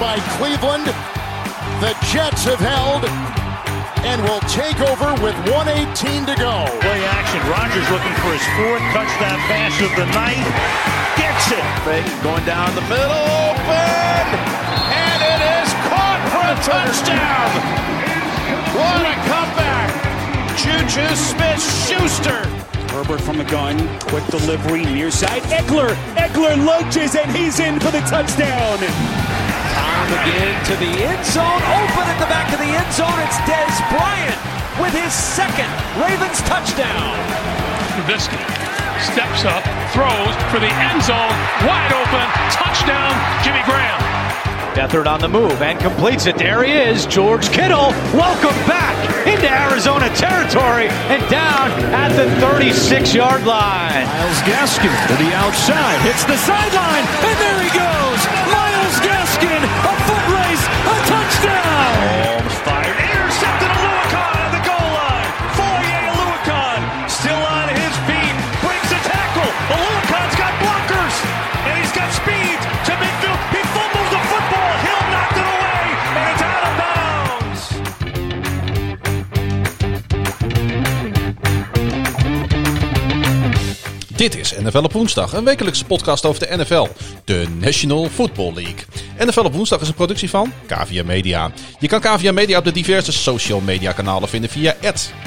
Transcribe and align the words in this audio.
by 0.00 0.16
Cleveland. 0.40 0.88
The 1.84 1.92
Jets 2.08 2.48
have 2.48 2.58
held 2.58 3.04
and 4.08 4.16
will 4.24 4.40
take 4.48 4.80
over 4.80 5.12
with 5.20 5.36
118 5.52 6.24
to 6.24 6.34
go. 6.40 6.64
Play 6.80 7.04
action. 7.04 7.36
Rogers 7.52 7.84
looking 7.92 8.16
for 8.24 8.32
his 8.32 8.46
fourth 8.56 8.80
touchdown 8.96 9.36
pass 9.44 9.76
of 9.76 9.92
the 10.00 10.08
night. 10.16 10.40
Gets 11.20 11.52
it. 11.52 11.64
Fake 11.84 12.08
going 12.24 12.40
down 12.48 12.72
the 12.72 12.86
middle. 12.88 13.28
Open. 13.52 14.24
And 14.88 15.20
it 15.20 15.40
is 15.60 15.68
caught 15.92 16.24
for 16.32 16.48
a 16.48 16.56
touchdown. 16.64 17.52
What 18.72 19.04
a 19.04 19.16
comeback. 19.28 19.92
Juju 20.56 21.04
Smith-Schuster. 21.12 22.48
Herbert 22.96 23.20
from 23.20 23.36
the 23.36 23.44
gun. 23.44 23.76
Quick 24.08 24.24
delivery 24.32 24.84
near 24.84 25.10
side. 25.10 25.42
Eckler. 25.52 25.92
Eckler 26.16 26.56
lunges 26.64 27.14
and 27.14 27.30
he's 27.36 27.60
in 27.60 27.78
for 27.78 27.90
the 27.92 28.00
touchdown. 28.08 29.19
Time 30.10 30.26
again 30.26 30.64
to 30.66 30.74
the 30.82 30.90
end 31.06 31.22
zone. 31.22 31.62
Open 31.70 32.02
at 32.02 32.18
the 32.18 32.26
back 32.26 32.50
of 32.50 32.58
the 32.58 32.66
end 32.66 32.90
zone. 32.90 33.14
It's 33.22 33.38
Des 33.46 33.70
Bryant 33.94 34.34
with 34.82 34.90
his 34.90 35.14
second 35.14 35.70
Ravens 36.02 36.42
touchdown. 36.50 37.14
Trubisky 37.94 38.42
steps 38.98 39.46
up, 39.46 39.62
throws 39.94 40.34
for 40.50 40.58
the 40.58 40.72
end 40.82 40.98
zone, 41.06 41.30
wide 41.62 41.94
open, 41.94 42.26
touchdown, 42.50 43.14
Jimmy 43.46 43.62
Graham. 43.62 44.02
Beathard 44.74 45.06
on 45.06 45.20
the 45.20 45.28
move 45.28 45.62
and 45.62 45.78
completes 45.78 46.26
it. 46.26 46.36
There 46.36 46.64
he 46.64 46.72
is, 46.72 47.06
George 47.06 47.48
Kittle. 47.50 47.94
Welcome 48.10 48.58
back 48.66 48.98
into 49.30 49.46
Arizona 49.46 50.10
territory 50.18 50.88
and 51.06 51.22
down 51.30 51.70
at 51.94 52.10
the 52.18 52.26
36 52.42 53.14
yard 53.14 53.46
line. 53.46 54.06
Miles 54.10 54.42
Gaskin 54.42 54.90
to 55.06 55.14
the 55.22 55.30
outside, 55.38 56.02
hits 56.02 56.24
the 56.24 56.36
sideline, 56.36 57.06
and 57.06 57.38
there 57.38 57.62
he 57.62 57.70
goes. 57.78 57.99
Dit 84.20 84.36
is 84.36 84.54
NFL 84.58 84.82
op 84.82 84.92
woensdag, 84.92 85.32
een 85.32 85.44
wekelijkse 85.44 85.84
podcast 85.84 86.26
over 86.26 86.48
de 86.48 86.56
NFL, 86.56 86.88
de 87.24 87.46
National 87.60 88.08
Football 88.08 88.52
League. 88.54 88.84
NFL 89.18 89.40
op 89.40 89.52
woensdag 89.52 89.80
is 89.80 89.88
een 89.88 89.94
productie 89.94 90.30
van 90.30 90.52
KVM 90.66 91.06
Media. 91.06 91.50
Je 91.78 91.88
kan 91.88 92.00
KVM 92.00 92.34
Media 92.34 92.58
op 92.58 92.64
de 92.64 92.72
diverse 92.72 93.12
social 93.12 93.60
media 93.60 93.92
kanalen 93.92 94.28
vinden 94.28 94.50
via 94.50 94.74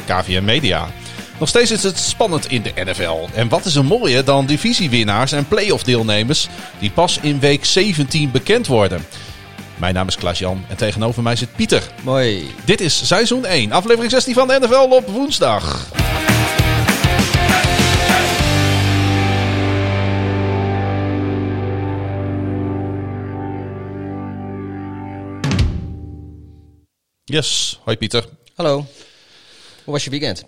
KVM 0.06 0.44
Media. 0.44 0.88
Nog 1.40 1.50
steeds 1.50 1.72
is 1.72 1.84
het 1.84 1.98
spannend 1.98 2.52
in 2.52 2.62
de 2.62 2.72
NFL. 2.76 3.28
En 3.34 3.50
wat 3.50 3.66
is 3.66 3.76
er 3.76 3.86
mooier 3.86 4.26
dan 4.26 4.46
divisiewinnaars 4.46 5.32
en 5.32 5.48
playoff 5.48 5.84
deelnemers 5.84 6.48
die 6.80 6.92
pas 6.92 7.20
in 7.22 7.40
week 7.40 7.66
17 7.66 8.32
bekend 8.32 8.68
worden. 8.68 9.06
Mijn 9.78 9.94
naam 9.94 10.08
is 10.08 10.16
Klaas-Jan 10.16 10.66
en 10.70 10.78
tegenover 10.78 11.24
mij 11.24 11.36
zit 11.36 11.56
Pieter. 11.56 11.84
Mooi. 12.04 12.54
Dit 12.66 12.82
is 12.82 13.08
seizoen 13.08 13.46
1, 13.46 13.72
aflevering 13.72 14.12
16 14.12 14.34
van 14.34 14.48
de 14.48 14.58
NFL 14.60 14.96
op 14.96 15.08
woensdag. 15.08 15.92
Yes, 27.34 27.80
hoi 27.84 27.98
Pieter. 27.98 28.26
Hallo. 28.56 28.76
Hoe 29.84 29.94
was 29.94 30.04
je 30.04 30.10
weekend? 30.10 30.46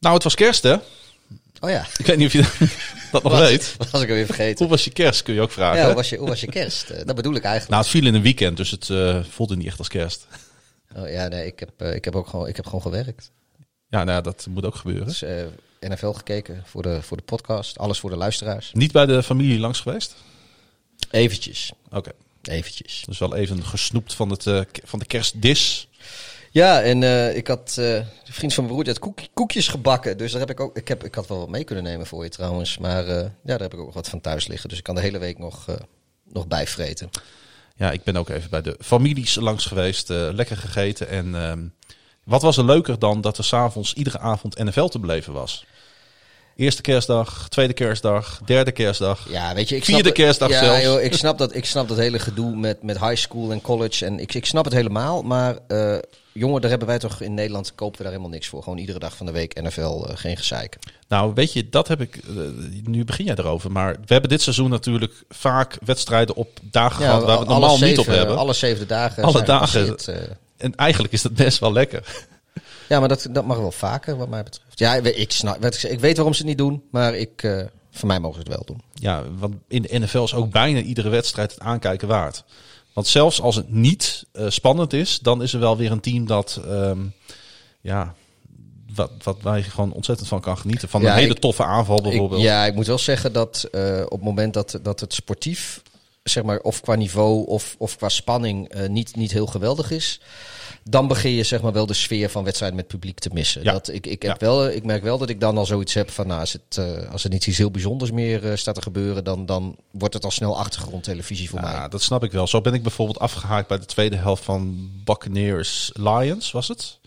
Nou, 0.00 0.14
het 0.14 0.22
was 0.22 0.34
kerst 0.34 0.62
hè? 0.62 0.74
Oh 1.60 1.70
ja. 1.70 1.86
Ik 1.98 2.06
weet 2.06 2.16
niet 2.16 2.26
of 2.26 2.32
je 2.32 2.66
dat 3.12 3.22
nog 3.22 3.32
Was- 3.32 3.48
weet. 3.48 3.74
Was 3.90 4.02
ik 4.02 4.08
alweer 4.08 4.26
vergeten. 4.26 4.58
Hoe 4.58 4.68
was 4.68 4.84
je 4.84 4.90
kerst, 4.90 5.22
kun 5.22 5.34
je 5.34 5.40
ook 5.40 5.50
vragen. 5.50 5.78
Ja, 5.78 5.86
hoe 5.86 5.94
was 5.94 6.08
je, 6.08 6.16
hoe 6.16 6.28
was 6.28 6.40
je 6.40 6.46
kerst? 6.46 6.90
Eh, 6.90 7.04
dat 7.04 7.16
bedoel 7.16 7.34
ik 7.34 7.42
eigenlijk. 7.42 7.70
Nou, 7.70 7.82
het 7.82 7.90
viel 7.90 8.06
in 8.06 8.14
een 8.14 8.22
weekend, 8.22 8.56
dus 8.56 8.70
het 8.70 8.90
eh, 8.90 9.24
voelde 9.24 9.56
niet 9.56 9.66
echt 9.66 9.78
als 9.78 9.88
kerst. 9.88 10.26
Oh, 10.96 11.10
ja, 11.10 11.28
nee, 11.28 11.46
ik 11.46 11.58
heb, 11.58 11.70
eh, 11.76 11.94
ik 11.94 12.04
heb 12.04 12.16
ook 12.16 12.26
gewoon, 12.26 12.48
ik 12.48 12.56
heb 12.56 12.64
gewoon 12.64 12.82
gewerkt. 12.82 13.30
Ja, 13.88 14.04
nou 14.04 14.10
ja, 14.10 14.20
dat 14.20 14.46
moet 14.50 14.64
ook 14.64 14.76
gebeuren. 14.76 15.06
Dus 15.06 15.24
NFL 15.80 16.10
gekeken 16.12 16.62
voor 16.64 16.82
de, 16.82 17.02
voor 17.02 17.16
de 17.16 17.22
podcast. 17.22 17.78
Alles 17.78 17.98
voor 17.98 18.10
de 18.10 18.16
luisteraars. 18.16 18.70
Niet 18.72 18.92
bij 18.92 19.06
de 19.06 19.22
familie 19.22 19.58
langs 19.58 19.80
geweest? 19.80 20.14
Eventjes. 21.10 21.72
Oké. 21.90 22.10
Eventjes. 22.42 23.02
Dus 23.06 23.18
wel 23.18 23.34
even 23.36 23.64
gesnoept 23.64 24.14
van, 24.14 24.30
het, 24.30 24.66
van 24.84 24.98
de 24.98 25.04
kerstdis. 25.04 25.88
Ja, 26.56 26.82
en 26.82 27.02
eh, 27.02 27.36
ik 27.36 27.46
had, 27.46 27.72
de 27.74 28.04
vriend 28.24 28.54
van 28.54 28.64
mijn 28.64 28.74
broer 28.74 28.84
die 28.84 28.92
had 28.92 29.02
koek- 29.02 29.28
koekjes 29.34 29.68
gebakken. 29.68 30.18
Dus 30.18 30.30
daar 30.30 30.40
heb 30.40 30.50
ik 30.50 30.60
ook, 30.60 30.76
ik, 30.76 30.88
heb, 30.88 31.04
ik 31.04 31.14
had 31.14 31.26
wel 31.26 31.38
wat 31.38 31.48
mee 31.48 31.64
kunnen 31.64 31.84
nemen 31.84 32.06
voor 32.06 32.24
je 32.24 32.30
trouwens. 32.30 32.78
Maar 32.78 33.06
eh, 33.06 33.16
ja, 33.22 33.30
daar 33.42 33.60
heb 33.60 33.74
ik 33.74 33.80
ook 33.80 33.92
wat 33.92 34.08
van 34.08 34.20
thuis 34.20 34.46
liggen. 34.46 34.68
Dus 34.68 34.78
ik 34.78 34.84
kan 34.84 34.94
de 34.94 35.00
hele 35.00 35.18
week 35.18 35.38
nog, 35.38 35.66
nog 36.32 36.46
bijvreten. 36.46 37.10
Ja, 37.76 37.90
ik 37.90 38.02
ben 38.02 38.16
ook 38.16 38.28
even 38.28 38.50
bij 38.50 38.62
de 38.62 38.76
families 38.80 39.34
langs 39.34 39.66
geweest. 39.66 40.08
lekker 40.08 40.56
gegeten. 40.56 41.08
En 41.08 41.34
ehm, 41.34 41.66
wat 42.24 42.42
was 42.42 42.56
er 42.56 42.64
leuker 42.64 42.98
dan 42.98 43.20
dat 43.20 43.38
er 43.38 43.44
s'avonds 43.44 43.94
iedere 43.94 44.18
avond 44.18 44.58
NFL 44.58 44.86
te 44.86 44.98
beleven 44.98 45.32
was? 45.32 45.66
Eerste 46.56 46.82
kerstdag, 46.82 47.48
tweede 47.48 47.72
kerstdag, 47.72 48.40
derde 48.44 48.72
kerstdag. 48.72 49.26
Ja, 49.28 49.54
weet 49.54 49.68
je, 49.68 49.76
ik 49.76 49.84
Vierde 49.84 50.02
snap, 50.02 50.14
kerstdag 50.14 50.48
ja, 50.48 50.58
zelfs. 50.64 50.82
Joh, 50.82 51.02
ik, 51.02 51.14
snap 51.14 51.38
dat, 51.38 51.54
ik 51.54 51.64
snap 51.64 51.88
dat 51.88 51.96
hele 51.96 52.18
gedoe 52.18 52.56
met, 52.56 52.82
met 52.82 52.98
high 53.00 53.14
school 53.16 53.50
en 53.52 53.60
college. 53.60 54.04
En 54.04 54.20
ik, 54.20 54.34
ik 54.34 54.46
snap 54.46 54.64
het 54.64 54.74
helemaal. 54.74 55.22
Maar 55.22 55.58
eh, 55.68 55.96
jongen, 56.32 56.60
daar 56.60 56.70
hebben 56.70 56.88
wij 56.88 56.98
toch 56.98 57.20
in 57.20 57.34
Nederland, 57.34 57.74
kopen 57.74 57.96
we 57.96 58.02
daar 58.02 58.12
helemaal 58.12 58.32
niks 58.32 58.46
voor. 58.48 58.62
Gewoon 58.62 58.78
iedere 58.78 58.98
dag 58.98 59.16
van 59.16 59.26
de 59.26 59.32
week 59.32 59.62
NFL, 59.62 59.80
eh, 59.80 60.16
geen 60.16 60.36
gezeik. 60.36 60.76
Nou, 61.08 61.32
weet 61.34 61.52
je, 61.52 61.68
dat 61.68 61.88
heb 61.88 62.00
ik. 62.00 62.16
eh, 62.16 62.32
nu 62.82 63.04
begin 63.04 63.24
jij 63.24 63.34
erover. 63.36 63.72
Maar 63.72 63.92
we 63.92 64.12
hebben 64.12 64.30
dit 64.30 64.42
seizoen 64.42 64.70
natuurlijk 64.70 65.12
vaak 65.28 65.78
wedstrijden 65.84 66.34
op 66.34 66.58
dagen 66.62 66.96
gehad 67.04 67.22
waar 67.24 67.34
we 67.34 67.40
het 67.40 67.48
normaal 67.48 67.78
niet 67.78 67.98
op 67.98 68.06
hebben. 68.06 68.36
Alle 68.36 68.52
zeven 68.52 68.86
dagen. 68.86 69.22
Alle 69.22 69.42
dagen. 69.42 69.96
En 70.56 70.74
eigenlijk 70.74 71.12
is 71.12 71.22
dat 71.22 71.34
best 71.34 71.58
wel 71.58 71.72
lekker. 71.72 72.26
Ja, 72.88 72.98
maar 73.00 73.08
dat, 73.08 73.26
dat 73.30 73.46
mag 73.46 73.56
wel 73.58 73.72
vaker, 73.72 74.16
wat 74.16 74.28
mij 74.28 74.42
betreft. 74.42 74.78
Ja, 74.78 74.94
ik, 74.94 75.32
snap, 75.32 75.64
ik, 75.64 76.00
weet 76.00 76.16
waarom 76.16 76.34
ze 76.34 76.38
het 76.38 76.48
niet 76.48 76.58
doen, 76.58 76.82
maar 76.90 77.14
ik, 77.14 77.42
eh, 77.42 77.62
voor 77.90 78.08
mij 78.08 78.20
mogen 78.20 78.42
ze 78.42 78.48
het 78.48 78.56
wel 78.56 78.64
doen. 78.66 78.82
Ja, 78.94 79.22
want 79.38 79.54
in 79.68 79.82
de 79.82 79.98
NFL 79.98 80.22
is 80.22 80.34
ook 80.34 80.50
bijna 80.50 80.80
iedere 80.80 81.08
wedstrijd 81.08 81.50
het 81.50 81.60
aankijken 81.60 82.08
waard. 82.08 82.44
Want 82.92 83.06
zelfs 83.06 83.40
als 83.40 83.56
het 83.56 83.70
niet 83.70 84.24
eh, 84.32 84.44
spannend 84.48 84.92
is, 84.92 85.18
dan 85.18 85.42
is 85.42 85.52
er 85.52 85.60
wel 85.60 85.76
weer 85.76 85.90
een 85.90 86.00
team 86.00 86.26
dat, 86.26 86.60
ehm, 86.68 86.98
ja, 87.80 88.14
wat, 88.94 89.10
wat 89.22 89.42
wij 89.42 89.62
gewoon 89.62 89.92
ontzettend 89.92 90.28
van 90.28 90.40
kan 90.40 90.58
genieten. 90.58 90.88
Van 90.88 91.00
Ja, 91.02 91.08
een 91.12 91.18
hele 91.18 91.34
ik- 91.34 91.40
toffe 91.40 91.64
aanval 91.64 91.96
Ik, 91.96 92.02
bijvoorbeeld. 92.02 92.42
ja, 92.42 92.64
ik 92.66 92.74
moet 92.74 92.86
wel 92.86 92.98
zeggen 92.98 93.32
dat 93.32 93.68
eh, 93.72 94.00
op 94.04 94.10
het 94.10 94.22
moment 94.22 94.54
dat, 94.54 94.78
dat 94.82 95.00
het 95.00 95.14
sportief, 95.14 95.82
zeg 96.22 96.42
maar, 96.42 96.58
of 96.58 96.80
qua 96.80 96.94
niveau 96.94 97.46
of, 97.46 97.74
of 97.78 97.96
qua 97.96 98.08
spanning 98.08 98.72
niet, 98.88 99.16
niet 99.16 99.32
heel 99.32 99.46
geweldig 99.46 99.90
is, 99.90 100.20
dan 100.88 101.06
begin 101.08 101.30
je 101.30 101.42
zeg 101.42 101.62
maar 101.62 101.72
wel 101.72 101.86
de 101.86 101.94
sfeer 101.94 102.30
van 102.30 102.44
wedstrijden 102.44 102.76
met 102.76 102.86
publiek 102.86 103.18
te 103.18 103.30
missen. 103.32 103.62
Ja. 103.62 103.72
Dat, 103.72 103.88
ik, 103.88 104.06
ik, 104.06 104.22
heb 104.22 104.40
Ja. 104.40 104.46
wel, 104.46 104.68
ik 104.68 104.84
merk 104.84 105.02
wel 105.02 105.18
dat 105.18 105.28
ik 105.28 105.40
dan 105.40 105.58
al 105.58 105.66
zoiets 105.66 105.94
heb 105.94 106.10
van, 106.10 106.26
nou, 106.26 106.40
als, 106.40 106.52
het, 106.52 106.76
eh, 106.78 107.10
als 107.12 107.24
er 107.24 107.30
niet 107.30 107.46
iets 107.46 107.58
heel 107.58 107.70
bijzonders 107.70 108.10
meer 108.10 108.50
eh, 108.50 108.56
staat 108.56 108.74
te 108.74 108.82
gebeuren, 108.82 109.24
dan, 109.24 109.46
dan 109.46 109.76
wordt 109.90 110.14
het 110.14 110.24
al 110.24 110.30
snel 110.30 110.58
achtergrondtelevisie 110.58 111.48
voor 111.50 111.60
mij. 111.60 111.72
Ja, 111.72 111.88
dat 111.88 112.02
snap 112.02 112.24
ik 112.24 112.32
wel. 112.32 112.46
Zo 112.46 112.60
ben 112.60 112.74
ik 112.74 112.82
bijvoorbeeld 112.82 113.18
afgehaakt 113.18 113.68
bij 113.68 113.78
de 113.78 113.84
tweede 113.86 114.16
helft 114.16 114.44
van 114.44 114.90
Buccaneers 115.04 115.90
Lions, 115.94 116.50
was 116.50 116.68
het? 116.68 116.98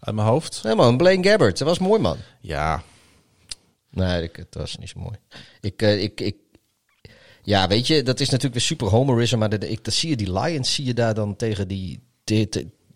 Uit 0.00 0.14
mijn 0.14 0.28
hoofd. 0.28 0.60
Nee 0.62 0.74
man, 0.74 0.96
Blaine 0.96 1.28
Gabbert, 1.28 1.58
dat 1.58 1.68
was 1.68 1.78
mooi 1.78 2.00
man. 2.00 2.16
Ja, 2.40 2.82
Nee, 3.90 4.22
ik, 4.22 4.36
het 4.36 4.54
was 4.54 4.76
niet 4.76 4.88
zo 4.88 5.00
mooi. 5.00 5.16
Ik, 5.60 5.82
eh, 5.82 6.02
ik, 6.02 6.20
ik, 6.20 6.36
ja, 7.42 7.68
weet 7.68 7.86
je, 7.86 8.02
dat 8.02 8.20
is 8.20 8.26
natuurlijk 8.26 8.54
weer 8.54 8.62
super 8.62 8.86
homerism, 8.88 9.38
maar 9.38 9.48
dat, 9.48 9.64
ik, 9.64 9.84
dat 9.84 9.94
zie 9.94 10.08
je, 10.08 10.16
die 10.16 10.32
Lions 10.40 10.74
zie 10.74 10.84
je 10.84 10.94
daar 10.94 11.14
dan 11.14 11.36
tegen 11.36 11.68
die- 11.68 12.00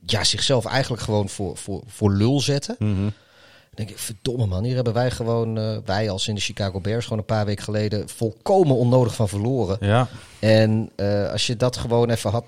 ja, 0.07 0.25
zichzelf 0.25 0.65
eigenlijk 0.65 1.03
gewoon 1.03 1.29
voor, 1.29 1.57
voor, 1.57 1.83
voor 1.87 2.13
lul 2.13 2.41
zetten. 2.41 2.77
Dan 2.79 3.87
denk 3.87 3.99
ik, 3.99 4.05
verdomme 4.05 4.47
man, 4.47 4.65
hier 4.65 4.75
hebben 4.75 4.93
wij 4.93 5.11
gewoon, 5.11 5.59
eh, 5.59 5.77
wij 5.85 6.11
als 6.11 6.29
in 6.29 6.35
de 6.35 6.41
Chicago 6.41 6.81
Bears 6.81 7.05
gewoon 7.05 7.19
een 7.19 7.25
paar 7.25 7.47
weken 7.47 7.65
geleden 7.65 8.09
volkomen 8.09 8.77
onnodig 8.77 9.15
van 9.15 9.29
verloren. 9.29 9.77
ja. 9.81 10.09
En 10.39 10.91
eh, 10.97 11.31
als 11.31 11.47
je 11.47 11.57
dat 11.57 11.77
gewoon 11.77 12.11
even 12.11 12.31
had, 12.31 12.45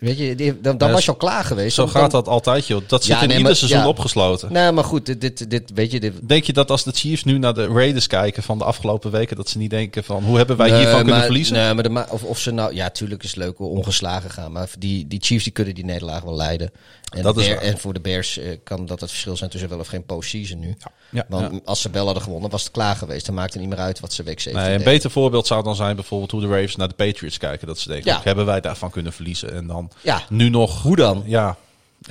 weet 0.00 0.18
je, 0.18 0.34
die- 0.34 0.60
dan, 0.60 0.78
dan 0.78 0.88
Ja, 0.88 0.94
was 0.94 1.04
je 1.04 1.10
al 1.10 1.16
klaar 1.16 1.44
geweest. 1.44 1.74
Zo 1.74 1.82
Dan- 1.82 1.90
gaat 1.90 2.10
dat 2.10 2.28
altijd, 2.28 2.66
joh. 2.66 2.82
Dat 2.86 3.04
zit 3.04 3.12
Ja, 3.14 3.20
in 3.22 3.28
nee, 3.28 3.36
ieder 3.36 3.50
maar- 3.50 3.56
seizoen 3.58 3.80
ja. 3.80 3.88
opgesloten. 3.88 4.52
Nee, 4.52 4.72
maar 4.72 4.84
goed, 4.84 5.06
dit, 5.06 5.20
dit, 5.20 5.50
dit 5.50 5.70
weet 5.74 5.90
je, 5.92 6.00
dit, 6.00 6.12
Denk 6.28 6.44
je 6.44 6.52
dat 6.52 6.70
als 6.70 6.84
de 6.84 6.92
Chiefs 6.94 7.24
nu 7.24 7.38
naar 7.38 7.54
de 7.54 7.66
Raiders 7.66 8.06
kijken 8.06 8.42
van 8.42 8.58
de 8.58 8.64
afgelopen 8.64 9.10
weken, 9.10 9.36
dat 9.36 9.48
ze 9.48 9.58
niet 9.58 9.70
denken 9.70 10.04
van 10.04 10.22
hoe 10.24 10.36
hebben 10.36 10.56
wij 10.56 10.70
Nee, 10.70 10.78
hiervan 10.78 11.04
kunnen 11.04 11.22
verliezen? 11.22 11.54
Nee, 11.54 11.74
maar 11.74 11.82
de, 11.82 11.88
ma- 11.88 12.06
of, 12.10 12.22
of 12.22 12.38
ze 12.38 12.50
nou, 12.50 12.74
ja, 12.74 12.90
tuurlijk 12.90 13.22
is 13.22 13.28
het 13.30 13.38
leuk 13.38 13.56
hoe 13.56 13.68
ongeslagen 13.68 14.30
gaan, 14.30 14.52
maar 14.52 14.68
die, 14.78 15.06
die 15.06 15.20
Chiefs 15.22 15.44
die 15.44 15.52
kunnen 15.52 15.74
die 15.74 15.84
nederlaag 15.84 16.22
wel 16.22 16.36
leiden. 16.36 16.70
En, 17.14 17.22
Dat 17.22 17.36
is 17.36 17.46
Bear- 17.46 17.60
en 17.60 17.78
voor 17.78 17.92
de 17.92 18.00
Bears 18.00 18.38
eh, 18.38 18.56
kan 18.64 18.86
dat 18.86 19.00
het 19.00 19.10
verschil 19.10 19.36
zijn 19.36 19.50
tussen 19.50 19.68
wel 19.68 19.78
of 19.78 19.86
geen 19.86 20.04
postseason 20.04 20.58
nu. 20.58 20.76
Ja, 21.10 21.24
Want 21.28 21.52
ja. 21.52 21.60
als 21.64 21.80
ze 21.80 21.90
wel 21.90 22.04
hadden 22.04 22.22
gewonnen, 22.22 22.50
was 22.50 22.62
het 22.62 22.72
klaar 22.72 22.96
geweest. 22.96 23.26
Dan 23.26 23.34
maakte 23.34 23.58
het 23.58 23.66
niet 23.66 23.76
meer 23.76 23.84
uit 23.84 24.00
wat 24.00 24.12
ze 24.12 24.22
week 24.22 24.40
17 24.40 24.68
Nee, 24.70 24.78
een 24.78 24.84
beter 24.84 25.10
voorbeeld 25.10 25.46
zou 25.46 25.62
dan 25.62 25.76
zijn 25.76 25.94
bijvoorbeeld 25.96 26.30
hoe 26.30 26.40
de 26.40 26.46
Ravens 26.46 26.76
naar 26.76 26.88
de 26.88 26.94
Patriots 26.94 27.38
kijken. 27.38 27.66
Dat 27.66 27.78
ze 27.78 27.88
denken, 27.88 28.20
hebben 28.22 28.46
wij 28.46 28.60
daarvan 28.60 28.90
kunnen 28.90 29.12
verliezen? 29.12 29.52
En 29.54 29.66
dan 29.66 29.90
Ja. 30.02 30.22
nu 30.28 30.48
nog... 30.48 30.82
Hoe 30.82 30.96
dan? 30.96 31.22
Ja. 31.26 31.56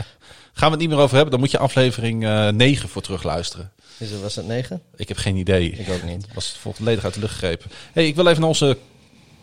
Gaan 0.55 0.67
we 0.67 0.71
het 0.71 0.79
niet 0.79 0.89
meer 0.89 0.97
over 0.99 1.13
hebben, 1.13 1.31
dan 1.31 1.39
moet 1.39 1.51
je 1.51 1.57
aflevering 1.57 2.23
eh 2.25 2.47
9 2.47 2.89
voor 2.89 3.01
terugluisteren. 3.01 3.71
Is 3.97 4.11
het, 4.11 4.21
was 4.21 4.33
dat 4.33 4.45
9? 4.45 4.81
Ik 4.95 5.07
heb 5.07 5.17
geen 5.17 5.35
idee. 5.35 5.71
Ik 5.71 5.89
ook 5.89 6.03
niet. 6.03 6.21
Het 6.25 6.33
was 6.33 6.57
volledig 6.73 7.03
uit 7.03 7.13
de 7.13 7.19
lucht 7.19 7.33
gegrepen. 7.33 7.71
Hey, 7.93 8.07
ik 8.07 8.15
wil 8.15 8.27
even 8.27 8.39
naar 8.39 8.49
onze 8.49 8.77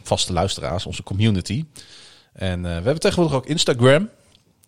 vaste 0.02 0.32
luisteraars, 0.32 0.86
onze 0.86 1.02
community. 1.02 1.64
En 2.32 2.56
eh, 2.58 2.62
we 2.62 2.68
hebben 2.82 3.00
tegenwoordig 3.00 3.36
ook 3.36 3.46
Instagram. 3.46 4.08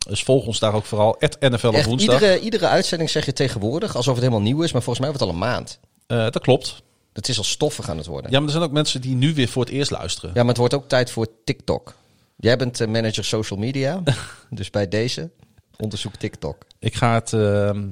Dus 0.08 0.22
volg 0.22 0.46
ons 0.46 0.58
daar 0.58 0.74
ook 0.74 0.84
vooral. 0.84 1.16
NFL 1.40 1.66
op 1.66 1.74
Echt, 1.74 1.86
woensdag. 1.86 2.14
iedere, 2.14 2.40
iedere 2.40 2.66
uitzending 2.66 3.10
zeg 3.10 3.24
je 3.26 3.32
tegenwoordig 3.32 3.96
alsof 3.96 4.14
het 4.14 4.22
helemaal 4.22 4.44
nieuw 4.44 4.62
is, 4.62 4.72
maar 4.72 4.82
volgens 4.82 5.06
mij 5.06 5.16
wordt 5.16 5.24
het 5.24 5.34
al 5.34 5.48
een 5.48 5.52
maand. 5.54 5.78
Eh, 6.06 6.30
dat 6.30 6.42
klopt. 6.42 6.82
Het 7.12 7.28
is 7.28 7.38
al 7.38 7.44
stoffig 7.44 7.88
aan 7.88 7.96
het 7.96 8.06
worden. 8.06 8.30
Ja, 8.30 8.38
maar 8.38 8.46
er 8.46 8.52
zijn 8.54 8.64
ook 8.64 8.72
mensen 8.72 9.00
die 9.00 9.14
nu 9.14 9.34
weer 9.34 9.48
voor 9.48 9.64
het 9.64 9.72
eerst 9.72 9.90
luisteren. 9.90 10.30
Ja, 10.34 10.40
maar 10.40 10.48
het 10.48 10.56
wordt 10.56 10.74
ook 10.74 10.88
tijd 10.88 11.10
voor 11.10 11.26
TikTok. 11.44 11.94
Jij 12.36 12.56
bent 12.56 12.80
eh, 12.80 12.88
manager 12.88 13.24
social 13.24 13.58
media, 13.58 14.02
dus 14.50 14.70
bij 14.70 14.88
deze 14.88 15.30
onderzoek 15.76 16.16
TikTok. 16.16 16.56
Ik, 16.78 16.94
ga 16.94 17.14
het, 17.14 17.32
ehm, 17.32 17.82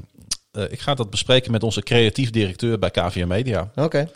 eh, 0.52 0.64
ik 0.72 0.80
ga 0.80 0.94
dat 0.94 1.10
bespreken 1.10 1.52
met 1.52 1.62
onze 1.62 1.82
creatief 1.82 2.30
directeur 2.30 2.78
bij 2.78 2.90
KVM 2.90 3.26
Media. 3.28 3.70
Oké. 3.74 4.10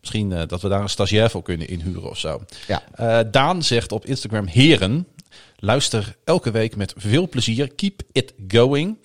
Misschien 0.00 0.32
eh, 0.32 0.42
dat 0.46 0.62
we 0.62 0.68
daar 0.68 0.80
een 0.80 0.88
stagiair 0.88 1.30
voor 1.30 1.42
kunnen 1.42 1.68
inhuren 1.68 2.10
of 2.10 2.18
zo. 2.18 2.44
Ja. 2.66 2.82
Eh, 2.92 3.18
Daan 3.30 3.62
zegt 3.62 3.92
op 3.92 4.06
Instagram: 4.06 4.46
Heren, 4.46 5.06
luister 5.56 6.16
elke 6.24 6.50
week 6.50 6.76
met 6.76 6.92
veel 6.96 7.28
plezier. 7.28 7.74
Keep 7.74 8.02
it 8.12 8.32
going. 8.48 8.96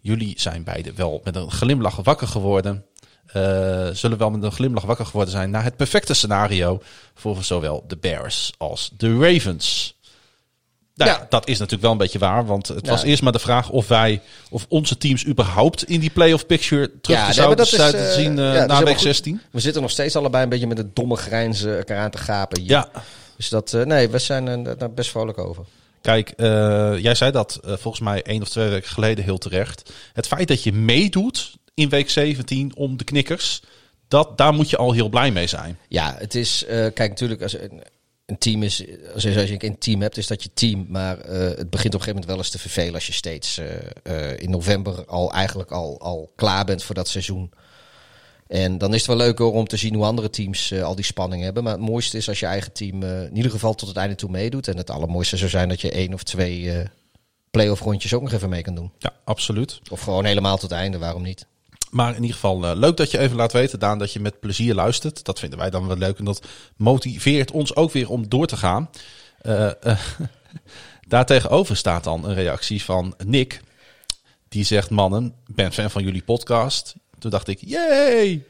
Jullie 0.00 0.34
zijn 0.36 0.64
beide 0.64 0.92
wel 0.92 1.20
met 1.24 1.36
een 1.36 1.50
glimlach 1.50 1.96
wakker 1.96 2.28
geworden. 2.28 2.84
Eh, 3.26 3.88
zullen 3.92 4.18
wel 4.18 4.30
met 4.30 4.42
een 4.42 4.52
glimlach 4.52 4.84
wakker 4.84 5.06
geworden 5.06 5.32
zijn 5.32 5.50
naar 5.50 5.64
het 5.64 5.76
perfecte 5.76 6.14
scenario 6.14 6.80
voor 7.14 7.42
zowel 7.44 7.84
de 7.86 7.96
Bears 7.96 8.52
als 8.58 8.90
de 8.96 9.18
Ravens. 9.18 9.94
Nou, 10.94 11.10
ja. 11.10 11.26
Dat 11.28 11.48
is 11.48 11.54
natuurlijk 11.54 11.82
wel 11.82 11.90
een 11.90 11.96
beetje 11.98 12.18
waar, 12.18 12.46
want 12.46 12.68
het 12.68 12.86
Ja. 12.86 12.90
was 12.90 13.02
eerst 13.02 13.22
maar 13.22 13.32
de 13.32 13.38
vraag 13.38 13.70
of 13.70 13.88
wij, 13.88 14.20
of 14.50 14.66
onze 14.68 14.96
teams 14.98 15.26
überhaupt 15.26 15.84
in 15.84 16.00
die 16.00 16.10
playoff 16.10 16.46
picture 16.46 16.90
terug 17.00 17.18
Ja, 17.18 17.22
te 17.22 17.26
nee, 17.26 17.34
zouden, 17.34 17.56
dat 17.56 17.66
is, 17.66 17.78
eh, 17.94 18.10
zien 18.10 18.38
eh, 18.38 18.54
ja, 18.54 18.60
is 18.62 18.66
na 18.66 18.82
week 18.82 18.94
goed. 18.94 19.02
16. 19.02 19.40
We 19.50 19.60
zitten 19.60 19.82
nog 19.82 19.90
steeds 19.90 20.16
allebei 20.16 20.42
een 20.42 20.48
beetje 20.48 20.66
met 20.66 20.78
een 20.78 20.90
domme 20.94 21.16
grijns 21.16 21.64
elkaar 21.64 21.98
aan 21.98 22.10
te 22.10 22.18
gapen 22.18 22.60
hier. 22.60 22.70
Ja, 22.70 22.88
Dus 23.36 23.48
dat, 23.48 23.72
nee, 23.84 24.08
we 24.08 24.18
zijn 24.18 24.66
er 24.66 24.94
best 24.94 25.10
vrolijk 25.10 25.38
over. 25.38 25.64
Kijk, 26.04 26.30
eh, 26.30 26.98
jij 26.98 27.14
zei 27.14 27.30
dat 27.30 27.60
eh, 27.64 27.72
volgens 27.76 28.02
mij 28.02 28.22
één 28.22 28.42
of 28.42 28.48
twee 28.48 28.68
weken 28.68 28.90
geleden 28.90 29.24
heel 29.24 29.38
terecht. 29.38 29.92
Het 30.12 30.26
feit 30.26 30.48
dat 30.48 30.62
je 30.62 30.72
meedoet 30.72 31.56
in 31.74 31.88
week 31.88 32.10
17 32.10 32.76
om 32.76 32.96
de 32.96 33.04
knikkers, 33.04 33.62
dat, 34.08 34.38
daar 34.38 34.54
moet 34.54 34.70
je 34.70 34.76
al 34.76 34.92
heel 34.92 35.08
blij 35.08 35.30
mee 35.30 35.46
zijn. 35.46 35.78
Ja, 35.88 36.14
het 36.18 36.34
is, 36.34 36.64
eh, 36.64 36.76
kijk 36.94 37.08
natuurlijk, 37.08 37.42
als 37.42 37.58
een, 37.58 37.82
een 38.26 38.38
team 38.38 38.62
is, 38.62 38.84
als 39.14 39.22
je, 39.22 39.40
als 39.40 39.48
je 39.48 39.64
een 39.64 39.78
team 39.78 40.00
hebt, 40.00 40.16
is 40.16 40.26
dat 40.26 40.42
je 40.42 40.50
team. 40.54 40.86
Maar 40.88 41.18
het 41.18 41.70
begint 41.70 41.94
op 41.94 42.00
een 42.00 42.06
gegeven 42.06 42.06
moment 42.06 42.26
wel 42.26 42.36
eens 42.36 42.50
te 42.50 42.58
vervelen 42.58 42.94
als 42.94 43.06
je 43.06 43.12
steeds 43.12 43.60
in 44.36 44.50
november 44.50 45.04
al 45.04 45.32
eigenlijk 45.32 45.70
al, 45.70 46.00
al 46.00 46.32
klaar 46.34 46.64
bent 46.64 46.82
voor 46.82 46.94
dat 46.94 47.08
seizoen. 47.08 47.52
En 48.46 48.78
dan 48.78 48.92
is 48.92 48.98
het 48.98 49.06
wel 49.06 49.16
leuker 49.16 49.44
om 49.44 49.66
te 49.66 49.76
zien 49.76 49.94
hoe 49.94 50.04
andere 50.04 50.30
teams 50.30 50.70
eh, 50.70 50.82
al 50.82 50.94
die 50.94 51.04
spanning 51.04 51.42
hebben. 51.42 51.62
Maar 51.62 51.72
het 51.72 51.82
mooiste 51.82 52.16
is 52.16 52.28
als 52.28 52.40
je 52.40 52.46
eigen 52.46 52.72
team 52.72 53.02
eh, 53.02 53.22
in 53.22 53.36
ieder 53.36 53.50
geval 53.50 53.74
tot 53.74 53.88
het 53.88 53.96
einde 53.96 54.14
toe 54.14 54.30
meedoet. 54.30 54.68
En 54.68 54.76
het 54.76 54.90
allermooiste 54.90 55.36
zou 55.36 55.50
zijn 55.50 55.68
dat 55.68 55.80
je 55.80 55.90
één 55.90 56.14
of 56.14 56.22
twee 56.22 56.70
eh 56.70 56.86
play-off 57.50 57.80
rondjes 57.80 58.14
ook 58.14 58.22
nog 58.22 58.32
even 58.32 58.48
mee 58.48 58.62
kan 58.62 58.74
doen. 58.74 58.92
Ja, 58.98 59.12
absoluut. 59.24 59.80
Of 59.90 60.00
gewoon 60.00 60.24
helemaal 60.24 60.58
tot 60.58 60.70
het 60.70 60.78
einde, 60.78 60.98
waarom 60.98 61.22
niet? 61.22 61.46
Maar 61.90 62.08
in 62.08 62.20
ieder 62.20 62.34
geval 62.34 62.76
leuk 62.76 62.96
dat 62.96 63.10
je 63.10 63.18
even 63.18 63.36
laat 63.36 63.52
weten, 63.52 63.78
Daan, 63.78 63.98
dat 63.98 64.12
je 64.12 64.20
met 64.20 64.40
plezier 64.40 64.74
luistert. 64.74 65.24
Dat 65.24 65.38
vinden 65.38 65.58
wij 65.58 65.70
dan 65.70 65.86
wel 65.86 65.96
leuk 65.96 66.18
en 66.18 66.24
dat 66.24 66.46
motiveert 66.76 67.50
ons 67.50 67.76
ook 67.76 67.92
weer 67.92 68.10
om 68.10 68.28
door 68.28 68.46
te 68.46 68.56
gaan. 68.56 68.90
Daartegenover 71.08 71.76
staat 71.76 72.04
dan 72.04 72.24
een 72.24 72.34
reactie 72.34 72.82
van 72.82 73.14
Nick. 73.24 73.60
Die 74.48 74.64
zegt, 74.64 74.90
mannen, 74.90 75.34
ben 75.46 75.72
fan 75.72 75.90
van 75.90 76.02
jullie 76.02 76.22
podcast. 76.22 76.94
Toen 77.24 77.32
dacht 77.32 77.48
ik, 77.48 77.58
yay! 77.60 78.42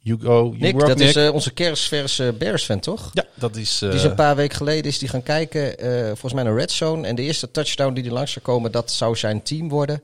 You 0.00 0.20
go, 0.20 0.28
you 0.44 0.56
Nick, 0.58 0.72
rock, 0.72 0.86
dat 0.88 0.98
Nick. 0.98 1.08
is 1.08 1.16
eh, 1.16 1.32
onze 1.32 1.50
kerstverse 1.52 2.34
Bears-fan, 2.38 2.80
toch? 2.80 3.10
ja, 3.12 3.24
dat 3.34 3.56
is... 3.56 3.82
eh, 3.82 3.88
Die 3.90 3.98
is 3.98 4.04
een 4.04 4.14
paar 4.14 4.36
weken 4.36 4.56
geleden 4.56 4.84
is 4.84 4.98
die 4.98 5.08
gaan 5.08 5.22
kijken, 5.22 5.78
eh, 5.78 6.06
volgens 6.06 6.32
mij 6.32 6.42
naar 6.42 6.54
Red 6.54 6.70
Zone. 6.70 7.06
En 7.06 7.14
de 7.14 7.22
eerste 7.22 7.50
touchdown 7.50 7.92
die 7.94 8.04
er 8.04 8.12
langs 8.12 8.32
zou 8.32 8.44
komen, 8.44 8.72
dat 8.72 8.92
zou 8.92 9.16
zijn 9.16 9.42
team 9.42 9.68
worden. 9.68 10.02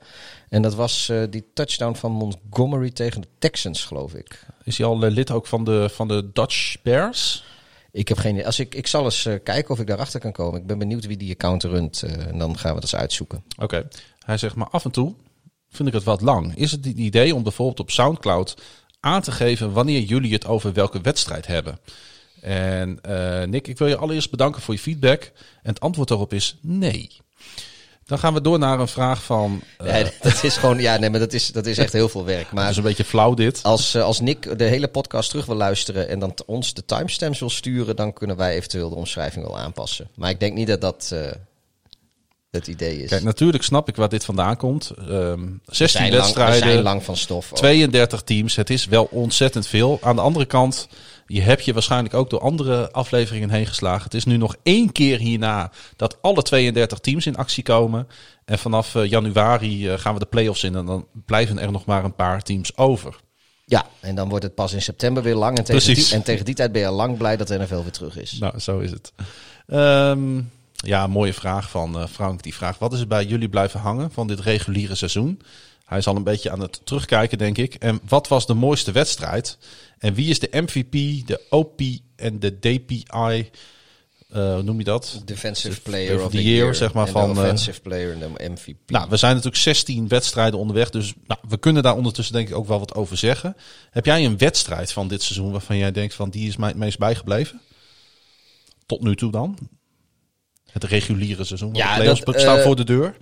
En 0.49 0.62
dat 0.62 0.75
was 0.75 1.09
eh, 1.09 1.23
die 1.31 1.44
touchdown 1.55 1.94
van 1.94 2.12
Montgomery 2.12 2.91
tegen 2.91 3.20
de 3.20 3.29
Texans, 3.38 3.85
geloof 3.85 4.15
ik. 4.15 4.47
Is 4.65 4.79
hij 4.79 4.87
al 4.87 5.05
eh, 5.05 5.11
lid 5.11 5.31
ook 5.31 5.47
van 5.47 5.65
de, 5.65 5.88
van 5.93 6.09
de 6.09 6.31
Dutch 6.32 6.76
Bears? 6.82 7.44
Ik 7.93 8.09
heb 8.09 8.19
geen 8.19 8.32
idee. 8.32 8.47
Als 8.47 8.59
ik, 8.61 8.75
ik 8.75 8.87
zal 8.87 9.05
eens 9.05 9.26
eh, 9.26 9.35
kijken 9.44 9.70
of 9.70 9.81
ik 9.81 9.87
daarachter 9.87 10.20
kan 10.20 10.32
komen. 10.32 10.61
Ik 10.61 10.67
ben 10.67 10.79
benieuwd 10.79 11.06
wie 11.06 11.17
die 11.17 11.32
account 11.32 11.65
runt. 11.65 12.03
eh, 12.03 12.26
en 12.26 12.38
dan 12.38 12.59
gaan 12.59 12.75
we 12.75 12.81
dat 12.81 12.91
eens 12.93 13.00
uitzoeken. 13.00 13.43
Oké. 13.59 13.88
Hij 14.25 14.37
zegt, 14.37 14.55
maar 14.55 14.69
af 14.70 14.85
en 14.85 14.91
toe 14.91 15.15
vind 15.79 15.89
ik 15.89 15.95
het 15.95 16.05
wat 16.05 16.21
lang. 16.21 16.57
Is 16.57 16.71
het 16.73 16.87
een 16.87 17.01
idee 17.01 17.35
om 17.35 17.43
bijvoorbeeld 17.43 17.81
op 17.81 17.91
Soundcloud 17.91 18.55
aan 19.01 19.23
te 19.23 19.33
geven 19.33 19.73
wanneer 19.73 20.01
jullie 20.01 20.33
het 20.33 20.47
over 20.47 20.73
welke 20.73 21.01
wedstrijd 21.01 21.47
hebben? 21.47 21.79
En 22.41 22.99
eh, 23.03 23.43
Nick, 23.49 23.67
ik 23.69 23.79
wil 23.79 23.89
je 23.89 23.97
allereerst 23.97 24.31
bedanken 24.31 24.63
voor 24.63 24.75
je 24.75 24.81
feedback. 24.81 25.23
En 25.63 25.71
het 25.73 25.81
antwoord 25.81 26.09
daarop 26.09 26.33
is 26.33 26.57
nee. 26.63 27.11
Dan 28.05 28.19
gaan 28.19 28.35
we 28.35 28.41
door 28.41 28.59
naar 28.59 28.81
een 28.81 28.89
vraag 28.89 29.23
van... 29.23 29.63
eh, 29.79 29.93
Nee, 29.93 30.05
dat 30.23 30.43
is 30.45 30.57
gewoon, 30.57 30.79
ja, 30.81 30.97
nee, 30.97 31.11
maar 31.11 31.21
dat 31.21 31.33
is, 31.33 31.47
dat 31.53 31.67
is 31.67 31.79
echt 31.79 31.93
heel 31.93 32.09
veel 32.09 32.25
werk. 32.25 32.45
dat 32.45 32.53
Maar 32.53 32.71
is 32.71 32.77
een 32.77 32.83
beetje 32.83 33.05
flauw 33.05 33.35
dit. 33.35 33.63
als, 33.63 33.95
eh, 33.95 34.03
als 34.03 34.21
Nick 34.21 34.59
de 34.59 34.65
hele 34.65 34.89
podcast 34.89 35.31
terug 35.31 35.47
wil 35.47 35.57
luisteren 35.57 36.09
en 36.09 36.19
dan 36.19 36.35
ons 36.47 36.75
de 36.75 36.85
timestamps 36.85 37.39
wil 37.39 37.51
sturen, 37.51 37.97
dan 37.97 38.13
kunnen 38.13 38.37
wij 38.37 38.55
eventueel 38.55 38.89
de 38.89 38.95
omschrijving 38.95 39.47
wel 39.47 39.59
aanpassen. 39.59 40.09
Maar 40.15 40.31
ik 40.31 40.41
denk 40.41 40.55
niet 40.55 40.67
dat 40.67 40.81
dat 40.81 41.11
eh, 41.13 41.31
het 42.50 42.67
idee 42.67 43.03
is. 43.03 43.09
Kijk, 43.09 43.23
natuurlijk 43.23 43.65
snap 43.65 43.89
ik 43.89 43.97
waar 43.97 44.09
dit 44.09 44.25
vandaan 44.25 44.56
komt. 44.56 44.91
Ehm 44.99 45.09
We 45.09 45.59
16 45.67 45.89
zijn 45.89 46.03
lang, 46.03 46.11
we 46.11 46.17
wedstrijden. 46.17 46.58
zijn 46.70 46.82
lang 46.82 47.03
van 47.03 47.17
stof. 47.17 47.51
ook. 47.53 47.58
32 47.58 48.22
teams. 48.22 48.56
Het 48.56 48.70
is 48.70 48.87
wel 48.87 49.08
ontzettend 49.11 49.67
veel. 49.67 49.99
Aan 50.03 50.17
de 50.17 50.22
andere 50.22 50.44
kant, 50.44 50.89
je 51.27 51.41
hebt 51.41 51.65
je 51.65 51.72
waarschijnlijk 51.72 52.15
ook 52.15 52.31
door 52.31 52.41
andere 52.41 52.93
afleveringen 52.93 53.51
heen 53.51 53.67
geslagen. 53.67 54.03
Het 54.05 54.15
is 54.15 54.25
nu 54.25 54.37
nog 54.37 54.56
één 54.63 54.93
keer 54.93 55.19
hierna 55.19 55.70
dat 55.96 56.17
alle 56.20 56.43
32 56.43 56.99
teams 56.99 57.27
in 57.27 57.37
actie 57.37 57.63
komen. 57.63 58.08
En 58.44 58.58
vanaf 58.58 58.94
eh, 58.94 59.05
januari 59.11 59.89
eh, 59.89 59.99
gaan 59.99 60.13
we 60.15 60.19
de 60.20 60.27
play-offs 60.27 60.65
in. 60.65 60.75
En 60.75 60.87
dan 60.87 61.06
blijven 61.27 61.58
er 61.58 61.72
nog 61.72 61.84
maar 61.84 62.05
een 62.05 62.15
paar 62.15 62.43
teams 62.43 62.77
over. 62.77 63.17
Ja, 63.65 63.87
en 64.01 64.15
dan 64.15 64.29
wordt 64.29 64.44
het 64.44 64.55
pas 64.55 64.72
in 64.72 64.82
september 64.82 65.22
weer 65.22 65.34
lang. 65.34 65.58
En 65.58 65.65
tegen, 65.65 65.82
Precies. 65.82 66.06
die, 66.08 66.17
en 66.17 66.22
tegen 66.22 66.44
die 66.44 66.55
tijd 66.55 66.72
ben 66.72 66.81
je 66.81 66.87
al 66.87 66.94
lang 66.94 67.17
blij 67.17 67.37
dat 67.37 67.49
de 67.49 67.58
NFL 67.58 67.82
weer 67.82 67.91
terug 67.91 68.17
is. 68.19 68.37
Nou, 68.39 68.58
zo 68.58 68.79
is 68.79 68.91
het. 68.91 69.13
Ehm, 69.67 70.41
ja, 70.87 71.06
mooie 71.06 71.32
vraag 71.32 71.70
van 71.70 71.99
eh, 71.99 72.06
Frank. 72.06 72.43
Die 72.43 72.55
vraagt, 72.55 72.79
wat 72.79 72.93
is 72.93 73.01
er 73.01 73.06
bij 73.06 73.25
jullie 73.25 73.49
blijven 73.49 73.81
hangen 73.81 74.11
van 74.11 74.27
dit 74.27 74.41
reguliere 74.41 74.94
seizoen? 74.94 75.41
Hij 75.85 75.99
is 75.99 76.06
al 76.06 76.17
een 76.17 76.25
beetje 76.25 76.51
aan 76.51 76.61
het 76.61 76.81
terugkijken, 76.85 77.39
denk 77.39 77.58
ik. 77.58 77.75
En 77.75 78.01
wat 78.08 78.29
was 78.29 78.47
de 78.47 78.55
mooiste 78.55 78.93
wedstrijd? 78.93 79.58
En 79.99 80.15
wie 80.15 80.29
is 80.29 80.39
de 80.39 80.49
MVP, 80.51 81.27
de 81.27 81.47
OP 81.51 81.81
en 82.17 82.39
de 82.39 82.58
DPI? 82.58 83.51
eh, 84.29 84.55
hoe 84.55 84.63
noem 84.63 84.79
je 84.79 84.85
dat? 84.85 85.23
Defensive 85.25 85.81
Player 85.81 86.19
of 86.19 86.25
of 86.25 86.31
the 86.31 86.43
year, 86.43 86.56
Year, 86.56 86.75
zeg 86.75 86.93
maar, 86.93 87.08
van, 87.08 87.23
eh, 87.23 87.31
Offensive 87.31 87.81
Player 87.81 88.13
en 88.13 88.19
de 88.19 88.49
MVP. 88.51 88.91
Nou, 88.91 89.08
we 89.08 89.17
zijn 89.17 89.35
natuurlijk 89.35 89.63
16 89.63 90.08
wedstrijden 90.08 90.58
onderweg. 90.58 90.91
Dus 90.91 91.15
nou, 91.27 91.41
we 91.49 91.56
kunnen 91.56 91.82
daar 91.82 91.97
ondertussen 91.97 92.35
denk 92.35 92.49
ik 92.49 92.55
ook 92.55 92.67
wel 92.67 92.79
wat 92.79 92.94
over 92.94 93.17
zeggen. 93.17 93.56
Heb 93.91 94.05
jij 94.05 94.25
een 94.25 94.39
wedstrijd 94.39 94.93
van 94.93 95.08
dit 95.08 95.23
seizoen 95.23 95.53
waarvan 95.53 95.77
jij 95.77 95.93
denkt 95.93 96.15
van 96.15 96.31
die 96.31 96.49
is 96.49 96.56
mij 96.56 96.69
het 96.69 96.79
meest 96.79 96.99
bijgebleven? 96.99 97.61
Tot 98.87 99.03
nu 99.03 99.17
toe 99.17 99.31
dan? 99.31 99.58
Het 100.72 100.84
reguliere 100.84 101.44
seizoen. 101.44 101.75
Ja, 101.75 101.94
de 101.94 102.01
playoffs 102.01 102.25
dat, 102.25 102.41
staan 102.41 102.58
eh, 102.58 102.65
voor 102.65 102.77
de 102.77 102.84
deur. 102.84 103.17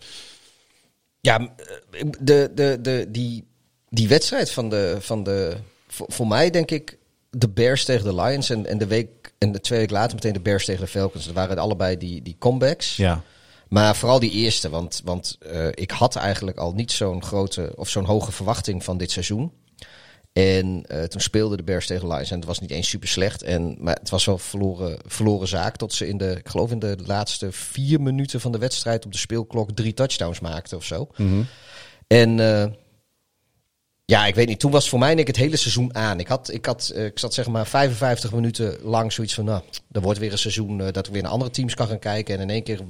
Ja, 1.21 1.38
eh, 1.41 2.05
de, 2.21 2.50
de, 2.55 2.79
de, 2.81 3.07
die, 3.09 3.45
die 3.88 4.09
wedstrijd 4.09 4.50
van 4.50 4.69
de, 4.69 4.97
van 5.00 5.23
de 5.23 5.57
voor, 5.88 6.07
voor 6.09 6.26
mij 6.26 6.50
denk 6.50 6.71
ik 6.71 6.99
de 7.31 7.49
Bears 7.49 7.85
tegen 7.85 8.05
de 8.05 8.23
Lions 8.23 8.50
en, 8.50 8.67
en 8.67 8.79
de 8.79 8.87
week 8.87 9.33
en 9.38 9.53
de 9.53 9.61
twee 9.61 9.79
weken 9.79 9.95
later 9.95 10.15
meteen 10.15 10.33
de 10.33 10.41
Bears 10.41 10.65
tegen 10.65 10.81
de 10.81 10.91
Falcons. 10.91 11.25
Dat 11.25 11.35
waren 11.35 11.59
allebei 11.59 11.97
die, 11.97 12.23
die 12.23 12.37
comebacks. 12.38 12.97
Ja. 12.97 13.23
Maar 13.69 13.97
vooral 13.97 14.19
die 14.19 14.31
eerste, 14.31 14.69
want, 14.69 15.00
want 15.05 15.38
eh, 15.41 15.69
ik 15.71 15.91
had 15.91 16.17
eigenlijk 16.17 16.59
al 16.59 16.73
niet 16.73 16.93
zo'n 16.93 17.23
grote 17.23 17.73
of 17.76 17.88
zo'n 17.88 18.05
hoge 18.05 18.33
verwachting 18.33 18.85
van 18.85 18.99
dit 18.99 19.11
seizoen. 19.11 19.53
En 20.37 20.85
eh, 20.87 21.02
toen 21.02 21.21
speelden 21.21 21.57
de 21.57 21.64
Bears 21.64 21.87
tegen 21.87 22.09
Lions 22.09 22.31
en 22.31 22.37
het 22.37 22.47
was 22.47 22.61
niet 22.61 22.71
eens 22.71 22.88
super 22.88 23.09
slecht. 23.09 23.43
En, 23.43 23.76
maar 23.81 23.95
het 23.95 24.11
was 24.11 24.25
wel 24.25 24.38
verloren, 24.38 24.99
verloren 25.07 25.49
zaak 25.49 25.76
tot 25.76 25.93
ze 25.93 26.09
in 26.09 26.19
de, 26.19 26.31
ik 26.31 26.49
geloof 26.49 26.71
in 26.71 26.78
de 26.78 26.97
laatste 27.05 27.52
vier 27.52 28.00
minuten 28.00 28.40
van 28.40 28.52
de 28.52 28.59
wedstrijd 28.59 29.05
op 29.05 29.12
de 29.12 29.19
speelklok 29.19 29.71
drie 29.71 29.95
touchdowns 29.95 30.40
maakten 30.40 30.76
of 30.76 30.85
zo. 30.85 31.09
En 32.07 32.40
eh, 32.40 32.66
ja, 34.05 34.26
ik 34.26 34.35
weet 34.35 34.49
niet, 34.49 34.61
toen 34.61 34.71
was 34.71 34.88
voor 34.88 34.99
mij 34.99 35.09
denk 35.09 35.21
ik, 35.21 35.26
het 35.26 35.45
hele 35.45 35.57
seizoen 35.57 35.95
aan. 35.95 36.21
Ik, 36.21 36.28
had, 36.28 36.52
ik, 36.52 36.66
had, 36.66 36.93
eh, 36.95 37.05
ik 37.05 37.19
zat 37.19 37.35
zeg 37.35 37.47
maar 37.47 37.66
55 37.66 38.33
minuten 38.33 38.78
lang 38.83 39.12
zoiets 39.12 39.35
van, 39.35 39.45
nou, 39.45 39.62
er 39.93 40.00
wordt 40.00 40.19
weer 40.19 40.33
een 40.33 40.38
seizoen 40.38 40.78
dat 40.78 41.07
ik 41.07 41.12
weer 41.12 41.23
naar 41.23 41.31
andere 41.31 41.50
teams 41.50 41.75
kan 41.75 41.88
gaan 41.88 41.99
kijken. 41.99 42.35
En 42.35 42.40
in 42.40 42.50
één 42.50 42.62
keer 42.62 42.81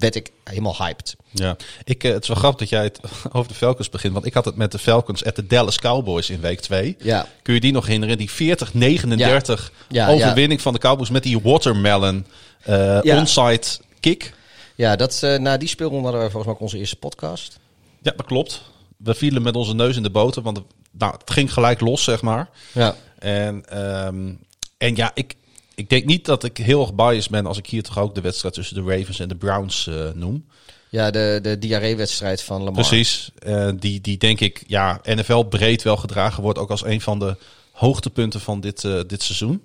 werd 0.00 0.14
ik 0.14 0.30
helemaal 0.44 0.76
hyped. 0.78 1.16
Ja, 1.30 1.56
ik, 1.84 2.04
eh, 2.04 2.12
het 2.12 2.22
is 2.22 2.28
wel 2.28 2.36
grappig 2.36 2.60
dat 2.60 2.68
jij 2.68 2.82
het 2.82 3.00
over 3.32 3.48
de 3.48 3.54
Falcons 3.54 3.88
begint. 3.88 4.12
Want 4.12 4.26
ik 4.26 4.34
had 4.34 4.44
het 4.44 4.56
met 4.56 4.72
de 4.72 4.78
Falcons 4.78 5.24
at 5.24 5.36
de 5.36 5.46
Dallas 5.46 5.78
Cowboys 5.78 6.30
in 6.30 6.40
week 6.40 6.60
2. 6.60 6.96
Ja. 6.98 7.26
Kun 7.42 7.54
je 7.54 7.60
die 7.60 7.72
nog 7.72 7.84
herinneren? 7.86 8.18
Die 8.18 8.30
40-39 8.30 8.34
Ja, 8.74 9.40
ja. 9.88 10.08
overwinning 10.08 10.60
van 10.60 10.72
de 10.72 10.78
Cowboys 10.78 11.10
met 11.10 11.22
die 11.22 11.40
watermelon 11.40 12.26
Ja. 12.64 13.00
onside 13.18 13.62
kick. 14.00 14.32
Ja, 14.74 14.96
dat, 14.96 15.22
eh 15.22 15.38
na 15.38 15.56
die 15.56 15.68
speelronde 15.68 16.02
hadden 16.02 16.20
we 16.20 16.30
volgens 16.30 16.44
mij 16.44 16.54
ook 16.54 16.60
onze 16.60 16.78
eerste 16.78 16.96
podcast. 16.96 17.58
Ja, 18.02 18.12
dat 18.16 18.26
klopt. 18.26 18.62
We 18.96 19.14
vielen 19.14 19.42
met 19.42 19.56
onze 19.56 19.74
neus 19.74 19.96
in 19.96 20.02
de 20.02 20.10
boter, 20.10 20.42
want 20.42 20.56
het, 20.56 20.66
nou, 20.90 21.12
het 21.12 21.30
ging 21.30 21.52
gelijk 21.52 21.80
los, 21.80 22.04
zeg 22.04 22.22
maar. 22.22 22.48
Ja. 22.72 22.94
En, 23.18 23.64
ehm, 23.68 24.32
en 24.78 24.96
ja, 24.96 25.10
ik, 25.14 25.34
ik 25.80 25.88
denk 25.90 26.04
niet 26.04 26.24
dat 26.24 26.44
ik 26.44 26.56
heel 26.56 26.80
erg 26.80 26.94
biased 26.94 27.30
ben 27.30 27.46
als 27.46 27.58
ik 27.58 27.66
hier 27.66 27.82
toch 27.82 27.98
ook 27.98 28.14
de 28.14 28.20
wedstrijd 28.20 28.54
tussen 28.54 28.74
de 28.84 28.96
Ravens 28.96 29.20
en 29.20 29.28
de 29.28 29.36
Browns 29.36 29.86
eh, 29.86 30.10
noem. 30.14 30.44
Ja, 30.88 31.10
de, 31.10 31.38
de 31.42 31.58
diarree-wedstrijd 31.58 32.42
van 32.42 32.62
Lamar. 32.62 32.72
Precies. 32.86 33.30
Eh, 33.38 33.70
die, 33.76 34.00
die 34.00 34.18
denk 34.18 34.40
ik, 34.40 34.64
ja, 34.66 35.00
NFL 35.04 35.42
breed 35.42 35.82
wel 35.82 35.96
gedragen 35.96 36.42
wordt. 36.42 36.58
Ook 36.58 36.70
als 36.70 36.84
een 36.84 37.00
van 37.00 37.18
de 37.18 37.36
hoogtepunten 37.72 38.40
van 38.40 38.60
dit, 38.60 38.84
eh, 38.84 39.00
dit 39.06 39.22
seizoen. 39.22 39.62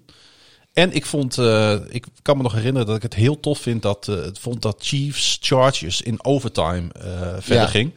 En 0.74 0.92
ik 0.94 1.06
vond, 1.06 1.38
ik 1.90 2.06
kan 2.22 2.38
me 2.38 2.44
nog 2.44 2.54
herinneren 2.54 2.88
dat 2.88 2.96
ik 2.96 3.02
het 3.02 3.14
heel 3.14 3.40
tof 3.40 3.60
vind 3.60 3.82
dat, 3.82 4.06
het 4.06 4.40
vond 4.40 4.62
dat 4.62 4.76
Chiefs 4.80 5.38
Chargers 5.42 6.02
in 6.02 6.26
overtime 6.26 6.88
verder 7.40 7.64
Ja. 7.64 7.68
ging. 7.68 7.92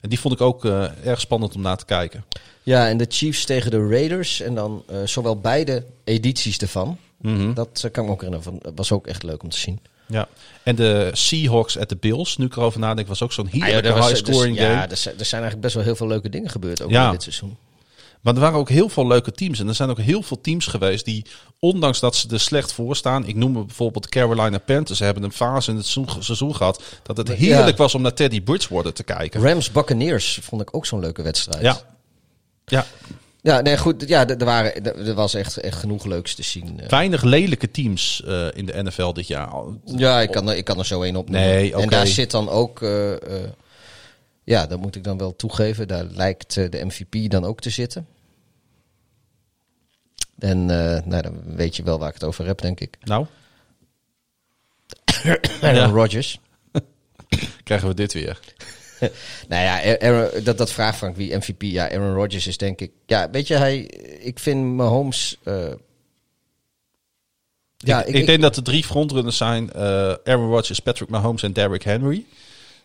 En 0.00 0.08
die 0.08 0.20
vond 0.20 0.34
ik 0.34 0.40
ook 0.40 0.64
erg 1.04 1.20
spannend 1.20 1.54
om 1.54 1.60
naar 1.60 1.76
te 1.76 1.84
kijken. 1.84 2.24
Ja, 2.62 2.88
en 2.88 2.96
de 2.96 3.06
Chiefs 3.08 3.44
tegen 3.44 3.70
de 3.70 3.88
Raiders. 3.88 4.40
En 4.40 4.54
dan 4.54 4.84
zowel 5.04 5.40
beide 5.40 5.84
edities 6.04 6.58
ervan. 6.58 6.98
Mhm. 7.20 7.54
Dat 7.54 7.88
kan 7.92 8.02
ik 8.02 8.08
me 8.08 8.14
ook 8.14 8.22
herinneren. 8.22 8.60
Van, 8.60 8.72
was 8.74 8.92
ook 8.92 9.06
echt 9.06 9.22
leuk 9.22 9.42
om 9.42 9.48
te 9.48 9.58
zien. 9.58 9.80
Ja. 10.06 10.28
En 10.62 10.76
de 10.76 11.10
Seahawks 11.12 11.78
at 11.78 11.88
the 11.88 11.96
Bills, 11.96 12.36
nu 12.36 12.46
ik 12.46 12.56
erover 12.56 12.80
nadenk, 12.80 13.08
was 13.08 13.22
ook 13.22 13.32
zo'n 13.32 13.46
heerlijke 13.46 13.76
Ah, 13.88 13.94
er 13.94 14.00
was- 14.00 14.10
high 14.10 14.24
scoring 14.26 14.56
dus- 14.56 14.64
game. 14.64 14.76
Ja, 14.76 14.90
er 14.90 14.96
zijn, 14.96 15.18
er 15.18 15.24
zijn 15.24 15.42
eigenlijk 15.42 15.60
best 15.60 15.74
wel 15.74 15.84
heel 15.84 15.96
veel 15.96 16.06
leuke 16.06 16.28
dingen 16.28 16.50
gebeurd 16.50 16.82
ook 16.82 16.90
Ja. 16.90 17.04
in 17.06 17.12
dit 17.12 17.22
seizoen. 17.22 17.56
Maar 18.20 18.34
er 18.34 18.40
waren 18.40 18.58
ook 18.58 18.68
heel 18.68 18.88
veel 18.88 19.06
leuke 19.06 19.32
teams. 19.32 19.58
En 19.60 19.68
er 19.68 19.74
zijn 19.74 19.90
ook 19.90 19.98
heel 19.98 20.22
veel 20.22 20.40
teams 20.40 20.66
geweest 20.66 21.04
die, 21.04 21.24
ondanks 21.58 22.00
dat 22.00 22.16
ze 22.16 22.28
er 22.28 22.40
slecht 22.40 22.72
voor 22.72 22.96
staan. 22.96 23.26
Ik 23.26 23.34
noem 23.36 23.52
bijvoorbeeld 23.52 24.02
de 24.04 24.08
Carolina 24.10 24.58
Panthers. 24.58 24.98
Ze 24.98 25.04
hebben 25.04 25.22
een 25.22 25.32
fase 25.32 25.70
in 25.70 25.76
het 25.76 25.86
seizoen, 25.86 26.22
seizoen 26.22 26.56
gehad 26.56 26.82
dat 27.02 27.16
het 27.16 27.28
heerlijk 27.32 27.76
was 27.76 27.94
om 27.94 28.02
naar 28.02 28.14
Teddy 28.14 28.40
Bridgewater 28.40 28.92
te 28.92 29.02
kijken. 29.02 29.40
Rams 29.42 29.70
Buccaneers 29.72 30.38
vond 30.42 30.62
ik 30.62 30.74
ook 30.76 30.86
zo'n 30.86 31.00
leuke 31.00 31.22
wedstrijd. 31.22 31.62
Ja. 31.62 31.80
Ja, 32.66 32.86
Ja, 33.40 33.60
nee, 33.60 33.78
goed. 33.78 34.08
Ja, 34.08 34.26
er, 34.28 34.44
waren, 34.44 34.84
er, 34.84 35.14
was 35.14 35.34
echt, 35.34 35.56
echt 35.56 35.78
genoeg 35.78 36.04
leuks 36.04 36.34
te 36.34 36.42
zien. 36.42 36.80
eh. 36.80 36.88
weinig 36.88 37.22
lelijke 37.22 37.70
teams 37.70 38.22
eh, 38.24 38.46
in 38.52 38.66
de 38.66 38.82
NFL 38.82 39.12
dit 39.12 39.26
jaar. 39.26 39.52
Ja, 39.84 40.20
ik 40.20 40.30
kan, 40.30 40.48
er, 40.48 40.56
ik 40.56 40.64
kan 40.64 40.78
er 40.78 40.86
zo 40.86 41.02
één 41.02 41.16
op 41.16 41.30
Nee. 41.30 41.74
En 41.74 41.88
daar 41.88 42.06
zit 42.06 42.30
dan 42.30 42.48
ook... 42.48 42.82
eh, 42.82 43.12
ja, 44.44 44.66
dat 44.66 44.80
moet 44.80 44.96
ik 44.96 45.04
dan 45.04 45.18
wel 45.18 45.36
toegeven. 45.36 45.88
Daar 45.88 46.04
lijkt 46.04 46.54
de 46.54 46.84
MVP 46.84 47.30
dan 47.30 47.44
ook 47.44 47.60
te 47.60 47.70
zitten. 47.70 48.06
En 50.38 50.66
nou, 50.66 51.22
dan 51.22 51.42
weet 51.44 51.76
je 51.76 51.82
wel 51.82 51.98
waar 51.98 52.08
ik 52.08 52.14
het 52.14 52.24
over 52.24 52.46
heb, 52.46 52.60
denk 52.60 52.80
ik. 52.80 52.96
Nou, 53.04 53.26
Aaron 55.60 55.94
Rodgers. 55.94 56.40
krijgen 57.64 57.88
we 57.88 57.94
dit 57.94 58.12
weer. 58.12 58.40
Nou 59.48 59.62
ja, 59.62 59.98
Aaron, 59.98 60.44
dat, 60.44 60.58
dat 60.58 60.72
vraagt 60.72 60.98
Frank 60.98 61.16
wie 61.16 61.36
MVP. 61.36 61.62
Ja, 61.62 61.90
Aaron 61.90 62.14
Rodgers 62.14 62.46
is 62.46 62.56
denk 62.56 62.80
ik... 62.80 62.90
Ja, 63.06 63.30
weet 63.30 63.46
je, 63.46 63.54
hij, 63.54 63.78
ik 64.20 64.38
vind 64.38 64.64
Mahomes... 64.64 65.38
eh 65.44 65.72
ja, 67.76 68.04
ik, 68.04 68.14
ik, 68.14 68.26
denk 68.26 68.42
dat 68.42 68.56
er 68.56 68.62
drie 68.62 68.84
frontrunners 68.84 69.36
zijn. 69.36 69.72
eh, 69.72 69.82
Aaron 70.24 70.50
Rodgers, 70.50 70.80
Patrick 70.80 71.08
Mahomes 71.08 71.42
en 71.42 71.52
Derrick 71.52 71.82
Henry. 71.82 72.24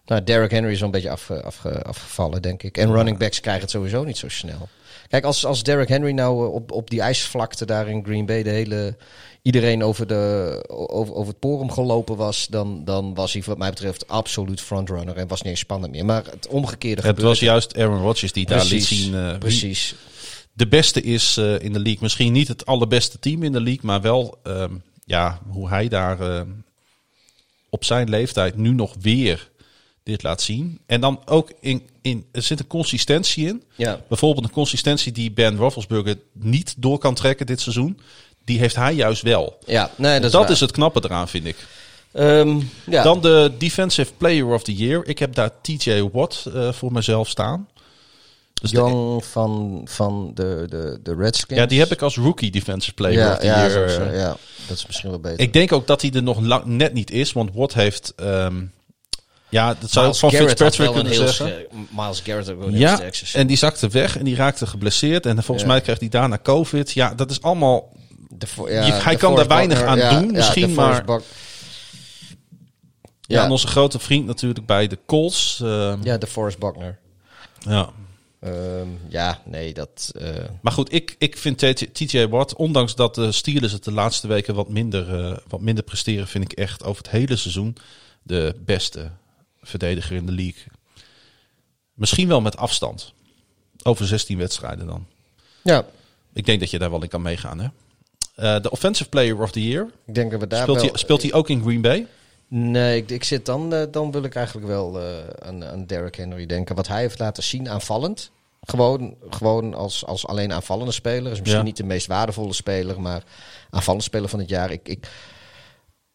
Nou, 0.06 0.24
Derrick 0.24 0.52
Henry 0.52 0.72
is 0.72 0.78
wel 0.80 0.86
een 0.86 0.94
beetje 0.94 1.10
afge- 1.10 1.84
afgevallen, 1.84 2.42
denk 2.42 2.64
ik. 2.64 2.78
En 2.78 2.92
running 2.92 3.18
backs 3.18 3.40
krijgen 3.40 3.62
het 3.62 3.72
sowieso 3.72 4.04
niet 4.04 4.18
zo 4.18 4.30
snel. 4.30 4.70
Kijk, 5.08 5.24
als, 5.24 5.46
als 5.46 5.64
Derrick 5.64 5.88
Henry 5.88 6.12
nou 6.12 6.46
eh, 6.46 6.54
op, 6.54 6.72
op 6.72 6.90
die 6.90 7.02
ijsvlakte 7.02 7.66
daar 7.66 7.88
in 7.88 8.04
Green 8.06 8.26
Bay 8.26 8.44
de 8.44 8.50
hele... 8.50 8.96
Iedereen 9.44 9.84
over, 9.84 10.08
de, 10.08 10.64
over, 10.68 11.14
over 11.14 11.28
het 11.28 11.40
porum 11.40 11.72
gelopen 11.72 12.16
was, 12.16 12.48
dan, 12.48 12.86
dan 12.86 13.14
was 13.14 13.34
hij 13.34 13.42
wat 13.46 13.58
mij 13.58 13.70
betreft 13.70 14.08
absoluut 14.08 14.62
frontrunner 14.62 15.18
en 15.18 15.28
was 15.28 15.42
niet 15.42 15.50
eens 15.50 15.60
spannend 15.60 15.92
meer. 15.92 16.06
Maar 16.06 16.26
het 16.26 16.48
omgekeerde 16.48 16.96
Het 17.02 17.06
gebeurde. 17.06 17.30
was 17.30 17.40
juist 17.40 17.78
Aaron 17.78 18.02
Rodgers 18.02 18.32
die 18.32 18.46
daar 18.46 18.66
liet 18.66 18.84
zien 18.86 19.12
wie 19.12 19.38
precies. 19.38 19.96
de 20.54 20.68
beste 20.68 21.02
is 21.02 21.38
eh, 21.38 21.60
in 21.60 21.74
de 21.74 21.80
league. 21.80 22.02
Misschien 22.02 22.32
niet 22.34 22.48
het 22.48 22.66
allerbeste 22.66 23.20
team 23.20 23.44
in 23.44 23.52
de 23.52 23.62
league, 23.62 23.86
maar 23.86 24.02
wel 24.02 24.40
ehm, 24.44 24.74
ja, 25.06 25.40
hoe 25.48 25.70
hij 25.70 25.88
daar 25.88 26.20
eh, 26.20 26.42
op 27.70 27.84
zijn 27.84 28.10
leeftijd 28.10 28.58
nu 28.58 28.74
nog 28.74 28.96
weer 29.02 29.52
dit 30.04 30.24
laat 30.24 30.42
zien. 30.42 30.80
En 30.86 31.02
dan 31.02 31.22
ook 31.26 31.52
in, 31.60 31.82
in 32.02 32.26
er 32.32 32.42
zit 32.42 32.60
een 32.60 32.68
consistentie 32.68 33.48
in. 33.48 33.64
Ja. 33.76 34.02
Bijvoorbeeld 34.08 34.46
een 34.46 34.52
consistentie 34.52 35.12
die 35.12 35.32
Ben 35.32 35.56
Roethlisberger 35.56 36.18
niet 36.34 36.76
door 36.78 36.98
kan 36.98 37.14
trekken 37.16 37.46
dit 37.46 37.62
seizoen. 37.62 38.00
Die 38.46 38.60
heeft 38.60 38.76
hij 38.76 38.94
juist 38.94 39.22
wel. 39.22 39.58
Ja, 39.66 39.90
nee, 39.96 40.20
dat, 40.20 40.50
is, 40.50 40.60
het 40.60 40.72
knappe 40.72 41.02
eraan, 41.04 41.28
vind 41.28 41.46
ik. 41.46 41.56
Ehm, 42.12 42.60
ja. 42.86 43.04
Dan 43.04 43.22
de 43.22 43.52
Defensive 43.58 44.14
Player 44.18 44.46
of 44.46 44.64
the 44.64 44.74
Year. 44.76 45.06
Ik 45.06 45.20
heb 45.20 45.36
daar 45.36 45.50
TJ 45.62 46.10
Watt 46.12 46.46
eh, 46.54 46.72
voor 46.72 46.92
mezelf 46.92 47.30
staan. 47.30 47.68
Dus 48.54 48.72
de- 48.72 49.18
van, 49.32 49.82
van 49.86 50.32
de, 50.34 50.66
de, 50.70 51.00
de 51.04 51.16
Redskins. 51.16 51.60
ja, 51.60 51.66
die 51.66 51.80
heb 51.80 51.92
ik 51.92 52.02
als 52.02 52.16
rookie 52.18 52.52
Defensive 52.52 52.94
Player 52.94 53.20
ja, 53.20 53.32
of 53.32 53.38
the 53.38 53.46
ja, 53.46 53.68
Year. 53.68 53.90
zo- 53.90 54.02
eh, 54.04 54.18
ja, 54.20 54.38
dat 54.68 54.78
is 54.78 54.86
misschien 54.88 55.10
wel 55.10 55.20
beter. 55.20 55.40
Ik 55.40 55.54
denk 55.54 55.72
ook 55.72 55.88
dat 55.88 56.02
hij 56.02 56.12
er 56.12 56.24
nog 56.24 56.40
lang, 56.40 56.66
net 56.66 56.94
niet 56.94 57.12
is, 57.12 57.34
want 57.34 57.50
Watt 57.54 57.74
heeft. 57.74 58.14
ehm, 58.16 58.62
ja, 59.50 59.76
dat 59.80 59.90
zou 59.92 60.06
Miles 60.06 60.20
van 60.20 60.30
Garrett 60.32 60.50
Fitzpatrick 60.62 60.94
kunnen 60.96 61.12
heel 61.14 61.28
zeggen. 61.28 61.66
Miles 61.90 62.20
Garrett 62.20 62.50
ook 62.50 62.60
wel 62.60 62.70
Ja, 62.70 63.00
en 63.34 63.48
die 63.48 63.58
zakte 63.58 63.88
weg 63.88 64.18
en 64.18 64.26
die 64.26 64.36
raakte 64.36 64.68
geblesseerd. 64.68 65.26
En 65.26 65.44
volgens 65.44 65.62
Ja. 65.68 65.72
mij 65.74 65.82
kreeg 65.82 66.00
hij 66.00 66.10
daarna 66.10 66.40
COVID. 66.44 66.92
Ja, 66.92 67.14
dat 67.16 67.32
is 67.32 67.42
allemaal. 67.42 67.92
De 68.38 68.48
Je- 68.56 68.72
hij 68.94 69.14
de 69.14 69.20
kan 69.20 69.36
daar 69.36 69.48
weinig 69.48 69.82
aan 69.82 69.98
ja, 69.98 70.20
doen, 70.20 70.26
ja, 70.30 70.32
misschien, 70.32 70.74
maar- 70.74 71.04
Ja, 71.08 71.20
Ja. 73.40 73.44
en 73.46 73.52
onze 73.52 73.68
grote 73.68 74.00
vriend 74.00 74.26
natuurlijk 74.26 74.66
bij 74.66 74.88
de 74.88 75.00
Colts. 75.06 75.60
ehm, 75.62 76.00
ja, 76.04 76.18
de 76.18 76.28
Forrest 76.28 76.58
Buckner. 76.60 77.00
ja. 77.60 77.90
Ehm, 78.40 78.88
ja, 79.10 79.42
nee, 79.46 79.74
dat... 79.74 80.12
eh, 80.20 80.30
Maar 80.62 80.72
goed, 80.74 80.94
ik, 80.94 81.16
ik 81.18 81.38
vind 81.38 81.58
TJ 81.94 82.28
Watt, 82.28 82.56
ondanks 82.56 82.96
dat 82.96 83.16
de 83.16 83.32
Steelers 83.32 83.72
het 83.72 83.84
de 83.84 83.92
laatste 83.92 84.28
weken 84.28 84.56
wat 84.56 84.70
minder, 84.70 85.20
eh, 85.26 85.38
wat 85.48 85.62
minder 85.62 85.84
presteren, 85.84 86.28
vind 86.28 86.44
ik 86.52 86.58
echt 86.58 86.84
over 86.84 87.04
het 87.04 87.12
hele 87.12 87.36
seizoen 87.36 87.76
de 88.24 88.56
beste 88.66 89.10
verdediger 89.62 90.16
in 90.16 90.26
de 90.26 90.32
league. 90.32 90.64
Misschien 91.94 92.28
wel 92.28 92.42
met 92.42 92.58
afstand. 92.58 93.14
Over 93.84 94.08
16 94.08 94.38
wedstrijden 94.38 94.86
dan. 94.88 95.06
ja, 95.64 95.86
Ik 96.34 96.46
denk 96.46 96.60
dat 96.60 96.70
je 96.72 96.80
daar 96.80 96.90
wel 96.92 97.04
in 97.04 97.10
kan 97.10 97.22
meegaan. 97.22 97.60
Hè? 97.60 97.68
Eh, 98.36 98.60
de 98.62 98.72
Offensive 98.72 99.10
Player 99.10 99.42
of 99.42 99.52
the 99.52 99.68
Year. 99.68 99.88
ik 100.06 100.16
denk 100.16 100.32
dat 100.32 100.40
we 100.40 100.48
daar 100.48 100.62
Speelt 100.62 100.82
wel... 100.82 100.90
hij, 100.90 100.98
speelt 100.98 101.22
hij 101.22 101.34
ook 101.34 101.50
in 101.50 101.62
Green 101.62 101.82
Bay? 101.82 102.08
Nee, 102.48 102.98
ik, 102.98 103.10
ik 103.12 103.24
zit 103.24 103.46
dan, 103.46 103.74
eh, 103.74 103.84
dan 103.92 104.12
wil 104.12 104.24
ik 104.24 104.36
eigenlijk 104.36 104.68
wel 104.68 105.00
eh, 105.02 105.08
aan, 105.48 105.64
aan 105.66 105.86
Derrick 105.86 106.16
Henry 106.16 106.46
denken. 106.46 106.76
Wat 106.76 106.88
hij 106.88 107.00
heeft 107.02 107.20
laten 107.20 107.44
zien 107.44 107.70
aanvallend. 107.70 108.32
Gewoon, 108.62 109.16
gewoon 109.30 109.74
als, 109.74 110.06
als 110.06 110.28
alleen 110.28 110.54
aanvallende 110.54 110.92
speler. 110.92 111.32
Is 111.32 111.40
misschien 111.40 111.60
Ja. 111.60 111.66
niet 111.66 111.78
de 111.78 111.84
meest 111.84 112.08
waardevolle 112.08 112.54
speler, 112.54 113.02
maar 113.02 113.24
aanvallende 113.70 114.06
speler 114.06 114.30
van 114.30 114.40
het 114.40 114.50
jaar. 114.50 114.72
Ik, 114.72 114.88
ik, 114.88 115.08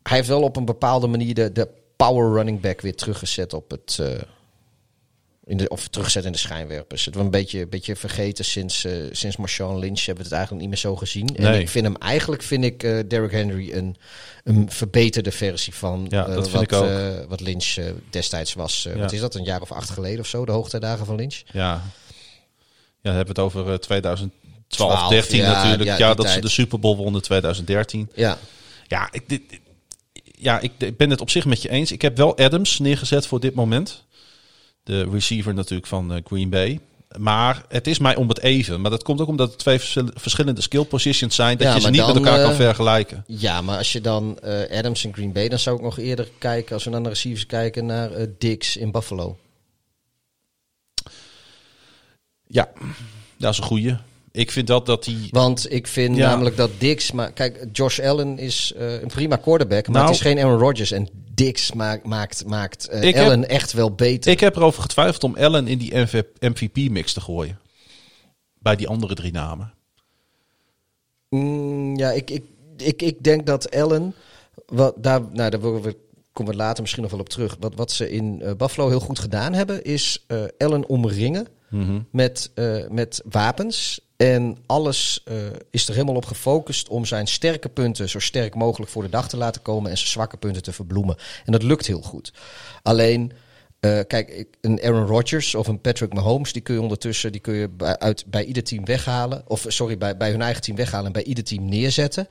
hij 0.02 0.16
heeft 0.16 0.28
wel 0.28 0.42
op 0.42 0.56
een 0.56 0.64
bepaalde 0.64 1.06
manier 1.06 1.34
de, 1.34 1.52
de 1.52 1.68
power 1.96 2.32
running 2.32 2.60
back 2.60 2.80
weer 2.80 2.94
teruggezet 2.94 3.52
op 3.52 3.70
het. 3.70 3.98
eh, 4.00 4.06
in 5.48 5.56
de, 5.56 5.68
of 5.68 5.88
teruggezet 5.88 6.24
in 6.24 6.32
de 6.32 6.38
schijnwerpers. 6.38 7.04
Het 7.04 7.14
was 7.14 7.24
een 7.24 7.30
beetje, 7.30 7.66
beetje 7.66 7.96
vergeten 7.96 8.44
sinds, 8.44 8.84
eh, 8.84 8.92
sinds 9.10 9.36
Marshawn 9.36 9.78
Lynch 9.78 9.98
hebben 9.98 10.16
we 10.16 10.22
het 10.22 10.32
eigenlijk 10.32 10.60
niet 10.60 10.70
meer 10.70 10.78
zo 10.78 10.96
gezien. 10.96 11.36
En 11.36 11.60
ik 11.60 11.68
vind 11.68 11.84
hem 11.84 11.96
eigenlijk, 11.96 12.42
vind 12.42 12.64
ik 12.64 12.82
eh 12.82 12.98
Derrick 13.08 13.30
Henry 13.30 13.72
een, 13.72 13.96
een 14.44 14.70
verbeterde 14.70 15.32
versie 15.32 15.74
van 15.74 16.06
Ja, 16.08 16.26
eh, 16.26 16.34
dat 16.34 16.50
wat, 16.50 16.70
wat 17.28 17.40
Lynch 17.40 17.76
destijds 18.10 18.54
was. 18.54 18.82
Ja. 18.82 18.96
Wat 18.96 19.12
is 19.12 19.20
dat, 19.20 19.34
een 19.34 19.44
jaar 19.44 19.60
of 19.60 19.72
acht 19.72 19.90
geleden 19.90 20.20
of 20.20 20.26
zo, 20.26 20.44
de 20.44 20.52
hoogtijdagen 20.52 21.06
van 21.06 21.16
Lynch? 21.16 21.42
Ja. 21.52 21.82
Ja, 23.02 23.10
dan 23.10 23.14
hebben 23.14 23.34
we 23.34 23.40
het 23.40 23.50
over 23.50 23.72
eh, 23.72 23.78
2012, 23.78 24.32
12, 24.66 25.08
13 25.08 25.38
ja, 25.38 25.52
natuurlijk. 25.52 25.98
ja, 25.98 26.14
dat 26.14 26.30
ze 26.30 26.40
de 26.40 26.48
Super 26.48 26.78
Bowl 26.78 26.96
wonnen 26.96 27.22
2013. 27.22 28.10
Ja, 28.14 28.38
Ja, 28.86 29.08
ik, 29.12 29.28
dit, 29.28 29.42
ja 30.38 30.60
ik, 30.60 30.72
ik 30.78 30.96
ben 30.96 31.10
het 31.10 31.20
op 31.20 31.30
zich 31.30 31.44
met 31.44 31.62
je 31.62 31.68
eens. 31.68 31.92
Ik 31.92 32.02
heb 32.02 32.16
wel 32.16 32.36
Adams 32.36 32.78
neergezet 32.78 33.26
voor 33.26 33.40
dit 33.40 33.54
moment. 33.54 34.06
De 34.88 35.08
receiver 35.12 35.54
natuurlijk 35.54 35.88
van 35.88 36.12
eh, 36.14 36.20
Green 36.24 36.48
Bay. 36.50 36.80
Maar 37.18 37.64
het 37.68 37.86
is 37.86 37.98
mij 37.98 38.16
om 38.16 38.28
het 38.28 38.40
even. 38.40 38.80
Maar 38.80 38.90
dat 38.90 39.02
komt 39.02 39.20
ook 39.20 39.28
omdat 39.28 39.48
het 39.50 39.58
twee 39.58 39.78
verschil- 39.78 40.10
verschillende 40.14 40.60
skill 40.60 40.84
positions 40.84 41.34
zijn. 41.34 41.56
Dat 41.58 41.66
Ja, 41.66 41.74
je 41.74 41.80
ze 41.80 41.90
niet 41.90 42.06
met 42.06 42.16
elkaar 42.16 42.40
kan 42.42 42.50
eh, 42.50 42.56
vergelijken. 42.56 43.24
Ja, 43.26 43.60
maar 43.60 43.76
als 43.78 43.92
je 43.92 44.00
dan 44.00 44.38
eh, 44.38 44.78
Adams 44.78 45.04
en 45.04 45.12
Green 45.12 45.32
Bay, 45.32 45.48
dan 45.48 45.58
zou 45.58 45.76
ik 45.76 45.82
nog 45.82 45.98
eerder 45.98 46.28
kijken, 46.38 46.74
als 46.74 46.84
we 46.84 46.90
naar 46.90 47.02
de 47.02 47.08
receivers 47.08 47.46
kijken, 47.46 47.86
naar 47.86 48.12
eh 48.12 48.26
Dix 48.38 48.76
in 48.76 48.90
Buffalo. 48.90 49.36
Ja, 52.46 52.68
dat 53.36 53.52
is 53.52 53.58
een 53.58 53.64
goeie. 53.64 53.96
Ik 54.32 54.50
vind 54.50 54.66
dat 54.66 54.86
dat 54.86 55.04
die... 55.04 55.28
Want 55.30 55.72
ik 55.72 55.86
vind 55.86 56.16
Ja. 56.16 56.28
namelijk 56.30 56.56
dat 56.56 56.70
Dix, 56.78 57.12
maar 57.12 57.32
kijk, 57.32 57.66
Josh 57.72 57.98
Allen 58.00 58.38
is 58.38 58.72
een 58.76 59.08
prima 59.08 59.36
quarterback, 59.36 59.86
maar 59.86 59.96
Nou- 59.96 60.06
het 60.06 60.14
is 60.14 60.20
geen 60.20 60.38
Aaron 60.38 60.58
Rodgers. 60.58 60.90
En 60.90 61.08
Dix 61.38 61.72
maakt, 61.72 62.04
maakt, 62.04 62.46
maakt 62.46 62.88
eh, 62.88 63.00
heb- 63.00 63.16
Allen 63.16 63.48
echt 63.48 63.72
wel 63.72 63.92
beter. 63.94 64.32
Ik 64.32 64.40
heb 64.40 64.56
erover 64.56 64.82
getwijfeld 64.82 65.24
om 65.24 65.36
Allen 65.36 65.66
in 65.68 65.78
die 65.78 65.94
MVP-mix 66.40 67.12
te 67.12 67.20
gooien. 67.20 67.58
Bij 68.58 68.76
die 68.76 68.88
andere 68.88 69.14
drie 69.14 69.32
namen. 69.32 69.72
Mm, 71.28 71.96
ja, 71.96 72.10
ik, 72.10 72.30
ik, 72.30 72.44
ik, 72.76 73.02
ik 73.02 73.22
denk 73.24 73.46
dat 73.46 73.70
Allen, 73.76 74.14
wat, 74.66 74.94
daar, 74.96 75.20
nou, 75.32 75.50
daar 75.50 75.60
worden 75.60 75.82
we, 75.82 75.96
komen 76.32 76.52
we 76.52 76.58
later 76.58 76.80
misschien 76.82 77.02
nog 77.02 77.10
wel 77.10 77.20
op 77.20 77.28
terug. 77.28 77.56
Wat, 77.60 77.74
wat 77.74 77.92
ze 77.92 78.10
in 78.10 78.42
eh, 78.42 78.52
Buffalo 78.56 78.88
heel 78.88 79.00
goed 79.00 79.18
gedaan 79.18 79.52
hebben, 79.52 79.84
is 79.84 80.24
eh 80.26 80.42
Allen 80.58 80.88
omringen 80.88 81.46
met, 82.10 82.50
eh, 82.54 82.88
met 82.88 83.22
wapens. 83.30 84.00
En 84.18 84.58
alles 84.66 85.20
eh, 85.24 85.36
is 85.70 85.88
er 85.88 85.94
helemaal 85.94 86.14
op 86.14 86.24
gefocust 86.24 86.88
om 86.88 87.04
zijn 87.04 87.26
sterke 87.26 87.68
punten 87.68 88.08
zo 88.08 88.18
sterk 88.18 88.54
mogelijk 88.54 88.90
voor 88.90 89.02
de 89.02 89.08
dag 89.08 89.28
te 89.28 89.36
laten 89.36 89.62
komen 89.62 89.90
en 89.90 89.96
zijn 89.96 90.10
zwakke 90.10 90.36
punten 90.36 90.62
te 90.62 90.72
verbloemen. 90.72 91.16
En 91.44 91.52
dat 91.52 91.62
lukt 91.62 91.86
heel 91.86 92.02
goed. 92.02 92.32
Alleen, 92.82 93.32
eh, 93.80 94.00
kijk, 94.06 94.46
een 94.60 94.82
Aaron 94.82 95.06
Rodgers 95.06 95.54
of 95.54 95.66
een 95.66 95.80
Patrick 95.80 96.12
Mahomes, 96.12 96.52
die 96.52 96.62
kun 96.62 96.74
je 96.74 96.80
ondertussen 96.80 97.32
die 97.32 97.40
kun 97.40 97.54
je 97.54 97.68
bij, 97.68 97.98
uit, 97.98 98.24
bij 98.26 98.44
ieder 98.44 98.62
team 98.62 98.84
weghalen. 98.84 99.42
Of 99.46 99.64
sorry, 99.68 99.98
bij, 99.98 100.16
bij 100.16 100.30
hun 100.30 100.42
eigen 100.42 100.62
team 100.62 100.76
weghalen 100.76 101.06
en 101.06 101.12
bij 101.12 101.24
ieder 101.24 101.44
team 101.44 101.68
neerzetten. 101.68 102.28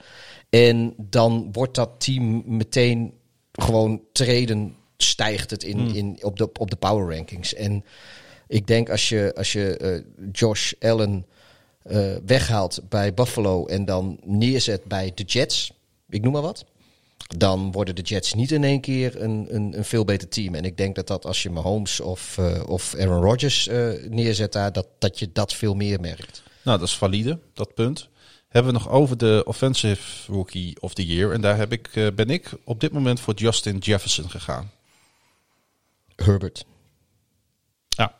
En 0.49 0.93
dan 0.97 1.49
wordt 1.51 1.75
dat 1.75 1.89
team 1.97 2.43
meteen 2.45 3.13
gewoon 3.51 4.01
treden, 4.11 4.75
stijgt 4.97 5.49
het 5.49 5.63
in, 5.63 5.95
in, 5.95 6.17
op, 6.21 6.37
de, 6.37 6.49
op 6.59 6.69
de 6.69 6.77
power 6.77 7.15
rankings. 7.15 7.53
En 7.53 7.85
ik 8.47 8.67
denk 8.67 8.89
als 8.89 9.09
je, 9.09 9.33
als 9.35 9.51
je 9.51 9.77
eh, 9.77 10.01
Josh 10.31 10.73
Allen 10.79 11.25
eh, 11.87 12.15
weghaalt 12.25 12.79
bij 12.89 13.13
Buffalo 13.13 13.65
en 13.65 13.85
dan 13.85 14.19
neerzet 14.23 14.83
bij 14.83 15.11
de 15.15 15.23
Jets, 15.23 15.71
ik 16.09 16.21
noem 16.21 16.33
maar 16.33 16.41
wat. 16.41 16.65
Dan 17.37 17.71
worden 17.71 17.95
de 17.95 18.01
Jets 18.01 18.33
niet 18.33 18.51
in 18.51 18.63
één 18.63 18.81
keer 18.81 19.21
een, 19.21 19.47
een, 19.49 19.77
een 19.77 19.85
veel 19.85 20.05
beter 20.05 20.27
team. 20.27 20.55
En 20.55 20.63
ik 20.63 20.77
denk 20.77 20.95
dat 20.95 21.07
dat 21.07 21.25
als 21.25 21.43
je 21.43 21.49
Mahomes 21.49 21.99
of, 21.99 22.37
eh, 22.37 22.69
of 22.69 22.95
Aaron 22.95 23.21
Rodgers 23.21 23.67
eh, 23.67 23.89
neerzet 24.09 24.51
daar, 24.51 24.71
dat, 24.71 24.87
dat 24.99 25.19
je 25.19 25.31
dat 25.31 25.53
veel 25.53 25.73
meer 25.73 25.99
merkt. 25.99 26.43
Nou, 26.63 26.79
dat 26.79 26.87
is 26.87 26.97
valide, 26.97 27.39
dat 27.53 27.73
punt. 27.73 28.09
Hebben 28.47 28.73
we 28.73 28.79
nog 28.79 28.89
over 28.89 29.17
de 29.17 29.43
Offensive 29.45 30.31
Rookie 30.31 30.81
of 30.81 30.93
the 30.93 31.05
Year. 31.05 31.31
En 31.33 31.41
daar 31.41 31.57
heb 31.57 31.71
ik, 31.71 31.89
ben 32.15 32.29
ik 32.29 32.51
op 32.63 32.79
dit 32.79 32.91
moment 32.91 33.19
voor 33.19 33.33
Justin 33.33 33.77
Jefferson 33.77 34.29
gegaan. 34.29 34.71
Herbert. 36.15 36.65
Ja. 37.89 38.15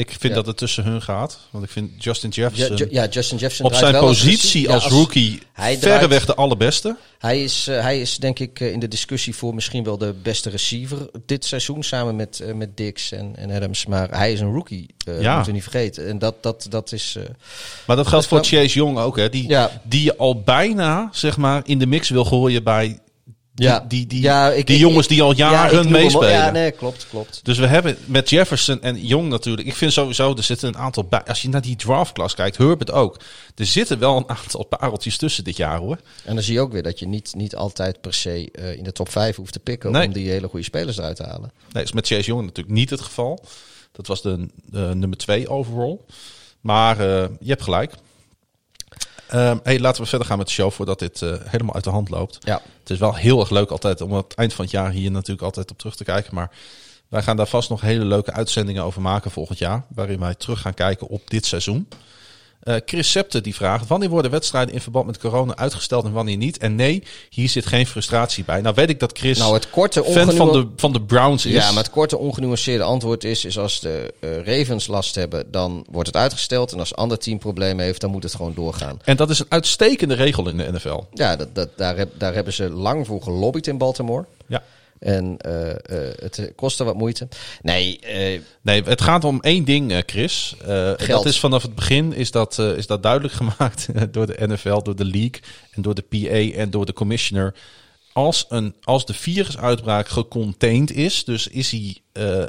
Ik 0.00 0.08
vind 0.08 0.22
Ja. 0.22 0.34
dat 0.34 0.46
het 0.46 0.56
tussen 0.56 0.84
hun 0.84 1.02
gaat. 1.02 1.38
Want 1.50 1.64
ik 1.64 1.70
vind 1.70 2.04
Justin 2.04 2.30
Ja, 2.34 2.42
Jefferson 2.42 2.76
Ju- 2.76 2.86
ja, 2.90 3.06
Justin 3.06 3.38
Jefferson 3.38 3.66
op 3.66 3.74
zijn 3.74 3.94
positie. 3.98 4.62
Ja, 4.62 4.74
als, 4.74 4.86
rookie 4.86 5.42
hij 5.52 5.78
verreweg 5.78 6.24
de 6.26 6.34
allerbeste. 6.34 6.96
Hij 7.18 7.42
is, 7.42 7.66
eh, 7.68 7.80
hij 7.80 8.00
is 8.00 8.16
denk 8.16 8.38
ik 8.38 8.60
eh, 8.60 8.72
in 8.72 8.80
de 8.80 8.88
discussie 8.88 9.34
voor 9.36 9.54
misschien 9.54 9.84
wel 9.84 9.98
de 9.98 10.14
beste 10.22 10.50
receiver 10.50 11.10
dit 11.26 11.44
seizoen. 11.44 11.82
Samen 11.82 12.16
met, 12.16 12.40
eh, 12.40 12.54
met 12.54 12.76
Dix 12.76 13.12
en, 13.12 13.36
en 13.36 13.50
Adams. 13.50 13.86
Maar 13.86 14.08
hij 14.10 14.32
is 14.32 14.40
een 14.40 14.52
rookie. 14.52 14.86
Ja. 15.04 15.12
Moeten 15.34 15.44
we 15.44 15.52
niet 15.52 15.62
vergeten. 15.62 16.08
En 16.08 16.18
dat, 16.18 16.42
dat, 16.42 16.66
dat 16.70 16.92
is... 16.92 17.16
Maar 17.86 17.96
dat 17.96 18.06
geldt 18.06 18.26
voor 18.26 18.44
Chase 18.44 18.74
Young 18.78 18.98
ook. 18.98 19.16
Hè? 19.16 19.28
Die, 19.28 19.48
Ja. 19.48 19.80
die 19.84 20.02
je 20.02 20.16
al 20.16 20.40
bijna 20.42 21.08
zeg 21.12 21.36
maar, 21.36 21.62
in 21.64 21.78
de 21.78 21.86
mix 21.86 22.08
wil 22.08 22.24
gooien 22.24 22.62
bij 22.64 22.98
Ja. 23.62 23.84
die, 23.88 24.06
die, 24.06 24.22
Ja, 24.22 24.50
ik- 24.50 24.66
die 24.66 24.74
ik- 24.76 24.80
jongens 24.80 25.06
die 25.06 25.22
al 25.22 25.36
ja, 25.36 25.50
jaren 25.50 25.82
wel- 25.82 25.90
meespelen. 25.90 26.30
Ja, 26.30 26.50
nee, 26.50 26.70
klopt, 26.70 27.06
klopt. 27.10 27.40
Dus 27.44 27.58
we 27.58 27.66
hebben 27.66 27.96
met 28.04 28.30
Jefferson 28.30 28.82
en 28.82 29.06
Young 29.06 29.28
natuurlijk. 29.28 29.68
Ik 29.68 29.74
vind 29.76 29.92
sowieso, 29.92 30.34
er 30.36 30.42
zitten 30.42 30.68
een 30.68 30.76
aantal 30.78 31.04
bij. 31.04 31.22
Als 31.24 31.42
je 31.42 31.48
naar 31.48 31.60
die 31.62 31.76
draftklas 31.76 32.34
kijkt, 32.34 32.56
Herbert 32.56 32.90
ook. 32.90 33.20
Er 33.54 33.66
zitten 33.66 33.98
wel 33.98 34.16
een 34.16 34.28
aantal 34.28 34.64
pareltjes 34.64 35.16
tussen 35.16 35.44
dit 35.44 35.56
jaar 35.56 35.78
hoor. 35.78 35.98
En 36.24 36.34
dan 36.34 36.44
zie 36.44 36.54
je 36.54 36.60
ook 36.60 36.72
weer 36.72 36.82
dat 36.82 36.98
je 36.98 37.06
niet, 37.06 37.32
niet 37.36 37.56
altijd 37.56 38.00
per 38.00 38.14
se 38.14 38.48
eh, 38.52 38.76
in 38.76 38.84
de 38.84 38.92
top 38.92 39.08
5 39.08 39.36
hoeft 39.36 39.52
te 39.52 39.58
pikken 39.60 39.92
Nee. 39.92 40.06
om 40.06 40.12
die 40.12 40.30
hele 40.30 40.48
goede 40.48 40.64
spelers 40.64 40.96
eruit 40.98 41.16
te 41.16 41.22
halen. 41.22 41.40
Nee, 41.52 41.72
dat 41.72 41.82
is 41.82 41.92
met 41.92 42.06
Chase 42.06 42.26
Young 42.26 42.42
natuurlijk 42.44 42.74
niet 42.76 42.90
het 42.90 43.00
geval. 43.00 43.44
Dat 43.92 44.06
was 44.06 44.22
de, 44.22 44.48
de 44.66 44.90
nummer 44.94 45.18
2 45.18 45.48
overall. 45.48 45.98
Maar 46.60 46.98
eh, 47.00 47.06
je 47.40 47.48
hebt 47.48 47.62
gelijk. 47.62 47.92
Ehm, 49.30 49.58
hey, 49.62 49.80
laten 49.80 50.02
we 50.02 50.08
verder 50.08 50.26
gaan 50.26 50.38
met 50.38 50.46
de 50.46 50.52
show 50.52 50.70
voordat 50.70 50.98
dit 50.98 51.22
eh, 51.22 51.34
helemaal 51.44 51.74
uit 51.74 51.84
de 51.84 51.90
hand 51.90 52.08
loopt. 52.08 52.38
Ja. 52.40 52.62
Het 52.80 52.90
is 52.90 52.98
wel 52.98 53.14
heel 53.14 53.40
erg 53.40 53.50
leuk 53.50 53.70
altijd 53.70 54.00
om 54.00 54.10
aan 54.10 54.16
het 54.16 54.34
eind 54.34 54.54
van 54.54 54.64
het 54.64 54.74
jaar 54.74 54.90
hier 54.90 55.10
natuurlijk 55.10 55.42
altijd 55.42 55.70
op 55.70 55.78
terug 55.78 55.96
te 55.96 56.04
kijken. 56.04 56.34
Maar 56.34 56.50
wij 57.08 57.22
gaan 57.22 57.36
daar 57.36 57.46
vast 57.46 57.68
nog 57.68 57.80
hele 57.80 58.04
leuke 58.04 58.32
uitzendingen 58.32 58.84
over 58.84 59.02
maken 59.02 59.30
volgend 59.30 59.58
jaar. 59.58 59.84
Waarin 59.88 60.20
wij 60.20 60.34
terug 60.34 60.60
gaan 60.60 60.74
kijken 60.74 61.08
op 61.08 61.30
dit 61.30 61.46
seizoen. 61.46 61.88
Eh, 62.60 62.74
Chris 62.84 63.10
Septe 63.10 63.40
die 63.40 63.54
vraagt: 63.54 63.86
wanneer 63.86 64.08
worden 64.08 64.30
wedstrijden 64.30 64.74
in 64.74 64.80
verband 64.80 65.06
met 65.06 65.18
corona 65.18 65.56
uitgesteld 65.56 66.04
en 66.04 66.12
wanneer 66.12 66.36
niet? 66.36 66.58
En 66.58 66.74
nee, 66.74 67.02
hier 67.30 67.48
zit 67.48 67.66
geen 67.66 67.86
frustratie 67.86 68.44
bij. 68.44 68.60
Nou 68.60 68.74
weet 68.74 68.88
ik 68.88 69.00
dat 69.00 69.18
Chris 69.18 69.38
Nou, 69.38 69.54
het 69.54 69.70
korte 69.70 70.04
fan 70.04 70.32
van 70.32 70.52
de, 70.52 70.66
van 70.76 70.92
de 70.92 71.02
Browns 71.02 71.46
is. 71.46 71.52
Ja, 71.52 71.72
maar 71.72 71.82
het 71.82 71.92
korte 71.92 72.18
ongenuanceerde 72.18 72.84
antwoord 72.84 73.24
is, 73.24 73.44
is 73.44 73.58
als 73.58 73.80
de 73.80 74.14
eh, 74.20 74.44
Ravens 74.44 74.86
last 74.86 75.14
hebben, 75.14 75.50
dan 75.50 75.86
wordt 75.90 76.06
het 76.06 76.16
uitgesteld. 76.16 76.72
En 76.72 76.78
als 76.78 76.90
een 76.90 76.96
ander 76.96 77.18
team 77.18 77.38
problemen 77.38 77.84
heeft, 77.84 78.00
dan 78.00 78.10
moet 78.10 78.22
het 78.22 78.34
gewoon 78.34 78.54
doorgaan. 78.54 79.00
En 79.04 79.16
dat 79.16 79.30
is 79.30 79.38
een 79.38 79.46
uitstekende 79.48 80.14
regel 80.14 80.48
in 80.48 80.56
de 80.56 80.72
NFL. 80.72 81.00
Ja, 81.14 81.36
dat, 81.36 81.54
dat, 81.54 81.68
daar, 81.76 81.96
heb, 81.96 82.10
daar 82.18 82.34
hebben 82.34 82.52
ze 82.52 82.70
lang 82.70 83.06
voor 83.06 83.22
gelobbyd 83.22 83.66
in 83.66 83.78
Baltimore. 83.78 84.24
Ja. 84.46 84.62
En 85.00 85.36
eh, 85.38 85.70
eh, 85.70 86.14
het 86.18 86.52
kostte 86.56 86.84
wat 86.84 86.96
moeite. 86.96 87.28
Nee, 87.62 87.98
eh, 87.98 88.40
Nee, 88.62 88.82
het 88.82 89.00
gaat 89.00 89.24
om 89.24 89.40
één 89.40 89.64
ding, 89.64 90.02
Chris. 90.06 90.54
Eh, 90.66 90.92
dat 91.06 91.26
is 91.26 91.40
vanaf 91.40 91.62
het 91.62 91.74
begin 91.74 92.12
is 92.12 92.30
dat, 92.30 92.58
is 92.58 92.86
dat 92.86 93.02
duidelijk 93.02 93.34
gemaakt 93.42 93.88
door 94.12 94.26
de 94.26 94.46
NFL, 94.46 94.82
door 94.82 94.96
de 94.96 95.04
league 95.04 95.40
en 95.70 95.82
door 95.82 95.94
de 95.94 96.02
PA 96.02 96.58
en 96.58 96.70
door 96.70 96.86
de 96.86 96.92
commissioner. 96.92 97.54
Als, 98.12 98.46
een, 98.48 98.74
als 98.82 99.06
de 99.06 99.14
virusuitbraak 99.14 100.08
gecontained 100.08 100.92
is, 100.92 101.24
dus 101.24 101.46
is 101.46 101.70
hij, 101.70 101.96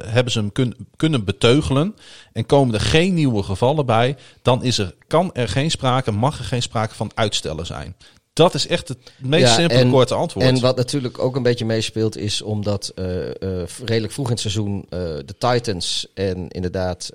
hebben 0.08 0.32
ze 0.32 0.40
hem 0.40 0.52
kun, 0.52 0.88
kunnen 0.96 1.26
beteugelen 1.26 1.96
en 2.34 2.46
komen 2.46 2.74
er 2.74 2.82
geen 2.82 3.14
nieuwe 3.14 3.44
gevallen 3.44 3.86
bij, 3.86 4.16
dan 4.42 4.64
is 4.64 4.78
er, 4.78 4.96
kan 5.08 5.34
er 5.34 5.48
geen 5.48 5.72
sprake, 5.72 6.12
mag 6.12 6.40
er 6.40 6.46
geen 6.46 6.62
sprake 6.62 6.96
van 6.96 7.12
uitstellen 7.14 7.66
zijn. 7.66 7.96
Dat 8.34 8.54
is 8.54 8.68
echt 8.68 8.88
het 8.88 8.98
meest 9.18 9.48
Ja, 9.48 9.54
simpele 9.54 9.80
en- 9.80 9.90
korte 9.90 10.14
antwoord. 10.14 10.46
En 10.46 10.60
wat 10.60 10.76
natuurlijk 10.76 11.20
ook 11.20 11.36
een 11.36 11.44
beetje 11.44 11.66
meespeelt 11.66 12.18
is 12.18 12.42
omdat 12.42 12.92
eh, 12.96 13.30
eh, 13.62 13.68
redelijk 13.86 14.14
vroeg 14.14 14.26
in 14.26 14.32
het 14.32 14.42
seizoen 14.42 14.86
eh, 14.90 15.00
de 15.00 15.36
Titans 15.38 16.08
en 16.14 16.48
inderdaad 16.48 17.12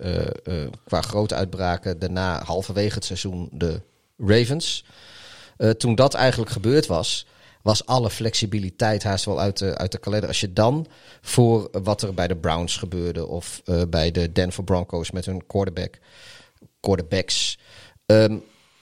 qua 0.84 1.00
grote 1.00 1.34
uitbraken 1.34 1.98
daarna 1.98 2.42
halverwege 2.44 2.94
het 2.94 3.04
seizoen 3.04 3.48
de 3.52 3.80
Ravens. 4.18 4.84
Toen 5.78 5.94
dat 5.94 6.14
eigenlijk 6.14 6.50
gebeurd 6.50 6.86
was, 6.86 7.26
was 7.62 7.86
alle 7.86 8.10
flexibiliteit 8.10 9.02
haast 9.02 9.24
wel 9.24 9.40
uit 9.40 9.58
de, 9.58 9.76
uit 9.76 9.92
de 9.92 9.98
kalender. 9.98 10.28
Als 10.28 10.40
je 10.40 10.52
dan 10.52 10.86
voor 11.20 11.68
wat 11.82 12.02
er 12.02 12.14
bij 12.14 12.28
de 12.28 12.36
Browns 12.36 12.76
gebeurde 12.76 13.26
of 13.26 13.62
bij 13.88 14.10
de 14.10 14.32
Denver 14.32 14.64
Broncos 14.64 15.10
met 15.10 15.26
hun 15.26 15.46
quarterback, 15.46 15.98
quarterbacks. 16.80 17.58
ehm, 18.06 18.36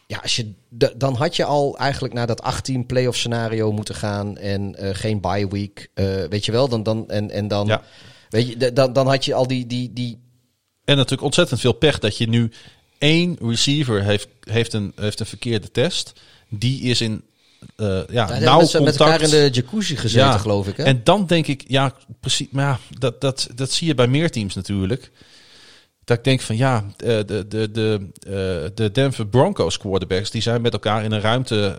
ja, 0.07 0.19
als 0.23 0.37
je, 0.37 0.53
dan 0.97 1.15
had 1.15 1.37
je 1.37 1.45
al 1.45 1.79
eigenlijk 1.79 2.15
naar 2.15 2.27
dat 2.27 2.43
18 2.43 2.87
playoff 2.87 3.19
scenario 3.19 3.73
moeten 3.73 3.95
gaan 3.95 4.37
en 4.37 4.75
eh, 4.75 4.91
geen 4.93 5.21
bye 5.21 5.49
week. 5.49 5.89
eh, 5.95 6.07
weet 6.29 6.45
je 6.45 6.53
wel, 6.53 6.69
dan, 6.69 6.83
dan, 6.83 7.11
en, 7.11 7.31
en 7.31 7.49
dan, 7.49 7.67
Ja. 7.67 7.83
weet 8.31 8.49
je, 8.49 8.73
dan, 8.73 8.93
dan 8.93 9.07
had 9.07 9.25
je 9.25 9.35
al 9.35 9.47
die, 9.47 9.67
die, 9.67 9.93
die 9.93 10.19
En 10.85 10.97
natuurlijk 10.97 11.23
ontzettend 11.23 11.61
veel 11.61 11.73
pech 11.73 11.99
dat 11.99 12.17
je 12.19 12.29
nu 12.29 12.51
één 12.99 13.37
receiver 13.41 14.03
heeft, 14.05 14.29
heeft, 14.41 14.73
een, 14.73 14.93
heeft 14.97 15.21
een 15.21 15.27
verkeerde 15.27 15.71
test. 15.71 16.13
Die 16.49 16.83
is 16.83 17.01
in 17.01 17.23
eh 17.77 18.01
ja, 18.11 18.29
Ja, 18.29 18.39
nauw 18.39 18.59
met, 18.61 18.81
met 18.81 19.01
elkaar 19.01 19.21
in 19.21 19.31
de 19.31 19.49
jacuzzi 19.53 19.97
gezeten, 19.97 20.27
Ja. 20.27 20.39
geloof 20.39 20.69
ik. 20.69 20.77
Hè? 20.77 20.83
En 20.85 21.01
dan 21.05 21.27
denk 21.27 21.47
ik, 21.47 21.65
ja, 21.67 21.95
precies. 22.21 22.47
Maar 22.51 22.65
ja, 22.65 22.79
dat, 22.99 23.21
dat, 23.21 23.49
dat 23.55 23.71
zie 23.71 23.87
je 23.87 23.95
bij 23.95 24.07
meer 24.07 24.31
teams 24.31 24.55
natuurlijk. 24.55 25.11
Dat 26.05 26.17
ik 26.19 26.25
denk 26.25 26.41
van 26.41 26.57
ja, 26.57 26.85
eh, 26.97 27.07
de, 27.27 27.45
de, 27.49 27.71
de, 27.71 28.09
eh, 28.27 28.71
de 28.75 28.91
Denver 28.93 29.27
Broncos 29.27 29.79
quarterbacks 29.79 30.31
die 30.31 30.43
zijn 30.43 30.61
met 30.63 30.73
elkaar 30.73 31.05
in 31.05 31.13
een 31.13 31.21
ruimte 31.21 31.79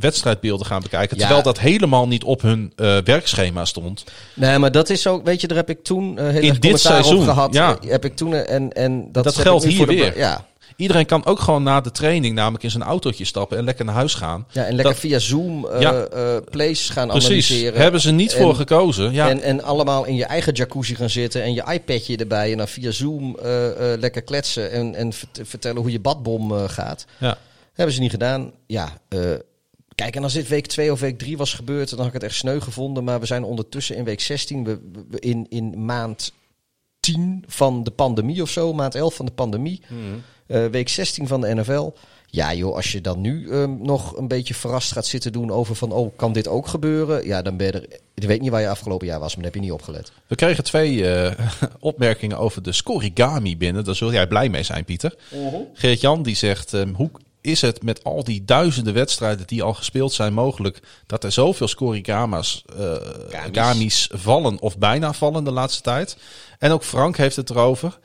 wedstrijdbeelden 0.00 0.66
gaan 0.66 0.82
bekijken. 0.82 1.16
Ja. 1.16 1.22
Terwijl 1.22 1.42
dat 1.42 1.58
helemaal 1.58 2.08
niet 2.08 2.24
op 2.24 2.42
hun 2.42 2.72
eh, 2.76 2.96
werkschema 3.04 3.64
stond. 3.64 4.04
Nee, 4.34 4.58
maar 4.58 4.72
dat 4.72 4.90
is 4.90 5.06
ook, 5.06 5.24
weet 5.24 5.40
je, 5.40 5.46
daar 5.46 5.56
heb 5.56 5.70
ik 5.70 5.82
toen 5.84 6.18
eh 6.18 6.28
heel 6.28 6.42
In 6.42 6.54
dit 6.60 6.80
seizoen, 6.80 7.18
op 7.18 7.24
gehad. 7.24 7.54
ja. 7.54 7.78
Heb 7.86 8.04
ik 8.04 8.16
toen 8.16 8.34
en 8.34 8.72
en 8.72 9.08
dat, 9.12 9.24
Dat 9.24 9.38
geldt 9.38 9.64
hier 9.64 9.86
de- 9.86 9.94
weer. 9.94 10.18
Ja, 10.18 10.44
Iedereen 10.76 11.06
kan 11.06 11.24
ook 11.24 11.38
gewoon 11.40 11.62
na 11.62 11.80
de 11.80 11.90
training 11.90 12.34
namelijk 12.34 12.64
in 12.64 12.70
zijn 12.70 12.82
autootje 12.82 13.24
stappen 13.24 13.58
en 13.58 13.64
lekker 13.64 13.84
naar 13.84 13.94
huis 13.94 14.14
gaan. 14.14 14.46
Ja, 14.50 14.64
en 14.64 14.74
lekker 14.74 14.92
Dat- 14.92 15.00
via 15.02 15.18
Zoom 15.18 15.66
eh 15.68 15.80
Ja. 15.80 16.04
eh, 16.04 16.36
plays 16.50 16.88
gaan 16.90 17.08
Precies, 17.08 17.26
analyseren. 17.28 17.80
hebben 17.80 18.00
ze 18.00 18.10
niet 18.10 18.32
En- 18.32 18.42
voor 18.42 18.54
gekozen. 18.54 19.12
Ja, 19.12 19.28
En, 19.30 19.40
en 19.42 19.62
allemaal 19.62 20.04
in 20.04 20.14
je 20.16 20.24
eigen 20.24 20.52
jacuzzi 20.52 20.94
gaan 20.94 21.10
zitten 21.10 21.42
en 21.42 21.54
je 21.54 21.64
iPadje 21.72 22.16
erbij. 22.16 22.52
En 22.52 22.58
dan 22.58 22.68
via 22.68 22.90
Zoom 22.90 23.38
eh, 23.38 23.68
lekker 23.98 24.22
kletsen 24.22 24.70
en, 24.72 24.94
en 24.94 25.12
vert- 25.12 25.40
vertellen 25.42 25.82
hoe 25.82 25.90
je 25.90 26.00
badbom 26.00 26.52
gaat. 26.68 27.04
ja. 27.18 27.38
Hebben 27.72 27.94
ze 27.94 28.00
niet 28.00 28.10
gedaan. 28.10 28.52
Ja, 28.66 28.88
kijk, 29.94 30.16
en 30.16 30.22
als 30.22 30.32
dit 30.32 30.48
week 30.48 30.66
2 30.66 30.92
of 30.92 31.00
week 31.00 31.18
3 31.18 31.36
was 31.36 31.54
gebeurd, 31.54 31.88
dan 31.90 31.98
had 31.98 32.06
ik 32.08 32.12
het 32.12 32.22
echt 32.22 32.34
sneu 32.34 32.60
gevonden. 32.60 33.04
Maar 33.04 33.20
we 33.20 33.26
zijn 33.26 33.44
ondertussen 33.44 33.96
in 33.96 34.04
week 34.04 34.20
16, 34.20 34.64
we, 34.64 34.78
we- 35.10 35.20
in, 35.20 35.46
in 35.48 35.84
maand 35.84 36.32
10 37.00 37.44
van 37.46 37.84
de 37.84 37.90
pandemie 37.90 38.42
of 38.42 38.50
zo, 38.50 38.72
maand 38.72 38.94
11 38.94 39.14
van 39.14 39.26
de 39.26 39.32
pandemie. 39.32 39.80
Eh, 39.88 39.96
week 40.46 40.88
16 40.88 41.26
van 41.26 41.40
de 41.40 41.54
NFL. 41.54 41.90
Ja 42.30 42.54
joh, 42.54 42.74
als 42.74 42.92
je 42.92 43.00
dan 43.00 43.20
nu 43.20 43.50
ehm, 43.50 43.76
nog 43.82 44.16
een 44.16 44.28
beetje 44.28 44.54
verrast 44.54 44.92
gaat 44.92 45.06
zitten 45.06 45.32
doen 45.32 45.50
over 45.50 45.76
van... 45.76 45.92
oh, 45.92 46.16
kan 46.16 46.32
dit 46.32 46.48
ook 46.48 46.66
gebeuren? 46.66 47.26
Ja, 47.26 47.42
dan 47.42 47.56
ben 47.56 47.66
je 47.66 47.72
er... 47.72 47.86
Ik 48.14 48.22
weet 48.22 48.40
niet 48.40 48.50
waar 48.50 48.60
je 48.60 48.68
afgelopen 48.68 49.06
jaar 49.06 49.20
was, 49.20 49.34
maar 49.34 49.44
dan 49.44 49.52
heb 49.52 49.54
je 49.54 49.60
niet 49.60 49.78
opgelet. 49.78 50.12
We 50.26 50.34
kregen 50.34 50.64
twee 50.64 51.10
eh, 51.10 51.46
opmerkingen 51.80 52.38
over 52.38 52.62
de 52.62 52.72
scorigami 52.72 53.56
binnen. 53.56 53.84
Daar 53.84 53.94
zul 53.94 54.12
jij 54.12 54.26
blij 54.26 54.48
mee 54.48 54.62
zijn, 54.62 54.84
Pieter. 54.84 55.14
Geert-Jan 55.74 56.22
die 56.22 56.36
zegt, 56.36 56.74
ehm, 56.74 56.92
hoe 56.92 57.10
is 57.40 57.60
het 57.60 57.82
met 57.82 58.04
al 58.04 58.24
die 58.24 58.44
duizenden 58.44 58.94
wedstrijden 58.94 59.46
die 59.46 59.62
al 59.62 59.74
gespeeld 59.74 60.12
zijn 60.12 60.32
mogelijk... 60.32 60.80
dat 61.06 61.24
er 61.24 61.32
zoveel 61.32 61.68
scorigama's, 61.68 62.64
eh 62.78 62.94
gamis 63.52 64.10
vallen 64.12 64.60
of 64.60 64.78
bijna 64.78 65.12
vallen 65.12 65.44
de 65.44 65.50
laatste 65.50 65.82
tijd? 65.82 66.16
En 66.58 66.70
ook 66.70 66.84
Frank 66.84 67.16
heeft 67.16 67.36
het 67.36 67.50
erover. 67.50 67.98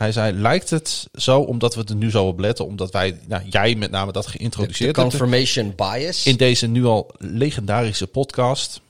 Hij 0.00 0.12
zei, 0.12 0.32
lijkt 0.32 0.70
het 0.70 1.08
zo 1.12 1.40
omdat 1.40 1.74
we 1.74 1.84
er 1.84 1.94
nu 1.94 2.10
zo 2.10 2.26
op 2.26 2.38
letten... 2.38 2.66
omdat 2.66 2.90
wij, 2.90 3.18
nou, 3.26 3.42
jij 3.48 3.74
met 3.74 3.90
name 3.90 4.12
dat 4.12 4.24
De 4.24 4.30
geïntroduceerd 4.30 4.96
hebt... 4.96 5.08
confirmation 5.08 5.72
bias. 5.76 6.26
in 6.26 6.36
deze 6.36 6.66
nu 6.66 6.84
al 6.84 7.10
legendarische 7.18 8.06
podcast... 8.06 8.80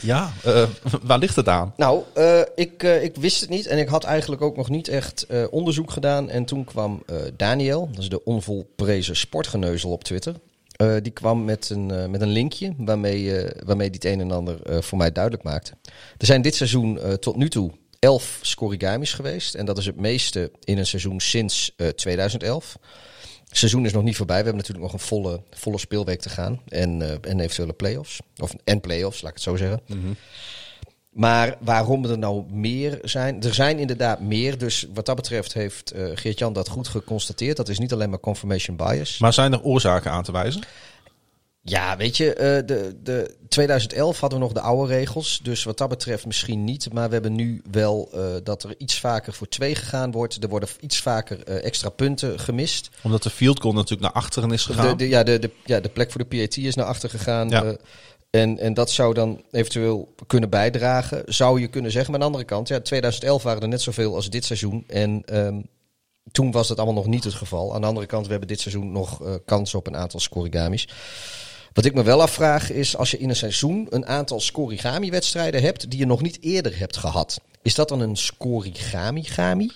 Ja, 0.00 0.32
eh, 0.44 0.64
waar 1.02 1.18
ligt 1.18 1.36
het 1.36 1.48
aan? 1.48 1.72
Nou, 1.76 2.02
eh, 2.14 2.40
ik, 2.54 2.82
eh, 2.82 3.02
ik 3.02 3.16
wist 3.16 3.40
het 3.40 3.50
niet 3.50 3.66
en 3.66 3.78
ik 3.78 3.88
had 3.88 4.04
eigenlijk 4.04 4.42
ook 4.42 4.56
nog 4.56 4.68
niet 4.68 4.88
echt 4.88 5.26
eh, 5.26 5.44
onderzoek 5.50 5.90
gedaan. 5.90 6.30
En 6.30 6.44
toen 6.44 6.64
kwam 6.64 7.02
eh, 7.06 7.16
Daniel, 7.36 7.88
dat 7.92 8.02
is 8.02 8.08
de 8.08 8.24
onvolprezen 8.24 9.16
sportgeneuzel 9.16 9.90
op 9.90 10.04
Twitter. 10.04 10.34
eh, 10.76 10.94
die 11.02 11.12
kwam 11.12 11.44
met 11.44 11.70
een, 11.70 11.90
eh, 11.90 12.06
met 12.06 12.20
een 12.20 12.32
linkje 12.32 12.74
waarmee, 12.78 13.36
eh 13.36 13.62
waarmee 13.66 13.90
die 13.90 14.00
het 14.02 14.12
een 14.12 14.20
en 14.20 14.30
ander 14.36 14.62
eh, 14.62 14.80
voor 14.82 14.98
mij 14.98 15.12
duidelijk 15.12 15.42
maakte. 15.44 15.72
Er 16.18 16.26
zijn 16.26 16.42
dit 16.42 16.54
seizoen 16.54 17.00
eh, 17.00 17.12
tot 17.12 17.36
nu 17.36 17.48
toe 17.50 17.70
elf 18.02 18.38
scorigamis 18.40 19.12
geweest. 19.12 19.54
En 19.54 19.64
dat 19.64 19.78
is 19.78 19.86
het 19.86 19.96
meeste 19.96 20.50
in 20.64 20.78
een 20.78 20.86
seizoen 20.86 21.20
sinds 21.20 21.72
eh, 21.76 21.88
2011. 21.88 22.76
Het 23.48 23.58
seizoen 23.58 23.84
is 23.84 23.92
nog 23.92 24.02
niet 24.02 24.16
voorbij. 24.16 24.36
We 24.36 24.44
hebben 24.44 24.60
natuurlijk 24.60 24.92
nog 24.92 25.00
een 25.00 25.06
volle, 25.06 25.42
volle 25.50 25.78
speelweek 25.78 26.20
te 26.20 26.28
gaan. 26.28 26.60
En, 26.68 27.02
eh, 27.02 27.30
en 27.30 27.40
eventuele 27.40 27.72
play-offs. 27.72 28.18
Of, 28.36 28.54
en 28.64 28.80
play-offs, 28.80 29.22
laat 29.22 29.30
ik 29.30 29.36
het 29.36 29.44
zo 29.44 29.56
zeggen. 29.56 29.82
Maar 31.10 31.56
waarom 31.60 32.04
er 32.04 32.18
nou 32.18 32.44
meer 32.50 32.98
zijn? 33.02 33.42
Er 33.42 33.54
zijn 33.54 33.78
inderdaad 33.78 34.20
meer. 34.20 34.58
Dus 34.58 34.86
wat 34.94 35.06
dat 35.06 35.16
betreft 35.16 35.52
heeft 35.52 35.90
eh 35.90 36.04
Geert-Jan 36.14 36.52
dat 36.52 36.68
goed 36.68 36.88
geconstateerd. 36.88 37.56
Dat 37.56 37.68
is 37.68 37.78
niet 37.78 37.92
alleen 37.92 38.10
maar 38.10 38.20
confirmation 38.20 38.76
bias. 38.76 39.18
Maar 39.18 39.32
zijn 39.32 39.52
er 39.52 39.62
oorzaken 39.62 40.10
aan 40.10 40.22
te 40.22 40.32
wijzen? 40.32 40.62
Ja, 41.64 41.96
weet 41.96 42.16
je, 42.16 42.34
eh, 42.34 42.66
de, 42.66 42.96
de 43.02 43.36
2011 43.48 44.20
hadden 44.20 44.38
we 44.38 44.44
nog 44.44 44.54
de 44.54 44.60
oude 44.60 44.92
regels. 44.94 45.40
Dus 45.42 45.64
wat 45.64 45.78
dat 45.78 45.88
betreft 45.88 46.26
misschien 46.26 46.64
niet. 46.64 46.92
Maar 46.92 47.06
we 47.06 47.12
hebben 47.12 47.34
nu 47.34 47.62
wel 47.70 48.08
eh, 48.12 48.20
dat 48.44 48.62
er 48.62 48.74
iets 48.78 49.00
vaker 49.00 49.32
voor 49.32 49.48
twee 49.48 49.74
gegaan 49.74 50.10
wordt. 50.10 50.42
Er 50.42 50.48
worden 50.48 50.68
iets 50.80 51.00
vaker 51.00 51.42
eh, 51.42 51.64
extra 51.64 51.88
punten 51.88 52.40
gemist. 52.40 52.90
Omdat 53.02 53.22
de 53.22 53.30
field 53.30 53.60
goal 53.60 53.74
natuurlijk 53.74 54.00
naar 54.02 54.22
achteren 54.22 54.50
is 54.50 54.64
gegaan. 54.64 54.88
De, 54.88 54.96
de, 54.96 55.08
ja, 55.08 55.22
de, 55.22 55.38
de, 55.38 55.50
ja, 55.64 55.80
de 55.80 55.88
plek 55.88 56.10
voor 56.10 56.28
de 56.28 56.36
PAT 56.36 56.56
is 56.56 56.74
naar 56.74 56.86
achter 56.86 57.10
gegaan. 57.10 57.48
Ja. 57.48 57.76
en, 58.30 58.58
en 58.58 58.74
dat 58.74 58.90
zou 58.90 59.14
dan 59.14 59.42
eventueel 59.50 60.14
kunnen 60.26 60.50
bijdragen, 60.50 61.22
zou 61.26 61.60
je 61.60 61.68
kunnen 61.68 61.90
zeggen. 61.90 62.12
Maar 62.12 62.20
aan 62.20 62.26
de 62.26 62.36
andere 62.36 62.54
kant, 62.54 62.68
ja, 62.68 62.80
2011 62.80 63.42
waren 63.42 63.62
er 63.62 63.68
net 63.68 63.82
zoveel 63.82 64.14
als 64.14 64.30
dit 64.30 64.44
seizoen. 64.44 64.84
En 64.86 65.22
ehm, 65.24 65.60
toen 66.32 66.50
was 66.50 66.68
dat 66.68 66.76
allemaal 66.76 67.02
nog 67.02 67.06
niet 67.06 67.24
het 67.24 67.34
geval. 67.34 67.74
Aan 67.74 67.80
de 67.80 67.86
andere 67.86 68.06
kant, 68.06 68.24
we 68.24 68.30
hebben 68.30 68.48
dit 68.48 68.60
seizoen 68.60 68.92
nog 68.92 69.24
eh, 69.24 69.34
kans 69.44 69.74
op 69.74 69.86
een 69.86 69.96
aantal 69.96 70.20
scorigamis. 70.20 70.88
Wat 71.72 71.84
ik 71.84 71.94
me 71.94 72.02
wel 72.02 72.22
afvraag 72.22 72.70
is, 72.70 72.96
als 72.96 73.10
je 73.10 73.18
in 73.18 73.28
een 73.28 73.36
seizoen 73.36 73.86
een 73.90 74.06
aantal 74.06 74.40
scorigami-wedstrijden 74.40 75.62
hebt 75.62 75.90
die 75.90 75.98
je 75.98 76.06
nog 76.06 76.22
niet 76.22 76.38
eerder 76.40 76.78
hebt 76.78 76.96
gehad. 76.96 77.40
Is 77.62 77.74
dat 77.74 77.88
dan 77.88 78.00
een 78.00 78.16
scorigami-gami? 78.16 79.70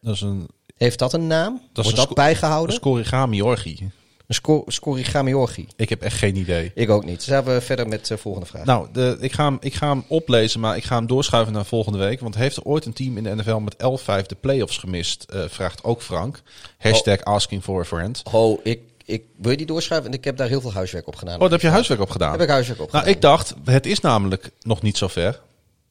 Dat 0.00 0.14
is 0.14 0.20
een, 0.20 0.48
Heeft 0.76 0.98
dat 0.98 1.12
een 1.12 1.26
naam? 1.26 1.60
dat 1.72 1.84
Wordt 1.84 1.98
dat 1.98 2.14
bijgehouden? 2.14 2.74
een 2.74 2.80
scorigami-orgie. 2.80 3.82
Een 4.26 4.34
sco- 4.36 4.64
scorigami-orgie? 4.66 5.66
Ik 5.76 5.88
heb 5.88 6.02
echt 6.02 6.16
geen 6.18 6.36
idee. 6.36 6.72
Ik 6.74 6.90
ook 6.90 7.04
niet. 7.04 7.16
Dus 7.16 7.26
gaan 7.26 7.44
we 7.44 7.60
verder 7.60 7.88
met 7.88 8.06
de 8.06 8.18
volgende 8.18 8.46
vraag. 8.46 8.64
Nou, 8.64 8.88
de, 8.92 9.16
ik, 9.20 9.32
ga 9.32 9.44
hem, 9.44 9.56
ik 9.60 9.74
ga 9.74 9.88
hem 9.88 10.04
oplezen, 10.08 10.60
maar 10.60 10.76
ik 10.76 10.84
ga 10.84 10.96
hem 10.96 11.06
doorschuiven 11.06 11.52
naar 11.52 11.64
volgende 11.64 11.98
week. 11.98 12.20
Want 12.20 12.34
heeft 12.34 12.56
er 12.56 12.62
ooit 12.64 12.84
een 12.84 12.92
team 12.92 13.16
in 13.16 13.22
de 13.24 13.34
NFL 13.34 13.56
met 13.56 13.74
11-5 14.22 14.26
de 14.26 14.36
playoffs 14.40 14.76
gemist? 14.78 15.22
eh, 15.30 15.40
vraagt 15.48 15.84
ook 15.84 16.02
Frank. 16.02 16.42
Hashtag 16.78 17.24
asking 17.24 17.62
for 17.62 17.80
a 17.80 17.84
friend. 17.84 18.22
Oh, 18.32 18.60
ik, 18.62 18.80
ik 19.10 19.22
wil 19.36 19.50
je 19.50 19.56
die 19.56 19.66
doorschuiven? 19.66 20.10
En 20.10 20.16
ik 20.18 20.24
heb 20.24 20.36
daar 20.36 20.48
heel 20.48 20.60
veel 20.60 20.72
huiswerk 20.72 21.06
op 21.06 21.16
gedaan. 21.16 21.34
Oh, 21.34 21.40
daar 21.40 21.50
heb 21.50 21.60
je 21.60 21.68
huiswerk 21.68 22.00
op 22.00 22.10
gedaan. 22.10 22.32
Heb 22.32 22.40
ik 22.40 22.48
huiswerk 22.48 22.80
op 22.80 22.92
Nou, 22.92 22.98
gedaan. 23.04 23.16
ik 23.16 23.22
dacht, 23.22 23.54
het 23.64 23.86
is 23.86 24.00
namelijk 24.00 24.50
nog 24.60 24.82
niet 24.82 24.96
zo 24.98 25.08
ver. 25.08 25.40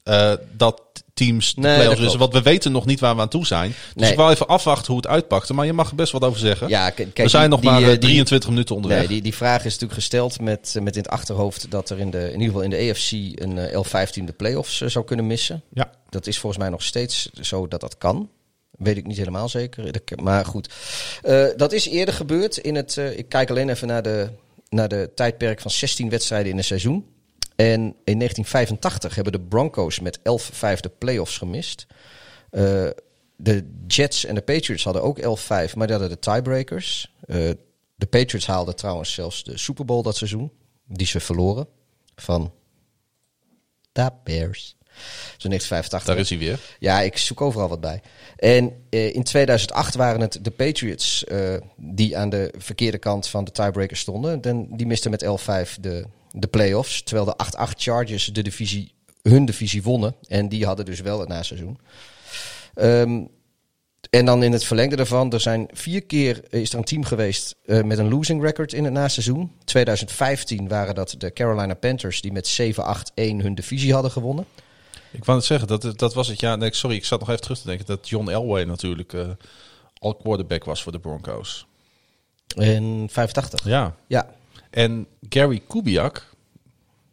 eh, 0.03 0.33
dat 0.51 0.81
teams 1.13 1.53
de 1.53 1.61
Nee, 1.61 1.75
playoffs. 1.75 2.15
Want 2.15 2.33
we 2.33 2.41
weten 2.41 2.71
nog 2.71 2.85
niet 2.85 2.99
waar 2.99 3.15
we 3.15 3.21
aan 3.21 3.29
toe 3.29 3.45
zijn. 3.45 3.69
Dus 3.69 4.01
Nee. 4.03 4.11
ik 4.11 4.17
wil 4.17 4.29
even 4.31 4.47
afwachten 4.47 4.87
hoe 4.93 5.01
het 5.01 5.07
uitpakte. 5.11 5.53
Maar 5.53 5.65
je 5.65 5.73
mag 5.73 5.89
er 5.89 5.95
best 5.95 6.11
wat 6.11 6.23
over 6.23 6.39
zeggen. 6.39 6.67
Ja, 6.67 6.89
kijk, 6.89 7.17
we 7.17 7.27
zijn 7.27 7.49
nog 7.49 7.59
die, 7.59 7.69
maar 7.69 7.79
eh, 7.81 7.85
eh, 7.85 7.91
die- 7.91 7.99
23 7.99 8.49
minuten 8.49 8.75
onderweg. 8.75 8.99
Nee, 8.99 9.07
die, 9.07 9.21
die 9.21 9.35
vraag 9.35 9.57
is 9.57 9.63
natuurlijk 9.63 9.93
gesteld 9.93 10.41
met, 10.41 10.73
eh, 10.75 10.81
met 10.81 10.95
in 10.95 11.01
het 11.01 11.11
achterhoofd 11.11 11.71
dat 11.71 11.89
er 11.89 11.99
in, 11.99 12.09
de, 12.11 12.17
in 12.25 12.31
ieder 12.31 12.45
geval 12.45 12.61
in 12.61 12.69
de 12.69 12.75
EFC 12.77 13.11
een 13.11 13.57
eh, 13.57 13.83
L15 13.83 14.23
de 14.25 14.33
playoffs 14.37 14.81
eh, 14.81 14.89
zou 14.89 15.05
kunnen 15.05 15.27
missen. 15.27 15.61
Ja. 15.73 15.89
Dat 16.09 16.27
is 16.27 16.39
volgens 16.39 16.61
mij 16.61 16.71
nog 16.71 16.83
steeds 16.83 17.29
zo 17.41 17.67
dat 17.67 17.81
dat 17.81 17.97
kan. 17.97 18.29
Weet 18.79 18.97
ik 18.97 19.07
niet 19.07 19.17
helemaal 19.17 19.49
zeker. 19.49 20.01
Maar 20.21 20.45
goed. 20.45 20.73
Eh, 21.21 21.47
dat 21.55 21.71
is 21.71 21.87
eerder 21.87 22.13
gebeurd. 22.13 22.57
In 22.57 22.75
het, 22.75 22.97
eh, 22.97 23.17
ik 23.17 23.29
kijk 23.29 23.49
alleen 23.49 23.69
even 23.69 23.87
naar 23.87 24.01
de, 24.01 24.29
naar 24.69 24.87
de 24.87 25.11
tijdperk 25.15 25.61
van 25.61 25.71
16 25.71 26.09
wedstrijden 26.09 26.51
in 26.51 26.57
een 26.57 26.63
seizoen. 26.63 27.05
En 27.55 27.81
in 28.03 28.17
1985 28.17 29.15
hebben 29.15 29.33
de 29.33 29.39
Broncos 29.39 29.99
met 29.99 30.19
11-5 30.23 30.79
de 30.79 30.91
playoffs 30.97 31.37
gemist. 31.37 31.87
Eh, 32.49 32.87
de 33.35 33.69
Jets 33.87 34.25
en 34.25 34.35
de 34.35 34.41
Patriots 34.41 34.83
hadden 34.83 35.03
ook 35.03 35.19
11-5, 35.19 35.75
maar 35.75 35.87
die 35.87 35.95
hadden 35.95 36.09
de 36.09 36.31
tiebreakers. 36.31 37.13
De 37.95 38.05
Patriots 38.09 38.47
haalden 38.47 38.75
trouwens 38.75 39.13
zelfs 39.13 39.43
de 39.43 39.57
Super 39.57 39.85
Bowl 39.85 40.01
dat 40.01 40.17
seizoen. 40.17 40.51
Die 40.87 41.07
ze 41.07 41.19
verloren 41.19 41.67
van 42.15 42.53
de 43.91 44.09
Bears. 44.23 44.77
Zo 45.37 45.47
1985. 45.47 46.03
Daar 46.03 46.17
is 46.17 46.29
hij 46.29 46.37
weer. 46.37 46.59
Ja, 46.79 47.01
ik 47.01 47.17
zoek 47.17 47.41
overal 47.41 47.69
wat 47.69 47.81
bij. 47.81 48.01
En 48.35 48.71
eh, 48.89 49.15
in 49.15 49.23
2008 49.23 49.95
waren 49.95 50.21
het 50.21 50.39
de 50.41 50.51
Patriots 50.51 51.23
eh, 51.23 51.55
die 51.75 52.17
aan 52.17 52.29
de 52.29 52.53
verkeerde 52.57 52.97
kant 52.97 53.27
van 53.27 53.43
de 53.43 53.51
tiebreaker 53.51 53.97
stonden. 53.97 54.41
Dan, 54.41 54.67
die 54.69 54.87
misten 54.87 55.11
met 55.11 55.25
11-5 55.25 55.27
de, 55.81 56.05
de 56.31 56.47
playoffs. 56.47 57.03
Terwijl 57.03 57.25
de 57.25 57.35
8-8 57.45 57.77
Chargers 57.77 58.25
de 58.25 58.41
divisie, 58.41 58.93
hun 59.21 59.45
divisie 59.45 59.83
wonnen. 59.83 60.15
En 60.27 60.49
die 60.49 60.65
hadden 60.65 60.85
dus 60.85 61.01
wel 61.01 61.19
het 61.19 61.29
naseizoen. 61.29 61.79
Ehm 62.73 63.21
en 64.09 64.25
dan 64.25 64.43
in 64.43 64.51
het 64.51 64.63
verlengde 64.63 64.95
daarvan, 64.95 65.31
er 65.31 65.39
zijn 65.39 65.67
vier 65.73 66.03
keer 66.03 66.41
is 66.49 66.71
er 66.71 66.77
een 66.77 66.83
team 66.83 67.03
geweest 67.03 67.55
eh, 67.65 67.81
met 67.81 67.97
een 67.97 68.09
losing 68.09 68.41
record 68.41 68.73
in 68.73 68.83
het 68.83 68.93
naseizoen. 68.93 69.51
2015 69.63 70.67
waren 70.67 70.95
dat 70.95 71.15
de 71.17 71.33
Carolina 71.33 71.73
Panthers 71.73 72.21
die 72.21 72.31
met 72.31 72.61
7-8-1 72.61 72.71
hun 73.15 73.55
divisie 73.55 73.93
hadden 73.93 74.11
gewonnen. 74.11 74.45
Ik 75.11 75.25
wou 75.25 75.37
het 75.37 75.47
zeggen, 75.47 75.67
dat, 75.67 75.99
dat 75.99 76.13
was 76.13 76.27
het 76.27 76.39
jaar. 76.39 76.57
Nee, 76.57 76.73
sorry, 76.73 76.95
ik 76.95 77.05
zat 77.05 77.19
nog 77.19 77.29
even 77.29 77.41
terug 77.41 77.59
te 77.59 77.67
denken 77.67 77.85
dat 77.85 78.09
John 78.09 78.29
Elway 78.29 78.63
natuurlijk 78.63 79.13
eh, 79.13 79.27
al 79.99 80.15
quarterback 80.15 80.63
was 80.63 80.83
voor 80.83 80.91
de 80.91 80.99
Broncos. 80.99 81.65
In 82.55 83.07
85. 83.11 83.65
Ja. 83.65 83.95
Ja, 84.07 84.33
En 84.69 85.07
Gary 85.29 85.61
Kubiak, 85.67 86.28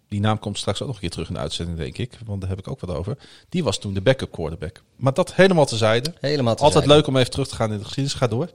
die 0.09 0.21
naam 0.21 0.38
komt 0.38 0.59
straks 0.59 0.81
ook 0.81 0.87
nog 0.87 0.97
een 0.97 1.03
keer 1.03 1.11
terug 1.11 1.29
in 1.29 1.35
de 1.35 1.40
uitzending, 1.40 1.79
denk 1.79 1.99
ik. 1.99 2.19
Want 2.25 2.40
daar 2.40 2.51
heb 2.51 2.59
ik 2.59 2.69
ook 2.69 2.81
wat 2.81 2.97
over. 2.97 3.16
Die 3.49 3.64
was 3.64 3.79
toen 3.79 3.95
de 3.95 4.01
backup 4.01 4.33
quarterback. 4.33 4.83
Maar 4.97 5.14
dat 5.14 5.35
helemaal 5.35 5.66
tezijde. 5.66 6.12
helemaal 6.21 6.57
Altijd 6.57 6.87
leuk 6.87 7.07
om 7.07 7.16
even 7.16 7.31
terug 7.31 7.49
te 7.49 7.55
gaan 7.55 7.73
in 7.73 7.79
de 7.79 7.85
geschiedenis. 7.85 8.19
Ga 8.19 8.27
door. 8.27 8.51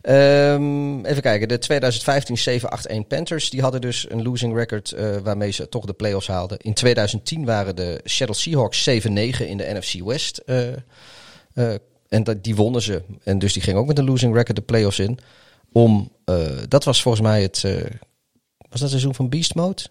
Ehm, 0.00 1.04
even 1.04 1.22
kijken, 1.22 1.48
de 1.48 1.58
2015 1.58 2.36
7-8-1 2.38 3.06
Panthers, 3.06 3.50
die 3.50 3.60
hadden 3.60 3.80
dus 3.80 4.10
een 4.10 4.22
losing 4.22 4.56
record 4.56 4.92
eh, 4.92 5.16
waarmee 5.16 5.50
ze 5.50 5.68
toch 5.68 5.84
de 5.84 5.92
playoffs 5.92 6.26
haalden. 6.26 6.58
In 6.58 6.74
2010 6.74 7.44
waren 7.44 7.76
de 7.76 8.00
Seattle 8.04 8.36
Seahawks 8.36 8.88
7-9 8.88 9.48
in 9.48 9.56
de 9.56 9.72
NFC 9.74 10.04
West. 10.04 10.38
eh, 10.38 10.72
eh, 11.54 11.74
en 12.08 12.24
dat, 12.24 12.44
die 12.44 12.56
wonnen 12.56 12.82
ze. 12.82 13.02
En 13.22 13.38
dus 13.38 13.52
die 13.52 13.62
ging 13.62 13.76
ook 13.78 13.86
met 13.86 13.98
een 13.98 14.04
losing 14.04 14.34
record 14.34 14.56
de 14.56 14.62
playoffs 14.62 14.98
in. 14.98 15.18
Om, 15.72 16.12
dat 16.68 16.84
was 16.84 17.02
volgens 17.02 17.22
mij 17.22 17.42
het, 17.42 17.62
was 18.70 18.80
dat 18.80 18.88
seizoen 18.88 19.14
van 19.14 19.28
Beast 19.28 19.54
Mode? 19.54 19.82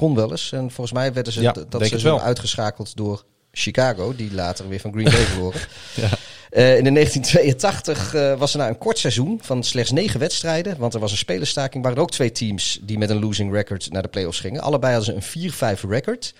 Kon 0.00 0.14
wel 0.14 0.30
eens. 0.30 0.52
En 0.52 0.70
volgens 0.70 0.92
mij 0.92 1.12
werden 1.12 1.32
ze 1.32 1.40
Ja, 1.40 1.52
dat 1.68 1.86
seizoen 1.86 2.10
wel. 2.10 2.20
uitgeschakeld 2.20 2.96
door 2.96 3.24
Chicago, 3.52 4.14
die 4.16 4.34
later 4.34 4.68
weer 4.68 4.80
van 4.80 4.92
Green 4.92 5.04
Bay 5.04 5.22
verloren. 5.22 5.60
Ja. 5.94 6.08
Eh, 6.50 6.76
in 6.76 6.84
de 6.84 6.92
1982 6.92 8.14
uh, 8.14 8.38
was 8.38 8.52
er 8.52 8.58
na 8.58 8.68
een 8.68 8.78
kort 8.78 8.98
seizoen 8.98 9.38
van 9.42 9.64
slechts 9.64 9.90
negen 9.90 10.20
wedstrijden, 10.20 10.78
want 10.78 10.94
er 10.94 11.00
was 11.00 11.10
een 11.10 11.16
spelerstaking, 11.16 11.82
waren 11.82 11.98
er 11.98 12.02
ook 12.02 12.10
twee 12.10 12.32
teams 12.32 12.80
die 12.82 12.98
met 12.98 13.10
een 13.10 13.20
losing 13.20 13.52
record 13.52 13.92
naar 13.92 14.02
de 14.02 14.08
playoffs 14.08 14.40
gingen. 14.40 14.60
Allebei 14.60 14.94
hadden 14.94 15.22
ze 15.22 15.38
een 15.38 15.76
4-5 15.78 15.80
record. 15.88 16.34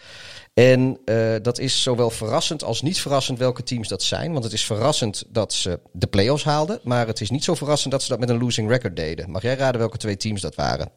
En 0.55 0.99
uh, 1.05 1.35
dat 1.43 1.59
is 1.59 1.83
zowel 1.83 2.11
verrassend 2.11 2.65
als 2.65 2.83
niet 2.83 3.01
verrassend 3.01 3.39
welke 3.39 3.63
teams 3.63 3.89
dat 3.89 4.03
zijn. 4.03 4.33
Want 4.33 4.45
het 4.45 4.53
is 4.53 4.65
verrassend 4.65 5.25
dat 5.29 5.53
ze 5.53 5.81
de 5.93 6.07
playoffs 6.07 6.45
haalden. 6.45 6.81
Maar 6.83 7.07
het 7.07 7.21
is 7.21 7.31
niet 7.31 7.45
zo 7.45 7.55
verrassend 7.55 7.93
dat 7.93 8.03
ze 8.03 8.09
dat 8.09 8.19
met 8.21 8.29
een 8.29 8.39
losing 8.39 8.69
record 8.69 8.97
deden. 8.97 9.31
Mag 9.31 9.43
jij 9.43 9.57
raden 9.57 9.81
welke 9.81 9.97
twee 9.97 10.17
teams 10.17 10.41
dat 10.41 10.55
waren? 10.55 10.91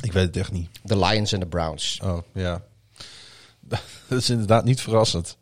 Ik 0.00 0.12
weet 0.12 0.26
het 0.26 0.36
echt 0.36 0.52
niet. 0.52 0.68
De 0.82 0.98
Lions 0.98 1.32
en 1.32 1.40
de 1.40 1.46
Browns. 1.46 2.00
Oh, 2.02 2.18
ja. 2.34 2.62
Dat 4.08 4.18
is 4.18 4.30
inderdaad 4.30 4.64
niet 4.64 4.80
verrassend. 4.80 5.36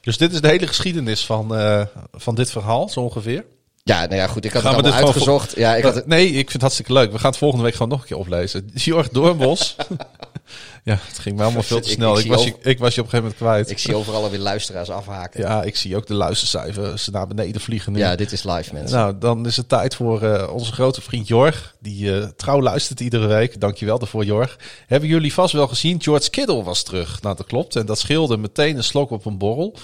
Dus 0.00 0.18
dit 0.18 0.32
is 0.32 0.40
de 0.40 0.48
hele 0.48 0.66
geschiedenis 0.66 1.26
van, 1.26 1.58
uh, 1.58 1.86
van 2.12 2.34
dit 2.34 2.50
verhaal, 2.50 2.88
zo 2.88 3.00
ongeveer? 3.00 3.44
Ja, 3.84 4.00
nou 4.00 4.14
ja, 4.14 4.26
goed. 4.26 4.44
Ik 4.44 4.52
had 4.52 4.62
Gaan 4.62 4.74
het 4.74 4.84
allemaal 4.84 5.04
uitgezocht. 5.04 5.56
Ja, 5.56 5.76
ik 5.76 5.84
had. 5.84 6.06
Nee, 6.06 6.26
ik 6.26 6.34
vind 6.34 6.52
het 6.52 6.60
hartstikke 6.60 6.92
leuk. 6.92 7.12
We 7.12 7.18
gaan 7.18 7.30
het 7.30 7.38
volgende 7.38 7.64
week 7.64 7.72
gewoon 7.72 7.88
nog 7.88 8.00
een 8.00 8.06
keer 8.06 8.16
oplezen. 8.16 8.70
Jorg 8.74 9.08
Doornbos. 9.08 9.76
ja, 10.84 10.98
het 11.08 11.18
ging 11.18 11.36
me 11.36 11.42
allemaal 11.42 11.62
veel 11.62 11.80
te 11.80 11.88
snel. 11.88 12.18
Ik, 12.18 12.24
ik, 12.24 12.30
was, 12.30 12.44
je, 12.44 12.54
ik 12.62 12.78
was 12.78 12.94
je 12.94 13.00
op 13.00 13.06
een 13.06 13.12
gegeven 13.12 13.16
moment 13.18 13.36
kwijt. 13.36 13.70
Ik 13.70 13.78
zie 13.78 13.94
overal 13.96 14.22
alweer 14.22 14.38
luisteraars 14.38 14.90
afhaken. 14.90 15.40
Ja, 15.40 15.62
ik 15.62 15.76
zie 15.76 15.96
ook 15.96 16.06
de 16.06 16.14
luistercijfers 16.14 17.08
naar 17.08 17.26
beneden 17.26 17.60
vliegen 17.60 17.92
nu. 17.92 17.98
Ja, 17.98 18.16
dit 18.16 18.32
is 18.32 18.42
live, 18.44 18.72
mensen. 18.74 18.98
Nou, 18.98 19.18
dan 19.18 19.46
is 19.46 19.56
het 19.56 19.68
tijd 19.68 19.94
voor 19.94 20.22
uh, 20.22 20.50
onze 20.52 20.72
grote 20.72 21.00
vriend 21.00 21.28
Jorg. 21.28 21.74
Die 21.80 22.04
uh, 22.04 22.26
trouw 22.36 22.60
luistert 22.60 23.00
iedere 23.00 23.26
week. 23.26 23.60
Dankjewel 23.60 23.98
daarvoor, 23.98 24.24
Jorg. 24.24 24.58
Hebben 24.86 25.08
jullie 25.08 25.32
vast 25.32 25.52
wel 25.52 25.68
gezien? 25.68 26.02
George 26.02 26.30
Kittle 26.30 26.62
was 26.62 26.82
terug. 26.82 27.22
Nou, 27.22 27.36
dat 27.36 27.46
klopt. 27.46 27.76
En 27.76 27.86
dat 27.86 27.98
scheelde 27.98 28.36
meteen 28.36 28.76
een 28.76 28.84
slok 28.84 29.10
op 29.10 29.24
een 29.24 29.38
borrel. 29.38 29.76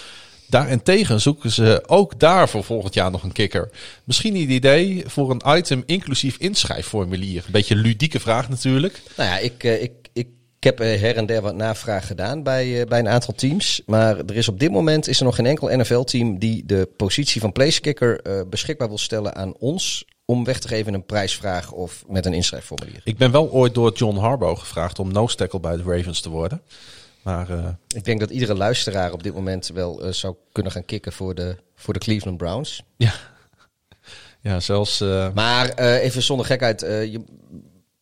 Daarentegen 0.50 1.20
zoeken 1.20 1.50
ze 1.50 1.82
ook 1.86 2.18
daar 2.18 2.48
voor 2.48 2.64
volgend 2.64 2.94
jaar 2.94 3.10
nog 3.10 3.22
een 3.22 3.32
kikker. 3.32 3.70
Misschien 4.04 4.34
een 4.34 4.50
idee 4.50 5.02
voor 5.06 5.30
een 5.30 5.58
item 5.58 5.82
inclusief 5.86 6.36
inschrijfformulier. 6.36 7.42
Een 7.46 7.52
beetje 7.52 7.74
een 7.74 7.80
ludieke 7.80 8.20
vraag 8.20 8.48
natuurlijk. 8.48 9.00
Nou 9.16 9.30
ja, 9.30 9.38
ik, 9.38 9.62
ik, 9.62 9.92
ik, 10.12 10.28
ik 10.58 10.64
heb 10.64 10.78
her 10.78 11.16
en 11.16 11.26
der 11.26 11.42
wat 11.42 11.54
navraag 11.54 12.06
gedaan 12.06 12.42
bij, 12.42 12.86
bij 12.86 12.98
een 12.98 13.08
aantal 13.08 13.34
teams. 13.34 13.82
Maar 13.86 14.18
er 14.18 14.36
is 14.36 14.48
op 14.48 14.60
dit 14.60 14.70
moment 14.70 15.08
is 15.08 15.18
er 15.18 15.24
nog 15.24 15.34
geen 15.34 15.46
enkel 15.46 15.76
NFL-team 15.76 16.38
die 16.38 16.66
de 16.66 16.88
positie 16.96 17.40
van 17.40 17.52
placekicker 17.52 18.20
uh, 18.26 18.40
beschikbaar 18.50 18.88
wil 18.88 18.98
stellen 18.98 19.34
aan 19.34 19.54
ons 19.58 20.04
om 20.24 20.44
weg 20.44 20.58
te 20.58 20.68
geven 20.68 20.86
in 20.86 20.94
een 20.94 21.06
prijsvraag 21.06 21.72
of 21.72 22.04
met 22.08 22.26
een 22.26 22.34
inschrijfformulier. 22.34 23.00
Ik 23.04 23.16
ben 23.16 23.30
wel 23.30 23.50
ooit 23.50 23.74
door 23.74 23.92
John 23.92 24.16
Harbaugh 24.16 24.60
gevraagd 24.60 24.98
om 24.98 25.12
nose 25.12 25.36
tackle 25.36 25.60
bij 25.60 25.76
de 25.76 25.82
Ravens 25.82 26.20
te 26.20 26.28
worden. 26.28 26.62
Maar, 27.22 27.50
uh, 27.50 27.68
ik 27.94 28.04
denk 28.04 28.20
dat 28.20 28.30
iedere 28.30 28.54
luisteraar 28.54 29.12
op 29.12 29.22
dit 29.22 29.34
moment 29.34 29.68
wel 29.68 30.06
uh, 30.06 30.12
zou 30.12 30.34
kunnen 30.52 30.72
gaan 30.72 30.84
kicken 30.84 31.12
voor 31.12 31.34
de, 31.34 31.56
voor 31.74 31.94
de 31.94 32.00
Cleveland 32.00 32.36
Browns. 32.36 32.82
Ja, 32.96 33.12
ja 34.40 34.60
zelfs. 34.60 35.00
Uh... 35.00 35.32
Maar 35.32 35.74
even 35.78 36.22
zonder 36.22 36.46
gekheid, 36.46 36.80
je, 36.80 37.24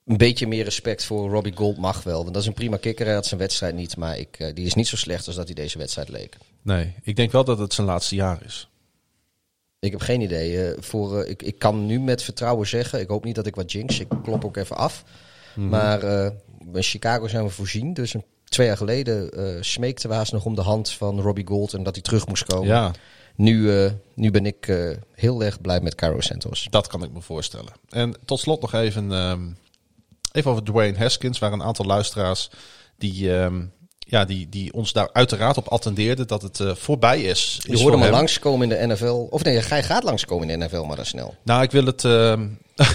een 0.07 0.16
beetje 0.16 0.46
meer 0.46 0.64
respect 0.64 1.04
voor 1.04 1.31
Robbie 1.31 1.57
Gold 1.57 1.78
mag 1.78 2.02
wel. 2.02 2.22
Want 2.22 2.35
dat 2.35 2.42
is 2.42 2.48
een 2.48 2.54
prima 2.54 2.76
kikker. 2.76 3.07
Hij 3.07 3.14
had 3.14 3.26
zijn 3.26 3.40
wedstrijd 3.40 3.74
niet, 3.74 3.96
maar 3.96 4.18
ik, 4.18 4.52
die 4.54 4.66
is 4.66 4.74
niet 4.74 4.88
zo 4.88 4.96
slecht 4.96 5.26
als 5.26 5.37
dat 5.37 5.46
hij 5.46 5.54
deze 5.54 5.78
wedstrijd 5.78 6.09
leek. 6.09 6.37
Nee, 6.62 6.94
ik 7.02 7.16
denk 7.16 7.33
wel 7.33 7.44
dat 7.44 7.59
het 7.59 7.74
zijn 7.74 7.87
laatste 7.87 8.14
jaar 8.14 8.44
is. 8.44 8.68
Ik 9.81 9.90
heb 9.90 10.00
geen 10.00 10.20
idee. 10.20 10.74
voor, 10.78 11.26
ik, 11.26 11.42
ik 11.42 11.59
kan 11.59 11.87
nu 11.87 12.00
met 12.00 12.22
vertrouwen 12.22 12.66
zeggen, 12.66 13.00
ik 13.00 13.09
hoop 13.09 13.24
niet 13.24 13.35
dat 13.35 13.46
ik 13.46 13.54
wat 13.54 13.72
jinx. 13.72 14.00
Ik 14.00 14.09
klop 14.22 14.44
ook 14.44 14.57
even 14.57 14.76
af. 14.76 15.04
Mm 15.54 15.62
-hmm. 15.62 15.70
Maar 15.70 16.02
in 16.72 16.83
Chicago 16.83 17.28
zijn 17.28 17.44
we 17.44 17.50
voorzien, 17.50 17.94
dus 17.94 18.14
een 18.14 18.24
twee 18.49 18.67
jaar 18.67 18.77
geleden 18.77 19.41
uh, 19.41 19.63
smeekte 19.63 20.09
Waas 20.09 20.31
nog 20.31 20.45
om 20.45 20.55
de 20.55 20.61
hand 20.61 20.91
van 20.91 21.21
Robbie 21.21 21.47
Gold 21.47 21.73
en 21.73 21.83
dat 21.83 21.95
hij 21.95 22.03
terug 22.03 22.27
moest 22.27 22.45
komen. 22.45 22.67
Ja. 22.67 22.93
Nu, 23.35 23.59
uh, 23.59 23.91
nu 24.15 24.31
ben 24.31 24.47
ik 24.47 24.67
uh, 24.67 24.97
heel 25.15 25.45
erg 25.45 25.61
blij 25.61 25.81
met 25.81 25.95
Caro 25.95 26.21
Santos. 26.21 26.67
Dat 26.71 26.87
kan 26.87 27.03
ik 27.03 27.13
me 27.13 27.21
voorstellen. 27.21 27.73
En 27.89 28.15
tot 28.25 28.41
slot 28.41 28.61
nog 28.61 28.73
even, 28.73 29.11
um, 29.11 29.57
even 30.33 30.51
over 30.51 30.65
Dwayne 30.65 30.99
Haskins, 30.99 31.39
waar 31.39 31.53
een 31.53 31.63
aantal 31.63 31.85
luisteraars 31.85 32.51
die, 32.97 33.31
um, 33.31 33.73
ja, 34.11 34.25
die, 34.25 34.49
die 34.49 34.73
ons 34.73 34.92
daar 34.92 35.09
uiteraard 35.12 35.57
op 35.57 35.68
attendeerden 35.68 36.27
dat 36.27 36.42
het 36.42 36.59
uh, 36.59 36.75
voorbij 36.75 37.21
is. 37.21 37.61
Je 37.62 37.79
hoorde 37.79 37.97
maar 37.97 38.11
langskomen 38.11 38.71
in 38.71 38.79
de 38.79 38.94
NFL. 38.94 39.27
Of 39.31 39.42
nee, 39.42 39.62
jij 39.62 39.83
gaat 39.83 40.03
langskomen 40.03 40.51
in 40.51 40.59
de 40.59 40.66
NFL, 40.66 40.83
maar 40.83 40.97
dan 40.97 41.05
snel. 41.05 41.35
Nou, 41.42 41.62
ik 41.62 41.71
wil 41.71 41.85
het... 41.85 42.05
Uh, 42.05 42.33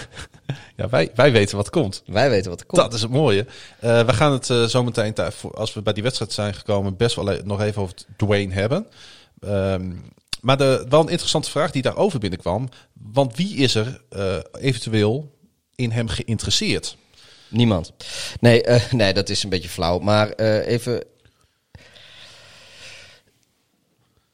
ja, 0.77 0.89
wij, 0.89 1.11
wij 1.15 1.31
weten 1.31 1.57
wat 1.57 1.69
komt. 1.69 2.03
Wij 2.05 2.29
weten 2.29 2.49
wat 2.49 2.65
komt. 2.65 2.81
Dat 2.81 2.93
is 2.93 3.01
het 3.01 3.11
mooie. 3.11 3.45
Uh, 3.83 4.05
we 4.05 4.13
gaan 4.13 4.31
het 4.31 4.45
zo 4.45 4.83
meteen, 4.83 5.13
als 5.53 5.73
we 5.73 5.81
bij 5.81 5.93
die 5.93 6.03
wedstrijd 6.03 6.33
zijn 6.33 6.53
gekomen, 6.53 6.97
best 6.97 7.15
wel 7.15 7.37
nog 7.43 7.61
even 7.61 7.81
over 7.81 7.95
Dwayne 8.17 8.53
hebben. 8.53 8.87
Um, 9.45 10.11
maar 10.41 10.57
de, 10.57 10.85
wel 10.89 10.99
een 10.99 11.09
interessante 11.09 11.49
vraag 11.49 11.71
die 11.71 11.81
daarover 11.81 12.19
binnenkwam. 12.19 12.69
Want 12.93 13.37
wie 13.37 13.55
is 13.55 13.75
er 13.75 14.01
eventueel 14.59 15.35
in 15.75 15.91
hem 15.91 16.07
geïnteresseerd? 16.07 16.97
Niemand. 17.53 17.91
Nee, 18.39 18.67
uh, 18.67 18.91
nee, 19.01 19.13
dat 19.13 19.29
is 19.29 19.43
een 19.43 19.49
beetje 19.49 19.69
flauw. 19.69 19.99
Maar 19.99 20.33
uh, 20.37 20.67
even. 20.67 21.03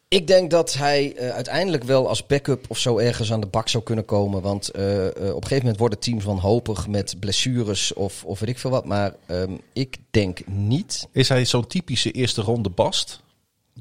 Ik 0.07 0.27
denk 0.27 0.51
dat 0.51 0.73
hij 0.73 1.13
uh, 1.15 1.29
uiteindelijk 1.29 1.83
wel 1.83 2.07
als 2.07 2.25
backup 2.25 2.65
of 2.67 2.77
zo 2.77 2.97
ergens 2.97 3.31
aan 3.31 3.39
de 3.39 3.47
bak 3.47 3.69
zou 3.69 3.83
kunnen 3.83 4.05
komen. 4.05 4.41
Want 4.41 4.69
op 4.69 4.75
een 4.75 5.33
gegeven 5.33 5.57
moment 5.57 5.77
worden 5.77 5.99
teams 5.99 6.23
wanhopig 6.23 6.87
met 6.87 7.15
blessures 7.19 7.93
of, 7.93 8.23
of 8.23 8.39
weet 8.39 8.49
ik 8.49 8.59
veel 8.59 8.69
wat. 8.69 8.85
Maar 8.85 9.15
um, 9.27 9.61
ik 9.73 9.97
denk 10.11 10.47
niet. 10.47 11.07
Is 11.11 11.29
hij 11.29 11.45
zo'n 11.45 11.67
typische 11.67 12.11
eerste 12.11 12.41
ronde 12.41 12.69
bast? 12.69 13.21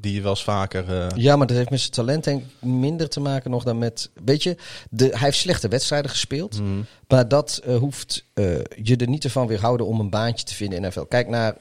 Die 0.01 0.13
je 0.13 0.21
wel 0.21 0.29
eens 0.29 0.43
vaker. 0.43 0.89
Uh... 0.89 1.07
Ja, 1.15 1.35
maar 1.35 1.47
dat 1.47 1.57
heeft 1.57 1.69
met 1.69 1.79
zijn 1.79 1.91
talent 1.91 2.23
denk 2.23 2.41
ik 2.41 2.69
minder 2.69 3.09
te 3.09 3.19
maken 3.19 3.51
nog 3.51 3.63
dan 3.63 3.77
met. 3.77 4.09
Weet 4.25 4.43
je, 4.43 4.55
de, 4.89 5.05
hij 5.05 5.19
heeft 5.19 5.37
slechte 5.37 5.67
wedstrijden 5.67 6.09
gespeeld. 6.09 6.61
Mm. 6.61 6.85
Maar 7.07 7.27
dat 7.27 7.61
uh, 7.67 7.75
hoeft 7.75 8.25
uh, 8.33 8.45
je 8.83 8.95
er 8.95 9.07
niet 9.07 9.23
ervan 9.23 9.47
weerhouden 9.47 9.85
om 9.85 9.99
een 9.99 10.09
baantje 10.09 10.45
te 10.45 10.55
vinden 10.55 10.79
in 10.79 10.87
NFL. 10.87 11.01
Kijk 11.01 11.27
naar 11.27 11.55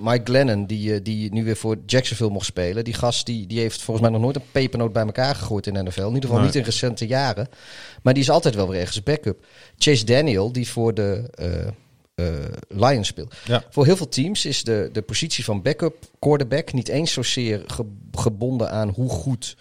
Mike 0.00 0.20
Glennon, 0.24 0.66
die, 0.66 1.02
die 1.02 1.32
nu 1.32 1.44
weer 1.44 1.56
voor 1.56 1.76
Jacksonville 1.86 2.30
mocht 2.30 2.46
spelen. 2.46 2.84
Die 2.84 2.94
gast 2.94 3.26
die, 3.26 3.46
die 3.46 3.58
heeft 3.58 3.82
volgens 3.82 4.06
mij 4.06 4.14
nog 4.14 4.24
nooit 4.24 4.36
een 4.36 4.50
pepernoot 4.52 4.92
bij 4.92 5.04
elkaar 5.04 5.34
gegooid 5.34 5.66
in 5.66 5.84
NFL. 5.84 6.00
In 6.00 6.06
ieder 6.06 6.22
geval 6.22 6.36
nee. 6.36 6.46
niet 6.46 6.56
in 6.56 6.62
recente 6.62 7.06
jaren. 7.06 7.48
Maar 8.02 8.14
die 8.14 8.22
is 8.22 8.30
altijd 8.30 8.54
wel 8.54 8.68
weer 8.68 8.80
ergens 8.80 9.02
backup. 9.02 9.44
Chase 9.78 10.04
Daniel, 10.04 10.52
die 10.52 10.68
voor 10.68 10.94
de. 10.94 11.30
Uh, 12.22 12.28
Lions 12.68 13.08
speelt. 13.08 13.34
Ja. 13.44 13.64
Voor 13.70 13.84
heel 13.84 13.96
veel 13.96 14.08
teams 14.08 14.44
is 14.44 14.64
de, 14.64 14.88
de 14.92 15.02
positie 15.02 15.44
van 15.44 15.62
backup 15.62 15.96
quarterback 16.18 16.72
niet 16.72 16.88
eens 16.88 17.12
zozeer 17.12 17.62
ge, 17.66 17.84
gebonden 18.12 18.70
aan 18.70 18.88
hoe 18.88 19.08
goed 19.08 19.56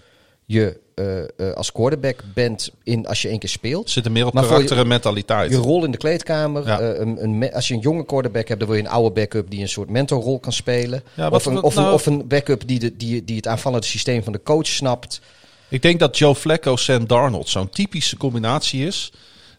je 0.45 0.79
uh, 0.95 1.47
uh, 1.47 1.53
als 1.53 1.71
quarterback 1.71 2.23
bent 2.33 2.71
in 2.83 3.07
als 3.07 3.21
je 3.21 3.27
één 3.27 3.39
keer 3.39 3.49
speelt. 3.49 3.89
Zit 3.89 4.05
er 4.05 4.11
meer 4.11 4.25
op 4.25 4.33
karakter 4.33 4.77
en 4.77 4.87
mentaliteit. 4.87 5.51
Je 5.51 5.57
rol 5.57 5.85
in 5.85 5.91
de 5.91 5.97
kleedkamer. 5.97 6.65
Ja. 6.65 6.81
Een, 6.81 7.23
een, 7.23 7.53
als 7.53 7.67
je 7.67 7.73
een 7.73 7.79
jonge 7.79 8.05
quarterback 8.05 8.47
hebt, 8.47 8.59
dan 8.59 8.69
wil 8.69 8.77
je 8.77 8.83
een 8.83 8.89
oude 8.89 9.11
backup 9.11 9.49
die 9.49 9.61
een 9.61 9.69
soort 9.69 9.89
mentorrol 9.89 10.39
kan 10.39 10.53
spelen. 10.53 11.03
Ja, 11.13 11.29
of, 11.29 11.45
een, 11.45 11.61
of, 11.61 11.75
nou... 11.75 11.87
een, 11.87 11.93
of 11.93 12.05
een 12.05 12.27
backup 12.27 12.67
die, 12.67 12.79
de, 12.79 12.95
die, 12.95 13.23
die 13.23 13.35
het 13.35 13.47
aanvallende 13.47 13.85
systeem 13.85 14.23
van 14.23 14.33
de 14.33 14.43
coach 14.43 14.67
snapt. 14.67 15.21
Ik 15.69 15.81
denk 15.81 15.99
dat 15.99 16.17
Joe 16.17 16.35
Flacco, 16.35 16.75
Sam 16.75 17.07
Darnold 17.07 17.49
zo'n 17.49 17.69
typische 17.69 18.17
combinatie 18.17 18.85
is. 18.85 19.11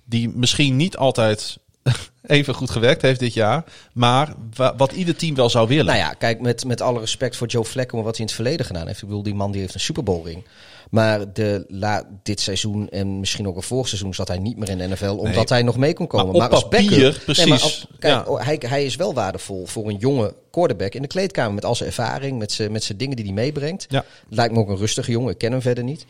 Die 0.05 0.29
misschien 0.29 0.77
niet 0.77 0.97
altijd 0.97 1.59
even 2.23 2.55
goed 2.55 2.71
gewerkt 2.71 3.03
heeft 3.03 3.21
dit 3.21 3.35
jaar. 3.35 3.64
Maar 3.92 4.35
wat 4.77 4.92
ieder 4.92 5.16
team 5.16 5.35
wel 5.35 5.51
zou 5.51 5.68
willen. 5.68 5.87
Nou 5.87 5.99
ja, 5.99 6.12
kijk, 6.12 6.40
met, 6.40 6.64
met 6.64 6.81
alle 6.81 7.01
respect 7.01 7.37
voor 7.37 7.47
Joe 7.47 7.64
Flacco 7.64 7.99
en 7.99 8.05
wat 8.05 8.16
hij 8.16 8.21
in 8.21 8.27
het 8.27 8.35
verleden 8.35 8.66
gedaan 8.66 8.87
heeft. 8.87 9.03
Ik 9.03 9.09
bedoel, 9.09 9.23
die 9.23 9.35
man 9.35 9.53
die 9.53 9.61
heeft 9.61 9.75
een 9.75 9.81
Super 9.81 10.03
Bowl 10.03 10.25
ring. 10.25 10.45
Maar 10.90 11.33
de, 11.33 11.64
la, 11.68 12.03
dit 12.23 12.40
seizoen 12.40 12.88
en 12.88 13.21
misschien 13.21 13.49
ook 13.49 13.57
een 13.57 13.62
vorig 13.62 13.88
seizoen 13.88 14.14
zat 14.14 14.29
hij 14.29 14.38
niet 14.38 14.57
meer 14.57 14.68
in 14.68 14.79
de 14.79 14.88
NFL. 14.88 15.05
Omdat 15.05 15.35
nee. 15.35 15.45
hij 15.47 15.62
nog 15.62 15.77
mee 15.77 15.95
kon 15.95 16.07
komen. 16.07 16.27
Maar, 16.27 16.37
maar 16.37 16.51
als 16.51 16.68
papier, 16.68 16.90
backup, 16.90 17.25
precies. 17.25 17.45
Nee, 17.45 17.53
als, 17.53 17.87
kijk, 17.99 18.27
ja. 18.27 18.37
hij, 18.37 18.62
hij 18.66 18.85
is 18.85 18.97
wel 18.97 19.14
waardevol 19.14 19.66
voor 19.66 19.88
een 19.88 19.97
jonge 19.97 20.35
quarterback 20.51 20.95
in 20.95 21.03
de 21.03 21.09
kleedkamer. 21.09 21.55
Met 21.55 21.64
al 21.64 21.75
zijn 21.75 21.88
ervaring, 21.88 22.38
met 22.38 22.53
zijn, 22.53 22.73
met 22.73 22.85
zijn 22.85 22.99
dingen 22.99 23.16
die 23.16 23.25
hij 23.25 23.35
meebrengt. 23.35 23.87
Ja. 23.88 24.05
Lijkt 24.29 24.55
me 24.55 24.61
ook 24.61 24.68
een 24.68 24.77
rustige 24.77 25.11
jongen. 25.11 25.33
Ik 25.33 25.38
ken 25.38 25.53
hem 25.53 25.62
verder 25.62 25.85
niet. 25.85 26.07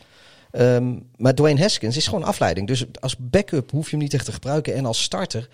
Um, 0.57 1.09
maar 1.17 1.35
Dwayne 1.35 1.61
Haskins 1.61 1.97
is 1.97 2.07
gewoon 2.07 2.23
afleiding. 2.23 2.67
Dus 2.67 2.85
als 2.99 3.15
backup 3.17 3.71
hoef 3.71 3.85
je 3.85 3.91
hem 3.91 3.99
niet 3.99 4.13
echt 4.13 4.25
te 4.25 4.31
gebruiken. 4.31 4.73
En 4.73 4.85
als 4.85 5.01
starter, 5.01 5.49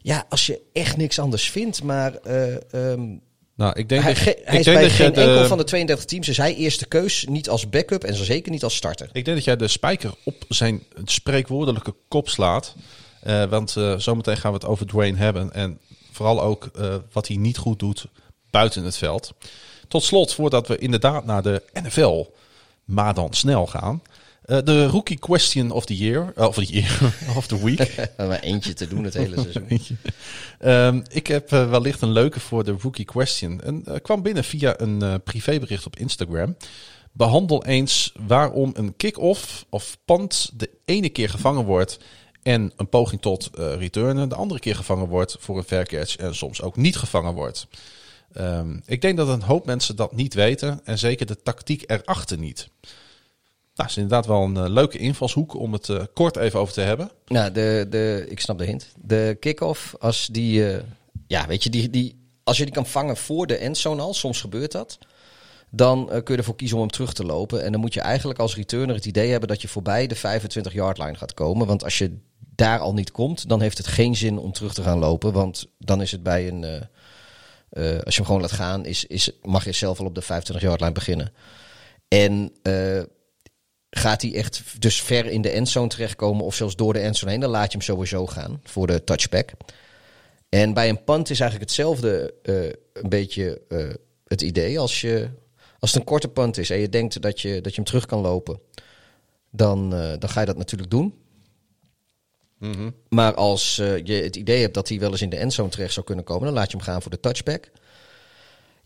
ja, 0.00 0.26
als 0.28 0.46
je 0.46 0.60
echt 0.72 0.96
niks 0.96 1.18
anders 1.18 1.50
vindt. 1.50 1.82
Maar 1.82 2.12
uh, 2.26 2.56
um, 2.72 3.20
nou, 3.54 3.78
ik 3.78 3.88
denk 3.88 4.02
hij, 4.02 4.14
dat, 4.14 4.24
hij 4.24 4.34
ik 4.34 4.58
is 4.58 4.64
denk 4.64 4.76
bij 4.76 4.82
dat 4.86 4.92
geen 4.92 5.12
de, 5.12 5.20
enkel 5.20 5.46
van 5.46 5.58
de 5.58 5.64
32 5.64 6.04
teams 6.04 6.28
is 6.28 6.36
hij 6.36 6.54
eerste 6.54 6.86
keus. 6.86 7.24
Niet 7.28 7.48
als 7.48 7.68
backup 7.68 8.04
en 8.04 8.14
zo 8.14 8.24
zeker 8.24 8.52
niet 8.52 8.64
als 8.64 8.76
starter. 8.76 9.08
Ik 9.12 9.24
denk 9.24 9.36
dat 9.36 9.44
jij 9.44 9.56
de 9.56 9.68
spijker 9.68 10.14
op 10.24 10.44
zijn 10.48 10.82
spreekwoordelijke 11.04 11.94
kop 12.08 12.28
slaat. 12.28 12.74
Uh, 13.26 13.44
want 13.44 13.74
uh, 13.78 13.98
zometeen 13.98 14.36
gaan 14.36 14.52
we 14.52 14.56
het 14.56 14.66
over 14.66 14.86
Dwayne 14.86 15.18
hebben. 15.18 15.52
En 15.52 15.78
vooral 16.12 16.42
ook 16.42 16.70
uh, 16.78 16.94
wat 17.12 17.28
hij 17.28 17.36
niet 17.36 17.56
goed 17.56 17.78
doet 17.78 18.06
buiten 18.50 18.84
het 18.84 18.96
veld. 18.96 19.32
Tot 19.88 20.02
slot, 20.02 20.34
voordat 20.34 20.68
we 20.68 20.78
inderdaad 20.78 21.24
naar 21.24 21.42
de 21.42 21.62
NFL, 21.72 22.26
maar 22.84 23.14
dan 23.14 23.32
snel 23.32 23.66
gaan. 23.66 24.02
Uh, 24.46 24.58
de 24.64 24.86
rookie 24.86 25.18
question 25.18 25.70
of 25.70 25.84
the 25.86 25.96
year, 25.96 26.32
uh, 26.36 26.46
of 26.46 26.54
the 26.54 26.64
year, 26.64 27.14
of 27.38 27.46
the 27.46 27.64
week. 27.64 28.08
maar 28.16 28.40
eentje 28.40 28.72
te 28.72 28.88
doen 28.88 29.04
het 29.04 29.14
hele 29.14 29.40
seizoen. 29.40 29.98
um, 30.72 31.02
ik 31.10 31.26
heb 31.26 31.52
uh, 31.52 31.70
wellicht 31.70 32.00
een 32.00 32.12
leuke 32.12 32.40
voor 32.40 32.64
de 32.64 32.76
rookie 32.80 33.04
question. 33.04 33.60
En 33.62 34.02
kwam 34.02 34.22
binnen 34.22 34.44
via 34.44 34.80
een 34.80 35.22
privébericht 35.22 35.86
op 35.86 35.96
Instagram. 35.96 36.56
Behandel 37.12 37.64
eens 37.64 38.12
waarom 38.26 38.70
een 38.74 38.96
kick-off 38.96 39.66
of 39.68 39.98
punt 40.04 40.50
de 40.54 40.70
ene 40.84 41.08
keer 41.08 41.28
gevangen 41.28 41.64
wordt 41.64 41.98
en 42.44 42.72
een 42.76 42.88
poging 42.88 43.20
tot 43.20 43.50
uh, 43.58 43.74
returnen 43.74 44.28
de 44.28 44.34
andere 44.34 44.60
keer 44.60 44.76
gevangen 44.76 45.08
wordt 45.08 45.36
voor 45.40 45.56
een 45.56 45.64
fair 45.64 45.86
catch 45.86 46.16
en 46.16 46.34
soms 46.34 46.62
ook 46.62 46.76
niet 46.76 46.96
gevangen 46.96 47.34
wordt. 47.34 47.66
Um, 48.38 48.82
ik 48.86 49.00
denk 49.00 49.16
dat 49.16 49.28
een 49.28 49.42
hoop 49.42 49.66
mensen 49.66 49.96
dat 49.96 50.12
niet 50.14 50.34
weten 50.34 50.80
en 50.84 50.98
zeker 50.98 51.26
de 51.26 51.42
tactiek 51.42 51.82
erachter 51.86 52.38
niet. 52.38 52.68
Nou, 53.74 53.88
is 53.88 53.96
inderdaad 53.96 54.26
wel 54.26 54.42
een 54.42 54.56
uh, 54.56 54.64
leuke 54.68 54.98
invalshoek 54.98 55.54
om 55.54 55.72
het 55.72 55.88
uh, 55.88 56.02
kort 56.12 56.36
even 56.36 56.60
over 56.60 56.74
te 56.74 56.80
hebben. 56.80 57.10
Nou, 57.26 57.52
de, 57.52 57.86
de, 57.90 58.26
ik 58.28 58.40
snap 58.40 58.58
de 58.58 58.64
hint. 58.64 58.88
De 58.96 59.36
kick-off, 59.40 59.94
als 59.98 60.26
die, 60.26 60.66
ja, 61.26 61.46
weet 61.46 61.62
je, 61.62 61.70
die, 61.70 61.90
die, 61.90 62.28
als 62.44 62.56
je 62.56 62.64
die 62.64 62.74
kan 62.74 62.86
vangen 62.86 63.16
voor 63.16 63.46
de 63.46 63.56
endzone 63.56 64.02
al, 64.02 64.14
soms 64.14 64.40
gebeurt 64.40 64.72
dat 64.72 64.98
dan 65.76 66.06
kun 66.06 66.34
je 66.34 66.36
ervoor 66.36 66.56
kiezen 66.56 66.76
om 66.76 66.82
hem 66.82 66.92
terug 66.92 67.12
te 67.12 67.24
lopen. 67.24 67.64
En 67.64 67.72
dan 67.72 67.80
moet 67.80 67.94
je 67.94 68.00
eigenlijk 68.00 68.38
als 68.38 68.56
returner 68.56 68.94
het 68.94 69.06
idee 69.06 69.30
hebben 69.30 69.48
dat 69.48 69.62
je 69.62 69.68
voorbij 69.68 70.06
de 70.06 70.16
25-yard 70.16 70.98
line 70.98 71.14
gaat 71.14 71.34
komen. 71.34 71.66
Want 71.66 71.84
als 71.84 71.98
je 71.98 72.18
daar 72.38 72.78
al 72.78 72.94
niet 72.94 73.10
komt, 73.10 73.48
dan 73.48 73.60
heeft 73.60 73.78
het 73.78 73.86
geen 73.86 74.16
zin 74.16 74.38
om 74.38 74.52
terug 74.52 74.74
te 74.74 74.82
gaan 74.82 74.98
lopen. 74.98 75.32
Want 75.32 75.66
dan 75.78 76.02
is 76.02 76.10
het 76.10 76.22
bij 76.22 76.48
een. 76.48 76.64
Als 78.04 78.14
je 78.14 78.20
hem 78.20 78.24
gewoon 78.24 78.40
laat 78.40 78.52
gaan, 78.52 78.84
is, 78.84 79.04
is, 79.04 79.30
mag 79.42 79.64
je 79.64 79.72
zelf 79.72 80.00
al 80.00 80.06
op 80.06 80.14
de 80.14 80.22
25-yard 80.22 80.80
line 80.80 80.92
beginnen. 80.92 81.32
En 82.08 82.52
gaat 83.96 84.22
hij 84.22 84.34
echt 84.34 84.62
dus 84.78 85.02
ver 85.02 85.26
in 85.26 85.42
de 85.42 85.50
endzone 85.50 85.88
terechtkomen 85.88 86.44
of 86.44 86.54
zelfs 86.54 86.76
door 86.76 86.92
de 86.92 86.98
endzone 86.98 87.30
heen, 87.30 87.40
dan 87.40 87.50
laat 87.50 87.72
je 87.72 87.78
hem 87.78 87.86
sowieso 87.86 88.26
gaan 88.26 88.60
voor 88.64 88.86
de 88.86 89.04
touchback. 89.04 89.50
En 90.48 90.74
bij 90.74 90.88
een 90.88 91.04
punt 91.04 91.30
is 91.30 91.40
eigenlijk 91.40 91.70
hetzelfde 91.70 92.34
een 92.92 93.08
beetje 93.08 93.62
het 94.24 94.42
idee. 94.42 94.78
Als 94.78 95.00
je 95.00 95.30
als 95.84 95.92
het 95.92 96.02
een 96.02 96.08
korte 96.08 96.28
punt 96.28 96.58
is 96.58 96.70
en 96.70 96.78
je 96.78 96.88
denkt 96.88 97.22
dat 97.22 97.40
je, 97.40 97.60
dat 97.60 97.74
je 97.74 97.76
hem 97.76 97.84
terug 97.84 98.06
kan 98.06 98.20
lopen, 98.20 98.60
dan, 99.50 99.94
uh, 99.94 100.12
dan 100.18 100.28
ga 100.28 100.40
je 100.40 100.46
dat 100.46 100.56
natuurlijk 100.56 100.90
doen. 100.90 101.14
Mm 102.58 102.72
-hmm. 102.72 102.94
Maar 103.08 103.34
als 103.34 103.76
je 103.76 104.20
het 104.22 104.36
idee 104.36 104.60
hebt 104.60 104.74
dat 104.74 104.88
hij 104.88 104.98
wel 104.98 105.10
eens 105.10 105.22
in 105.22 105.30
de 105.30 105.36
endzone 105.36 105.68
terecht 105.68 105.92
zou 105.92 106.06
kunnen 106.06 106.24
komen, 106.24 106.44
dan 106.44 106.54
laat 106.54 106.70
je 106.70 106.76
hem 106.76 106.86
gaan 106.86 107.02
voor 107.02 107.10
de 107.10 107.20
touchback. 107.20 107.70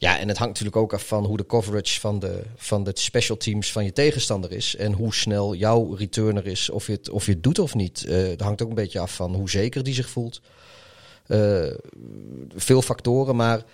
Ja, 0.00 0.18
en 0.18 0.28
het 0.28 0.38
hangt 0.38 0.52
natuurlijk 0.52 0.76
ook 0.76 0.92
af 0.92 1.06
van 1.06 1.24
hoe 1.24 1.36
de 1.36 1.46
coverage 1.46 2.00
van 2.00 2.18
de, 2.18 2.42
van 2.56 2.84
de 2.84 2.90
special 2.94 3.36
teams 3.36 3.72
van 3.72 3.84
je 3.84 3.92
tegenstander 3.92 4.52
is. 4.52 4.76
En 4.76 4.92
hoe 4.92 5.14
snel 5.14 5.54
jouw 5.54 5.94
returner 5.94 6.46
is, 6.46 6.70
of 6.70 6.86
je 6.86 6.92
het, 6.92 7.10
of 7.10 7.26
je 7.26 7.32
het 7.32 7.42
doet 7.42 7.58
of 7.58 7.74
niet. 7.74 8.04
Uh, 8.08 8.28
het 8.28 8.40
hangt 8.40 8.62
ook 8.62 8.68
een 8.68 8.74
beetje 8.74 8.98
af 8.98 9.14
van 9.14 9.34
hoe 9.34 9.50
zeker 9.50 9.82
die 9.82 9.94
zich 9.94 10.08
voelt. 10.08 10.40
veel 12.56 12.82
factoren, 12.82 13.36
maar 13.36 13.64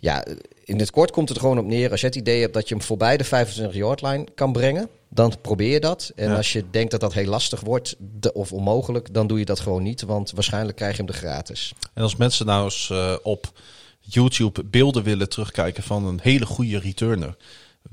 ja, 0.00 0.24
in 0.64 0.78
het 0.78 0.90
kort 0.90 1.10
komt 1.10 1.28
het 1.28 1.38
gewoon 1.38 1.58
op 1.58 1.64
neer. 1.64 1.90
Als 1.90 2.00
je 2.00 2.06
het 2.06 2.16
idee 2.16 2.40
hebt 2.40 2.54
dat 2.54 2.68
je 2.68 2.74
hem 2.74 2.84
voorbij 2.84 3.16
de 3.16 3.24
25 3.24 3.76
yard 3.76 4.02
line 4.02 4.26
kan 4.34 4.52
brengen, 4.52 4.88
dan 5.08 5.34
probeer 5.40 5.72
je 5.72 5.80
dat. 5.80 6.12
En 6.14 6.36
als 6.36 6.52
je 6.52 6.64
denkt 6.70 6.90
dat 6.90 7.00
dat 7.00 7.12
heel 7.12 7.26
lastig 7.26 7.60
wordt 7.60 7.96
of 8.32 8.52
onmogelijk, 8.52 9.14
dan 9.14 9.26
doe 9.26 9.38
je 9.38 9.44
dat 9.44 9.60
gewoon 9.60 9.82
niet. 9.82 10.02
Want 10.02 10.30
waarschijnlijk 10.30 10.76
krijg 10.76 10.96
je 10.96 11.02
hem 11.02 11.12
er 11.12 11.18
gratis. 11.18 11.72
En 11.94 12.02
als 12.02 12.16
mensen 12.16 12.46
nou 12.46 12.64
eens 12.64 12.88
uh, 12.92 13.14
op 13.22 13.52
YouTube 14.00 14.64
beelden 14.64 15.02
willen 15.02 15.28
terugkijken 15.28 15.82
van 15.82 16.06
een 16.06 16.20
hele 16.22 16.46
goede 16.46 16.78
returner, 16.78 17.36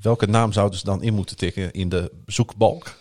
welke 0.02 0.28
naam 0.28 0.52
zouden 0.52 0.80
ze 0.80 0.86
dan 0.86 1.04
in 1.04 1.13
moeten 1.13 1.36
tikken 1.36 1.72
in 1.72 1.89
de 1.89 2.12
zoekbalk? 2.26 2.96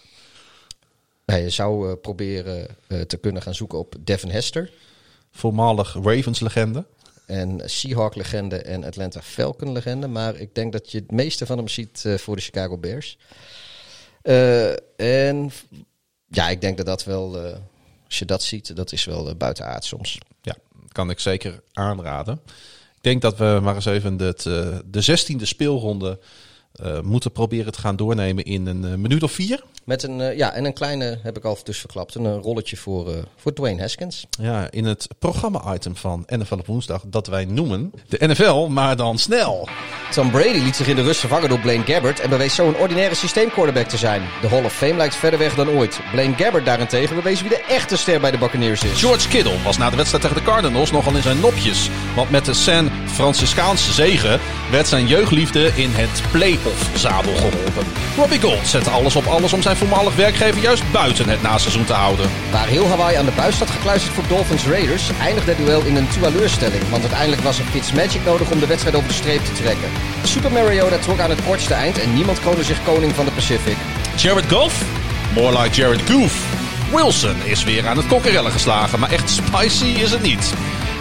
Ja, 1.24 1.34
je 1.34 1.50
zou 1.50 1.88
uh, 1.88 1.94
proberen 2.02 2.76
uh, 2.88 3.00
te 3.00 3.16
kunnen 3.16 3.42
gaan 3.42 3.54
zoeken 3.54 3.78
op 3.78 3.94
Devin 4.00 4.30
Hester. 4.30 4.70
Voormalig 5.30 5.92
Ravens-legende. 6.02 6.86
En 7.26 7.60
Seahawk-legende 7.64 8.56
en 8.56 8.84
Atlanta 8.84 9.22
Falcon-legende. 9.22 10.06
Maar 10.06 10.36
ik 10.36 10.54
denk 10.54 10.72
dat 10.72 10.90
je 10.90 10.98
het 10.98 11.10
meeste 11.10 11.46
van 11.46 11.56
hem 11.56 11.68
ziet 11.68 12.04
uh, 12.06 12.14
voor 12.14 12.36
de 12.36 12.42
Chicago 12.42 12.78
Bears. 12.78 13.18
En 14.96 15.50
ja, 16.28 16.48
ik 16.48 16.60
denk 16.60 16.76
dat 16.76 16.86
dat 16.86 17.04
wel, 17.04 17.36
als 18.04 18.18
je 18.18 18.24
dat 18.24 18.42
ziet, 18.42 18.76
dat 18.76 18.92
is 18.92 19.04
wel 19.04 19.34
buitenaard 19.34 19.84
soms. 19.84 20.18
Ja, 20.42 20.56
kan 20.92 21.10
ik 21.10 21.20
zeker 21.20 21.62
aanraden. 21.72 22.40
Ik 23.06 23.12
denk 23.12 23.36
dat 23.36 23.38
we 23.38 23.60
maar 23.62 23.74
eens 23.74 23.84
even 23.84 24.18
het, 24.18 24.42
de 24.84 25.00
zestiende 25.00 25.46
speelronde 25.46 26.18
moeten 27.02 27.32
proberen 27.32 27.72
te 27.72 27.80
gaan 27.80 27.96
doornemen 27.96 28.44
in 28.44 28.66
een 28.66 29.00
minuut 29.00 29.22
of 29.22 29.32
vier. 29.32 29.62
Met 29.86 30.02
een, 30.02 30.18
uh, 30.18 30.36
ja, 30.36 30.52
en 30.52 30.64
een 30.64 30.72
kleine, 30.72 31.18
heb 31.22 31.36
ik 31.36 31.44
al 31.44 31.58
dus 31.64 31.78
verklapt, 31.78 32.14
een, 32.14 32.40
rolletje 32.40 32.76
voor, 32.76 33.08
uh, 33.08 33.14
voor 33.36 33.52
Dwayne 33.52 33.80
Haskins. 33.80 34.26
Ja, 34.40 34.70
in 34.70 34.84
het 34.84 35.08
programma-item 35.18 35.96
van 35.96 36.22
NFL 36.26 36.54
op 36.54 36.66
woensdag 36.66 37.02
dat 37.06 37.26
wij 37.26 37.44
noemen 37.44 37.92
de 38.08 38.26
NFL, 38.26 38.66
maar 38.68 38.96
dan 38.96 39.18
snel. 39.18 39.68
Tom 40.10 40.30
Brady 40.30 40.58
liet 40.58 40.76
zich 40.76 40.88
in 40.88 40.96
de 40.96 41.02
rust 41.02 41.20
vervangen 41.20 41.48
door 41.48 41.60
Blaine 41.60 41.84
Gabbert 41.84 42.20
en 42.20 42.30
bewees 42.30 42.54
zo 42.54 42.68
een 42.68 42.76
ordinaire 42.76 43.14
systeemquarterback 43.14 43.88
te 43.88 43.96
zijn. 43.96 44.22
De 44.40 44.48
Hall 44.48 44.64
of 44.64 44.72
Fame 44.72 44.96
lijkt 44.96 45.16
verder 45.16 45.38
weg 45.38 45.54
dan 45.54 45.68
ooit. 45.68 46.00
Blaine 46.12 46.34
Gabbert 46.34 46.64
daarentegen 46.64 47.16
bewees 47.16 47.40
wie 47.40 47.50
de 47.50 47.64
echte 47.68 47.96
ster 47.96 48.20
bij 48.20 48.30
de 48.30 48.38
Buccaneers 48.38 48.84
is. 48.84 49.00
George 49.00 49.28
Kittle 49.28 49.62
was 49.62 49.78
na 49.78 49.90
de 49.90 49.96
wedstrijd 49.96 50.22
tegen 50.22 50.38
de 50.38 50.50
Cardinals 50.50 50.90
nogal 50.90 51.14
in 51.14 51.22
zijn 51.22 51.40
nopjes. 51.40 51.90
Want 52.14 52.30
met 52.30 52.44
de 52.44 52.54
San 52.54 52.90
Franciscaanse 53.06 53.92
zegen 53.92 54.40
werd 54.70 54.86
zijn 54.86 55.06
jeugdliefde 55.06 55.66
in 55.66 55.90
het 55.92 56.22
play-off 56.66 56.98
zadel 56.98 57.34
geholpen. 57.34 57.86
Robbie 58.16 58.40
Gold 58.40 58.66
zette 58.66 58.90
alles 58.90 59.16
op 59.16 59.26
alles 59.26 59.52
om 59.52 59.62
zijn 59.62 59.76
voormalig 59.76 60.14
werkgever 60.14 60.62
juist 60.62 60.92
buiten 60.92 61.28
het 61.28 61.42
naseizoen 61.42 61.84
te 61.84 61.92
houden. 61.92 62.30
Waar 62.50 62.66
heel 62.66 62.88
Hawaii 62.88 63.16
aan 63.16 63.24
de 63.24 63.32
buis 63.36 63.54
staat 63.54 63.70
gekluisterd 63.70 64.14
voor 64.14 64.24
Dolphins 64.28 64.66
Raiders, 64.66 65.10
eindigde 65.20 65.50
het 65.50 65.64
duel 65.64 65.82
in 65.84 65.96
een 65.96 66.08
teleurstelling. 66.08 66.88
Want 66.90 67.02
uiteindelijk 67.02 67.42
was 67.42 67.58
er 67.58 67.64
Fitzmagic 67.64 68.24
nodig 68.24 68.50
om 68.50 68.60
de 68.60 68.66
wedstrijd 68.66 68.96
over 68.96 69.08
de 69.08 69.14
streep 69.14 69.44
te 69.44 69.52
trekken. 69.52 69.88
Super 70.22 70.52
Mariota 70.52 70.98
trok 70.98 71.20
aan 71.20 71.30
het 71.30 71.44
kortste 71.44 71.74
eind 71.74 71.98
en 71.98 72.14
niemand 72.14 72.40
kroonde 72.40 72.64
zich 72.64 72.82
koning 72.84 73.14
van 73.14 73.24
de 73.24 73.30
Pacific. 73.30 73.76
Jared 74.16 74.52
Goff? 74.52 74.82
More 75.34 75.62
like 75.62 75.74
Jared 75.74 76.02
Goof. 76.10 76.34
Wilson 76.90 77.36
is 77.44 77.64
weer 77.64 77.88
aan 77.88 77.96
het 77.96 78.06
kokkerellen 78.06 78.52
geslagen, 78.52 79.00
maar 79.00 79.10
echt 79.10 79.30
spicy 79.30 79.84
is 79.84 80.10
het 80.10 80.22
niet. 80.22 80.52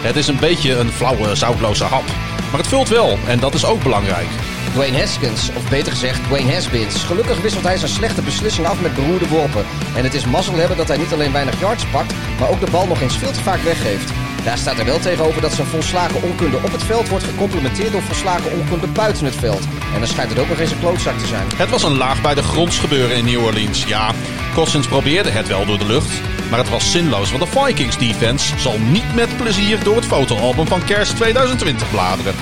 Het 0.02 0.16
is 0.16 0.26
een 0.26 0.38
beetje 0.38 0.74
een 0.74 0.92
flauwe, 0.92 1.34
zoutloze 1.34 1.84
hap. 1.84 2.04
Maar 2.50 2.60
het 2.60 2.68
vult 2.68 2.88
wel 2.88 3.18
en 3.26 3.40
dat 3.40 3.54
is 3.54 3.64
ook 3.64 3.82
belangrijk. 3.82 4.28
Dwayne 4.76 4.98
Haskins, 4.98 5.50
of 5.56 5.70
beter 5.70 5.92
gezegd 5.92 6.24
Dwayne 6.24 6.52
Haskins. 6.52 7.04
Gelukkig 7.04 7.40
wisselt 7.40 7.64
hij 7.64 7.76
zijn 7.76 7.90
slechte 7.90 8.22
beslissing 8.22 8.66
af 8.66 8.80
met 8.80 8.94
beroerde 8.94 9.28
worpen. 9.28 9.64
En 9.96 10.04
het 10.04 10.14
is 10.14 10.26
mazzel 10.26 10.54
hebben 10.54 10.76
dat 10.76 10.88
hij 10.88 10.96
niet 10.96 11.12
alleen 11.12 11.32
weinig 11.32 11.60
yards 11.60 11.86
pakt, 11.86 12.14
maar 12.40 12.50
ook 12.50 12.60
de 12.60 12.70
bal 12.70 12.86
nog 12.86 13.00
eens 13.00 13.16
veel 13.16 13.32
te 13.32 13.42
vaak 13.42 13.60
weggeeft. 13.60 14.12
Daar 14.46 14.58
staat 14.58 14.78
er 14.78 14.84
wel 14.84 14.98
tegenover 14.98 15.40
dat 15.40 15.52
zijn 15.52 15.66
volslagen 15.66 16.22
onkunde 16.22 16.56
op 16.56 16.72
het 16.72 16.82
veld 16.82 17.08
wordt 17.08 17.24
gecomplementeerd 17.24 17.92
door 17.92 18.02
volslagen 18.02 18.52
onkunde 18.52 18.86
buiten 18.86 19.24
het 19.24 19.34
veld. 19.34 19.62
En 19.94 19.98
dan 19.98 20.08
schijnt 20.08 20.30
het 20.30 20.38
ook 20.38 20.48
nog 20.48 20.58
eens 20.58 20.70
een 20.70 20.78
klootzak 20.78 21.18
te 21.18 21.26
zijn. 21.26 21.46
Het 21.56 21.70
was 21.70 21.82
een 21.82 21.96
laag 21.96 22.22
bij 22.22 22.34
de 22.34 22.42
gronds 22.42 22.78
gebeuren 22.78 23.16
in 23.16 23.24
New 23.24 23.44
Orleans. 23.44 23.84
Ja, 23.84 24.12
Cousins 24.54 24.86
probeerde 24.86 25.30
het 25.30 25.48
wel 25.48 25.66
door 25.66 25.78
de 25.78 25.86
lucht, 25.86 26.20
maar 26.50 26.58
het 26.58 26.68
was 26.68 26.90
zinloos, 26.90 27.30
want 27.32 27.42
de 27.42 27.60
Vikings 27.60 27.98
defense 27.98 28.58
zal 28.58 28.78
niet 28.78 29.14
met 29.14 29.36
plezier 29.36 29.84
door 29.84 29.96
het 29.96 30.04
fotoalbum 30.04 30.66
van 30.66 30.84
kerst 30.84 31.16
2020 31.16 31.90
bladeren. 31.90 32.34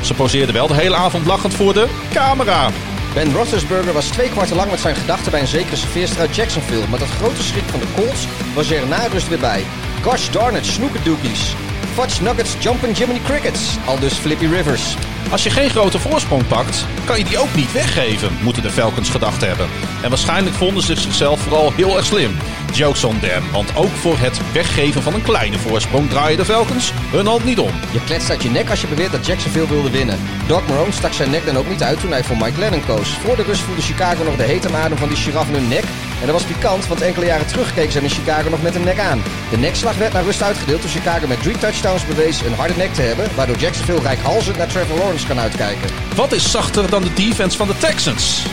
Ze 0.00 0.14
poseerden 0.14 0.54
wel 0.54 0.66
de 0.66 0.74
hele 0.74 0.96
avond 0.96 1.26
lachend 1.26 1.54
voor 1.54 1.74
de 1.74 1.88
camera. 2.12 2.70
Ben 3.14 3.32
Roethlisberger 3.32 3.92
was 3.92 4.06
twee 4.06 4.28
kwarten 4.28 4.56
lang 4.56 4.70
met 4.70 4.80
zijn 4.80 4.96
gedachten 4.96 5.30
bij 5.30 5.40
een 5.40 5.46
zekere 5.46 5.76
serveerster 5.76 6.20
uit 6.20 6.34
Jacksonville. 6.34 6.88
Maar 6.88 6.98
dat 6.98 7.08
grote 7.08 7.42
schrik 7.42 7.64
van 7.70 7.80
de 7.80 7.86
Colts 7.94 8.26
was 8.54 8.70
er 8.70 8.86
na 8.86 9.06
rust 9.06 9.28
weer 9.28 9.38
bij. 9.38 9.64
Gosh 10.02 10.30
darn 10.30 10.56
it, 10.56 10.66
snoekerdookies. 10.66 11.54
Fudge 11.94 12.22
Nuggets, 12.22 12.56
Jumpin' 12.60 12.92
Jiminy 12.92 13.20
Crickets. 13.20 13.76
Al 13.86 13.98
dus 13.98 14.12
Flippy 14.12 14.46
Rivers. 14.46 14.96
Als 15.30 15.42
je 15.42 15.50
geen 15.50 15.70
grote 15.70 15.98
voorsprong 15.98 16.46
pakt, 16.46 16.86
kan 17.04 17.18
je 17.18 17.24
die 17.24 17.38
ook 17.38 17.54
niet 17.54 17.72
weggeven, 17.72 18.38
moeten 18.42 18.62
de 18.62 18.70
Falcons 18.70 19.10
gedacht 19.10 19.40
hebben. 19.40 19.68
En 20.02 20.08
waarschijnlijk 20.08 20.56
vonden 20.56 20.82
ze 20.82 20.96
zichzelf 20.96 21.40
vooral 21.40 21.72
heel 21.72 21.96
erg 21.96 22.06
slim. 22.06 22.36
Jokes 22.74 23.04
on 23.04 23.20
them, 23.20 23.42
want 23.50 23.76
ook 23.76 23.90
voor 24.00 24.18
het 24.18 24.40
weggeven 24.52 25.02
van 25.02 25.14
een 25.14 25.22
kleine 25.22 25.58
voorsprong 25.58 26.08
draaien 26.10 26.36
de 26.36 26.44
Falcons 26.44 26.92
hun 27.10 27.26
hand 27.26 27.44
niet 27.44 27.58
om. 27.58 27.70
Je 27.92 28.04
kletst 28.04 28.30
uit 28.30 28.42
je 28.42 28.50
nek 28.50 28.70
als 28.70 28.80
je 28.80 28.86
beweert 28.86 29.12
dat 29.12 29.26
Jacksonville 29.26 29.68
wilde 29.68 29.90
winnen. 29.90 30.18
Doc 30.46 30.62
Marone 30.68 30.92
stak 30.92 31.12
zijn 31.12 31.30
nek 31.30 31.46
dan 31.46 31.56
ook 31.56 31.68
niet 31.68 31.82
uit 31.82 32.00
toen 32.00 32.10
hij 32.10 32.24
voor 32.24 32.36
Mike 32.36 32.58
Lennon 32.58 32.84
koos. 32.86 33.08
Voor 33.08 33.36
de 33.36 33.42
rust 33.42 33.60
voelde 33.60 33.82
Chicago 33.82 34.24
nog 34.24 34.36
de 34.36 34.42
hete 34.42 34.76
adem 34.76 34.98
van 34.98 35.08
die 35.08 35.16
giraf 35.16 35.48
in 35.48 35.54
hun 35.54 35.68
nek. 35.68 35.84
En 36.20 36.26
dat 36.26 36.40
was 36.40 36.44
pikant, 36.44 36.86
want 36.86 37.00
enkele 37.00 37.26
jaren 37.26 37.46
terug 37.46 37.74
keken 37.74 37.92
ze 37.92 38.00
in 38.00 38.10
Chicago 38.10 38.48
nog 38.50 38.62
met 38.62 38.74
een 38.74 38.84
nek 38.84 38.98
aan. 38.98 39.22
De 39.50 39.58
nekslag 39.58 39.96
werd 39.96 40.12
naar 40.12 40.24
rust 40.24 40.42
uitgedeeld 40.42 40.80
toen 40.80 40.90
Chicago 40.90 41.26
met 41.26 41.42
drie 41.42 41.58
touchdowns 41.58 42.06
bewees 42.06 42.40
een 42.40 42.54
harde 42.54 42.74
nek 42.76 42.94
te 42.94 43.02
hebben, 43.02 43.28
waardoor 43.34 43.56
Jacksonville 43.56 44.00
rijkhalzend 44.00 44.56
naar 44.56 44.66
Trevor 44.66 44.98
Lawrence 44.98 45.26
kan 45.26 45.38
uitkijken. 45.38 45.90
Wat 46.16 46.32
is 46.32 46.50
zachter 46.50 46.90
dan 46.90 47.02
de 47.02 47.12
defense 47.12 47.56
van 47.56 47.66
de 47.66 47.78
Texans? 47.78 48.46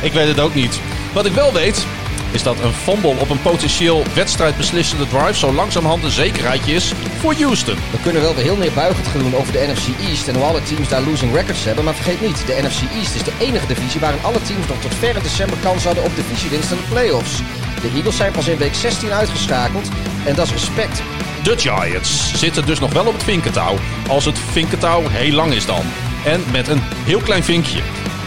Ik 0.00 0.12
weet 0.12 0.28
het 0.28 0.40
ook 0.40 0.54
niet. 0.54 0.80
Wat 1.12 1.26
ik 1.26 1.32
wel 1.32 1.52
weet, 1.52 1.86
is 2.30 2.42
dat 2.42 2.60
een 2.60 2.72
fumble 2.72 3.14
op 3.18 3.30
een 3.30 3.42
potentieel 3.42 4.02
wedstrijdbeslissende 4.14 5.06
drive 5.06 5.34
zo 5.38 5.52
langzamerhand 5.52 6.04
een 6.04 6.10
zekerheidje 6.10 6.74
is 6.74 6.92
voor 7.20 7.34
Houston. 7.34 7.74
We 7.90 8.00
kunnen 8.02 8.22
wel 8.22 8.34
weer 8.34 8.44
heel 8.44 8.56
neerbuigend 8.56 9.06
gaan 9.06 9.20
doen 9.20 9.36
over 9.36 9.52
de 9.52 9.66
NFC 9.72 10.08
East 10.08 10.28
en 10.28 10.34
hoe 10.34 10.44
alle 10.44 10.62
teams 10.62 10.88
daar 10.88 11.02
losing 11.02 11.34
records 11.34 11.64
hebben, 11.64 11.84
maar 11.84 11.94
vergeet 11.94 12.20
niet, 12.20 12.46
de 12.46 12.58
NFC 12.62 12.80
East 12.94 13.14
is 13.14 13.22
de 13.22 13.32
enige 13.38 13.66
divisie 13.66 14.00
waarin 14.00 14.22
alle 14.22 14.42
teams 14.42 14.66
nog 14.66 14.80
tot 14.80 14.94
ver 14.94 15.16
in 15.16 15.22
december 15.22 15.58
kans 15.62 15.84
hadden 15.84 16.04
op 16.04 16.16
divisiewinst 16.16 16.70
en 16.70 16.76
de 16.76 16.88
playoffs. 16.88 17.36
De 17.82 17.90
Eagles 17.94 18.16
zijn 18.16 18.32
pas 18.32 18.48
in 18.48 18.58
week 18.58 18.74
16 18.74 19.12
uitgeschakeld 19.12 19.88
en 20.24 20.34
dat 20.34 20.46
is 20.46 20.52
respect. 20.52 21.02
De 21.42 21.58
Giants 21.58 22.32
zitten 22.34 22.66
dus 22.66 22.78
nog 22.78 22.92
wel 22.92 23.06
op 23.06 23.12
het 23.12 23.22
vinkentouw, 23.22 23.76
als 24.08 24.24
het 24.24 24.38
vinkentouw 24.38 25.08
heel 25.08 25.32
lang 25.32 25.52
is 25.52 25.66
dan. 25.66 25.82
En 26.24 26.44
met 26.52 26.68
een 26.68 26.80
heel 27.04 27.20
klein 27.20 27.44
vinkje. 27.44 27.80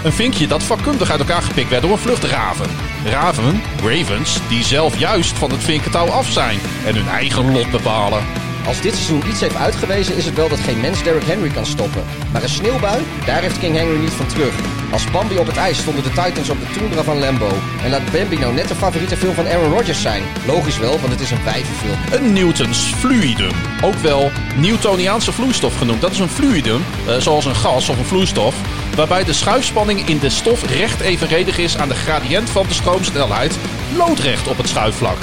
Een 0.04 0.12
vinkje 0.12 0.48
dat 0.48 0.64
vakkundig 0.64 1.12
uit 1.12 1.20
elkaar 1.20 1.42
gepikt 1.42 1.70
werd 1.70 1.82
door 1.82 1.92
een 1.92 1.98
vluchtraven. 1.98 2.70
Raven, 3.06 3.62
Ravens, 3.84 4.40
die 4.48 4.64
zelf 4.64 5.00
juist 5.00 5.38
van 5.38 5.52
het 5.52 5.64
vinkentouw 5.64 6.08
af 6.08 6.30
zijn 6.30 6.60
en 6.86 6.96
hun 6.96 7.08
eigen 7.08 7.52
lot 7.52 7.72
bepalen. 7.72 8.51
Als 8.68 8.82
dit 8.82 8.94
seizoen 8.94 9.30
iets 9.30 9.40
heeft 9.40 9.56
uitgewezen, 9.56 10.18
is 10.18 10.26
het 10.26 10.36
wel 10.36 10.50
dat 10.50 10.60
geen 10.60 10.80
mens 10.80 11.04
Derrick 11.04 11.24
Henry 11.24 11.50
kan 11.50 11.66
stoppen. 11.66 12.04
Maar 12.32 12.44
een 12.44 12.50
sneeuwbui, 12.50 13.04
daar 13.26 13.42
heeft 13.42 13.60
King 13.60 13.76
Henry 13.76 14.00
niet 14.00 14.12
van 14.12 14.28
terug. 14.28 14.54
Als 14.92 15.12
Bambi 15.12 15.38
op 15.38 15.48
het 15.48 15.58
ijs 15.58 15.78
stonden 15.78 16.04
de 16.04 16.10
Titans 16.10 16.50
op 16.50 16.60
de 16.60 16.80
tundra 16.80 17.04
van 17.04 17.20
Lambo. 17.20 17.50
En 17.84 17.90
laat 17.90 18.12
Bambi 18.12 18.38
nou 18.38 18.54
net 18.54 18.68
de 18.68 18.76
favoriete 18.76 19.18
film 19.18 19.34
van 19.34 19.48
Aaron 19.48 19.74
Rodgers 19.74 20.02
zijn. 20.02 20.24
Logisch 20.48 20.78
wel, 20.78 21.00
want 21.00 21.12
het 21.12 21.22
is 21.22 21.32
een 21.32 21.44
wijvenfilm. 21.44 21.98
Een 22.12 22.34
Newtons 22.34 22.80
fluidum. 22.80 23.52
Ook 23.82 23.96
wel 23.96 24.32
Newtoniaanse 24.58 25.32
vloeistof 25.32 25.78
genoemd. 25.78 26.02
Dat 26.02 26.12
is 26.12 26.20
een 26.20 26.30
fluidum, 26.30 26.82
eh, 27.08 27.18
zoals 27.18 27.46
een 27.46 27.56
gas 27.56 27.90
of 27.90 27.98
een 27.98 28.06
vloeistof, 28.06 28.56
waarbij 28.96 29.24
de 29.24 29.34
schuifspanning 29.34 30.08
in 30.08 30.20
de 30.20 30.30
stof 30.30 30.66
recht 30.66 31.00
evenredig 31.00 31.58
is 31.58 31.78
aan 31.78 31.88
de 31.88 31.96
gradient 31.96 32.50
van 32.50 32.66
de 32.68 32.74
stroomsnelheid, 32.74 33.58
loodrecht 33.98 34.48
op 34.48 34.58
het 34.58 34.68
schuifvlak. 34.68 35.18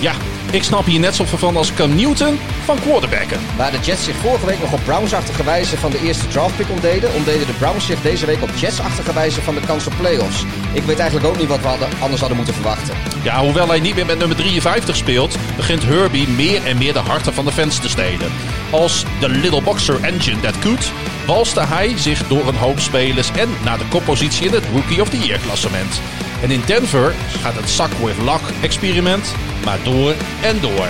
Ja, 0.00 0.12
ik 0.50 0.62
snap 0.62 0.84
hier 0.84 1.00
net 1.00 1.14
zoveel 1.14 1.38
van 1.38 1.56
als 1.56 1.74
Cam 1.74 1.94
Newton 1.94 2.38
van 2.64 2.80
quarterbacken. 2.80 3.40
Waar 3.56 3.70
de 3.70 3.78
Jets 3.78 4.04
zich 4.04 4.16
vorige 4.16 4.46
week 4.46 4.60
nog 4.60 4.72
op 4.72 4.84
Browns-achtige 4.84 5.44
wijze 5.44 5.76
van 5.76 5.90
de 5.90 6.00
eerste 6.04 6.28
draftpick 6.28 6.70
ontdeden, 6.70 7.14
ontdeden 7.14 7.46
de 7.46 7.52
Browns 7.52 7.86
zich 7.86 8.02
deze 8.02 8.26
week 8.26 8.42
op 8.42 8.50
Jets-achtige 8.56 9.12
wijze 9.12 9.42
van 9.42 9.54
de 9.54 9.60
kans 9.60 9.86
op 9.86 9.92
playoffs. 9.96 10.44
Ik 10.72 10.82
weet 10.82 10.98
eigenlijk 10.98 11.28
ook 11.28 11.38
niet 11.38 11.48
wat 11.48 11.60
we 11.60 11.66
hadden, 11.66 11.88
anders 12.00 12.20
hadden 12.20 12.36
moeten 12.36 12.54
verwachten. 12.54 12.94
Ja, 13.22 13.40
hoewel 13.40 13.68
hij 13.68 13.80
niet 13.80 13.94
meer 13.94 14.06
met 14.06 14.18
nummer 14.18 14.36
53 14.36 14.96
speelt, 14.96 15.36
begint 15.56 15.82
Herbie 15.82 16.28
meer 16.28 16.66
en 16.66 16.78
meer 16.78 16.92
de 16.92 16.98
harten 16.98 17.34
van 17.34 17.44
de 17.44 17.52
fans 17.52 17.78
te 17.78 17.88
stelen. 17.88 18.32
Als 18.70 19.04
de 19.20 19.28
Little 19.28 19.62
Boxer 19.62 20.02
Engine 20.02 20.40
that 20.40 20.58
could, 20.58 20.92
walste 21.26 21.60
hij 21.60 21.92
zich 21.96 22.26
door 22.26 22.48
een 22.48 22.56
hoop 22.56 22.78
spelers 22.80 23.30
en 23.30 23.48
naar 23.64 23.78
de 23.78 23.88
koppositie 23.88 24.46
in 24.46 24.52
het 24.52 24.64
Rookie 24.72 25.00
of 25.00 25.08
the 25.08 25.18
Year 25.18 25.38
klassement. 25.38 26.00
En 26.44 26.50
in 26.50 26.62
Denver 26.66 27.12
gaat 27.12 27.54
het 27.54 27.68
Suck 27.68 27.92
with 27.92 28.18
Luck 28.18 28.40
experiment 28.62 29.34
maar 29.64 29.84
door 29.84 30.14
en 30.42 30.60
door. 30.60 30.88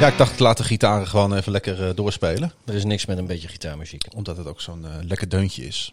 Ja, 0.00 0.06
ik 0.06 0.18
dacht 0.18 0.32
ik 0.32 0.38
laat 0.38 0.56
de 0.56 0.64
gitaren 0.64 1.06
gewoon 1.06 1.34
even 1.34 1.52
lekker 1.52 1.88
uh, 1.88 1.94
doorspelen. 1.94 2.52
Er 2.64 2.74
is 2.74 2.84
niks 2.84 3.06
met 3.06 3.18
een 3.18 3.26
beetje 3.26 3.48
gitaarmuziek. 3.48 4.02
Omdat 4.14 4.36
het 4.36 4.46
ook 4.46 4.60
zo'n 4.60 4.84
uh, 4.84 4.88
lekker 5.02 5.28
deuntje 5.28 5.66
is. 5.66 5.92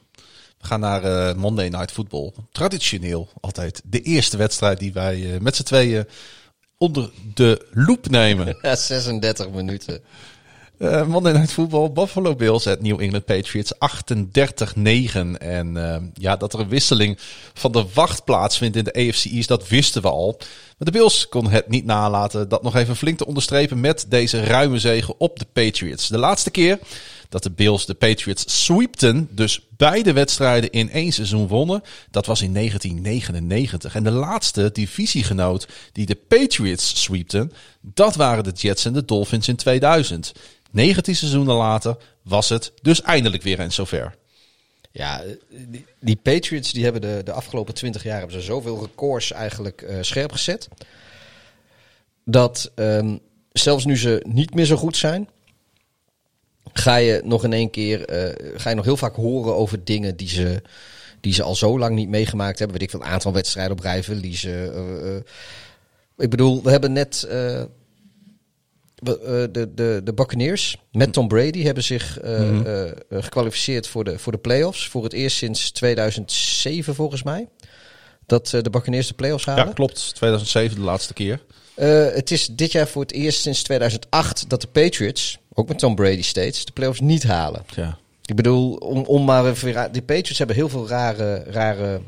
We 0.61 0.67
gaan 0.67 0.79
naar 0.79 1.03
uh, 1.03 1.33
Monday 1.33 1.69
Night 1.69 1.91
Football. 1.91 2.31
Traditioneel 2.51 3.29
altijd 3.41 3.81
de 3.85 4.01
eerste 4.01 4.37
wedstrijd 4.37 4.79
die 4.79 4.93
wij 4.93 5.37
met 5.41 5.55
z'n 5.55 5.63
tweeën 5.63 6.05
onder 6.77 7.09
de 7.33 7.67
loep 7.71 8.09
nemen. 8.09 8.57
Ja, 8.61 8.75
36 8.75 9.49
minuten. 9.49 10.01
Uh, 10.81 11.05
Monday 11.05 11.33
Night 11.33 11.51
Football, 11.51 11.91
Buffalo 11.91 12.35
Bills 12.35 12.67
at 12.67 12.81
New 12.81 13.01
England 13.01 13.25
Patriots 13.25 13.73
38-9. 13.73 13.77
En 15.37 15.75
uh, 15.75 15.95
ja, 16.13 16.35
dat 16.35 16.53
er 16.53 16.59
een 16.59 16.67
wisseling 16.67 17.17
van 17.53 17.71
de 17.71 17.85
wacht 17.93 18.23
plaatsvindt 18.23 18.77
in 18.77 18.83
de 18.83 18.93
AFC 18.93 19.25
East, 19.25 19.47
dat 19.47 19.67
wisten 19.67 20.01
we 20.01 20.09
al. 20.09 20.35
Maar 20.37 20.91
de 20.91 20.91
Bills 20.91 21.27
kon 21.27 21.49
het 21.49 21.69
niet 21.69 21.85
nalaten 21.85 22.49
dat 22.49 22.63
nog 22.63 22.75
even 22.75 22.95
flink 22.95 23.17
te 23.17 23.25
onderstrepen 23.25 23.79
met 23.79 24.05
deze 24.09 24.43
ruime 24.43 24.79
zegen 24.79 25.13
op 25.17 25.39
de 25.39 25.45
Patriots. 25.53 26.07
De 26.07 26.17
laatste 26.17 26.51
keer 26.51 26.79
dat 27.31 27.43
de 27.43 27.51
Bills 27.51 27.85
de 27.85 27.93
Patriots 27.93 28.63
sweepten, 28.63 29.27
dus 29.31 29.67
beide 29.77 30.13
wedstrijden 30.13 30.71
in 30.71 30.89
één 30.89 31.11
seizoen 31.11 31.47
wonnen. 31.47 31.83
Dat 32.09 32.25
was 32.25 32.41
in 32.41 32.53
1999. 32.53 33.95
En 33.95 34.03
de 34.03 34.11
laatste 34.11 34.69
divisiegenoot 34.71 35.67
die 35.91 36.05
de 36.05 36.15
Patriots 36.15 37.01
sweepten, 37.01 37.51
dat 37.81 38.15
waren 38.15 38.43
de 38.43 38.51
Jets 38.51 38.85
en 38.85 38.93
de 38.93 39.05
Dolphins 39.05 39.47
in 39.47 39.55
2000. 39.55 40.31
19 40.71 41.15
seizoenen 41.15 41.55
later 41.55 41.97
was 42.21 42.49
het 42.49 42.73
dus 42.81 43.01
eindelijk 43.01 43.43
weer 43.43 43.59
eens 43.59 43.75
zover. 43.75 44.15
Ja, 44.91 45.23
die, 45.99 46.15
Patriots 46.15 46.71
die 46.71 46.83
hebben 46.83 47.01
de, 47.01 47.21
de 47.23 47.31
afgelopen 47.31 47.73
20 47.73 48.03
jaar 48.03 48.19
hebben 48.19 48.41
ze 48.41 48.45
zoveel 48.45 48.79
records 48.79 49.31
eigenlijk 49.31 49.81
uh, 49.81 49.97
scherp 50.01 50.31
gezet. 50.31 50.67
Dat 52.25 52.71
um, 52.75 53.19
zelfs 53.51 53.85
nu 53.85 53.97
ze 53.97 54.25
niet 54.27 54.53
meer 54.53 54.65
zo 54.65 54.75
goed 54.75 54.97
zijn, 54.97 55.29
ga 56.73 56.95
je 56.95 57.21
nog 57.23 57.43
in 57.43 57.53
één 57.53 57.69
keer, 57.69 57.99
uh, 57.99 58.59
ga 58.59 58.69
je 58.69 58.75
nog 58.75 58.85
heel 58.85 58.97
vaak 58.97 59.15
horen 59.15 59.55
over 59.55 59.83
dingen 59.83 60.15
die 60.15 60.27
ze, 60.27 60.61
die 61.19 61.33
ze 61.33 61.43
al 61.43 61.55
zo 61.55 61.79
lang 61.79 61.95
niet 61.95 62.09
meegemaakt 62.09 62.59
hebben. 62.59 62.77
Weet 62.77 62.85
ik 62.85 62.91
veel, 62.93 63.01
een 63.05 63.13
aantal 63.13 63.33
wedstrijden 63.33 63.71
op 63.73 63.79
rij 63.79 64.03
verliezen. 64.03 64.73
Uh, 65.05 65.15
ik 66.17 66.29
bedoel, 66.29 66.63
we 66.63 66.69
hebben 66.69 66.91
net 66.91 67.19
de, 68.95 69.49
de, 69.51 70.01
de 70.03 70.13
Buccaneers 70.15 70.77
met 70.91 71.13
Tom 71.13 71.27
Brady 71.27 71.63
hebben 71.63 71.83
zich 71.83 72.19
mm 72.23 72.63
-hmm. 72.63 72.93
gekwalificeerd 73.09 73.87
voor 73.87 74.03
de, 74.03 74.19
voor 74.19 74.31
de 74.31 74.37
playoffs. 74.37 74.87
Voor 74.87 75.03
het 75.03 75.13
eerst 75.13 75.37
sinds 75.37 75.71
2007 75.71 76.95
volgens 76.95 77.23
mij. 77.23 77.47
Dat 78.25 78.47
de 78.47 78.69
Buccaneers 78.69 79.07
de 79.07 79.13
playoffs 79.13 79.45
halen. 79.45 79.65
Ja, 79.65 79.73
klopt. 79.73 80.15
2007 80.15 80.75
de 80.75 80.83
laatste 80.83 81.13
keer. 81.13 81.39
Het 82.13 82.31
is 82.31 82.47
dit 82.47 82.71
jaar 82.71 82.87
voor 82.87 83.01
het 83.01 83.11
eerst 83.11 83.41
sinds 83.41 83.63
2008 83.63 84.49
dat 84.49 84.61
de 84.61 84.67
Patriots, 84.67 85.39
ook 85.53 85.67
met 85.67 85.79
Tom 85.79 85.95
Brady 85.95 86.21
steeds, 86.21 86.65
de 86.65 86.71
playoffs 86.71 86.99
niet 86.99 87.23
halen. 87.23 87.65
Ja. 87.75 87.97
Ik 88.25 88.35
bedoel, 88.35 88.75
om, 88.75 89.03
om 89.03 89.25
maar 89.25 89.45
even... 89.45 89.93
De 89.93 90.01
Patriots 90.01 90.37
hebben 90.37 90.55
heel 90.55 90.69
veel 90.69 90.87
rare... 90.87 91.43
rare 91.43 92.01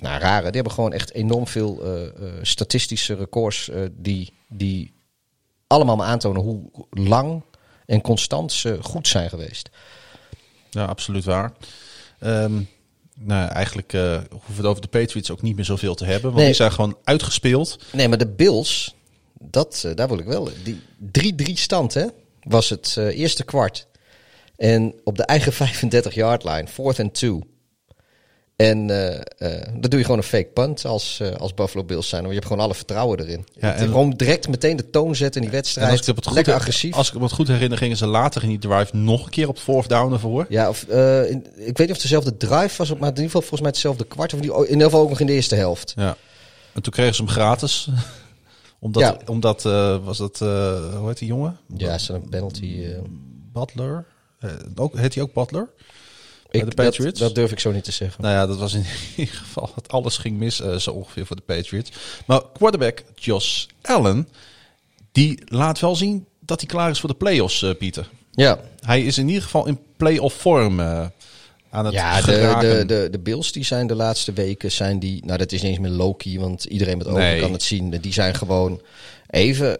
nou, 0.00 0.20
rare. 0.20 0.44
Die 0.44 0.54
hebben 0.54 0.72
gewoon 0.72 0.92
echt 0.92 1.12
enorm 1.12 1.46
veel 1.46 1.82
statistische 2.42 3.14
records 3.14 3.70
die... 3.92 4.32
die 4.48 4.92
allemaal 5.66 5.96
maar 5.96 6.06
aantonen 6.06 6.42
hoe 6.42 6.70
lang 6.90 7.42
en 7.86 8.00
constant 8.00 8.52
ze 8.52 8.78
goed 8.82 9.08
zijn 9.08 9.28
geweest. 9.28 9.70
Ja, 10.70 10.84
absoluut 10.84 11.24
waar. 11.24 11.52
Um, 12.20 12.68
nou, 13.18 13.48
eigenlijk 13.48 13.92
uh, 13.92 14.18
hoeven 14.30 14.50
we 14.50 14.56
het 14.56 14.66
over 14.66 14.82
de 14.82 14.88
Patriots 14.88 15.30
ook 15.30 15.42
niet 15.42 15.56
meer 15.56 15.64
zoveel 15.64 15.94
te 15.94 16.04
hebben. 16.04 16.22
Want 16.22 16.36
nee. 16.36 16.46
die 16.46 16.54
zijn 16.54 16.72
gewoon 16.72 16.96
uitgespeeld. 17.04 17.78
Nee, 17.92 18.08
maar 18.08 18.18
de 18.18 18.26
Bills, 18.26 18.94
dat, 19.38 19.82
uh, 19.86 19.94
daar 19.94 20.08
wil 20.08 20.18
ik 20.18 20.26
wel. 20.26 20.48
Die 20.98 21.34
3-3 21.48 21.52
stand 21.52 21.94
hè, 21.94 22.06
was 22.42 22.68
het 22.68 22.94
uh, 22.98 23.18
eerste 23.18 23.44
kwart. 23.44 23.86
En 24.56 24.94
op 25.04 25.16
de 25.16 25.22
eigen 25.22 25.52
35-yard 25.52 26.44
line, 26.44 26.66
fourth 26.66 27.00
and 27.00 27.14
two. 27.14 27.40
En 28.58 28.88
uh, 28.88 29.10
uh, 29.14 29.20
dan 29.72 29.90
doe 29.90 29.98
je 29.98 30.04
gewoon 30.04 30.16
een 30.16 30.22
fake 30.22 30.48
punt 30.54 30.84
als, 30.84 31.18
uh, 31.22 31.30
als 31.30 31.54
Buffalo 31.54 31.84
Bills 31.84 32.08
zijn. 32.08 32.22
Want 32.22 32.34
je 32.34 32.38
hebt 32.38 32.50
gewoon 32.50 32.64
alle 32.64 32.74
vertrouwen 32.74 33.20
erin. 33.20 33.46
Ja, 33.52 33.74
en 33.74 33.86
gewoon 33.86 34.10
direct 34.10 34.48
meteen 34.48 34.76
de 34.76 34.90
toon 34.90 35.16
zetten 35.16 35.42
in 35.42 35.48
die 35.48 35.56
wedstrijd. 35.56 35.90
Als 35.90 36.00
ik 36.00 36.16
het 36.16 36.26
goed, 36.26 36.34
Lekker 36.34 36.54
agressief. 36.54 36.94
Als 36.94 37.08
ik 37.08 37.14
me 37.14 37.22
het 37.22 37.32
goed 37.32 37.48
herinner, 37.48 37.78
gingen 37.78 37.96
ze 37.96 38.06
later 38.06 38.42
in 38.42 38.48
die 38.48 38.58
drive 38.58 38.96
nog 38.96 39.24
een 39.24 39.30
keer 39.30 39.48
op 39.48 39.58
fourth 39.58 39.88
down 39.88 40.12
ervoor. 40.12 40.46
Ja, 40.48 40.68
of, 40.68 40.82
in, 40.82 41.46
ik 41.56 41.78
weet 41.78 41.86
niet 41.86 41.90
of 41.90 41.98
dezelfde 41.98 42.36
drive 42.36 42.76
was, 42.76 42.88
maar 42.88 42.98
in 42.98 43.06
ieder 43.06 43.24
geval 43.24 43.40
volgens 43.40 43.60
mij 43.60 43.70
hetzelfde 43.70 44.04
kwart. 44.04 44.34
Of 44.34 44.40
die, 44.40 44.52
in 44.52 44.68
ieder 44.68 44.84
geval 44.84 45.00
ook 45.00 45.08
nog 45.08 45.20
in 45.20 45.26
de 45.26 45.32
eerste 45.32 45.54
helft. 45.54 45.92
Ja. 45.96 46.16
En 46.74 46.82
toen 46.82 46.92
kregen 46.92 47.14
ze 47.14 47.22
hem 47.22 47.30
gratis. 47.30 47.88
omdat, 48.78 49.02
ja. 49.02 49.18
omdat 49.26 49.62
was 50.04 50.18
dat, 50.18 50.38
hoe 50.38 51.06
heet 51.06 51.18
die 51.18 51.28
jongen? 51.28 51.58
Ja, 51.76 51.94
is 51.94 52.08
een 52.08 52.28
penalty. 52.28 52.84
Butler. 53.52 54.04
ook, 54.74 54.96
heet 54.96 55.14
hij 55.14 55.22
ook 55.22 55.32
Butler? 55.32 55.68
Ik, 56.50 56.64
de 56.64 56.74
Patriots? 56.74 57.18
Dat, 57.18 57.28
dat, 57.28 57.34
durf 57.34 57.52
ik 57.52 57.60
zo 57.60 57.72
niet 57.72 57.84
te 57.84 57.92
zeggen. 57.92 58.22
Nou 58.22 58.34
ja, 58.34 58.46
dat 58.46 58.58
was 58.58 58.74
in 58.74 58.84
ieder 59.16 59.34
geval. 59.34 59.70
Het 59.74 59.88
alles 59.88 60.16
ging 60.16 60.38
mis 60.38 60.60
uh, 60.60 60.76
zo 60.76 60.90
ongeveer 60.90 61.26
voor 61.26 61.36
de 61.36 61.42
Patriots. 61.42 61.90
Maar 62.26 62.42
quarterback 62.52 63.02
Josh 63.14 63.66
Allen, 63.82 64.28
die 65.12 65.42
laat 65.44 65.80
wel 65.80 65.96
zien 65.96 66.26
dat 66.40 66.60
hij 66.60 66.68
klaar 66.68 66.90
is 66.90 67.00
voor 67.00 67.08
de 67.08 67.14
playoffs, 67.14 67.62
uh, 67.62 67.74
Pieter. 67.74 68.08
Ja. 68.30 68.60
Hij 68.80 69.02
is 69.02 69.18
in 69.18 69.28
ieder 69.28 69.42
geval 69.42 69.66
in 69.66 69.78
playoff 69.96 70.34
vorm 70.34 70.80
uh, 70.80 71.06
aan 71.70 71.84
het 71.84 71.94
Ja, 71.94 72.20
de, 72.20 72.56
de, 72.60 72.84
de, 72.86 73.08
de 73.10 73.18
Bills 73.18 73.52
die 73.52 73.64
zijn 73.64 73.86
de 73.86 73.94
laatste 73.94 74.32
weken, 74.32 74.72
zijn 74.72 74.98
die, 74.98 75.24
nou 75.24 75.38
dat 75.38 75.52
is 75.52 75.62
niet 75.62 75.70
eens 75.70 75.80
meer 75.80 75.90
Loki, 75.90 76.38
want 76.38 76.64
iedereen 76.64 76.98
met 76.98 77.06
ogen 77.06 77.20
nee. 77.20 77.40
kan 77.40 77.52
het 77.52 77.62
zien. 77.62 77.90
Die 77.90 78.12
zijn 78.12 78.34
gewoon 78.34 78.82
even 79.26 79.78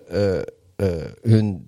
hun 1.23 1.68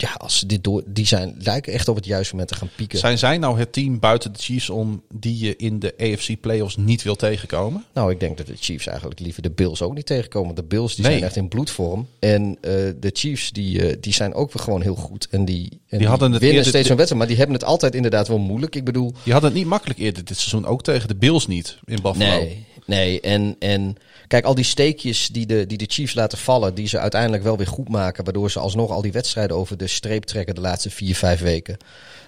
ja, 0.00 0.12
als 0.16 0.38
ze 0.38 0.46
dit 0.46 0.64
door, 0.64 0.82
die 0.86 1.06
zijn, 1.06 1.34
lijken 1.38 1.72
echt 1.72 1.88
op 1.88 1.96
het 1.96 2.04
juiste 2.04 2.32
moment 2.32 2.50
te 2.50 2.56
gaan 2.58 2.70
pieken. 2.76 2.98
Zijn 2.98 3.18
zij 3.18 3.38
nou 3.38 3.58
het 3.58 3.72
team 3.72 3.98
buiten 3.98 4.32
de 4.32 4.38
Chiefs 4.38 4.70
om 4.70 5.02
die 5.14 5.38
je 5.38 5.56
in 5.56 5.78
de 5.78 5.94
AFC 5.98 6.40
playoffs 6.40 6.76
niet 6.76 7.02
wil 7.02 7.16
tegenkomen? 7.16 7.84
Nou, 7.94 8.10
ik 8.10 8.20
denk 8.20 8.36
dat 8.36 8.46
de 8.46 8.56
Chiefs 8.58 8.86
eigenlijk 8.86 9.20
liever 9.20 9.42
de 9.42 9.50
Bills 9.50 9.82
ook 9.82 9.94
niet 9.94 10.06
tegenkomen. 10.06 10.54
De 10.54 10.62
Bills 10.62 10.94
die 10.94 11.04
nee. 11.04 11.12
zijn 11.12 11.24
echt 11.24 11.36
in 11.36 11.48
bloedvorm. 11.48 12.08
En 12.18 12.48
uh, 12.48 12.72
de 13.00 13.10
Chiefs 13.12 13.50
die, 13.50 13.90
uh, 13.90 13.96
die 14.00 14.12
zijn 14.12 14.34
ook 14.34 14.52
weer 14.52 14.62
gewoon 14.62 14.82
heel 14.82 14.94
goed. 14.94 15.28
En 15.30 15.44
die, 15.44 15.68
en 15.70 15.78
die, 15.88 15.98
die 15.98 16.08
hadden 16.08 16.32
het 16.32 16.40
winnen 16.40 16.64
steeds 16.64 16.88
een 16.88 16.96
wedstrijd. 16.96 17.18
Maar 17.18 17.26
die 17.26 17.36
hebben 17.36 17.56
het 17.56 17.64
altijd 17.64 17.94
inderdaad 17.94 18.28
wel 18.28 18.38
moeilijk. 18.38 18.76
Ik 18.76 18.84
bedoel... 18.84 19.12
Die 19.22 19.32
hadden 19.32 19.50
het 19.50 19.58
niet 19.58 19.68
makkelijk 19.68 19.98
eerder 19.98 20.24
dit 20.24 20.36
seizoen. 20.36 20.66
Ook 20.66 20.82
tegen 20.82 21.08
de 21.08 21.16
Bills 21.16 21.46
niet 21.46 21.78
in 21.84 21.98
Buffalo. 22.02 22.38
Nee, 22.38 22.66
nee. 22.86 23.20
En... 23.20 23.56
en 23.58 23.96
Kijk, 24.30 24.44
al 24.44 24.54
die 24.54 24.64
steekjes 24.64 25.28
die 25.28 25.46
de, 25.46 25.66
die 25.66 25.78
de 25.78 25.84
Chiefs 25.88 26.14
laten 26.14 26.38
vallen, 26.38 26.74
die 26.74 26.86
ze 26.88 26.98
uiteindelijk 26.98 27.42
wel 27.42 27.56
weer 27.56 27.66
goed 27.66 27.88
maken. 27.88 28.24
Waardoor 28.24 28.50
ze 28.50 28.58
alsnog 28.58 28.90
al 28.90 29.02
die 29.02 29.12
wedstrijden 29.12 29.56
over 29.56 29.76
de 29.76 29.86
streep 29.86 30.24
trekken 30.24 30.54
de 30.54 30.60
laatste 30.60 30.90
vier, 30.90 31.14
vijf 31.14 31.40
weken. 31.40 31.76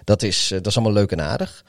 Dat 0.04 0.22
is, 0.22 0.48
dat 0.48 0.66
is 0.66 0.74
allemaal 0.76 0.94
leuk 0.94 1.10
en 1.12 1.20
aardig. 1.20 1.64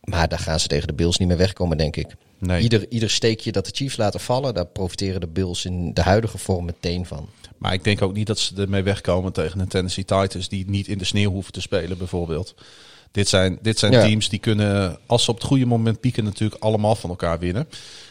Maar 0.00 0.28
daar 0.28 0.38
gaan 0.38 0.60
ze 0.60 0.66
tegen 0.68 0.86
de 0.86 0.94
Bills 0.94 1.16
niet 1.18 1.28
meer 1.28 1.36
wegkomen, 1.36 1.76
denk 1.76 1.96
ik. 1.96 2.14
Nee. 2.38 2.62
Ieder, 2.62 2.86
ieder 2.88 3.10
steekje 3.10 3.52
dat 3.52 3.64
de 3.64 3.70
Chiefs 3.74 3.96
laten 3.96 4.20
vallen, 4.20 4.54
daar 4.54 4.66
profiteren 4.66 5.20
de 5.20 5.26
Bills 5.26 5.64
in 5.64 5.94
de 5.94 6.02
huidige 6.02 6.38
vorm 6.38 6.64
meteen 6.64 7.06
van. 7.06 7.28
Maar 7.58 7.72
ik 7.72 7.84
denk 7.84 8.02
ook 8.02 8.14
niet 8.14 8.26
dat 8.26 8.38
ze 8.38 8.54
ermee 8.56 8.82
wegkomen 8.82 9.32
tegen 9.32 9.60
een 9.60 9.68
Tennessee 9.68 10.04
Titans 10.04 10.48
die 10.48 10.70
niet 10.70 10.88
in 10.88 10.98
de 10.98 11.04
sneeuw 11.04 11.30
hoeven 11.30 11.52
te 11.52 11.60
spelen, 11.60 11.98
bijvoorbeeld. 11.98 12.54
Dit 13.12 13.28
zijn, 13.28 13.58
dit 13.62 13.78
zijn 13.78 13.92
Ja. 13.92 14.02
teams 14.02 14.28
die 14.28 14.38
kunnen, 14.38 14.98
als 15.06 15.24
ze 15.24 15.30
op 15.30 15.36
het 15.36 15.46
goede 15.46 15.66
moment 15.66 16.00
pieken, 16.00 16.24
natuurlijk 16.24 16.62
allemaal 16.62 16.94
van 16.94 17.10
elkaar 17.10 17.38
winnen. 17.38 17.68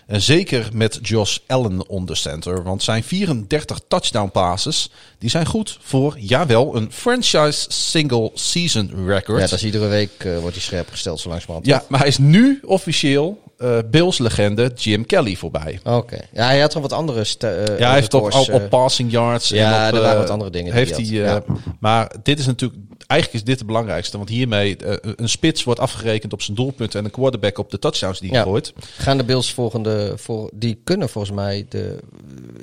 En 0.08 0.22
zeker 0.22 0.70
met 0.74 0.99
Josh 1.01 1.38
Allen 1.47 1.89
onder 1.89 2.18
center. 2.18 2.64
Want 2.64 2.84
zijn 2.84 3.03
34 3.03 3.80
touchdown 3.88 4.30
passes, 4.30 4.89
die 5.18 5.30
zijn 5.30 5.45
goed 5.45 5.78
voor, 5.82 6.18
jawel, 6.20 6.76
een 6.76 6.91
franchise 6.91 7.66
single 7.68 8.32
season 8.34 8.91
record. 9.05 9.41
Ja, 9.41 9.47
dat 9.47 9.60
is 9.60 9.64
iedere 9.64 9.88
week 9.88 10.12
eh, 10.18 10.38
wordt 10.38 10.55
hij 10.55 10.64
scherp 10.64 10.89
gesteld, 10.89 11.20
zo 11.20 11.30
langzamerhand. 11.30 11.66
Ja, 11.66 11.84
maar 11.88 11.99
hij 11.99 12.08
is 12.08 12.18
nu 12.18 12.60
officieel 12.64 13.41
eh 13.58 13.78
Bills-legende 13.91 14.72
Jim 14.76 15.05
Kelly 15.05 15.36
voorbij. 15.36 15.80
Oké. 15.84 16.20
Ja, 16.34 16.45
hij 16.45 16.60
had 16.60 16.74
wel 16.74 16.82
wat 16.82 16.93
andere 16.93 17.26
eh, 17.39 17.80
Ja, 17.80 17.86
hij 17.88 17.93
heeft 17.93 18.14
op, 18.14 18.24
op, 18.24 18.49
op 18.53 18.62
eh, 18.62 18.68
passing 18.70 19.12
yards. 19.12 19.49
ja, 19.49 19.88
en 19.88 19.89
op, 19.89 19.95
er 19.97 20.01
waren 20.01 20.20
wat 20.20 20.30
andere 20.30 20.49
dingen 20.49 20.74
Heeft 20.74 20.97
hij 20.97 21.41
Maar 21.80 22.16
dit 22.24 22.39
is 22.39 22.45
natuurlijk, 22.45 22.82
eigenlijk 23.08 23.41
is 23.41 23.47
dit 23.49 23.58
het 23.58 23.68
belangrijkste. 23.68 24.18
Want 24.18 24.30
hiermee, 24.30 24.78
een 25.01 25.30
spits 25.30 25.64
wordt 25.64 25.80
afgerekend 25.80 26.34
op 26.34 26.41
zijn 26.41 26.58
doelpunten 26.58 26.99
en 26.99 27.05
een 27.05 27.12
quarterback 27.12 27.58
op 27.58 27.72
de 27.72 27.80
touchdowns 27.80 28.20
die 28.20 28.30
hij 28.30 28.39
Ja. 28.39 28.43
gooit. 28.45 28.74
Gaan 28.97 29.18
de 29.18 29.24
Bills 29.24 29.53
volgende, 29.53 30.14
voor, 30.16 30.49
die 30.53 30.82
kunnen 30.84 31.10
volgens 31.10 31.34
mij 31.36 31.66
de 31.70 31.99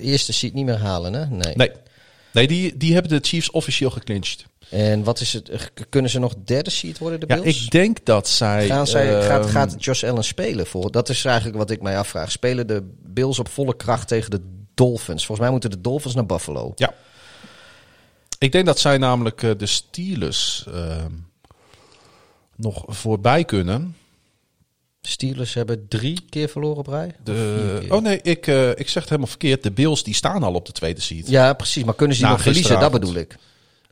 eerste 0.01 0.33
seat 0.33 0.53
niet 0.53 0.65
meer 0.65 0.79
halen, 0.79 1.13
hè? 1.13 1.27
Nee. 1.27 1.55
Nee, 1.57 1.71
nee 2.33 2.47
die, 2.47 2.77
die 2.77 2.93
hebben 2.93 3.11
de 3.11 3.29
Chiefs 3.29 3.51
officieel 3.51 3.91
geclinched. 3.91 4.45
En 4.71 5.05
wat 5.05 5.21
is 5.21 5.33
het? 5.33 5.71
Kunnen 5.89 6.11
ze 6.11 6.19
nog 6.19 6.35
derde 6.45 6.71
seat 6.71 6.99
worden, 6.99 7.21
de 7.21 7.27
Ja, 7.29 7.41
Bills? 7.41 7.65
ik 7.65 7.71
denk 7.71 8.05
dat 8.05 8.29
zij... 8.29 8.67
Gaan 8.67 8.87
zij, 8.87 9.23
gaat, 9.23 9.45
ehm, 9.45 9.51
gaat 9.51 9.85
Josh 9.85 10.05
Allen 10.05 10.25
spelen 10.25 10.67
voor? 10.67 10.91
Dat 10.91 11.09
is 11.09 11.25
eigenlijk 11.25 11.57
wat 11.57 11.71
ik 11.71 11.83
mij 11.83 11.99
afvraag. 11.99 12.31
Spelen 12.31 12.67
de 12.67 12.83
Bills 13.03 13.39
op 13.39 13.49
volle 13.49 13.77
kracht 13.77 14.09
tegen 14.09 14.31
de 14.31 14.41
Dolphins? 14.75 15.27
Volgens 15.27 15.41
mij 15.41 15.51
moeten 15.51 15.71
de 15.71 15.81
Dolphins 15.81 16.15
naar 16.15 16.27
Buffalo. 16.27 16.73
Ja. 16.75 16.95
Ik 18.39 18.53
denk 18.53 18.67
dat 18.67 18.79
zij 18.79 18.99
namelijk 18.99 19.43
eh, 19.43 19.51
de 19.57 19.67
Steelers 19.67 20.65
ehm, 20.69 21.13
nog 22.57 22.85
voorbij 22.87 23.45
kunnen. 23.45 23.97
Steelers 25.01 25.55
hebben 25.55 25.89
drie 25.89 26.25
keer 26.29 26.49
verloren 26.49 26.79
op 26.79 26.87
rij. 26.87 27.15
De, 27.25 27.87
oh 27.89 28.03
nee, 28.03 28.21
ik, 28.23 28.47
eh, 28.47 28.71
ik 28.71 28.89
zeg 28.89 28.95
het 28.95 29.09
helemaal 29.09 29.27
verkeerd. 29.27 29.63
De 29.63 29.71
Bills 29.71 30.03
die 30.03 30.15
staan 30.15 30.43
al 30.43 30.55
op 30.55 30.67
de 30.67 30.73
tweede 30.73 31.01
seat. 31.01 31.29
Ja, 31.29 31.53
precies. 31.53 31.85
Maar 31.85 31.95
kunnen 31.95 32.17
ze 32.17 32.23
die 32.23 32.31
nog 32.31 32.43
verliezen? 32.43 32.81
Dat 32.81 32.93
bedoel 32.93 33.15
ik. 33.15 33.37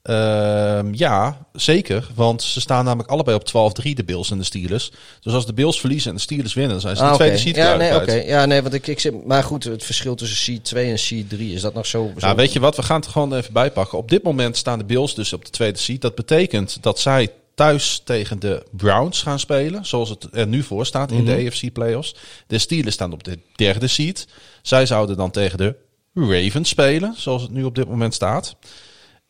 Ehm, 0.02 0.94
ja, 0.94 1.46
zeker. 1.52 2.08
Want 2.14 2.42
ze 2.42 2.60
staan 2.60 2.84
namelijk 2.84 3.10
allebei 3.10 3.36
op 3.36 3.44
12-3, 3.48 3.94
de 3.94 4.04
Bills 4.04 4.30
en 4.30 4.38
de 4.38 4.44
Steelers. 4.44 4.90
Dus 5.20 5.32
als 5.32 5.46
de 5.46 5.52
Bills 5.52 5.80
verliezen 5.80 6.10
en 6.10 6.16
de 6.16 6.22
Steelers 6.22 6.54
winnen, 6.54 6.72
dan 6.72 6.80
zijn 6.80 6.96
ze 6.96 7.02
de 7.02 7.08
Ah, 7.08 7.14
tweede 7.14 7.34
oké. 7.34 7.42
seat 7.42 7.56
ja, 7.56 7.74
kwijt. 7.74 7.90
nee, 7.90 8.00
oké. 8.00 8.28
Ja, 8.28 8.44
nee, 8.46 8.62
want 8.62 8.74
ik, 8.74 8.86
ik 8.86 9.00
zit, 9.00 9.26
maar 9.26 9.42
goed, 9.44 9.64
het 9.64 9.84
verschil 9.84 10.14
tussen 10.14 10.36
seed 10.38 10.64
2 10.64 10.90
en 10.90 10.98
seed 10.98 11.28
3 11.28 11.54
is 11.54 11.60
dat 11.60 11.74
nog 11.74 11.86
zo. 11.86 12.12
Nou, 12.16 12.36
weet 12.36 12.52
je 12.52 12.60
wat? 12.60 12.76
We 12.76 12.82
gaan 12.82 13.00
het 13.00 13.08
gewoon 13.08 13.34
even 13.34 13.52
bijpakken. 13.52 13.98
Op 13.98 14.08
dit 14.08 14.22
moment 14.22 14.56
staan 14.56 14.78
de 14.78 14.84
Bills 14.84 15.14
dus 15.14 15.32
op 15.32 15.44
de 15.44 15.50
tweede 15.50 15.78
seat. 15.78 16.00
Dat 16.00 16.14
betekent 16.14 16.78
dat 16.82 16.98
zij 17.00 17.28
thuis 17.54 18.00
tegen 18.04 18.38
de 18.38 18.62
Browns 18.70 19.22
gaan 19.22 19.38
spelen. 19.38 19.86
Zoals 19.86 20.08
het 20.08 20.28
er 20.32 20.46
nu 20.46 20.62
voor 20.62 20.86
staat 20.86 21.10
in 21.12 21.24
de 21.24 21.32
AFC 21.46 21.72
playoffs. 21.72 22.14
De 22.46 22.58
Steelers 22.58 22.94
staan 22.94 23.12
op 23.12 23.24
de 23.24 23.38
derde 23.54 23.86
seat. 23.86 24.26
Zij 24.62 24.86
zouden 24.86 25.16
dan 25.16 25.30
tegen 25.30 25.58
de 25.58 25.74
Ravens 26.14 26.68
spelen. 26.68 27.14
Zoals 27.16 27.42
het 27.42 27.50
nu 27.50 27.64
op 27.64 27.74
dit 27.74 27.88
moment 27.88 28.14
staat. 28.14 28.56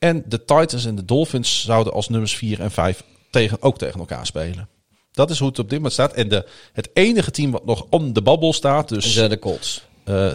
En 0.02 0.22
de 0.26 0.44
Titans 0.44 0.84
en 0.84 0.94
de 0.94 1.04
Dolphins 1.04 1.64
zouden 1.64 1.92
als 1.92 2.08
nummers 2.08 2.36
4 2.36 2.60
en 2.60 2.70
5 2.70 3.02
tegen, 3.30 3.56
ook 3.62 3.78
tegen 3.78 4.00
elkaar 4.00 4.26
spelen. 4.26 4.68
Dat 5.12 5.30
is 5.30 5.38
hoe 5.38 5.48
het 5.48 5.58
op 5.58 5.64
dit 5.68 5.74
moment 5.74 5.92
staat. 5.92 6.12
En 6.12 6.28
de, 6.28 6.44
het 6.72 6.90
enige 6.92 7.30
team 7.30 7.50
wat 7.50 7.64
nog 7.64 7.86
om 7.90 8.12
de 8.12 8.22
babbel 8.22 8.52
staat, 8.52 8.88
dus 8.88 9.12
zijn 9.14 9.30
de 9.30 9.38
Colts. 9.38 9.82
eh, 10.04 10.32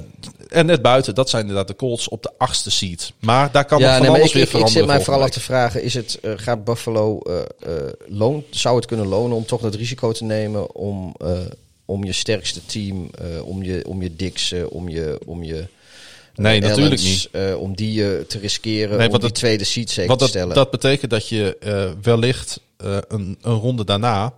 en 0.50 0.66
net 0.66 0.82
buiten, 0.82 1.16
dat 1.16 1.30
zijn 1.30 1.42
inderdaad 1.42 1.68
de 1.68 1.76
Colts 1.76 2.08
op 2.10 2.24
de 2.24 2.32
achtste 2.38 2.72
seat. 2.72 3.14
Maar 3.20 3.52
daar 3.52 3.66
kan 3.66 3.80
nog 3.82 3.88
Ja, 3.88 3.94
van 3.94 4.02
nee, 4.02 4.12
maar 4.12 4.20
alles 4.20 4.32
ik, 4.32 4.36
weer 4.36 4.44
ik, 4.44 4.50
ik 4.50 4.56
veranderen. 4.56 4.88
zit 4.88 4.96
mij 4.96 5.04
vooral 5.06 5.24
af 5.24 5.30
te 5.30 5.40
vragen: 5.40 5.84
is 5.84 5.94
het, 5.94 6.20
eh, 6.22 6.32
gaat 6.36 6.64
Buffalo 6.64 7.20
eh 7.20 7.40
eh, 7.40 7.92
loon, 8.08 8.44
zou 8.50 8.76
het 8.76 8.86
kunnen 8.86 9.08
lonen 9.08 9.38
om 9.38 9.46
toch 9.46 9.62
het 9.62 9.76
risico 9.76 10.12
te 10.12 10.24
nemen 10.24 10.76
om, 10.76 11.16
eh, 11.18 11.40
om 11.86 12.04
je 12.04 12.14
sterkste 12.14 12.66
team, 12.66 13.10
eh, 13.20 13.48
om 13.48 13.64
je, 13.64 13.86
om 13.88 14.02
je 14.02 14.12
eh, 14.52 14.66
om 14.70 14.90
je, 14.90 15.20
om 15.26 15.44
je 15.44 15.68
Nee, 16.38 16.60
natuurlijk 16.60 17.02
Allens, 17.02 17.30
eh, 17.32 17.60
om 17.62 17.76
die 17.76 18.16
eh, 18.16 18.20
te 18.22 18.40
riskeren, 18.40 18.98
Nee, 18.98 19.08
om 19.08 19.12
die 19.14 19.22
dat- 19.22 19.36
tweede 19.36 19.64
seat 19.64 19.90
zeker 19.90 20.12
te 20.12 20.18
dat, 20.18 20.30
stellen. 20.30 20.56
dat 20.56 20.72
betekent 20.72 21.12
dat 21.12 21.28
je 21.28 21.58
eh, 21.60 21.92
wellicht 22.02 22.60
een, 22.78 23.38
een 23.42 23.54
ronde 23.54 23.84
daarna... 23.86 24.34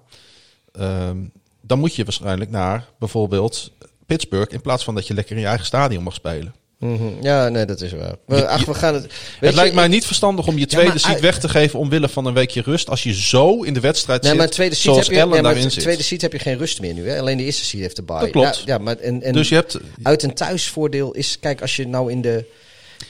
ehm, 0.71 1.17
dan 1.61 1.79
moet 1.79 1.95
je 1.95 2.03
waarschijnlijk 2.03 2.51
naar 2.51 2.87
bijvoorbeeld 2.99 3.71
Pittsburgh... 4.05 4.53
in 4.53 4.61
plaats 4.61 4.83
van 4.83 4.95
dat 4.95 5.07
je 5.07 5.13
lekker 5.13 5.35
in 5.35 5.41
je 5.41 5.47
eigen 5.47 5.65
stadion 5.65 6.03
mag 6.03 6.13
spelen. 6.13 6.53
Mhm. 6.79 7.03
Ja, 7.21 7.49
nee, 7.49 7.65
dat 7.65 7.81
is 7.81 7.91
waar. 7.91 8.15
We, 8.25 8.47
ach, 8.47 8.63
gaan 8.79 8.93
het. 8.93 9.05
het 9.39 9.53
lijkt 9.55 9.75
mij 9.75 9.87
niet 9.87 10.05
verstandig 10.05 10.47
om 10.47 10.57
je 10.57 10.65
tweede 10.65 10.97
seat 10.97 11.13
uit- 11.13 11.21
weg 11.21 11.39
te 11.39 11.49
geven... 11.49 11.79
omwille 11.79 12.09
van 12.09 12.25
een 12.25 12.33
weekje 12.33 12.61
rust. 12.61 12.89
Als 12.89 13.03
je 13.03 13.13
zo 13.13 13.61
in 13.63 13.73
de 13.73 13.79
wedstrijd 13.79 14.21
Nee, 14.21 14.31
zit, 14.31 14.39
maar 14.39 14.49
tweede 14.49 14.75
seat 14.75 14.83
zoals 14.93 15.07
heb 15.07 15.15
je, 15.15 15.21
Allen 15.21 15.33
nee, 15.33 15.41
maar 15.41 15.51
daarin 15.51 15.67
de 15.67 15.73
zit. 15.73 15.83
tweede 15.83 16.03
seat 16.03 16.21
heb 16.21 16.31
je 16.31 16.39
geen 16.39 16.57
rust 16.57 16.81
meer 16.81 16.93
nu. 16.93 17.09
Hè? 17.09 17.19
Alleen 17.19 17.37
de 17.37 17.43
eerste 17.43 17.65
seat 17.65 17.81
heeft 17.81 17.95
de 17.95 18.03
bye. 18.03 18.19
Dat 18.19 18.29
klopt. 18.29 18.57
Ja, 18.57 18.73
ja, 18.73 18.77
maar 18.77 18.95
en, 18.97 19.23
en 19.23 19.33
Dus 19.33 19.49
je 19.49 19.55
hebt... 19.55 19.77
uit 20.03 20.23
een 20.23 20.33
thuisvoordeel 20.33 21.11
is, 21.11 21.37
kijk, 21.39 21.61
als 21.61 21.75
je 21.75 21.87
nou 21.87 22.11
in 22.11 22.21
de, 22.21 22.45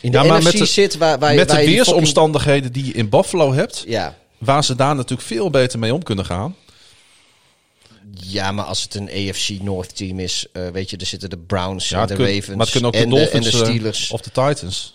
in 0.01 0.11
de 0.11 0.17
Ja, 0.17 0.24
maar 0.24 0.38
NFC 0.38 0.43
met 0.43 0.57
de- 0.57 0.65
zit, 0.65 0.97
waar, 0.97 1.20
waar, 1.20 1.32
je- 1.32 1.38
met 1.38 1.47
waar 1.47 1.57
de 1.57 1.63
fucking- 1.63 1.86
weersomstandigheden 1.86 2.72
die 2.72 2.86
je 2.86 2.93
in 2.93 3.09
Buffalo 3.09 3.53
hebt... 3.53 3.84
Ja. 3.88 4.15
waar 4.38 4.63
ze 4.63 4.76
daar 4.76 4.95
natuurlijk 4.95 5.28
veel 5.28 5.49
beter 5.49 5.80
mee 5.80 5.93
om 5.93 6.03
kunnen 6.03 6.26
gaan... 6.26 6.55
ja, 8.32 8.51
maar 8.51 8.65
als 8.65 8.84
het 8.84 8.95
een 8.95 9.09
AFC 9.09 9.49
North 9.61 9.95
team 9.95 10.19
is, 10.19 10.45
eh, 10.53 10.67
weet 10.67 10.89
je, 10.89 10.97
er 10.97 11.05
zitten 11.05 11.30
de 11.30 11.38
Browns 11.38 11.89
Ja, 11.89 12.01
en 12.01 12.07
de 12.07 12.13
kun- 12.15 12.25
Ravens 12.25 12.47
maar 12.47 12.57
het 12.59 12.69
kunnen 12.69 12.89
ook 12.89 12.95
de 12.95 13.03
en, 13.03 13.09
de, 13.09 13.15
en 13.15 13.21
Dolphins 13.21 13.51
de 13.51 13.57
eh, 13.57 13.63
Steelers. 13.63 14.11
of 14.11 14.21
de 14.21 14.32
Titans. 14.32 14.93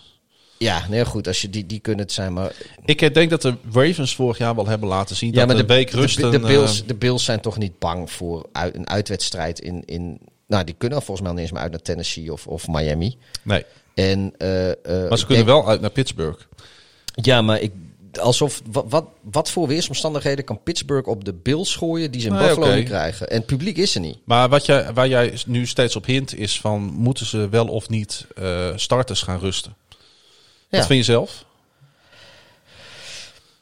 ja, 0.57 0.85
nee, 0.89 1.05
goed, 1.05 1.27
als 1.27 1.41
je 1.41 1.49
die, 1.49 1.65
die 1.65 1.79
kunnen 1.79 2.05
het 2.05 2.13
zijn, 2.13 2.33
maar... 2.33 2.51
Ik 2.85 3.01
eh, 3.01 3.13
denk 3.13 3.29
dat 3.29 3.41
de 3.41 3.55
Ravens 3.73 4.15
vorig 4.15 4.37
jaar 4.37 4.55
wel 4.55 4.67
hebben 4.67 4.87
laten 4.89 5.15
zien 5.15 5.29
ja, 5.31 5.35
dat 5.35 5.47
maar 5.47 5.55
de, 5.55 5.65
week 5.73 5.91
de, 5.91 5.97
rust 5.97 6.17
de, 6.21 6.29
de, 6.29 6.39
Bills, 6.39 6.85
de 6.85 6.95
Bills 6.95 7.23
zijn 7.23 7.39
toch 7.41 7.57
niet 7.57 7.79
bang 7.79 8.11
voor 8.11 8.45
uit, 8.51 8.75
een 8.75 8.89
uitwedstrijd 8.89 9.59
in, 9.59 9.83
in... 9.85 10.19
Nou, 10.47 10.63
die 10.63 10.75
kunnen 10.77 10.97
volgens 10.97 11.19
mij 11.19 11.29
al 11.29 11.33
niet 11.35 11.43
eens 11.43 11.53
meer 11.53 11.61
uit 11.61 11.71
naar 11.71 11.81
Tennessee 11.81 12.31
of, 12.31 12.47
of 12.47 12.67
Miami. 12.67 13.17
nee, 13.43 13.65
En, 13.93 14.33
eh, 14.37 14.69
eh, 14.69 14.75
maar 15.09 15.17
ze 15.17 15.25
kunnen 15.25 15.45
denk- 15.45 15.57
wel 15.57 15.69
uit 15.69 15.81
naar 15.81 15.89
Pittsburgh. 15.89 16.39
Ja, 17.15 17.41
maar 17.41 17.61
ik, 17.61 17.71
alsof, 18.19 18.61
wat, 18.71 18.85
wat, 18.89 19.05
wat 19.21 19.51
voor 19.51 19.67
weersomstandigheden 19.67 20.45
kan 20.45 20.63
Pittsburgh 20.63 21.09
op 21.09 21.25
de 21.25 21.33
Bills 21.33 21.75
gooien 21.75 22.11
die 22.11 22.21
ze 22.21 22.27
in 22.27 22.33
Nee, 22.33 22.47
Buffalo 22.47 22.75
niet 22.75 22.85
krijgen? 22.85 23.29
En 23.29 23.37
het 23.37 23.45
publiek 23.45 23.77
is 23.77 23.95
er 23.95 24.01
niet. 24.01 24.17
Maar 24.23 24.49
wat 24.49 24.65
jij, 24.65 24.93
waar 24.93 25.07
jij 25.07 25.37
nu 25.45 25.65
steeds 25.67 25.95
op 25.95 26.05
hint 26.05 26.35
is 26.35 26.59
van 26.59 26.81
moeten 26.81 27.25
ze 27.25 27.49
wel 27.49 27.67
of 27.67 27.89
niet 27.89 28.25
eh, 28.35 28.69
starters 28.75 29.21
gaan 29.21 29.39
rusten? 29.39 29.75
Ja. 30.69 30.77
Wat 30.77 30.85
vind 30.85 31.05
je 31.05 31.11
zelf? 31.11 31.45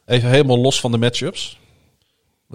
Even 0.06 0.30
helemaal 0.30 0.60
los 0.60 0.80
van 0.80 0.92
de 0.92 0.98
matchups. 0.98 1.60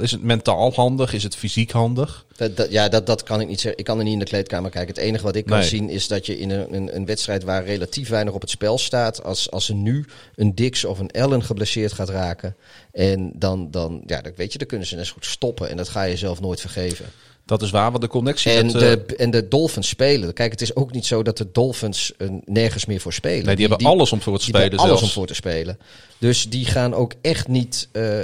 Is 0.01 0.11
het 0.11 0.23
mentaal 0.23 0.73
handig? 0.75 1.13
Is 1.13 1.23
het 1.23 1.37
fysiek 1.37 1.71
handig? 1.71 2.25
Dat, 2.37 2.57
dat- 2.57 2.71
ja, 2.71 2.89
dat, 2.89 3.07
dat 3.07 3.23
kan 3.23 3.41
ik 3.41 3.49
niet 3.49 3.61
zeggen. 3.61 3.79
Ik 3.79 3.85
kan 3.85 3.99
er 3.99 4.05
niet 4.05 4.13
in 4.13 4.19
de 4.19 4.25
kleedkamer 4.25 4.71
kijken. 4.71 4.95
Het 4.95 5.05
enige 5.05 5.25
wat 5.25 5.37
ik 5.37 5.47
kan 5.47 5.59
Nee. 5.59 5.69
zien 5.69 5.89
is 5.91 6.09
dat 6.09 6.27
je 6.27 6.39
in 6.39 6.51
een, 6.51 6.75
een, 6.75 6.97
een 6.97 7.07
wedstrijd 7.07 7.43
waar 7.43 7.65
relatief 7.65 8.09
weinig 8.09 8.35
op 8.35 8.41
het 8.41 8.51
spel 8.51 8.79
staat, 8.79 9.25
als, 9.25 9.51
als 9.51 9.69
er 9.69 9.75
nu 9.75 10.05
een 10.35 10.55
Dix 10.55 10.85
of 10.85 10.99
een 10.99 11.11
Allen 11.11 11.43
geblesseerd 11.43 11.93
gaat 11.93 12.09
raken, 12.09 12.57
en 12.93 13.33
dan, 13.35 13.71
dan, 13.71 14.03
ja, 14.07 14.21
dan 14.21 14.33
weet 14.37 14.53
je, 14.53 14.59
dan 14.59 14.67
kunnen 14.67 14.87
ze 14.87 14.97
net 14.97 15.07
zo 15.07 15.13
goed 15.13 15.27
stoppen. 15.27 15.69
En 15.69 15.77
dat 15.77 15.89
ga 15.89 16.03
je 16.03 16.17
zelf 16.17 16.41
nooit 16.41 16.61
vergeven. 16.61 17.07
Dat 17.45 17.63
is 17.63 17.71
waar, 17.71 17.91
want 17.91 18.03
de 18.03 18.09
connectie 18.09 18.53
En 18.53 18.67
met... 18.67 18.75
eh, 18.75 18.81
de, 18.81 19.17
en 19.17 19.31
de 19.31 19.49
Dolphins 19.49 19.89
spelen. 19.89 20.33
Kijk, 20.33 20.51
het 20.51 20.61
is 20.61 20.77
ook 20.77 20.93
niet 20.93 21.07
zo 21.07 21.23
dat 21.23 21.37
de 21.39 21.51
Dolphins 21.53 22.13
eh, 22.17 22.29
nergens 22.45 22.87
meer 22.87 23.01
voor 23.01 23.13
spelen. 23.13 23.47
nee, 23.47 23.57
die, 23.57 23.67
hebben 23.69 23.87
alles 23.87 24.13
om 24.13 24.21
voor 24.21 24.39
te 24.39 24.45
die 24.45 24.55
hebben 24.55 24.79
spelen 24.79 24.91
alles 24.91 25.01
zelfs. 25.01 25.15
om 25.17 25.21
voor 25.21 25.27
te 25.27 25.35
spelen. 25.35 25.79
Dus 26.19 26.49
die 26.51 26.65
gaan 26.65 26.95
ook 26.95 27.13
echt 27.21 27.49
niet 27.49 27.89
eh, 27.93 28.21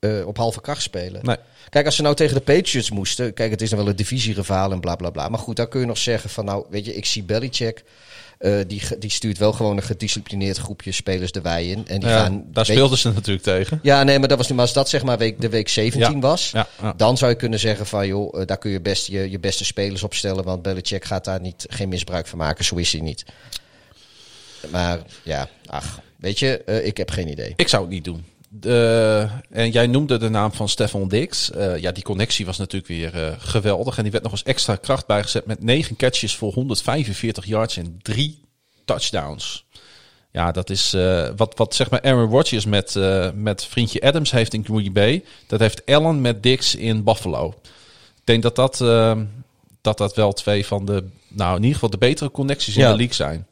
eh, 0.00 0.26
op 0.26 0.36
halve 0.36 0.60
kracht 0.60 0.82
spelen. 0.82 1.20
Nee. 1.24 1.36
Kijk, 1.68 1.86
als 1.86 1.96
ze 1.96 2.02
nou 2.02 2.14
tegen 2.14 2.34
de 2.34 2.40
Patriots 2.40 2.90
moesten. 2.90 3.34
Kijk, 3.34 3.50
het 3.50 3.62
is 3.62 3.70
dan 3.70 3.78
wel 3.78 3.88
een 3.88 3.96
divisierivaal 3.96 4.72
en 4.72 4.80
bla 4.80 4.96
bla 4.96 5.10
bla. 5.10 5.28
Maar 5.28 5.38
goed, 5.38 5.56
dan 5.56 5.68
kun 5.68 5.80
je 5.80 5.86
nog 5.86 5.98
zeggen 5.98 6.30
van 6.30 6.44
nou, 6.44 6.66
weet 6.70 6.84
je, 6.84 6.94
ik 6.94 7.06
zie 7.06 7.22
Belichick. 7.22 7.84
eh, 8.38 8.58
die, 8.66 8.82
die 8.98 9.10
stuurt 9.10 9.38
wel 9.38 9.52
gewoon 9.52 9.76
een 9.76 9.82
gedisciplineerd 9.82 10.56
groepje 10.58 10.92
spelers 10.92 11.32
de 11.32 11.40
wei 11.40 11.70
in. 11.70 11.88
En 11.88 12.00
die 12.00 12.08
Ja, 12.08 12.18
gaan, 12.22 12.44
daar 12.52 12.64
speelden 12.64 12.98
ze 12.98 13.12
natuurlijk 13.12 13.44
tegen. 13.44 13.78
Ja, 13.82 14.02
nee, 14.02 14.18
maar 14.18 14.28
dat 14.28 14.38
was 14.38 14.48
nu 14.48 14.54
maar 14.54 14.64
als 14.64 14.72
dat 14.74 14.88
zeg 14.88 15.02
maar 15.02 15.18
week, 15.18 15.40
de 15.40 15.48
week 15.48 15.68
17 15.68 16.00
Ja, 16.14 16.18
was. 16.18 16.50
ja. 16.50 16.66
Dan 16.96 17.16
zou 17.16 17.30
je 17.30 17.36
kunnen 17.36 17.58
zeggen 17.58 17.86
van 17.86 18.06
joh, 18.06 18.40
eh, 18.40 18.46
daar 18.46 18.58
kun 18.58 18.70
je 18.70 18.80
best 18.80 19.06
je, 19.06 19.30
je 19.30 19.38
beste 19.38 19.64
spelers 19.64 20.02
opstellen. 20.02 20.44
Want 20.44 20.62
Belichick 20.62 21.04
gaat 21.04 21.24
daar 21.24 21.40
niet, 21.40 21.66
geen 21.68 21.88
misbruik 21.88 22.26
van 22.26 22.38
maken. 22.38 22.64
Zo 22.64 22.74
is 22.76 22.92
hij 22.92 23.00
niet. 23.00 23.24
Maar 24.70 24.98
ja, 25.22 25.48
ach, 25.66 26.00
weet 26.16 26.38
je, 26.38 26.64
ik 26.84 26.96
heb 26.96 27.10
geen 27.10 27.28
idee. 27.28 27.52
Ik 27.56 27.68
zou 27.68 27.82
het 27.82 27.90
niet 27.92 28.04
doen. 28.04 28.24
De, 28.60 29.28
en 29.50 29.70
jij 29.70 29.86
noemde 29.86 30.18
de 30.18 30.28
naam 30.28 30.52
van 30.52 30.68
Stefan 30.68 31.08
Dix. 31.08 31.50
Eh, 31.50 31.78
ja, 31.78 31.92
die 31.92 32.02
connectie 32.02 32.46
was 32.46 32.58
natuurlijk 32.58 32.86
weer 32.86 33.24
eh, 33.24 33.32
geweldig. 33.38 33.96
En 33.96 34.02
die 34.02 34.12
werd 34.12 34.24
nog 34.24 34.32
eens 34.32 34.42
extra 34.42 34.76
kracht 34.76 35.06
bijgezet 35.06 35.46
met 35.46 35.62
negen 35.62 35.96
catches 35.96 36.36
voor 36.36 36.52
145 36.52 37.46
yards 37.46 37.76
en 37.76 37.98
drie 38.02 38.40
touchdowns. 38.84 39.64
Ja, 40.32 40.52
dat 40.52 40.70
is 40.70 40.94
eh, 40.94 41.28
wat, 41.36 41.56
wat 41.56 41.74
zeg 41.74 41.90
maar 41.90 42.02
Aaron 42.02 42.30
Rodgers 42.30 42.64
met, 42.64 42.94
met 43.34 43.64
vriendje 43.64 44.00
Adams 44.00 44.30
heeft 44.30 44.54
in 44.54 44.64
Green 44.64 44.92
Bay. 44.92 45.24
Dat 45.46 45.60
heeft 45.60 45.86
Allen 45.86 46.20
met 46.20 46.42
Dix 46.42 46.74
in 46.74 47.04
Buffalo. 47.04 47.54
denk 48.24 48.42
dat 48.42 48.56
dat, 48.56 48.80
ehm, 48.80 49.24
dat 49.80 49.98
dat 49.98 50.14
wel 50.14 50.32
twee 50.32 50.66
van 50.66 50.84
de, 50.84 51.04
nou 51.28 51.50
in 51.50 51.60
ieder 51.62 51.74
geval 51.74 51.90
de 51.90 51.98
betere 51.98 52.30
connecties 52.30 52.76
in 52.76 52.82
Ja. 52.82 52.90
de 52.90 52.96
league 52.96 53.14
zijn. 53.14 53.46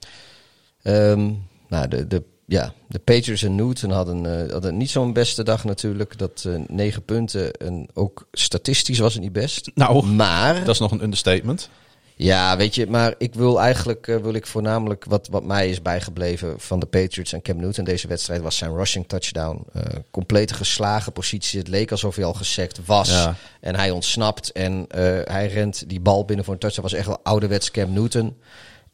Ehm, 0.83 1.33
nou, 1.69 1.89
de, 1.89 2.07
de, 2.07 2.23
ja, 2.47 2.72
de 2.86 2.99
Patriots 2.99 3.42
en 3.42 3.55
Newton 3.55 3.90
hadden, 3.90 4.47
eh, 4.47 4.53
hadden 4.53 4.76
niet 4.76 4.90
zo'n 4.90 5.12
beste 5.12 5.42
dag 5.42 5.64
natuurlijk. 5.64 6.18
Dat 6.18 6.45
eh, 6.47 6.55
negen 6.66 7.05
punten 7.05 7.53
en 7.53 7.88
ook 7.95 8.26
statistisch 8.32 8.99
was 8.99 9.14
het 9.14 9.22
niet 9.22 9.32
best. 9.32 9.70
Nou, 9.74 10.07
Maar 10.07 10.59
dat 10.59 10.74
is 10.74 10.78
nog 10.78 10.90
een 10.90 11.03
understatement. 11.03 11.68
Ja, 12.16 12.57
weet 12.57 12.74
je, 12.74 12.86
maar 12.86 13.14
ik 13.18 13.34
wil 13.34 13.61
eigenlijk 13.61 14.09
eh, 14.09 14.16
wil 14.16 14.34
ik 14.34 14.47
voornamelijk 14.47 15.05
wat, 15.05 15.28
wat 15.28 15.45
mij 15.45 15.68
is 15.68 15.82
bijgebleven 15.82 16.61
van 16.61 16.78
de 16.78 16.86
Patriots 16.86 17.32
en 17.32 17.42
Cam 17.42 17.57
Newton. 17.57 17.84
Deze 17.84 18.09
wedstrijd 18.09 18.42
was 18.42 18.57
zijn 18.57 18.76
rushing 18.76 19.09
touchdown. 19.09 19.66
Eh 19.72 19.82
complete 20.11 20.55
geslagen 20.55 21.12
positie. 21.12 21.59
Het 21.59 21.68
leek 21.68 21.90
alsof 21.90 22.16
hij 22.16 22.24
al 22.24 22.34
gesekt 22.34 22.86
was. 22.86 23.09
Ja. 23.09 23.34
En 23.61 23.76
hij 23.76 23.90
ontsnapt 23.90 24.53
en 24.53 24.86
hij 25.24 25.49
rent 25.49 25.88
die 25.88 26.01
bal 26.01 26.24
binnen 26.24 26.45
voor 26.45 26.55
een 26.55 26.61
touchdown. 26.61 26.88
was 26.88 26.99
echt 26.99 27.07
wel 27.07 27.20
ouderwets 27.22 27.70
Cam 27.70 27.92
Newton. 27.92 28.36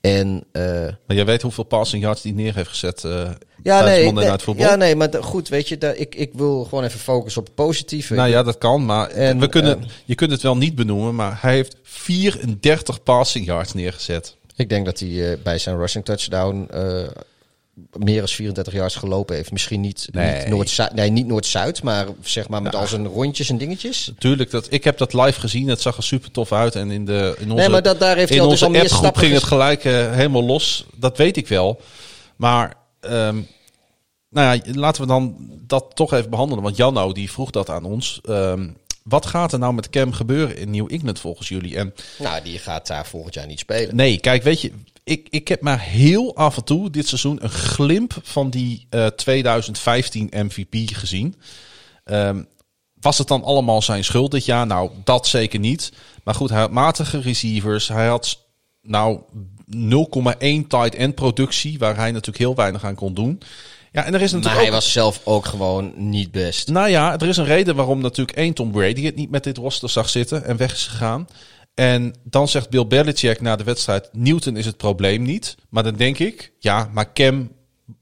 En 0.00 0.44
eh, 0.52 0.62
Maar 1.06 1.16
jij 1.16 1.24
weet 1.24 1.42
hoeveel 1.42 1.64
passing 1.64 2.02
yards 2.02 2.22
die 2.22 2.34
neer 2.34 2.54
heeft 2.54 2.68
gezet 2.68 3.04
eh 3.04 3.30
ja, 3.62 3.84
nee, 3.84 4.14
ja, 4.56 4.74
nee, 4.74 4.96
maar 4.96 5.08
goed, 5.20 5.48
weet 5.48 5.68
je, 5.68 5.94
ik, 5.96 6.14
ik 6.14 6.30
wil 6.32 6.64
gewoon 6.64 6.84
even 6.84 7.00
focussen 7.00 7.40
op 7.40 7.46
het 7.46 7.56
positieve. 7.56 8.14
Nou 8.14 8.28
ja, 8.28 8.42
dat 8.42 8.58
kan, 8.58 8.84
maar 8.84 9.08
En, 9.08 9.38
we 9.38 9.48
kunnen, 9.48 9.82
eh, 9.82 9.88
je 10.04 10.14
kunt 10.14 10.30
het 10.30 10.42
wel 10.42 10.56
niet 10.56 10.74
benoemen, 10.74 11.14
maar 11.14 11.38
hij 11.40 11.54
heeft 11.54 11.76
34 11.82 13.02
passing 13.02 13.46
yards 13.46 13.72
neergezet. 13.72 14.36
Ik 14.56 14.68
denk 14.68 14.84
dat 14.84 14.98
hij 14.98 15.38
bij 15.42 15.58
zijn 15.58 15.76
rushing 15.76 16.04
touchdown 16.04 16.68
meer 17.98 18.18
dan 18.18 18.28
34 18.28 18.72
yards 18.74 18.94
gelopen 18.96 19.36
heeft. 19.36 19.52
Misschien 19.52 19.80
niet, 19.80 20.08
Nee. 20.12 20.38
niet 20.38 20.48
Noord-Zuid, 20.48 20.94
nee, 20.94 21.10
niet 21.10 21.26
Noord-Zuid, 21.26 21.82
maar 21.82 22.06
zeg 22.22 22.48
maar 22.48 22.62
met 22.62 22.74
al 22.74 22.86
zijn 22.86 23.06
rondjes 23.06 23.50
en 23.50 23.58
dingetjes. 23.58 24.12
Tuurlijk, 24.18 24.50
dat, 24.50 24.66
ik 24.70 24.84
heb 24.84 24.98
dat 24.98 25.12
live 25.12 25.40
gezien. 25.40 25.68
Het 25.68 25.80
zag 25.80 25.96
er 25.96 26.02
super 26.02 26.30
tof 26.30 26.52
uit. 26.52 26.74
En 26.74 26.90
in, 26.90 27.04
de, 27.04 27.34
in 27.38 27.44
onze, 27.50 27.54
Nee, 27.62 27.68
maar 27.68 27.82
dat, 27.82 28.00
daar 28.00 28.16
heeft 28.16 28.28
hij 28.28 28.38
in 28.38 28.44
al 28.44 28.50
dus 28.50 28.62
onze 28.62 28.78
al 28.78 28.82
meer 28.82 28.92
appgroep 28.92 29.16
ging 29.16 29.32
het 29.32 29.42
gelijk 29.42 29.84
eh, 29.84 30.12
helemaal 30.12 30.44
los. 30.44 30.84
Dat 30.96 31.16
weet 31.16 31.36
ik 31.36 31.48
wel. 31.48 31.80
Maar 32.36 32.74
ehm, 33.00 33.40
nou 34.30 34.56
ja, 34.56 34.72
laten 34.74 35.02
we 35.02 35.08
dan 35.08 35.36
dat 35.66 35.84
toch 35.94 36.12
even 36.12 36.30
behandelen. 36.30 36.62
Want 36.64 36.76
Janno 36.76 37.12
die 37.12 37.30
vroeg 37.30 37.50
dat 37.50 37.70
aan 37.70 37.84
ons. 37.84 38.20
Ehm, 38.24 38.68
wat 39.02 39.26
gaat 39.26 39.52
er 39.52 39.58
nou 39.58 39.74
met 39.74 39.90
Cam 39.90 40.12
gebeuren 40.12 40.56
in 40.56 40.70
New 40.70 40.92
England 40.92 41.20
volgens 41.20 41.48
jullie? 41.48 41.76
En 41.76 41.94
Nou, 42.18 42.42
die 42.42 42.58
gaat 42.58 42.86
daar 42.86 43.06
volgend 43.06 43.34
jaar 43.34 43.46
niet 43.46 43.58
spelen. 43.58 43.96
Nee, 43.96 44.18
kijk, 44.18 44.42
weet 44.42 44.60
je, 44.60 44.72
ik, 45.10 45.26
ik 45.30 45.48
heb 45.48 45.60
maar 45.60 45.80
heel 45.80 46.36
af 46.36 46.56
en 46.56 46.64
toe 46.64 46.90
dit 46.90 47.08
seizoen 47.08 47.38
een 47.42 47.50
glimp 47.50 48.18
van 48.22 48.50
die 48.50 48.86
eh, 48.90 49.06
2015 49.06 50.30
MVP 50.30 50.96
gezien. 50.96 51.34
Ehm, 52.04 52.42
was 53.00 53.18
het 53.18 53.28
dan 53.28 53.42
allemaal 53.42 53.82
zijn 53.82 54.04
schuld 54.04 54.30
dit 54.30 54.44
jaar? 54.44 54.66
Nou, 54.66 54.90
dat 55.04 55.26
zeker 55.26 55.58
niet. 55.58 55.92
Maar 56.24 56.34
goed, 56.34 56.50
hij 56.50 56.60
had 56.60 56.70
matige 56.70 57.20
receivers. 57.20 57.88
Hij 57.88 58.06
had 58.06 58.46
nou 58.82 59.20
0,1 59.66 60.66
tight 60.68 60.94
end 60.94 61.14
productie, 61.14 61.78
waar 61.78 61.96
hij 61.96 62.10
natuurlijk 62.10 62.38
heel 62.38 62.54
weinig 62.54 62.84
aan 62.84 62.94
kon 62.94 63.14
doen. 63.14 63.40
Ja, 63.92 64.04
en 64.04 64.14
er 64.14 64.20
is 64.20 64.32
Maar 64.32 64.40
natuurlijk 64.40 64.66
hij 64.66 64.66
ook... 64.66 64.82
was 64.82 64.92
zelf 64.92 65.20
ook 65.24 65.46
gewoon 65.46 65.92
niet 65.96 66.30
best. 66.30 66.68
Nou 66.68 66.88
ja, 66.88 67.18
er 67.18 67.28
is 67.28 67.36
een 67.36 67.44
reden 67.44 67.76
waarom 67.76 68.00
natuurlijk 68.00 68.36
één 68.36 68.54
Tom 68.54 68.70
Brady 68.70 69.04
het 69.04 69.16
niet 69.16 69.30
met 69.30 69.44
dit 69.44 69.56
roster 69.56 69.90
zag 69.90 70.08
zitten 70.08 70.44
en 70.44 70.56
weg 70.56 70.72
is 70.72 70.86
gegaan. 70.86 71.26
En 71.80 72.14
dan 72.22 72.48
zegt 72.48 72.70
Bill 72.70 72.86
Belichick 72.86 73.40
na 73.40 73.56
de 73.56 73.64
wedstrijd, 73.64 74.08
Newton 74.12 74.56
is 74.56 74.66
het 74.66 74.76
probleem 74.76 75.22
niet. 75.22 75.56
Maar 75.68 75.82
dan 75.82 75.96
denk 75.96 76.18
ik, 76.18 76.52
ja, 76.58 76.90
maar 76.92 77.12
Cam 77.12 77.52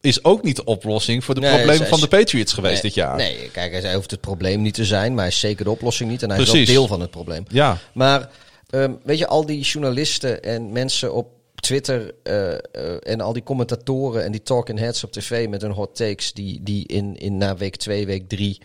is 0.00 0.24
ook 0.24 0.42
niet 0.42 0.56
de 0.56 0.64
oplossing 0.64 1.24
voor 1.24 1.34
de 1.34 1.40
Nee, 1.40 1.54
problemen 1.54 1.86
van 1.86 2.00
de 2.00 2.08
Patriots 2.08 2.52
geweest 2.52 2.72
nee, 2.72 2.82
dit 2.82 2.94
jaar. 2.94 3.16
Nee, 3.16 3.50
kijk, 3.52 3.82
hij 3.82 3.94
hoeft 3.94 4.10
het 4.10 4.20
probleem 4.20 4.62
niet 4.62 4.74
te 4.74 4.84
zijn, 4.84 5.12
maar 5.12 5.24
hij 5.24 5.32
is 5.32 5.40
zeker 5.40 5.64
de 5.64 5.70
oplossing 5.70 6.10
niet. 6.10 6.22
En 6.22 6.30
hij 6.30 6.40
is 6.40 6.52
wel 6.52 6.64
deel 6.64 6.86
van 6.86 7.00
het 7.00 7.10
probleem. 7.10 7.44
Ja, 7.48 7.78
Maar 7.94 8.30
ehm, 8.70 8.92
weet 9.02 9.18
je, 9.18 9.26
al 9.26 9.46
die 9.46 9.60
journalisten 9.60 10.42
en 10.42 10.72
mensen 10.72 11.14
op 11.14 11.28
Twitter 11.54 12.14
eh, 12.22 12.52
eh, 12.52 12.58
en 13.00 13.20
al 13.20 13.32
die 13.32 13.42
commentatoren 13.42 14.24
en 14.24 14.32
die 14.32 14.42
talking 14.42 14.78
heads 14.78 15.04
op 15.04 15.12
tv 15.12 15.48
met 15.48 15.62
hun 15.62 15.70
hot 15.70 15.96
takes 15.96 16.32
die, 16.32 16.62
die 16.62 16.86
in, 16.86 17.16
in 17.16 17.36
na 17.36 17.56
week 17.56 17.76
2, 17.76 18.06
week 18.06 18.28
3 18.28 18.60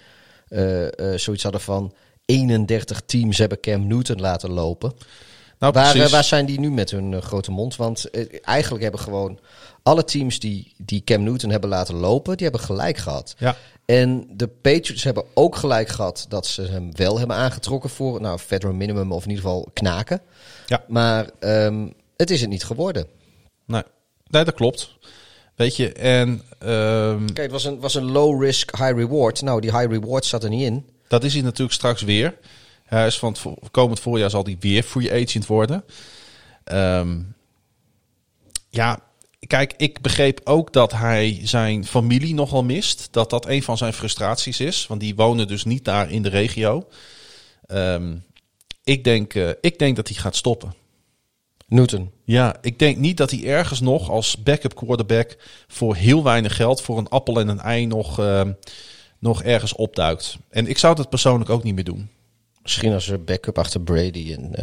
zoiets 1.15 1.43
hadden 1.43 1.61
van 1.61 1.93
31 2.33 3.01
teams 3.05 3.37
hebben 3.37 3.59
Cam 3.59 3.87
Newton 3.87 4.21
laten 4.21 4.51
lopen. 4.51 4.93
nou 5.59 5.73
Waar, 5.73 6.09
waar 6.09 6.23
zijn 6.23 6.45
die 6.45 6.59
nu 6.59 6.71
met 6.71 6.91
hun 6.91 7.13
eh, 7.13 7.21
grote 7.21 7.51
mond? 7.51 7.75
Want 7.75 8.09
eh, 8.09 8.25
eigenlijk 8.41 8.83
hebben 8.83 9.01
gewoon 9.01 9.39
alle 9.83 10.03
teams 10.03 10.39
die, 10.39 10.73
die 10.77 11.03
Cam 11.03 11.23
Newton 11.23 11.49
hebben 11.49 11.69
laten 11.69 11.95
lopen, 11.95 12.37
die 12.37 12.47
hebben 12.47 12.65
gelijk 12.65 12.97
gehad. 12.97 13.35
Ja. 13.37 13.55
En 13.85 14.27
de 14.31 14.47
Patriots 14.47 15.03
hebben 15.03 15.23
ook 15.33 15.55
gelijk 15.55 15.87
gehad 15.87 16.25
dat 16.29 16.47
ze 16.47 16.61
hem 16.61 16.95
wel 16.95 17.17
hebben 17.17 17.35
aangetrokken 17.35 17.89
voor 17.89 18.21
nou, 18.21 18.39
federal 18.39 18.73
minimum 18.73 19.11
of 19.11 19.23
in 19.23 19.29
ieder 19.29 19.43
geval 19.43 19.69
knaken. 19.73 20.21
Ja. 20.65 20.83
Maar 20.87 21.29
ehm, 21.39 21.87
het 22.17 22.31
is 22.31 22.41
het 22.41 22.49
niet 22.49 22.63
geworden. 22.63 23.07
Nee. 23.65 23.83
nee, 24.27 24.43
dat 24.43 24.53
klopt. 24.53 24.97
Weet 25.55 25.75
je, 25.75 25.93
en 25.93 26.41
ehm, 26.59 27.25
Kijk, 27.25 27.37
het 27.37 27.51
was 27.51 27.63
een, 27.63 27.79
was 27.79 27.95
een 27.95 28.11
low 28.11 28.43
risk, 28.43 28.77
high 28.77 28.95
reward. 28.95 29.41
Nou, 29.41 29.61
die 29.61 29.77
high 29.77 29.91
reward 29.91 30.25
zat 30.25 30.43
er 30.43 30.49
niet 30.49 30.61
in. 30.61 30.85
Dat 31.13 31.23
is 31.23 31.33
hij 31.33 31.41
natuurlijk 31.41 31.73
straks 31.73 32.01
weer. 32.01 32.37
Hij 32.83 33.07
is 33.07 33.19
van 33.19 33.35
het 33.59 33.71
komend 33.71 33.99
voorjaar 33.99 34.29
zal 34.29 34.43
hij 34.43 34.57
weer 34.59 34.83
free 34.83 35.11
agent 35.11 35.45
worden. 35.45 35.83
Ehm, 36.63 37.21
ja, 38.69 38.99
kijk, 39.47 39.73
ik 39.77 40.01
begreep 40.01 40.41
ook 40.43 40.73
dat 40.73 40.91
hij 40.91 41.39
zijn 41.43 41.85
familie 41.85 42.33
nogal 42.33 42.63
mist. 42.63 43.07
Dat 43.11 43.29
dat 43.29 43.47
een 43.47 43.63
van 43.63 43.77
zijn 43.77 43.93
frustraties 43.93 44.59
is. 44.59 44.87
Want 44.87 44.99
die 44.99 45.15
wonen 45.15 45.47
dus 45.47 45.63
niet 45.63 45.85
daar 45.85 46.11
in 46.11 46.21
de 46.21 46.29
regio. 46.29 46.87
Ehm, 47.65 48.15
ik, 48.83 49.03
denk, 49.03 49.33
eh, 49.33 49.49
ik 49.61 49.79
denk 49.79 49.95
dat 49.95 50.07
hij 50.07 50.17
gaat 50.17 50.35
stoppen. 50.35 50.73
Newton. 51.67 52.11
Ja, 52.25 52.55
ik 52.61 52.79
denk 52.79 52.97
niet 52.97 53.17
dat 53.17 53.31
hij 53.31 53.45
ergens 53.45 53.79
nog 53.79 54.09
als 54.09 54.43
backup 54.43 54.75
quarterback 54.75 55.37
voor 55.67 55.95
heel 55.95 56.23
weinig 56.23 56.55
geld, 56.55 56.81
voor 56.81 56.97
een 56.97 57.09
appel 57.09 57.39
en 57.39 57.47
een 57.47 57.59
ei, 57.59 57.85
nog, 57.85 58.19
ehm, 58.19 58.51
nog 59.23 59.43
ergens 59.43 59.73
opduikt. 59.75 60.37
En 60.49 60.67
ik 60.67 60.77
zou 60.77 60.95
dat 60.95 61.09
persoonlijk 61.09 61.49
ook 61.49 61.63
niet 61.63 61.75
meer 61.75 61.83
doen. 61.83 62.09
Misschien 62.61 62.93
als 62.93 63.07
een 63.07 63.23
backup 63.25 63.57
achter 63.57 63.81
Brady 63.81 64.19
in, 64.19 64.55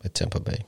met 0.00 0.14
Tampa 0.14 0.40
Bay. 0.40 0.58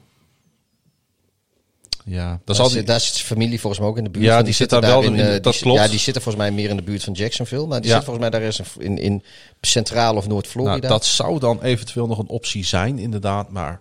Ja, 2.06 2.40
dan 2.44 2.56
Daar, 2.56 2.68
die, 2.68 2.82
daar 2.82 3.00
zit 3.00 3.14
zijn 3.14 3.26
familie 3.26 3.60
volgens 3.60 3.80
mij 3.80 3.90
ook 3.90 3.98
in 3.98 4.04
de 4.04 4.10
buurt. 4.10 4.24
Ja, 4.24 4.34
van. 4.34 4.44
die 4.44 4.52
zit 4.54 4.70
zitten 4.70 4.80
daar 4.90 5.00
wel 5.00 5.10
in, 5.12 5.14
in, 5.18 5.26
eh, 5.26 5.42
dat 5.42 5.52
die, 5.52 5.62
klopt. 5.62 5.78
Ja, 5.80 5.88
die 5.88 5.98
zitten 5.98 6.22
volgens 6.22 6.44
mij 6.44 6.52
meer 6.54 6.70
in 6.70 6.76
de 6.76 6.82
buurt 6.82 7.04
van 7.04 7.12
Jacksonville. 7.12 7.66
Maar 7.66 7.80
die 7.80 7.90
Ja. 7.90 7.96
zit 7.96 8.04
volgens 8.04 8.28
mij 8.30 8.38
daar 8.40 8.48
is 8.48 8.58
een- 8.58 8.66
in, 8.78 8.98
in 8.98 9.22
Centraal 9.60 10.16
of 10.16 10.26
Noord-Florida. 10.28 10.76
nou, 10.76 10.88
dat 10.88 11.04
zou 11.04 11.38
dan 11.38 11.62
eventueel 11.62 12.06
nog 12.06 12.18
een 12.18 12.28
optie 12.28 12.64
zijn, 12.64 12.98
inderdaad. 12.98 13.50
Maar 13.50 13.80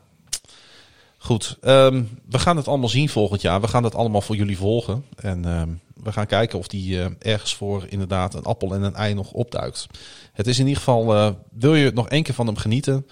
goed, 1.24 1.58
ehm, 1.62 2.04
we 2.30 2.40
gaan 2.40 2.58
het 2.58 2.68
allemaal 2.68 2.90
zien 2.90 3.10
volgend 3.10 3.42
jaar. 3.42 3.62
We 3.62 3.68
gaan 3.68 3.84
het 3.84 3.96
allemaal 3.96 4.22
voor 4.22 4.36
jullie 4.36 4.58
volgen. 4.58 5.06
En 5.16 5.46
ehm, 5.46 5.70
we 6.04 6.12
gaan 6.12 6.26
kijken 6.26 6.60
of 6.60 6.68
die 6.68 7.02
eh, 7.02 7.06
ergens 7.20 7.56
voor 7.56 7.86
inderdaad 7.90 8.34
een 8.34 8.44
appel 8.44 8.74
en 8.74 8.82
een 8.82 8.96
ei 8.96 9.14
nog 9.14 9.32
opduikt. 9.32 9.88
Het 10.34 10.48
is 10.48 10.60
in 10.60 10.64
ieder 10.68 10.78
geval, 10.84 11.16
eh, 11.16 11.30
wil 11.52 11.76
je 11.76 11.92
nog 11.94 12.10
één 12.10 12.24
keer 12.24 12.34
van 12.34 12.46
hem 12.46 12.56
genieten, 12.58 13.08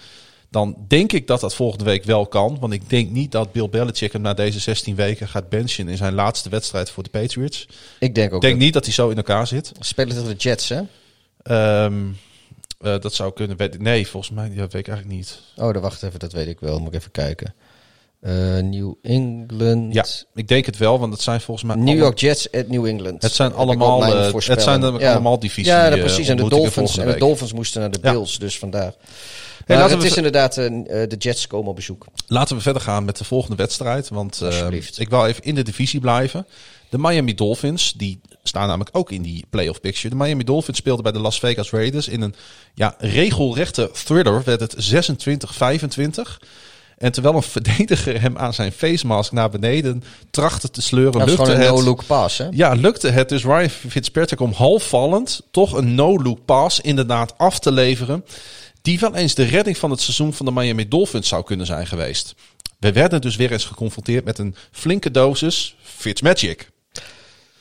dan 0.50 0.76
denk 0.88 1.12
ik 1.12 1.28
dat 1.28 1.40
dat 1.40 1.56
volgende 1.56 1.84
week 1.86 2.04
wel 2.04 2.28
kan. 2.28 2.58
Want 2.60 2.74
ik 2.74 2.90
denk 2.90 3.10
niet 3.10 3.32
dat 3.32 3.52
Bill 3.52 3.70
Belichick 3.70 4.14
hem 4.14 4.22
na 4.22 4.34
deze 4.34 4.60
16 4.60 4.96
weken 4.96 5.28
gaat 5.28 5.50
benchen 5.50 5.88
in 5.90 5.98
zijn 5.98 6.14
laatste 6.14 6.50
wedstrijd 6.50 6.90
voor 6.90 7.04
de 7.04 7.10
Patriots. 7.10 7.68
Ik 8.00 8.16
denk 8.16 8.28
ook. 8.30 8.36
Ik 8.36 8.42
denk 8.42 8.54
dat- 8.54 8.64
niet 8.64 8.74
dat 8.74 8.86
hij 8.86 8.94
zo 8.94 9.10
in 9.10 9.18
elkaar 9.18 9.48
zit. 9.48 9.72
Spelen 9.80 10.16
tegen 10.16 10.30
de 10.30 10.36
Jets, 10.36 10.70
hè? 10.70 10.82
Ehm, 11.44 11.94
eh, 12.80 13.00
dat 13.00 13.14
zou 13.14 13.34
kunnen. 13.34 13.58
Nee, 13.80 14.08
volgens 14.08 14.36
mij 14.36 14.50
ja, 14.50 14.56
weet 14.56 14.74
ik 14.74 14.88
eigenlijk 14.88 15.18
niet. 15.18 15.40
Oh, 15.56 15.74
dan 15.74 15.82
wacht 15.82 16.04
even, 16.04 16.20
dat 16.20 16.34
weet 16.34 16.48
ik 16.48 16.60
wel. 16.60 16.80
Moet 16.80 16.88
ik 16.88 17.00
even 17.00 17.12
kijken. 17.12 17.54
Eh, 18.22 18.34
New 18.58 18.94
England. 19.02 19.94
Ja, 19.94 20.06
ik 20.34 20.48
denk 20.48 20.66
het 20.66 20.78
wel, 20.78 21.00
want 21.00 21.14
het 21.14 21.22
zijn 21.22 21.42
volgens 21.42 21.68
mij. 21.68 21.76
New 21.76 21.88
alle- 21.88 21.98
York 21.98 22.18
Jets 22.20 22.52
at 22.52 22.68
New 22.68 22.86
England. 22.86 23.22
Het 23.22 23.34
zijn 23.34 23.54
allemaal, 23.54 24.06
eh, 24.06 24.34
het 24.34 24.62
zijn 24.62 24.84
allemaal 24.84 25.40
divisie, 25.40 25.72
Ja, 25.72 25.90
eh, 25.90 26.00
precies. 26.00 26.28
En 26.28 26.38
de, 26.38 26.50
Dolphins, 26.50 26.98
en 26.98 27.08
de. 27.08 27.18
Dolphins 27.18 27.54
moesten 27.54 27.82
naar 27.82 27.92
de 27.92 28.00
Ja. 28.02 28.12
Bills, 28.12 28.40
dus 28.40 28.58
vandaar. 28.58 28.82
Hey, 28.82 28.96
maar 29.68 29.78
laten 29.78 29.92
het 29.92 30.02
we 30.04 30.10
is 30.10 30.16
inderdaad, 30.16 30.56
de 30.56 31.16
Jets 31.18 31.48
komen 31.48 31.70
op 31.70 31.76
bezoek. 31.76 32.06
Laten 32.28 32.56
we 32.56 32.62
verder 32.62 32.82
gaan 32.82 33.06
met 33.06 33.18
de 33.18 33.24
volgende 33.24 33.56
wedstrijd. 33.56 34.10
Want 34.10 34.42
eh, 34.42 34.68
ik 34.98 35.10
wil 35.10 35.26
even 35.26 35.44
in 35.44 35.56
de 35.56 35.64
divisie 35.64 36.00
blijven. 36.00 36.48
De 36.90 36.98
Miami 36.98 37.36
Dolphins, 37.36 37.94
die 37.94 38.22
staan 38.44 38.68
namelijk 38.68 38.98
ook 38.98 39.12
in 39.12 39.22
die 39.22 39.46
playoff 39.50 39.80
picture. 39.82 40.10
De 40.10 40.24
Miami 40.24 40.44
Dolphins 40.44 40.78
speelden 40.78 41.04
bij 41.04 41.12
de 41.12 41.20
Las 41.20 41.40
Vegas 41.40 41.70
Raiders. 41.70 42.08
In 42.08 42.22
een 42.22 42.36
ja, 42.74 42.96
regelrechte 42.98 43.92
thriller 44.06 44.42
werd 44.44 44.60
het 44.60 44.76
26-25. 44.78 46.40
En 47.02 47.12
terwijl 47.12 47.36
een 47.36 47.44
verdediger 47.44 48.22
hem 48.22 48.38
aan 48.38 48.54
zijn 48.54 48.72
face 48.72 49.08
mask 49.08 49.32
naar 49.32 49.50
beneden 49.50 50.04
trachtte 50.32 50.70
te 50.70 50.82
sleuren, 50.82 51.20
Dat 51.20 51.28
lukte 51.28 51.52
het... 51.52 51.70
no-look 51.70 52.06
pass, 52.06 52.38
hè? 52.38 52.48
Ja, 52.52 52.74
lukte 52.74 53.10
het 53.10 53.30
dus 53.30 53.44
Ryan 53.44 53.70
Fitzpatrick 53.70 54.40
om 54.40 54.52
halfvallend 54.52 55.42
toch 55.52 55.74
een 55.74 55.96
no-look 55.96 56.46
pass 56.46 56.80
inderdaad 56.80 57.38
af 57.38 57.60
te 57.60 57.72
leveren. 57.72 58.26
Die 58.82 59.00
wel 59.00 59.16
eens 59.16 59.36
de 59.36 59.44
redding 59.44 59.78
van 59.78 59.92
het 59.92 60.02
seizoen 60.02 60.34
van 60.34 60.46
de 60.46 60.52
Miami 60.52 60.88
Dolphins 60.88 61.28
zou 61.28 61.44
kunnen 61.44 61.66
zijn 61.66 61.88
geweest. 61.88 62.36
We 62.80 62.92
werden 62.92 63.22
dus 63.22 63.36
weer 63.36 63.52
eens 63.52 63.66
geconfronteerd 63.66 64.26
met 64.26 64.38
een 64.38 64.56
flinke 64.72 65.12
dosis 65.12 65.76
Fitzmagic. 65.84 66.70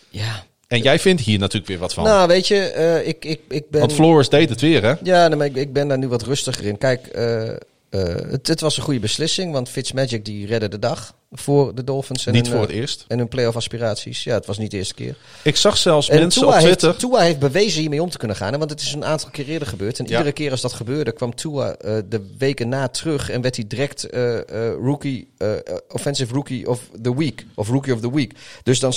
Ja. 0.08 0.44
En 0.66 0.80
jij 0.80 0.98
vindt 0.98 1.22
hier 1.22 1.38
natuurlijk 1.38 1.66
weer 1.66 1.78
wat 1.78 1.94
van. 1.94 2.04
Nou, 2.04 2.28
weet 2.28 2.48
je, 2.48 2.56
eh, 2.56 3.08
ik, 3.08 3.24
ik, 3.24 3.40
ik 3.48 3.70
ben... 3.70 3.80
Want 3.80 3.92
Flores 3.92 4.28
deed 4.28 4.48
het 4.48 4.60
weer, 4.60 4.82
hè? 4.82 4.94
Ja, 5.02 5.28
nee, 5.28 5.36
maar 5.36 5.46
ik, 5.46 5.56
ik 5.56 5.72
ben 5.72 5.88
daar 5.88 5.98
nu 5.98 6.08
wat 6.08 6.22
rustiger 6.22 6.64
in. 6.64 6.78
Kijk, 6.78 7.06
eh, 7.06 7.50
eh, 7.90 8.02
het, 8.30 8.46
het 8.46 8.60
was 8.60 8.76
een 8.76 8.82
goede 8.82 9.00
beslissing, 9.00 9.52
want 9.52 9.68
Fitzmagic 9.68 10.24
die 10.24 10.46
redde 10.46 10.68
de 10.68 10.78
dag 10.78 11.14
voor 11.32 11.74
de 11.74 11.84
Dolphins. 11.84 12.26
En 12.26 12.32
Niet 12.32 12.46
hun, 12.46 12.52
voor 12.56 12.62
eh, 12.64 12.68
het 12.70 12.76
eerst. 12.80 13.04
En 13.08 13.18
hun 13.18 13.28
playoff 13.28 13.56
aspiraties. 13.56 14.24
Ja, 14.24 14.34
het 14.34 14.46
was 14.46 14.58
niet 14.58 14.70
de 14.70 14.76
eerste 14.76 14.94
keer. 14.94 15.16
Ik 15.42 15.56
zag 15.56 15.76
zelfs 15.76 16.08
En 16.08 16.18
mensen 16.20 16.42
Tua 16.42 16.54
op 16.54 16.60
Twitter... 16.60 16.88
heeft, 16.88 17.00
Tua 17.00 17.18
heeft 17.20 17.38
bewezen 17.38 17.80
hiermee 17.80 18.02
om 18.02 18.10
te 18.10 18.18
kunnen 18.18 18.36
gaan. 18.36 18.58
Want 18.58 18.70
het 18.70 18.80
is 18.80 18.92
een 18.92 19.04
aantal 19.04 19.30
keer 19.30 19.48
eerder 19.48 19.68
gebeurd. 19.68 19.98
En 19.98 20.04
Ja. 20.04 20.10
iedere 20.10 20.32
keer 20.32 20.50
als 20.50 20.60
dat 20.60 20.72
gebeurde, 20.72 21.12
kwam 21.12 21.34
Tua 21.34 21.74
eh, 21.74 21.96
de 22.08 22.26
weken 22.38 22.68
na 22.68 22.88
terug. 22.88 23.30
En 23.30 23.40
werd 23.40 23.56
hij 23.56 23.64
direct 23.68 24.04
eh, 24.04 24.38
eh, 24.38 24.74
rookie, 24.82 25.30
eh, 25.38 25.52
eh, 25.52 25.60
offensive 25.88 26.34
rookie 26.34 26.68
of 26.68 26.80
the 27.02 27.16
week. 27.16 27.46
Of 27.54 27.68
rookie 27.68 27.94
of 27.94 28.00
the 28.00 28.14
week. 28.14 28.32
Dus 28.62 28.80
dan 28.80 28.92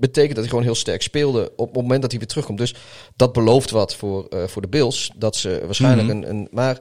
betekent 0.00 0.30
dat 0.34 0.38
hij 0.40 0.48
gewoon 0.48 0.64
heel 0.64 0.74
sterk 0.74 1.02
speelde 1.02 1.52
op 1.56 1.66
het 1.66 1.76
moment 1.76 2.00
dat 2.00 2.10
hij 2.10 2.18
weer 2.20 2.28
terugkomt. 2.28 2.58
Dus 2.58 2.74
dat 3.16 3.32
belooft 3.32 3.70
wat 3.70 3.94
voor, 3.94 4.26
eh, 4.28 4.46
voor 4.46 4.62
de 4.62 4.68
Bills. 4.68 5.10
Dat 5.16 5.36
ze 5.36 5.60
waarschijnlijk 5.64 6.08
Mhm. 6.08 6.16
een, 6.16 6.28
een... 6.30 6.48
Maar 6.50 6.78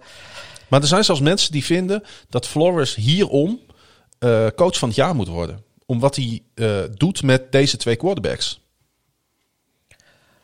Maar 0.70 0.82
er 0.82 0.88
zijn 0.88 1.04
zelfs 1.04 1.22
mensen 1.22 1.52
die 1.52 1.66
vinden 1.66 2.04
dat 2.30 2.48
Flores 2.48 2.96
hierom 2.96 3.60
eh, 4.20 4.48
coach 4.56 4.78
van 4.78 4.88
het 4.88 4.98
jaar 4.98 5.16
moet 5.16 5.28
worden. 5.28 5.64
Om 5.86 6.00
wat 6.00 6.16
hij 6.16 6.42
eh, 6.54 6.84
doet 6.94 7.24
met 7.24 7.52
deze 7.52 7.78
twee 7.78 7.96
quarterbacks. 7.96 8.62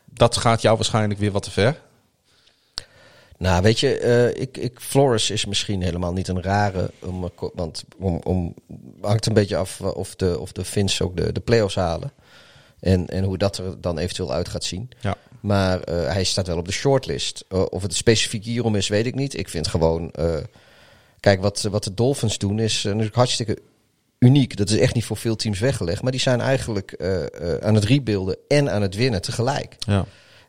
Dat 0.04 0.36
gaat 0.36 0.62
jou 0.62 0.76
waarschijnlijk 0.76 1.20
weer 1.20 1.32
wat 1.32 1.42
te 1.42 1.50
ver. 1.50 1.80
Nou, 3.38 3.62
weet 3.62 3.80
je, 3.80 3.98
eh, 3.98 4.40
ik, 4.42 4.56
ik, 4.56 4.80
Flores 4.80 5.30
is 5.30 5.44
misschien 5.44 5.82
helemaal 5.82 6.12
niet 6.12 6.28
een 6.28 6.42
rare. 6.42 6.90
Om, 7.00 7.30
want 7.54 7.84
om, 7.98 8.20
om, 8.24 8.54
hangt 9.00 9.26
een 9.26 9.34
beetje 9.34 9.56
af 9.56 9.80
of 9.80 10.14
de, 10.14 10.38
of 10.38 10.52
de 10.52 10.64
Fins 10.64 11.02
ook 11.02 11.16
de, 11.16 11.32
de 11.32 11.40
play-offs 11.40 11.74
halen. 11.74 12.12
En, 12.80 13.06
en 13.06 13.24
hoe 13.24 13.38
dat 13.38 13.58
er 13.58 13.80
dan 13.80 13.98
eventueel 13.98 14.32
uit 14.32 14.48
gaat 14.48 14.64
zien. 14.64 14.90
Ja. 15.00 15.16
Maar 15.46 15.80
eh, 15.80 16.12
hij 16.12 16.24
staat 16.24 16.46
wel 16.46 16.58
op 16.58 16.66
de 16.66 16.72
shortlist. 16.72 17.44
Eh, 17.48 17.62
of 17.68 17.82
het 17.82 17.94
specifiek 17.94 18.44
hierom 18.44 18.74
is, 18.74 18.88
weet 18.88 19.06
ik 19.06 19.14
niet. 19.14 19.38
Ik 19.38 19.48
vind 19.48 19.68
gewoon. 19.68 20.10
eh, 20.10 20.36
kijk, 21.20 21.40
wat, 21.40 21.62
wat 21.62 21.84
de 21.84 21.94
Dolphins 21.94 22.38
doen 22.38 22.58
is 22.58 22.82
natuurlijk 22.82 23.14
hartstikke 23.14 23.58
uniek. 24.18 24.56
Dat 24.56 24.70
is 24.70 24.78
echt 24.78 24.94
niet 24.94 25.04
voor 25.04 25.16
veel 25.16 25.36
teams 25.36 25.58
weggelegd. 25.58 26.02
Maar 26.02 26.12
die 26.12 26.20
zijn 26.20 26.40
eigenlijk 26.40 26.96
aan 27.62 27.74
het 27.74 27.84
rebuilden 27.84 28.36
en 28.48 28.70
aan 28.70 28.82
het 28.82 28.94
winnen 28.94 29.22
tegelijk. 29.22 29.76
Ja. 29.78 30.06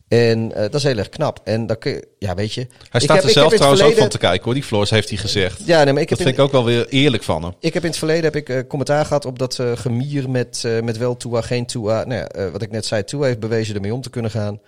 En 0.07 0.51
eh, 0.53 0.61
dat 0.61 0.73
is 0.73 0.83
heel 0.83 0.97
erg 0.97 1.09
knap. 1.09 1.39
En 1.43 1.67
dan 1.67 1.77
kun 1.77 1.91
je, 1.91 2.07
ja, 2.19 2.35
weet 2.35 2.53
je. 2.53 2.61
Hij 2.61 2.69
ik 2.91 3.01
staat 3.01 3.15
heb- 3.15 3.25
er 3.25 3.31
zelf 3.31 3.53
trouwens 3.53 3.81
ook 3.83 3.95
van 3.95 4.09
te 4.09 4.17
kijken 4.17 4.43
hoor. 4.43 4.53
Die 4.53 4.63
Flores 4.63 4.89
heeft 4.89 5.09
hij 5.09 5.17
gezegd. 5.17 5.61
Ja, 5.65 5.83
nee, 5.83 5.93
maar 5.93 6.01
ik 6.01 6.09
dat 6.09 6.17
heb 6.17 6.27
vind 6.27 6.39
in- 6.39 6.43
ik 6.43 6.49
ook 6.49 6.51
wel 6.51 6.65
weer 6.65 6.87
eerlijk 6.87 7.23
van 7.23 7.43
hem. 7.43 7.53
Ik 7.59 7.73
heb 7.73 7.83
in 7.83 7.89
het 7.89 7.97
verleden 7.97 8.23
heb 8.23 8.35
ik, 8.35 8.49
eh, 8.49 8.59
commentaar 8.67 9.05
gehad 9.05 9.25
op 9.25 9.39
dat 9.39 9.59
eh, 9.59 9.71
gemier 9.75 10.29
met, 10.29 10.63
met 10.83 10.97
wel 10.97 11.17
Tua, 11.17 11.41
geen 11.41 11.65
Tua. 11.65 12.03
Nou 12.03 12.27
ja, 12.33 12.51
wat 12.51 12.61
ik 12.61 12.71
net 12.71 12.85
zei, 12.85 13.03
Tua 13.03 13.25
heeft 13.25 13.39
bewezen 13.39 13.75
ermee 13.75 13.93
om 13.93 14.01
te 14.01 14.09
kunnen 14.09 14.31
gaan. 14.31 14.59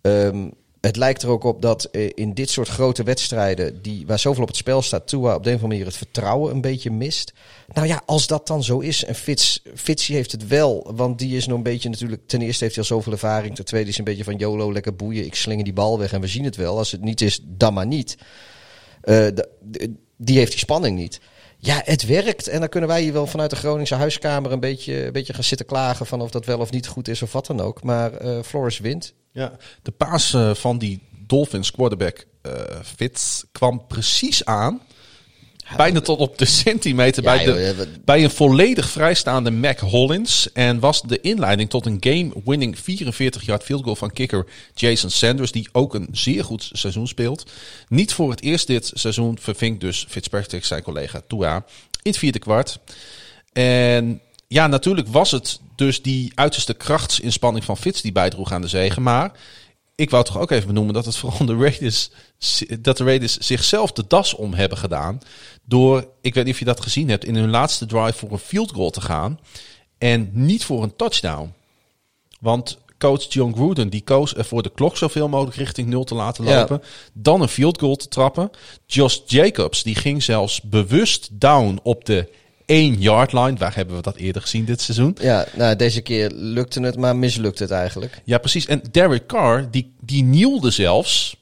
Ehm, 0.00 0.48
het 0.88 0.96
lijkt 0.96 1.22
er 1.22 1.28
ook 1.28 1.44
op 1.44 1.62
dat 1.62 1.84
eh, 1.84 2.10
in 2.14 2.34
dit 2.34 2.50
soort 2.50 2.68
grote 2.68 3.02
wedstrijden, 3.02 3.82
die, 3.82 4.06
waar 4.06 4.18
zoveel 4.18 4.42
op 4.42 4.48
het 4.48 4.56
spel 4.56 4.82
staat, 4.82 5.08
Tua 5.08 5.34
op 5.34 5.44
de 5.44 5.50
een 5.50 5.56
of 5.56 5.62
andere 5.62 5.66
manier 5.66 5.84
het 5.84 5.96
vertrouwen 5.96 6.54
een 6.54 6.60
beetje 6.60 6.90
mist. 6.90 7.32
Nou 7.72 7.86
ja, 7.86 8.02
als 8.06 8.26
dat 8.26 8.46
dan 8.46 8.64
zo 8.64 8.78
is, 8.78 9.04
en 9.04 9.14
Fitz, 9.14 10.06
heeft 10.06 10.32
het 10.32 10.46
wel, 10.46 10.92
want 10.94 11.18
die 11.18 11.36
is 11.36 11.46
nog 11.46 11.56
een 11.56 11.62
beetje 11.62 11.88
natuurlijk, 11.88 12.22
ten 12.26 12.42
eerste 12.42 12.64
heeft 12.64 12.76
hij 12.76 12.84
al 12.84 12.96
zoveel 12.96 13.12
ervaring, 13.12 13.54
ten 13.54 13.64
tweede 13.64 13.90
is 13.90 13.98
een 13.98 14.04
beetje 14.04 14.24
van 14.24 14.36
YOLO, 14.36 14.72
lekker 14.72 14.96
boeien, 14.96 15.24
ik 15.24 15.34
slinger 15.34 15.64
die 15.64 15.72
bal 15.72 15.98
weg 15.98 16.12
en 16.12 16.20
we 16.20 16.26
zien 16.26 16.44
het 16.44 16.56
wel. 16.56 16.78
Als 16.78 16.92
het 16.92 17.02
niet 17.02 17.20
is, 17.20 17.40
dan 17.44 17.74
maar 17.74 17.86
niet. 17.86 18.16
Eh, 19.00 19.26
die 20.16 20.38
heeft 20.38 20.50
die 20.50 20.60
spanning 20.60 20.96
niet. 20.96 21.20
Ja, 21.60 21.80
het 21.84 22.06
werkt. 22.06 22.48
En 22.48 22.60
dan 22.60 22.68
kunnen 22.68 22.88
wij 22.88 23.02
hier 23.02 23.12
wel 23.12 23.26
vanuit 23.26 23.50
de 23.50 23.56
Groningse 23.56 23.94
huiskamer 23.94 24.52
een 24.52 24.60
beetje, 24.60 25.06
een 25.06 25.12
beetje 25.12 25.34
gaan 25.34 25.44
zitten 25.44 25.66
klagen 25.66 26.06
van 26.06 26.20
of 26.20 26.30
dat 26.30 26.46
wel 26.46 26.58
of 26.58 26.70
niet 26.70 26.86
goed 26.86 27.08
is 27.08 27.22
of 27.22 27.32
wat 27.32 27.46
dan 27.46 27.60
ook. 27.60 27.82
Maar 27.82 28.12
eh 28.12 28.42
Floris 28.42 28.78
wint. 28.78 29.14
Ja, 29.32 29.56
de 29.82 29.90
paas 29.90 30.34
eh, 30.34 30.54
van 30.54 30.78
die 30.78 31.02
Dolphins 31.26 31.70
quarterback 31.70 32.26
eh 32.42 32.52
Fitz 32.96 33.42
kwam 33.52 33.86
precies 33.86 34.44
aan. 34.44 34.80
Bijna 35.76 36.00
tot 36.00 36.18
op 36.18 36.38
de 36.38 36.44
centimeter 36.44 37.22
Ja, 37.22 37.36
bij, 37.36 37.44
de, 37.44 37.74
joh, 37.76 37.86
bij 38.04 38.24
een 38.24 38.30
volledig 38.30 38.88
vrijstaande 38.88 39.50
Mac 39.50 39.78
Hollins. 39.78 40.52
En 40.52 40.80
was 40.80 41.02
de 41.02 41.20
inleiding 41.20 41.70
tot 41.70 41.86
een 41.86 41.96
game-winning 42.00 42.76
44-yard 42.76 43.62
field 43.62 43.82
goal 43.82 43.96
van 43.96 44.12
kicker 44.12 44.46
Jason 44.74 45.10
Sanders. 45.10 45.52
Die 45.52 45.68
ook 45.72 45.94
een 45.94 46.08
zeer 46.12 46.44
goed 46.44 46.70
seizoen 46.72 47.08
speelt. 47.08 47.50
Niet 47.88 48.12
voor 48.12 48.30
het 48.30 48.42
eerst 48.42 48.66
dit 48.66 48.90
seizoen 48.94 49.38
vervinkt 49.40 49.80
dus 49.80 50.06
Fitzpatrick 50.08 50.64
zijn 50.64 50.82
collega 50.82 51.20
Tua 51.26 51.56
in 52.02 52.10
het 52.10 52.18
vierde 52.18 52.38
kwart. 52.38 52.78
En 53.52 54.20
ja, 54.48 54.66
natuurlijk 54.66 55.08
was 55.08 55.30
het 55.30 55.60
dus 55.76 56.02
die 56.02 56.32
uiterste 56.34 56.74
krachtsinspanning 56.74 57.64
van 57.64 57.76
Fitz 57.76 58.00
die 58.00 58.12
bijdroeg 58.12 58.52
aan 58.52 58.60
de 58.60 58.68
zegen. 58.68 59.02
Maar 59.02 59.32
ik 59.98 60.10
wou 60.10 60.24
toch 60.24 60.38
ook 60.38 60.50
even 60.50 60.66
benoemen 60.66 60.94
dat 60.94 61.04
het 61.04 61.16
vooral 61.16 61.46
de 61.46 61.56
Raiders, 61.56 62.10
dat 62.80 62.96
de 62.96 63.04
Raiders 63.04 63.36
zichzelf 63.36 63.92
de 63.92 64.04
das 64.08 64.34
om 64.34 64.54
hebben 64.54 64.78
gedaan. 64.78 65.18
Door, 65.64 66.08
ik 66.20 66.34
weet 66.34 66.44
niet 66.44 66.52
of 66.52 66.58
je 66.58 66.64
dat 66.64 66.80
gezien 66.80 67.08
hebt, 67.08 67.24
in 67.24 67.34
hun 67.36 67.50
laatste 67.50 67.86
drive 67.86 68.12
voor 68.18 68.32
een 68.32 68.38
field 68.38 68.72
goal 68.72 68.90
te 68.90 69.00
gaan. 69.00 69.40
En 69.98 70.30
niet 70.32 70.64
voor 70.64 70.82
een 70.82 70.96
touchdown. 70.96 71.52
Want 72.40 72.78
coach 72.98 73.32
John 73.32 73.52
Gruden 73.52 73.88
die 73.88 74.00
koos 74.00 74.34
ervoor 74.34 74.62
de 74.62 74.72
klok 74.74 74.96
zoveel 74.96 75.28
mogelijk 75.28 75.56
richting 75.56 75.88
nul 75.88 76.04
te 76.04 76.14
laten 76.14 76.44
Ja. 76.44 76.58
lopen. 76.58 76.82
Dan 77.12 77.40
een 77.40 77.48
field 77.48 77.78
goal 77.80 77.96
te 77.96 78.08
trappen. 78.08 78.50
Josh 78.86 79.18
Jacobs 79.26 79.82
die 79.82 79.94
ging 79.94 80.22
zelfs 80.22 80.60
bewust 80.62 81.28
down 81.32 81.80
op 81.82 82.04
de 82.04 82.28
1 82.68 83.00
yard 83.00 83.32
line. 83.32 83.56
Waar 83.56 83.74
hebben 83.74 83.96
we 83.96 84.02
dat 84.02 84.16
eerder 84.16 84.42
gezien 84.42 84.64
dit 84.64 84.80
seizoen? 84.80 85.16
Ja, 85.20 85.46
nou, 85.54 85.76
deze 85.76 86.00
keer 86.00 86.30
lukte 86.34 86.80
het, 86.80 86.96
maar 86.96 87.16
mislukte 87.16 87.62
het 87.62 87.72
eigenlijk. 87.72 88.20
Ja, 88.24 88.38
precies. 88.38 88.66
En 88.66 88.82
Derek 88.90 89.26
Carr, 89.26 89.70
die, 89.70 89.94
die 90.00 90.22
nielde 90.22 90.70
zelfs 90.70 91.36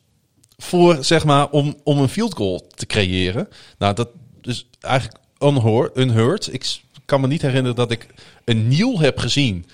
voor, 0.57 1.05
zeg 1.05 1.24
maar, 1.24 1.51
om, 1.51 1.77
om 1.85 1.99
een 1.99 2.09
field 2.09 2.35
goal 2.35 2.66
te 2.74 2.87
creëren. 2.87 3.49
Nou, 3.79 3.95
dat 3.95 4.09
is 4.43 4.66
eigenlijk 4.81 5.18
unheard. 5.39 5.97
unheard. 5.99 6.53
Ik 6.53 6.81
kan 7.05 7.20
me 7.20 7.27
niet 7.27 7.43
herinneren 7.43 7.77
dat 7.77 7.91
ik 7.91 8.07
een 8.45 8.68
niel 8.68 9.01
heb 9.01 9.18
gezien 9.18 9.66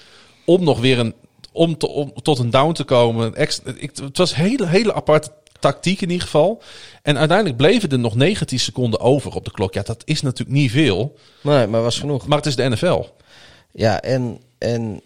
om 0.44 0.64
nog 0.64 0.80
weer 0.80 0.98
een, 0.98 1.14
om, 1.52 1.78
te, 1.78 1.88
om 1.88 2.12
tot 2.22 2.38
een 2.38 2.50
down 2.50 2.72
te 2.72 2.84
komen. 2.84 3.34
Extra, 3.34 3.72
ik, 3.76 3.96
het 3.96 4.18
was 4.18 4.30
een 4.30 4.36
hele, 4.36 4.66
hele 4.66 4.94
aparte 4.94 5.30
tactiek 5.62 6.00
in 6.00 6.10
ieder 6.10 6.24
geval. 6.26 6.62
En 7.02 7.18
uiteindelijk 7.18 7.56
bleven 7.56 7.88
er 7.88 7.98
nog 7.98 8.14
19 8.14 8.58
seconden 8.60 9.00
over 9.00 9.34
op 9.34 9.44
de 9.44 9.50
klok. 9.50 9.74
Ja, 9.74 9.82
dat 9.82 10.02
is 10.04 10.20
natuurlijk 10.22 10.58
niet 10.58 10.70
veel, 10.70 11.18
Nee, 11.42 11.66
maar 11.66 11.82
was 11.82 11.98
genoeg. 11.98 12.26
maar 12.26 12.38
het 12.38 12.46
is 12.46 12.56
de 12.56 12.68
NFL. 12.68 13.02
Ja, 13.72 14.00
en... 14.00 14.40
en 14.58 15.00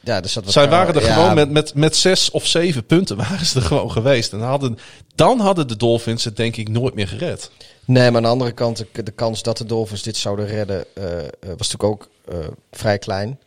ja, 0.00 0.22
zat 0.22 0.44
wat 0.44 0.52
Zij 0.52 0.68
waren 0.68 0.94
er 0.94 1.02
ja, 1.02 1.14
gewoon 1.14 1.34
met, 1.34 1.50
met, 1.50 1.74
met 1.74 1.96
zes 1.96 2.30
of 2.30 2.46
zeven 2.46 2.86
punten 2.86 3.16
waren 3.26 3.46
ze 3.46 3.58
er 3.58 3.64
gewoon 3.64 3.90
geweest. 3.90 4.32
En 4.32 4.40
hadden, 4.40 4.78
dan 5.14 5.40
hadden 5.40 5.68
de 5.68 5.76
Dolphins 5.76 6.24
het 6.24 6.36
denk 6.36 6.56
ik 6.56 6.68
nooit 6.68 6.94
meer 6.94 7.08
gered. 7.08 7.50
Nee, 7.84 8.06
maar 8.10 8.16
aan 8.16 8.22
de 8.22 8.28
andere 8.28 8.52
kant, 8.52 8.76
de, 8.92 9.02
de 9.02 9.10
kans 9.10 9.42
dat 9.42 9.58
de 9.58 9.64
Dolphins 9.64 10.02
dit 10.02 10.16
zouden 10.16 10.46
redden, 10.46 10.84
eh, 10.94 11.18
eh, 11.18 11.28
was 11.40 11.70
natuurlijk 11.70 11.82
ook 11.82 12.08
eh, 12.28 12.38
vrij 12.70 12.98
klein. 12.98 13.38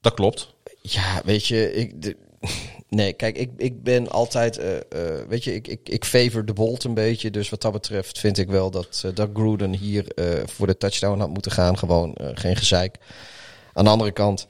Dat 0.00 0.14
klopt. 0.14 0.54
Ja, 0.80 1.22
weet 1.24 1.46
je, 1.46 1.72
ik, 1.74 2.02
de- 2.02 2.16
nee, 2.88 3.12
kijk, 3.12 3.38
ik, 3.38 3.50
ik 3.56 3.82
ben 3.82 4.10
altijd, 4.10 4.58
eh, 4.58 4.76
eh, 4.76 5.28
weet 5.28 5.44
je, 5.44 5.54
ik, 5.54 5.68
ik, 5.68 5.88
ik 5.88 6.04
favor 6.04 6.44
de 6.44 6.52
Bolt 6.52 6.84
een 6.84 6.94
beetje. 6.94 7.30
Dus 7.30 7.48
wat 7.48 7.62
dat 7.62 7.72
betreft 7.72 8.18
vind 8.18 8.38
ik 8.38 8.48
wel 8.48 8.70
dat, 8.70 9.02
eh, 9.04 9.10
dat 9.14 9.28
Gruden 9.34 9.74
hier 9.74 10.04
voor 10.44 10.66
de 10.66 10.76
touchdown 10.76 11.18
had 11.18 11.28
moeten 11.28 11.52
gaan. 11.52 11.78
Gewoon 11.78 12.16
geen 12.34 12.56
gezeik. 12.56 12.96
Aan 13.72 13.84
de 13.84 13.90
andere 13.90 14.12
kant, 14.12 14.46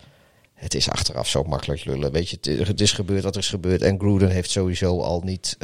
het 0.55 0.74
is 0.74 0.90
achteraf 0.90 1.28
zo 1.28 1.42
makkelijk 1.42 1.84
lullen. 1.84 2.12
Weet 2.12 2.28
je, 2.28 2.36
het, 2.40 2.68
het 2.68 2.80
is 2.80 2.92
gebeurd 2.92 3.22
wat 3.22 3.34
er 3.34 3.40
is 3.40 3.49
gebeurd. 3.49 3.82
En 3.82 3.99
Gruden 3.99 4.30
heeft 4.30 4.51
sowieso 4.51 5.01
al 5.01 5.20
niet... 5.24 5.57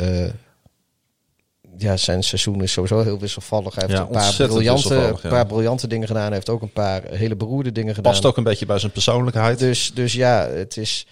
ja, 1.76 1.97
zijn 1.97 2.22
seizoen 2.22 2.62
is 2.62 2.72
sowieso 2.72 3.03
heel 3.03 3.18
wisselvallig. 3.18 3.74
Hij 3.74 3.85
heeft 3.87 3.99
Ja, 3.99 4.05
een 4.05 4.11
paar 4.11 4.49
briljante, 4.49 5.18
ja. 5.22 5.28
paar 5.28 5.47
briljante 5.47 5.87
dingen 5.87 6.07
gedaan. 6.07 6.24
Hij 6.24 6.35
heeft 6.35 6.49
ook 6.49 6.62
een 6.62 6.72
paar 6.72 7.03
hele 7.05 7.37
beroerde 7.37 7.72
dingen 7.72 7.95
gedaan. 7.95 8.12
Past 8.12 8.24
ook 8.24 8.37
een 8.37 8.45
beetje 8.45 8.66
bij 8.66 8.78
zijn 8.78 8.93
persoonlijkheid. 8.93 9.59
Dus, 9.59 9.93
dus 9.95 10.12
ja, 10.12 10.49
het 10.49 10.76
is. 10.76 11.07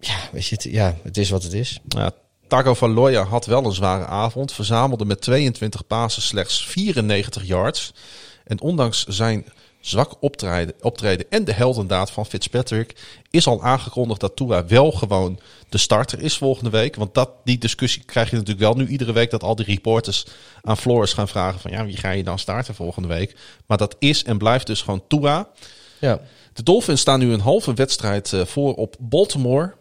Ja, 0.00 0.18
weet 0.32 0.46
je, 0.46 0.54
het, 0.54 0.64
ja, 0.64 0.96
het 1.02 1.16
is 1.16 1.30
wat 1.30 1.42
het 1.42 1.52
is. 1.52 1.80
Ja, 1.88 2.12
Taco 2.48 2.74
Valoya 2.74 3.24
had 3.24 3.46
wel 3.46 3.64
een 3.64 3.72
zware 3.72 4.06
avond. 4.06 4.52
Verzamelde 4.52 5.04
met 5.04 5.20
22 5.20 5.86
pasen 5.86 6.22
slechts 6.22 6.66
94 6.66 7.44
yards. 7.46 7.92
En 8.44 8.60
ondanks 8.60 9.04
zijn 9.06 9.46
zwak 9.80 10.16
optreden, 10.20 10.74
optreden 10.80 11.26
en 11.30 11.44
de 11.44 11.52
heldendaad 11.52 12.10
van 12.10 12.26
Fitzpatrick... 12.26 12.96
is 13.30 13.46
al 13.46 13.62
aangekondigd 13.62 14.20
dat 14.20 14.36
Tua 14.36 14.66
wel 14.66 14.90
gewoon 14.90 15.40
de 15.68 15.78
starter 15.78 16.20
is 16.20 16.36
volgende 16.36 16.70
week. 16.70 16.96
Want 16.96 17.14
dat, 17.14 17.30
die 17.44 17.58
discussie 17.58 18.04
krijg 18.04 18.30
je 18.30 18.36
natuurlijk 18.36 18.64
wel 18.64 18.74
nu 18.74 18.86
iedere 18.86 19.12
week... 19.12 19.30
dat 19.30 19.42
al 19.42 19.56
die 19.56 19.66
reporters 19.66 20.26
aan 20.62 20.76
Flores 20.76 21.12
gaan 21.12 21.28
vragen 21.28 21.60
van... 21.60 21.70
ja, 21.70 21.84
wie 21.84 21.96
ga 21.96 22.10
je 22.10 22.22
dan 22.22 22.38
starten 22.38 22.74
volgende 22.74 23.08
week? 23.08 23.36
Maar 23.66 23.78
dat 23.78 23.96
is 23.98 24.24
en 24.24 24.38
blijft 24.38 24.66
dus 24.66 24.82
gewoon 24.82 25.02
Tua... 25.08 25.48
Ja. 26.00 26.20
De 26.52 26.62
Dolphins 26.62 27.00
staan 27.00 27.18
nu 27.18 27.32
een 27.32 27.40
halve 27.40 27.74
wedstrijd 27.74 28.32
eh, 28.32 28.44
voor 28.44 28.74
op 28.74 28.96
Baltimore 28.98 29.74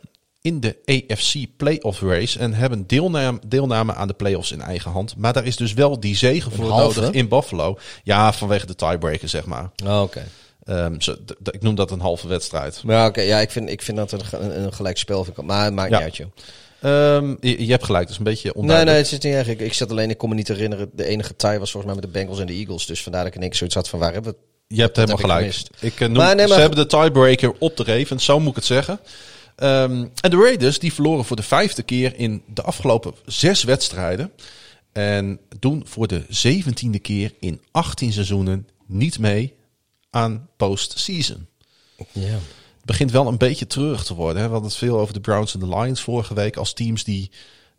in 0.47 0.59
de 0.59 0.77
AFC 0.85 1.33
Playoff 1.57 2.01
Race 2.01 2.39
en 2.39 2.53
hebben 2.53 2.87
deelname, 2.87 3.39
deelname 3.47 3.93
aan 3.93 4.07
de 4.07 4.13
playoffs 4.13 4.51
in 4.51 4.61
eigen 4.61 4.91
hand. 4.91 5.15
Maar 5.17 5.33
daar 5.33 5.45
is 5.45 5.55
dus 5.55 5.73
wel 5.73 5.99
die 5.99 6.15
zegen 6.15 6.51
voor 6.51 6.69
halve? 6.69 6.99
nodig 6.99 7.15
in 7.15 7.27
Buffalo. 7.27 7.77
Ja, 8.03 8.33
vanwege 8.33 8.65
de 8.65 8.75
tiebreaker, 8.75 9.29
zeg 9.29 9.45
maar. 9.45 9.69
Oh, 9.85 10.01
Oké. 10.01 10.27
Ehm, 10.63 10.93
ik 11.51 11.61
noem 11.61 11.75
dat 11.75 11.91
een 11.91 11.99
halve 11.99 12.27
wedstrijd. 12.27 12.83
Maar 12.83 13.07
oké, 13.07 13.21
ja, 13.21 13.39
ik 13.39 13.51
vind, 13.51 13.69
ik 13.69 13.81
vind 13.81 13.97
dat 13.97 14.11
een, 14.11 14.63
een, 14.63 14.73
gelijk 14.73 14.97
spel. 14.97 15.25
Maar 15.43 15.65
het 15.65 15.73
maakt 15.73 15.89
Ja. 15.89 15.95
niet 15.95 16.05
uit, 16.05 16.15
joh. 16.17 16.27
Ehm, 16.81 17.35
je, 17.39 17.65
je 17.65 17.71
hebt 17.71 17.83
gelijk, 17.85 18.03
dat 18.03 18.11
is 18.11 18.17
een 18.17 18.23
beetje 18.23 18.51
Nee, 18.53 18.55
onduidelijk. 18.55 18.97
nee, 18.97 19.05
het 19.05 19.23
is 19.23 19.29
niet 19.29 19.33
erg. 19.39 19.47
Ik, 19.47 19.59
ik 19.67 19.73
zat 19.73 19.91
alleen, 19.91 20.09
ik 20.09 20.17
kon 20.17 20.29
me 20.29 20.35
niet 20.35 20.47
herinneren. 20.47 20.89
De 20.93 21.05
enige 21.05 21.35
tie 21.35 21.59
was 21.59 21.71
volgens 21.71 21.85
mij 21.93 22.01
met 22.01 22.13
de 22.13 22.19
Bengals 22.19 22.39
en 22.39 22.45
de 22.47 22.53
Eagles. 22.53 22.85
Dus 22.85 23.03
vandaar 23.03 23.23
dat 23.23 23.33
ik 23.35 23.39
keer 23.39 23.55
zoiets 23.55 23.75
had 23.75 23.89
van 23.89 23.99
waar 23.99 24.13
hebben 24.13 24.31
we 24.31 24.37
het? 24.37 24.47
Je 24.77 24.81
hebt 24.81 24.95
helemaal 24.95 25.17
heb 25.17 25.25
gelijk. 25.25 25.55
Ik, 25.79 25.93
eh, 25.99 26.07
noem, 26.07 26.17
Maar 26.17 26.35
nee, 26.35 26.45
maar- 26.45 26.55
Ze 26.55 26.61
hebben 26.61 26.79
de 26.79 26.97
tiebreaker 26.97 27.53
op 27.59 27.77
de 27.77 27.83
Ravens, 27.83 28.25
zo 28.25 28.39
moet 28.39 28.49
ik 28.49 28.55
het 28.55 28.65
zeggen. 28.65 28.99
Ehm, 29.57 30.05
en 30.21 30.29
de 30.29 30.37
Raiders 30.37 30.79
die 30.79 30.93
verloren 30.93 31.25
voor 31.25 31.35
de 31.35 31.43
vijfde 31.43 31.83
keer 31.83 32.15
in 32.15 32.43
de 32.53 32.61
afgelopen 32.61 33.13
zes 33.25 33.63
wedstrijden. 33.63 34.31
En 34.91 35.39
doen 35.59 35.83
voor 35.87 36.07
de 36.07 36.25
zeventiende 36.29 36.99
keer 36.99 37.33
in 37.39 37.61
18 37.71 38.13
seizoenen 38.13 38.67
niet 38.85 39.19
mee 39.19 39.55
aan 40.09 40.49
postseason. 40.57 41.47
Ja. 42.11 42.21
Het 42.21 42.85
begint 42.85 43.11
wel 43.11 43.27
een 43.27 43.37
beetje 43.37 43.67
treurig 43.67 44.03
te 44.03 44.13
worden. 44.13 44.41
Hè? 44.41 44.47
We 44.47 44.53
hadden 44.53 44.69
het 44.69 44.79
veel 44.79 44.99
over 44.99 45.13
de 45.13 45.19
Browns 45.19 45.53
en 45.53 45.59
de 45.59 45.67
Lions 45.67 46.01
vorige 46.01 46.33
week 46.33 46.57
als 46.57 46.73
teams 46.73 47.03
die... 47.03 47.31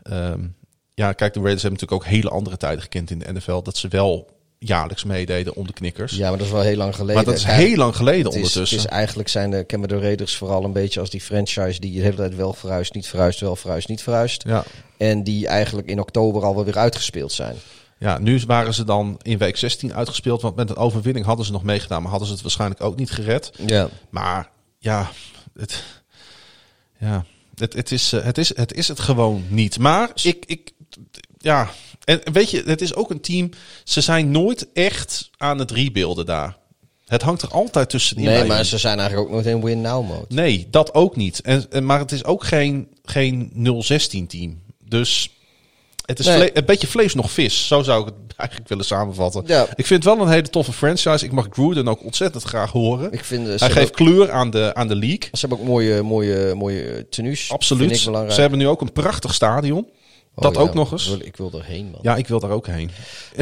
ehm, 0.02 0.46
ja, 0.94 1.12
kijk, 1.12 1.32
de 1.32 1.40
Raiders 1.40 1.62
hebben 1.62 1.80
natuurlijk 1.80 2.08
ook 2.08 2.14
hele 2.14 2.30
andere 2.30 2.56
tijden 2.56 2.82
gekend 2.82 3.10
in 3.10 3.18
de 3.18 3.32
NFL. 3.32 3.62
Dat 3.62 3.76
ze 3.76 3.88
wel 3.88 4.37
jaarlijks 4.58 5.04
meededen 5.04 5.54
om 5.54 5.66
de 5.66 5.72
knikkers. 5.72 6.16
ja, 6.16 6.28
maar 6.28 6.38
dat 6.38 6.46
is 6.46 6.52
wel 6.52 6.62
heel 6.62 6.76
lang 6.76 6.94
geleden. 6.94 7.14
maar 7.14 7.24
dat 7.24 7.34
is 7.34 7.44
heel 7.44 7.76
lang 7.76 7.96
geleden 7.96 8.24
het 8.24 8.34
is, 8.34 8.36
ondertussen. 8.36 8.78
Het 8.78 8.86
is 8.86 8.92
eigenlijk 8.92 9.28
zijn 9.28 9.50
de, 9.50 9.86
de 9.86 9.98
Raiders 9.98 10.36
vooral 10.36 10.64
een 10.64 10.72
beetje 10.72 11.00
als 11.00 11.10
die 11.10 11.20
franchise 11.20 11.80
die 11.80 11.92
de 11.92 12.00
hele 12.00 12.16
tijd 12.16 12.36
wel 12.36 12.52
verhuist, 12.52 12.94
niet 12.94 13.06
verhuist, 13.06 13.40
wel 13.40 13.56
verhuist, 13.56 13.88
niet 13.88 14.02
verhuist. 14.02 14.42
Ja. 14.46 14.64
En 14.96 15.22
die 15.22 15.46
eigenlijk 15.46 15.88
in 15.88 16.00
oktober 16.00 16.44
al 16.44 16.54
wel 16.54 16.64
weer 16.64 16.78
uitgespeeld 16.78 17.32
zijn. 17.32 17.56
Ja, 17.98 18.18
nu 18.18 18.42
waren 18.46 18.74
ze 18.74 18.84
dan 18.84 19.20
in 19.22 19.38
week 19.38 19.56
16 19.56 19.94
uitgespeeld. 19.94 20.42
Want 20.42 20.56
met 20.56 20.70
een 20.70 20.76
overwinning 20.76 21.26
hadden 21.26 21.46
ze 21.46 21.52
nog 21.52 21.62
meegedaan. 21.62 22.00
Maar 22.00 22.10
hadden 22.10 22.28
ze 22.28 22.34
het 22.34 22.42
waarschijnlijk 22.42 22.82
ook 22.82 22.96
niet 22.96 23.10
gered. 23.10 23.50
Ja. 23.66 23.88
Maar 24.10 24.50
ja, 24.78 25.10
het, 25.58 25.84
ja, 26.98 27.24
het, 27.54 27.72
het, 27.72 27.92
is, 27.92 28.12
eh, 28.12 28.24
het, 28.24 28.38
is, 28.38 28.56
het 28.56 28.72
is 28.72 28.88
het 28.88 29.00
gewoon 29.00 29.44
niet. 29.48 29.78
Maar 29.78 30.10
ik, 30.22 30.44
ik, 30.46 30.72
ja, 31.38 31.70
en 32.08 32.32
weet 32.32 32.50
je, 32.50 32.62
het 32.66 32.80
is 32.80 32.94
ook 32.94 33.10
een 33.10 33.20
team. 33.20 33.50
Ze 33.84 34.00
zijn 34.00 34.30
nooit 34.30 34.66
echt 34.72 35.30
aan 35.36 35.58
het 35.58 35.70
rebuilden 35.70 36.26
daar. 36.26 36.56
Het 37.06 37.22
hangt 37.22 37.42
er 37.42 37.48
altijd 37.50 37.90
tussenin. 37.90 38.24
Nee, 38.24 38.44
maar 38.44 38.64
ze 38.64 38.78
zijn 38.78 38.98
eigenlijk 38.98 39.28
ook 39.28 39.34
nooit 39.34 39.46
in 39.46 39.62
win-now 39.64 40.08
mode. 40.08 40.24
Nee, 40.28 40.66
dat 40.70 40.94
ook 40.94 41.16
niet. 41.16 41.40
En, 41.40 41.66
en, 41.70 41.86
maar 41.86 41.98
het 41.98 42.12
is 42.12 42.24
ook 42.24 42.44
geen, 42.44 42.88
geen 43.04 43.52
0-16 43.54 44.26
team. 44.26 44.60
Dus 44.84 45.30
het 46.04 46.18
is 46.18 46.26
Nee. 46.26 46.56
een 46.56 46.64
beetje 46.64 46.86
vlees 46.86 47.14
nog 47.14 47.30
vis. 47.30 47.66
Zo 47.66 47.82
zou 47.82 48.00
ik 48.00 48.06
het 48.06 48.36
eigenlijk 48.36 48.68
willen 48.68 48.84
samenvatten. 48.84 49.42
Ja. 49.46 49.62
Ik 49.74 49.86
vind 49.86 50.04
het 50.04 50.14
wel 50.14 50.26
een 50.26 50.32
hele 50.32 50.50
toffe 50.50 50.72
franchise. 50.72 51.24
Ik 51.24 51.32
mag 51.32 51.46
Gruden 51.50 51.88
ook 51.88 52.04
ontzettend 52.04 52.44
graag 52.44 52.70
horen. 52.72 53.12
Ik 53.12 53.24
vind, 53.24 53.48
eh, 53.48 53.58
Hij 53.58 53.70
geeft 53.70 53.94
kleur 53.94 54.30
aan 54.30 54.50
de, 54.50 54.74
aan 54.74 54.88
de 54.88 54.96
league. 54.96 55.28
Ze 55.32 55.38
hebben 55.40 55.58
ook 55.58 55.64
mooie, 55.64 56.02
mooie, 56.02 56.54
mooie 56.54 57.06
tenues. 57.08 57.50
Absoluut. 57.50 57.98
Ze 57.98 58.40
hebben 58.40 58.58
nu 58.58 58.68
ook 58.68 58.80
een 58.80 58.92
prachtig 58.92 59.34
stadion. 59.34 59.86
Oh, 60.38 60.44
dat 60.44 60.54
ja. 60.54 60.60
ook 60.60 60.74
nog 60.74 60.92
eens. 60.92 61.04
Ik 61.06 61.16
wil, 61.18 61.26
ik 61.26 61.36
wil 61.36 61.52
erheen, 61.60 61.90
man. 61.90 62.00
Ja, 62.02 62.16
ik 62.16 62.28
wil 62.28 62.40
daar 62.40 62.50
ook 62.50 62.66
heen. 62.66 62.90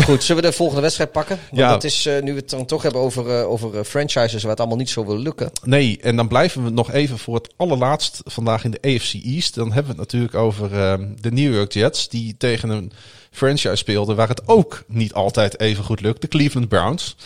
Goed, 0.05 0.24
zullen 0.24 0.42
we 0.42 0.49
de 0.49 0.55
volgende 0.57 0.82
wedstrijd 0.82 1.12
pakken? 1.12 1.38
Want 1.51 1.61
Ja. 1.61 1.68
dat 1.70 1.84
is, 1.84 2.07
eh, 2.07 2.22
nu 2.22 2.32
we 2.32 2.38
het 2.38 2.51
dan 2.51 2.66
toch 2.66 2.82
hebben 2.82 3.01
over, 3.01 3.38
eh, 3.38 3.51
over 3.51 3.78
eh, 3.78 3.84
franchises 3.84 4.42
waar 4.42 4.51
het 4.51 4.61
allemaal 4.61 4.78
niet 4.78 4.90
zo 4.90 5.05
wil 5.07 5.18
lukken. 5.18 5.51
Nee, 5.64 5.99
en 6.03 6.16
dan 6.16 6.28
blijven 6.28 6.64
we 6.64 6.70
nog 6.70 6.92
even 6.92 7.18
voor 7.18 7.34
het 7.34 7.55
allerlaatst 7.57 8.20
vandaag 8.24 8.64
in 8.64 8.70
de 8.70 8.78
AFC 8.80 9.12
East. 9.24 9.55
Dan 9.55 9.72
hebben 9.72 9.94
we 9.94 10.01
het 10.01 10.11
natuurlijk 10.11 10.34
over 10.34 10.74
ehm, 10.80 11.07
de 11.20 11.32
New 11.32 11.55
York 11.55 11.72
Jets. 11.72 12.09
Die 12.09 12.34
tegen 12.38 12.68
een 12.68 12.92
franchise 13.30 13.76
speelden 13.76 14.16
waar 14.16 14.28
het 14.28 14.49
ook 14.49 14.84
niet 14.86 15.12
altijd 15.14 15.61
even 15.61 15.84
goed 15.84 16.01
lukt. 16.01 16.20
De 16.20 16.28
Cleveland 16.28 16.68
Browns. 16.68 17.16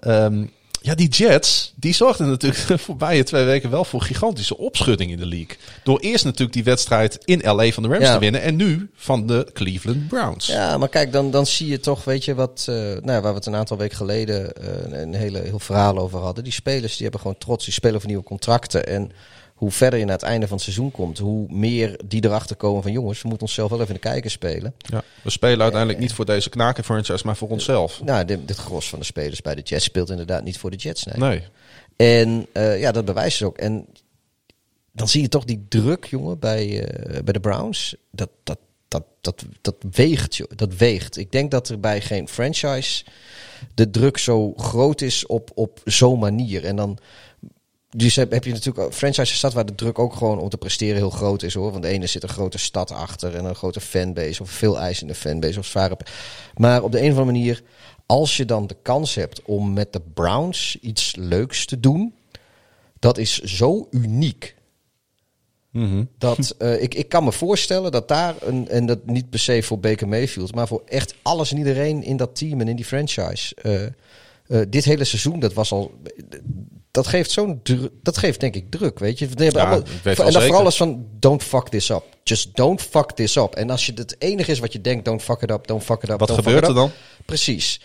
Ehm, 0.00 0.44
ja, 0.84 0.94
die 0.94 1.08
Jets, 1.08 1.72
die 1.76 1.94
zorgden 1.94 2.28
natuurlijk 2.28 2.66
de 2.68 2.78
voorbije 2.78 3.22
twee 3.22 3.44
weken 3.44 3.70
wel 3.70 3.84
voor 3.84 4.00
gigantische 4.02 4.56
opschudding 4.58 5.10
in 5.10 5.16
de 5.16 5.26
league. 5.26 5.56
Door 5.84 5.98
eerst 6.00 6.24
natuurlijk 6.24 6.52
die 6.52 6.64
wedstrijd 6.64 7.18
in 7.24 7.40
LA 7.42 7.70
van 7.70 7.82
de 7.82 7.88
Rams 7.88 8.04
Ja. 8.04 8.12
te 8.12 8.18
winnen. 8.18 8.42
En 8.42 8.56
nu 8.56 8.90
van 8.94 9.26
de 9.26 9.50
Cleveland 9.52 10.08
Browns. 10.08 10.46
Ja, 10.46 10.78
maar 10.78 10.88
kijk, 10.88 11.12
dan, 11.12 11.30
dan 11.30 11.46
zie 11.46 11.68
je 11.68 11.80
toch, 11.80 12.04
weet 12.04 12.24
je 12.24 12.34
wat, 12.34 12.64
eh, 12.68 12.74
nou, 12.76 13.02
waar 13.02 13.22
we 13.22 13.28
het 13.38 13.46
een 13.46 13.54
aantal 13.54 13.76
weken 13.76 13.96
geleden 13.96 14.52
eh, 14.56 14.68
een, 14.84 15.02
een 15.02 15.14
hele 15.14 15.38
heel 15.38 15.58
verhaal 15.58 15.98
over 15.98 16.18
hadden. 16.18 16.44
Die 16.44 16.52
spelers 16.52 16.92
die 16.92 17.02
hebben 17.02 17.20
gewoon 17.20 17.38
trots, 17.38 17.64
die 17.64 17.74
spelen 17.74 18.00
voor 18.00 18.08
nieuwe 18.08 18.24
contracten. 18.24 18.86
En 18.86 19.10
hoe 19.54 19.70
verder 19.70 19.98
je 19.98 20.04
naar 20.04 20.14
het 20.14 20.24
einde 20.24 20.46
van 20.46 20.56
het 20.56 20.64
seizoen 20.64 20.90
komt, 20.90 21.18
hoe 21.18 21.46
meer 21.48 22.00
die 22.04 22.24
erachter 22.24 22.56
komen 22.56 22.82
van 22.82 22.92
jongens, 22.92 23.22
we 23.22 23.28
moeten 23.28 23.46
onszelf 23.46 23.70
wel 23.70 23.80
even 23.80 23.94
in 23.94 24.00
de 24.00 24.08
kijker 24.08 24.30
spelen. 24.30 24.74
Ja, 24.76 25.02
we 25.22 25.30
spelen 25.30 25.60
uiteindelijk 25.60 26.00
niet 26.00 26.12
voor 26.12 26.24
deze 26.24 26.48
knaken 26.48 26.84
franchise, 26.84 27.26
maar 27.26 27.36
voor 27.36 27.48
onszelf. 27.48 28.02
Nou, 28.02 28.24
dit, 28.24 28.48
dit 28.48 28.56
gros 28.56 28.88
van 28.88 28.98
de 28.98 29.04
spelers 29.04 29.40
bij 29.40 29.54
de 29.54 29.62
Jets 29.62 29.84
speelt 29.84 30.10
inderdaad 30.10 30.44
niet 30.44 30.58
voor 30.58 30.70
de 30.70 30.76
Jets. 30.76 31.04
Nee. 31.04 31.16
Nee. 31.16 31.42
En 31.96 32.46
eh, 32.52 32.80
ja, 32.80 32.92
dat 32.92 33.04
bewijst 33.04 33.36
ze 33.36 33.46
ook. 33.46 33.58
En 33.58 33.86
dan 34.92 35.08
zie 35.08 35.22
je 35.22 35.28
toch 35.28 35.44
die 35.44 35.66
druk, 35.68 36.04
jongen, 36.04 36.38
bij, 36.38 36.86
eh, 36.86 37.22
bij 37.22 37.32
de 37.32 37.40
Browns. 37.40 37.96
Dat, 38.10 38.30
dat, 38.42 38.58
dat, 38.88 39.04
dat, 39.20 39.44
dat 39.60 39.76
weegt, 39.90 40.36
joh. 40.36 40.50
Dat 40.56 40.76
weegt. 40.76 41.16
Ik 41.16 41.32
denk 41.32 41.50
dat 41.50 41.68
er 41.68 41.80
bij 41.80 42.00
geen 42.00 42.28
franchise 42.28 43.04
de 43.74 43.90
druk 43.90 44.18
zo 44.18 44.52
groot 44.56 45.00
is 45.00 45.26
op, 45.26 45.50
op 45.54 45.80
zo'n 45.84 46.18
manier. 46.18 46.64
En 46.64 46.76
dan 46.76 46.98
dus 47.96 48.16
heb, 48.16 48.32
heb 48.32 48.44
je 48.44 48.52
natuurlijk 48.52 48.86
ook 48.86 48.92
franchise 48.92 49.34
stad 49.34 49.52
waar 49.52 49.66
de 49.66 49.74
druk 49.74 49.98
ook 49.98 50.14
gewoon 50.14 50.38
om 50.38 50.48
te 50.48 50.56
presteren 50.56 50.96
heel 50.96 51.10
groot 51.10 51.42
is 51.42 51.54
hoor. 51.54 51.70
Want 51.70 51.82
de 51.82 51.88
ene 51.88 52.06
zit 52.06 52.22
een 52.22 52.28
grote 52.28 52.58
stad 52.58 52.90
achter 52.90 53.34
en 53.34 53.44
een 53.44 53.54
grote 53.54 53.80
fanbase 53.80 54.42
of 54.42 54.50
veel 54.50 54.78
eisende 54.78 55.14
fanbase 55.14 55.58
of 55.58 55.66
zware. 55.66 55.96
Maar 56.54 56.82
op 56.82 56.92
de 56.92 56.98
een 56.98 57.12
of 57.12 57.18
andere 57.18 57.38
manier, 57.38 57.62
als 58.06 58.36
je 58.36 58.44
dan 58.44 58.66
de 58.66 58.76
kans 58.82 59.14
hebt 59.14 59.42
om 59.42 59.72
met 59.72 59.92
de 59.92 60.00
Browns 60.14 60.78
iets 60.80 61.16
leuks 61.16 61.66
te 61.66 61.80
doen, 61.80 62.14
dat 62.98 63.18
is 63.18 63.40
zo 63.40 63.88
uniek. 63.90 64.54
Dat, 66.18 66.54
eh, 66.58 66.82
ik, 66.82 66.94
ik 66.94 67.08
kan 67.08 67.24
me 67.24 67.32
voorstellen 67.32 67.92
dat 67.92 68.08
daar, 68.08 68.34
een, 68.40 68.68
en 68.68 68.86
dat 68.86 69.06
niet 69.06 69.30
per 69.30 69.38
se 69.38 69.62
voor 69.62 69.78
Baker 69.78 70.08
Mayfield, 70.08 70.54
maar 70.54 70.66
voor 70.66 70.82
echt 70.86 71.14
alles 71.22 71.50
en 71.50 71.58
iedereen 71.58 72.02
in 72.02 72.16
dat 72.16 72.36
team 72.36 72.60
en 72.60 72.68
in 72.68 72.76
die 72.76 72.84
franchise. 72.84 73.54
eh, 73.54 73.84
eh, 73.84 74.66
dit 74.68 74.84
hele 74.84 75.04
seizoen, 75.04 75.40
dat 75.40 75.52
was 75.52 75.72
al. 75.72 75.94
Dat 76.94 77.06
geeft 77.06 77.30
zo'n. 77.30 77.60
Dat 78.02 78.18
geeft 78.18 78.40
denk 78.40 78.54
ik 78.54 78.70
druk, 78.70 78.98
weet 78.98 79.18
je. 79.18 79.26
We 79.28 79.44
hebben 79.44 79.62
Ja, 79.62 79.68
allemaal- 79.68 79.88
en 80.04 80.14
dan 80.14 80.32
zeker. 80.32 80.42
vooral 80.42 80.66
is 80.66 80.76
van. 80.76 81.06
Don't 81.18 81.42
fuck 81.42 81.68
this 81.68 81.88
up. 81.90 82.02
Just 82.24 82.56
don't 82.56 82.82
fuck 82.82 83.10
this 83.12 83.36
up. 83.36 83.54
En 83.54 83.70
als 83.70 83.86
je 83.86 83.92
het 83.94 84.16
enige 84.18 84.50
is 84.50 84.58
wat 84.58 84.72
je 84.72 84.80
denkt, 84.80 85.04
don't 85.04 85.22
fuck 85.22 85.42
it 85.42 85.50
up, 85.50 85.66
don't 85.66 85.82
fuck 85.84 86.02
it 86.02 86.10
up. 86.10 86.18
Wat 86.18 86.28
don't 86.28 86.40
fuck 86.40 86.52
gebeurt 86.52 86.68
er 86.68 86.74
dan? 86.74 86.90
Precies. 87.24 87.80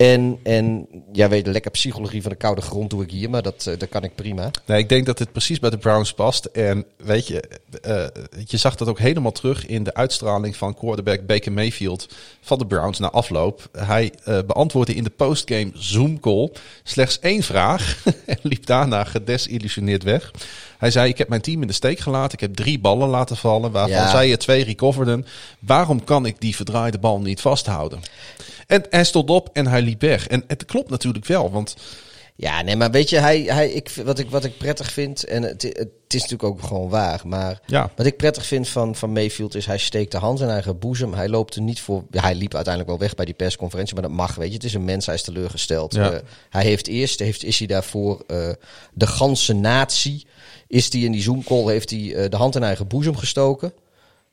En, 0.00 0.38
en 0.42 0.86
ja, 1.12 1.28
weet 1.28 1.44
je, 1.46 1.52
lekker 1.52 1.70
psychologie 1.70 2.22
van 2.22 2.30
de 2.30 2.36
koude 2.36 2.60
grond 2.60 2.90
doe 2.90 3.02
ik 3.02 3.10
hier, 3.10 3.30
maar 3.30 3.42
dat, 3.42 3.66
eh, 3.66 3.78
dat 3.78 3.88
kan 3.88 4.02
ik 4.02 4.14
prima. 4.14 4.50
Nee, 4.66 4.78
ik 4.78 4.88
denk 4.88 5.06
dat 5.06 5.18
dit 5.18 5.32
precies 5.32 5.58
bij 5.58 5.70
de 5.70 5.78
Browns 5.78 6.12
past. 6.12 6.44
En 6.44 6.84
weet 6.96 7.26
je, 7.26 7.42
eh, 7.82 8.06
je 8.46 8.56
zag 8.56 8.76
dat 8.76 8.88
ook 8.88 8.98
helemaal 8.98 9.32
terug 9.32 9.66
in 9.66 9.84
de 9.84 9.94
uitstraling 9.94 10.56
van 10.56 10.74
quarterback 10.74 11.26
Baker 11.26 11.52
Mayfield 11.52 12.08
van 12.40 12.58
de 12.58 12.66
Browns 12.66 12.98
na 12.98 13.10
afloop. 13.10 13.68
Hij 13.78 14.12
eh, 14.24 14.38
beantwoordde 14.46 14.94
in 14.94 15.04
de 15.04 15.10
postgame 15.10 15.70
Zoom 15.74 16.20
call 16.20 16.50
slechts 16.82 17.18
één 17.18 17.42
vraag 17.42 18.02
en 18.26 18.38
liep 18.42 18.66
daarna 18.66 19.04
gedesillusioneerd 19.04 20.02
weg. 20.02 20.30
Hij 20.78 20.90
zei, 20.90 21.08
ik 21.08 21.18
heb 21.18 21.28
mijn 21.28 21.40
team 21.40 21.60
in 21.60 21.66
de 21.66 21.72
steek 21.72 21.98
gelaten. 21.98 22.32
Ik 22.32 22.40
heb 22.40 22.54
drie 22.54 22.78
ballen 22.78 23.08
laten 23.08 23.36
vallen, 23.36 23.70
waarvan 23.70 23.96
Ja. 23.96 24.10
zij 24.10 24.30
er 24.30 24.38
twee 24.38 24.64
recoverden. 24.64 25.26
Waarom 25.58 26.04
kan 26.04 26.26
ik 26.26 26.40
die 26.40 26.56
verdraaide 26.56 26.98
bal 26.98 27.20
niet 27.20 27.40
vasthouden? 27.40 28.00
En 28.70 28.84
hij 28.90 29.04
stond 29.04 29.30
op 29.30 29.50
en 29.52 29.66
hij 29.66 29.82
liep 29.82 30.00
weg. 30.00 30.26
En 30.26 30.44
het 30.46 30.64
klopt 30.64 30.90
natuurlijk 30.90 31.26
wel, 31.26 31.50
want... 31.50 31.76
Ja, 32.36 32.62
nee, 32.62 32.76
maar 32.76 32.90
weet 32.90 33.10
je, 33.10 33.18
hij, 33.18 33.40
hij, 33.40 33.70
ik, 33.70 33.90
wat, 34.04 34.18
ik, 34.18 34.30
wat 34.30 34.44
ik 34.44 34.58
prettig 34.58 34.92
vind, 34.92 35.24
en 35.24 35.42
het, 35.42 35.62
het 35.62 35.88
is 36.08 36.20
natuurlijk 36.20 36.42
ook 36.42 36.62
gewoon 36.62 36.88
waar, 36.88 37.20
maar 37.24 37.60
Ja. 37.66 37.90
wat 37.96 38.06
ik 38.06 38.16
prettig 38.16 38.46
vind 38.46 38.68
van, 38.68 38.94
van 38.94 39.12
Mayfield 39.12 39.54
is, 39.54 39.66
hij 39.66 39.78
steekt 39.78 40.12
de 40.12 40.18
hand 40.18 40.40
in 40.40 40.48
eigen 40.48 40.78
boezem. 40.78 41.14
Hij 41.14 41.28
loopt 41.28 41.54
er 41.54 41.62
niet 41.62 41.80
voor, 41.80 42.04
ja, 42.10 42.20
hij 42.20 42.34
liep 42.34 42.54
uiteindelijk 42.54 42.96
wel 42.96 43.06
weg 43.06 43.14
bij 43.14 43.24
die 43.24 43.34
persconferentie, 43.34 43.94
maar 43.94 44.02
dat 44.02 44.12
mag, 44.12 44.34
weet 44.34 44.48
je. 44.48 44.54
Het 44.54 44.64
is 44.64 44.74
een 44.74 44.84
mens, 44.84 45.06
hij 45.06 45.14
is 45.14 45.22
teleurgesteld. 45.22 45.94
Ja. 45.94 46.10
Eh, 46.10 46.18
hij 46.50 46.62
heeft 46.64 46.86
eerst, 46.86 47.18
heeft, 47.18 47.44
is 47.44 47.58
hij 47.58 47.66
daarvoor 47.66 48.22
eh, 48.26 48.48
de 48.94 49.06
ganse 49.06 49.52
natie, 49.52 50.26
is 50.66 50.90
die 50.90 51.04
in 51.04 51.12
die 51.12 51.22
Zoom-call, 51.22 51.66
heeft 51.66 51.90
hij 51.90 52.14
eh, 52.14 52.30
de 52.30 52.36
hand 52.36 52.56
in 52.56 52.62
eigen 52.62 52.86
boezem 52.86 53.16
gestoken. 53.16 53.72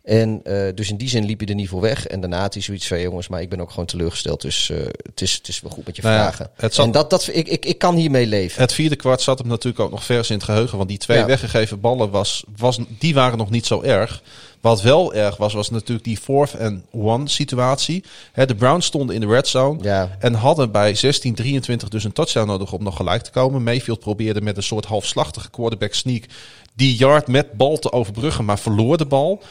En 0.07 0.39
eh, 0.43 0.75
dus 0.75 0.89
in 0.89 0.97
die 0.97 1.09
zin 1.09 1.25
liep 1.25 1.39
hij 1.39 1.47
er 1.47 1.55
niet 1.55 1.69
voor 1.69 1.81
weg. 1.81 2.07
En 2.07 2.19
daarna 2.19 2.39
had 2.41 2.53
hij 2.53 2.63
zoiets 2.63 2.87
van, 2.87 3.01
jongens, 3.01 3.27
maar 3.27 3.41
ik 3.41 3.49
ben 3.49 3.61
ook 3.61 3.69
gewoon 3.69 3.85
teleurgesteld. 3.85 4.41
Dus 4.41 4.69
eh, 4.69 4.77
het, 5.09 5.21
is, 5.21 5.33
het 5.33 5.47
is 5.47 5.61
wel 5.61 5.71
goed 5.71 5.85
met 5.85 5.95
je 5.95 6.01
Nou 6.01 6.15
vragen. 6.15 6.49
zat- 6.57 6.77
En 6.85 6.91
dat, 6.91 7.09
dat, 7.09 7.29
ik, 7.31 7.47
ik, 7.47 7.65
ik 7.65 7.77
kan 7.77 7.95
hiermee 7.95 8.27
leven. 8.27 8.61
Het 8.61 8.73
vierde 8.73 8.95
kwart 8.95 9.21
zat 9.21 9.39
hem 9.39 9.47
natuurlijk 9.47 9.83
ook 9.83 9.91
nog 9.91 10.03
vers 10.03 10.29
in 10.29 10.35
het 10.35 10.43
geheugen. 10.45 10.77
Want 10.77 10.89
die 10.89 10.97
twee 10.97 11.17
Ja. 11.17 11.25
weggegeven 11.25 11.79
ballen, 11.79 12.09
was, 12.09 12.43
was, 12.57 12.79
die 12.99 13.13
waren 13.13 13.37
nog 13.37 13.49
niet 13.49 13.65
zo 13.65 13.81
erg. 13.81 14.21
Wat 14.61 14.81
wel 14.81 15.13
erg 15.13 15.37
was, 15.37 15.53
was 15.53 15.69
natuurlijk 15.69 16.05
die 16.07 16.17
fourth 16.17 16.59
and 16.59 16.81
one 16.91 17.29
situatie. 17.29 18.03
De 18.33 18.55
Browns 18.55 18.85
stonden 18.85 19.15
in 19.15 19.21
de 19.21 19.27
red 19.27 19.47
zone. 19.47 19.83
Ja. 19.83 20.15
En 20.19 20.33
hadden 20.33 20.71
bij 20.71 20.95
16-23 20.95 21.87
dus 21.89 22.03
een 22.03 22.11
touchdown 22.13 22.47
nodig 22.47 22.71
om 22.73 22.83
nog 22.83 22.95
gelijk 22.95 23.21
te 23.21 23.31
komen. 23.31 23.63
Mayfield 23.63 23.99
probeerde 23.99 24.41
met 24.41 24.57
een 24.57 24.63
soort 24.63 24.85
halfslachtige 24.85 25.49
quarterback 25.49 25.93
sneak 25.93 26.23
die 26.75 26.95
yard 26.97 27.27
met 27.27 27.51
bal 27.51 27.77
te 27.77 27.91
overbruggen, 27.91 28.45
maar 28.45 28.59
verloor 28.59 28.97
de 28.97 29.05
bal. 29.05 29.41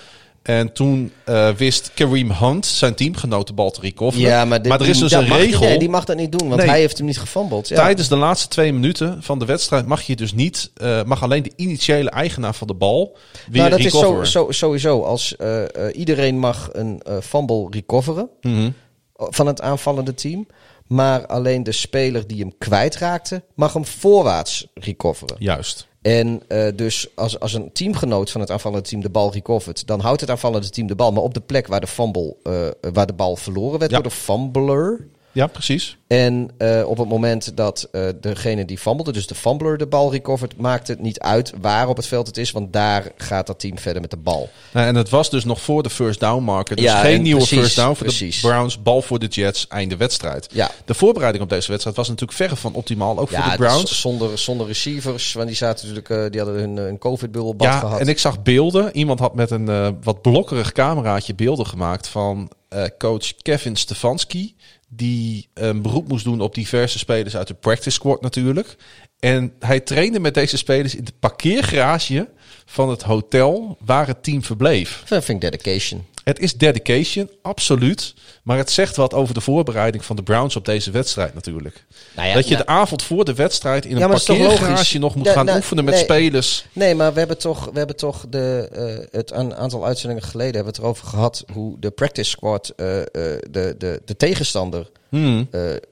En 0.47 0.73
toen 0.73 1.13
eh, 1.25 1.49
wist 1.51 1.91
Kareem 1.95 2.31
Hunt, 2.31 2.67
zijn 2.67 2.95
teamgenoot, 2.95 3.47
de 3.47 3.53
bal 3.53 3.71
te 3.71 3.81
recoveren. 3.81 4.27
Ja, 4.29 4.45
maar, 4.45 4.63
dit- 4.63 4.73
er 4.73 4.81
is 4.81 4.93
die- 4.93 5.03
dus 5.03 5.13
een 5.13 5.29
regel. 5.37 5.61
nee, 5.61 5.79
die 5.79 5.89
mag 5.89 6.05
dat 6.05 6.17
niet 6.17 6.33
doen, 6.39 6.49
want 6.49 6.61
Nee. 6.61 6.71
hij 6.71 6.79
heeft 6.81 6.97
hem 6.97 7.07
niet 7.07 7.19
gefumbled. 7.19 7.69
Ja. 7.69 7.77
Tijdens 7.77 8.09
de 8.09 8.17
laatste 8.17 8.49
twee 8.49 8.73
minuten 8.73 9.23
van 9.23 9.39
de 9.39 9.45
wedstrijd 9.45 9.87
mag 9.87 10.03
je 10.03 10.17
dus 10.17 10.33
niet, 10.33 10.71
eh, 10.75 11.03
mag 11.05 11.23
alleen 11.23 11.43
de 11.43 11.53
initiële 11.57 12.11
eigenaar 12.11 12.55
van 12.55 12.67
de 12.67 12.75
bal 12.75 13.17
weer 13.51 13.59
nou, 13.59 13.71
dat 13.71 13.79
is 13.79 13.85
recoveren. 13.85 14.27
zo, 14.27 14.45
zo, 14.45 14.53
sowieso. 14.53 15.03
Als 15.03 15.37
eh, 15.37 15.63
iedereen 15.93 16.39
mag 16.39 16.69
een 16.73 17.03
fumble 17.23 17.67
recoveren 17.71 18.29
Mhm. 18.41 18.71
van 19.17 19.47
het 19.47 19.61
aanvallende 19.61 20.15
team. 20.15 20.47
Maar 20.87 21.27
alleen 21.27 21.63
de 21.63 21.73
speler 21.73 22.27
die 22.27 22.41
hem 22.41 22.53
kwijtraakte, 22.59 23.43
mag 23.55 23.73
hem 23.73 23.85
voorwaarts 23.87 24.67
recoveren. 24.75 25.37
Juist. 25.39 25.87
En 26.07 26.43
eh, 26.49 26.67
dus 26.75 27.09
als, 27.15 27.41
als 27.41 27.53
een 27.55 27.73
teamgenoot 27.73 28.31
van 28.31 28.41
het 28.41 28.51
aanvallende 28.51 28.89
team 28.89 29.03
de 29.03 29.09
bal 29.11 29.33
recovert, 29.33 29.87
dan 29.87 30.01
houdt 30.01 30.21
het 30.21 30.31
aanvallende 30.31 30.71
team 30.71 30.87
de 30.87 30.95
bal. 30.95 31.13
Maar 31.13 31.23
op 31.23 31.35
de 31.35 31.41
plek 31.41 31.67
waar 31.67 31.81
de, 31.81 31.87
fumble, 31.87 32.37
eh, 32.43 32.93
waar 32.93 33.07
de 33.07 33.13
bal 33.13 33.37
verloren 33.37 33.79
werd 33.79 33.91
Ja. 33.91 33.97
door 33.97 34.11
de 34.11 34.17
fumbler. 34.17 35.07
Ja, 35.37 35.47
precies. 35.47 35.97
En 36.07 36.51
eh, 36.59 36.89
op 36.89 36.99
het 36.99 37.09
moment 37.09 37.57
dat 37.57 37.89
eh, 37.93 38.03
degene 38.21 38.65
die 38.65 38.79
fumbelde, 38.79 39.13
dus 39.13 39.27
de 39.27 39.35
fumbler, 39.35 39.79
de 39.79 39.87
bal 39.87 40.13
recovert, 40.13 40.57
maakt 40.57 40.89
het 40.89 41.01
niet 41.01 41.21
uit 41.21 41.53
waar 41.61 41.89
op 41.89 41.97
het 41.97 42.07
veld 42.07 42.27
het 42.27 42.37
is, 42.37 42.51
want 42.51 42.73
daar 42.73 43.13
gaat 43.17 43.47
dat 43.47 43.61
team 43.61 43.79
verder 43.79 44.01
met 44.01 44.11
de 44.11 44.17
bal. 44.17 44.49
Nou, 44.73 44.87
en 44.87 44.95
het 44.95 45.09
was 45.09 45.31
dus 45.31 45.45
nog 45.45 45.61
voor 45.61 45.83
de 45.83 45.91
first 45.91 46.21
down 46.21 46.43
marker. 46.43 46.77
Dus 46.77 46.85
Ja, 46.85 47.01
geen 47.01 47.15
en 47.17 47.23
nieuwe 47.23 47.39
precies, 47.41 47.59
first 47.59 47.77
down 47.77 47.95
voor 47.95 48.07
precies. 48.07 48.41
de 48.41 48.49
Browns. 48.49 48.83
Bal 48.83 49.03
voor 49.03 49.19
de 49.19 49.27
Jets, 49.27 49.67
einde 49.69 49.97
wedstrijd. 49.97 50.49
Ja. 50.53 50.71
De 50.85 50.95
voorbereiding 50.95 51.45
op 51.45 51.51
deze 51.51 51.69
wedstrijd 51.69 51.97
was 51.97 52.09
natuurlijk 52.09 52.39
verre 52.39 52.57
van 52.57 52.75
optimaal. 52.75 53.19
Ook 53.19 53.29
voor 53.29 53.51
de 53.51 53.57
Browns. 53.57 54.01
zonder, 54.01 54.39
zonder 54.39 54.67
receivers, 54.67 55.33
want 55.33 55.47
die 55.47 55.57
zaten 55.57 55.89
natuurlijk, 55.89 56.25
eh, 56.25 56.31
die 56.31 56.41
hadden 56.41 56.61
hun, 56.61 56.77
een 56.77 56.99
COVID-bubbelbad 56.99 57.67
Ja, 57.67 57.79
gehad. 57.79 58.01
en 58.01 58.09
ik 58.09 58.19
zag 58.19 58.43
beelden. 58.43 58.97
Iemand 58.97 59.19
had 59.19 59.35
met 59.35 59.51
een 59.51 59.97
wat 60.03 60.23
blokkerig 60.23 60.73
cameraatje 60.73 61.35
beelden 61.35 61.67
gemaakt 61.67 62.09
van 62.09 62.51
coach 62.99 63.33
Kevin 63.43 63.77
Stefanski. 63.77 64.55
Die 64.97 65.49
een 65.55 65.83
beroep 65.83 66.09
moest 66.09 66.25
doen 66.25 66.41
op 66.41 66.55
diverse 66.55 66.99
spelers 66.99 67.37
uit 67.37 67.49
de 67.49 67.55
practice 67.55 67.91
squad 67.91 68.21
natuurlijk. 68.21 68.77
En 69.19 69.53
hij 69.59 69.81
trainde 69.81 70.21
met 70.21 70.35
deze 70.35 70.57
spelers 70.57 70.95
in 70.95 71.05
de 71.05 71.13
parkeergarage 71.21 72.29
van 72.65 72.89
het 72.89 73.03
hotel 73.03 73.77
waar 73.85 74.07
het 74.07 74.23
team 74.23 74.43
verbleef. 74.43 75.03
Dat 75.09 75.27
dedication. 75.41 76.05
Het 76.27 76.39
is 76.39 76.55
dedication, 76.55 77.31
absoluut. 77.43 78.15
Maar 78.43 78.59
het 78.59 78.71
zegt 78.71 78.97
wat 78.97 79.15
over 79.15 79.35
de 79.35 79.41
voorbereiding 79.41 80.05
van 80.05 80.17
de 80.17 80.23
Browns 80.23 80.57
op 80.57 80.65
deze 80.65 80.91
wedstrijd 80.91 81.35
natuurlijk. 81.35 81.85
Nou 82.17 82.29
ja, 82.29 82.35
dat 82.35 82.49
je 82.49 82.55
nou- 82.55 82.65
de 82.67 82.73
avond 82.73 83.03
voor 83.03 83.25
de 83.25 83.35
wedstrijd 83.35 83.85
in 83.85 83.99
Ja, 83.99 84.05
een 84.05 84.11
parkeergarage 84.11 84.99
nog 84.99 85.15
moet 85.15 85.27
Ja, 85.27 85.33
gaan 85.33 85.45
nou, 85.45 85.57
oefenen 85.57 85.85
met 85.85 85.95
nee. 85.95 86.03
spelers. 86.03 86.67
Nee, 86.73 86.95
maar 86.95 87.13
we 87.13 87.19
hebben 87.19 87.39
toch, 87.39 87.65
we 87.65 87.79
hebben 87.79 87.97
toch 87.97 88.25
de, 88.29 88.69
eh, 88.73 89.19
het 89.19 89.31
een 89.31 89.55
aantal 89.55 89.87
uitzendingen 89.87 90.23
geleden 90.25 90.55
hebben 90.55 90.73
we 90.73 90.79
het 90.79 90.79
erover 90.79 91.07
gehad 91.07 91.45
hoe 91.53 91.77
de 91.81 91.91
practice 91.91 92.31
squad 92.31 92.73
eh, 92.77 93.01
eh, 93.01 93.07
de, 93.51 93.75
de, 93.79 94.03
de 94.05 94.17
tegenstander 94.17 94.91
Hmm. 95.09 95.49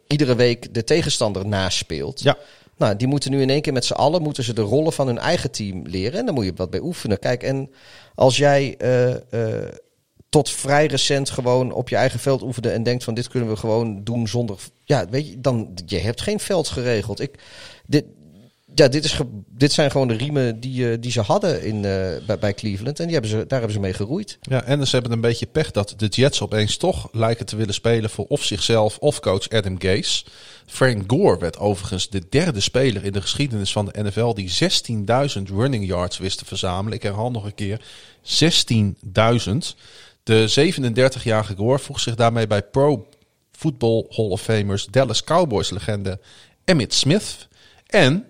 iedere 0.06 0.34
week 0.34 0.74
de 0.74 0.84
tegenstander 0.84 1.46
naspeelt. 1.46 2.22
Ja. 2.22 2.36
Nou, 2.76 2.96
die 2.96 3.06
moeten 3.06 3.30
nu 3.30 3.40
in 3.40 3.50
één 3.50 3.62
keer 3.62 3.72
met 3.72 3.84
z'n 3.84 3.92
allen 3.92 4.22
moeten 4.22 4.44
ze 4.44 4.52
de 4.52 4.62
rollen 4.62 4.92
van 4.92 5.06
hun 5.06 5.18
eigen 5.18 5.50
team 5.50 5.82
leren. 5.86 6.18
En 6.18 6.24
daar 6.24 6.34
moet 6.34 6.44
je 6.44 6.52
wat 6.56 6.70
bij 6.70 6.80
oefenen. 6.80 7.18
Kijk, 7.18 7.42
en 7.42 7.70
als 8.14 8.36
jij 8.36 8.76
tot 10.34 10.50
vrij 10.50 10.86
recent 10.86 11.30
gewoon 11.30 11.72
op 11.72 11.88
je 11.88 11.96
eigen 11.96 12.20
veld 12.20 12.42
oefende 12.42 12.70
en 12.70 12.82
denkt 12.82 13.04
van 13.04 13.14
dit 13.14 13.28
kunnen 13.28 13.48
we 13.48 13.56
gewoon 13.56 14.04
doen 14.04 14.28
zonder. 14.28 14.58
Ja, 14.84 15.08
weet 15.08 15.28
je, 15.28 15.40
dan 15.40 15.74
je 15.86 15.98
hebt 15.98 16.20
geen 16.20 16.40
veld 16.40 16.68
geregeld. 16.68 17.20
Ik, 17.20 17.38
dit, 17.86 18.04
ja, 18.74 18.88
dit, 18.88 19.04
is 19.04 19.20
dit 19.48 19.72
zijn 19.72 19.90
gewoon 19.90 20.08
de 20.08 20.14
riemen 20.14 20.60
die, 20.60 20.90
eh, 20.90 20.96
die 21.00 21.10
ze 21.10 21.20
hadden 21.20 21.62
in, 21.62 21.76
eh, 21.76 22.26
bij, 22.26 22.38
bij 22.40 22.54
Cleveland. 22.54 22.98
En 22.98 23.04
die 23.04 23.12
hebben 23.12 23.30
ze, 23.30 23.36
daar 23.36 23.58
hebben 23.58 23.72
ze 23.72 23.80
mee 23.80 23.92
geroeid. 23.92 24.38
Ja, 24.40 24.62
en 24.62 24.86
ze 24.86 24.94
hebben 24.94 25.12
een 25.12 25.20
beetje 25.20 25.46
pech 25.46 25.70
dat 25.70 25.94
de 25.96 26.06
Jets 26.06 26.40
opeens 26.40 26.76
toch 26.76 27.08
lijken 27.12 27.46
te 27.46 27.56
willen 27.56 27.74
spelen 27.74 28.10
voor 28.10 28.26
of 28.28 28.44
zichzelf 28.44 28.98
of 28.98 29.20
coach 29.20 29.48
Adam 29.48 29.80
Gase. 29.80 30.24
Frank 30.66 31.02
Gore 31.06 31.38
werd 31.38 31.58
overigens 31.58 32.08
de 32.08 32.22
derde 32.28 32.60
speler 32.60 33.04
in 33.04 33.12
de 33.12 33.20
geschiedenis 33.20 33.72
van 33.72 33.84
de 33.84 34.02
NFL 34.02 34.34
die 34.34 34.50
16.000 35.36 35.42
running 35.50 35.86
yards 35.86 36.18
wist 36.18 36.38
te 36.38 36.44
verzamelen. 36.44 36.92
Ik 36.92 37.02
herhaal 37.02 37.30
nog 37.30 37.44
een 37.44 37.54
keer, 37.54 37.80
16.000. 38.22 39.74
De 40.24 40.72
37-jarige 40.72 41.56
Gore 41.56 41.78
voegt 41.78 42.02
zich 42.02 42.14
daarmee 42.14 42.46
bij 42.46 42.62
Pro 42.62 43.08
Football 43.52 44.06
Hall 44.08 44.26
of 44.26 44.42
Famers 44.42 44.86
Dallas 44.86 45.24
Cowboys 45.24 45.70
legende 45.70 46.20
Emmitt 46.64 46.94
Smith 46.94 47.48
en 47.86 48.26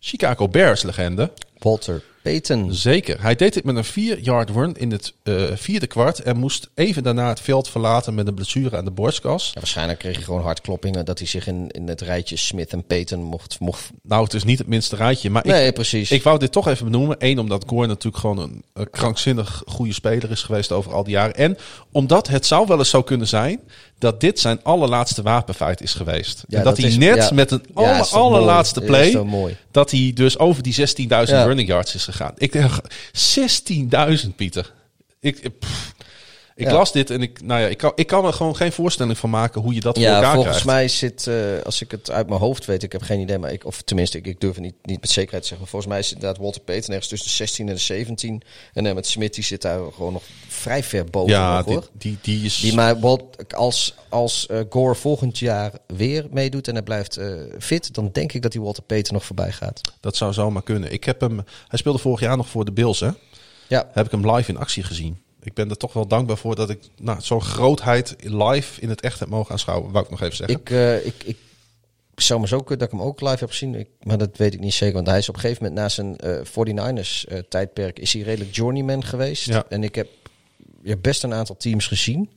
Chicago 0.00 0.48
Bears 0.48 0.82
legende 0.82 1.32
Walter 1.58 2.02
Payton. 2.26 2.74
Zeker. 2.74 3.22
Hij 3.22 3.34
deed 3.34 3.54
dit 3.54 3.64
met 3.64 3.76
een 3.76 4.18
4-yard 4.18 4.50
run 4.50 4.74
in 4.74 4.90
het 4.90 5.14
eh, 5.22 5.44
vierde 5.54 5.86
kwart 5.86 6.22
en 6.22 6.36
moest 6.36 6.70
even 6.74 7.02
daarna 7.02 7.28
het 7.28 7.40
veld 7.40 7.68
verlaten 7.68 8.14
met 8.14 8.26
een 8.26 8.34
blessure 8.34 8.76
aan 8.76 8.84
de 8.84 8.90
borstkas. 8.90 9.46
Ja, 9.46 9.60
waarschijnlijk 9.60 9.98
kreeg 9.98 10.14
hij 10.14 10.24
gewoon 10.24 10.42
hartkloppingen 10.42 11.04
dat 11.04 11.18
hij 11.18 11.26
zich 11.26 11.46
in, 11.46 11.68
in 11.70 11.88
het 11.88 12.00
rijtje 12.00 12.36
Smith 12.36 12.72
en 12.72 12.84
Payton 12.84 13.22
mocht, 13.22 13.60
mocht 13.60 13.90
Nou, 14.02 14.24
het 14.24 14.34
is 14.34 14.44
niet 14.44 14.58
het 14.58 14.66
minste 14.66 14.96
rijtje, 14.96 15.30
maar 15.30 15.46
Nee, 15.46 15.66
ik, 15.66 15.74
precies. 15.74 16.10
ik 16.10 16.22
wou 16.22 16.38
dit 16.38 16.52
toch 16.52 16.68
even 16.68 16.84
benoemen. 16.84 17.16
Eén, 17.18 17.38
omdat 17.38 17.64
Gore 17.66 17.86
natuurlijk 17.86 18.16
gewoon 18.16 18.38
een, 18.38 18.64
een 18.72 18.90
krankzinnig 18.90 19.62
goede 19.66 19.92
speler 19.92 20.30
is 20.30 20.42
geweest 20.42 20.72
over 20.72 20.92
al 20.92 21.04
die 21.04 21.12
jaren. 21.12 21.34
En 21.34 21.56
omdat 21.92 22.28
het 22.28 22.46
zou 22.46 22.66
wel 22.66 22.78
eens 22.78 22.90
zo 22.90 23.02
kunnen 23.02 23.28
zijn 23.28 23.60
dat 23.98 24.20
dit 24.20 24.40
zijn 24.40 24.62
allerlaatste 24.62 25.22
wapenfeit 25.22 25.80
is 25.82 25.94
geweest. 25.94 26.44
Ja, 26.48 26.58
en 26.58 26.64
dat, 26.64 26.74
dat 26.74 26.82
hij 26.82 26.92
is- 26.92 26.96
net 26.96 27.16
ja. 27.16 27.30
met 27.34 27.50
een 27.50 27.62
Ja, 27.76 28.00
is 28.00 28.08
toch 28.08 28.18
allerlaatste 28.20 28.80
mooi. 28.80 28.92
Dat 28.92 29.06
is 29.12 29.20
play, 29.30 29.56
dat 29.70 29.90
hij 29.90 30.10
dus 30.14 30.38
over 30.38 30.62
die 30.62 30.72
16.000 30.72 31.36
Ja. 31.38 31.44
running 31.44 31.68
yards 31.68 31.94
is 31.94 32.04
gegaan. 32.04 32.32
Ik 32.36 32.52
denk, 32.52 32.70
16.000 33.12 34.36
Pieter. 34.36 34.72
Ik, 35.20 35.50
pff, 35.58 35.94
ik 36.56 36.66
Ja. 36.66 36.72
las 36.72 36.92
dit 36.92 37.10
en 37.10 37.22
ik, 37.22 37.42
nou 37.42 37.60
ja, 37.60 37.66
ik, 37.66 37.76
kan, 37.76 37.92
ik 37.94 38.06
kan 38.06 38.24
er 38.24 38.32
gewoon 38.32 38.56
geen 38.56 38.72
voorstelling 38.72 39.18
van 39.18 39.30
maken 39.30 39.60
hoe 39.60 39.74
je 39.74 39.80
dat 39.80 39.96
voor 39.96 40.06
elkaar 40.06 40.34
volgens 40.34 40.62
krijgt. 40.62 40.64
mij 40.64 40.88
zit, 40.88 41.26
eh, 41.26 41.34
als 41.64 41.82
ik 41.82 41.90
het 41.90 42.10
uit 42.10 42.28
mijn 42.28 42.40
hoofd 42.40 42.64
weet, 42.64 42.82
ik 42.82 42.92
heb 42.92 43.02
geen 43.02 43.20
idee, 43.20 43.38
maar 43.38 43.52
ik, 43.52 43.64
of 43.64 43.82
tenminste, 43.82 44.18
ik, 44.18 44.26
ik 44.26 44.40
durf 44.40 44.54
het 44.54 44.62
niet, 44.64 44.74
niet 44.82 45.00
met 45.00 45.10
zekerheid 45.10 45.42
te 45.42 45.48
zeggen. 45.48 45.58
Maar 45.58 45.68
volgens 45.70 45.92
mij 45.92 46.00
is 46.00 46.12
inderdaad 46.12 46.38
Walter 46.38 46.60
Payton 46.60 46.88
ergens 46.88 47.08
tussen 47.08 47.28
de 47.28 47.34
16 47.34 47.68
en 47.68 47.74
de 47.74 47.80
17. 47.80 48.42
En 48.72 48.84
dan 48.84 48.94
met 48.94 49.06
Smith, 49.06 49.34
die 49.34 49.44
zit 49.44 49.62
daar 49.62 49.80
gewoon 49.92 50.12
nog 50.12 50.22
vrij 50.48 50.82
ver 50.82 51.04
boven. 51.04 51.32
Ja, 51.32 51.56
nog, 51.56 51.64
die, 51.64 51.74
hoor. 51.74 51.88
die, 51.92 52.18
die 52.22 52.44
is... 52.44 52.60
Die 52.60 52.74
maar 52.74 53.00
Walt, 53.00 53.54
als, 53.54 53.94
als 54.08 54.46
eh, 54.46 54.60
Gore 54.70 54.94
volgend 54.94 55.38
jaar 55.38 55.72
weer 55.86 56.26
meedoet 56.30 56.68
en 56.68 56.74
hij 56.74 56.82
blijft 56.82 57.16
eh, 57.16 57.28
fit, 57.58 57.94
dan 57.94 58.08
denk 58.12 58.32
ik 58.32 58.42
dat 58.42 58.52
die 58.52 58.60
Walter 58.60 58.82
Payton 58.82 59.14
nog 59.14 59.24
voorbij 59.24 59.52
gaat. 59.52 59.80
Dat 60.00 60.16
zou 60.16 60.32
zomaar 60.32 60.62
kunnen. 60.62 60.92
Ik 60.92 61.04
heb 61.04 61.20
hem, 61.20 61.44
hij 61.68 61.78
speelde 61.78 61.98
vorig 61.98 62.20
jaar 62.20 62.36
nog 62.36 62.48
voor 62.48 62.64
de 62.64 62.72
Bills, 62.72 63.00
hè? 63.00 63.10
Ja, 63.68 63.90
Heb 63.92 64.04
ik 64.04 64.10
hem 64.10 64.30
live 64.30 64.50
in 64.50 64.56
actie 64.58 64.82
gezien. 64.82 65.24
Ik 65.46 65.54
ben 65.54 65.70
er 65.70 65.76
toch 65.76 65.92
wel 65.92 66.06
dankbaar 66.06 66.36
voor 66.36 66.54
dat 66.54 66.70
ik 66.70 66.80
nou, 66.96 67.20
zo'n 67.20 67.42
grootheid 67.42 68.16
live 68.18 68.80
in 68.80 68.88
het 68.88 69.00
echt 69.00 69.18
heb 69.18 69.28
mogen 69.28 69.52
aanschouwen. 69.52 69.92
Wou 69.92 70.04
ik 70.04 70.10
nog 70.10 70.20
even 70.20 70.36
zeggen. 70.36 70.58
ik, 70.58 70.70
eh, 70.70 71.06
ik, 71.06 71.14
ik 71.24 71.36
zou 72.14 72.38
maar 72.38 72.48
zo 72.48 72.58
kunnen 72.58 72.78
dat 72.78 72.92
ik 72.92 72.98
hem 72.98 73.08
ook 73.08 73.20
live 73.20 73.36
heb 73.38 73.48
gezien. 73.48 73.74
Ik, 73.74 73.88
maar 74.02 74.18
dat 74.18 74.36
weet 74.36 74.54
ik 74.54 74.60
niet 74.60 74.74
zeker. 74.74 74.94
Want 74.94 75.06
hij 75.06 75.18
is 75.18 75.28
op 75.28 75.34
een 75.34 75.40
gegeven 75.40 75.62
moment 75.62 75.80
na 75.80 75.88
zijn 75.88 76.16
eh 76.16 76.44
49ers 76.44 77.24
eh, 77.24 77.38
tijdperk 77.48 77.98
is 77.98 78.12
hij 78.12 78.22
redelijk 78.22 78.54
journeyman 78.54 79.04
geweest. 79.04 79.46
Ja. 79.46 79.64
En 79.68 79.82
ik 79.82 79.94
heb 79.94 80.08
ja, 80.82 80.96
best 80.96 81.22
een 81.22 81.34
aantal 81.34 81.56
teams 81.56 81.86
gezien. 81.86 82.30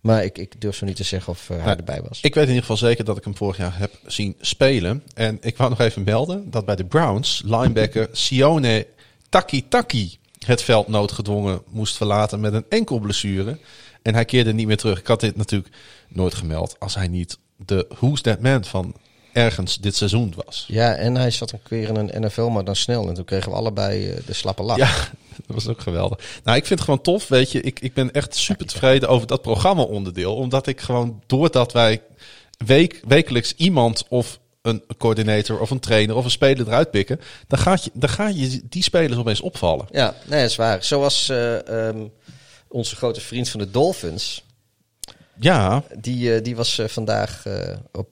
Maar 0.00 0.24
ik, 0.24 0.38
ik 0.38 0.60
durf 0.60 0.76
zo 0.76 0.84
niet 0.84 0.96
te 0.96 1.04
zeggen 1.04 1.32
of 1.32 1.48
hij 1.48 1.56
Nou, 1.56 1.76
erbij 1.76 2.02
was. 2.08 2.20
Ik 2.20 2.34
weet 2.34 2.42
in 2.44 2.48
ieder 2.48 2.64
geval 2.64 2.88
zeker 2.88 3.04
dat 3.04 3.16
ik 3.16 3.24
hem 3.24 3.36
vorig 3.36 3.56
jaar 3.56 3.78
heb 3.78 3.92
zien 4.06 4.36
spelen. 4.40 5.02
En 5.14 5.38
ik 5.40 5.56
wou 5.56 5.70
nog 5.70 5.80
even 5.80 6.04
melden 6.04 6.50
dat 6.50 6.64
bij 6.64 6.76
de 6.76 6.84
Browns 6.84 7.42
linebacker 7.44 8.08
Sione 8.12 8.86
Taki-Taki 9.28 10.18
het 10.46 10.62
veld 10.62 10.88
noodgedwongen 10.88 11.62
moest 11.68 11.96
verlaten 11.96 12.40
met 12.40 12.52
een 12.52 12.66
enkel 12.68 12.98
blessure. 12.98 13.58
En 14.02 14.14
hij 14.14 14.24
keerde 14.24 14.52
niet 14.52 14.66
meer 14.66 14.76
terug. 14.76 14.98
Ik 14.98 15.06
had 15.06 15.20
dit 15.20 15.36
natuurlijk 15.36 15.74
nooit 16.08 16.34
gemeld 16.34 16.76
als 16.78 16.94
hij 16.94 17.08
niet 17.08 17.38
de 17.56 17.86
Who's 17.88 18.20
That 18.20 18.40
Man 18.40 18.64
van 18.64 18.94
ergens 19.32 19.78
dit 19.78 19.96
seizoen 19.96 20.32
was. 20.44 20.64
Ja, 20.68 20.94
en 20.94 21.14
hij 21.14 21.30
zat 21.30 21.52
een 21.52 21.62
keer 21.62 21.88
in 21.88 21.96
een 21.96 22.22
NFL, 22.22 22.46
maar 22.46 22.64
dan 22.64 22.76
snel. 22.76 23.08
En 23.08 23.14
toen 23.14 23.24
kregen 23.24 23.50
we 23.50 23.56
allebei 23.56 24.10
eh, 24.10 24.16
de 24.26 24.32
slappe 24.32 24.62
lach. 24.62 24.76
Ja, 24.76 24.94
dat 25.46 25.54
was 25.54 25.68
ook 25.68 25.80
geweldig. 25.80 26.40
Nou, 26.44 26.56
ik 26.56 26.66
vind 26.66 26.78
het 26.78 26.88
gewoon 26.88 27.02
tof, 27.02 27.28
weet 27.28 27.52
je. 27.52 27.60
Ik, 27.60 27.80
ik 27.80 27.94
ben 27.94 28.12
echt 28.12 28.36
super 28.36 28.66
tevreden 28.66 29.08
over 29.08 29.26
dat 29.26 29.42
programma-onderdeel. 29.42 30.34
Omdat 30.34 30.66
ik 30.66 30.80
gewoon, 30.80 31.22
doordat 31.26 31.72
wij 31.72 32.02
week, 32.64 33.00
wekelijks 33.06 33.54
iemand 33.56 34.04
of 34.08 34.38
een 34.66 34.82
coördinator 34.98 35.60
of 35.60 35.70
een 35.70 35.80
trainer 35.80 36.16
of 36.16 36.24
een 36.24 36.30
speler 36.30 36.66
eruit 36.66 36.90
pikken, 36.90 37.20
dan, 37.46 37.58
gaat 37.58 37.84
je, 37.84 37.90
dan 37.94 38.08
ga 38.08 38.28
je 38.28 38.60
die 38.68 38.82
spelers 38.82 39.18
opeens 39.18 39.40
opvallen. 39.40 39.86
Ja, 39.90 40.14
nee, 40.26 40.40
dat 40.40 40.50
is 40.50 40.56
waar. 40.56 40.84
Zoals 40.84 41.28
ehm, 41.28 42.06
onze 42.68 42.96
grote 42.96 43.20
vriend 43.20 43.48
van 43.48 43.60
de 43.60 43.70
Dolphins. 43.70 44.44
Ja, 45.40 45.82
Die, 45.98 46.34
eh, 46.34 46.42
die 46.42 46.56
was 46.56 46.78
eh, 46.78 46.88
vandaag 46.88 47.42
op. 47.92 48.08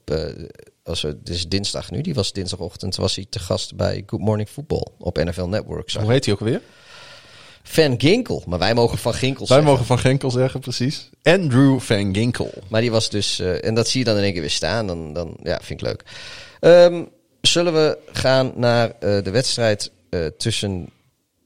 als 0.82 1.02
het 1.02 1.28
is 1.28 1.48
dinsdag 1.48 1.90
nu, 1.90 2.00
die 2.00 2.14
was 2.14 2.32
dinsdagochtend. 2.32 2.96
Was 2.96 3.14
hij 3.16 3.26
te 3.30 3.38
gast 3.38 3.76
bij 3.76 4.02
Good 4.06 4.20
Morning 4.20 4.48
Football 4.48 4.86
op 4.98 5.16
NFL 5.24 5.44
Network. 5.46 5.90
hoe 5.92 6.12
heet 6.12 6.24
hij 6.24 6.34
ook 6.34 6.40
weer? 6.40 6.60
Van 7.66 8.00
Ginkel, 8.00 8.42
maar 8.46 8.58
wij 8.58 8.74
mogen 8.74 8.98
van 8.98 9.14
Ginkel 9.14 9.38
Wij 9.38 9.46
zeggen. 9.46 9.66
mogen 9.66 9.84
Van 9.86 9.98
Genkel 9.98 10.30
zeggen, 10.30 10.60
precies. 10.60 11.10
Andrew 11.22 11.80
Van 11.80 12.14
Ginkel. 12.14 12.50
Maar 12.68 12.80
die 12.80 12.90
was 12.90 13.10
dus. 13.10 13.38
en 13.40 13.74
dat 13.74 13.88
zie 13.88 13.98
je 13.98 14.04
dan 14.04 14.16
in 14.16 14.22
één 14.22 14.32
keer 14.32 14.40
weer 14.40 14.50
staan. 14.50 14.86
Dan, 14.86 15.12
dan 15.12 15.36
ja, 15.42 15.58
vind 15.62 15.80
ik 15.80 15.86
leuk. 15.86 16.02
Ehm, 16.64 17.04
zullen 17.40 17.72
we 17.72 17.98
gaan 18.12 18.52
naar 18.54 18.90
eh, 18.90 19.22
de 19.22 19.30
wedstrijd 19.30 19.90
eh, 20.10 20.26
tussen 20.26 20.88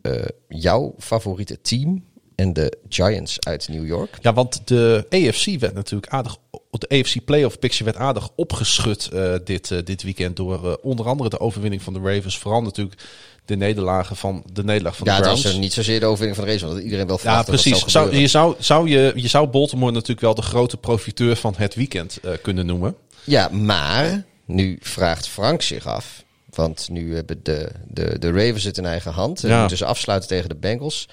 eh, 0.03 0.13
jouw 0.49 0.95
favoriete 0.99 1.61
team 1.61 2.05
en 2.35 2.53
de 2.53 2.79
Giants 2.89 3.41
uit 3.41 3.69
New 3.69 3.87
York. 3.87 4.19
Ja, 4.21 4.33
want 4.33 4.61
de 4.65 5.07
AFC 5.11 5.61
werd 5.61 5.75
natuurlijk 5.75 6.13
aardig. 6.13 6.37
De 6.71 6.89
AFC 6.89 7.25
Playoff 7.25 7.59
Picture 7.59 7.85
werd 7.85 7.97
aardig 7.97 8.29
opgeschud 8.35 9.11
uh, 9.13 9.35
dit, 9.45 9.71
uh, 9.71 9.79
dit 9.85 10.03
weekend 10.03 10.37
door 10.37 10.65
uh, 10.65 10.73
onder 10.83 11.07
andere 11.07 11.29
de 11.29 11.41
overwinning 11.41 11.83
van 11.83 11.93
de 11.93 12.01
Ravens. 12.01 12.39
Vooral 12.39 12.63
natuurlijk 12.63 13.03
de 13.45 13.57
nederlagen 13.57 14.17
van 14.17 14.45
de 14.53 14.65
nederlaag 14.65 14.97
van 14.97 15.07
ja, 15.07 15.17
de 15.17 15.23
Browns. 15.23 15.39
Ja, 15.39 15.45
dat 15.45 15.57
is 15.57 15.61
niet 15.61 15.73
zozeer 15.73 16.01
de 16.01 16.07
overwinning 16.07 16.37
van 16.37 16.47
de 16.47 16.53
Ravens, 16.53 16.73
want 16.73 16.85
iedereen 16.85 17.07
wel 17.07 17.19
Ja, 17.23 17.43
precies. 17.43 17.81
Dat 17.81 17.91
zou, 17.91 18.17
je, 18.17 18.27
zou, 18.27 18.55
zou 18.59 18.89
je, 18.89 19.13
je 19.15 19.29
zou 19.29 19.47
Baltimore 19.47 19.93
natuurlijk 19.93 20.21
wel 20.21 20.35
de 20.35 20.43
grote 20.43 20.77
profiteur 20.77 21.37
van 21.37 21.55
het 21.57 21.75
weekend 21.75 22.21
kunnen 22.43 22.67
noemen. 22.67 22.97
Ja, 23.25 23.49
maar 23.49 24.25
nu 24.49 24.79
vraagt 24.81 25.29
Frank 25.29 25.63
zich 25.63 25.87
af. 25.87 26.25
Want 26.55 26.89
nu 26.91 27.15
hebben 27.15 27.41
de, 27.43 27.69
de, 27.89 28.19
de 28.19 28.31
Ravens 28.33 28.65
het 28.65 28.79
in 28.79 28.87
eigen 28.87 29.13
hand. 29.13 29.43
En 29.45 29.49
Ja. 29.51 29.59
moeten 29.61 29.77
ze 29.77 29.85
afsluiten 29.85 30.29
tegen 30.29 30.49
de 30.49 30.55
Bengals. 30.55 31.09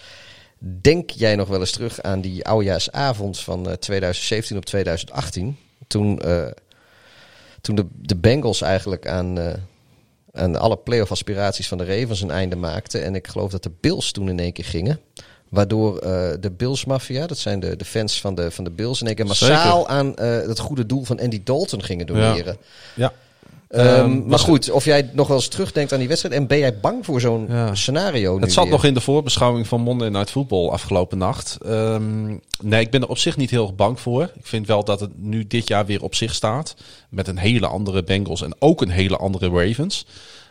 Denk 0.59 1.09
jij 1.09 1.36
nog 1.36 1.47
wel 1.47 1.59
eens 1.59 1.71
terug 1.71 2.01
aan 2.01 2.21
die 2.21 2.45
oudejaarsavond 2.45 3.39
van 3.39 3.69
eh, 3.69 3.73
2017 3.73 4.57
op 4.57 4.65
2018? 4.65 5.57
Toen, 5.88 6.19
eh, 6.21 6.45
toen 7.61 7.75
de, 7.75 7.86
de 7.91 8.15
Bengals 8.15 8.61
eigenlijk 8.61 9.07
aan, 9.07 9.38
eh, 9.39 9.53
aan 10.33 10.55
alle 10.59 10.77
playoff 10.77 11.11
aspiraties 11.11 11.67
van 11.67 11.77
de 11.77 11.86
Ravens 11.86 12.21
een 12.21 12.31
einde 12.31 12.55
maakten. 12.55 13.03
En 13.03 13.15
ik 13.15 13.27
geloof 13.27 13.51
dat 13.51 13.63
de 13.63 13.71
Bills 13.79 14.11
toen 14.11 14.29
in 14.29 14.39
één 14.39 14.53
keer 14.53 14.65
gingen. 14.65 14.99
Waardoor 15.49 15.97
eh, 15.97 16.33
de 16.39 16.51
Bills 16.51 16.86
Mafia, 16.86 17.27
dat 17.27 17.38
zijn 17.38 17.59
de, 17.59 17.75
de 17.75 17.86
fans 17.86 18.21
van 18.21 18.36
de, 18.36 18.51
van 18.51 18.63
de 18.63 18.69
Bills, 18.71 19.01
in 19.01 19.07
één 19.07 19.15
keer 19.15 19.25
massaal 19.25 19.77
Zeker. 19.79 19.93
aan 19.95 20.15
eh, 20.15 20.47
het 20.47 20.59
goede 20.59 20.86
doel 20.86 21.03
van 21.03 21.19
Andy 21.19 21.41
Dalton 21.43 21.83
gingen 21.83 22.07
doneren. 22.07 22.57
Ja. 22.95 23.13
Ehm, 23.76 24.11
maar 24.17 24.28
was- 24.28 24.41
goed, 24.41 24.71
of 24.71 24.86
jij 24.86 25.09
nog 25.13 25.28
wel 25.28 25.38
eens 25.38 25.47
terugdenkt 25.47 25.93
aan 25.93 25.99
die 25.99 26.07
wedstrijd 26.07 26.36
en 26.36 26.47
ben 26.47 26.57
jij 26.57 26.80
bang 26.80 27.05
voor 27.05 27.21
zo'n 27.21 27.45
Ja. 27.49 27.76
scenario? 27.76 28.36
nu 28.36 28.41
Het 28.41 28.53
zat 28.53 28.63
weer? 28.63 28.73
nog 28.73 28.84
in 28.86 28.93
de 28.93 29.01
voorbeschouwing 29.01 29.67
van 29.67 29.82
Monday 29.82 30.09
Night 30.09 30.30
Football 30.32 30.69
afgelopen 30.69 31.17
nacht. 31.17 31.57
Ehm, 31.65 32.28
nee, 32.61 32.82
ik 32.82 32.89
ben 32.91 33.01
er 33.01 33.07
op 33.09 33.17
zich 33.17 33.38
niet 33.38 33.49
heel 33.49 33.63
erg 33.63 33.76
bang 33.76 33.99
voor. 33.99 34.23
Ik 34.23 34.45
vind 34.45 34.67
wel 34.67 34.84
dat 34.84 34.99
het 34.99 35.11
nu 35.17 35.47
dit 35.47 35.67
jaar 35.67 35.86
weer 35.86 36.03
op 36.03 36.15
zich 36.15 36.34
staat. 36.34 36.76
Met 37.09 37.28
een 37.28 37.38
hele 37.38 37.67
andere 37.67 38.03
Bengals 38.03 38.41
en 38.41 38.55
ook 38.59 38.82
een 38.82 38.89
hele 38.89 39.17
andere 39.17 39.49
Ravens. 39.49 40.05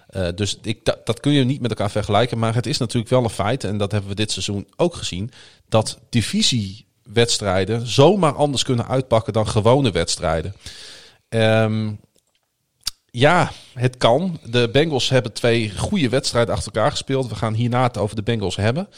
Eh, 0.07 0.27
dus 0.35 0.59
ik, 0.63 0.85
dat, 0.85 1.07
dat 1.07 1.21
kun 1.21 1.33
je 1.33 1.45
niet 1.45 1.61
met 1.61 1.71
elkaar 1.71 1.91
vergelijken. 1.91 2.39
Maar 2.39 2.55
het 2.55 2.67
is 2.67 2.79
natuurlijk 2.79 3.11
wel 3.11 3.25
een 3.25 3.31
feit, 3.31 3.65
en 3.65 3.79
dat 3.79 3.93
hebben 3.93 4.11
we 4.11 4.17
dit 4.17 4.31
seizoen 4.33 4.67
ook 4.77 4.95
gezien, 4.95 5.31
dat 5.69 5.99
divisiewedstrijden 6.09 7.87
zomaar 7.87 8.35
anders 8.35 8.63
kunnen 8.63 8.89
uitpakken 8.89 9.33
dan 9.33 9.49
gewone 9.49 9.91
wedstrijden. 9.91 10.55
Ehm, 11.29 11.91
ja, 13.17 13.53
het 13.73 13.97
kan. 13.97 14.39
De 14.45 14.69
Bengals 14.73 15.09
hebben 15.09 15.33
twee 15.33 15.79
goede 15.79 16.09
wedstrijden 16.09 16.55
achter 16.55 16.73
elkaar 16.73 16.91
gespeeld. 16.91 17.29
We 17.29 17.35
gaan 17.35 17.55
hierna 17.55 17.83
het 17.83 17.99
over 17.99 18.17
de 18.17 18.23
Bengals 18.23 18.57
hebben. 18.57 18.89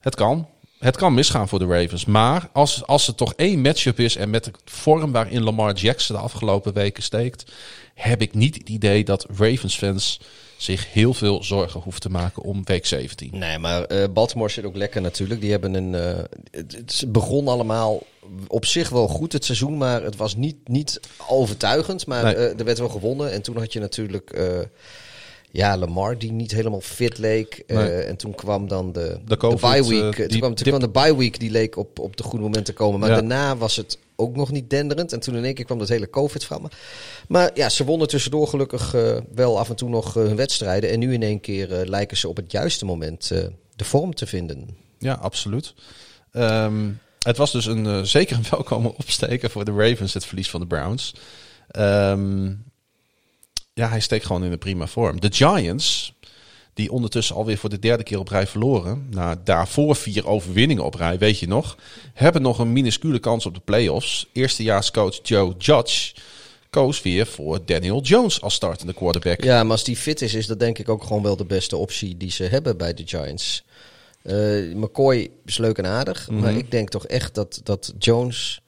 Het 0.00 0.14
kan. 0.14 0.48
Het 0.78 0.96
kan 0.96 1.14
misgaan 1.14 1.48
voor 1.48 1.58
de 1.58 1.66
Ravens. 1.66 2.04
Maar 2.04 2.48
als, 2.52 2.86
als 2.86 3.06
er 3.08 3.14
toch 3.14 3.34
één 3.34 3.60
matchup 3.60 4.00
is 4.00 4.16
en 4.16 4.30
met 4.30 4.44
de 4.44 4.50
vorm 4.64 5.12
waarin 5.12 5.42
Lamar 5.42 5.74
Jackson 5.74 6.16
de 6.16 6.22
afgelopen 6.22 6.72
weken 6.72 7.02
steekt, 7.02 7.52
heb 7.94 8.22
ik 8.22 8.34
niet 8.34 8.54
het 8.54 8.68
idee 8.68 9.04
dat 9.04 9.26
Ravens 9.36 9.76
fans 9.76 10.20
zich 10.56 10.92
heel 10.92 11.14
veel 11.14 11.42
zorgen 11.44 11.80
hoeven 11.80 12.00
te 12.00 12.10
maken 12.10 12.42
om 12.42 12.60
week 12.64 12.86
17. 12.86 13.30
Nee, 13.38 13.58
maar 13.58 13.84
eh, 13.84 14.08
Baltimore 14.12 14.50
zit 14.50 14.64
ook 14.64 14.76
lekker 14.76 15.00
natuurlijk. 15.00 15.40
Die 15.40 15.50
hebben 15.50 15.74
een. 15.74 15.94
eh, 15.94 16.22
het, 16.50 16.72
het 16.72 17.12
begon 17.12 17.48
allemaal 17.48 18.02
op 18.48 18.64
zich 18.64 18.88
wel 18.88 19.08
goed 19.08 19.32
het 19.32 19.44
seizoen, 19.44 19.76
maar 19.76 20.02
het 20.02 20.16
was 20.16 20.36
niet, 20.36 20.56
niet 20.68 21.00
overtuigend. 21.28 22.06
Maar 22.06 22.24
Nee. 22.24 22.34
eh, 22.34 22.58
er 22.58 22.64
werd 22.64 22.78
wel 22.78 22.88
gewonnen. 22.88 23.32
En 23.32 23.42
toen 23.42 23.56
had 23.58 23.72
je 23.72 23.80
natuurlijk. 23.80 24.40
ja, 25.50 25.76
Lamar 25.76 26.18
die 26.18 26.32
niet 26.32 26.52
helemaal 26.52 26.80
fit 26.80 27.18
leek. 27.18 27.62
Nee. 27.66 27.88
En 27.90 28.16
toen 28.16 28.34
kwam 28.34 28.68
dan 28.68 28.92
de, 28.92 29.18
De 29.24 29.36
bye 29.60 29.88
week. 29.88 30.14
toen, 30.28 30.38
kwam, 30.38 30.54
toen 30.54 30.54
dip- 30.54 30.66
kwam 30.66 30.80
de 30.80 30.88
bye 30.88 31.16
week 31.16 31.40
die 31.40 31.50
leek 31.50 31.76
op, 31.76 31.98
op 31.98 32.16
de 32.16 32.22
goede 32.22 32.44
moment 32.44 32.64
te 32.64 32.72
komen. 32.72 33.00
Maar 33.00 33.08
Ja. 33.08 33.14
daarna 33.14 33.56
was 33.56 33.76
het 33.76 33.98
ook 34.16 34.36
nog 34.36 34.50
niet 34.50 34.70
denderend. 34.70 35.12
En 35.12 35.20
toen 35.20 35.36
in 35.36 35.44
één 35.44 35.54
keer 35.54 35.64
kwam 35.64 35.78
dat 35.78 35.88
hele 35.88 36.10
COVID-verhaal. 36.10 36.60
Maar, 36.60 36.78
maar 37.28 37.50
ja, 37.54 37.68
ze 37.68 37.84
wonnen 37.84 38.08
tussendoor 38.08 38.48
gelukkig 38.48 38.94
eh, 38.94 39.16
wel 39.34 39.58
af 39.58 39.68
en 39.68 39.76
toe 39.76 39.88
nog 39.88 40.16
eh, 40.16 40.22
hun 40.22 40.36
wedstrijden. 40.36 40.90
En 40.90 40.98
nu 40.98 41.12
in 41.12 41.22
één 41.22 41.40
keer 41.40 41.72
eh, 41.72 41.88
lijken 41.88 42.16
ze 42.16 42.28
op 42.28 42.36
het 42.36 42.52
juiste 42.52 42.84
moment 42.84 43.28
de 43.76 43.84
vorm 43.84 44.14
te 44.14 44.26
vinden. 44.26 44.68
Ja, 44.98 45.14
absoluut. 45.14 45.74
Ehm, 46.32 46.90
het 47.18 47.36
was 47.36 47.52
dus 47.52 47.66
een, 47.66 48.06
zeker 48.06 48.36
een 48.36 48.46
welkome 48.56 48.94
opsteken 48.96 49.50
voor 49.50 49.64
de 49.64 49.72
Ravens, 49.72 50.14
het 50.14 50.26
verlies 50.26 50.50
van 50.50 50.60
de 50.60 50.66
Browns. 50.66 51.14
Ehm, 51.68 52.46
ja, 53.74 53.88
hij 53.88 54.00
steekt 54.00 54.26
gewoon 54.26 54.44
in 54.44 54.52
een 54.52 54.58
prima 54.58 54.86
vorm. 54.86 55.20
De 55.20 55.32
Giants, 55.32 56.14
die 56.76 56.92
ondertussen 56.92 57.36
alweer 57.36 57.58
voor 57.58 57.70
de 57.70 57.78
derde 57.78 58.02
keer 58.02 58.18
op 58.18 58.28
rij 58.28 58.46
verloren, 58.46 59.06
na 59.10 59.40
daarvoor 59.44 59.96
vier 59.96 60.26
overwinningen 60.26 60.84
op 60.84 60.94
rij, 60.94 61.18
weet 61.18 61.38
je 61.38 61.48
nog, 61.48 61.76
hebben 62.14 62.42
nog 62.42 62.58
een 62.58 62.72
minuscule 62.72 63.18
kans 63.18 63.46
op 63.46 63.54
de 63.54 63.60
playoffs. 63.64 64.26
Eerstejaarscoach 64.32 65.18
Joe 65.22 65.54
Judge 65.58 66.14
koos 66.70 67.02
weer 67.02 67.26
voor 67.26 67.60
Daniel 67.64 68.00
Jones 68.00 68.40
als 68.40 68.54
startende 68.54 68.92
quarterback. 68.92 69.44
Ja, 69.44 69.62
maar 69.62 69.72
als 69.72 69.84
die 69.84 69.96
fit 69.96 70.22
is, 70.22 70.34
is 70.34 70.46
dat 70.46 70.58
denk 70.58 70.78
ik 70.78 70.88
ook 70.88 71.02
gewoon 71.02 71.22
wel 71.22 71.36
de 71.36 71.44
beste 71.44 71.76
optie 71.76 72.16
die 72.16 72.30
ze 72.30 72.44
hebben 72.44 72.76
bij 72.76 72.94
de 72.94 73.02
Giants. 73.06 73.64
Eh, 74.22 74.36
McCoy 74.74 75.30
is 75.44 75.58
leuk 75.58 75.78
en 75.78 75.86
aardig, 75.86 76.30
maar 76.30 76.54
ik 76.54 76.70
denk 76.70 76.88
toch 76.88 77.06
echt 77.06 77.34
dat, 77.34 77.60
dat 77.62 77.94
Jones... 77.98 78.60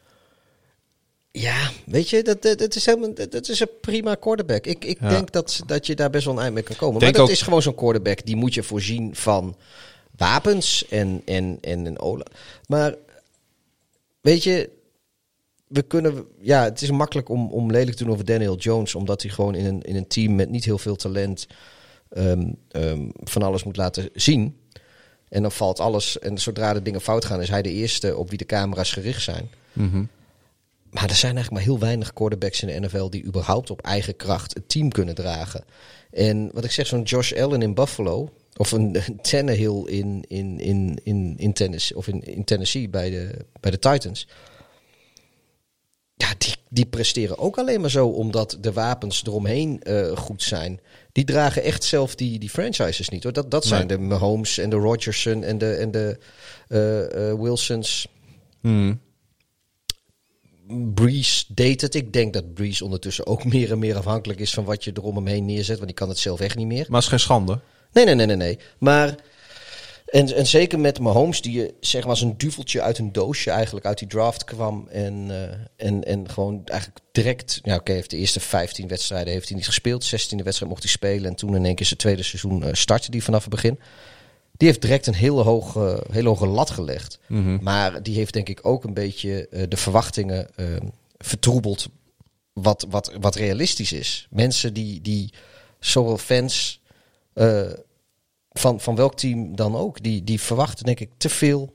Ja, 1.30 1.70
weet 1.86 2.08
je, 2.10 2.22
dat, 2.22 2.42
dat, 2.42 2.74
is, 2.74 2.86
helemaal, 2.86 3.14
dat, 3.14 3.48
is 3.48 3.60
een 3.60 3.68
prima 3.80 4.14
quarterback. 4.14 4.66
Ik, 4.66 4.84
ik 4.84 5.00
Ja. 5.00 5.08
denk 5.08 5.32
dat, 5.32 5.60
dat 5.66 5.86
je 5.86 5.94
daar 5.94 6.10
best 6.10 6.24
wel 6.24 6.34
een 6.34 6.40
eind 6.40 6.54
mee 6.54 6.62
kan 6.62 6.76
komen. 6.76 7.00
Denk 7.00 7.12
maar 7.12 7.20
dat 7.20 7.30
ook- 7.30 7.36
is 7.36 7.42
gewoon 7.42 7.62
zo'n 7.62 7.74
quarterback, 7.74 8.26
die 8.26 8.36
moet 8.36 8.54
je 8.54 8.62
voorzien 8.62 9.14
van 9.16 9.56
wapens 10.16 10.86
en, 10.88 11.22
en, 11.24 11.58
en 11.60 11.86
een 11.86 11.98
ola. 11.98 12.24
Maar 12.66 12.94
weet 14.20 14.42
je, 14.42 14.70
we 15.66 15.82
kunnen, 15.82 16.24
ja, 16.40 16.64
het 16.64 16.82
is 16.82 16.90
makkelijk 16.90 17.28
om, 17.28 17.50
om 17.50 17.70
lelijk 17.70 17.96
te 17.96 18.04
doen 18.04 18.12
over 18.12 18.24
Daniel 18.24 18.56
Jones, 18.56 18.94
omdat 18.94 19.22
hij 19.22 19.30
gewoon 19.30 19.54
in 19.54 19.64
een, 19.64 19.82
in 19.82 19.96
een 19.96 20.06
team 20.06 20.34
met 20.34 20.50
niet 20.50 20.64
heel 20.64 20.78
veel 20.78 20.96
talent 20.96 21.46
ehm, 22.08 22.52
ehm, 22.68 23.08
van 23.14 23.42
alles 23.42 23.64
moet 23.64 23.76
laten 23.76 24.08
zien. 24.14 24.56
En 25.28 25.42
dan 25.42 25.52
valt 25.52 25.80
alles, 25.80 26.18
en 26.18 26.38
zodra 26.38 26.72
de 26.72 26.82
dingen 26.82 27.00
fout 27.00 27.24
gaan, 27.24 27.40
is 27.42 27.48
hij 27.48 27.62
de 27.62 27.72
eerste 27.72 28.16
op 28.16 28.28
wie 28.28 28.38
de 28.38 28.46
camera's 28.46 28.92
gericht 28.92 29.22
zijn. 29.22 29.50
Mhm. 29.72 30.04
Maar 30.90 31.08
er 31.08 31.14
zijn 31.14 31.34
eigenlijk 31.36 31.50
maar 31.50 31.74
heel 31.74 31.86
weinig 31.86 32.12
quarterbacks 32.12 32.62
in 32.62 32.68
de 32.68 32.86
NFL 32.86 33.08
die 33.08 33.24
überhaupt 33.24 33.70
op 33.70 33.80
eigen 33.80 34.16
kracht 34.16 34.54
het 34.54 34.68
team 34.68 34.90
kunnen 34.90 35.14
dragen. 35.14 35.64
En 36.10 36.50
wat 36.52 36.64
ik 36.64 36.70
zeg, 36.70 36.86
zo'n 36.86 37.02
Josh 37.02 37.32
Allen 37.32 37.62
in 37.62 37.74
Buffalo, 37.74 38.30
of 38.56 38.72
een 38.72 39.02
Tannehill 39.22 39.82
in, 39.86 40.24
in, 40.28 40.58
in, 40.58 41.00
in, 41.02 41.34
in, 41.36 41.52
Tennessee, 41.52 41.96
of 41.96 42.08
in, 42.08 42.22
in 42.22 42.44
Tennessee 42.44 42.88
bij 42.88 43.10
de, 43.10 43.30
bij 43.60 43.70
de 43.70 43.78
Titans. 43.78 44.26
Ja, 46.14 46.34
die, 46.38 46.54
die 46.68 46.86
presteren 46.86 47.38
ook 47.38 47.58
alleen 47.58 47.80
maar 47.80 47.90
zo 47.90 48.06
omdat 48.08 48.58
de 48.60 48.72
wapens 48.72 49.22
eromheen 49.26 49.82
eh, 49.82 50.16
goed 50.16 50.42
zijn. 50.42 50.80
Die 51.12 51.24
dragen 51.24 51.62
echt 51.62 51.84
zelf 51.84 52.14
die, 52.14 52.38
die 52.38 52.50
franchises 52.50 53.08
niet 53.08 53.22
hoor. 53.22 53.32
Dat, 53.32 53.50
dat 53.50 53.64
zijn 53.64 53.86
Nee. 53.86 53.96
de 53.96 54.02
Mahomes 54.04 54.58
en 54.58 54.70
de 54.70 54.76
Rodgerson 54.76 55.44
en 55.44 55.58
de, 55.58 55.74
en 55.74 55.90
de 55.90 56.18
eh, 56.68 57.30
eh, 57.30 57.40
Wilsons. 57.40 58.08
Hmm. 58.60 59.00
Breeze 60.94 61.44
deed 61.48 61.80
het. 61.80 61.94
Ik 61.94 62.12
denk 62.12 62.32
dat 62.32 62.54
Breeze 62.54 62.84
ondertussen 62.84 63.26
ook 63.26 63.44
meer 63.52 63.70
en 63.70 63.78
meer 63.78 63.96
afhankelijk 63.96 64.40
is 64.40 64.54
van 64.54 64.64
wat 64.64 64.84
je 64.84 64.92
er 64.92 65.02
om 65.02 65.16
hem 65.16 65.26
heen 65.26 65.44
neerzet. 65.44 65.76
Want 65.76 65.86
die 65.86 65.96
kan 65.96 66.08
het 66.08 66.18
zelf 66.18 66.40
echt 66.40 66.56
niet 66.56 66.66
meer. 66.66 66.86
Maar 66.88 66.96
het 66.96 67.02
is 67.02 67.08
geen 67.08 67.20
schande. 67.20 67.60
Nee, 67.92 68.04
nee, 68.04 68.14
nee, 68.14 68.26
nee. 68.26 68.36
nee. 68.36 68.58
Maar, 68.78 69.14
en, 70.06 70.34
en 70.34 70.46
zeker 70.46 70.80
met 70.80 71.00
Mahomes, 71.00 71.42
die 71.42 71.52
je 71.52 71.74
zeg 71.80 72.00
maar 72.00 72.10
als 72.10 72.20
een 72.20 72.38
duveltje 72.38 72.82
uit 72.82 72.98
een 72.98 73.12
doosje 73.12 73.50
eigenlijk 73.50 73.86
uit 73.86 73.98
die 73.98 74.08
draft 74.08 74.44
kwam. 74.44 74.88
En, 74.90 75.26
eh, 75.30 75.86
en, 75.86 76.04
en 76.04 76.30
gewoon 76.30 76.62
eigenlijk 76.64 77.00
direct, 77.12 77.60
ja 77.62 77.74
oké, 77.74 77.92
heeft 77.92 78.10
de 78.10 78.16
eerste 78.16 78.40
15 78.40 78.88
wedstrijden 78.88 79.32
heeft 79.32 79.48
hij 79.48 79.56
niet 79.56 79.66
gespeeld. 79.66 80.04
16e 80.04 80.42
wedstrijd 80.42 80.70
mocht 80.70 80.82
hij 80.82 80.92
spelen. 80.92 81.30
En 81.30 81.36
toen 81.36 81.56
in 81.56 81.64
één 81.64 81.74
keer 81.74 81.86
zijn 81.86 81.98
tweede 81.98 82.22
seizoen 82.22 82.64
eh, 82.64 82.72
startte 82.72 83.10
die 83.10 83.24
vanaf 83.24 83.40
het 83.40 83.50
begin. 83.50 83.78
Die 84.58 84.68
heeft 84.68 84.80
direct 84.82 85.06
een 85.06 85.14
hele 85.14 85.42
hoge, 85.42 86.04
hele 86.10 86.28
hoge 86.28 86.46
lat 86.46 86.70
gelegd. 86.70 87.18
Maar 87.60 88.02
die 88.02 88.14
heeft 88.14 88.32
denk 88.32 88.48
ik 88.48 88.66
ook 88.66 88.84
een 88.84 88.94
beetje 88.94 89.48
eh, 89.48 89.62
de 89.68 89.76
verwachtingen 89.76 90.48
eh, 90.56 90.66
vertroebeld 91.18 91.88
wat, 92.52 92.86
wat, 92.90 93.12
wat 93.20 93.34
realistisch 93.34 93.92
is. 93.92 94.26
Mensen 94.30 94.74
die, 94.74 95.00
die 95.00 95.32
zowel 95.80 96.18
fans 96.18 96.80
eh, 97.32 97.72
van, 98.52 98.80
van 98.80 98.94
welk 98.96 99.14
team 99.16 99.56
dan 99.56 99.76
ook, 99.76 100.02
die, 100.02 100.24
die 100.24 100.40
verwachten 100.40 100.84
denk 100.84 101.00
ik 101.00 101.10
te 101.16 101.28
veel 101.28 101.74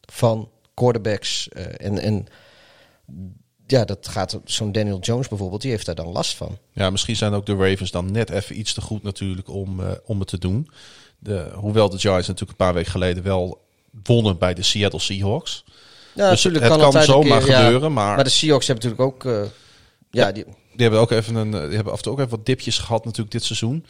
van 0.00 0.50
quarterbacks. 0.74 1.48
eh, 1.48 1.86
en, 1.86 1.98
en 1.98 2.26
ja, 3.66 3.84
dat 3.84 4.08
gaat 4.08 4.40
zo'n 4.44 4.72
Daniel 4.72 4.98
Jones 4.98 5.28
bijvoorbeeld, 5.28 5.62
die 5.62 5.70
heeft 5.70 5.86
daar 5.86 5.94
dan 5.94 6.12
last 6.12 6.34
van. 6.36 6.58
Ja, 6.72 6.90
misschien 6.90 7.16
zijn 7.16 7.32
ook 7.32 7.46
de 7.46 7.54
Ravens 7.56 7.90
dan 7.90 8.12
net 8.12 8.30
even 8.30 8.58
iets 8.58 8.72
te 8.74 8.80
goed 8.80 9.02
natuurlijk 9.02 9.48
om, 9.48 9.80
eh, 9.80 9.90
om 10.04 10.18
het 10.18 10.28
te 10.28 10.38
doen. 10.38 10.68
De, 11.18 11.50
hoewel 11.54 11.88
de 11.88 11.98
Giants 11.98 12.26
natuurlijk 12.28 12.50
een 12.58 12.64
paar 12.66 12.74
weken 12.74 12.90
geleden 12.90 13.22
wel 13.22 13.64
wonnen 14.04 14.38
bij 14.38 14.54
de 14.54 14.62
Seattle 14.62 15.00
Seahawks. 15.00 15.64
Ja, 16.14 16.30
Dus 16.30 16.44
natuurlijk 16.44 16.72
het 16.72 16.80
kan, 16.92 17.02
zomaar 17.02 17.38
keer, 17.40 17.48
ja. 17.50 17.62
gebeuren, 17.62 17.92
maar- 17.92 18.14
Maar 18.14 18.24
de 18.24 18.30
Seahawks 18.30 18.66
hebben 18.66 18.84
natuurlijk 18.90 19.14
ook... 19.26 19.32
eh, 19.32 19.50
ja, 20.10 20.32
die, 20.32 20.44
Die 20.44 20.54
hebben 20.76 21.00
ook 21.00 21.10
even 21.10 21.34
een, 21.34 21.50
die 21.50 21.60
hebben 21.60 21.92
af 21.92 21.96
en 21.98 22.02
toe 22.02 22.12
ook 22.12 22.18
even 22.18 22.30
wat 22.30 22.46
dipjes 22.46 22.78
gehad 22.78 23.04
natuurlijk 23.04 23.30
dit 23.32 23.44
seizoen. 23.44 23.84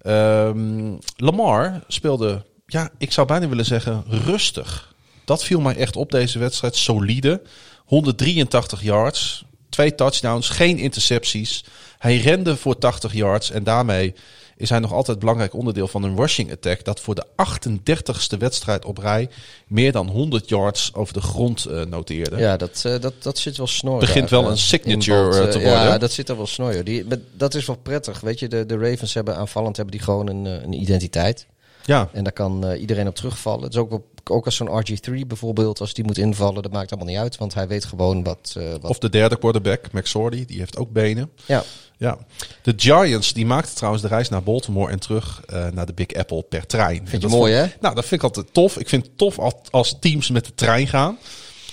Ehm, 0.00 0.92
Lamar 1.16 1.84
speelde, 1.88 2.44
ja, 2.66 2.90
ik 2.98 3.12
zou 3.12 3.26
bijna 3.26 3.48
willen 3.48 3.64
zeggen 3.64 4.04
rustig. 4.08 4.94
Dat 5.24 5.44
viel 5.44 5.60
mij 5.60 5.76
echt 5.76 5.96
op 5.96 6.10
deze 6.10 6.38
wedstrijd. 6.38 6.76
Solide. 6.76 7.42
183 7.84 8.82
yards. 8.82 9.44
Twee 9.68 9.94
touchdowns. 9.94 10.48
Geen 10.48 10.78
intercepties. 10.78 11.64
Hij 11.98 12.16
rende 12.16 12.56
voor 12.56 12.78
80 12.78 13.12
yards. 13.12 13.50
En 13.50 13.64
daarmee 13.64 14.14
is 14.56 14.68
hij 14.68 14.78
nog 14.78 14.92
altijd 14.92 15.18
belangrijk 15.18 15.54
onderdeel 15.54 15.88
van 15.88 16.02
een 16.02 16.16
rushing 16.16 16.52
attack. 16.52 16.84
Dat 16.84 17.00
voor 17.00 17.14
de 17.14 17.26
38ste 17.26 18.38
wedstrijd 18.38 18.84
op 18.84 18.98
rij 18.98 19.28
meer 19.66 19.92
dan 19.92 20.08
100 20.08 20.48
yards 20.48 20.94
over 20.94 21.14
de 21.14 21.20
grond 21.20 21.66
uh, 21.68 21.84
noteerde. 21.84 22.36
Ja, 22.36 22.56
dat, 22.56 22.82
uh, 22.86 23.00
dat, 23.00 23.14
dat 23.18 23.38
zit 23.38 23.56
wel 23.56 23.66
snor. 23.66 23.98
Begint 23.98 24.30
wel 24.30 24.50
een 24.50 24.58
signature 24.58 25.44
uh, 25.44 25.50
te 25.50 25.58
worden. 25.58 25.82
Ja, 25.82 25.98
dat 25.98 26.12
zit 26.12 26.28
er 26.28 26.36
wel 26.36 26.46
snor. 26.46 26.84
Die, 26.84 27.04
dat 27.32 27.54
is 27.54 27.66
wel 27.66 27.76
prettig. 27.76 28.20
Weet 28.20 28.38
je, 28.38 28.48
de, 28.48 28.66
de 28.66 28.78
Ravens 28.78 29.14
hebben 29.14 29.36
aanvallend 29.36 29.76
hebben 29.76 29.94
die 29.96 30.04
gewoon 30.04 30.28
een, 30.28 30.44
een 30.44 30.72
identiteit. 30.72 31.46
Ja. 31.84 32.08
En 32.12 32.24
daar 32.24 32.32
kan 32.32 32.72
iedereen 32.72 33.08
op 33.08 33.14
terugvallen. 33.14 33.62
Het 33.62 33.72
is 33.72 33.78
ook 33.78 33.90
wel 33.90 34.04
ook 34.30 34.44
als 34.44 34.56
zo'n 34.56 34.84
RG3 34.84 35.26
bijvoorbeeld, 35.26 35.80
als 35.80 35.94
die 35.94 36.04
moet 36.04 36.18
invallen, 36.18 36.62
dat 36.62 36.72
maakt 36.72 36.90
allemaal 36.90 37.08
niet 37.08 37.18
uit. 37.18 37.36
Want 37.36 37.54
hij 37.54 37.68
weet 37.68 37.84
gewoon 37.84 38.22
wat... 38.22 38.54
Uh, 38.58 38.70
wat... 38.70 38.90
Of 38.90 38.98
de 38.98 39.10
derde 39.10 39.38
quarterback, 39.38 39.92
McSordy, 39.92 40.44
die 40.44 40.58
heeft 40.58 40.76
ook 40.76 40.92
benen. 40.92 41.30
Ja. 41.46 41.62
ja. 41.96 42.18
De 42.62 42.72
Giants, 42.76 43.32
die 43.32 43.46
maakten 43.46 43.74
trouwens 43.74 44.02
de 44.02 44.08
reis 44.08 44.28
naar 44.28 44.42
Baltimore 44.42 44.90
en 44.90 45.00
terug 45.00 45.42
uh, 45.52 45.66
naar 45.68 45.86
de 45.86 45.92
Big 45.92 46.14
Apple 46.14 46.42
per 46.42 46.66
trein. 46.66 47.08
Vind 47.08 47.22
je 47.22 47.28
mooi, 47.28 47.54
vond, 47.54 47.70
hè? 47.70 47.76
Nou, 47.80 47.94
dat 47.94 48.04
vind 48.04 48.20
ik 48.20 48.26
altijd 48.26 48.46
tof. 48.52 48.78
Ik 48.78 48.88
vind 48.88 49.06
het 49.06 49.18
tof 49.18 49.38
als, 49.70 49.96
teams 50.00 50.30
met 50.30 50.44
de 50.44 50.54
trein 50.54 50.86
gaan. 50.86 51.18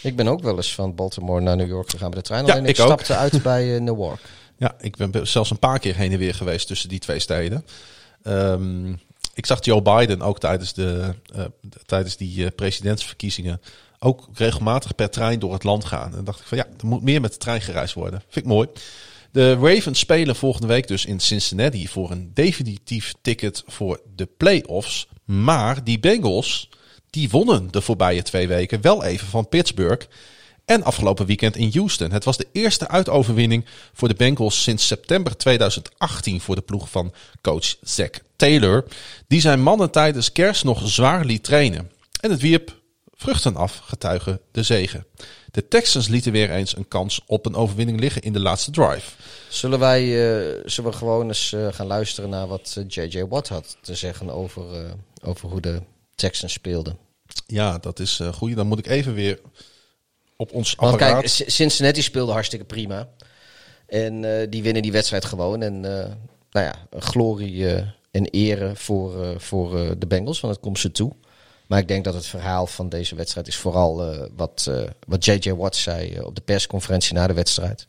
Ik 0.01 0.15
ben 0.15 0.27
ook 0.27 0.41
wel 0.41 0.55
eens 0.55 0.73
van 0.73 0.95
Baltimore 0.95 1.41
naar 1.41 1.55
New 1.55 1.67
York 1.67 1.89
gegaan 1.89 2.09
met 2.09 2.17
de 2.17 2.23
trein. 2.23 2.45
Ja, 2.45 2.51
Alleen 2.51 2.63
ik, 2.63 2.69
ik 2.69 2.75
stapte 2.75 3.15
uit 3.15 3.43
bij 3.43 3.79
Newark. 3.79 4.21
Ja, 4.57 4.75
ik 4.79 4.95
ben 4.95 5.27
zelfs 5.27 5.49
een 5.49 5.59
paar 5.59 5.79
keer 5.79 5.95
heen 5.95 6.11
en 6.11 6.17
weer 6.17 6.35
geweest 6.35 6.67
tussen 6.67 6.89
die 6.89 6.99
twee 6.99 7.19
steden. 7.19 7.65
Um, 8.23 8.99
ik 9.33 9.45
zag 9.45 9.65
Joe 9.65 9.81
Biden 9.81 10.21
ook 10.21 10.39
tijdens, 10.39 10.73
de, 10.73 11.15
uh, 11.35 11.43
tijdens 11.85 12.17
die 12.17 12.37
uh, 12.37 12.47
presidentsverkiezingen 12.55 13.61
ook 13.99 14.27
regelmatig 14.33 14.95
per 14.95 15.09
trein 15.09 15.39
door 15.39 15.53
het 15.53 15.63
land 15.63 15.85
gaan. 15.85 16.15
En 16.15 16.23
dacht 16.23 16.39
ik 16.39 16.45
van 16.45 16.57
ja, 16.57 16.65
er 16.65 16.85
moet 16.85 17.01
meer 17.01 17.21
met 17.21 17.31
de 17.31 17.37
trein 17.37 17.61
gereisd 17.61 17.93
worden. 17.93 18.21
Vind 18.27 18.45
ik 18.45 18.51
mooi. 18.51 18.67
De 19.31 19.53
Ravens 19.53 19.99
spelen 19.99 20.35
volgende 20.35 20.67
week 20.67 20.87
dus 20.87 21.05
in 21.05 21.19
Cincinnati 21.19 21.87
voor 21.87 22.11
een 22.11 22.31
definitief 22.33 23.13
ticket 23.21 23.63
voor 23.67 24.01
de 24.15 24.27
playoffs. 24.37 25.07
Maar 25.25 25.83
die 25.83 25.99
Bengals, 25.99 26.69
die 27.09 27.29
wonnen 27.29 27.71
de 27.71 27.81
voorbije 27.81 28.21
twee 28.21 28.47
weken 28.47 28.81
wel 28.81 29.03
even 29.03 29.27
van 29.27 29.49
Pittsburgh. 29.49 30.05
En 30.65 30.83
afgelopen 30.83 31.25
weekend 31.25 31.55
in 31.55 31.71
Houston. 31.73 32.11
Het 32.11 32.23
was 32.23 32.37
de 32.37 32.47
eerste 32.51 32.87
uitoverwinning 32.87 33.65
voor 33.93 34.07
de 34.07 34.13
Bengals 34.13 34.63
sinds 34.63 34.87
september 34.87 35.37
2018 35.37 36.41
voor 36.41 36.55
de 36.55 36.61
ploeg 36.61 36.89
van 36.89 37.13
coach 37.41 37.75
Zach 37.81 38.09
Taylor. 38.41 38.83
Die 39.27 39.41
zijn 39.41 39.61
mannen 39.61 39.91
tijdens 39.91 40.31
kerst 40.31 40.63
nog 40.63 40.89
zwaar 40.89 41.25
liet 41.25 41.43
trainen. 41.43 41.91
En 42.19 42.31
het 42.31 42.41
wierp 42.41 42.81
vruchten 43.13 43.55
af, 43.55 43.77
getuigen 43.77 44.39
de 44.51 44.63
zegen. 44.63 45.05
De 45.51 45.67
Texans 45.67 46.07
lieten 46.07 46.31
weer 46.31 46.51
eens 46.51 46.77
een 46.77 46.87
kans 46.87 47.21
op 47.27 47.45
een 47.45 47.55
overwinning 47.55 47.99
liggen 47.99 48.21
in 48.21 48.33
de 48.33 48.39
laatste 48.39 48.71
drive. 48.71 49.11
Zullen 49.49 49.79
wij 49.79 50.03
uh, 50.03 50.61
zullen 50.65 50.91
we 50.91 50.97
gewoon 50.97 51.27
eens 51.27 51.51
uh, 51.51 51.67
gaan 51.71 51.87
luisteren 51.87 52.29
naar 52.29 52.47
wat 52.47 52.77
J.J. 52.87 53.17
Uh, 53.17 53.23
Watt 53.29 53.47
had 53.47 53.77
te 53.81 53.95
zeggen 53.95 54.29
over, 54.29 54.95
over 55.23 55.49
hoe 55.49 55.61
de 55.61 55.81
Texans 56.15 56.53
speelden? 56.53 56.97
Ja, 57.47 57.77
dat 57.77 57.99
is 57.99 58.21
goed. 58.33 58.55
Dan 58.55 58.67
moet 58.67 58.79
ik 58.79 58.87
even 58.87 59.13
weer 59.13 59.39
op 60.35 60.51
ons 60.51 60.75
Want 60.75 60.93
apparaat. 60.93 61.35
kijk, 61.35 61.49
Cincinnati 61.51 62.01
speelde 62.01 62.31
hartstikke 62.31 62.65
prima. 62.65 63.09
En 63.87 64.21
die 64.49 64.63
winnen 64.63 64.81
die 64.81 64.91
wedstrijd 64.91 65.25
gewoon. 65.25 65.61
En 65.61 65.79
nou 66.51 66.65
ja, 66.65 66.75
glorie 66.99 67.53
uh, 67.53 67.81
en 68.11 68.25
ere 68.25 68.71
voor, 68.75 69.41
voor 69.41 69.95
de 69.97 70.07
Bengals, 70.07 70.39
want 70.39 70.53
het 70.53 70.63
komt 70.63 70.79
ze 70.79 70.91
toe. 70.91 71.15
Maar 71.67 71.79
ik 71.79 71.87
denk 71.87 72.03
dat 72.03 72.13
het 72.13 72.25
verhaal 72.25 72.67
van 72.67 72.89
deze 72.89 73.15
wedstrijd 73.15 73.47
is 73.47 73.57
vooral 73.57 74.27
wat, 74.35 74.71
wat 75.07 75.25
J.J. 75.25 75.51
Watt 75.51 75.75
zei 75.75 76.19
op 76.19 76.35
de 76.35 76.41
persconferentie 76.41 77.13
na 77.13 77.27
de 77.27 77.33
wedstrijd. 77.33 77.87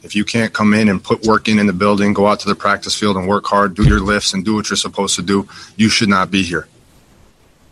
If 0.00 0.12
you 0.12 0.24
can't 0.24 0.52
come 0.52 0.80
in 0.80 0.88
and 0.88 1.02
put 1.02 1.26
work 1.26 1.46
in 1.46 1.58
in 1.58 1.66
the 1.66 1.74
building, 1.74 2.16
go 2.16 2.26
out 2.26 2.38
to 2.40 2.48
the 2.48 2.54
practice 2.54 2.96
field 2.96 3.16
and 3.16 3.26
work 3.26 3.46
hard, 3.46 3.74
do 3.74 3.82
your 3.82 4.04
lifts 4.12 4.32
and 4.32 4.44
do 4.44 4.54
what 4.54 4.66
you're 4.66 4.80
supposed 4.80 5.14
to 5.14 5.24
do, 5.24 5.46
you 5.74 5.90
should 5.90 6.10
not 6.10 6.30
be 6.30 6.42
here. 6.42 6.66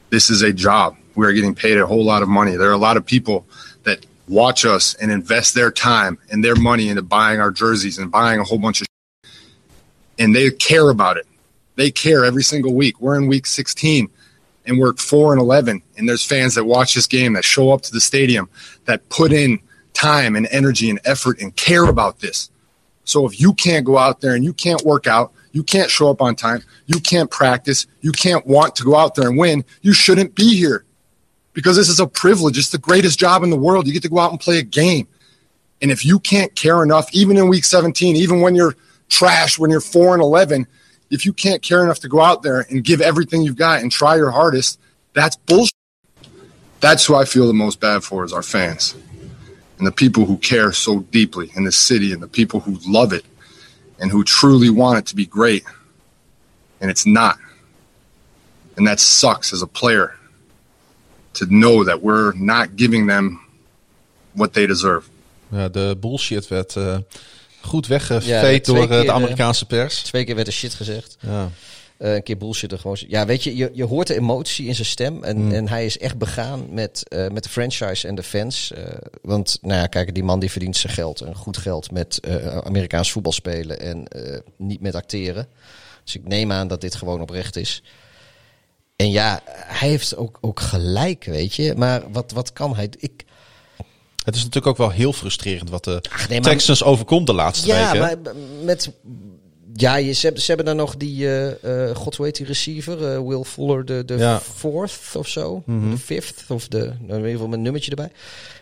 This 0.08 0.28
is 0.28 0.42
a 0.42 0.52
job. 0.52 0.96
We 1.14 1.26
are 1.26 1.32
getting 1.32 1.54
paid 1.54 1.78
a 1.78 1.86
whole 1.86 2.04
lot 2.04 2.22
of 2.22 2.28
money. 2.28 2.56
There 2.56 2.68
are 2.68 2.76
a 2.76 2.86
lot 2.88 2.96
of 2.96 3.04
people 3.04 3.46
that 3.82 4.06
watch 4.26 4.64
us 4.64 4.94
and 5.00 5.10
invest 5.10 5.54
their 5.54 5.70
time 5.70 6.18
and 6.30 6.42
their 6.42 6.56
money 6.56 6.88
into 6.88 7.02
buying 7.02 7.40
our 7.40 7.50
jerseys 7.50 7.98
and 7.98 8.10
buying 8.10 8.40
a 8.40 8.44
whole 8.44 8.58
bunch 8.58 8.80
of 8.82 8.86
and 10.18 10.34
they 10.34 10.50
care 10.50 10.90
about 10.90 11.16
it. 11.16 11.26
They 11.78 11.92
care 11.92 12.24
every 12.24 12.42
single 12.42 12.74
week. 12.74 13.00
We're 13.00 13.14
in 13.14 13.28
week 13.28 13.46
16 13.46 14.10
and 14.66 14.78
we're 14.80 14.94
4 14.94 15.32
and 15.32 15.40
11 15.40 15.80
and 15.96 16.08
there's 16.08 16.24
fans 16.24 16.56
that 16.56 16.64
watch 16.64 16.94
this 16.94 17.06
game 17.06 17.34
that 17.34 17.44
show 17.44 17.70
up 17.70 17.82
to 17.82 17.92
the 17.92 18.00
stadium 18.00 18.50
that 18.86 19.08
put 19.10 19.32
in 19.32 19.60
time 19.94 20.34
and 20.34 20.48
energy 20.50 20.90
and 20.90 20.98
effort 21.04 21.40
and 21.40 21.54
care 21.54 21.84
about 21.84 22.18
this. 22.18 22.50
So 23.04 23.26
if 23.26 23.40
you 23.40 23.54
can't 23.54 23.86
go 23.86 23.96
out 23.96 24.20
there 24.20 24.34
and 24.34 24.44
you 24.44 24.52
can't 24.52 24.82
work 24.82 25.06
out, 25.06 25.32
you 25.52 25.62
can't 25.62 25.88
show 25.88 26.10
up 26.10 26.20
on 26.20 26.34
time, 26.34 26.64
you 26.86 26.98
can't 26.98 27.30
practice, 27.30 27.86
you 28.00 28.10
can't 28.10 28.44
want 28.44 28.74
to 28.74 28.82
go 28.82 28.96
out 28.96 29.14
there 29.14 29.28
and 29.28 29.38
win, 29.38 29.64
you 29.80 29.92
shouldn't 29.92 30.34
be 30.34 30.56
here 30.56 30.84
because 31.52 31.76
this 31.76 31.88
is 31.88 32.00
a 32.00 32.08
privilege. 32.08 32.58
It's 32.58 32.70
the 32.70 32.78
greatest 32.78 33.20
job 33.20 33.44
in 33.44 33.50
the 33.50 33.56
world. 33.56 33.86
You 33.86 33.92
get 33.92 34.02
to 34.02 34.08
go 34.08 34.18
out 34.18 34.32
and 34.32 34.40
play 34.40 34.58
a 34.58 34.64
game. 34.64 35.06
And 35.80 35.92
if 35.92 36.04
you 36.04 36.18
can't 36.18 36.52
care 36.56 36.82
enough, 36.82 37.08
even 37.12 37.36
in 37.36 37.46
week 37.46 37.64
17, 37.64 38.16
even 38.16 38.40
when 38.40 38.56
you're 38.56 38.74
trash, 39.08 39.60
when 39.60 39.70
you're 39.70 39.80
4 39.80 40.14
and 40.14 40.22
11, 40.22 40.66
if 41.10 41.24
you 41.24 41.32
can't 41.32 41.62
care 41.62 41.82
enough 41.82 42.00
to 42.00 42.08
go 42.08 42.20
out 42.20 42.42
there 42.42 42.66
and 42.68 42.84
give 42.84 43.00
everything 43.00 43.42
you've 43.42 43.56
got 43.56 43.82
and 43.82 43.90
try 43.90 44.16
your 44.16 44.30
hardest, 44.30 44.78
that's 45.14 45.36
bullshit. 45.36 45.74
That's 46.80 47.06
who 47.06 47.14
I 47.16 47.24
feel 47.24 47.46
the 47.46 47.54
most 47.54 47.80
bad 47.80 48.04
for 48.04 48.24
is 48.24 48.32
our 48.32 48.42
fans 48.42 48.94
and 49.78 49.86
the 49.86 49.92
people 49.92 50.26
who 50.26 50.36
care 50.36 50.72
so 50.72 51.00
deeply 51.00 51.50
in 51.56 51.64
this 51.64 51.76
city 51.76 52.12
and 52.12 52.22
the 52.22 52.28
people 52.28 52.60
who 52.60 52.78
love 52.86 53.12
it 53.12 53.24
and 54.00 54.10
who 54.10 54.22
truly 54.24 54.70
want 54.70 54.98
it 54.98 55.06
to 55.06 55.16
be 55.16 55.26
great. 55.26 55.64
And 56.80 56.90
it's 56.90 57.06
not. 57.06 57.38
And 58.76 58.86
that 58.86 59.00
sucks 59.00 59.52
as 59.52 59.62
a 59.62 59.66
player 59.66 60.14
to 61.34 61.46
know 61.46 61.84
that 61.84 62.02
we're 62.02 62.32
not 62.34 62.76
giving 62.76 63.06
them 63.06 63.40
what 64.34 64.52
they 64.52 64.66
deserve. 64.66 65.08
De 65.50 65.96
bullshit 65.96 66.50
werd 66.50 66.76
uh, 66.76 67.00
goed 67.60 67.86
weggeveed 67.86 68.66
ja, 68.66 68.72
door 68.72 68.82
uh, 68.82 69.00
de 69.00 69.12
Amerikaanse 69.12 69.66
pers. 69.66 70.02
Twee 70.02 70.24
keer 70.24 70.34
werd 70.34 70.46
er 70.46 70.52
shit 70.52 70.74
gezegd. 70.74 71.16
Ja. 71.20 71.50
Uh, 71.98 72.14
een 72.14 72.22
keer 72.22 72.36
bullshit 72.36 72.72
er 72.72 72.78
gewoon. 72.78 72.96
Ja, 73.08 73.26
weet 73.26 73.44
je, 73.44 73.56
je, 73.56 73.70
je 73.72 73.84
hoort 73.84 74.06
de 74.06 74.14
emotie 74.14 74.66
in 74.66 74.74
zijn 74.74 74.86
stem. 74.86 75.24
En, 75.24 75.44
mm. 75.44 75.52
en 75.52 75.68
hij 75.68 75.84
is 75.84 75.98
echt 75.98 76.18
begaan 76.18 76.74
met, 76.74 77.02
met 77.32 77.42
de 77.42 77.48
franchise 77.48 78.08
en 78.08 78.14
de 78.14 78.22
fans. 78.22 78.72
want, 79.22 79.58
nou 79.62 79.80
ja, 79.80 79.86
kijk, 79.86 80.14
die 80.14 80.24
man 80.24 80.40
die 80.40 80.50
verdient 80.50 80.76
zijn 80.76 80.92
geld. 80.92 81.20
En 81.20 81.34
goed 81.34 81.56
geld 81.56 81.90
met 81.90 82.20
Amerikaans 82.64 83.12
voetbal 83.12 83.32
spelen. 83.32 83.80
En 83.80 84.06
niet 84.56 84.80
met 84.80 84.94
acteren. 84.94 85.48
Dus 86.04 86.14
ik 86.14 86.28
neem 86.28 86.52
aan 86.52 86.68
dat 86.68 86.80
dit 86.80 86.94
gewoon 86.94 87.20
oprecht 87.20 87.56
is. 87.56 87.82
En 88.96 89.10
ja, 89.10 89.40
hij 89.50 89.88
heeft 89.88 90.16
ook, 90.16 90.38
ook 90.40 90.60
gelijk, 90.60 91.24
weet 91.24 91.54
je. 91.54 91.74
Maar 91.76 92.10
wat, 92.10 92.32
wat 92.32 92.52
kan 92.52 92.74
hij? 92.74 92.88
Ik... 92.98 93.24
Het 94.28 94.36
is 94.36 94.42
natuurlijk 94.44 94.66
ook 94.66 94.86
wel 94.86 94.96
heel 94.96 95.12
frustrerend 95.12 95.70
wat 95.70 95.84
de 95.84 96.02
Ach, 96.10 96.28
nee, 96.28 96.40
maar... 96.40 96.50
Texans 96.50 96.84
overkomt 96.84 97.26
de 97.26 97.32
laatste 97.32 97.66
ja, 97.66 97.92
weken. 97.92 98.08
Ja, 98.08 98.16
maar 98.24 98.34
met... 98.64 98.92
Ja, 99.72 99.96
je, 99.96 100.12
ze, 100.12 100.24
hebben, 100.24 100.42
ze 100.42 100.48
hebben 100.48 100.66
dan 100.66 100.76
nog 100.76 100.96
die, 100.96 101.24
uh, 101.62 101.94
god 101.94 102.16
heet 102.16 102.36
die 102.36 102.46
receiver? 102.46 103.00
Uh, 103.00 103.26
Will 103.28 103.42
Fuller, 103.42 103.84
de, 103.84 104.04
de 104.04 104.16
ja. 104.16 104.40
fourth 104.40 104.98
of 105.16 105.28
zo. 105.28 105.62
Mm 105.66 105.80
-hmm. 105.80 105.90
De 105.90 105.98
fifth 105.98 106.44
of 106.48 106.68
de, 106.68 106.78
nou, 106.78 106.92
in 106.98 107.16
ieder 107.16 107.30
geval 107.30 107.46
met 107.46 107.56
een 107.56 107.62
nummertje 107.62 107.90
erbij. 107.90 108.10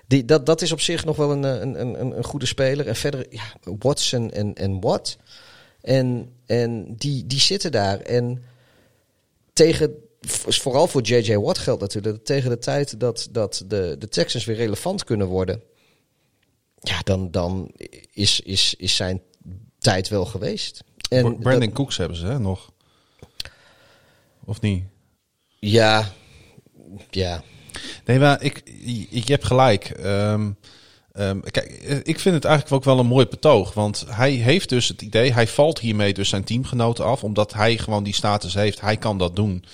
Die, 0.07 0.25
dat, 0.25 0.47
dat 0.47 0.63
is 0.63 0.73
op 0.73 0.81
zich 0.81 1.05
nog 1.05 1.17
wel 1.17 1.31
een, 1.31 1.43
een, 1.43 1.81
een, 1.81 2.17
een 2.17 2.25
goede 2.25 2.47
speler. 2.47 2.87
En 2.87 2.97
verder, 2.97 3.27
ja, 3.31 3.73
Watson 3.79 4.31
en, 4.31 4.55
en 4.55 4.81
Watt. 4.81 5.17
En, 5.81 6.31
en 6.47 6.95
die, 6.97 7.27
die 7.27 7.41
zitten 7.41 7.73
daar. 7.73 8.01
En 8.01 8.43
tegen 9.53 9.95
vooral 10.27 10.87
voor 10.87 11.03
J.J. 11.03 11.37
Watt 11.37 11.59
geldt 11.59 11.81
natuurlijk. 11.81 12.25
Tegen 12.25 12.51
de 12.51 12.59
tijd 12.59 13.01
dat, 13.01 13.29
dat 13.31 13.65
de, 13.67 13.97
de 13.99 14.09
Texans 14.09 14.45
weer 14.45 14.57
relevant 14.57 15.05
kunnen 15.05 15.27
worden. 15.27 15.63
Ja, 16.81 17.01
dan, 17.05 17.31
dan 17.31 17.71
is, 18.13 18.41
is, 18.41 18.75
is 18.75 18.97
zijn 18.97 19.23
tijd 19.79 20.09
wel 20.09 20.25
geweest. 20.25 20.85
En 21.09 21.39
Brandon 21.39 21.61
dat, 21.61 21.73
Cooks 21.73 21.97
hebben 21.97 22.17
ze 22.17 22.27
hè, 22.27 22.39
nog. 22.39 22.73
Of 24.45 24.61
niet? 24.61 24.85
Ja, 25.59 26.13
ja. 27.11 27.43
Nee, 28.05 28.19
maar 28.19 28.43
ik, 28.43 28.63
je 29.11 29.33
hebt 29.33 29.45
gelijk. 29.45 29.97
Um, 30.05 30.57
um, 31.13 31.41
kijk, 31.41 31.67
ik 32.03 32.21
vind 32.21 32.35
het 32.35 32.45
eigenlijk 32.45 32.75
ook 32.75 32.85
wel 32.85 32.99
een 32.99 33.07
mooi 33.07 33.27
betoog. 33.27 33.75
Want 33.75 34.05
hij 34.09 34.31
heeft 34.31 34.69
dus 34.69 34.89
het 34.89 35.03
idee, 35.03 35.33
hij 35.33 35.47
valt 35.47 35.79
hiermee 35.79 36.15
dus 36.15 36.29
zijn 36.29 36.45
teamgenoten 36.45 37.05
af. 37.05 37.25
Omdat 37.25 37.53
hij 37.53 37.79
gewoon 37.79 38.05
die 38.05 38.15
status 38.15 38.55
heeft. 38.55 38.81
Hij 38.81 38.97
kan 38.97 39.19
dat 39.19 39.37
doen. 39.37 39.65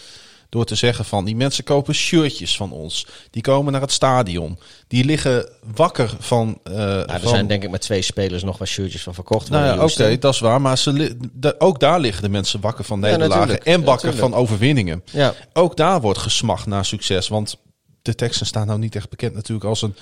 Door 0.53 0.65
te 0.65 0.75
zeggen 0.75 1.05
van 1.05 1.25
die 1.25 1.37
mensen 1.37 1.65
kopen 1.65 1.95
shirtjes 1.95 2.57
van 2.57 2.73
ons. 2.73 3.07
Die 3.31 3.43
komen 3.43 3.73
naar 3.73 3.81
het 3.81 3.93
stadion. 3.93 4.59
Die 4.89 5.05
liggen 5.05 5.49
wakker 5.75 6.15
van. 6.19 6.59
Uh, 6.65 6.75
nou, 6.75 7.03
er 7.03 7.21
van... 7.21 7.29
zijn 7.29 7.47
denk 7.47 7.63
ik 7.63 7.71
met 7.71 7.81
twee 7.81 8.03
spelers 8.03 8.43
nog 8.43 8.59
wat 8.59 8.69
shirtjes 8.69 9.03
van 9.03 9.15
verkocht. 9.15 9.51
Nou 9.51 9.65
ja, 9.65 9.75
oké, 9.75 9.93
okay, 9.93 10.19
dat 10.19 10.35
is 10.35 10.41
waar. 10.41 10.61
Maar 10.61 10.79
ze 10.79 11.17
de, 11.33 11.61
ook 11.61 11.81
daar 11.81 12.01
liggen 12.01 12.23
de 12.23 12.29
mensen 12.29 12.61
wakker 12.61 12.85
van 12.85 13.01
nederlagen. 13.01 13.53
Ja, 13.53 13.59
en 13.59 13.85
wakker 13.85 14.13
ja, 14.13 14.17
van 14.17 14.35
overwinningen. 14.35 15.03
Ja. 15.13 15.35
Ook 15.53 15.77
daar 15.77 16.01
wordt 16.01 16.19
gesmacht 16.19 16.67
naar 16.67 16.85
succes. 16.85 17.29
Want 17.29 17.57
de 18.03 18.15
Texans 18.15 18.49
staan 18.49 18.67
nou 18.67 18.79
niet 18.79 18.97
echt 18.97 19.11
bekend 19.11 19.35
natuurlijk 19.35 19.67
als 19.67 19.83
een 19.83 19.97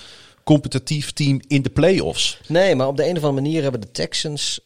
competitief 0.44 1.12
team 1.12 1.40
in 1.46 1.62
de 1.62 1.70
playoffs. 1.70 2.40
Nee, 2.46 2.74
maar 2.74 2.86
op 2.86 2.96
de 2.96 3.02
een 3.02 3.16
of 3.16 3.24
andere 3.24 3.42
manier 3.42 3.62
hebben 3.62 3.80
de 3.80 3.90
Texans 3.90 4.60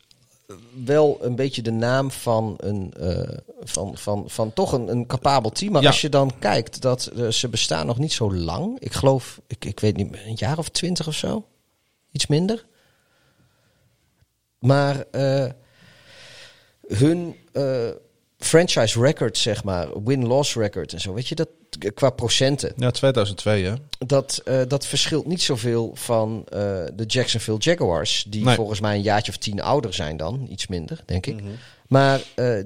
wel 0.84 1.18
een 1.20 1.36
beetje 1.36 1.62
de 1.62 1.70
naam 1.70 2.10
van 2.10 2.54
een 2.56 2.94
uh, 3.00 3.38
van, 3.60 3.96
van, 3.98 4.24
van 4.30 4.52
toch 4.52 4.72
een, 4.72 4.88
een 4.88 5.06
capabel 5.06 5.50
team. 5.50 5.72
Maar 5.72 5.82
Ja. 5.82 5.88
als 5.88 6.00
je 6.00 6.08
dan 6.08 6.32
kijkt 6.38 6.80
dat 6.80 7.10
uh, 7.16 7.28
ze 7.28 7.48
bestaan 7.48 7.86
nog 7.86 7.98
niet 7.98 8.12
zo 8.12 8.34
lang. 8.34 8.80
Ik 8.80 8.92
geloof, 8.92 9.40
ik, 9.46 9.64
ik 9.64 9.80
weet 9.80 9.96
niet, 9.96 10.12
een 10.26 10.34
jaar 10.36 10.58
of 10.58 10.68
twintig 10.68 11.06
of 11.06 11.14
zo. 11.14 11.46
Iets 12.12 12.26
minder. 12.26 12.66
Maar 14.58 15.04
uh, 15.12 15.46
hun 16.86 17.36
franchise 18.38 19.00
record, 19.00 19.38
zeg 19.38 19.64
maar, 19.64 20.02
win-loss 20.04 20.54
record 20.54 20.92
en 20.92 21.00
zo, 21.00 21.14
weet 21.14 21.28
je 21.28 21.34
dat 21.34 21.48
qua 21.94 22.10
procenten. 22.10 22.72
Ja, 22.76 22.90
2002 22.90 23.64
hè. 23.64 23.74
Dat, 23.98 24.42
uh, 24.44 24.62
dat 24.68 24.86
verschilt 24.86 25.26
niet 25.26 25.42
zoveel 25.42 25.90
van 25.94 26.38
uh, 26.44 26.58
de 26.94 27.04
Jacksonville 27.06 27.58
Jaguars, 27.58 28.24
die 28.28 28.44
Nee. 28.44 28.54
volgens 28.54 28.80
mij 28.80 28.94
een 28.96 29.02
jaartje 29.02 29.32
of 29.32 29.38
tien 29.38 29.62
ouder 29.62 29.94
zijn 29.94 30.16
dan, 30.16 30.46
iets 30.50 30.66
minder, 30.66 31.00
denk 31.06 31.26
ik. 31.26 31.40
Maar 31.88 32.22
uh, 32.36 32.62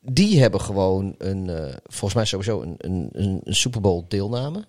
die 0.00 0.40
hebben 0.40 0.60
gewoon 0.60 1.14
een, 1.18 1.46
volgens 1.86 2.14
mij 2.14 2.24
sowieso 2.24 2.62
een, 2.62 2.74
een, 2.78 3.08
een, 3.12 3.40
een 3.44 3.54
Super 3.54 3.80
Bowl 3.80 4.04
deelname. 4.08 4.64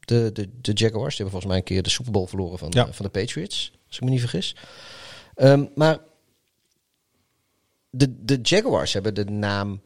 De, 0.00 0.30
de, 0.32 0.48
de 0.60 0.72
Jaguars, 0.72 1.16
die 1.16 1.24
hebben 1.24 1.30
volgens 1.30 1.46
mij 1.46 1.56
een 1.56 1.62
keer 1.64 1.82
de 1.82 1.90
Super 1.90 2.12
Bowl 2.12 2.26
verloren 2.26 2.58
van, 2.58 2.68
Ja. 2.70 2.92
van 2.92 3.04
de 3.04 3.10
Patriots, 3.20 3.72
als 3.86 3.96
ik 3.96 4.04
me 4.04 4.10
niet 4.10 4.20
vergis. 4.20 4.56
Um, 5.36 5.70
maar 5.74 5.98
de, 7.90 8.24
de 8.24 8.38
Jaguars 8.42 8.92
hebben 8.92 9.14
de 9.14 9.24
naam 9.24 9.80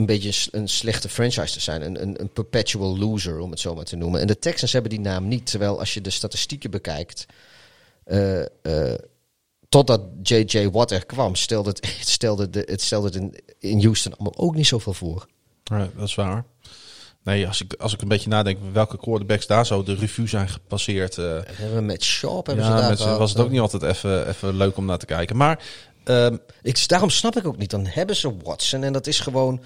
een 0.00 0.06
beetje 0.06 0.48
een 0.52 0.68
slechte 0.68 1.08
franchise 1.08 1.52
te 1.52 1.60
zijn. 1.60 1.82
Een, 1.82 2.02
een, 2.02 2.20
een 2.20 2.32
perpetual 2.32 2.98
loser, 2.98 3.38
om 3.38 3.50
het 3.50 3.60
zo 3.60 3.74
maar 3.74 3.84
te 3.84 3.96
noemen. 3.96 4.20
En 4.20 4.26
de 4.26 4.38
Texans 4.38 4.72
hebben 4.72 4.90
die 4.90 5.00
naam 5.00 5.28
niet. 5.28 5.46
Terwijl 5.46 5.78
als 5.78 5.94
je 5.94 6.00
de 6.00 6.10
statistieken 6.10 6.70
bekijkt... 6.70 7.26
Uh, 8.06 8.38
uh, 8.62 8.94
totdat 9.68 10.00
J.J. 10.22 10.68
Watt 10.68 10.90
er 10.90 11.06
kwam, 11.06 11.34
stelde 11.34 11.70
het, 11.70 11.94
stelde, 12.16 12.50
de, 12.50 12.62
het 12.66 12.82
stelde 12.82 13.06
het 13.06 13.16
in, 13.16 13.34
in 13.58 13.82
Houston 13.82 14.12
allemaal 14.12 14.38
ook 14.38 14.54
niet 14.54 14.66
zoveel 14.66 14.94
voor. 14.94 15.26
Ja, 15.64 15.88
dat 15.96 16.08
is 16.08 16.14
waar. 16.14 16.44
Nee, 17.22 17.46
als 17.46 17.60
ik, 17.60 17.74
als 17.74 17.92
ik 17.92 18.02
een 18.02 18.08
beetje 18.08 18.28
nadenk 18.28 18.58
welke 18.72 18.98
quarterbacks 18.98 19.46
daar 19.46 19.66
zo 19.66 19.82
de 19.82 19.94
revue 19.94 20.28
zijn 20.28 20.48
gepasseerd. 20.48 21.16
Uh, 21.16 21.38
hebben 21.44 21.74
we 21.74 21.80
met 21.80 22.04
Sharp 22.04 22.46
hebben 22.46 22.64
ja, 22.64 22.70
ze 22.70 22.80
daar 22.80 22.90
met, 22.90 23.00
gehad, 23.00 23.18
was 23.18 23.30
het 23.32 23.40
ook 23.40 23.50
niet 23.50 23.60
altijd 23.60 23.82
even, 23.82 24.28
even 24.28 24.56
leuk 24.56 24.76
om 24.76 24.84
naar 24.84 24.98
te 24.98 25.06
kijken. 25.06 25.36
Maar 25.36 25.64
um, 26.04 26.40
ik, 26.62 26.88
daarom 26.88 27.10
snap 27.10 27.36
ik 27.36 27.46
ook 27.46 27.56
niet. 27.56 27.70
Dan 27.70 27.86
hebben 27.86 28.16
ze 28.16 28.36
Watson 28.42 28.82
en 28.82 28.92
dat 28.92 29.06
is 29.06 29.20
gewoon 29.20 29.62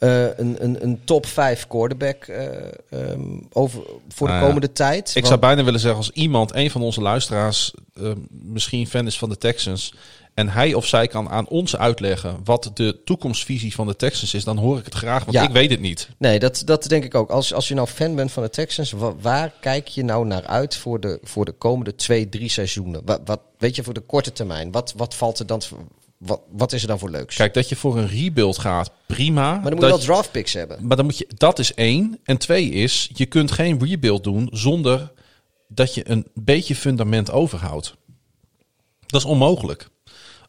uh, 0.00 0.22
een, 0.36 0.64
een, 0.64 0.82
een 0.82 1.00
top 1.04 1.26
5 1.26 1.66
quarterback 1.66 2.26
uh, 2.26 2.38
um, 3.10 3.46
over, 3.52 3.82
voor 4.08 4.26
de 4.26 4.32
nou 4.32 4.46
komende 4.46 4.72
tijd. 4.72 5.08
Ik 5.08 5.14
Want, 5.14 5.26
zou 5.26 5.40
bijna 5.40 5.64
willen 5.64 5.80
zeggen, 5.80 5.98
als 5.98 6.10
iemand, 6.10 6.54
een 6.54 6.70
van 6.70 6.82
onze 6.82 7.00
luisteraars, 7.00 7.72
uh, 7.94 8.10
misschien 8.30 8.86
fan 8.86 9.06
is 9.06 9.18
van 9.18 9.28
de 9.28 9.38
Texans. 9.38 9.94
En 10.34 10.48
hij 10.48 10.74
of 10.74 10.86
zij 10.86 11.06
kan 11.08 11.28
aan 11.28 11.48
ons 11.48 11.76
uitleggen 11.76 12.36
wat 12.44 12.70
de 12.74 13.00
toekomstvisie 13.04 13.74
van 13.74 13.86
de 13.86 13.96
Texans 13.96 14.34
is, 14.34 14.44
dan 14.44 14.56
hoor 14.58 14.78
ik 14.78 14.84
het 14.84 14.94
graag, 14.94 15.24
want 15.24 15.36
Ja. 15.36 15.42
ik 15.42 15.50
weet 15.50 15.70
het 15.70 15.80
niet. 15.80 16.08
Nee, 16.18 16.38
dat, 16.38 16.62
dat 16.64 16.82
denk 16.88 17.04
ik 17.04 17.14
ook. 17.14 17.30
Als, 17.30 17.54
als 17.54 17.68
je 17.68 17.74
nou 17.74 17.88
fan 17.88 18.14
bent 18.14 18.32
van 18.32 18.42
de 18.42 18.50
Texans, 18.50 18.90
wa- 18.92 19.14
waar 19.20 19.52
kijk 19.60 19.88
je 19.88 20.02
nou 20.04 20.26
naar 20.26 20.46
uit 20.46 20.76
voor 20.76 21.00
de, 21.00 21.18
voor 21.22 21.44
de 21.44 21.52
komende 21.52 21.94
twee, 21.94 22.28
drie 22.28 22.48
seizoenen? 22.48 23.02
Wat, 23.04 23.20
wat, 23.24 23.40
weet 23.58 23.76
je, 23.76 23.82
voor 23.82 23.94
de 23.94 24.00
korte 24.00 24.32
termijn, 24.32 24.70
wat, 24.72 24.92
wat 24.96 25.14
valt 25.14 25.38
er 25.38 25.46
dan... 25.46 25.62
Wat, 26.26 26.40
wat 26.50 26.72
is 26.72 26.82
er 26.82 26.88
dan 26.88 26.98
voor 26.98 27.10
leuks? 27.10 27.36
Kijk, 27.36 27.54
dat 27.54 27.68
je 27.68 27.76
voor 27.76 27.98
een 27.98 28.08
rebuild 28.08 28.58
gaat, 28.58 28.90
prima. 29.06 29.52
maar 29.52 29.62
dan 29.62 29.72
moet 29.72 29.82
je 29.82 29.88
wel 29.88 29.98
draft 29.98 30.30
picks 30.30 30.52
hebben. 30.52 30.86
Maar 30.86 30.96
dan 30.96 31.06
moet 31.06 31.18
je, 31.18 31.28
dat 31.36 31.58
is 31.58 31.74
één. 31.74 32.18
En 32.24 32.38
twee 32.38 32.70
is, 32.70 33.10
je 33.14 33.26
kunt 33.26 33.52
geen 33.52 33.84
rebuild 33.84 34.24
doen 34.24 34.48
zonder 34.52 35.12
dat 35.68 35.94
je 35.94 36.10
een 36.10 36.26
beetje 36.34 36.74
fundament 36.74 37.30
overhoudt. 37.30 37.94
Dat 39.06 39.20
is 39.20 39.26
onmogelijk. 39.26 39.88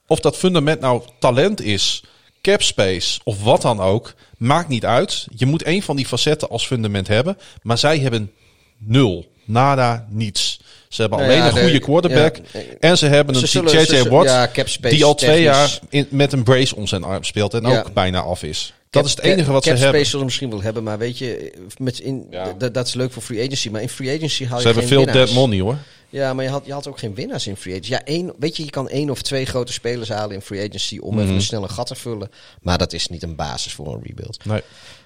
Of 0.07 0.19
dat 0.19 0.37
fundament 0.37 0.79
nou 0.79 1.01
talent 1.19 1.61
is, 1.61 2.03
cap 2.41 2.61
space 2.61 3.19
of 3.23 3.43
wat 3.43 3.61
dan 3.61 3.79
ook, 3.79 4.13
maakt 4.37 4.67
niet 4.67 4.85
uit. 4.85 5.27
Je 5.35 5.45
moet 5.45 5.63
één 5.63 5.81
van 5.81 5.95
die 5.95 6.05
facetten 6.05 6.49
als 6.49 6.67
fundament 6.67 7.07
hebben. 7.07 7.37
Maar 7.61 7.77
zij 7.77 7.99
hebben 7.99 8.31
nul, 8.77 9.31
nada, 9.45 10.07
niets. 10.09 10.59
Ze 10.89 11.01
hebben 11.01 11.19
Nou 11.19 11.31
alleen 11.31 11.41
ja, 11.43 11.49
een 11.49 11.55
de- 11.55 11.61
goede 11.61 11.79
quarterback. 11.79 12.35
ja. 12.53 12.59
en 12.79 12.97
ze 12.97 13.05
hebben 13.05 13.35
Ze 13.35 13.41
een 13.41 13.47
zullen- 13.47 13.71
JJ 13.71 13.85
ze 13.85 14.09
Watt, 14.09 14.29
ja, 14.29 14.89
die 14.89 15.05
al 15.05 15.15
twee 15.15 15.29
technisch. 15.43 15.45
jaar 15.55 15.79
in, 15.89 16.07
met 16.09 16.33
een 16.33 16.43
brace 16.43 16.75
om 16.75 16.87
zijn 16.87 17.03
arm 17.03 17.23
speelt 17.23 17.53
en 17.53 17.61
Ja. 17.61 17.79
ook 17.79 17.93
bijna 17.93 18.19
af 18.21 18.43
is. 18.43 18.73
Dat 18.89 19.01
Cap- 19.01 19.05
is 19.05 19.11
het 19.11 19.19
enige 19.33 19.51
wat 19.51 19.63
ze 19.63 19.69
cap 19.69 19.79
hebben. 19.79 19.95
space 19.95 20.09
zullen 20.09 20.19
ze 20.19 20.25
misschien 20.25 20.49
wel 20.49 20.61
hebben, 20.61 20.83
maar 20.83 20.97
weet 20.97 21.17
je, 21.17 21.53
met 21.77 21.99
in, 21.99 22.33
dat 22.71 22.87
is 22.87 22.93
leuk 22.93 23.11
voor 23.11 23.21
free 23.21 23.43
agency. 23.45 23.69
Maar 23.69 23.81
in 23.81 23.89
free 23.89 24.15
agency 24.15 24.45
haal 24.45 24.55
je 24.55 24.61
Ze 24.61 24.65
hebben 24.67 24.87
geen 24.87 24.93
veel 24.97 25.05
winnaars. 25.05 25.29
dead 25.29 25.39
money 25.39 25.59
hoor. 25.59 25.77
Ja, 26.09 26.33
maar 26.33 26.43
je 26.43 26.49
had, 26.49 26.65
je 26.65 26.73
had 26.73 26.87
ook 26.87 26.99
geen 26.99 27.15
winnaars 27.15 27.47
in 27.47 27.55
free 27.55 27.73
agency. 27.73 27.91
Ja, 27.91 28.03
één, 28.03 28.33
weet 28.39 28.57
je, 28.57 28.63
je 28.63 28.69
kan 28.69 28.89
één 28.89 29.09
of 29.09 29.21
twee 29.21 29.45
grote 29.45 29.73
spelers 29.73 30.09
halen 30.09 30.35
in 30.35 30.41
free 30.41 30.67
agency 30.67 30.97
om 30.97 31.13
Mhm. 31.13 31.23
even 31.23 31.35
een 31.35 31.41
snelle 31.41 31.67
gat 31.67 31.87
te 31.87 31.95
vullen. 31.95 32.29
Maar 32.61 32.77
dat 32.77 32.93
is 32.93 33.07
niet 33.07 33.23
een 33.23 33.35
basis 33.35 33.73
voor 33.73 33.93
een 33.93 34.01
rebuild. 34.03 34.45
Nee. 34.45 34.61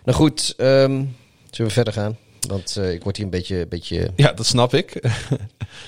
Nou 0.06 0.18
goed, 0.18 0.54
ehm, 0.58 0.90
zullen 1.50 1.68
we 1.68 1.70
verder 1.70 1.94
gaan? 1.94 2.18
Want 2.48 2.78
eh, 2.78 2.92
ik 2.92 3.04
word 3.04 3.16
hier 3.16 3.26
een 3.26 3.32
beetje... 3.32 3.68
beetje... 3.68 4.12
Ja, 4.16 4.34
dat 4.34 4.46
snap 4.46 4.74
ik. 4.74 4.92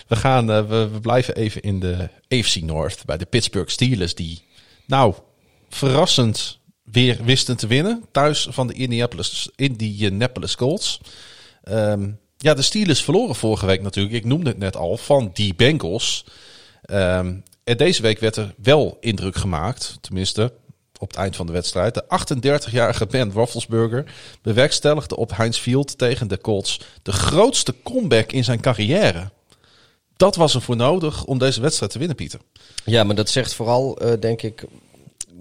we, 0.07 0.15
gaan, 0.15 0.51
eh, 0.51 0.69
we, 0.69 0.89
we 0.89 0.99
blijven 0.99 1.35
even 1.35 1.61
in 1.61 1.79
de 1.79 2.09
AFC 2.27 2.55
North 2.55 3.05
bij 3.05 3.17
de 3.17 3.25
Pittsburgh 3.25 3.71
Steelers. 3.71 4.15
Die, 4.15 4.41
nou, 4.85 5.13
verrassend 5.69 6.59
weer 6.83 7.19
wisten 7.23 7.57
te 7.57 7.67
winnen. 7.67 8.05
Thuis 8.11 8.47
van 8.49 8.67
de 8.67 8.73
Indianapolis, 8.73 9.49
Indianapolis 9.55 10.55
Colts. 10.55 10.99
Ehm, 11.63 12.11
ja, 12.37 12.53
de 12.53 12.61
Steelers 12.61 13.03
verloren 13.03 13.35
vorige 13.35 13.65
week 13.65 13.81
natuurlijk. 13.81 14.15
Ik 14.15 14.25
noemde 14.25 14.49
het 14.49 14.57
net 14.57 14.75
al, 14.75 14.97
van 14.97 15.29
die 15.33 15.55
Bengals. 15.55 16.25
Ehm, 16.81 17.35
en 17.63 17.77
deze 17.77 18.01
week 18.01 18.19
werd 18.19 18.35
er 18.35 18.53
wel 18.57 18.97
indruk 18.99 19.35
gemaakt. 19.35 19.97
Tenminste, 20.01 20.53
op 21.03 21.09
het 21.09 21.19
eind 21.19 21.35
van 21.35 21.45
de 21.45 21.51
wedstrijd. 21.51 21.93
De 21.93 22.03
38-jarige 22.69 23.05
Ben 23.05 23.31
Roethlisberger 23.31 24.13
bewerkstelligde 24.41 25.15
op 25.15 25.35
Heinz 25.35 25.59
Field 25.59 25.97
tegen 25.97 26.27
de 26.27 26.41
Colts 26.41 26.81
de 27.01 27.11
grootste 27.11 27.75
comeback 27.83 28.31
in 28.31 28.43
zijn 28.43 28.59
carrière. 28.59 29.31
Dat 30.17 30.35
was 30.35 30.55
er 30.55 30.61
voor 30.61 30.75
nodig 30.75 31.25
om 31.25 31.37
deze 31.37 31.61
wedstrijd 31.61 31.91
te 31.91 31.99
winnen, 31.99 32.15
Pieter. 32.15 32.39
Ja, 32.85 33.03
maar 33.03 33.15
dat 33.15 33.29
zegt 33.29 33.53
vooral, 33.53 33.97
eh, 33.97 34.19
denk 34.19 34.41
ik, 34.41 34.65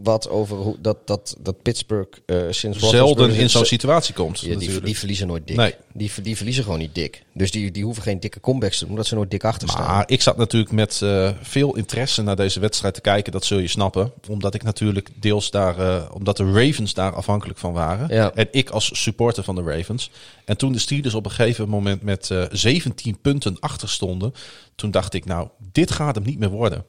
wat 0.03 0.29
over 0.29 0.57
hoe, 0.57 0.77
dat, 0.81 1.07
dat, 1.07 1.37
dat 1.39 1.63
Pittsburgh 1.63 2.19
eh 2.27 2.37
sinds 2.51 2.79
Zelden 2.79 3.35
in 3.35 3.51
zo'n 3.51 3.65
situatie 3.65 4.15
komt. 4.15 4.41
Ja, 4.41 4.57
die, 4.57 4.81
die 4.81 4.99
verliezen 4.99 5.27
nooit 5.27 5.47
dik. 5.47 5.57
Nee. 5.57 5.75
Die, 5.93 6.11
die 6.23 6.37
verliezen 6.37 6.65
gewoon 6.65 6.79
niet 6.79 6.95
dik. 6.95 7.23
Dus 7.33 7.51
die, 7.51 7.71
die 7.71 7.85
hoeven 7.85 8.03
geen 8.03 8.21
dikke 8.21 8.41
comebacks 8.41 8.75
te 8.75 8.81
doen, 8.81 8.91
omdat 8.91 9.07
ze 9.07 9.15
nooit 9.15 9.31
dik 9.31 9.45
achter 9.45 9.69
staan. 9.69 9.87
Maar 9.87 10.05
ik 10.07 10.23
zat 10.23 10.37
natuurlijk 10.37 10.73
met 10.73 11.03
eh, 11.03 11.31
veel 11.43 11.77
interesse 11.77 12.23
naar 12.23 12.37
deze 12.37 12.61
wedstrijd 12.61 12.95
te 12.95 13.01
kijken. 13.01 13.33
Dat 13.33 13.45
zul 13.45 13.59
je 13.59 13.69
snappen. 13.69 14.13
Omdat 14.29 14.55
ik 14.55 14.63
natuurlijk 14.63 15.09
deels 15.15 15.51
daar, 15.51 15.79
eh, 15.79 16.11
omdat 16.13 16.37
de 16.37 16.53
Ravens 16.53 16.95
daar 16.95 17.15
afhankelijk 17.15 17.59
van 17.59 17.73
waren. 17.73 18.15
Ja. 18.15 18.33
En 18.35 18.49
ik 18.51 18.71
als 18.71 19.03
supporter 19.03 19.45
van 19.45 19.55
de 19.55 19.63
Ravens. 19.63 20.11
En 20.45 20.57
toen 20.57 20.73
de 20.73 20.79
Steelers 20.79 21.15
op 21.15 21.25
een 21.25 21.31
gegeven 21.31 21.69
moment 21.69 22.03
met 22.03 22.31
eh 22.31 22.43
17 22.51 23.19
punten 23.21 23.57
achter 23.61 23.89
stonden. 23.89 24.35
Toen 24.75 24.91
dacht 24.91 25.15
ik, 25.15 25.25
nou, 25.25 25.49
dit 25.73 25.91
gaat 25.91 26.15
hem 26.15 26.25
niet 26.25 26.39
meer 26.39 26.51
worden. 26.51 26.85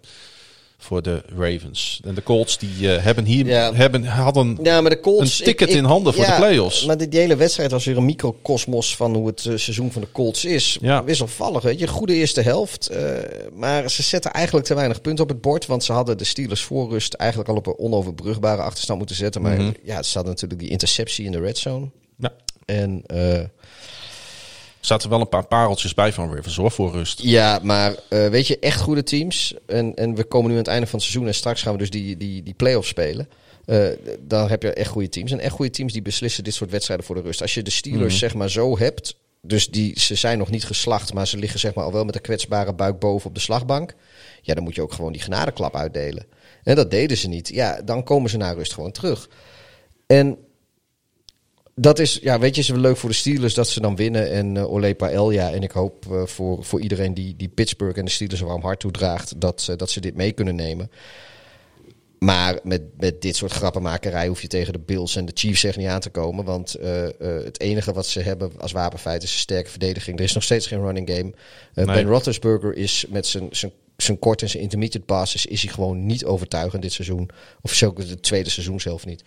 Voor 0.84 1.02
de 1.02 1.24
Ravens. 1.38 2.00
En 2.06 2.14
de 2.16 2.24
Colts 2.24 2.58
die 2.58 2.94
eh, 2.96 3.04
hebben 3.04 3.26
hier 3.26 3.46
Ja. 3.46 3.74
hebben, 3.74 4.04
hadden 4.06 4.60
Ja, 4.64 4.82
maar 4.82 4.90
de 4.90 5.00
Colts... 5.00 5.40
een 5.40 5.46
ticket 5.46 5.68
ik- 5.68 5.74
ik- 5.74 5.82
in 5.82 5.84
handen 5.84 6.14
voor 6.14 6.24
ja, 6.24 6.30
de 6.30 6.36
playoffs. 6.38 6.86
Maar 6.86 6.98
die, 6.98 7.08
die 7.08 7.20
hele 7.20 7.36
wedstrijd 7.36 7.72
was 7.72 7.86
weer 7.86 7.98
een 7.98 8.06
microcosmos 8.06 8.96
van 8.96 9.16
hoe 9.16 9.28
het 9.28 9.46
eh, 9.46 9.56
seizoen 9.58 9.92
van 9.92 10.02
de 10.02 10.12
Colts 10.12 10.46
is. 10.46 10.78
Ja. 10.82 11.04
Wisselvallig, 11.04 11.64
weet 11.64 11.80
je. 11.80 11.88
Goede 11.88 12.14
eerste 12.14 12.42
helft. 12.42 12.88
eh, 12.88 13.02
maar 13.54 13.90
ze 13.90 14.04
zetten 14.04 14.32
eigenlijk 14.32 14.66
te 14.66 14.74
weinig 14.76 15.02
punten 15.02 15.24
op 15.24 15.30
het 15.30 15.42
bord. 15.42 15.66
Want 15.66 15.84
ze 15.84 15.92
hadden 15.94 16.18
de 16.18 16.24
Steelers 16.24 16.62
voor 16.62 16.90
rust 16.90 17.14
eigenlijk 17.14 17.50
al 17.50 17.56
op 17.56 17.68
een 17.68 17.78
onoverbrugbare 17.78 18.62
achterstand 18.62 18.98
moeten 18.98 19.16
zetten. 19.16 19.42
Maar 19.42 19.58
Mhm. 19.62 19.72
ja, 19.84 20.04
ze 20.04 20.14
hadden 20.14 20.34
natuurlijk 20.34 20.62
die 20.62 20.70
interceptie 20.72 21.26
in 21.26 21.32
de 21.32 21.40
red 21.40 21.58
zone. 21.58 21.90
Ja. 22.18 22.32
En 22.66 23.04
zaten 24.86 25.10
wel 25.10 25.20
een 25.20 25.30
paar 25.30 25.48
pareltjes 25.48 25.94
bij 25.94 26.14
van 26.14 26.36
Ravens 26.36 26.56
hoor, 26.56 26.72
voor 26.72 26.92
rust. 26.92 27.22
ja, 27.22 27.60
maar 27.64 27.96
eh, 28.10 28.28
weet 28.28 28.48
je, 28.48 28.60
echt 28.60 28.82
goede 28.82 29.04
teams. 29.04 29.54
En, 29.66 29.96
en 29.96 30.16
we 30.16 30.24
komen 30.24 30.48
nu 30.48 30.54
aan 30.54 30.60
het 30.64 30.68
einde 30.72 30.86
van 30.88 31.00
het 31.00 31.08
seizoen. 31.08 31.28
En 31.28 31.36
straks 31.36 31.62
gaan 31.62 31.72
we 31.74 31.78
dus 31.80 31.90
die, 31.90 32.18
die, 32.18 32.44
die 32.44 32.54
play-offs 32.54 32.90
spelen. 32.90 33.30
Eh, 33.66 33.86
dan 34.20 34.50
heb 34.50 34.62
je 34.64 34.74
echt 34.74 34.90
goede 34.90 35.10
teams. 35.10 35.32
En 35.32 35.40
echt 35.40 35.54
goede 35.54 35.72
teams 35.72 35.94
die 35.94 36.02
beslissen 36.02 36.44
dit 36.44 36.54
soort 36.54 36.72
wedstrijden 36.72 37.06
voor 37.06 37.16
de 37.16 37.22
rust. 37.22 37.42
Als 37.42 37.54
je 37.54 37.62
de 37.62 37.70
Steelers 37.72 38.08
Mhm. 38.14 38.18
zeg 38.20 38.34
maar 38.34 38.50
zo 38.50 38.78
hebt. 38.78 39.16
Dus 39.42 39.68
die, 39.70 40.00
ze 40.00 40.16
zijn 40.16 40.38
nog 40.38 40.50
niet 40.50 40.66
geslacht, 40.66 41.14
maar 41.14 41.28
ze 41.28 41.38
liggen 41.38 41.60
zeg 41.60 41.74
maar 41.74 41.84
al 41.86 41.92
wel 41.92 42.06
met 42.06 42.16
een 42.16 42.22
kwetsbare 42.22 42.74
buik 42.74 43.00
boven 43.00 43.28
op 43.30 43.36
de 43.36 43.42
slagbank. 43.42 43.94
Ja, 44.42 44.54
dan 44.54 44.64
moet 44.64 44.76
je 44.76 44.82
ook 44.82 44.94
gewoon 44.94 45.12
die 45.12 45.22
genadeklap 45.22 45.76
uitdelen. 45.76 46.26
En 46.64 46.76
dat 46.76 46.92
deden 46.92 47.18
ze 47.18 47.28
niet. 47.28 47.48
Ja, 47.50 47.82
dan 47.82 48.04
komen 48.04 48.30
ze 48.30 48.38
naar 48.38 48.56
rust 48.56 48.74
gewoon 48.74 48.92
terug. 48.92 49.30
En 50.08 50.38
dat 51.76 52.00
is, 52.00 52.20
ja, 52.22 52.40
weet 52.40 52.56
je, 52.56 52.62
is 52.62 52.70
wel 52.70 52.80
leuk 52.80 52.98
voor 52.98 53.10
de 53.10 53.16
Steelers 53.16 53.54
dat 53.54 53.68
ze 53.68 53.82
dan 53.82 53.96
winnen. 53.96 54.32
En 54.32 54.58
eh 54.58 54.72
Ole 54.72 54.96
Paella. 54.96 55.52
En 55.52 55.64
ik 55.64 55.72
hoop 55.72 56.06
eh, 56.12 56.26
voor, 56.26 56.64
voor 56.64 56.82
iedereen 56.82 57.14
die, 57.14 57.36
die 57.36 57.48
Pittsburgh 57.48 58.00
en 58.00 58.06
de 58.06 58.12
Steelers 58.12 58.42
warm 58.42 58.62
hart 58.62 58.80
toedraagt, 58.80 59.42
dat, 59.42 59.68
eh, 59.70 59.78
dat 59.78 59.90
ze 59.90 60.02
dit 60.02 60.16
mee 60.16 60.32
kunnen 60.32 60.56
nemen. 60.56 60.92
Maar 62.20 62.60
met, 62.64 62.82
met 62.98 63.22
dit 63.22 63.36
soort 63.36 63.52
grappenmakerij 63.52 64.28
hoef 64.28 64.42
je 64.42 64.48
tegen 64.48 64.74
de 64.74 64.80
Bills 64.80 65.16
en 65.16 65.26
de 65.26 65.32
Chiefs 65.36 65.64
echt 65.64 65.78
niet 65.78 65.88
aan 65.88 66.00
te 66.00 66.10
komen. 66.10 66.46
Want 66.46 66.76
uh, 66.80 67.04
uh, 67.04 67.10
het 67.20 67.60
enige 67.60 67.94
wat 67.94 68.06
ze 68.06 68.20
hebben 68.20 68.52
als 68.58 68.72
wapenfeit 68.72 69.24
is 69.24 69.34
een 69.34 69.40
sterke 69.40 69.70
verdediging. 69.70 70.18
Er 70.18 70.24
is 70.24 70.34
nog 70.34 70.44
steeds 70.44 70.68
geen 70.68 70.82
running 70.82 71.10
game. 71.10 71.34
Uh, 71.76 71.86
nee. 71.86 71.96
Ben 71.96 72.06
Roethlisberger 72.06 72.76
is 72.76 73.06
met 73.10 73.28
zijn, 73.28 73.48
zijn, 73.52 73.72
zijn 73.98 74.20
kort 74.20 74.42
en 74.42 74.50
zijn 74.50 74.64
intermediate 74.64 75.06
passes... 75.06 75.46
is 75.46 75.62
hij 75.62 75.72
gewoon 75.72 76.06
niet 76.06 76.26
overtuigend 76.26 76.82
dit 76.82 76.92
seizoen. 76.92 77.30
Of 77.62 77.74
zo 77.74 77.94
het 77.98 78.24
tweede 78.24 78.50
seizoen 78.50 78.80
zelf 78.80 79.06
niet. 79.06 79.24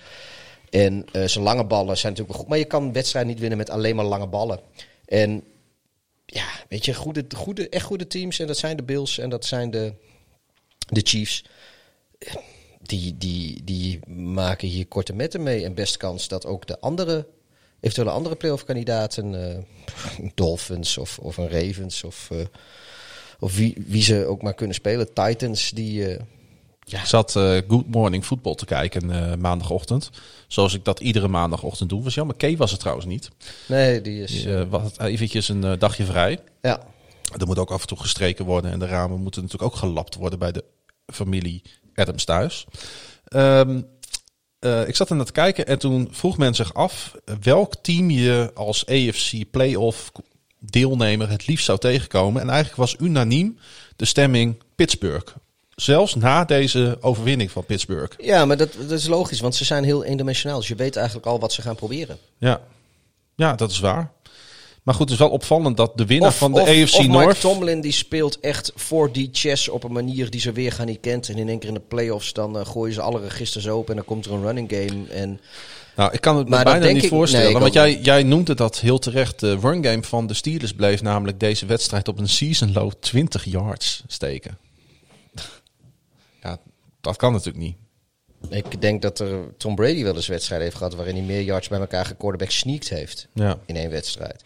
En 0.77 1.05
zijn 1.29 1.45
lange 1.45 1.65
ballen 1.65 1.99
zijn 1.99 2.13
natuurlijk 2.13 2.29
wel 2.29 2.39
goed. 2.39 2.49
Maar 2.49 2.59
je 2.59 2.65
kan 2.65 2.83
een 2.83 2.93
wedstrijd 2.93 3.27
niet 3.27 3.39
winnen 3.39 3.59
met 3.59 3.71
alleen 3.71 3.97
maar 3.97 4.05
lange 4.05 4.27
ballen. 4.27 4.61
En 5.05 5.43
ja, 6.27 6.47
weet 6.69 6.85
je, 6.85 6.95
goede, 6.95 7.25
goede, 7.37 7.69
echt 7.69 7.85
goede 7.85 8.07
teams. 8.07 8.39
En 8.39 8.47
dat 8.47 8.57
zijn 8.57 8.77
de 8.77 8.83
Bills 8.83 9.19
en 9.19 9.29
dat 9.29 9.45
zijn 9.45 9.71
de, 9.71 9.93
de 10.89 11.01
Chiefs 11.05 11.45
die, 12.83 13.17
die, 13.19 13.65
die 13.65 14.01
maken 14.09 14.69
hier 14.69 14.87
korte 14.87 15.13
metten 15.13 15.43
mee. 15.43 15.65
En 15.65 15.75
best 15.75 15.97
kans 15.97 16.29
dat 16.29 16.47
ook 16.47 16.67
de 16.67 16.81
andere, 16.81 17.27
eventuele 17.81 18.11
andere 18.11 18.37
playoff 18.37 18.65
kandidaten, 18.65 19.33
uh, 19.33 20.29
Dolphins 20.35 20.99
of, 20.99 21.19
of 21.19 21.37
een 21.37 21.51
Ravens 21.51 22.05
of, 22.05 22.29
uh, 22.33 22.39
of 23.39 23.57
wie, 23.57 23.85
wie 23.87 24.03
ze 24.03 24.27
ook 24.27 24.43
maar 24.43 24.55
kunnen 24.55 24.77
spelen, 24.77 25.13
Titans, 25.13 25.71
die... 25.71 26.17
Uh, 26.87 26.93
ja. 26.93 27.01
Ik 27.01 27.07
zat 27.07 27.33
Good 27.69 27.87
Morning 27.87 28.25
Football 28.25 28.55
te 28.55 28.65
kijken 28.65 29.41
maandagochtend. 29.41 30.11
Zoals 30.49 30.75
ik 30.75 30.85
dat 30.85 31.01
iedere 31.01 31.29
maandagochtend 31.29 31.91
doe. 31.91 32.03
Was 32.03 32.15
jammer, 32.15 32.37
Kay 32.37 32.57
was 32.57 32.71
het 32.71 32.81
trouwens 32.81 33.07
niet. 33.07 33.31
Nee, 33.69 34.01
die 34.01 34.23
is... 34.23 34.31
Die, 34.31 34.65
was 34.65 34.99
eventjes 34.99 35.49
een 35.49 35.79
dagje 35.79 36.05
vrij. 36.05 36.39
Ja. 36.63 36.81
Er 37.39 37.47
moet 37.47 37.59
ook 37.59 37.71
af 37.71 37.81
en 37.81 37.87
toe 37.87 37.99
gestreken 37.99 38.45
worden. 38.45 38.71
En 38.71 38.79
de 38.79 38.87
ramen 38.87 39.21
moeten 39.21 39.43
natuurlijk 39.43 39.73
ook 39.73 39.79
gelapt 39.79 40.15
worden 40.15 40.39
bij 40.39 40.53
de 40.53 40.65
familie 41.07 41.63
Adams 41.95 42.25
thuis. 42.25 42.67
Um, 43.35 43.87
uh, 44.61 44.89
ik 44.89 44.97
zat 44.97 45.11
er 45.11 45.17
naar 45.17 45.25
te 45.25 45.33
kijken 45.33 45.67
en 45.67 45.79
toen 45.79 46.09
vroeg 46.11 46.39
men 46.39 46.55
zich 46.55 46.75
af 46.75 47.15
welk 47.43 47.75
team 47.83 48.11
je 48.11 48.51
als 48.55 48.87
AFC 48.87 49.51
playoff 49.51 50.13
deelnemer 50.59 51.31
het 51.31 51.47
liefst 51.47 51.65
zou 51.65 51.79
tegenkomen. 51.79 52.43
En 52.43 52.49
eigenlijk 52.49 52.79
was 52.79 52.97
unaniem 52.99 53.59
de 53.97 54.05
stemming 54.05 54.63
Pittsburgh. 54.75 55.35
Zelfs 55.77 56.15
na 56.15 56.45
deze 56.45 56.99
overwinning 57.01 57.51
van 57.51 57.65
Pittsburgh. 57.65 58.17
Ja, 58.19 58.45
maar 58.45 58.57
dat, 58.57 58.73
dat 58.73 58.91
is 58.91 59.07
logisch, 59.07 59.41
want 59.41 59.55
ze 59.55 59.65
zijn 59.65 59.85
heel 59.85 60.05
eendimensionaal. 60.05 60.59
Dus 60.59 60.69
je 60.69 60.75
weet 60.75 60.97
eigenlijk 60.97 61.27
al 61.27 61.41
wat 61.41 61.53
ze 61.53 61.63
gaan 61.63 61.75
proberen. 61.75 62.19
Ja, 62.39 62.61
ja 63.35 63.55
dat 63.55 63.71
is 63.71 63.81
waar. 63.81 64.13
Maar 64.83 64.95
goed, 64.95 65.05
het 65.05 65.13
is 65.13 65.25
wel 65.25 65.35
opvallend 65.35 65.77
dat 65.77 65.99
de 65.99 66.07
winnaar 66.07 66.33
van 66.33 66.53
de 66.53 66.61
of, 66.61 66.69
AFC 66.69 66.95
of 66.95 67.07
North... 67.07 67.41
Tomlin 67.41 67.81
die 67.81 67.93
speelt 67.93 68.41
echt 68.41 68.73
voor 68.75 69.13
die 69.13 69.29
chess 69.33 69.69
op 69.69 69.85
een 69.85 69.93
manier 69.93 70.31
die 70.31 70.41
ze 70.41 70.53
weer 70.53 70.73
gaan 70.73 70.87
niet 70.87 71.01
kent. 71.01 71.29
En 71.29 71.37
in 71.37 71.49
één 71.49 71.59
keer 71.59 71.69
in 71.69 71.75
de 71.75 71.81
playoffs 71.81 72.33
dan 72.33 72.57
uh, 72.57 72.67
gooien 72.67 72.95
ze 72.95 73.01
alle 73.01 73.21
registers 73.21 73.69
open 73.69 73.91
en 73.91 73.97
dan 73.97 74.05
komt 74.05 74.27
er 74.27 74.33
een 74.33 74.43
running 74.43 74.71
game. 74.71 75.09
En... 75.09 75.41
Nou, 75.97 76.13
ik 76.13 76.21
kan 76.21 76.37
het 76.37 76.49
me 76.49 76.63
bijna 76.63 76.87
niet 76.87 77.03
ik, 77.03 77.09
voorstellen. 77.09 77.53
Nee, 77.53 77.61
want 77.61 77.73
jij, 77.73 77.99
jij 77.99 78.23
noemde 78.23 78.55
dat 78.55 78.81
heel 78.81 78.99
terecht. 78.99 79.41
De 79.41 79.59
run 79.59 79.85
game 79.85 80.03
van 80.03 80.27
de 80.27 80.35
Steelers 80.35 80.73
bleef 80.73 81.03
namelijk 81.03 81.41
deze 81.41 81.67
wedstrijd 81.67 82.09
op 82.09 82.19
een 82.19 82.29
season 82.29 82.73
low 82.73 82.93
20 83.01 83.45
yards 83.45 84.03
steken. 84.07 84.59
Dat 87.07 87.17
kan 87.17 87.33
natuurlijk 87.33 87.65
niet. 87.65 87.77
Ik 88.51 88.81
denk 88.81 89.03
dat 89.03 89.19
er 89.19 89.57
Tom 89.57 89.75
Brady 89.75 90.03
wel 90.03 90.15
eens 90.15 90.27
wedstrijd 90.27 90.63
heeft 90.63 90.77
gehad 90.77 90.95
waarin 90.95 91.15
hij 91.15 91.25
meer 91.25 91.43
yards 91.43 91.69
bij 91.69 91.81
elkaar 91.81 92.05
gequarterback 92.05 92.51
sneakt 92.51 92.89
heeft 92.89 93.29
ja. 93.35 93.59
in 93.67 93.77
één 93.77 93.91
wedstrijd. 93.91 94.43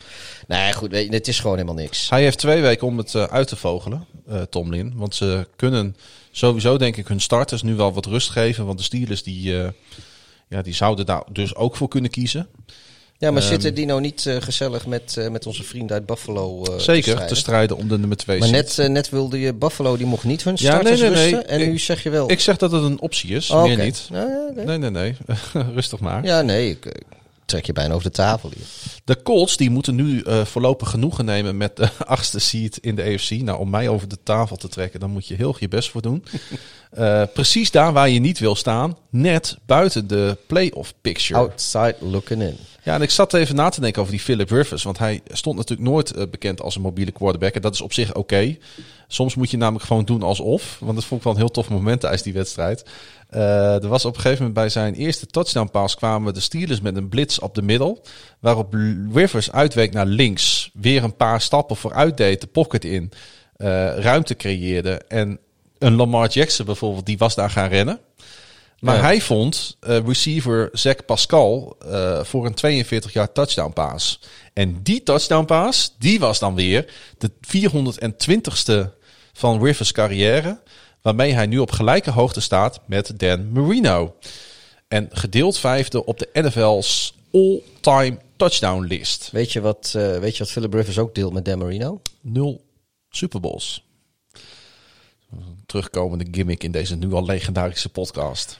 Nee, 0.46 0.72
goed, 0.72 0.90
weet 0.90 1.06
je, 1.08 1.14
het 1.14 1.28
is 1.28 1.40
gewoon 1.40 1.56
helemaal 1.56 1.82
niks. 1.82 2.10
Hij 2.10 2.22
heeft 2.22 2.38
twee 2.38 2.62
weken 2.62 2.86
om 2.86 2.98
het 2.98 3.14
uh, 3.14 3.24
uit 3.24 3.48
te 3.48 3.56
vogelen, 3.56 4.06
uh, 4.28 4.42
Tomlin. 4.42 4.92
Want 4.96 5.14
ze 5.14 5.46
kunnen 5.56 5.96
sowieso 6.30 6.76
denk 6.76 6.96
ik 6.96 7.08
hun 7.08 7.20
starters 7.20 7.62
nu 7.62 7.74
wel 7.74 7.92
wat 7.92 8.06
rust 8.06 8.30
geven. 8.30 8.66
Want 8.66 8.78
de 8.78 8.84
Steelers 8.84 9.22
die, 9.22 9.52
uh, 9.52 9.68
ja, 10.48 10.62
die 10.62 10.74
zouden 10.74 11.06
daar 11.06 11.22
dus 11.32 11.54
ook 11.54 11.76
voor 11.76 11.88
kunnen 11.88 12.10
kiezen. 12.10 12.48
Ja, 13.20 13.30
maar 13.30 13.42
um, 13.42 13.48
zitten 13.48 13.74
die 13.74 13.86
nou 13.86 14.00
niet 14.00 14.24
uh, 14.24 14.36
gezellig 14.40 14.86
met, 14.86 15.14
uh, 15.18 15.28
met 15.28 15.46
onze 15.46 15.62
vrienden 15.62 15.96
uit 15.96 16.06
Buffalo 16.06 16.64
uh, 16.68 16.78
Zeker, 16.78 16.94
te 16.94 17.00
strijden? 17.00 17.26
te 17.28 17.34
strijden 17.34 17.76
om 17.76 17.88
de 17.88 17.98
nummer 17.98 18.16
twee 18.16 18.38
Maar 18.38 18.50
net, 18.50 18.76
net 18.88 19.08
wilde 19.08 19.40
je 19.40 19.54
Buffalo, 19.54 19.96
die 19.96 20.06
mocht 20.06 20.24
niet 20.24 20.44
hun 20.44 20.54
ja, 20.56 20.82
nee, 20.82 20.92
nee, 20.92 21.10
nee. 21.10 21.10
rusten. 21.10 21.48
En 21.48 21.60
ik, 21.60 21.68
nu 21.68 21.78
zeg 21.78 22.02
je 22.02 22.10
wel... 22.10 22.30
Ik 22.30 22.40
zeg 22.40 22.56
dat 22.56 22.72
het 22.72 22.82
een 22.82 23.00
optie 23.00 23.30
is, 23.30 23.50
oh, 23.50 23.62
meer 23.62 23.72
okay. 23.72 23.84
niet. 23.84 24.08
Nou, 24.10 24.30
ja. 24.30 24.64
Nee, 24.64 24.78
nee, 24.78 24.90
nee. 24.90 25.16
Rustig 25.74 26.00
maar. 26.00 26.24
Ja, 26.24 26.42
nee, 26.42 26.70
ik, 26.70 26.84
ik 26.84 27.02
trek 27.44 27.66
je 27.66 27.72
bijna 27.72 27.94
over 27.94 28.10
de 28.10 28.16
tafel 28.16 28.50
hier. 28.56 28.66
De 29.04 29.22
Colts 29.22 29.56
die 29.56 29.70
moeten 29.70 29.94
nu 29.94 30.22
voorlopig 30.44 30.90
genoegen 30.90 31.24
nemen 31.24 31.56
met 31.56 31.76
de 31.76 31.88
achtste 32.04 32.38
seat 32.38 32.76
in 32.76 32.94
de 32.94 33.02
AFC. 33.02 33.30
Nou, 33.30 33.58
om 33.58 33.70
mij 33.70 33.88
over 33.88 34.08
de 34.08 34.18
tafel 34.22 34.56
te 34.56 34.68
trekken, 34.68 35.00
dan 35.00 35.10
moet 35.10 35.26
je 35.26 35.34
heel 35.34 35.56
je 35.58 35.68
best 35.68 35.90
voor 35.90 36.02
doen. 36.02 36.24
precies 37.34 37.70
daar 37.70 37.92
waar 37.92 38.08
je 38.08 38.20
niet 38.20 38.38
wil 38.38 38.54
staan, 38.54 38.96
net 39.10 39.56
buiten 39.66 40.06
de 40.06 40.36
playoff 40.46 40.94
picture. 41.00 41.40
Outside 41.40 41.96
looking 42.00 42.42
in. 42.42 42.56
Ja, 42.82 42.94
en 42.94 43.02
ik 43.02 43.10
zat 43.10 43.34
even 43.34 43.56
na 43.56 43.68
te 43.68 43.80
denken 43.80 44.00
over 44.00 44.14
die 44.14 44.22
Philip 44.22 44.50
Rivers. 44.50 44.82
Want 44.82 44.98
hij 44.98 45.20
stond 45.26 45.56
natuurlijk 45.56 45.88
nooit 45.88 46.16
uh, 46.16 46.22
bekend 46.30 46.62
als 46.62 46.76
een 46.76 46.82
mobiele 46.82 47.12
quarterback. 47.12 47.54
En 47.54 47.62
dat 47.62 47.74
is 47.74 47.80
op 47.80 47.92
zich 47.92 48.14
oké. 48.14 48.56
Soms 49.08 49.34
moet 49.34 49.50
je 49.50 49.56
namelijk 49.56 49.84
gewoon 49.84 50.04
doen 50.04 50.22
alsof. 50.22 50.76
Want 50.80 50.94
dat 50.94 51.04
vond 51.04 51.20
ik 51.20 51.26
wel 51.26 51.34
een 51.34 51.40
heel 51.40 51.50
tof 51.50 51.68
moment 51.68 52.00
tijdens 52.00 52.22
die 52.22 52.32
wedstrijd. 52.32 52.84
Uh, 53.30 53.82
er 53.82 53.88
was 53.88 54.04
op 54.04 54.14
een 54.14 54.20
gegeven 54.20 54.44
moment 54.44 54.60
bij 54.60 54.68
zijn 54.68 54.94
eerste 54.94 55.26
touchdown 55.26 55.70
pass 55.70 55.94
kwamen 55.94 56.34
de 56.34 56.40
Steelers 56.40 56.80
met 56.80 56.96
een 56.96 57.08
blitz 57.08 57.38
op 57.38 57.54
de 57.54 57.62
middel. 57.62 58.02
Waarop 58.40 58.74
Rivers 59.12 59.52
uitweek 59.52 59.92
naar 59.92 60.06
links. 60.06 60.70
Weer 60.74 61.04
een 61.04 61.16
paar 61.16 61.40
stappen 61.40 61.76
vooruit 61.76 62.16
deed, 62.16 62.40
de 62.40 62.46
pocket 62.46 62.84
in. 62.84 63.10
Uh, 63.56 63.66
ruimte 63.98 64.36
creëerde. 64.36 65.00
En 65.08 65.38
een 65.78 65.94
Lamar 65.94 66.28
Jackson 66.28 66.66
bijvoorbeeld, 66.66 67.06
die 67.06 67.18
was 67.18 67.34
daar 67.34 67.50
gaan 67.50 67.68
rennen. 67.68 68.00
Maar 68.80 68.96
ja. 68.96 69.02
hij 69.02 69.20
vond 69.20 69.76
uh, 69.80 69.98
receiver 70.06 70.68
Zach 70.72 71.04
Pascal 71.04 71.76
uh, 71.86 72.24
voor 72.24 72.46
een 72.46 72.54
42 72.54 73.12
jaar 73.12 73.32
touchdown 73.32 73.72
pass. 73.72 74.20
En 74.52 74.82
die 74.82 75.02
touchdown 75.02 75.44
pass, 75.44 75.94
die 75.98 76.20
was 76.20 76.38
dan 76.38 76.54
weer 76.54 76.92
de 77.18 77.30
420ste 77.30 78.88
van 79.32 79.64
Rivers 79.64 79.92
carrière. 79.92 80.60
Waarmee 81.02 81.32
hij 81.32 81.46
nu 81.46 81.58
op 81.58 81.70
gelijke 81.70 82.10
hoogte 82.10 82.40
staat 82.40 82.80
met 82.86 83.18
Dan 83.18 83.52
Marino. 83.52 84.14
En 84.88 85.08
gedeeld 85.12 85.58
vijfde 85.58 86.04
op 86.04 86.18
de 86.18 86.28
NFL's 86.32 87.14
all-time 87.32 88.18
touchdown 88.36 88.86
list. 88.86 89.28
Weet 89.32 89.52
je, 89.52 89.60
wat, 89.60 89.92
uh, 89.96 90.18
weet 90.18 90.36
je 90.36 90.42
wat 90.42 90.52
Philip 90.52 90.72
Rivers 90.74 90.98
ook 90.98 91.14
deelt 91.14 91.32
met 91.32 91.44
Dan 91.44 91.58
Marino? 91.58 92.00
Nul 92.20 92.64
Super 93.10 93.40
Bowls. 93.40 93.84
Terugkomende 95.66 96.26
gimmick 96.30 96.64
in 96.64 96.70
deze 96.72 96.96
nu 96.96 97.12
al 97.12 97.24
legendarische 97.24 97.88
podcast. 97.88 98.58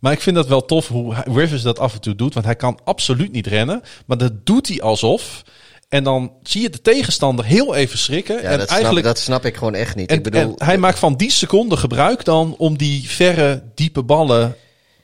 Maar 0.00 0.12
ik 0.12 0.20
vind 0.20 0.36
dat 0.36 0.46
wel 0.46 0.64
tof 0.64 0.88
hoe 0.88 1.14
Rivers 1.24 1.62
dat 1.62 1.78
af 1.78 1.94
en 1.94 2.00
toe 2.00 2.14
doet. 2.14 2.34
Want 2.34 2.46
hij 2.46 2.56
kan 2.56 2.78
absoluut 2.84 3.32
niet 3.32 3.46
rennen. 3.46 3.82
Maar 4.06 4.18
dat 4.18 4.46
doet 4.46 4.68
hij 4.68 4.80
alsof. 4.82 5.42
En 5.88 6.04
dan 6.04 6.32
zie 6.42 6.62
je 6.62 6.70
de 6.70 6.80
tegenstander 6.80 7.44
heel 7.44 7.74
even 7.74 7.98
schrikken. 7.98 8.42
Ja, 8.42 8.50
en 8.50 8.58
dat, 8.58 8.68
eigenlijk, 8.68 9.04
snap, 9.06 9.14
dat 9.14 9.24
snap 9.24 9.44
ik 9.44 9.56
gewoon 9.56 9.74
echt 9.74 9.96
niet. 9.96 10.10
En, 10.10 10.16
ik 10.16 10.22
bedoel, 10.22 10.54
hij 10.56 10.78
maakt 10.78 10.98
van 10.98 11.16
die 11.16 11.30
seconde 11.30 11.76
gebruik 11.76 12.24
dan 12.24 12.54
om 12.58 12.76
die 12.76 13.08
verre, 13.08 13.62
diepe 13.74 14.02
ballen 14.02 14.56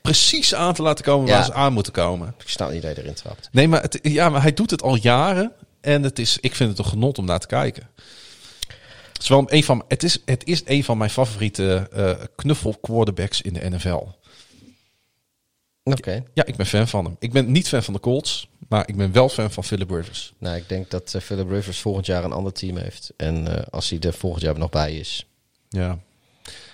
precies 0.03 0.55
aan 0.55 0.75
te 0.75 0.83
laten 0.83 1.05
komen 1.05 1.27
Ja. 1.27 1.35
waar 1.35 1.45
ze 1.45 1.53
aan 1.53 1.73
moeten 1.73 1.93
komen. 1.93 2.35
ik 2.39 2.49
snap 2.49 2.71
niet 2.71 2.83
dat 2.83 2.95
hij 2.95 3.03
erin 3.03 3.15
trapt. 3.15 3.49
Nee, 3.53 3.69
maar, 3.69 3.83
het, 3.83 3.99
ja, 4.03 4.29
maar 4.29 4.43
hij 4.43 4.55
doet 4.55 4.71
het 4.71 4.83
al 4.83 4.97
jaren. 4.97 5.53
En 5.81 6.03
het 6.03 6.19
is, 6.19 6.39
ik 6.41 6.55
vind 6.55 6.71
het 6.71 6.79
een 6.79 6.85
genot 6.85 7.19
om 7.19 7.25
naar 7.25 7.39
te 7.39 7.47
kijken. 7.47 7.89
Het 9.13 9.23
is, 9.23 9.29
wel 9.29 9.45
een 9.47 9.65
van, 9.65 9.85
het 9.89 10.03
is, 10.03 10.19
het 10.25 10.45
is 10.45 10.63
een 10.65 10.85
van 10.85 10.99
mijn 10.99 11.11
favoriete 11.11 11.89
uh, 11.97 12.11
knuffel 12.37 12.77
quarterbacks 12.81 13.43
in 13.43 13.53
de 13.53 13.71
NFL. 13.71 14.03
Oké. 15.83 15.99
Okay. 15.99 16.25
Ja, 16.35 16.45
ik 16.45 16.57
ben 16.57 16.67
fan 16.67 16.89
van 16.89 17.05
hem. 17.05 17.17
Ik 17.19 17.33
ben 17.33 17.53
niet 17.53 17.69
fan 17.69 17.83
van 17.83 17.95
de 17.95 18.01
Colts, 18.01 18.49
maar 18.69 18.89
ik 18.89 18.97
ben 18.97 19.13
wel 19.13 19.29
fan 19.29 19.51
van 19.51 19.65
Philip 19.65 19.91
Rivers. 19.91 20.33
Nou, 20.39 20.57
ik 20.57 20.69
denk 20.69 20.91
dat 20.91 21.13
uh, 21.17 21.23
Philip 21.23 21.51
Rivers 21.51 21.79
volgend 21.79 22.07
jaar 22.07 22.25
een 22.25 22.33
ander 22.33 22.53
team 22.53 22.77
heeft. 22.77 23.13
En 23.17 23.47
uh, 23.47 23.57
als 23.71 23.91
hij 23.91 23.99
er 24.01 24.13
volgend 24.13 24.43
jaar 24.43 24.59
nog 24.59 24.71
bij 24.71 24.97
is. 24.97 25.27
Ja. 25.69 25.99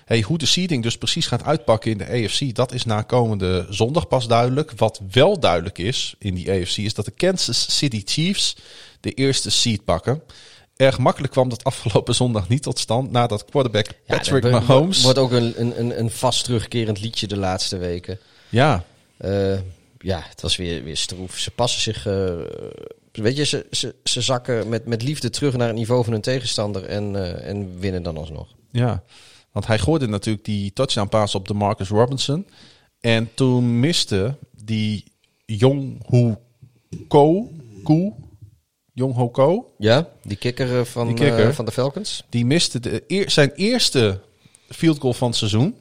Hey, 0.04 0.20
hoe 0.20 0.38
de 0.38 0.46
seeding 0.46 0.82
dus 0.82 0.98
precies 0.98 1.26
gaat 1.26 1.44
uitpakken 1.44 1.90
in 1.90 1.98
de 1.98 2.06
AFC, 2.06 2.54
dat 2.54 2.72
is 2.72 2.84
na 2.84 3.02
komende 3.02 3.66
zondag 3.70 4.08
pas 4.08 4.28
duidelijk. 4.28 4.72
Wat 4.76 5.00
wel 5.10 5.40
duidelijk 5.40 5.78
is 5.78 6.14
in 6.18 6.34
die 6.34 6.50
AFC, 6.50 6.76
is 6.76 6.94
dat 6.94 7.04
de 7.04 7.10
Kansas 7.10 7.76
City 7.78 8.02
Chiefs 8.04 8.56
de 9.00 9.12
eerste 9.12 9.50
seed 9.50 9.84
pakken. 9.84 10.22
Erg 10.76 10.98
makkelijk 10.98 11.32
kwam 11.32 11.48
dat 11.48 11.64
afgelopen 11.64 12.14
zondag 12.14 12.48
niet 12.48 12.62
tot 12.62 12.78
stand 12.78 13.10
nadat 13.10 13.44
quarterback 13.44 13.86
Patrick 14.06 14.44
ja, 14.44 14.50
Mahomes... 14.50 15.02
Wordt 15.02 15.18
ook 15.18 15.32
een, 15.32 15.60
een, 15.60 15.98
een 15.98 16.10
vast 16.10 16.44
terugkerend 16.44 17.00
liedje 17.00 17.26
de 17.26 17.36
laatste 17.36 17.76
weken. 17.76 18.18
Ja. 18.48 18.84
Uh, 19.24 19.58
ja, 19.98 20.22
het 20.28 20.40
was 20.40 20.56
weer, 20.56 20.84
weer 20.84 20.96
stroef. 20.96 21.38
Ze 21.38 21.50
passen 21.50 21.80
zich... 21.80 22.06
Uh, 22.06 22.40
weet 23.12 23.36
je, 23.36 23.44
ze, 23.44 23.66
ze, 23.70 23.94
ze 24.04 24.20
zakken 24.20 24.68
met, 24.68 24.86
met 24.86 25.02
liefde 25.02 25.30
terug 25.30 25.56
naar 25.56 25.66
het 25.66 25.76
niveau 25.76 26.04
van 26.04 26.12
hun 26.12 26.22
tegenstander 26.22 26.84
en, 26.84 27.14
uh, 27.14 27.48
en 27.48 27.78
winnen 27.78 28.02
dan 28.02 28.16
alsnog. 28.16 28.48
Ja, 28.70 29.02
want 29.52 29.66
hij 29.66 29.78
gooide 29.78 30.06
natuurlijk 30.06 30.44
die 30.44 30.72
touchdown 30.72 31.08
pass 31.08 31.34
op 31.34 31.48
de 31.48 31.54
Marcus 31.54 31.88
Robinson. 31.88 32.46
En 33.00 33.30
toen 33.34 33.80
miste 33.80 34.36
die 34.64 35.04
Jong 35.46 36.02
Ho 36.06 36.40
Ko, 37.08 37.50
Ko 37.82 38.16
Jong 38.92 39.14
Ho 39.14 39.28
Ko. 39.28 39.74
Ja, 39.78 40.08
die 40.22 40.36
kikker 40.36 40.86
van, 40.86 41.14
die 41.14 41.26
uh, 41.26 41.48
van 41.48 41.64
de 41.64 41.72
Falcons. 41.72 42.24
Die 42.28 42.44
miste 42.44 42.80
de, 42.80 43.04
eer, 43.06 43.30
zijn 43.30 43.52
eerste 43.54 44.20
field 44.68 44.98
goal 44.98 45.12
van 45.12 45.28
het 45.28 45.36
seizoen. 45.36 45.76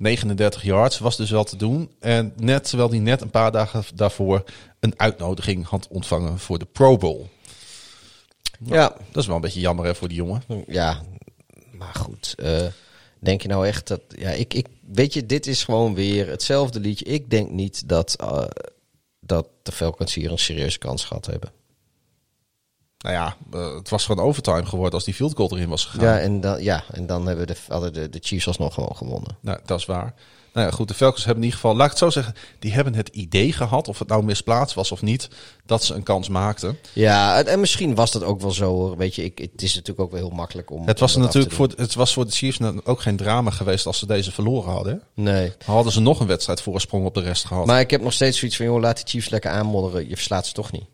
39 0.00 0.62
yards 0.62 0.98
was 0.98 1.16
dus 1.16 1.30
wel 1.30 1.44
te 1.44 1.56
doen. 1.56 1.90
En 1.98 2.32
net 2.36 2.64
terwijl 2.68 2.90
hij 2.90 2.98
net 2.98 3.20
een 3.20 3.30
paar 3.30 3.52
dagen 3.52 3.84
daarvoor 3.94 4.44
een 4.80 4.94
uitnodiging 4.96 5.66
had 5.66 5.88
ontvangen 5.90 6.38
voor 6.38 6.58
de 6.58 6.64
Pro 6.64 6.96
Bowl. 6.96 7.24
Nou, 8.58 8.74
Ja. 8.74 8.88
Dat 9.10 9.22
is 9.22 9.26
wel 9.26 9.36
een 9.36 9.42
beetje 9.42 9.60
jammer 9.60 9.84
hè, 9.84 9.94
voor 9.94 10.08
die 10.08 10.16
jongen. 10.16 10.42
Ja, 10.66 11.00
maar 11.72 11.94
goed. 11.94 12.34
eh, 12.36 12.66
denk 13.18 13.42
je 13.42 13.48
nou 13.48 13.66
echt 13.66 13.88
dat... 13.88 14.00
Ja, 14.08 14.30
ik, 14.30 14.54
ik, 14.54 14.66
weet 14.92 15.12
je, 15.12 15.26
dit 15.26 15.46
is 15.46 15.64
gewoon 15.64 15.94
weer 15.94 16.28
hetzelfde 16.28 16.80
liedje. 16.80 17.04
Ik 17.04 17.30
denk 17.30 17.50
niet 17.50 17.88
dat, 17.88 18.16
eh, 18.20 18.44
dat 19.20 19.48
de 19.62 19.72
Falcons 19.72 20.14
hier 20.14 20.30
een 20.30 20.38
serieuze 20.38 20.78
kans 20.78 21.04
gehad 21.04 21.26
hebben. 21.26 21.50
Nou 23.00 23.14
ja, 23.14 23.36
eh, 23.52 23.74
het 23.74 23.88
was 23.88 24.04
gewoon 24.04 24.24
overtime 24.24 24.66
geworden 24.66 24.94
als 24.94 25.04
die 25.04 25.14
field 25.14 25.36
goal 25.36 25.50
erin 25.52 25.68
was 25.68 25.84
gegaan. 25.84 26.06
Ja, 26.06 26.18
en 26.18 26.40
dan, 26.40 26.62
ja, 26.62 26.84
en 26.92 27.06
dan 27.06 27.26
hebben 27.26 27.46
de, 27.46 27.56
hadden 27.68 27.92
de, 27.92 28.08
de 28.08 28.18
Chiefs 28.22 28.46
alsnog 28.46 28.74
gewoon 28.74 28.96
gewonnen. 28.96 29.36
Nou, 29.40 29.58
dat 29.64 29.78
is 29.78 29.86
waar. 29.86 30.14
Nou 30.52 30.66
ja, 30.66 30.72
goed, 30.72 30.88
de 30.88 30.94
Falcons 30.94 31.24
hebben 31.24 31.42
in 31.42 31.48
ieder 31.48 31.60
geval, 31.60 31.76
laat 31.76 31.84
ik 31.84 31.90
het 31.90 31.98
zo 31.98 32.10
zeggen, 32.10 32.34
die 32.58 32.72
hebben 32.72 32.94
het 32.94 33.08
idee 33.08 33.52
gehad, 33.52 33.88
of 33.88 33.98
het 33.98 34.08
nou 34.08 34.24
misplaatst 34.24 34.74
was 34.74 34.92
of 34.92 35.02
niet, 35.02 35.28
dat 35.66 35.84
ze 35.84 35.94
een 35.94 36.02
kans 36.02 36.28
maakten. 36.28 36.78
Ja, 36.92 37.38
en, 37.38 37.46
en 37.46 37.60
misschien 37.60 37.94
was 37.94 38.10
dat 38.10 38.22
ook 38.22 38.40
wel 38.40 38.50
zo. 38.50 38.72
hoor. 38.72 38.96
Weet 38.96 39.14
je, 39.14 39.24
ik, 39.24 39.38
het 39.38 39.62
is 39.62 39.74
natuurlijk 39.74 40.00
ook 40.00 40.10
wel 40.10 40.20
heel 40.20 40.36
makkelijk 40.36 40.70
om. 40.70 40.86
Het 40.86 41.00
was, 41.00 41.16
om 41.16 41.22
natuurlijk 41.22 41.54
voor, 41.54 41.68
het 41.76 41.94
was 41.94 42.12
voor 42.12 42.24
de 42.26 42.32
Chiefs 42.32 42.58
nou 42.58 42.80
ook 42.84 43.00
geen 43.00 43.16
drama 43.16 43.50
geweest 43.50 43.86
als 43.86 43.98
ze 43.98 44.06
deze 44.06 44.32
verloren 44.32 44.72
hadden. 44.72 45.02
Nee. 45.14 45.52
Dan 45.66 45.74
hadden 45.74 45.92
ze 45.92 46.00
nog 46.00 46.20
een 46.20 46.26
wedstrijd 46.26 46.62
voorsprong 46.62 47.04
op 47.04 47.14
de 47.14 47.20
rest 47.20 47.44
gehad. 47.44 47.66
Maar 47.66 47.80
ik 47.80 47.90
heb 47.90 48.02
nog 48.02 48.12
steeds 48.12 48.38
zoiets 48.38 48.56
van, 48.56 48.66
joh, 48.66 48.80
laat 48.80 48.96
die 48.96 49.06
Chiefs 49.06 49.28
lekker 49.28 49.50
aanmodderen. 49.50 50.08
Je 50.08 50.16
verslaat 50.16 50.46
ze 50.46 50.52
toch 50.52 50.72
niet. 50.72 50.84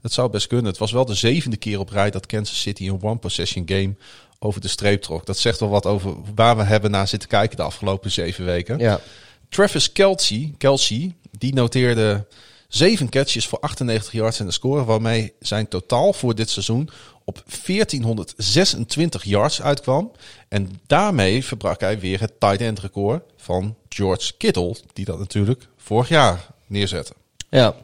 Het 0.00 0.12
zou 0.12 0.30
best 0.30 0.46
kunnen. 0.46 0.66
Het 0.66 0.78
was 0.78 0.92
wel 0.92 1.04
de 1.04 1.14
zevende 1.14 1.56
keer 1.56 1.78
op 1.78 1.90
rij 1.90 2.10
dat 2.10 2.26
Kansas 2.26 2.60
City 2.60 2.88
een 2.88 3.02
one-possession 3.02 3.68
game 3.68 3.94
over 4.38 4.60
de 4.60 4.68
streep 4.68 5.02
trok. 5.02 5.26
Dat 5.26 5.38
zegt 5.38 5.60
wel 5.60 5.68
wat 5.68 5.86
over 5.86 6.14
waar 6.34 6.56
we 6.56 6.62
hebben 6.62 6.90
naar 6.90 7.08
zitten 7.08 7.28
kijken 7.28 7.56
de 7.56 7.62
afgelopen 7.62 8.10
zeven 8.10 8.44
weken. 8.44 8.78
Ja. 8.78 9.00
Travis 9.48 9.92
Kelsey, 9.92 10.54
Kelsey, 10.58 11.14
die 11.38 11.54
noteerde 11.54 12.26
zeven 12.68 13.08
catches 13.08 13.46
voor 13.46 13.60
98 13.60 14.12
yards 14.12 14.40
en 14.40 14.46
de 14.46 14.52
score, 14.52 14.84
waarmee 14.84 15.32
zijn 15.40 15.68
totaal 15.68 16.12
voor 16.12 16.34
dit 16.34 16.50
seizoen 16.50 16.90
op 17.24 17.42
1426 17.66 19.24
yards 19.24 19.62
uitkwam. 19.62 20.12
En 20.48 20.80
daarmee 20.86 21.44
verbrak 21.44 21.80
hij 21.80 22.00
weer 22.00 22.20
het 22.20 22.40
tight 22.40 22.60
end 22.60 22.78
record 22.78 23.22
van 23.36 23.76
George 23.88 24.32
Kittle, 24.36 24.76
die 24.92 25.04
dat 25.04 25.18
natuurlijk 25.18 25.68
vorig 25.76 26.08
jaar 26.08 26.46
neerzette. 26.66 27.12
Ja. 27.48 27.74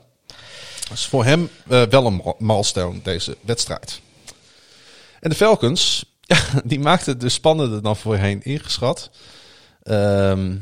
Is 0.93 1.07
voor 1.07 1.25
hem 1.25 1.49
eh, 1.69 1.83
wel 1.83 2.07
een 2.07 2.35
milestone, 2.39 3.03
deze 3.03 3.37
wedstrijd. 3.41 4.01
En 5.21 5.31
de 5.31 5.37
Falcons, 5.37 6.05
ja, 6.21 6.39
die 6.65 6.81
maakten 6.81 7.13
het 7.13 7.21
dus 7.21 7.35
spannender 7.35 7.83
dan 7.83 7.97
voorheen 7.97 8.43
ingeschat. 8.43 9.11
Ehm, 9.83 10.57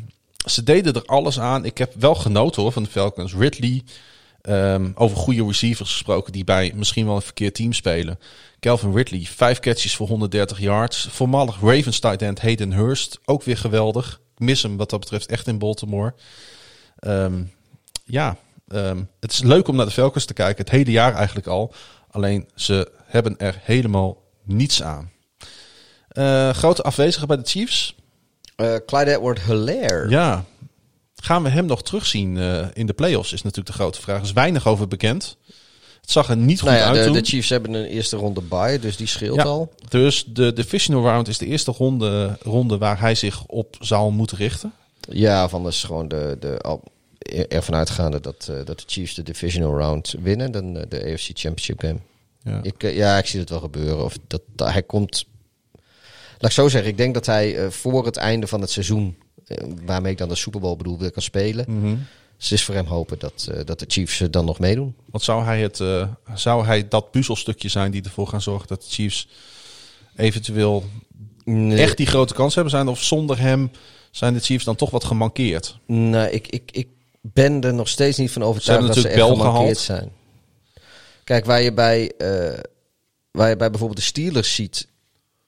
ze 0.51 0.63
deden 0.63 0.95
er 0.95 1.05
alles 1.05 1.41
aan. 1.41 1.65
Ik 1.65 1.79
heb 1.79 1.95
wel 1.99 2.15
genoten 2.15 2.63
hoor, 2.63 2.73
van 2.73 2.83
de 2.83 2.91
Falcons. 2.91 3.35
Ridley, 3.35 3.83
ehm, 4.41 4.91
over 4.95 5.17
goede 5.17 5.45
receivers 5.45 5.91
gesproken 5.91 6.33
die 6.33 6.45
bij 6.45 6.73
misschien 6.75 7.07
wel 7.07 7.17
een 7.17 7.23
verkeerd 7.23 7.55
team 7.55 7.73
spelen. 7.73 8.19
Calvin 8.61 8.95
Ridley, 8.95 9.25
vijf 9.25 9.61
catches 9.61 9.97
voor 9.97 10.09
130 10.09 10.61
yards. 10.61 11.09
Voormalig 11.11 11.61
Ravens 11.61 11.99
tight 11.99 12.23
end 12.23 12.41
Hayden 12.41 12.73
Hurst, 12.73 13.19
ook 13.25 13.43
weer 13.43 13.57
geweldig. 13.57 14.21
Ik 14.35 14.45
mis 14.45 14.63
hem 14.63 14.77
wat 14.77 14.91
dat 14.91 15.01
betreft 15.01 15.27
echt 15.27 15.47
in 15.47 15.59
Baltimore. 15.59 16.15
Ehm, 16.99 17.43
ja, 18.05 18.37
ehm, 18.73 19.03
het 19.21 19.33
is 19.33 19.43
leuk 19.43 19.69
om 19.69 19.77
naar 19.77 19.87
de 19.87 19.93
Falcons 19.93 20.25
te 20.25 20.35
kijken. 20.35 20.65
Het 20.65 20.73
hele 20.73 20.91
jaar 20.91 21.15
eigenlijk 21.15 21.47
al. 21.47 21.75
Alleen 22.11 22.49
ze 22.55 22.93
hebben 23.05 23.39
er 23.39 23.59
helemaal 23.63 24.23
niets 24.45 24.83
aan. 24.83 25.11
Eh, 26.09 26.51
grote 26.51 26.83
afwezige 26.83 27.27
bij 27.27 27.37
de 27.37 27.45
Chiefs. 27.45 27.95
Eh, 28.57 28.75
Clyde 28.87 29.11
Edward 29.11 29.41
Hilaire. 29.41 30.09
Ja. 30.09 30.45
Gaan 31.17 31.43
we 31.43 31.49
hem 31.49 31.67
nog 31.67 31.83
terugzien 31.83 32.39
eh, 32.39 32.67
in 32.73 32.87
de 32.87 32.93
playoffs? 32.93 33.33
Is 33.33 33.43
natuurlijk 33.43 33.77
de 33.77 33.83
grote 33.83 34.01
vraag. 34.01 34.17
Er 34.17 34.23
is 34.23 34.33
weinig 34.33 34.67
over 34.67 34.89
bekend. 34.89 35.37
Het 36.01 36.11
zag 36.11 36.29
er 36.29 36.37
niet 36.37 36.61
goed 36.61 36.69
Nou 36.69 36.81
ja, 36.81 36.87
uit 36.87 36.97
de, 36.97 37.05
toen. 37.05 37.13
de 37.13 37.25
Chiefs 37.25 37.49
hebben 37.49 37.75
een 37.75 37.85
eerste 37.85 38.17
ronde 38.17 38.41
bye, 38.41 38.79
dus 38.79 38.97
die 38.97 39.07
scheelt 39.07 39.37
Ja, 39.37 39.43
al. 39.43 39.73
Dus 39.89 40.25
de 40.25 40.53
divisional 40.53 41.03
round 41.03 41.29
is 41.29 41.39
de 41.39 41.47
eerste 41.47 41.71
ronde, 41.71 42.39
ronde 42.43 42.79
waar 42.79 43.01
hij 43.01 43.15
zich 43.15 43.45
op 43.47 43.77
zal 43.81 44.11
moeten 44.11 44.37
richten. 44.37 44.73
Ja, 45.01 45.49
van 45.49 45.65
dus 45.65 45.85
gewoon 45.85 46.09
de, 46.09 46.37
de, 46.41 46.81
ervan 47.49 47.75
uitgaande 47.75 48.21
dat, 48.21 48.49
eh, 48.51 48.57
dat 48.65 48.79
de 48.79 48.85
Chiefs 48.87 49.15
de 49.15 49.23
divisional 49.23 49.79
round 49.79 50.15
winnen, 50.23 50.53
dan 50.53 50.77
eh, 50.77 50.83
de 50.89 51.13
AFC 51.13 51.31
Championship 51.33 51.81
game. 51.81 51.99
Ja. 52.43 52.61
Ik, 52.63 52.83
eh, 52.83 52.97
ja, 52.97 53.19
ik 53.19 53.27
zie 53.27 53.41
het 53.41 53.51
wel 53.51 53.61
gebeuren. 53.61 54.05
Of 54.05 54.19
dat, 54.27 54.43
hij 54.57 54.83
komt. 54.83 55.27
Laat 56.39 56.51
ik 56.51 56.57
zo 56.57 56.69
zeggen, 56.69 56.91
ik 56.91 56.97
denk 56.97 57.15
dat 57.15 57.27
hij 57.27 57.71
voor 57.71 58.05
het 58.05 58.17
einde 58.17 58.47
van 58.47 58.61
het 58.61 58.71
seizoen, 58.71 59.17
waarmee 59.85 60.13
ik 60.13 60.19
dan 60.19 60.29
de 60.29 60.35
Super 60.35 60.61
Bowl 60.61 60.77
bedoel, 60.77 60.99
weer 60.99 61.11
kan 61.11 61.23
spelen. 61.23 61.65
Dus 62.37 62.51
het 62.51 62.59
is 62.59 62.65
voor 62.65 62.75
hem 62.75 62.87
hopen 62.87 63.19
dat, 63.19 63.51
dat 63.65 63.79
de 63.79 63.85
Chiefs 63.89 64.23
dan 64.31 64.45
nog 64.45 64.59
meedoen. 64.59 64.95
Want 65.11 65.25
zou 65.25 65.45
hij, 65.45 65.61
het, 65.61 65.77
zou 66.35 66.65
hij 66.65 66.89
dat 66.89 67.11
puzzelstukje 67.11 67.69
zijn 67.69 67.91
die 67.91 68.03
ervoor 68.03 68.29
gaan 68.29 68.43
zorgen 68.43 68.69
dat 68.69 68.83
de 68.83 68.91
Chiefs 68.91 69.29
eventueel 70.17 70.85
Nee. 71.45 71.79
echt 71.79 71.97
die 71.97 72.07
grote 72.07 72.35
kans 72.35 72.55
hebben 72.55 72.73
zijn? 72.73 72.89
Of 72.89 73.03
zonder 73.03 73.39
hem 73.39 73.71
zijn 74.11 74.35
de 74.35 74.41
Chiefs 74.41 74.65
dan 74.65 74.77
toch 74.77 74.91
wat 74.91 75.05
gemankeerd? 75.05 75.79
Nee, 75.87 76.31
ik, 76.31 76.47
ik, 76.49 76.71
ik 76.73 76.89
ben 77.23 77.61
er 77.61 77.75
nog 77.75 77.89
steeds 77.89 78.19
niet 78.19 78.31
van 78.31 78.43
overtuigd 78.43 78.87
dat 78.87 78.97
ze 78.97 79.09
echt 79.09 79.27
gehaald. 79.27 79.79
zijn. 79.79 80.13
Kijk, 81.25 81.45
waar 81.45 81.63
je 81.63 81.73
bij, 81.73 82.13
eh, 82.19 82.59
waar 83.31 83.49
je 83.49 83.57
bij 83.57 83.71
bijvoorbeeld 83.71 84.01
de 84.01 84.05
Steelers 84.05 84.55
ziet 84.55 84.91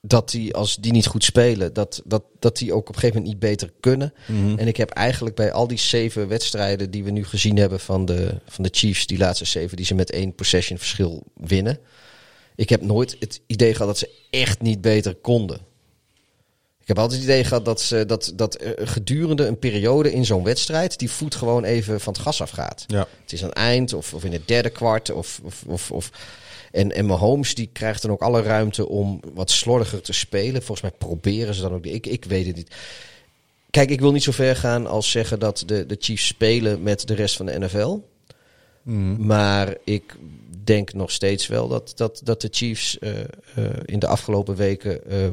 dat 0.01 0.29
die 0.29 0.53
als 0.53 0.75
die 0.75 0.91
niet 0.91 1.07
goed 1.07 1.23
spelen, 1.23 1.73
dat, 1.73 2.01
dat, 2.05 2.23
dat 2.39 2.57
die 2.57 2.73
ook 2.73 2.89
op 2.89 2.95
een 2.95 3.01
gegeven 3.01 3.15
moment 3.15 3.33
niet 3.33 3.49
beter 3.49 3.73
kunnen. 3.79 4.13
Mhm. 4.27 4.57
En 4.57 4.67
ik 4.67 4.77
heb 4.77 4.89
eigenlijk 4.89 5.35
bij 5.35 5.51
al 5.51 5.67
die 5.67 5.77
zeven 5.77 6.27
wedstrijden 6.27 6.91
die 6.91 7.03
we 7.03 7.11
nu 7.11 7.25
gezien 7.25 7.57
hebben 7.57 7.79
van 7.79 8.05
de, 8.05 8.39
van 8.47 8.63
de 8.63 8.69
Chiefs, 8.71 9.07
die 9.07 9.17
laatste 9.17 9.45
zeven, 9.45 9.77
die 9.77 9.85
ze 9.85 9.95
met 9.95 10.11
één 10.11 10.35
possession 10.35 10.77
verschil 10.77 11.23
winnen. 11.33 11.79
Ik 12.55 12.69
heb 12.69 12.81
nooit 12.81 13.15
het 13.19 13.41
idee 13.47 13.71
gehad 13.71 13.87
dat 13.87 13.97
ze 13.97 14.09
echt 14.29 14.61
niet 14.61 14.81
beter 14.81 15.15
konden. 15.15 15.59
Ik 16.85 16.91
heb 16.91 16.99
altijd 16.99 17.21
het 17.21 17.29
idee 17.29 17.43
gehad 17.43 17.65
dat, 17.65 17.81
ze, 17.81 18.05
dat, 18.05 18.31
dat 18.35 18.61
er 18.61 18.87
gedurende 18.87 19.45
een 19.45 19.59
periode 19.59 20.13
in 20.13 20.25
zo'n 20.25 20.43
wedstrijd 20.43 20.99
die 20.99 21.11
voet 21.11 21.35
gewoon 21.35 21.63
even 21.63 22.01
van 22.01 22.13
het 22.13 22.21
gas 22.21 22.41
afgaat. 22.41 22.83
Ja. 22.87 23.07
Het 23.21 23.33
is 23.33 23.43
aan 23.43 23.49
het 23.49 23.57
eind 23.57 23.93
of, 23.93 24.13
of 24.13 24.23
in 24.23 24.31
het 24.31 24.47
derde 24.47 24.69
kwart. 24.69 25.11
Of, 25.11 25.39
of, 25.43 25.63
of, 25.67 25.91
of. 25.91 26.11
En, 26.71 26.91
en 26.91 27.05
Mahomes 27.05 27.55
die 27.55 27.69
krijgt 27.73 28.01
dan 28.01 28.11
ook 28.11 28.21
alle 28.21 28.41
ruimte 28.41 28.87
om 28.87 29.19
wat 29.33 29.51
slordiger 29.51 30.01
te 30.01 30.13
spelen. 30.13 30.63
Volgens 30.63 30.81
mij 30.81 30.91
proberen 30.97 31.53
ze 31.53 31.61
dan 31.61 31.73
ook. 31.73 31.85
Ik, 31.85 32.07
ik 32.07 32.25
weet 32.25 32.45
het 32.45 32.55
niet. 32.55 32.75
Kijk, 33.69 33.89
ik 33.89 33.99
wil 33.99 34.11
niet 34.11 34.23
zo 34.23 34.31
ver 34.31 34.55
gaan 34.55 34.87
als 34.87 35.11
zeggen 35.11 35.39
dat 35.39 35.63
de, 35.65 35.85
de 35.85 35.97
Chiefs 35.99 36.27
spelen 36.27 36.83
met 36.83 37.07
de 37.07 37.13
rest 37.13 37.35
van 37.35 37.45
de 37.45 37.59
NFL. 37.59 37.99
Mhm. 38.81 39.25
Maar 39.25 39.75
ik 39.83 40.15
denk 40.63 40.93
nog 40.93 41.11
steeds 41.11 41.47
wel 41.47 41.67
dat, 41.67 41.91
dat, 41.95 42.21
dat 42.23 42.41
de 42.41 42.49
Chiefs 42.51 42.99
eh, 42.99 43.19
eh, 43.19 43.27
in 43.85 43.99
de 43.99 44.07
afgelopen 44.07 44.55
weken 44.55 45.09
eh, 45.09 45.27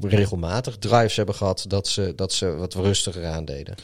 regelmatig 0.00 0.76
drives 0.78 1.16
hebben 1.16 1.34
gehad 1.34 1.64
dat 1.68 1.88
ze, 1.88 2.12
dat 2.16 2.32
ze 2.32 2.54
wat 2.56 2.74
rustiger 2.74 3.26
aandeden. 3.26 3.74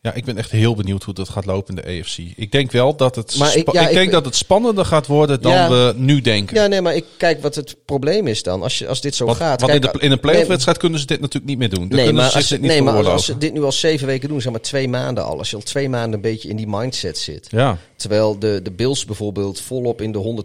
Ja, 0.00 0.12
ik 0.14 0.24
ben 0.24 0.36
echt 0.36 0.50
heel 0.50 0.74
benieuwd 0.74 1.02
hoe 1.02 1.14
dat 1.14 1.28
gaat 1.28 1.44
lopen 1.44 1.76
in 1.76 1.82
de 1.82 2.00
AFC. 2.00 2.18
Ik 2.36 2.52
denk 2.52 2.70
wel 2.72 2.96
dat 2.96 3.16
het, 3.16 3.36
Maar 3.38 3.56
ik- 3.56 3.60
spa- 3.60 3.72
ja, 3.72 3.82
ik 3.82 3.88
ik- 3.88 3.94
denk 3.94 4.10
dat 4.12 4.24
het 4.24 4.36
spannender 4.36 4.84
gaat 4.84 5.06
worden 5.06 5.42
dan 5.42 5.52
Ja. 5.52 5.68
we 5.68 5.92
nu 5.96 6.20
denken. 6.20 6.56
Ja, 6.56 6.66
nee, 6.66 6.80
maar 6.80 6.94
ik 6.94 7.04
kijk 7.16 7.42
wat 7.42 7.54
het 7.54 7.76
probleem 7.84 8.26
is 8.26 8.42
dan. 8.42 8.62
Als, 8.62 8.78
je, 8.78 8.88
als 8.88 9.00
dit 9.00 9.14
zo 9.14 9.26
gaat. 9.26 9.64
Kijk, 9.64 9.74
in, 9.74 9.80
de, 9.92 9.98
in 9.98 10.10
een 10.12 10.20
playoff 10.20 10.40
nee, 10.40 10.48
wedstrijd 10.50 10.78
kunnen 10.78 10.98
ze 11.00 11.06
dit 11.06 11.20
natuurlijk 11.20 11.46
niet 11.46 11.58
meer 11.58 11.68
doen. 11.68 11.88
Dan 11.88 11.98
Nee, 11.98 12.12
maar, 12.12 12.30
ze 12.30 12.36
als, 12.36 12.46
ze- 12.46 12.52
dit 12.52 12.62
niet 12.62 12.70
nee, 12.70 12.82
maar 12.82 12.94
als, 12.94 13.06
als 13.06 13.24
veroorloven. 13.24 13.42
ze 13.42 13.52
dit 13.52 13.60
nu 13.60 13.64
al 13.66 13.72
zeven 13.72 14.06
weken 14.06 14.28
doen, 14.28 14.40
zeg 14.40 14.52
maar 14.52 14.60
twee 14.60 14.88
maanden 14.88 15.24
al. 15.24 15.38
Als 15.38 15.50
je 15.50 15.56
al 15.56 15.62
twee 15.62 15.88
maanden 15.88 16.12
een 16.12 16.20
beetje 16.20 16.48
in 16.48 16.56
die 16.56 16.68
mindset 16.68 17.18
zit. 17.18 17.48
Ja. 17.50 17.78
Terwijl 18.02 18.38
de, 18.38 18.60
de 18.62 18.70
Bills 18.70 19.04
bijvoorbeeld 19.04 19.60
volop 19.60 20.00
in 20.00 20.12
de 20.12 20.44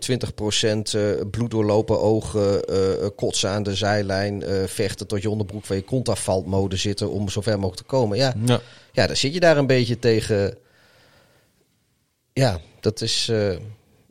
120% 0.94 1.00
eh 1.00 1.30
bloed 1.32 1.52
doorlopen 1.52 2.02
ogen, 2.02 2.64
eh, 2.66 2.92
eh, 2.92 3.10
kotsen 3.16 3.50
aan 3.50 3.64
de 3.64 3.76
zijlijn, 3.76 4.44
eh, 4.44 4.64
vechten 4.64 5.08
tot 5.08 5.22
je 5.22 5.30
onderbroek 5.30 5.66
van 5.66 5.76
je 5.76 5.82
kont 5.82 6.10
afvalt 6.10 6.46
mode 6.46 6.76
zitten 6.76 7.12
om 7.12 7.30
zo 7.30 7.42
ver 7.42 7.60
mogelijk 7.60 7.82
te 7.82 7.84
komen. 7.84 8.18
Ja, 8.18 8.34
Ja. 8.46 8.60
ja 8.92 9.08
dan 9.08 9.16
zit 9.16 9.34
je 9.34 9.40
daar 9.40 9.58
een 9.58 9.68
beetje 9.68 10.00
tegen. 10.00 10.58
Ja, 12.34 12.60
dat 12.80 13.02
is. 13.02 13.32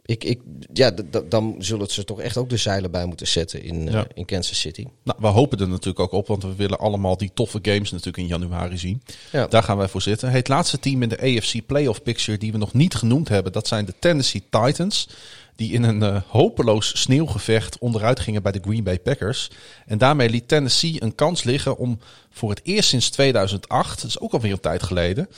Ik, 0.06 0.24
ik, 0.24 0.40
ja, 0.72 0.90
dan 1.28 1.54
zullen 1.58 1.86
ze 1.90 2.04
toch 2.04 2.20
echt 2.20 2.36
ook 2.36 2.48
de 2.48 2.56
zeilen 2.56 2.90
bij 2.90 3.06
moeten 3.06 3.26
zetten 3.26 3.62
in, 3.62 3.86
eh, 3.86 3.92
Ja. 3.94 4.06
in 4.14 4.24
Kansas 4.24 4.60
City. 4.60 4.84
Nou, 5.02 5.18
we 5.20 5.26
hopen 5.26 5.58
er 5.58 5.68
natuurlijk 5.68 6.00
ook 6.00 6.12
op, 6.12 6.26
want 6.26 6.42
we 6.42 6.54
willen 6.54 6.78
allemaal 6.78 7.16
die 7.16 7.30
toffe 7.34 7.58
games 7.62 7.90
natuurlijk 7.90 8.16
in 8.16 8.26
januari 8.26 8.78
zien. 8.78 9.02
Ja. 9.32 9.46
Daar 9.46 9.62
gaan 9.62 9.76
wij 9.76 9.88
voor 9.88 10.02
zitten. 10.02 10.30
Het 10.30 10.48
laatste 10.48 10.78
team 10.78 11.02
in 11.02 11.08
de 11.08 11.20
AFC 11.20 11.66
Playoff 11.66 12.02
Picture 12.02 12.38
die 12.38 12.52
we 12.52 12.58
nog 12.58 12.72
niet 12.72 12.94
genoemd 12.94 13.28
hebben, 13.28 13.52
dat 13.52 13.68
zijn 13.68 13.84
de 13.84 13.94
Tennessee 13.98 14.42
Titans. 14.50 15.08
Die 15.56 15.72
in 15.72 15.82
een 15.82 16.02
eh, 16.02 16.22
hopeloos 16.28 17.00
sneeuwgevecht 17.00 17.78
onderuit 17.78 18.20
gingen 18.20 18.42
bij 18.42 18.52
de 18.52 18.60
Green 18.62 18.84
Bay 18.84 18.98
Packers. 18.98 19.50
En 19.86 19.98
daarmee 19.98 20.30
liet 20.30 20.48
Tennessee 20.48 21.02
een 21.02 21.14
kans 21.14 21.42
liggen 21.42 21.76
om 21.76 21.98
voor 22.30 22.50
het 22.50 22.60
eerst 22.62 22.88
sinds 22.88 23.10
2008, 23.10 24.00
dat 24.00 24.10
is 24.10 24.20
ook 24.20 24.32
alweer 24.32 24.52
een 24.52 24.60
tijd 24.60 24.82
geleden, 24.82 25.28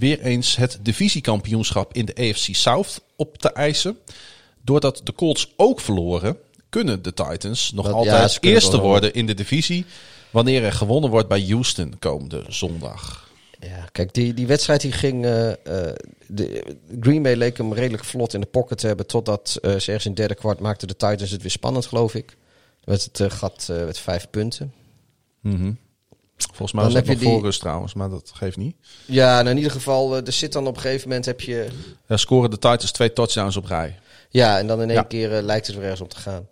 weer 0.00 0.20
eens 0.20 0.56
het 0.56 0.78
divisiekampioenschap 0.82 1.94
in 1.94 2.04
de 2.04 2.14
AFC 2.14 2.48
South 2.54 3.00
op 3.16 3.38
te 3.38 3.52
eisen. 3.52 3.98
Doordat 4.64 5.00
de 5.04 5.12
Colts 5.12 5.52
ook 5.56 5.80
verloren, 5.80 6.36
kunnen 6.68 7.02
de 7.02 7.14
Titans 7.14 7.72
nog 7.72 7.84
Dat- 7.86 7.94
ja, 7.94 7.98
altijd 7.98 8.38
kunnen 8.38 8.60
eerste 8.60 8.78
worden 8.80 9.14
in 9.14 9.26
de 9.26 9.34
divisie. 9.34 9.84
wanneer 10.30 10.64
er 10.64 10.72
gewonnen 10.72 11.10
wordt 11.10 11.28
bij 11.28 11.40
Houston 11.48 11.98
komende 11.98 12.44
zondag. 12.48 13.28
Ja, 13.60 13.88
kijk, 13.92 14.14
die, 14.14 14.34
die 14.34 14.46
wedstrijd 14.46 14.80
die 14.80 14.92
ging. 14.92 15.24
eh, 15.24 15.52
de, 16.26 16.76
Green 17.00 17.22
Bay 17.22 17.34
leek 17.34 17.56
hem 17.56 17.72
redelijk 17.74 18.04
vlot 18.04 18.34
in 18.34 18.40
de 18.40 18.46
pocket 18.46 18.78
te 18.78 18.86
hebben. 18.86 19.06
Totdat 19.06 19.58
eh, 19.62 19.70
ze 19.70 19.74
ergens 19.86 20.04
in 20.04 20.10
het 20.10 20.16
derde 20.20 20.34
kwart 20.34 20.60
maakten 20.60 20.88
de 20.88 20.96
Titans 20.96 21.30
het 21.30 21.42
weer 21.42 21.50
spannend, 21.50 21.86
geloof 21.86 22.14
ik. 22.14 22.26
Dan 22.26 22.36
werd 22.96 23.18
het 23.18 23.32
gat 23.32 23.68
met 23.86 23.98
vijf 23.98 24.30
punten. 24.30 24.72
Mhm. 25.40 25.72
Volgens 26.46 26.72
mij 26.72 26.82
Dan 26.84 26.92
was 26.92 27.00
het 27.00 27.08
heb 27.10 27.20
nog 27.22 27.32
die- 27.32 27.40
voor 27.42 27.58
trouwens, 27.58 27.94
maar 27.94 28.08
dat 28.10 28.30
geeft 28.34 28.56
niet. 28.56 28.76
Ja, 29.06 29.36
nou 29.36 29.48
in 29.50 29.56
ieder 29.56 29.72
geval, 29.72 30.16
eh, 30.16 30.26
er 30.26 30.32
zit 30.32 30.52
dan 30.52 30.66
op 30.66 30.74
een 30.74 30.80
gegeven 30.80 31.08
moment 31.08 31.26
heb 31.26 31.40
je. 31.40 31.66
Ja, 32.06 32.16
scoren 32.16 32.50
de 32.50 32.58
Titans 32.58 32.92
twee 32.92 33.12
touchdowns 33.12 33.56
op 33.56 33.64
rij. 33.64 33.98
Ja, 34.30 34.58
en 34.58 34.66
dan 34.66 34.82
in 34.82 34.88
één 34.88 34.98
Ja. 34.98 35.02
keer 35.02 35.36
eh, 35.36 35.42
lijkt 35.42 35.66
het 35.66 35.74
weer 35.76 35.84
ergens 35.84 36.00
om 36.00 36.08
te 36.08 36.16
gaan. 36.16 36.46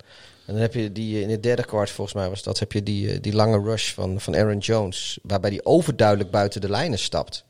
En 0.45 0.53
dan 0.53 0.61
heb 0.61 0.73
je 0.73 0.91
die 0.91 1.15
eh, 1.15 1.21
in 1.21 1.29
het 1.29 1.43
derde 1.43 1.63
kwart, 1.65 1.89
volgens 1.89 2.15
mij 2.15 2.29
was 2.29 2.43
dat, 2.43 2.59
heb 2.59 2.71
je 2.71 2.83
die, 2.83 3.19
die 3.19 3.33
lange 3.33 3.61
rush 3.63 3.93
van, 3.93 4.19
van 4.21 4.35
Aaron 4.35 4.57
Jones. 4.57 5.19
Waarbij 5.23 5.49
die 5.49 5.65
overduidelijk 5.65 6.31
buiten 6.31 6.61
de 6.61 6.69
lijnen 6.69 6.99
stapt. 6.99 7.45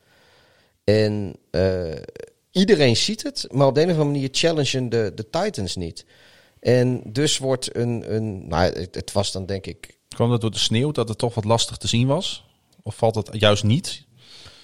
En 0.83 1.35
iedereen 2.51 2.95
ziet 2.97 3.23
het, 3.23 3.45
maar 3.51 3.67
op 3.67 3.75
de 3.75 3.81
een 3.81 3.85
of 3.89 3.93
andere 3.93 4.11
manier 4.11 4.29
challengen 4.31 4.89
de, 4.89 5.11
de 5.15 5.29
Titans 5.29 5.75
niet. 5.75 6.05
En 6.59 7.01
dus 7.05 7.37
wordt 7.37 7.75
een, 7.75 8.13
een 8.15 8.47
nou, 8.47 8.63
het, 8.79 8.95
het 8.95 9.11
was 9.11 9.31
dan 9.31 9.45
denk 9.45 9.65
ik 9.65 9.97
Kwam 10.15 10.29
dat 10.29 10.41
door 10.41 10.51
de 10.51 10.57
sneeuw 10.59 10.91
dat 10.91 11.09
het 11.09 11.17
toch 11.17 11.35
wat 11.35 11.43
lastig 11.45 11.77
te 11.77 11.87
zien 11.87 12.07
was? 12.07 12.43
Of 12.83 12.95
valt 12.95 13.15
het 13.15 13.29
juist 13.31 13.63
niet? 13.63 14.07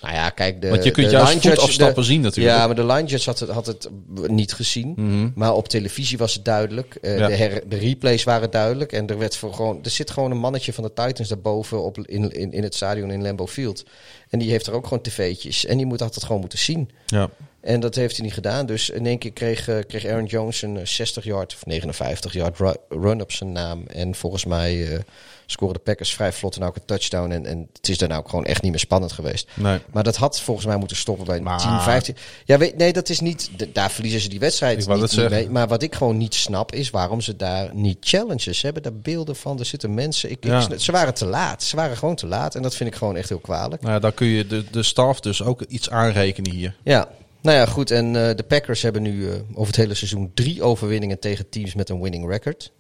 Nou 0.02 0.18
ja, 0.18 0.30
kijk, 0.30 0.62
de, 0.62 0.70
Want 0.70 0.84
je 0.84 0.92
kunt 0.92 1.06
de 1.10 1.12
juist 1.12 1.34
judge- 1.34 1.50
voetafstappen 1.50 2.04
zien 2.04 2.22
natuurlijk. 2.22 2.56
Ja, 2.58 2.66
maar 2.66 2.76
de 2.76 2.86
line 2.86 3.04
judge 3.08 3.30
had 3.30 3.40
het, 3.40 3.50
had 3.50 3.66
het 3.66 3.90
niet 4.28 4.54
gezien. 4.54 4.94
Mhm. 4.96 5.30
Maar 5.36 5.54
op 5.54 5.68
televisie 5.68 6.18
was 6.18 6.34
het 6.34 6.46
duidelijk. 6.46 6.96
Eh, 6.96 7.18
Ja. 7.18 7.28
de, 7.28 7.34
her- 7.36 7.64
de 7.70 7.76
replays 7.78 8.24
waren 8.24 8.52
duidelijk. 8.52 8.92
En 8.92 9.08
er, 9.08 9.18
werd 9.18 9.38
voor 9.38 9.54
gewoon, 9.54 9.80
er 9.84 9.90
zit 9.90 10.12
gewoon 10.12 10.32
een 10.32 10.38
mannetje 10.38 10.74
van 10.74 10.84
de 10.84 10.94
Titans 10.94 11.30
daarboven 11.30 11.84
op, 11.84 11.98
in, 11.98 12.32
in, 12.32 12.52
in 12.52 12.64
het 12.64 12.76
stadion 12.76 13.12
in 13.12 13.22
Lambeau 13.22 13.50
Field. 13.52 13.84
En 14.30 14.40
die 14.40 14.50
heeft 14.50 14.68
er 14.68 14.74
ook 14.74 14.88
gewoon 14.88 15.04
tv'tjes. 15.04 15.66
En 15.66 15.78
die 15.78 15.86
moet 15.86 16.00
dat 16.00 16.24
gewoon 16.24 16.40
moeten 16.42 16.60
zien. 16.60 16.90
Ja. 17.06 17.30
En 17.62 17.80
dat 17.80 17.96
heeft 17.96 18.16
hij 18.16 18.26
niet 18.26 18.34
gedaan. 18.34 18.66
Dus 18.66 18.90
in 18.90 19.06
één 19.06 19.18
keer 19.18 19.34
kreeg, 19.34 19.68
eh, 19.68 19.78
kreeg 19.88 20.06
Aaron 20.06 20.26
Jones 20.26 20.62
een 20.62 20.78
eh, 20.78 20.86
60 20.86 21.24
yard 21.24 21.54
of 21.54 21.66
59 21.66 22.34
yard 22.34 22.58
ru- 22.58 22.74
run 22.90 23.22
op 23.22 23.32
zijn 23.32 23.52
naam. 23.52 23.84
En 23.88 24.16
volgens 24.16 24.46
mij 24.46 24.94
eh 24.94 25.00
scoren 25.46 25.74
de 25.74 25.80
Packers 25.80 26.14
vrij 26.14 26.34
vlot 26.34 26.56
en 26.56 26.64
ook 26.64 26.76
een 26.76 26.86
touchdown. 26.86 27.32
En, 27.32 27.46
en 27.46 27.70
het 27.74 27.90
is 27.90 27.98
daarna 27.98 28.18
ook 28.18 28.30
gewoon 28.30 28.46
echt 28.46 28.62
niet 28.62 28.72
meer 28.72 28.80
spannend 28.80 29.12
geweest. 29.12 29.50
Nee. 29.54 29.80
Maar 29.92 30.04
dat 30.04 30.16
had 30.16 30.40
volgens 30.42 30.66
mij 30.66 30.78
moeten 30.78 30.98
stoppen 30.98 31.26
bij 31.26 31.40
Maar- 31.40 31.58
10, 31.60 31.82
15. 31.82 32.16
Ja, 32.46 32.58
weet, 32.58 32.78
nee, 32.78 32.94
dat 32.94 33.10
is 33.10 33.20
niet. 33.20 33.50
Daar 33.74 33.92
verliezen 33.92 34.22
ze 34.22 34.30
die 34.30 34.40
wedstrijd 34.40 34.88
niet, 34.88 35.30
mee. 35.30 35.50
Maar 35.50 35.68
wat 35.68 35.84
ik 35.84 35.96
gewoon 35.96 36.18
niet 36.18 36.34
snap 36.36 36.72
is 36.74 36.90
waarom 36.90 37.22
ze 37.22 37.36
daar 37.36 37.70
niet 37.76 37.98
challenges 38.00 38.62
hebben. 38.62 38.84
Daar 38.84 38.96
beelden 38.96 39.36
van. 39.36 39.60
Er 39.60 39.66
zitten 39.66 39.94
mensen. 39.94 40.32
Ik, 40.32 40.44
Ja. 40.44 40.78
ze 40.78 40.92
waren 40.92 41.14
te 41.14 41.26
laat. 41.26 41.64
Ze 41.64 41.76
waren 41.76 41.98
gewoon 41.98 42.16
te 42.16 42.28
laat. 42.28 42.56
En 42.56 42.62
dat 42.62 42.76
vind 42.76 42.90
ik 42.90 42.96
gewoon 42.96 43.16
echt 43.16 43.30
heel 43.30 43.40
kwalijk. 43.40 43.82
Nou 43.82 43.94
ja, 43.94 44.00
dan 44.00 44.14
kun 44.14 44.28
je 44.28 44.48
de, 44.48 44.64
de 44.72 44.84
staf 44.84 45.20
dus 45.20 45.44
ook 45.44 45.62
iets 45.62 45.90
aanrekenen 45.90 46.52
hier. 46.52 46.76
Ja, 46.84 47.08
nou 47.42 47.58
ja, 47.58 47.66
goed. 47.66 47.92
En 47.92 48.06
eh, 48.06 48.36
de 48.36 48.44
Packers 48.44 48.82
hebben 48.82 49.02
nu 49.02 49.30
eh, 49.30 49.36
over 49.54 49.68
het 49.68 49.76
hele 49.76 49.94
seizoen 49.94 50.32
drie 50.34 50.64
overwinningen 50.64 51.20
tegen 51.20 51.50
teams 51.50 51.74
met 51.76 51.90
een 51.90 52.02
winning 52.02 52.30
record. 52.30 52.72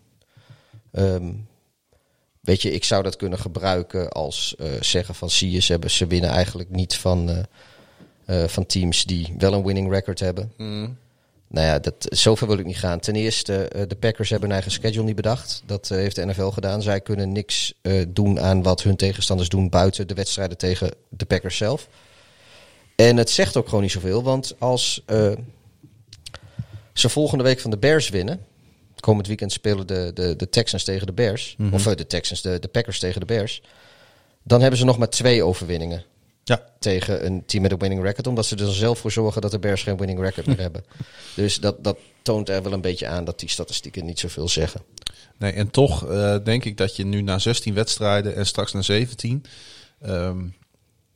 Ehm, 0.91 1.31
weet 2.45 2.61
je, 2.61 2.71
ik 2.71 2.83
zou 2.83 3.03
dat 3.03 3.15
kunnen 3.15 3.39
gebruiken 3.39 4.09
als 4.09 4.55
eh, 4.57 4.67
zeggen 4.79 5.15
van 5.15 5.29
zie 5.29 5.51
je, 5.51 5.59
ze, 5.59 5.71
hebben, 5.71 5.91
ze 5.91 6.07
winnen 6.07 6.29
eigenlijk 6.29 6.69
niet 6.69 6.95
van, 6.95 7.29
eh, 7.29 8.43
eh, 8.43 8.49
van 8.49 8.65
teams 8.65 9.03
die 9.03 9.35
wel 9.37 9.53
een 9.53 9.63
winning 9.63 9.91
record 9.91 10.19
hebben. 10.19 10.51
Nou 11.47 11.67
ja, 11.67 11.79
dat, 11.79 11.95
zover 11.99 12.47
wil 12.47 12.57
ik 12.57 12.65
niet 12.65 12.77
gaan. 12.77 12.99
Ten 12.99 13.15
eerste, 13.15 13.85
de 13.87 13.95
Packers 13.95 14.29
hebben 14.29 14.47
hun 14.49 14.57
eigen 14.57 14.71
schedule 14.71 15.03
niet 15.03 15.15
bedacht. 15.15 15.63
Dat 15.65 15.87
heeft 15.87 16.15
de 16.15 16.25
NFL 16.25 16.47
gedaan. 16.49 16.81
Zij 16.81 17.01
kunnen 17.01 17.31
niks 17.31 17.73
doen 18.07 18.39
aan 18.39 18.63
wat 18.63 18.83
hun 18.83 18.95
tegenstanders 18.95 19.49
doen 19.49 19.69
buiten 19.69 20.07
de 20.07 20.13
wedstrijden 20.13 20.57
tegen 20.57 20.91
de 21.09 21.25
Packers 21.25 21.57
zelf. 21.57 21.87
En 22.95 23.17
het 23.17 23.29
zegt 23.29 23.57
ook 23.57 23.65
gewoon 23.65 23.83
niet 23.83 23.91
zoveel, 23.91 24.23
want 24.23 24.55
als 24.59 25.03
ze 26.93 27.09
volgende 27.09 27.43
week 27.43 27.59
van 27.59 27.71
de 27.71 27.77
Bears 27.77 28.09
winnen. 28.09 28.45
Komend 29.05 29.27
weekend 29.27 29.51
spelen 29.51 29.87
de, 29.87 30.11
de, 30.13 30.35
de 30.35 30.49
Texans 30.49 30.83
tegen 30.83 31.07
de 31.07 31.13
Bears. 31.13 31.55
Mhm. 31.57 31.73
Of 31.73 31.87
eh, 31.87 31.95
de 31.95 32.07
Texans, 32.07 32.41
de, 32.41 32.59
de 32.59 32.67
Packers 32.67 32.99
tegen 32.99 33.19
de 33.19 33.25
Bears. 33.25 33.61
Dan 34.43 34.61
hebben 34.61 34.79
ze 34.79 34.85
nog 34.85 34.97
maar 34.97 35.09
twee 35.09 35.43
overwinningen 35.43 36.03
Ja. 36.43 36.63
tegen 36.79 37.25
een 37.25 37.45
team 37.45 37.61
met 37.61 37.71
een 37.71 37.77
winning 37.77 38.01
record. 38.03 38.27
Omdat 38.27 38.45
ze 38.45 38.55
er 38.55 38.61
dan 38.65 38.73
zelf 38.73 38.99
voor 38.99 39.11
zorgen 39.11 39.41
dat 39.41 39.51
de 39.51 39.59
Bears 39.59 39.83
geen 39.83 39.97
winning 39.97 40.19
record 40.19 40.45
meer 40.45 40.59
hebben. 40.67 40.85
Dus 41.35 41.59
dat, 41.59 41.83
dat 41.83 41.97
toont 42.21 42.49
er 42.49 42.63
wel 42.63 42.73
een 42.73 42.81
beetje 42.81 43.07
aan 43.07 43.23
dat 43.25 43.39
die 43.39 43.49
statistieken 43.49 44.05
niet 44.05 44.19
zoveel 44.19 44.47
zeggen. 44.49 44.81
Nee, 45.37 45.51
en 45.51 45.69
toch 45.71 46.09
eh, 46.09 46.35
denk 46.43 46.65
ik 46.65 46.77
dat 46.77 46.95
je 46.95 47.05
nu 47.05 47.21
na 47.21 47.39
16 47.39 47.73
wedstrijden 47.73 48.35
en 48.35 48.45
straks 48.45 48.71
na 48.73 48.81
17 48.81 49.43
ehm, 50.01 50.45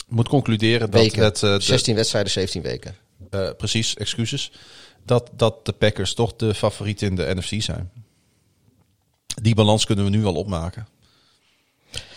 moet 0.07 0.27
concluderen 0.27 0.91
dat 0.91 1.01
Weken. 1.01 1.23
het... 1.23 1.43
eh, 1.43 1.53
de- 1.53 1.59
16 1.61 1.95
wedstrijden, 1.95 2.31
17 2.31 2.61
weken. 2.61 2.95
eh, 3.29 3.49
precies, 3.57 3.95
excuses. 3.95 4.51
Dat, 5.09 5.29
dat 5.33 5.65
de 5.65 5.71
Packers 5.71 6.13
toch 6.13 6.35
de 6.35 6.53
favoriet 6.53 7.01
in 7.01 7.15
de 7.15 7.35
NFC 7.35 7.61
zijn. 7.61 7.91
Die 9.41 9.55
balans 9.55 9.85
kunnen 9.85 10.05
we 10.05 10.11
nu 10.11 10.25
al 10.25 10.35
opmaken. 10.35 10.87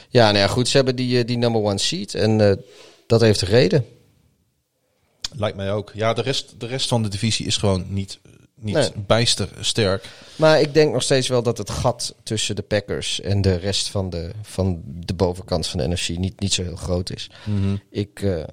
Ja, 0.08 0.24
nou 0.24 0.38
ja, 0.38 0.46
goed. 0.46 0.68
Ze 0.68 0.76
hebben 0.76 0.96
die, 0.96 1.18
eh, 1.18 1.26
die 1.26 1.36
number 1.36 1.62
one 1.62 1.78
seat. 1.78 2.14
En 2.14 2.40
eh, 2.50 2.56
dat 3.06 3.20
heeft 3.20 3.40
reden. 3.40 3.86
Lijkt 5.34 5.56
mij 5.56 5.72
ook. 5.72 5.90
Ja, 5.94 6.12
de 6.12 6.22
rest, 6.22 6.60
de 6.60 6.66
rest 6.66 6.88
van 6.88 7.02
de 7.02 7.08
divisie 7.08 7.46
is 7.46 7.56
gewoon 7.56 7.84
niet, 7.88 8.20
niet 8.54 8.74
Nee. 8.74 8.90
bijster 9.06 9.48
sterk. 9.60 10.08
Maar 10.36 10.60
ik 10.60 10.74
denk 10.74 10.92
nog 10.92 11.02
steeds 11.02 11.28
wel 11.28 11.42
dat 11.42 11.58
het 11.58 11.70
gat 11.70 12.14
tussen 12.22 12.56
de 12.56 12.62
Packers 12.62 13.20
en 13.20 13.40
de 13.40 13.54
rest 13.54 13.88
van 13.88 14.10
de, 14.10 14.30
van 14.42 14.82
de 14.84 15.14
bovenkant 15.14 15.66
van 15.66 15.78
de 15.78 15.88
NFC 15.88 16.08
niet, 16.08 16.40
niet 16.40 16.52
zo 16.52 16.62
heel 16.62 16.76
groot 16.76 17.10
is. 17.10 17.30
Mhm. 17.44 17.76
Ik 17.90 18.22
eh, 18.22 18.44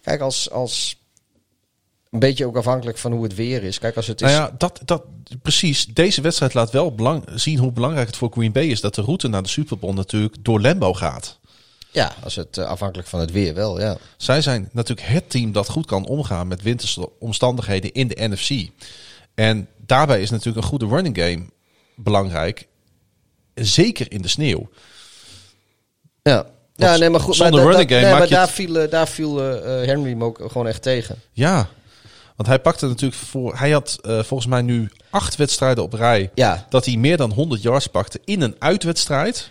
kijk 0.00 0.20
als, 0.20 0.50
als 0.50 1.04
een 2.10 2.18
beetje 2.18 2.46
ook 2.46 2.56
afhankelijk 2.56 2.98
van 2.98 3.12
hoe 3.12 3.22
het 3.22 3.34
weer 3.34 3.62
is. 3.62 3.78
Kijk, 3.78 3.96
als 3.96 4.06
het 4.06 4.20
is. 4.20 4.30
Nou 4.30 4.42
ja, 4.42 4.54
dat, 4.58 4.80
dat, 4.84 5.04
precies. 5.42 5.86
Deze 5.86 6.20
wedstrijd 6.20 6.54
laat 6.54 6.70
wel 6.70 6.94
belang, 6.94 7.24
zien 7.34 7.58
hoe 7.58 7.72
belangrijk 7.72 8.06
het 8.06 8.16
voor 8.16 8.30
Green 8.32 8.52
Bay 8.52 8.66
is 8.66 8.80
dat 8.80 8.94
de 8.94 9.02
route 9.02 9.28
naar 9.28 9.42
de 9.42 9.48
Super 9.48 9.78
Bowl 9.78 9.94
natuurlijk 9.94 10.34
door 10.40 10.60
Lambeau 10.60 10.94
gaat. 10.94 11.38
ja, 11.90 12.12
als 12.22 12.34
het 12.34 12.58
eh, 12.58 12.64
afhankelijk 12.64 13.08
van 13.08 13.20
het 13.20 13.30
weer 13.30 13.54
wel, 13.54 13.80
ja. 13.80 13.96
Zij 14.16 14.42
zijn 14.42 14.68
natuurlijk 14.72 15.08
het 15.08 15.30
team 15.30 15.52
dat 15.52 15.68
goed 15.68 15.86
kan 15.86 16.06
omgaan 16.06 16.48
met 16.48 16.62
winterse 16.62 17.10
omstandigheden 17.18 17.92
in 17.92 18.08
de 18.08 18.28
NFC. 18.28 18.70
En 19.34 19.68
daarbij 19.86 20.20
is 20.20 20.30
natuurlijk 20.30 20.56
een 20.56 20.70
goede 20.70 20.86
running 20.86 21.18
game 21.18 21.46
belangrijk. 21.94 22.66
Zeker 23.54 24.12
in 24.12 24.22
de 24.22 24.28
sneeuw. 24.28 24.68
Ja. 26.22 26.46
Ja, 26.76 26.96
nee, 26.96 27.10
maar 27.10 27.20
goed. 27.20 27.34
zonder 27.34 27.64
maar 27.64 27.70
running 27.72 27.90
game 27.90 28.00
nee, 28.00 28.10
maak 28.10 28.18
maar 28.18 28.28
je 28.28 28.34
daar 28.34 28.48
viel, 28.48 28.88
daar 28.88 29.08
viel 29.08 29.40
eh, 29.40 29.80
eh, 29.80 29.86
Henry 29.86 30.10
hem 30.10 30.24
ook 30.24 30.40
gewoon 30.46 30.66
echt 30.66 30.82
tegen. 30.82 31.16
Ja, 31.32 31.68
want 32.36 32.48
hij 32.48 32.58
pakte 32.58 32.86
natuurlijk 32.86 33.20
voor. 33.22 33.58
Hij 33.58 33.70
had 33.70 33.98
eh, 34.02 34.22
volgens 34.22 34.48
mij 34.48 34.62
nu 34.62 34.90
acht 35.10 35.36
wedstrijden 35.36 35.84
op 35.84 35.92
rij. 35.92 36.30
Ja. 36.34 36.66
Dat 36.68 36.84
hij 36.84 36.96
meer 36.96 37.16
dan 37.16 37.32
100 37.32 37.62
yards 37.62 37.86
pakte 37.86 38.20
in 38.24 38.40
een 38.40 38.56
uitwedstrijd. 38.58 39.50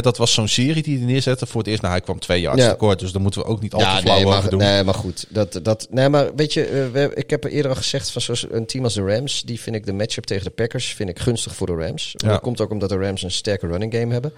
Dat 0.00 0.16
was 0.16 0.34
zo'n 0.34 0.48
serie 0.48 0.82
die 0.82 0.96
hij 0.98 1.06
neerzette. 1.06 1.46
Voor 1.46 1.60
het 1.60 1.68
eerst, 1.68 1.82
nou, 1.82 1.94
hij 1.94 2.02
kwam 2.02 2.18
twee 2.18 2.40
yards 2.40 2.62
Ja. 2.62 2.70
tekort. 2.70 2.98
Dus 2.98 3.12
daar 3.12 3.22
moeten 3.22 3.40
we 3.40 3.46
ook 3.46 3.60
niet 3.60 3.72
al 3.72 3.78
te 3.78 3.84
Ja, 3.84 4.00
flauw 4.00 4.16
nee, 4.16 4.26
over 4.26 4.40
maar, 4.40 4.50
doen. 4.50 4.58
nee, 4.58 4.84
maar 4.84 4.94
goed. 4.94 5.26
Dat, 5.28 5.60
dat, 5.62 5.86
nee, 5.90 6.08
maar 6.08 6.34
weet 6.34 6.52
je, 6.52 6.64
eh, 6.64 6.90
we, 6.90 7.10
ik 7.14 7.30
heb 7.30 7.44
eerder 7.44 7.70
al 7.70 7.76
gezegd 7.76 8.10
van 8.10 8.22
zoals 8.22 8.46
een 8.50 8.66
team 8.66 8.84
als 8.84 8.94
de 8.94 9.02
Rams, 9.02 9.42
die 9.42 9.60
vind 9.60 9.76
ik 9.76 9.86
de 9.86 9.92
matchup 9.92 10.24
tegen 10.24 10.44
de 10.44 10.50
Packers 10.50 10.94
vind 10.94 11.08
ik 11.08 11.18
gunstig 11.18 11.54
voor 11.54 11.66
de 11.66 11.74
Rams. 11.74 12.12
Ja. 12.16 12.28
Dat 12.28 12.40
komt 12.40 12.60
ook 12.60 12.70
omdat 12.70 12.88
de 12.88 12.96
Rams 12.98 13.22
een 13.22 13.30
sterke 13.30 13.66
running 13.66 13.94
game 13.94 14.12
hebben. 14.12 14.32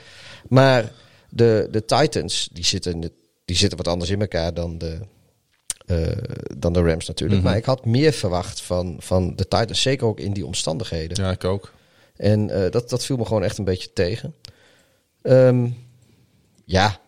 Maar 0.48 0.92
de, 1.28 1.68
de 1.70 1.84
Titans, 1.84 2.48
die 2.52 2.64
zitten, 2.64 3.00
die 3.44 3.56
zitten 3.56 3.78
wat 3.78 3.88
anders 3.88 4.10
in 4.10 4.20
elkaar 4.20 4.54
dan 4.54 4.78
de, 4.78 4.98
eh, 5.86 6.06
dan 6.56 6.72
de 6.72 6.82
Rams 6.82 7.06
natuurlijk. 7.06 7.40
Mhm. 7.40 7.48
Maar 7.48 7.58
ik 7.58 7.64
had 7.64 7.84
meer 7.84 8.12
verwacht 8.12 8.60
van, 8.60 8.96
van 8.98 9.36
de 9.36 9.48
Titans, 9.48 9.82
zeker 9.82 10.06
ook 10.06 10.20
in 10.20 10.32
die 10.32 10.46
omstandigheden. 10.46 11.24
Ja, 11.24 11.30
ik 11.30 11.44
ook. 11.44 11.72
En 12.16 12.50
eh, 12.50 12.70
dat, 12.70 12.90
dat 12.90 13.04
viel 13.04 13.16
me 13.16 13.24
gewoon 13.24 13.44
echt 13.44 13.58
een 13.58 13.64
beetje 13.64 13.92
tegen. 13.92 14.34
Ehm, 15.22 15.68
ja. 16.64 17.00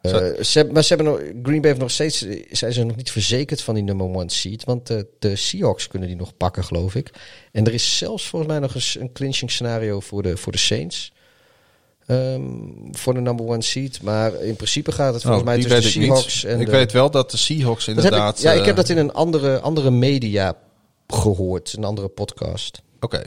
Eh, 0.00 0.42
ze, 0.42 0.68
maar 0.72 0.82
ze 0.82 0.94
hebben 0.94 1.12
nog, 1.12 1.18
Green 1.18 1.60
Bay 1.60 1.70
heeft 1.70 1.78
nog 1.78 1.90
steeds, 1.90 2.26
zijn 2.50 2.72
ze 2.72 2.84
nog 2.84 2.96
niet 2.96 3.10
verzekerd 3.10 3.62
van 3.62 3.74
die 3.74 3.82
number 3.82 4.06
one 4.06 4.30
seed. 4.30 4.64
Want 4.64 4.86
de, 4.86 5.06
de 5.18 5.36
Seahawks 5.36 5.88
kunnen 5.88 6.08
die 6.08 6.16
nog 6.16 6.36
pakken, 6.36 6.64
geloof 6.64 6.94
ik. 6.94 7.10
En 7.52 7.66
er 7.66 7.74
is 7.74 7.98
zelfs 7.98 8.28
volgens 8.28 8.50
mij 8.50 8.60
nog 8.60 8.74
eens 8.74 8.96
een 9.00 9.12
clinching 9.12 9.50
scenario 9.50 10.00
voor 10.00 10.22
de, 10.22 10.36
voor 10.36 10.52
de 10.52 10.58
Saints. 10.58 11.12
Ehm, 12.12 12.42
voor 12.92 13.14
de 13.14 13.20
number 13.20 13.46
one 13.46 13.62
seed. 13.62 14.02
Maar 14.02 14.34
in 14.42 14.56
principe 14.56 14.92
gaat 14.92 15.12
het 15.14 15.22
volgens 15.22 15.42
Oh, 15.42 15.48
mij 15.48 15.60
tussen 15.62 15.80
de 15.80 15.86
ik 15.86 15.92
Seahawks 15.92 16.42
niet. 16.42 16.52
en 16.52 16.60
Ik 16.60 16.66
de, 16.66 16.72
weet 16.72 16.92
wel 16.92 17.10
dat 17.10 17.30
de 17.30 17.36
Seahawks 17.36 17.88
inderdaad... 17.88 18.36
ik, 18.38 18.44
ja, 18.44 18.52
ik 18.52 18.60
eh, 18.60 18.66
heb 18.66 18.76
dat 18.76 18.88
in 18.88 18.98
een 18.98 19.12
andere, 19.12 19.60
andere 19.60 19.90
media 19.90 20.56
gehoord. 21.06 21.72
Een 21.76 21.84
andere 21.84 22.08
podcast. 22.08 22.82
Oké, 23.00 23.22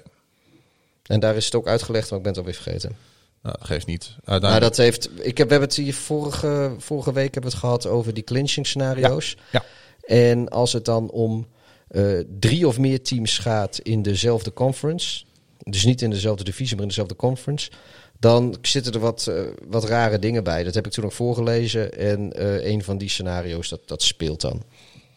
En 1.03 1.19
daar 1.19 1.35
is 1.35 1.45
het 1.45 1.55
ook 1.55 1.67
uitgelegd, 1.67 2.09
maar 2.09 2.17
ik 2.17 2.23
ben 2.25 2.33
het 2.33 2.41
alweer 2.45 2.61
vergeten. 2.61 2.95
nou, 3.41 3.55
geeft 3.59 3.85
niet. 3.85 4.15
Maar 4.25 4.59
dat 4.59 4.77
heeft. 4.77 5.09
Ik 5.25 5.37
heb, 5.37 5.47
we 5.47 5.51
hebben 5.53 5.69
het 5.69 5.77
hier 5.77 5.93
vorige, 5.93 6.73
vorige 6.77 7.13
week 7.13 7.33
hebben 7.33 7.51
we 7.51 7.57
het 7.57 7.65
gehad 7.65 7.87
over 7.87 8.13
die 8.13 8.23
clinching 8.23 8.67
scenario's. 8.67 9.37
Ja. 9.51 9.63
En 10.05 10.49
als 10.49 10.73
het 10.73 10.85
dan 10.85 11.09
om 11.09 11.47
eh, 11.87 12.03
drie 12.39 12.67
of 12.67 12.77
meer 12.79 13.01
teams 13.03 13.37
gaat 13.37 13.79
in 13.83 14.01
dezelfde 14.01 14.53
conference. 14.53 15.23
Dus 15.63 15.85
niet 15.85 16.01
in 16.01 16.09
dezelfde 16.09 16.43
divisie, 16.43 16.73
maar 16.73 16.81
in 16.83 16.89
dezelfde 16.89 17.15
conference. 17.15 17.71
Dan 18.19 18.57
zitten 18.61 18.93
er 18.93 18.99
wat, 18.99 19.27
eh, 19.27 19.41
wat 19.67 19.83
rare 19.83 20.19
dingen 20.19 20.43
bij. 20.43 20.63
Dat 20.63 20.73
heb 20.73 20.85
ik 20.85 20.91
toen 20.91 21.05
ook 21.05 21.11
voorgelezen. 21.11 21.97
En 21.97 22.33
eh, 22.33 22.71
een 22.71 22.83
van 22.83 22.97
die 22.97 23.09
scenario's, 23.09 23.69
dat, 23.69 23.79
dat 23.85 24.03
speelt 24.03 24.41
dan. 24.41 24.63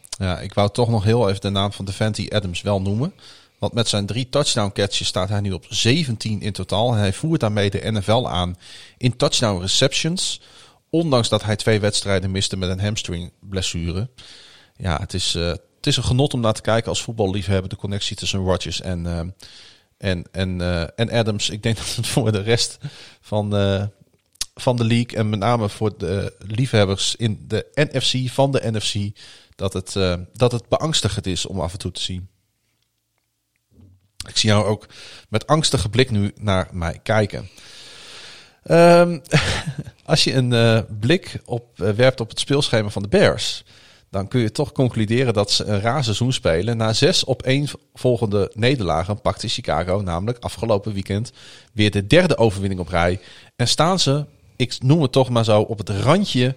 Ja, 0.09 0.39
ik 0.39 0.53
wou 0.53 0.69
toch 0.71 0.89
nog 0.89 1.03
heel 1.03 1.29
even 1.29 1.41
de 1.41 1.49
naam 1.49 1.71
van 1.71 1.85
Devante 1.85 2.29
Adams 2.29 2.61
wel 2.61 2.81
noemen. 2.81 3.13
Want 3.59 3.73
met 3.73 3.87
zijn 3.87 4.05
drie 4.05 4.29
touchdown 4.29 4.71
catches 4.71 5.07
staat 5.07 5.29
hij 5.29 5.39
nu 5.39 5.51
op 5.51 5.65
17 5.69 6.41
in 6.41 6.53
totaal. 6.53 6.93
Hij 6.93 7.13
voert 7.13 7.39
daarmee 7.39 7.69
de 7.69 7.91
NFL 7.91 8.29
aan 8.29 8.57
in 8.97 9.15
touchdown 9.15 9.61
receptions. 9.61 10.41
Ondanks 10.89 11.29
dat 11.29 11.43
hij 11.43 11.55
twee 11.55 11.79
wedstrijden 11.79 12.31
miste 12.31 12.57
met 12.57 12.69
een 12.69 12.79
hamstring 12.79 13.31
blessure. 13.39 14.09
Ja, 14.77 14.97
het 14.99 15.13
is, 15.13 15.35
eh, 15.35 15.47
het 15.47 15.87
is 15.87 15.97
een 15.97 16.03
genot 16.03 16.33
om 16.33 16.39
naar 16.39 16.53
te 16.53 16.61
kijken 16.61 16.89
als 16.89 17.01
voetballiefhebber. 17.01 17.69
De 17.69 17.75
connectie 17.75 18.15
tussen 18.15 18.39
Rodgers 18.39 18.81
en, 18.81 19.33
en, 19.99 20.25
en, 20.31 20.61
eh, 20.61 20.81
en 20.95 21.11
Adams. 21.11 21.49
Ik 21.49 21.63
denk 21.63 21.77
dat 21.85 21.95
het 21.95 22.07
voor 22.07 22.31
de 22.31 22.41
rest 22.41 22.77
van, 23.21 23.55
eh, 23.55 23.83
van 24.55 24.75
de 24.75 24.83
league 24.83 25.17
en 25.17 25.29
met 25.29 25.39
name 25.39 25.69
voor 25.69 25.97
de 25.97 26.33
liefhebbers 26.39 27.15
in 27.15 27.45
de 27.47 27.67
NFC 27.73 28.31
van 28.31 28.51
de 28.51 28.71
NFC... 28.71 29.19
dat 29.55 29.73
het, 29.73 29.95
eh, 29.95 30.15
dat 30.33 30.51
het 30.51 30.67
beangstigend 30.67 31.25
is 31.25 31.45
om 31.45 31.59
af 31.59 31.71
en 31.71 31.79
toe 31.79 31.91
te 31.91 32.01
zien. 32.01 32.29
Ik 34.27 34.37
zie 34.37 34.49
jou 34.49 34.65
ook 34.65 34.85
met 35.29 35.47
angstige 35.47 35.89
blik 35.89 36.11
nu 36.11 36.31
naar 36.35 36.69
mij 36.71 36.99
kijken. 37.03 37.49
Ehm, 38.63 39.19
als 40.05 40.23
je 40.23 40.33
een 40.33 40.85
blik 40.99 41.41
op, 41.45 41.77
werpt 41.77 42.19
op 42.19 42.29
het 42.29 42.39
speelschema 42.39 42.89
van 42.89 43.01
de 43.01 43.07
Bears, 43.07 43.63
dan 44.09 44.27
kun 44.27 44.41
je 44.41 44.51
toch 44.51 44.71
concluderen 44.71 45.33
dat 45.33 45.51
ze 45.51 45.65
een 45.65 45.81
raar 45.81 46.03
seizoen 46.03 46.33
spelen. 46.33 46.77
Na 46.77 46.93
zes 46.93 47.23
op 47.23 47.41
één 47.43 47.67
volgende 47.93 48.51
nederlagen 48.53 49.21
pakte 49.21 49.47
Chicago 49.47 50.01
namelijk 50.01 50.37
afgelopen 50.43 50.93
weekend 50.93 51.31
weer 51.73 51.91
de 51.91 52.07
derde 52.07 52.37
overwinning 52.37 52.81
op 52.81 52.87
rij. 52.87 53.19
En 53.55 53.67
staan 53.67 53.99
ze, 53.99 54.25
ik 54.55 54.83
noem 54.83 55.01
het 55.01 55.11
toch 55.11 55.29
maar 55.29 55.43
zo, 55.43 55.61
op 55.61 55.77
het 55.77 55.89
randje 55.89 56.55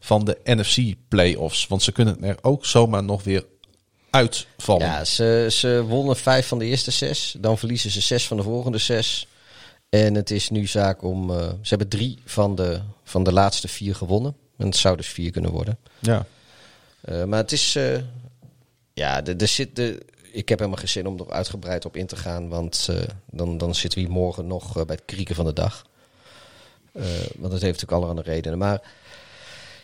van 0.00 0.24
de 0.24 0.38
NFC 0.44 0.94
playoffs. 1.08 1.66
Want 1.66 1.82
ze 1.82 1.92
kunnen 1.92 2.24
er 2.24 2.36
ook 2.40 2.66
zomaar 2.66 3.04
nog 3.04 3.22
weer 3.24 3.44
uitvallen. 4.10 4.86
Ja, 4.86 5.04
ze, 5.04 5.46
ze 5.50 5.84
wonnen 5.88 6.16
vijf 6.16 6.46
van 6.46 6.58
de 6.58 6.64
eerste 6.64 6.90
zes. 6.90 7.36
Dan 7.38 7.58
verliezen 7.58 7.90
ze 7.90 8.00
zes 8.00 8.26
van 8.26 8.36
de 8.36 8.42
volgende 8.42 8.78
zes. 8.78 9.26
En 9.88 10.14
het 10.14 10.30
is 10.30 10.50
nu 10.50 10.66
zaak 10.66 11.02
om... 11.02 11.30
eh, 11.30 11.36
ze 11.36 11.68
hebben 11.68 11.88
drie 11.88 12.18
van 12.24 12.54
de, 12.54 12.80
van 13.04 13.24
de 13.24 13.32
laatste 13.32 13.68
vier 13.68 13.94
gewonnen. 13.94 14.36
En 14.56 14.66
het 14.66 14.76
zou 14.76 14.96
dus 14.96 15.06
vier 15.06 15.30
kunnen 15.30 15.50
worden. 15.50 15.78
Ja. 15.98 16.26
Eh, 17.02 17.24
maar 17.24 17.38
het 17.38 17.52
is... 17.52 17.76
eh, 17.76 17.98
ja, 18.94 19.24
er 19.24 19.48
zit... 19.48 19.76
De, 19.76 20.02
ik 20.32 20.48
heb 20.48 20.58
helemaal 20.58 20.80
geen 20.80 20.88
zin 20.88 21.06
om 21.06 21.18
er 21.18 21.30
uitgebreid 21.30 21.84
op 21.84 21.96
in 21.96 22.06
te 22.06 22.16
gaan. 22.16 22.48
Want 22.48 22.86
eh, 22.90 22.96
dan, 23.30 23.58
dan 23.58 23.74
zitten 23.74 23.98
we 23.98 24.04
hier 24.04 24.14
morgen 24.14 24.46
nog 24.46 24.72
bij 24.72 24.96
het 24.96 25.04
krieken 25.04 25.34
van 25.34 25.44
de 25.44 25.52
dag. 25.52 25.86
Want 27.38 27.52
het 27.52 27.62
heeft 27.62 27.62
natuurlijk 27.62 27.92
allerhande 27.92 28.22
redenen. 28.22 28.58
Maar 28.58 28.82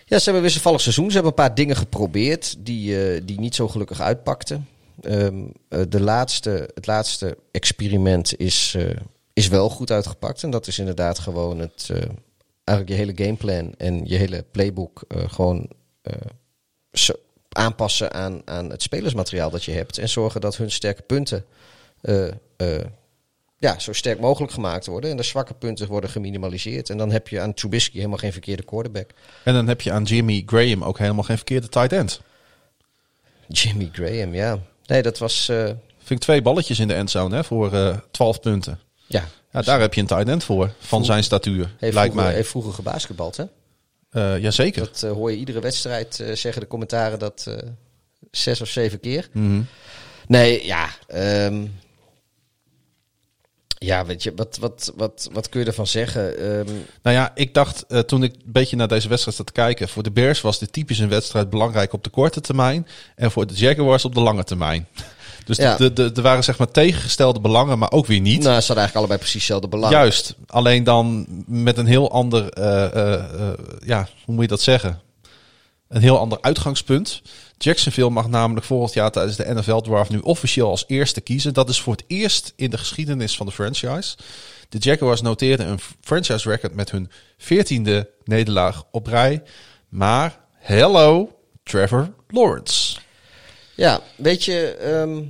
ja, 0.05 0.19
ze 0.19 0.31
hebben 0.31 0.51
een 0.51 0.61
vallig 0.61 0.81
seizoen. 0.81 1.07
Ze 1.07 1.13
hebben 1.13 1.31
een 1.31 1.45
paar 1.45 1.55
dingen 1.55 1.77
geprobeerd 1.77 2.57
die, 2.59 3.25
die 3.25 3.41
niet 3.41 3.55
zo 3.55 3.69
gelukkig 3.69 4.01
uitpakten. 4.01 4.69
Ehm, 5.01 5.45
eh, 5.69 5.81
de 5.89 6.01
laatste, 6.01 6.71
het 6.75 6.87
laatste 6.87 7.39
experiment 7.51 8.37
is, 8.37 8.77
is 9.33 9.49
wel 9.49 9.71
goed 9.71 9.91
uitgepakt. 9.91 10.43
En 10.43 10.51
dat 10.51 10.67
is 10.67 10.79
inderdaad 10.79 11.19
gewoon 11.19 11.59
het, 11.59 11.91
eigenlijk 12.65 12.89
je 12.99 13.05
hele 13.05 13.25
gameplan 13.25 13.75
en 13.77 14.05
je 14.05 14.17
hele 14.17 14.45
playbook 14.51 15.03
gewoon 15.09 15.69
aanpassen 17.49 18.13
aan, 18.13 18.43
aan 18.45 18.71
het 18.71 18.83
spelersmateriaal 18.83 19.51
dat 19.51 19.65
je 19.65 19.73
hebt. 19.73 19.99
En 19.99 20.09
zorgen 20.09 20.41
dat 20.41 20.57
hun 20.57 20.71
sterke 20.71 21.03
punten 21.03 21.45
eh, 22.01 22.27
eh, 22.57 22.85
ja, 23.57 23.79
zo 23.79 23.93
sterk 23.93 24.21
mogelijk 24.21 24.53
gemaakt 24.53 24.87
worden. 24.87 25.11
En 25.11 25.17
de 25.17 25.23
zwakke 25.23 25.55
punten 25.55 25.87
worden 25.89 26.11
geminimaliseerd. 26.11 26.91
En 26.91 26.99
dan 26.99 27.11
heb 27.11 27.29
je 27.29 27.41
aan 27.41 27.55
Trubisky 27.55 27.97
helemaal 27.97 28.19
geen 28.19 28.33
verkeerde 28.33 28.63
quarterback. 28.63 29.11
En 29.45 29.55
dan 29.55 29.69
heb 29.69 29.81
je 29.81 29.93
aan 29.93 30.03
Jimmy 30.03 30.43
Graham 30.47 30.85
ook 30.85 30.99
helemaal 30.99 31.23
geen 31.25 31.37
verkeerde 31.37 31.69
tight 31.69 31.93
end. 31.93 32.21
Jimmy 33.49 33.89
Graham, 33.93 34.35
ja. 34.35 34.59
Nee, 34.87 35.03
dat 35.03 35.19
was... 35.19 35.49
eh, 35.49 35.65
Vind 35.99 36.21
ik 36.21 36.27
twee 36.27 36.43
balletjes 36.43 36.79
in 36.79 36.89
de 36.89 36.95
endzone 36.95 37.35
hè, 37.37 37.45
voor 37.45 37.73
eh 37.73 37.97
12 38.11 38.41
punten. 38.41 38.81
ja, 39.07 39.25
Ja, 39.53 39.63
daar 39.63 39.81
heb 39.81 39.95
je 39.95 40.01
een 40.01 40.07
tight 40.07 40.29
end 40.29 40.45
voor, 40.45 40.71
van 40.79 41.05
zijn 41.05 41.25
statuur, 41.25 41.75
heeft 41.79 41.95
lijkt 41.95 41.99
vroeger, 42.11 42.15
mij. 42.31 42.35
heeft 42.35 42.49
vroeger 42.51 42.73
gebasketbald, 42.73 43.37
hè? 43.37 43.45
Eh 44.11 44.39
jazeker. 44.39 44.85
Dat 44.85 45.03
eh, 45.03 45.11
hoor 45.11 45.31
je 45.31 45.37
iedere 45.37 45.61
wedstrijd, 45.61 46.21
eh, 46.21 46.35
zeggen 46.35 46.63
de 46.63 46.69
commentaren 46.69 47.19
dat 47.19 47.57
zes 48.31 48.61
of 48.61 48.69
zeven 48.69 49.01
keer. 49.01 49.29
Mhm. 49.33 49.61
Nee, 50.27 50.67
ja. 50.67 50.89
ehm, 51.07 51.67
ja, 53.79 54.07
weet 54.07 54.23
je, 54.23 54.33
wat, 54.37 54.57
wat, 54.61 54.93
wat, 54.97 55.29
wat 55.33 55.49
kun 55.49 55.61
je 55.61 55.67
ervan 55.67 55.87
zeggen? 55.87 56.39
Ehm, 56.39 56.75
Nou 57.03 57.17
ja, 57.17 57.33
ik 57.35 57.55
dacht 57.55 57.85
toen 58.07 58.23
ik 58.23 58.35
een 58.35 58.53
beetje 58.53 58.77
naar 58.77 58.89
deze 58.89 59.09
wedstrijd 59.09 59.37
zat 59.37 59.47
te 59.47 59.53
kijken. 59.53 59.89
Voor 59.89 60.03
de 60.03 60.11
Bears 60.11 60.41
was 60.41 60.59
dit 60.59 60.73
typisch 60.73 60.99
een 60.99 61.09
wedstrijd 61.09 61.51
belangrijk 61.51 61.93
op 61.93 62.05
de 62.05 62.11
korte 62.11 62.41
termijn. 62.41 62.87
En 63.15 63.31
voor 63.31 63.47
de 63.47 63.55
Jaguars 63.55 64.05
op 64.05 64.15
de 64.15 64.21
lange 64.21 64.45
termijn. 64.45 64.89
Dus 65.49 65.57
Ja. 65.57 65.77
de, 65.77 65.93
de, 65.93 66.11
er 66.15 66.23
waren 66.23 66.45
zeg 66.45 66.59
maar 66.59 66.71
tegengestelde 66.71 67.41
belangen, 67.41 67.79
maar 67.79 67.91
ook 67.93 68.07
weer 68.07 68.21
niet. 68.21 68.43
nou, 68.43 68.61
ze 68.61 68.67
hadden 68.67 68.77
eigenlijk 68.77 68.97
allebei 68.97 69.19
precies 69.19 69.35
hetzelfde 69.41 69.69
belang. 69.69 69.93
Juist, 69.93 70.35
alleen 70.47 70.85
dan 70.85 71.27
met 71.47 71.79
een 71.79 71.87
heel 71.87 72.11
ander, 72.11 72.49
eh, 72.53 72.85
eh, 72.85 73.15
eh, 73.15 73.53
ja, 73.85 74.09
hoe 74.25 74.35
moet 74.35 74.43
je 74.43 74.49
dat 74.51 74.61
zeggen? 74.61 75.01
Een 75.89 76.01
heel 76.01 76.19
ander 76.19 76.39
uitgangspunt. 76.41 77.23
Jacksonville 77.59 78.11
mag 78.11 78.29
namelijk 78.29 78.67
volgend 78.67 78.93
jaar 78.93 79.11
tijdens 79.11 79.37
de 79.37 79.55
NFL 79.55 79.81
Draft 79.81 80.11
nu 80.11 80.19
officieel 80.19 80.69
als 80.69 80.85
eerste 80.87 81.21
kiezen. 81.21 81.55
Dat 81.55 81.69
is 81.69 81.81
voor 81.81 81.93
het 81.93 82.05
eerst 82.07 82.53
in 82.57 82.71
de 82.71 82.79
geschiedenis 82.79 83.37
van 83.37 83.47
de 83.47 83.53
franchise. 83.53 84.17
De 84.69 84.79
Jaguars 84.79 85.21
noteerden 85.21 85.69
een 85.69 85.81
franchise 86.01 86.49
record 86.49 86.75
met 86.75 86.91
hun 86.91 87.11
veertiende 87.39 88.11
nederlaag 88.25 88.85
op 88.91 89.07
rij. 89.07 89.43
Maar 89.89 90.39
hello, 90.59 91.37
Trevor 91.63 92.13
Lawrence. 92.29 92.99
Ja, 93.75 94.01
weet 94.17 94.45
je, 94.45 94.77
ehm, 94.81 95.23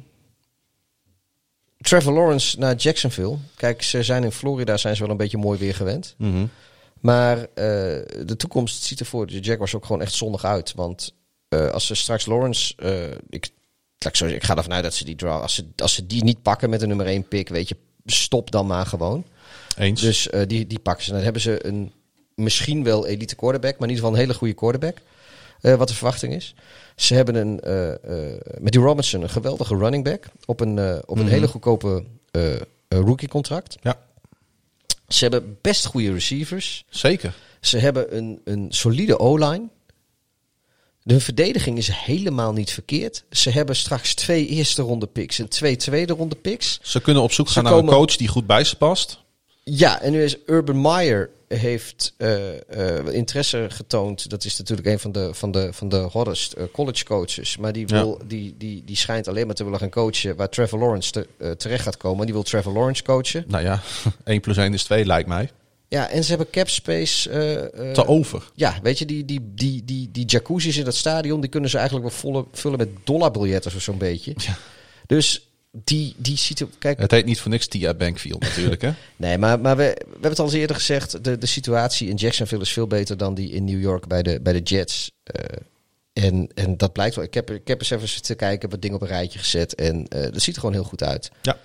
Trevor 1.89 2.13
Lawrence 2.13 2.59
naar 2.59 2.75
Jacksonville. 2.75 3.37
Kijk, 3.57 3.83
ze 3.83 4.03
zijn 4.03 4.25
in 4.25 4.33
Florida 4.33 4.77
zijn 4.77 4.97
ze 4.97 5.03
wel 5.03 5.11
een 5.11 5.17
beetje 5.17 5.39
mooi 5.39 5.59
weer 5.59 5.75
gewend. 5.75 6.15
Maar 7.01 7.39
eh, 7.39 7.47
de 8.25 8.35
toekomst 8.37 8.83
ziet 8.83 9.01
er 9.01 9.07
voor 9.07 9.27
de 9.27 9.41
Jaguars 9.41 9.75
ook 9.75 9.85
gewoon 9.85 10.03
echt 10.03 10.13
zonnig 10.13 10.45
uit. 10.45 10.73
Want 10.75 11.15
eh, 11.49 11.71
als 11.71 11.87
ze 11.87 11.95
straks 11.95 12.27
Lawrence, 12.27 12.75
eh, 12.77 13.11
ik, 13.29 13.49
ik, 13.99 14.17
zo, 14.17 14.27
ik 14.27 14.45
ga 14.45 14.57
ervan 14.57 14.73
uit 14.73 14.83
dat 14.83 14.95
ze 14.95 15.05
die 15.05 15.17
draw, 15.17 15.43
als 15.43 15.55
ze, 15.55 15.67
als 15.77 15.95
ze 15.95 16.07
die 16.07 16.25
niet 16.25 16.43
pakken 16.43 16.71
met 16.71 16.81
de 16.81 16.87
nummer 16.87 17.07
1 17.07 17.29
pick, 17.29 17.49
weet 17.49 17.69
je, 17.69 17.77
stop 18.05 18.51
dan 18.51 18.67
maar 18.67 18.87
gewoon. 18.87 19.25
Eens. 19.77 20.01
Dus 20.01 20.29
die, 20.47 20.67
die 20.67 20.79
pakken 20.79 21.05
ze. 21.05 21.13
Dan 21.13 21.23
hebben 21.23 21.43
ze 21.43 21.67
een 21.67 21.93
misschien 22.35 22.85
wel 22.85 23.07
elite 23.07 23.37
quarterback, 23.37 23.79
maar 23.79 23.89
in 23.89 23.95
ieder 23.95 24.05
geval 24.05 24.13
een 24.13 24.25
hele 24.27 24.39
goede 24.39 24.55
quarterback. 24.55 24.99
wat 25.61 25.89
de 25.89 25.95
verwachting 25.95 26.35
is. 26.35 26.55
Ze 26.99 27.15
hebben 27.15 27.35
een, 27.35 27.61
eh, 27.61 27.89
eh, 27.93 28.41
met 28.61 28.73
die 28.73 28.81
Robinson 28.81 29.23
een 29.23 29.31
geweldige 29.31 29.77
running 29.77 30.05
back 30.05 30.25
op 30.45 30.61
een, 30.61 30.79
eh, 30.79 30.99
op 31.07 31.17
een 31.19 31.23
Mhm. 31.25 31.33
hele 31.33 31.49
goedkope 31.49 32.05
eh, 32.31 32.55
eh, 32.55 32.61
rookie 32.89 33.29
contract. 33.29 33.77
Ja, 33.83 33.99
Ze 35.09 35.25
hebben 35.25 35.59
best 35.61 35.87
goede 35.87 36.13
receivers. 36.13 36.85
zeker. 36.91 37.35
Ze 37.61 37.79
hebben 37.79 38.17
een, 38.17 38.41
een 38.45 38.67
solide 38.69 39.19
O-line. 39.19 39.69
De 41.03 41.21
verdediging 41.21 41.79
is 41.79 41.89
helemaal 41.93 42.53
niet 42.53 42.71
verkeerd. 42.71 43.25
Ze 43.31 43.51
hebben 43.51 43.77
straks 43.77 44.15
twee 44.15 44.47
eerste 44.47 44.83
ronde 44.83 45.07
picks 45.07 45.39
en 45.39 45.49
twee 45.49 45.77
tweede 45.77 46.13
ronde 46.13 46.35
picks. 46.37 46.79
Ze 46.83 47.01
kunnen 47.01 47.23
op 47.23 47.33
zoek 47.33 47.49
gaan 47.49 47.65
naar 47.65 47.73
een 47.73 47.87
coach 47.87 48.17
die 48.17 48.29
goed 48.29 48.47
bij 48.47 48.65
ze 48.65 48.77
past. 48.77 49.19
Ja, 49.71 50.01
en 50.01 50.13
nu 50.13 50.23
is 50.23 50.37
Urban 50.47 50.81
Meyer 50.81 51.31
heeft 51.49 52.15
eh, 52.17 52.97
eh, 52.99 53.07
interesse 53.15 53.67
getoond. 53.71 54.31
Dat 54.31 54.45
is 54.45 54.57
natuurlijk 54.59 54.89
een 54.89 54.99
van 54.99 55.13
de, 55.13 55.35
van 55.35 55.51
de, 55.51 55.69
van 55.73 55.89
de 55.89 55.97
hottest 55.97 56.53
eh, 56.53 56.65
college 56.73 57.05
coaches. 57.05 57.57
Maar 57.57 57.73
die, 57.73 57.89
Ja. 57.89 57.95
wil, 58.03 58.21
die, 58.27 58.55
die, 58.59 58.83
die 58.85 58.97
schijnt 58.97 59.29
alleen 59.29 59.47
maar 59.47 59.55
te 59.55 59.65
willen 59.65 59.79
gaan 59.79 59.91
coachen 59.91 60.37
waar 60.37 60.49
Trevor 60.49 60.79
Lawrence 60.79 61.11
te- 61.13 61.57
terecht 61.57 61.83
gaat 61.83 61.97
komen. 61.97 62.25
Die 62.25 62.35
wil 62.35 62.43
Trevor 62.43 62.73
Lawrence 62.73 63.03
coachen. 63.03 63.45
Nou 63.47 63.63
ja, 63.65 63.81
1 64.25 64.41
plus 64.41 64.57
1 64.57 64.75
is 64.75 64.83
2 64.85 65.05
lijkt 65.07 65.29
mij. 65.29 65.51
Ja, 65.89 66.09
en 66.09 66.23
ze 66.25 66.29
hebben 66.29 66.51
cap 66.51 66.69
space. 66.69 67.31
eh, 67.31 67.91
Te 67.93 68.07
over. 68.07 68.51
Ja, 68.55 68.79
weet 68.83 68.99
je, 68.99 69.05
die, 69.05 69.25
die, 69.25 69.41
die, 69.55 69.85
die, 69.85 70.09
die 70.13 70.25
jacuzzi's 70.25 70.77
in 70.77 70.85
dat 70.85 70.95
stadion, 70.95 71.41
die 71.41 71.51
kunnen 71.51 71.71
ze 71.71 71.77
eigenlijk 71.79 72.09
wel 72.09 72.19
volle, 72.19 72.45
vullen 72.53 72.79
met 72.79 72.89
dollarbiljetten 73.05 73.75
of 73.75 73.83
zo'n 73.83 73.99
beetje. 73.99 74.35
Dus 75.07 75.48
die, 75.71 76.15
die 76.17 76.37
ziet 76.37 76.61
er, 76.61 76.69
kijk, 76.79 76.99
Het 76.99 77.11
heet 77.11 77.25
niet 77.25 77.41
voor 77.41 77.51
niks 77.51 77.67
Tia 77.67 77.95
Bankfield 77.95 78.41
natuurlijk, 78.41 78.83
hè? 78.83 78.93
nee, 79.17 79.39
maar, 79.39 79.61
maar 79.61 79.77
we, 79.77 79.83
we 79.99 80.11
hebben 80.11 80.31
het 80.31 80.39
al 80.39 80.45
eens 80.45 80.55
eerder 80.55 80.77
gezegd, 80.77 81.25
de, 81.25 81.39
de 81.39 81.47
situatie 81.47 82.09
in 82.09 82.17
Jacksonville 82.17 82.63
is 82.63 82.73
veel 82.73 82.87
beter 82.87 83.17
dan 83.17 83.35
die 83.35 83.51
in 83.51 83.65
New 83.65 83.81
York 83.81 84.07
bij 84.07 84.23
de, 84.23 84.41
bij 84.41 84.53
de 84.53 84.61
Jets. 84.63 85.11
Eh, 85.23 85.59
en, 86.25 86.49
en 86.55 86.77
dat 86.77 86.93
blijkt 86.93 87.15
wel. 87.15 87.25
Ik 87.25 87.35
heb, 87.35 87.51
ik 87.51 87.69
heb 87.69 87.79
eens 87.81 87.91
even 87.91 88.09
zitten 88.09 88.37
kijken, 88.37 88.71
wat 88.71 88.83
dingen 88.83 88.97
op 88.97 89.03
een 89.03 89.09
rijtje 89.09 89.39
gezet 89.39 89.75
en 89.75 90.09
eh, 90.09 90.23
dat 90.23 90.43
ziet 90.43 90.55
er 90.55 90.61
gewoon 90.61 90.75
heel 90.75 90.85
goed 90.85 91.03
uit. 91.03 91.31
Ja. 91.43 91.59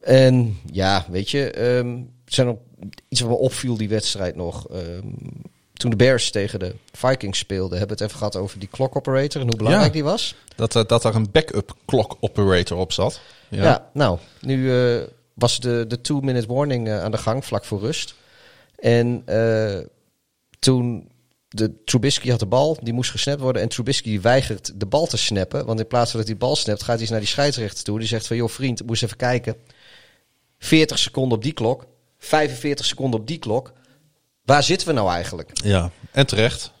En 0.00 0.58
ja, 0.72 1.06
weet 1.10 1.30
je, 1.30 1.50
ehm, 1.50 1.96
er 2.24 2.32
zijn 2.32 2.46
nog 2.46 2.56
iets 3.08 3.20
wat 3.20 3.30
me 3.30 3.36
opviel 3.36 3.76
die 3.76 3.88
wedstrijd 3.88 4.36
nog. 4.36 4.68
ehm, 4.68 5.06
toen 5.72 5.90
de 5.90 5.96
Bears 5.96 6.30
tegen 6.30 6.58
de 6.58 6.74
Vikings 6.92 7.38
speelden, 7.38 7.78
hebben 7.78 7.96
we 7.96 8.02
het 8.02 8.12
even 8.12 8.18
gehad 8.26 8.36
over 8.36 8.58
die 8.58 8.68
clock 8.68 8.96
operator 8.96 9.40
en 9.40 9.46
hoe 9.46 9.56
belangrijk 9.56 9.86
Ja. 9.86 9.92
die 9.92 10.04
was. 10.04 10.34
Dat, 10.56 10.74
er- 10.74 10.86
dat 10.86 11.02
daar 11.02 11.14
een 11.14 11.30
backup 11.30 11.76
clock 11.86 12.16
operator 12.20 12.78
op 12.78 12.92
zat. 12.92 13.20
Ja, 13.48 13.62
Ja. 13.62 13.90
nou, 13.92 14.18
nu 14.40 14.72
eh, 14.96 15.02
was 15.34 15.60
de, 15.60 15.84
de 15.88 16.00
two-minute 16.00 16.46
warning 16.46 16.88
eh, 16.88 17.02
aan 17.02 17.10
de 17.10 17.18
gang, 17.18 17.44
vlak 17.44 17.64
voor 17.64 17.80
rust. 17.80 18.14
En 18.78 19.22
eh, 19.26 19.78
toen 20.58 21.10
de 21.48 21.82
Trubisky 21.84 22.30
had 22.30 22.38
de 22.38 22.46
bal, 22.46 22.78
die 22.82 22.92
moest 22.92 23.10
gesnapt 23.10 23.40
worden. 23.40 23.62
En 23.62 23.68
Trubisky 23.68 24.20
weigert 24.20 24.80
de 24.80 24.86
bal 24.86 25.06
te 25.06 25.16
snappen. 25.16 25.66
Want 25.66 25.80
in 25.80 25.86
plaats 25.86 26.10
van 26.10 26.18
dat 26.20 26.28
hij 26.28 26.38
die 26.38 26.46
bal 26.48 26.56
snapt, 26.56 26.78
gaat 26.82 26.88
hij 26.92 27.00
eens 27.00 27.10
naar 27.10 27.18
die 27.20 27.28
scheidsrechter 27.28 27.84
toe. 27.84 27.98
Die 27.98 28.08
zegt 28.08 28.26
van, 28.26 28.36
joh 28.36 28.48
vriend, 28.48 28.86
moest 28.86 29.02
even 29.02 29.16
kijken. 29.16 29.56
40 30.58 30.98
seconden 30.98 31.36
op 31.38 31.42
die 31.44 31.52
klok. 31.52 31.86
45 32.18 32.86
seconden 32.86 33.20
op 33.20 33.26
die 33.26 33.38
klok. 33.38 33.72
Waar 34.52 34.62
zitten 34.62 34.86
we 34.88 34.92
nou 34.94 35.10
eigenlijk? 35.10 35.50
Ja, 35.64 35.90
en 36.10 36.26
terecht. 36.26 36.72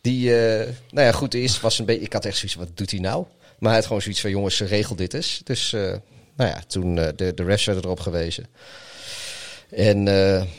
Die, 0.00 0.36
eh, 0.36 0.68
nou 0.90 1.06
ja, 1.06 1.12
goed, 1.12 1.34
eerst 1.34 1.60
was 1.60 1.78
een 1.78 1.84
beetje. 1.84 2.04
Ik 2.04 2.12
had 2.12 2.24
echt 2.24 2.36
zoiets, 2.36 2.54
wat 2.56 2.68
doet 2.74 2.90
hij 2.90 3.00
nou? 3.00 3.24
Maar 3.58 3.68
hij 3.68 3.74
had 3.78 3.86
gewoon 3.86 4.02
zoiets 4.02 4.20
van: 4.20 4.30
jongens, 4.30 4.60
regel 4.60 4.96
dit 4.96 5.14
eens. 5.14 5.40
Dus, 5.44 5.72
eh, 5.72 5.80
nou 6.36 6.50
ja, 6.50 6.62
toen 6.66 6.98
eh, 6.98 7.08
de, 7.16 7.34
de 7.34 7.44
refs 7.44 7.64
werden 7.64 7.84
erop 7.84 8.00
gewezen. 8.00 8.46
En 9.70 10.08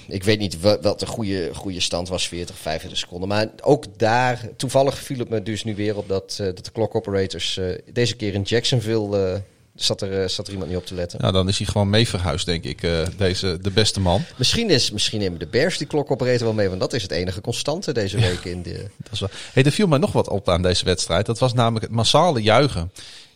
ik 0.08 0.24
weet 0.24 0.40
niet 0.40 0.60
wa- 0.62 0.80
wat 0.82 1.00
de 1.00 1.06
goede, 1.06 1.50
goede 1.54 1.80
stand 1.80 2.10
was, 2.10 2.28
40, 2.28 2.58
45 2.58 3.00
seconden. 3.00 3.28
Maar 3.30 3.48
ook 3.62 4.00
daar, 4.00 4.50
toevallig 4.58 4.98
viel 5.00 5.20
het 5.20 5.30
me 5.30 5.44
dus 5.44 5.64
nu 5.64 5.76
weer 5.76 5.98
op 5.98 6.08
dat, 6.08 6.34
dat 6.38 6.66
de 6.66 6.72
clock 6.72 6.96
operators 6.96 7.60
deze 7.94 8.16
keer 8.16 8.34
in 8.34 8.42
Jacksonville 8.42 9.42
zat, 9.84 10.02
er, 10.02 10.22
eh, 10.22 10.28
zat 10.30 10.46
er 10.48 10.52
iemand 10.54 10.70
niet 10.72 10.80
op 10.80 10.86
te 10.86 10.94
letten. 10.96 11.20
Nou, 11.22 11.34
dan 11.34 11.48
is 11.48 11.58
hij 11.58 11.68
gewoon 11.68 11.90
mee 11.90 12.08
verhuisd, 12.08 12.46
denk 12.46 12.64
ik, 12.64 12.84
eh, 12.84 12.92
deze, 13.18 13.58
de 13.62 13.72
beste 13.72 14.00
man. 14.00 14.24
Misschien, 14.36 14.70
is, 14.70 14.92
misschien 14.92 15.20
nemen 15.20 15.40
de 15.40 15.48
Bears 15.48 15.78
die 15.78 15.88
klok 15.88 16.12
operator 16.12 16.44
wel 16.46 16.54
mee, 16.54 16.68
want 16.70 16.80
dat 16.80 16.94
is 16.94 17.02
het 17.02 17.12
enige 17.12 17.42
constante 17.42 17.94
deze 17.94 18.18
week 18.20 18.44
in 18.46 18.62
de. 18.64 18.74
Dat 19.04 19.12
is 19.14 19.20
wel... 19.20 19.30
hey, 19.54 19.64
er 19.64 19.72
viel 19.72 19.88
mij 19.88 20.00
nog 20.00 20.12
wat 20.12 20.28
op 20.30 20.50
aan 20.50 20.62
deze 20.62 20.86
wedstrijd. 20.86 21.26
Dat 21.26 21.40
was 21.40 21.54
namelijk 21.54 21.86
het 21.86 21.94
massale 21.96 22.42
juichen. 22.42 22.92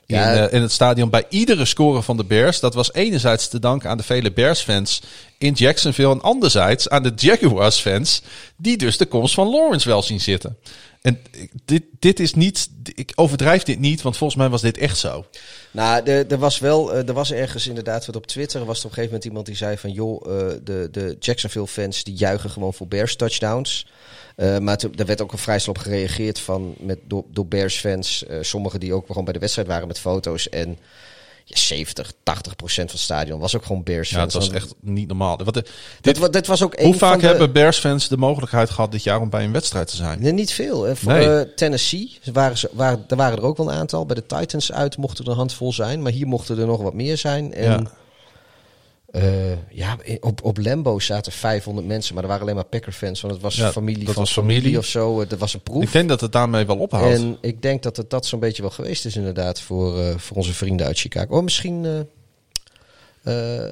In, 0.06 0.16
Ja. 0.16 0.36
eh, 0.48 0.54
in 0.54 0.62
het 0.62 0.72
stadion 0.72 1.10
bij 1.10 1.26
iedere 1.30 1.66
score 1.66 2.02
van 2.02 2.18
de 2.18 2.24
Bears. 2.24 2.60
Dat 2.60 2.74
was 2.74 2.94
enerzijds 2.94 3.48
te 3.48 3.60
danken 3.60 3.90
aan 3.90 3.98
de 3.98 4.04
vele 4.04 4.32
Bears-fans 4.32 5.02
in 5.38 5.54
Jacksonville. 5.54 6.12
En 6.12 6.22
anderzijds 6.22 6.90
aan 6.90 7.04
de 7.04 7.12
Jaguars-fans. 7.16 8.22
Die 8.58 8.78
dus 8.78 8.98
de 8.98 9.06
komst 9.06 9.34
van 9.34 9.48
Lawrence 9.50 9.88
wel 9.88 10.02
zien 10.02 10.22
zitten. 10.22 10.58
En 11.04 11.20
dit, 11.66 11.84
dit 12.00 12.20
is 12.20 12.34
niet. 12.34 12.70
Ik 12.96 13.12
overdrijf 13.16 13.64
dit 13.64 13.80
niet, 13.80 14.02
want 14.02 14.18
volgens 14.18 14.40
mij 14.40 14.50
was 14.50 14.62
dit 14.62 14.78
echt 14.78 14.98
zo. 14.98 15.26
Nou, 15.72 16.04
er, 16.10 16.38
was 16.38 16.60
wel, 16.60 16.94
eh, 16.94 17.08
er 17.08 17.14
was 17.14 17.32
ergens 17.32 17.68
inderdaad 17.68 18.06
wat 18.06 18.16
op 18.16 18.28
Twitter. 18.28 18.66
Was 18.66 18.80
er 18.80 18.86
op 18.86 18.90
een 18.90 18.96
gegeven 18.96 19.10
moment 19.10 19.26
iemand 19.26 19.46
die 19.46 19.56
zei 19.56 19.78
van, 19.78 19.92
joh, 19.92 20.26
eh, 20.26 20.58
de, 20.64 20.88
de 20.92 21.16
Jacksonville 21.20 21.68
fans 21.68 22.04
die 22.04 22.16
juichen 22.16 22.50
gewoon 22.50 22.74
voor 22.74 22.88
Bears 22.88 23.16
touchdowns. 23.16 23.88
Eh, 24.36 24.58
maar 24.58 24.78
toen, 24.78 24.96
er 24.96 25.06
werd 25.06 25.22
ook 25.22 25.32
al 25.32 25.38
vrij 25.38 25.60
snel 25.60 25.76
op 25.76 25.82
gereageerd 25.82 26.40
van, 26.40 26.76
met, 26.80 27.00
door, 27.08 27.24
door 27.32 27.48
Bears 27.48 27.76
fans. 27.76 28.26
eh 28.26 28.38
sommigen 28.42 28.80
die 28.80 28.94
ook 28.94 29.08
gewoon 29.08 29.24
bij 29.24 29.34
de 29.34 29.40
wedstrijd 29.40 29.68
waren 29.68 29.88
met 29.88 30.00
foto's. 30.00 30.50
En 30.50 30.78
ja, 31.46 31.58
70, 31.58 32.14
80 32.24 32.56
procent 32.56 32.88
van 32.90 32.96
het 32.96 33.06
stadion 33.06 33.40
was 33.40 33.56
ook 33.56 33.66
gewoon 33.66 33.84
Bears 33.84 34.10
Ja, 34.10 34.18
fans. 34.18 34.34
het 34.34 34.44
was 34.46 34.54
echt 34.56 34.74
niet 34.80 35.08
normaal. 35.08 35.38
Wat 35.44 35.54
de, 35.54 35.62
Dit, 35.62 35.72
dit, 36.02 36.18
wa- 36.18 36.28
dit 36.28 36.48
was 36.48 36.64
ook 36.64 36.80
hoe 36.80 36.96
vaak 36.96 37.20
de, 37.20 37.28
hebben 37.28 37.52
Bears-fans 37.52 38.08
de 38.08 38.18
mogelijkheid 38.18 38.70
gehad 38.70 38.92
dit 38.92 39.04
jaar 39.04 39.22
om 39.22 39.30
bij 39.30 39.44
een 39.44 39.52
wedstrijd 39.52 39.88
te 39.88 39.96
zijn? 39.96 40.22
Nee, 40.22 40.32
niet 40.32 40.52
veel. 40.54 40.88
Eh, 40.88 40.96
voor, 40.96 41.12
Nee. 41.12 41.40
eh, 41.40 41.54
Tennessee 41.56 42.20
waren 42.34 42.58
ze, 42.58 42.70
waren, 42.74 43.06
er 43.08 43.16
waren 43.16 43.38
er 43.38 43.44
ook 43.44 43.58
wel 43.58 43.72
een 43.72 43.78
aantal. 43.78 44.06
Bij 44.06 44.16
de 44.16 44.26
Titans 44.26 44.72
uit 44.72 44.98
mochten 44.98 45.26
er 45.26 45.32
een 45.32 45.38
handvol 45.38 45.74
zijn. 45.74 46.02
Maar 46.02 46.12
hier 46.12 46.28
mochten 46.28 46.58
er 46.60 46.66
nog 46.66 46.82
wat 46.82 46.94
meer 46.94 47.18
zijn. 47.18 47.54
En 47.54 47.64
Ja. 47.72 47.82
Ja, 49.22 49.58
ja 49.72 49.98
op, 50.20 50.44
op 50.44 50.58
Lambo 50.58 51.00
zaten 51.00 51.32
500 51.32 51.88
mensen. 51.88 52.14
Maar 52.14 52.24
er 52.24 52.30
waren 52.30 52.44
alleen 52.44 52.56
maar 52.56 52.66
Packer-fans. 52.66 53.22
Want 53.22 53.34
het 53.34 53.42
was 53.44 53.56
Ja, 53.56 53.72
familie 53.72 54.06
van 54.06 54.16
was 54.16 54.32
familie. 54.34 54.58
familie. 54.60 54.78
of 54.80 54.86
zo. 54.86 55.22
Eh, 55.22 55.30
Dat 55.30 55.40
was 55.40 55.54
een 55.54 55.62
proef. 55.62 55.84
Ik 55.84 55.92
denk 55.92 56.10
dat 56.10 56.22
het 56.22 56.32
daarmee 56.32 56.66
wel 56.66 56.78
ophoudt. 56.78 57.16
En 57.16 57.38
ik 57.42 57.62
denk 57.62 57.84
dat 57.84 57.98
het 57.98 58.10
dat 58.10 58.26
zo'n 58.26 58.40
beetje 58.40 58.62
wel 58.62 58.72
geweest 58.72 59.06
is 59.06 59.16
inderdaad 59.16 59.62
voor, 59.62 60.00
eh, 60.00 60.18
voor 60.18 60.38
onze 60.38 60.54
vrienden 60.54 60.86
uit 60.86 61.00
Chicago. 61.00 61.36
Oh, 61.38 61.44
misschien 61.44 61.86
eh, 61.86 62.00
eh, 63.24 63.72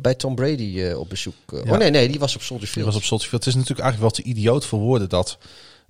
bij 0.00 0.14
Tom 0.14 0.34
Brady 0.34 0.80
eh, 0.80 0.98
op 0.98 1.08
bezoek. 1.08 1.34
eh. 1.46 1.64
Ja. 1.64 1.72
Oh 1.72 1.78
nee, 1.78 1.90
nee, 1.90 2.08
die 2.08 2.18
was 2.18 2.34
op 2.34 2.42
Soldier 2.42 2.64
Die 2.66 2.74
Field. 2.74 2.86
was 2.86 2.96
op 2.96 3.02
Soldier 3.02 3.28
Field. 3.28 3.44
Het 3.44 3.54
is 3.54 3.58
natuurlijk 3.60 3.88
eigenlijk 3.88 4.16
wel 4.16 4.24
te 4.24 4.30
idioot 4.30 4.64
voor 4.66 4.78
woorden 4.78 5.08
dat 5.08 5.38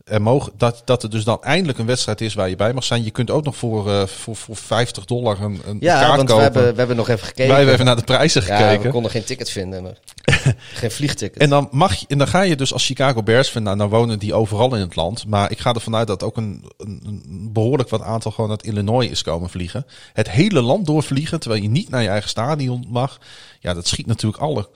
er, 0.04 0.22
mogen, 0.22 0.52
dat, 0.56 0.82
dat 0.84 1.02
er 1.02 1.10
dus 1.10 1.24
dan 1.24 1.42
eindelijk 1.42 1.78
een 1.78 1.86
wedstrijd 1.86 2.20
is 2.20 2.34
waar 2.34 2.48
je 2.48 2.56
bij 2.56 2.72
mag 2.72 2.84
zijn. 2.84 3.04
Je 3.04 3.10
kunt 3.10 3.30
ook 3.30 3.44
nog 3.44 3.56
voor, 3.56 3.90
eh, 3.90 4.06
voor, 4.06 4.36
voor 4.36 4.56
50 4.56 5.04
dollar 5.04 5.40
een, 5.40 5.60
een 5.66 5.76
Ja, 5.80 6.00
kaart 6.00 6.16
want 6.16 6.20
we 6.20 6.26
kopen. 6.26 6.42
hebben, 6.42 6.72
we 6.72 6.78
hebben 6.78 6.96
nog 6.96 7.08
even 7.08 7.26
gekeken. 7.26 7.46
Wij 7.46 7.56
hebben 7.56 7.74
even 7.74 7.86
naar 7.86 7.96
de 7.96 8.02
prijzen 8.04 8.42
Ja, 8.46 8.56
gekeken. 8.56 8.82
we 8.82 8.88
konden 8.90 9.10
geen 9.10 9.24
ticket 9.24 9.50
vinden. 9.50 9.82
Maar 9.82 9.96
geen 10.74 10.90
vliegticket. 10.90 11.42
En 11.42 11.48
dan, 11.50 11.68
mag 11.70 11.94
je, 11.94 12.06
en 12.08 12.18
dan 12.18 12.28
ga 12.28 12.40
je 12.40 12.56
dus 12.56 12.72
als 12.72 12.86
Chicago 12.86 13.22
Bears 13.22 13.48
fan, 13.48 13.62
nou, 13.62 13.76
nou 13.76 13.90
wonen 13.90 14.18
die 14.18 14.34
overal 14.34 14.74
in 14.74 14.80
het 14.80 14.96
land. 14.96 15.26
Maar 15.26 15.50
ik 15.50 15.58
ga 15.58 15.72
ervan 15.72 15.96
uit 15.96 16.06
dat 16.06 16.22
ook 16.22 16.36
een, 16.36 16.64
een, 16.78 17.00
een 17.04 17.50
behoorlijk 17.52 17.88
wat 17.88 18.02
aantal 18.02 18.30
gewoon 18.30 18.50
uit 18.50 18.64
Illinois 18.64 19.10
is 19.10 19.22
komen 19.22 19.50
vliegen. 19.50 19.86
Het 20.12 20.30
hele 20.30 20.60
land 20.62 20.86
doorvliegen, 20.86 21.40
terwijl 21.40 21.62
je 21.62 21.68
niet 21.68 21.88
naar 21.88 22.02
je 22.02 22.08
eigen 22.08 22.28
stadion 22.30 22.86
mag. 22.88 23.18
Ja, 23.60 23.74
dat 23.74 23.86
schiet 23.86 24.06
natuurlijk 24.06 24.42
alle 24.42 24.68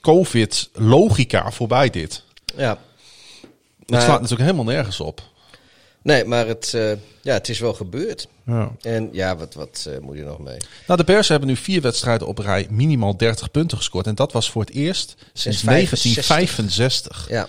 COVID-logica 0.00 1.50
voorbij 1.50 1.90
dit. 1.90 2.22
Ja. 2.56 2.78
Het 3.92 4.00
Nou, 4.00 4.12
slaat 4.12 4.20
natuurlijk 4.30 4.50
helemaal 4.50 4.74
nergens 4.74 5.00
op. 5.00 5.22
Nee, 6.02 6.24
maar 6.24 6.46
het, 6.46 6.74
eh, 6.74 6.92
ja, 7.20 7.32
het 7.32 7.48
is 7.48 7.58
wel 7.58 7.74
gebeurd. 7.74 8.28
Ja. 8.46 8.72
En 8.80 9.08
ja, 9.12 9.36
wat, 9.36 9.54
wat 9.54 9.86
eh, 9.88 9.98
moet 9.98 10.16
je 10.16 10.22
nog 10.22 10.38
mee? 10.38 10.56
Nou, 10.86 10.98
de 10.98 11.04
Bears 11.04 11.28
hebben 11.28 11.48
nu 11.48 11.56
vier 11.56 11.80
wedstrijden 11.80 12.26
op 12.26 12.38
rij 12.38 12.66
minimaal 12.70 13.16
30 13.16 13.50
punten 13.50 13.76
gescoord. 13.76 14.06
En 14.06 14.14
dat 14.14 14.32
was 14.32 14.50
voor 14.50 14.62
het 14.62 14.70
eerst 14.70 15.14
sinds 15.32 15.60
65. 15.60 16.26
1965. 16.26 17.26
Ja, 17.28 17.48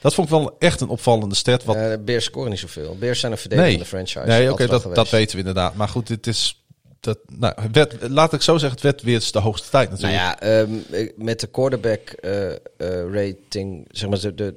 Dat 0.00 0.14
vond 0.14 0.30
ik 0.30 0.34
wel 0.34 0.56
echt 0.58 0.80
een 0.80 0.88
opvallende 0.88 1.34
stat. 1.34 1.64
Wat, 1.64 1.76
eh, 1.76 1.90
de 1.90 1.98
Bears 1.98 2.24
scoren 2.24 2.50
niet 2.50 2.58
zoveel. 2.58 2.96
Bears 2.98 3.20
zijn 3.20 3.32
een 3.32 3.38
verdedigende 3.38 3.78
nee, 3.78 3.86
franchise. 3.86 4.26
nee 4.26 4.52
oké, 4.52 4.66
dat, 4.66 4.94
dat 4.94 5.10
weten 5.10 5.32
we 5.32 5.38
inderdaad. 5.38 5.74
Maar 5.74 5.88
goed, 5.88 6.06
dit 6.06 6.26
is... 6.26 6.62
Dat, 7.00 7.18
nou, 7.26 7.54
laat 8.00 8.32
ik 8.32 8.42
zo 8.42 8.52
zeggen, 8.52 8.70
het 8.70 8.82
werd 8.82 9.02
weer 9.02 9.28
de 9.32 9.38
hoogste 9.38 9.70
tijd 9.70 9.90
Nou 9.90 10.02
natuurlijk. 10.02 10.40
ja, 10.42 10.60
ehm, 10.60 10.70
eh, 10.90 11.12
met 11.16 11.40
de 11.40 11.46
quarterback 11.46 12.14
rating, 13.12 13.86
zeg 13.90 14.08
maar, 14.08 14.20
de, 14.20 14.34
de, 14.34 14.54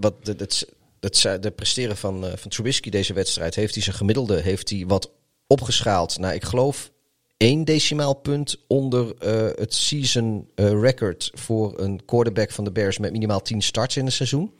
wat 0.00 0.24
de, 0.24 0.34
het, 0.38 0.66
het, 1.00 1.42
de 1.42 1.50
presteren 1.50 1.96
van, 1.96 2.26
eh, 2.26 2.32
van 2.36 2.50
Trubisky 2.50 2.90
deze 2.90 3.12
wedstrijd, 3.12 3.54
heeft 3.54 3.74
hij 3.74 3.82
zijn 3.82 3.96
gemiddelde 3.96 4.40
heeft 4.40 4.70
hij 4.70 4.84
wat 4.86 5.10
opgeschaald 5.46 6.18
naar, 6.18 6.34
ik 6.34 6.44
geloof, 6.44 6.90
één 7.36 7.64
decimaal 7.64 8.14
punt 8.14 8.56
onder 8.66 9.14
eh, 9.18 9.48
het 9.54 9.74
season 9.74 10.48
eh, 10.54 10.80
record 10.80 11.30
voor 11.34 11.80
een 11.80 12.04
quarterback 12.04 12.50
van 12.50 12.64
de 12.64 12.72
Bears 12.72 12.98
met 12.98 13.12
minimaal 13.12 13.42
10 13.42 13.62
starts 13.62 13.96
in 13.96 14.06
een 14.06 14.12
seizoen. 14.12 14.52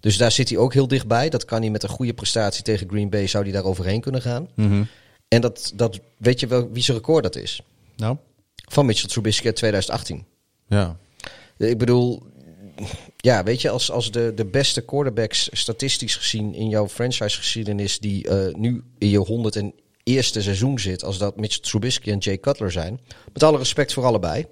Dus 0.00 0.16
daar 0.16 0.32
zit 0.32 0.48
hij 0.48 0.58
ook 0.58 0.72
heel 0.72 0.88
dichtbij. 0.88 1.28
Dat 1.28 1.44
kan 1.44 1.60
hij 1.60 1.70
met 1.70 1.82
een 1.82 1.88
goede 1.88 2.14
prestatie 2.14 2.62
tegen 2.62 2.88
Green 2.88 3.10
Bay, 3.10 3.26
zou 3.26 3.44
hij 3.44 3.52
daar 3.52 3.64
overheen 3.64 4.00
kunnen 4.00 4.22
gaan. 4.22 4.48
Mhm. 4.54 4.84
En 5.28 5.40
dat, 5.40 5.72
dat 5.74 6.00
weet 6.16 6.40
je 6.40 6.46
wel 6.46 6.70
wie 6.70 6.82
zijn 6.82 6.96
record 6.96 7.22
dat 7.22 7.36
is? 7.36 7.62
Nou, 7.96 8.16
Van 8.54 8.86
Mitchell 8.86 9.08
Trubisky 9.08 9.46
uit 9.46 9.56
2018. 9.56 10.24
ja. 10.68 10.96
Ik 11.56 11.78
bedoel, 11.78 12.22
ja, 13.20 13.42
weet 13.42 13.60
je, 13.60 13.70
als, 13.70 13.90
als 13.90 14.10
de, 14.10 14.32
de 14.34 14.44
beste 14.44 14.80
quarterbacks 14.80 15.48
statistisch 15.52 16.16
gezien 16.16 16.54
in 16.54 16.68
jouw 16.68 16.88
franchise-geschiedenis, 16.88 17.98
die 17.98 18.28
eh, 18.28 18.54
nu 18.54 18.84
in 18.98 19.08
je 19.08 19.52
101ste 19.62 20.40
seizoen 20.40 20.78
zit, 20.78 21.04
als 21.04 21.18
dat 21.18 21.36
Mitchell 21.36 21.62
Trubisky 21.62 22.10
en 22.10 22.18
Jay 22.18 22.38
Cutler 22.38 22.72
zijn, 22.72 23.00
met 23.32 23.42
alle 23.42 23.58
respect 23.58 23.92
voor 23.92 24.04
allebei. 24.04 24.46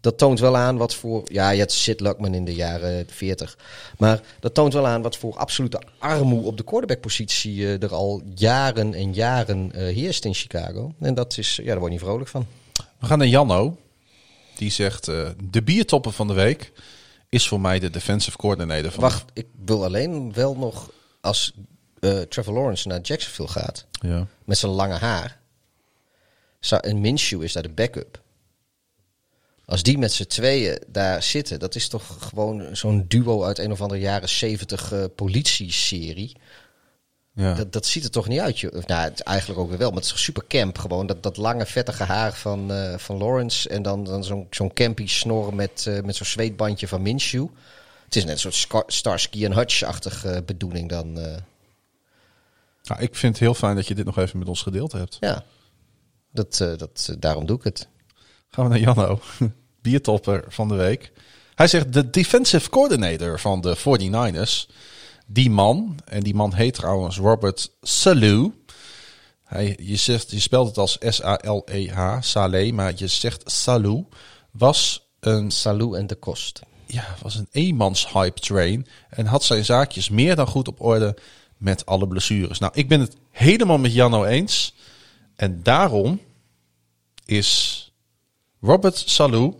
Dat 0.00 0.18
toont 0.18 0.40
wel 0.40 0.56
aan 0.56 0.76
wat 0.76 0.94
voor. 0.94 1.22
Ja, 1.32 1.50
je 1.50 1.60
had 1.60 1.72
Sid 1.72 2.00
Luckman 2.00 2.34
in 2.34 2.44
de 2.44 2.54
jaren 2.54 3.06
40. 3.08 3.58
Maar 3.98 4.20
dat 4.40 4.54
toont 4.54 4.72
wel 4.72 4.86
aan 4.86 5.02
wat 5.02 5.16
voor 5.16 5.36
absolute 5.36 5.82
armoe 5.98 6.44
op 6.44 6.56
de 6.56 6.64
quarterback-positie 6.64 7.64
eh, 7.64 7.82
er 7.82 7.94
al 7.94 8.22
jaren 8.34 8.94
en 8.94 9.14
jaren 9.14 9.72
eh, 9.72 9.82
heerst 9.82 10.24
in 10.24 10.34
Chicago. 10.34 10.94
En 11.00 11.14
dat 11.14 11.38
is, 11.38 11.56
ja, 11.56 11.64
daar 11.64 11.78
word 11.78 11.92
je 11.92 11.98
niet 11.98 12.06
vrolijk 12.06 12.28
van. 12.28 12.46
We 12.98 13.06
gaan 13.06 13.18
naar 13.18 13.26
Janno. 13.26 13.76
Die 14.56 14.70
zegt, 14.70 15.04
de 15.50 15.62
biertopper 15.64 16.12
van 16.12 16.26
de 16.26 16.32
week 16.32 16.72
is 17.28 17.48
voor 17.48 17.60
mij 17.60 17.78
de 17.78 17.90
defensive 17.90 18.36
coordinator 18.36 18.90
van... 18.90 19.00
Wacht, 19.00 19.24
ik 19.32 19.46
wil 19.64 19.84
alleen 19.84 20.32
wel 20.32 20.56
nog 20.56 20.90
als 21.20 21.52
eh, 22.00 22.20
Trevor 22.20 22.54
Lawrence 22.54 22.88
naar 22.88 23.00
Jacksonville 23.00 23.48
gaat 23.48 23.86
Ja. 24.00 24.26
met 24.44 24.58
zijn 24.58 24.72
lange 24.72 24.94
haar. 24.94 25.40
En 26.80 27.00
Minshew 27.00 27.42
is 27.42 27.52
daar 27.52 27.62
de 27.62 27.68
backup. 27.68 28.22
Als 29.64 29.82
die 29.82 29.98
met 29.98 30.12
z'n 30.12 30.24
tweeën 30.24 30.82
daar 30.86 31.22
zitten, 31.22 31.58
dat 31.58 31.74
is 31.74 31.88
toch 31.88 32.16
gewoon 32.28 32.76
zo'n 32.76 33.04
duo 33.08 33.44
uit 33.44 33.58
een 33.58 33.72
of 33.72 33.80
andere 33.80 34.00
jaren 34.00 34.28
zeventig 34.28 34.92
eh 34.92 35.04
politie-serie. 35.14 36.36
Ja. 37.38 37.54
Dat, 37.54 37.72
dat 37.72 37.86
ziet 37.86 38.04
er 38.04 38.10
toch 38.10 38.28
niet 38.28 38.40
uit, 38.40 38.86
Nou, 38.86 39.02
het, 39.02 39.20
eigenlijk 39.20 39.60
ook 39.60 39.68
weer 39.68 39.78
wel, 39.78 39.90
maar 39.90 40.00
het 40.00 40.12
is 40.14 40.22
super 40.22 40.46
camp. 40.48 40.78
Gewoon 40.78 41.06
dat, 41.06 41.22
dat 41.22 41.36
lange, 41.36 41.66
vettige 41.66 42.04
haar 42.04 42.32
van, 42.32 42.72
eh, 42.72 42.98
van 42.98 43.16
Lawrence. 43.16 43.68
En 43.68 43.82
dan, 43.82 44.04
dan 44.04 44.24
zo'n 44.24 44.46
zo'n 44.50 44.72
campy 44.72 45.06
snor 45.06 45.54
met, 45.54 45.86
eh, 45.86 46.02
met 46.02 46.16
zo'n 46.16 46.26
zweetbandje 46.26 46.88
van 46.88 47.02
Minshew. 47.02 47.46
Het 48.04 48.16
is 48.16 48.24
net 48.24 48.44
een 48.44 48.52
soort 48.52 48.92
Starsky 48.92 49.44
en 49.44 49.52
Hutch-achtige 49.52 50.30
eh, 50.30 50.42
bedoeling 50.44 50.88
dan. 50.88 51.12
Nou, 52.82 53.00
ik 53.00 53.14
vind 53.14 53.32
het 53.32 53.42
heel 53.42 53.54
fijn 53.54 53.76
dat 53.76 53.86
je 53.86 53.94
dit 53.94 54.04
nog 54.04 54.18
even 54.18 54.38
met 54.38 54.48
ons 54.48 54.62
gedeeld 54.62 54.92
hebt. 54.92 55.16
ja, 55.20 55.44
dat, 56.32 56.56
dat, 56.56 57.16
daarom 57.18 57.46
doe 57.46 57.56
ik 57.56 57.64
het. 57.64 57.88
Gaan 58.50 58.64
we 58.64 58.70
naar 58.70 58.80
Janno. 58.80 59.20
Biertopper 59.82 60.44
van 60.48 60.68
de 60.68 60.74
week. 60.74 61.12
Hij 61.54 61.66
zegt 61.66 61.92
de 61.92 62.10
defensive 62.10 62.70
coordinator 62.70 63.40
van 63.40 63.60
de 63.60 63.76
49ers. 63.76 64.74
Die 65.30 65.50
man, 65.50 65.98
en 66.04 66.22
die 66.22 66.34
man 66.34 66.54
heet 66.54 66.74
trouwens 66.74 67.18
Robert 67.18 67.70
Salou. 67.82 68.52
Hij, 69.44 69.76
je, 69.80 69.96
zegt, 69.96 70.30
je 70.30 70.40
spelt 70.40 70.66
het 70.66 70.78
als 70.78 70.98
S-A-L-E-H, 71.00 72.20
Saleh, 72.20 72.72
maar 72.72 72.92
je 72.96 73.06
zegt 73.06 73.50
Salou, 73.50 74.04
was 74.50 75.08
een, 75.20 75.50
Salou 75.50 75.98
en 75.98 76.06
de 76.06 76.14
Kost. 76.14 76.60
ja, 76.86 77.16
was 77.22 77.34
een 77.34 77.48
eenmans 77.50 78.12
hype 78.12 78.40
train 78.40 78.86
en 79.08 79.26
had 79.26 79.44
zijn 79.44 79.64
zaakjes 79.64 80.08
meer 80.08 80.36
dan 80.36 80.46
goed 80.46 80.68
op 80.68 80.80
orde 80.80 81.16
met 81.56 81.86
alle 81.86 82.08
blessures. 82.08 82.58
Nou, 82.58 82.72
ik 82.74 82.88
ben 82.88 83.00
het 83.00 83.16
helemaal 83.30 83.78
met 83.78 83.92
Janno 83.92 84.24
eens. 84.24 84.74
En 85.36 85.62
daarom 85.62 86.20
is 87.24 87.92
Robert 88.60 89.02
Salou 89.06 89.54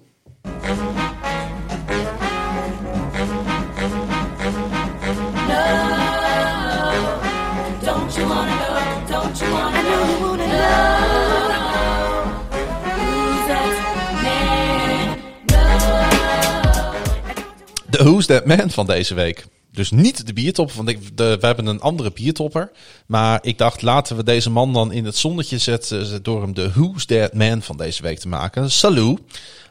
Who's 18.18 18.36
That 18.36 18.56
Man 18.56 18.70
van 18.70 18.86
deze 18.86 19.14
week. 19.14 19.46
Dus 19.72 19.90
niet 19.90 20.26
de 20.26 20.32
biertopper, 20.32 20.76
want 20.76 20.88
ik, 20.88 21.16
de, 21.16 21.36
we 21.40 21.46
hebben 21.46 21.66
een 21.66 21.80
andere 21.80 22.12
biertopper. 22.12 22.70
Maar 23.06 23.38
ik 23.42 23.58
dacht, 23.58 23.82
laten 23.82 24.16
we 24.16 24.22
deze 24.24 24.50
man 24.50 24.72
dan 24.72 24.92
in 24.92 25.04
het 25.04 25.16
zonnetje 25.16 25.58
zetten... 25.58 26.22
door 26.22 26.42
hem 26.42 26.54
de 26.54 26.70
Who's 26.72 27.04
That 27.04 27.32
Man 27.32 27.62
van 27.62 27.76
deze 27.76 28.02
week 28.02 28.18
te 28.18 28.28
maken. 28.28 28.70
Salou. 28.70 29.18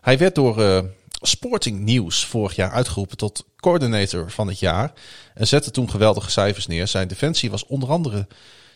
Hij 0.01 0.17
werd 0.17 0.35
door 0.35 0.61
eh, 0.61 0.79
Sporting 1.21 1.79
News 1.79 2.25
vorig 2.25 2.55
jaar 2.55 2.71
uitgeroepen 2.71 3.17
tot 3.17 3.45
coördinator 3.59 4.31
van 4.31 4.47
het 4.47 4.59
jaar. 4.59 4.91
En 5.33 5.47
zette 5.47 5.71
toen 5.71 5.89
geweldige 5.89 6.31
cijfers 6.31 6.67
neer. 6.67 6.87
Zijn 6.87 7.07
defensie 7.07 7.51
was 7.51 7.65
onder 7.65 7.89
andere 7.89 8.27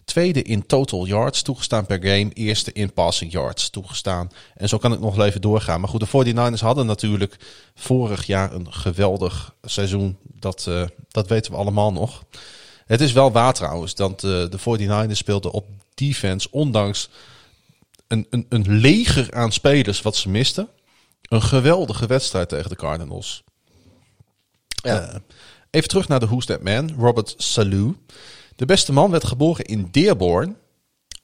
tweede 0.06 0.42
in 0.42 0.66
total 0.66 1.06
yards 1.06 1.42
toegestaan 1.42 1.86
per 1.86 2.04
game. 2.04 2.30
Eerste 2.34 2.72
in 2.74 2.94
passing 2.94 3.32
yards 3.32 3.70
toegestaan. 3.70 4.30
En 4.56 4.70
zo 4.70 4.78
kan 4.78 4.94
ik 4.94 5.00
nog 5.00 5.20
even 5.20 5.42
doorgaan. 5.42 5.80
Maar 5.80 5.90
goed, 5.90 6.12
de 6.12 6.34
49ers 6.34 6.60
hadden 6.62 6.86
natuurlijk 6.86 7.38
vorig 7.76 8.26
jaar 8.26 8.54
een 8.54 8.74
geweldig 8.74 9.56
seizoen. 9.62 10.18
Dat, 10.24 10.66
eh, 10.68 10.84
dat 11.08 11.28
weten 11.28 11.52
we 11.52 11.58
allemaal 11.58 11.92
nog. 11.92 12.24
Het 12.86 13.02
is 13.02 13.12
wel 13.12 13.32
waar 13.32 13.54
trouwens 13.54 13.96
dat 13.96 14.24
eh, 14.24 14.30
de 14.50 14.60
49ers 14.60 15.18
speelden 15.18 15.52
op 15.52 15.66
defense. 15.94 16.48
Ondanks 16.52 17.10
een, 18.08 18.28
een, 18.30 18.46
een 18.50 18.66
leger 18.70 19.34
aan 19.34 19.52
spelers 19.52 20.02
wat 20.02 20.16
ze 20.16 20.30
misten. 20.30 20.68
Een 21.22 21.42
geweldige 21.42 22.06
wedstrijd 22.06 22.50
tegen 22.50 22.70
de 22.70 22.76
Cardinals. 22.76 23.44
Ja. 24.68 25.00
Eh, 25.02 25.16
even 25.70 25.90
terug 25.90 26.08
naar 26.08 26.20
de 26.20 26.26
Who's 26.26 26.46
That 26.46 26.62
Man. 26.62 26.94
Robert 26.98 27.34
Salou. 27.38 27.96
De 28.62 28.68
beste 28.68 28.94
man 28.94 29.12
werd 29.12 29.24
geboren 29.24 29.66
in 29.66 29.88
Dearborn. 29.92 30.56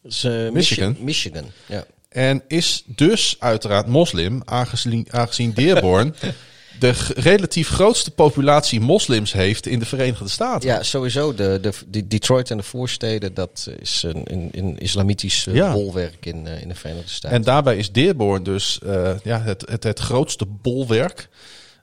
Dus, 0.02 0.24
eh, 0.24 0.50
Michigan. 0.50 0.90
Michi- 0.90 1.04
Michigan, 1.04 1.44
ja. 1.66 1.86
En 2.10 2.44
is 2.48 2.84
dus 2.86 3.36
uiteraard 3.40 3.88
moslim, 3.88 4.42
aangezien, 4.46 5.08
aangezien 5.10 5.54
Dearborn 5.54 6.16
de 6.80 6.94
relatief 7.16 7.70
grootste 7.70 8.12
populatie 8.12 8.80
moslims 8.80 9.34
heeft 9.34 9.66
in 9.68 9.80
de 9.80 9.86
Verenigde 9.86 10.28
Staten. 10.28 10.70
Ja, 10.70 10.84
sowieso. 10.84 11.34
De, 11.34 11.60
de, 11.62 11.72
de 11.88 12.08
Detroit 12.08 12.52
en 12.52 12.58
de 12.58 12.64
voorsteden, 12.64 13.34
dat 13.34 13.68
is 13.80 14.04
een, 14.04 14.22
een, 14.24 14.50
een 14.52 14.78
islamitisch 14.78 15.48
eh, 15.48 15.54
Ja. 15.54 15.74
bolwerk 15.74 16.26
in, 16.26 16.48
eh, 16.48 16.62
in 16.62 16.68
de 16.68 16.76
Verenigde 16.76 17.10
Staten. 17.10 17.38
En 17.38 17.44
daarbij 17.44 17.78
is 17.78 17.92
Dearborn 17.92 18.44
dus 18.44 18.80
ja, 19.24 19.42
het, 19.42 19.64
het, 19.70 19.84
het 19.84 20.00
grootste 20.00 20.46
bolwerk. 20.46 21.30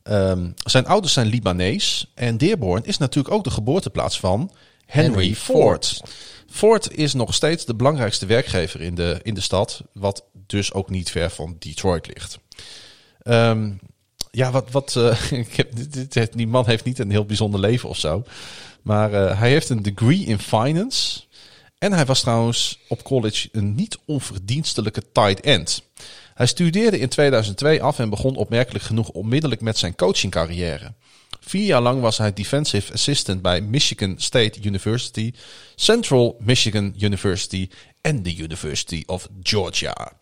Ehm, 0.02 0.50
zijn 0.64 0.86
ouders 0.86 1.12
zijn 1.12 1.26
Libanees. 1.26 2.10
En 2.14 2.36
Dearborn 2.36 2.84
is 2.84 2.98
natuurlijk 2.98 3.34
ook 3.34 3.44
de 3.44 3.50
geboorteplaats 3.50 4.20
van 4.20 4.50
Henry, 4.86 5.34
Ford. 5.34 6.00
Ford. 6.50 6.96
Is 6.96 7.12
nog 7.14 7.34
steeds 7.34 7.64
de 7.64 7.74
belangrijkste 7.74 8.26
werkgever 8.26 8.80
in 8.80 8.94
de, 8.94 9.20
in 9.22 9.34
de 9.34 9.40
stad. 9.40 9.82
Wat 9.92 10.24
dus 10.46 10.72
ook 10.72 10.90
niet 10.90 11.10
ver 11.10 11.30
van 11.30 11.56
Detroit 11.58 12.06
ligt. 12.14 12.38
Ehm, 13.22 13.70
ja, 14.30 14.50
wat. 14.50 14.70
wat 14.70 14.96
eh, 14.96 15.32
ik 15.40 15.54
heb, 15.54 15.76
dit, 15.76 16.12
dit- 16.12 16.32
die 16.32 16.46
man 16.46 16.66
heeft 16.66 16.84
niet 16.84 16.98
een 16.98 17.10
heel 17.10 17.24
bijzonder 17.24 17.60
leven 17.60 17.88
of 17.88 17.98
zo. 17.98 18.24
Maar 18.82 19.12
eh, 19.12 19.38
hij 19.38 19.50
heeft 19.50 19.68
een 19.68 19.82
degree 19.82 20.24
in 20.24 20.38
finance. 20.38 21.20
En 21.78 21.92
hij 21.92 22.04
was 22.04 22.20
trouwens 22.20 22.78
op 22.88 23.02
college 23.02 23.48
een 23.52 23.74
niet 23.74 23.98
onverdienstelijke 24.06 25.02
tight 25.12 25.40
end. 25.40 25.82
Hij 26.34 26.46
studeerde 26.46 26.98
in 26.98 27.08
2002 27.08 27.82
af 27.82 27.98
en 27.98 28.10
begon 28.10 28.36
opmerkelijk 28.36 28.84
genoeg 28.84 29.08
onmiddellijk 29.08 29.60
met 29.60 29.78
zijn 29.78 29.94
coachingcarrière. 29.96 30.92
Vier 31.40 31.64
jaar 31.64 31.80
lang 31.80 32.00
was 32.00 32.18
hij 32.18 32.32
defensive 32.32 32.92
assistant 32.92 33.42
bij 33.42 33.60
Michigan 33.60 34.14
State 34.16 34.58
University, 34.62 35.32
Central 35.74 36.36
Michigan 36.40 36.94
University 36.98 37.68
en 38.00 38.22
de 38.22 38.36
University 38.36 39.02
of 39.06 39.28
Georgia. 39.42 40.12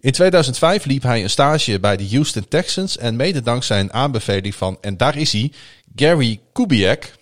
In 0.00 0.12
2005 0.12 0.84
liep 0.84 1.02
hij 1.02 1.22
een 1.22 1.30
stage 1.30 1.80
bij 1.80 1.96
de 1.96 2.08
Houston 2.08 2.48
Texans 2.48 2.96
en 2.98 3.16
mede 3.16 3.42
dankzij 3.42 3.80
een 3.80 3.92
aanbeveling 3.92 4.54
van, 4.54 4.78
en 4.80 4.96
daar 4.96 5.16
is 5.16 5.32
hij, 5.32 5.52
Gary 5.96 6.40
Kubiak, 6.52 7.12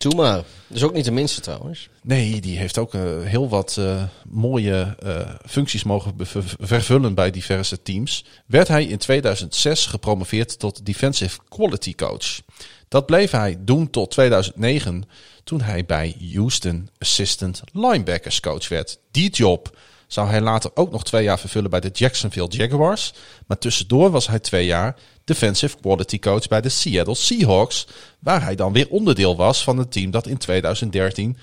Doe 0.00 0.14
maar. 0.14 0.44
Ook 0.82 0.92
niet 0.92 1.04
de 1.04 1.10
minste 1.10 1.40
trouwens. 1.40 1.88
Nee, 2.02 2.40
die 2.40 2.58
heeft 2.58 2.78
ook 2.78 2.94
eh, 2.94 3.22
heel 3.22 3.48
wat 3.48 3.76
eh, 3.78 4.02
mooie 4.28 4.96
eh, 4.98 5.34
functies 5.46 5.82
mogen 5.82 6.14
vervullen 6.60 7.14
bij 7.14 7.30
diverse 7.30 7.82
teams. 7.82 8.24
Werd 8.46 8.68
hij 8.68 8.84
in 8.84 8.98
2006 8.98 9.86
gepromoveerd 9.86 10.58
tot 10.58 10.86
Defensive 10.86 11.38
Quality 11.48 11.94
Coach. 11.94 12.40
Dat 12.88 13.06
bleef 13.06 13.30
hij 13.30 13.56
doen 13.60 13.90
tot 13.90 14.10
2009, 14.10 15.04
toen 15.44 15.60
hij 15.60 15.84
bij 15.84 16.16
Houston 16.32 16.88
Assistant 16.98 17.62
Linebackers 17.72 18.40
Coach 18.40 18.68
werd. 18.68 18.98
Die 19.10 19.30
job 19.30 19.76
zou 20.12 20.28
hij 20.28 20.40
later 20.40 20.70
ook 20.74 20.90
nog 20.90 21.04
twee 21.04 21.22
jaar 21.22 21.38
vervullen 21.38 21.70
bij 21.70 21.80
de 21.80 21.90
Jacksonville 21.92 22.48
Jaguars. 22.48 23.12
Maar 23.46 23.58
tussendoor 23.58 24.10
was 24.10 24.26
hij 24.26 24.38
twee 24.38 24.66
jaar 24.66 24.96
Defensive 25.24 25.76
Quality 25.80 26.18
Coach 26.18 26.48
bij 26.48 26.60
de 26.60 26.68
Seattle 26.68 27.14
Seahawks, 27.14 27.86
waar 28.18 28.42
hij 28.42 28.54
dan 28.54 28.72
weer 28.72 28.88
onderdeel 28.88 29.36
was 29.36 29.62
van 29.62 29.78
het 29.78 29.92
team 29.92 30.10
dat 30.10 30.26
in 30.26 30.38
2013 30.38 31.36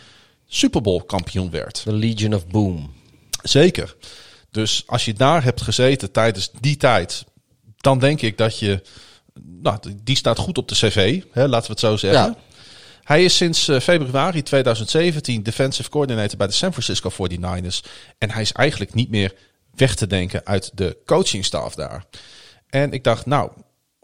Super 0.47 0.81
Bowl 0.81 1.01
kampioen 1.01 1.49
werd. 1.49 1.81
The 1.83 1.93
Legion 1.93 2.33
of 2.33 2.47
Boom. 2.47 2.93
Zeker. 3.41 3.95
Dus 4.51 4.83
als 4.85 5.05
je 5.05 5.13
daar 5.13 5.43
hebt 5.43 5.61
gezeten 5.61 6.11
tijdens 6.11 6.51
die 6.59 6.77
tijd, 6.77 7.23
dan 7.77 7.99
denk 7.99 8.21
ik 8.21 8.37
dat 8.37 8.59
je, 8.59 8.81
nou, 9.61 9.79
die 10.03 10.15
staat 10.15 10.37
goed 10.37 10.57
op 10.57 10.67
de 10.67 10.75
cv, 10.75 11.23
hè, 11.31 11.47
laten 11.47 11.67
we 11.67 11.71
het 11.71 11.79
zo 11.79 11.97
zeggen. 11.97 12.21
Ja. 12.21 12.37
Hij 13.07 13.23
is 13.23 13.35
sinds 13.35 13.67
eh, 13.67 13.79
februari 13.79 14.43
2017 14.43 15.43
defensive 15.43 15.89
coordinator 15.89 16.37
bij 16.37 16.47
de 16.47 16.53
San 16.53 16.71
Francisco 16.71 17.11
49ers. 17.11 17.89
En 18.17 18.31
hij 18.31 18.41
is 18.41 18.51
eigenlijk 18.51 18.93
niet 18.93 19.09
meer 19.09 19.33
weg 19.75 19.95
te 19.95 20.07
denken 20.07 20.41
uit 20.45 20.71
de 20.73 20.97
coachingstaf 21.05 21.75
daar. 21.75 22.05
En 22.69 22.91
ik 22.91 23.03
dacht, 23.03 23.25
nou, 23.25 23.51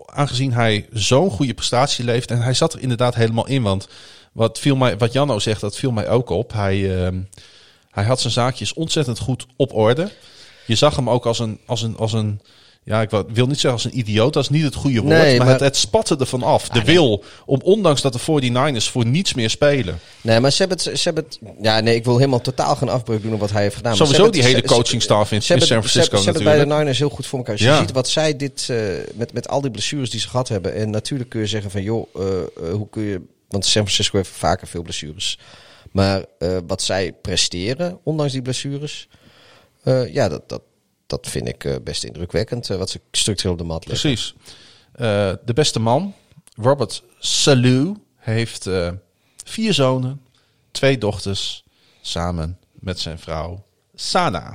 aangezien 0.05 0.53
hij 0.53 0.87
zo'n 0.91 1.29
goede 1.29 1.53
prestatie 1.53 2.05
leeft. 2.05 2.31
En 2.31 2.41
hij 2.41 2.53
zat 2.53 2.73
er 2.73 2.79
inderdaad 2.79 3.15
helemaal 3.15 3.47
in. 3.47 3.61
Want 3.61 3.87
wat, 4.33 4.59
viel 4.59 4.75
mij, 4.75 4.97
wat 4.97 5.13
Janno 5.13 5.39
zegt, 5.39 5.61
dat 5.61 5.77
viel 5.77 5.91
mij 5.91 6.09
ook 6.09 6.29
op. 6.29 6.53
Hij, 6.53 7.03
ehm, 7.05 7.21
hij 7.89 8.03
had 8.03 8.21
zijn 8.21 8.33
zaakjes 8.33 8.73
ontzettend 8.73 9.19
goed 9.19 9.45
op 9.55 9.73
orde. 9.73 10.11
Je 10.65 10.75
zag 10.75 10.95
hem 10.95 11.09
ook 11.09 11.25
als 11.25 11.39
een, 11.39 11.59
als 11.65 11.81
een, 11.81 11.97
als 11.97 12.13
een 12.13 12.41
ja, 12.85 13.01
ik 13.01 13.09
wil- 13.09 13.25
niet 13.47 13.59
zeggen 13.59 13.71
als 13.71 13.83
een 13.83 13.97
idioot, 13.99 14.33
dat 14.33 14.43
is 14.43 14.49
niet 14.49 14.63
het 14.63 14.75
goede 14.75 14.99
woord. 15.01 15.13
Nee, 15.13 15.37
maar, 15.37 15.45
maar- 15.45 15.55
Het, 15.55 15.63
het 15.63 15.77
spatte 15.77 16.15
ervan 16.19 16.43
af. 16.43 16.69
De 16.69 16.83
wil 16.83 17.23
om, 17.45 17.59
ondanks 17.63 18.01
dat 18.01 18.13
de 18.13 18.19
49ers 18.19 18.89
voor 18.91 19.05
niets 19.05 19.33
meer 19.33 19.49
spelen. 19.49 19.99
Nee, 20.21 20.39
maar 20.39 20.51
ze 20.51 20.57
hebben 20.57 20.77
het... 20.83 20.99
Ze 20.99 21.03
hebben 21.03 21.23
het 21.23 21.39
ja, 21.61 21.79
nee, 21.79 21.95
ik 21.95 22.03
wil 22.03 22.17
helemaal 22.17 22.41
totaal 22.41 22.75
geen 22.75 22.89
afbreuk 22.89 23.21
doen 23.21 23.33
op 23.33 23.39
wat 23.39 23.51
hij 23.51 23.61
heeft 23.61 23.75
gedaan. 23.75 23.95
Sowieso 23.95 24.29
die 24.29 24.41
het- 24.41 24.51
hele 24.51 24.67
coachingstaf 24.67 25.29
in, 25.31 25.35
in 25.37 25.41
San 25.43 25.61
Francisco 25.61 26.17
Ze 26.17 26.23
hebben 26.23 26.43
bij 26.43 26.57
de. 26.59 26.65
Niners 26.65 26.97
heel 26.97 27.09
goed 27.09 27.25
voor 27.25 27.37
elkaar. 27.39 27.53
Als 27.53 27.63
je 27.63 27.75
ziet 27.75 27.91
wat 27.91 28.09
zij 28.09 28.35
dit... 28.35 28.67
eh, 28.69 28.77
met, 29.13 29.33
met 29.33 29.47
al 29.47 29.61
die 29.61 29.71
blessures 29.71 30.09
die 30.09 30.19
ze 30.19 30.29
gehad 30.29 30.47
hebben. 30.47 30.73
En 30.75 30.89
natuurlijk 30.89 31.29
kun 31.29 31.39
je 31.39 31.47
zeggen 31.47 31.71
van... 31.71 31.81
joh, 31.81 32.07
eh, 32.15 32.21
eh, 32.39 32.73
hoe 32.73 32.89
kun 32.89 33.03
je... 33.03 33.21
Want 33.49 33.65
San 33.65 33.81
Francisco 33.83 34.17
heeft 34.17 34.29
vaker 34.29 34.67
veel 34.67 34.81
blessures. 34.81 35.39
Maar 35.91 36.23
wat 36.67 36.81
zij 36.81 37.13
presteren, 37.21 37.97
ondanks 38.03 38.31
die 38.33 38.41
blessures... 38.41 39.07
ja, 40.11 40.29
dat, 40.29 40.41
dat, 40.49 40.61
dat 41.21 41.27
vind 41.31 41.47
ik 41.47 41.63
eh, 41.63 41.75
best 41.83 42.03
indrukwekkend. 42.03 42.69
eh, 42.69 42.77
wat 42.77 42.89
ze 42.89 42.99
structureel 43.11 43.51
op 43.51 43.57
de 43.57 43.63
mat 43.63 43.87
leggen. 43.87 44.09
Precies. 44.09 44.35
Eh, 44.91 45.33
de 45.45 45.53
beste 45.53 45.79
man, 45.79 46.13
Robert 46.55 47.03
Salou, 47.19 47.97
heeft 48.17 48.69
vier 49.43 49.73
zonen, 49.73 50.21
twee 50.71 50.97
dochters, 50.97 51.63
samen 52.01 52.59
met 52.73 52.99
zijn 52.99 53.19
vrouw 53.19 53.63
Sana. 53.95 54.53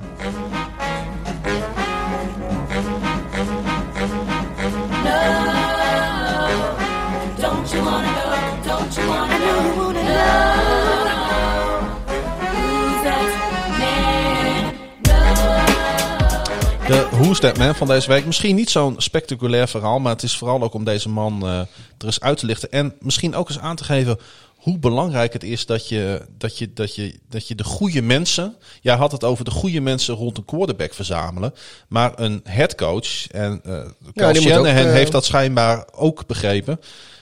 Who's 17.19 17.39
that 17.39 17.57
man? 17.57 17.75
Van 17.75 17.87
deze 17.87 18.07
week. 18.07 18.25
Misschien 18.25 18.55
niet 18.55 18.69
zo'n 18.69 18.95
spectaculair 18.97 19.67
verhaal, 19.67 19.99
maar 19.99 20.13
het 20.13 20.23
is 20.23 20.37
vooral 20.37 20.63
ook 20.63 20.73
om 20.73 20.83
deze 20.83 21.09
man 21.09 21.43
eh, 21.43 21.59
er 21.59 22.05
eens 22.05 22.19
uit 22.19 22.37
te 22.37 22.45
lichten. 22.45 22.71
En 22.71 22.93
misschien 22.99 23.35
ook 23.35 23.49
eens 23.49 23.59
aan 23.59 23.75
te 23.75 23.83
geven 23.83 24.19
hoe 24.55 24.77
belangrijk 24.77 25.33
het 25.33 25.43
is 25.43 25.65
dat 25.65 25.87
je, 25.89 26.21
dat 26.37 26.57
je, 26.57 26.73
dat 26.73 26.95
je, 26.95 27.19
dat 27.29 27.47
je 27.47 27.55
de 27.55 27.63
goede 27.63 28.01
mensen. 28.01 28.55
Jij 28.81 28.95
had 28.95 29.11
het 29.11 29.23
over 29.23 29.45
de 29.45 29.51
goede 29.51 29.79
mensen 29.79 30.15
rond 30.15 30.37
een 30.37 30.45
quarterback 30.45 30.93
verzamelen. 30.93 31.53
Maar 31.87 32.11
een 32.15 32.41
headcoach, 32.43 33.27
en 33.27 33.61
uh, 33.65 34.33
Shanahan 34.33 34.65
eh, 34.85 34.91
heeft 34.91 35.11
dat 35.11 35.25
schijnbaar 35.25 35.87
ook 35.95 36.27
begrepen. 36.27 36.79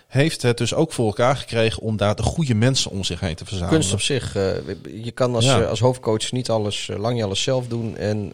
Heeft 0.07 0.41
het 0.41 0.57
dus 0.57 0.73
ook 0.73 0.93
voor 0.93 1.05
elkaar 1.05 1.35
gekregen 1.35 1.81
om 1.81 1.97
daar 1.97 2.15
de 2.15 2.23
goede 2.23 2.55
mensen 2.55 2.91
om 2.91 3.03
zich 3.03 3.19
heen 3.19 3.35
te 3.35 3.45
verzamelen. 3.45 3.79
Kunst 3.79 3.93
op 3.93 4.01
zich. 4.01 4.33
je 5.03 5.11
kan 5.13 5.35
als, 5.35 5.45
Ja. 5.45 5.61
als 5.63 5.79
hoofdcoach 5.79 6.31
niet 6.31 6.49
alles, 6.49 6.89
lang 6.97 7.13
niet 7.13 7.23
alles 7.23 7.43
zelf 7.43 7.67
doen. 7.67 7.97
En 7.97 8.31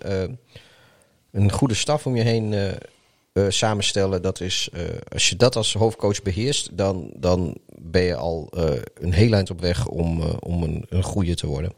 een 1.33 1.51
goede 1.51 1.73
staf 1.73 2.05
om 2.05 2.15
je 2.15 2.23
heen 2.23 2.53
eh, 2.53 2.69
eh, 3.33 3.45
samenstellen. 3.49 4.21
Dat 4.21 4.39
is, 4.39 4.69
eh, 4.73 4.81
als 5.13 5.29
je 5.29 5.35
dat 5.35 5.55
als 5.55 5.73
hoofdcoach 5.73 6.21
beheerst, 6.21 6.77
dan, 6.77 7.11
dan 7.15 7.57
ben 7.81 8.01
je 8.01 8.15
al 8.15 8.47
een 8.93 9.13
heel 9.13 9.33
eind 9.33 9.49
op 9.49 9.61
weg 9.61 9.87
om, 9.87 10.21
om 10.21 10.63
een, 10.63 10.85
een 10.89 11.03
goede 11.03 11.35
te 11.35 11.47
worden. 11.47 11.73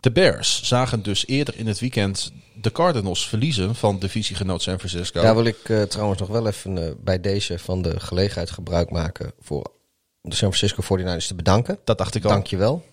De 0.00 0.12
Bears 0.12 0.62
zagen 0.62 1.02
dus 1.02 1.26
eerder 1.26 1.56
in 1.56 1.66
het 1.66 1.78
weekend 1.78 2.32
de 2.54 2.72
Cardinals 2.72 3.28
verliezen 3.28 3.74
van 3.74 3.98
divisiegenoot 3.98 4.62
San 4.62 4.78
Francisco. 4.78 5.20
Daar 5.20 5.34
wil 5.34 5.44
ik 5.44 5.72
trouwens 5.88 6.20
nog 6.20 6.28
wel 6.28 6.46
even 6.46 6.96
bij 7.04 7.20
deze 7.20 7.58
van 7.58 7.82
de 7.82 8.00
gelegenheid 8.00 8.50
gebruik 8.50 8.90
maken 8.90 9.32
voor 9.40 9.72
de 10.20 10.34
San 10.34 10.54
Francisco 10.54 10.98
49ers 10.98 11.26
te 11.26 11.34
bedanken. 11.34 11.78
Dat 11.84 11.98
dacht 11.98 12.14
ik 12.14 12.24
al. 12.24 12.30
Dankjewel. 12.30 12.84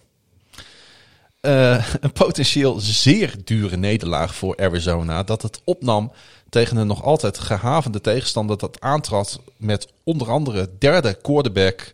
Eh, 1.45 1.87
een 1.99 2.11
potentieel 2.11 2.79
zeer 2.79 3.35
dure 3.43 3.77
nederlaag 3.77 4.35
voor 4.35 4.57
Arizona. 4.57 5.23
Dat 5.23 5.41
het 5.41 5.61
opnam 5.63 6.11
tegen 6.49 6.77
een 6.77 6.87
nog 6.87 7.03
altijd 7.03 7.37
gehavende 7.37 8.01
tegenstander. 8.01 8.57
Dat 8.57 8.81
aantrad 8.81 9.39
met 9.57 9.87
onder 10.03 10.29
andere 10.29 10.69
derde 10.79 11.13
quarterback 11.21 11.93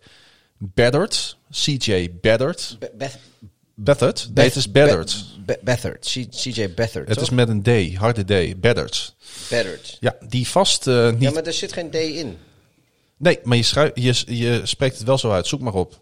Beddard. 0.57 1.37
CJ 1.51 2.11
Beddard. 2.21 2.77
Beathard? 3.75 4.29
Nee, 4.33 4.45
het 4.45 4.55
is 4.55 4.71
CJ 6.29 6.73
Beathard. 6.73 7.07
Het 7.07 7.21
is 7.21 7.29
met 7.29 7.49
een 7.49 7.61
D, 7.61 7.95
harde 7.95 8.23
D. 8.23 8.61
Beathard. 8.61 9.15
Ja, 9.99 10.15
die 10.27 10.47
vast 10.47 10.87
eh, 10.87 11.11
niet... 11.11 11.21
Ja, 11.21 11.31
maar 11.31 11.43
er 11.43 11.53
zit 11.53 11.73
geen 11.73 11.89
D 11.89 11.95
in. 11.95 12.37
Nee, 13.17 13.39
maar 13.43 13.57
je, 13.93 14.23
je 14.25 14.61
spreekt 14.63 14.97
het 14.97 15.07
wel 15.07 15.17
zo 15.17 15.31
uit. 15.31 15.47
Zoek 15.47 15.59
maar 15.59 15.73
op. 15.73 16.00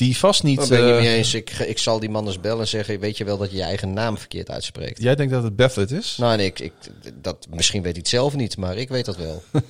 Die 0.00 0.16
vast 0.16 0.42
niet... 0.42 0.68
Ben 0.68 0.78
ik 0.78 0.84
niet 0.84 0.94
eh, 0.94 1.00
mee 1.00 1.16
eens. 1.16 1.34
Ik, 1.34 1.50
ik 1.50 1.78
zal 1.78 2.00
die 2.00 2.08
man 2.10 2.26
eens 2.26 2.40
bellen 2.40 2.60
en 2.60 2.66
zeggen... 2.68 3.00
weet 3.00 3.16
je 3.16 3.24
wel 3.24 3.38
dat 3.38 3.50
je 3.50 3.56
je 3.56 3.62
eigen 3.62 3.92
naam 3.92 4.18
verkeerd 4.18 4.50
uitspreekt? 4.50 5.02
Jij 5.02 5.14
denkt 5.14 5.32
dat 5.32 5.42
het 5.42 5.56
Beathard 5.56 5.90
is? 5.90 6.16
Nou, 6.18 6.36
nee, 6.36 6.46
ik, 6.46 6.58
ik, 6.58 6.72
dat, 7.14 7.46
misschien 7.50 7.82
weet 7.82 7.90
hij 7.92 8.00
het 8.00 8.08
zelf 8.10 8.34
niet, 8.36 8.56
maar 8.56 8.76
ik 8.76 8.88
weet 8.88 9.04
dat 9.04 9.16
wel. 9.16 9.42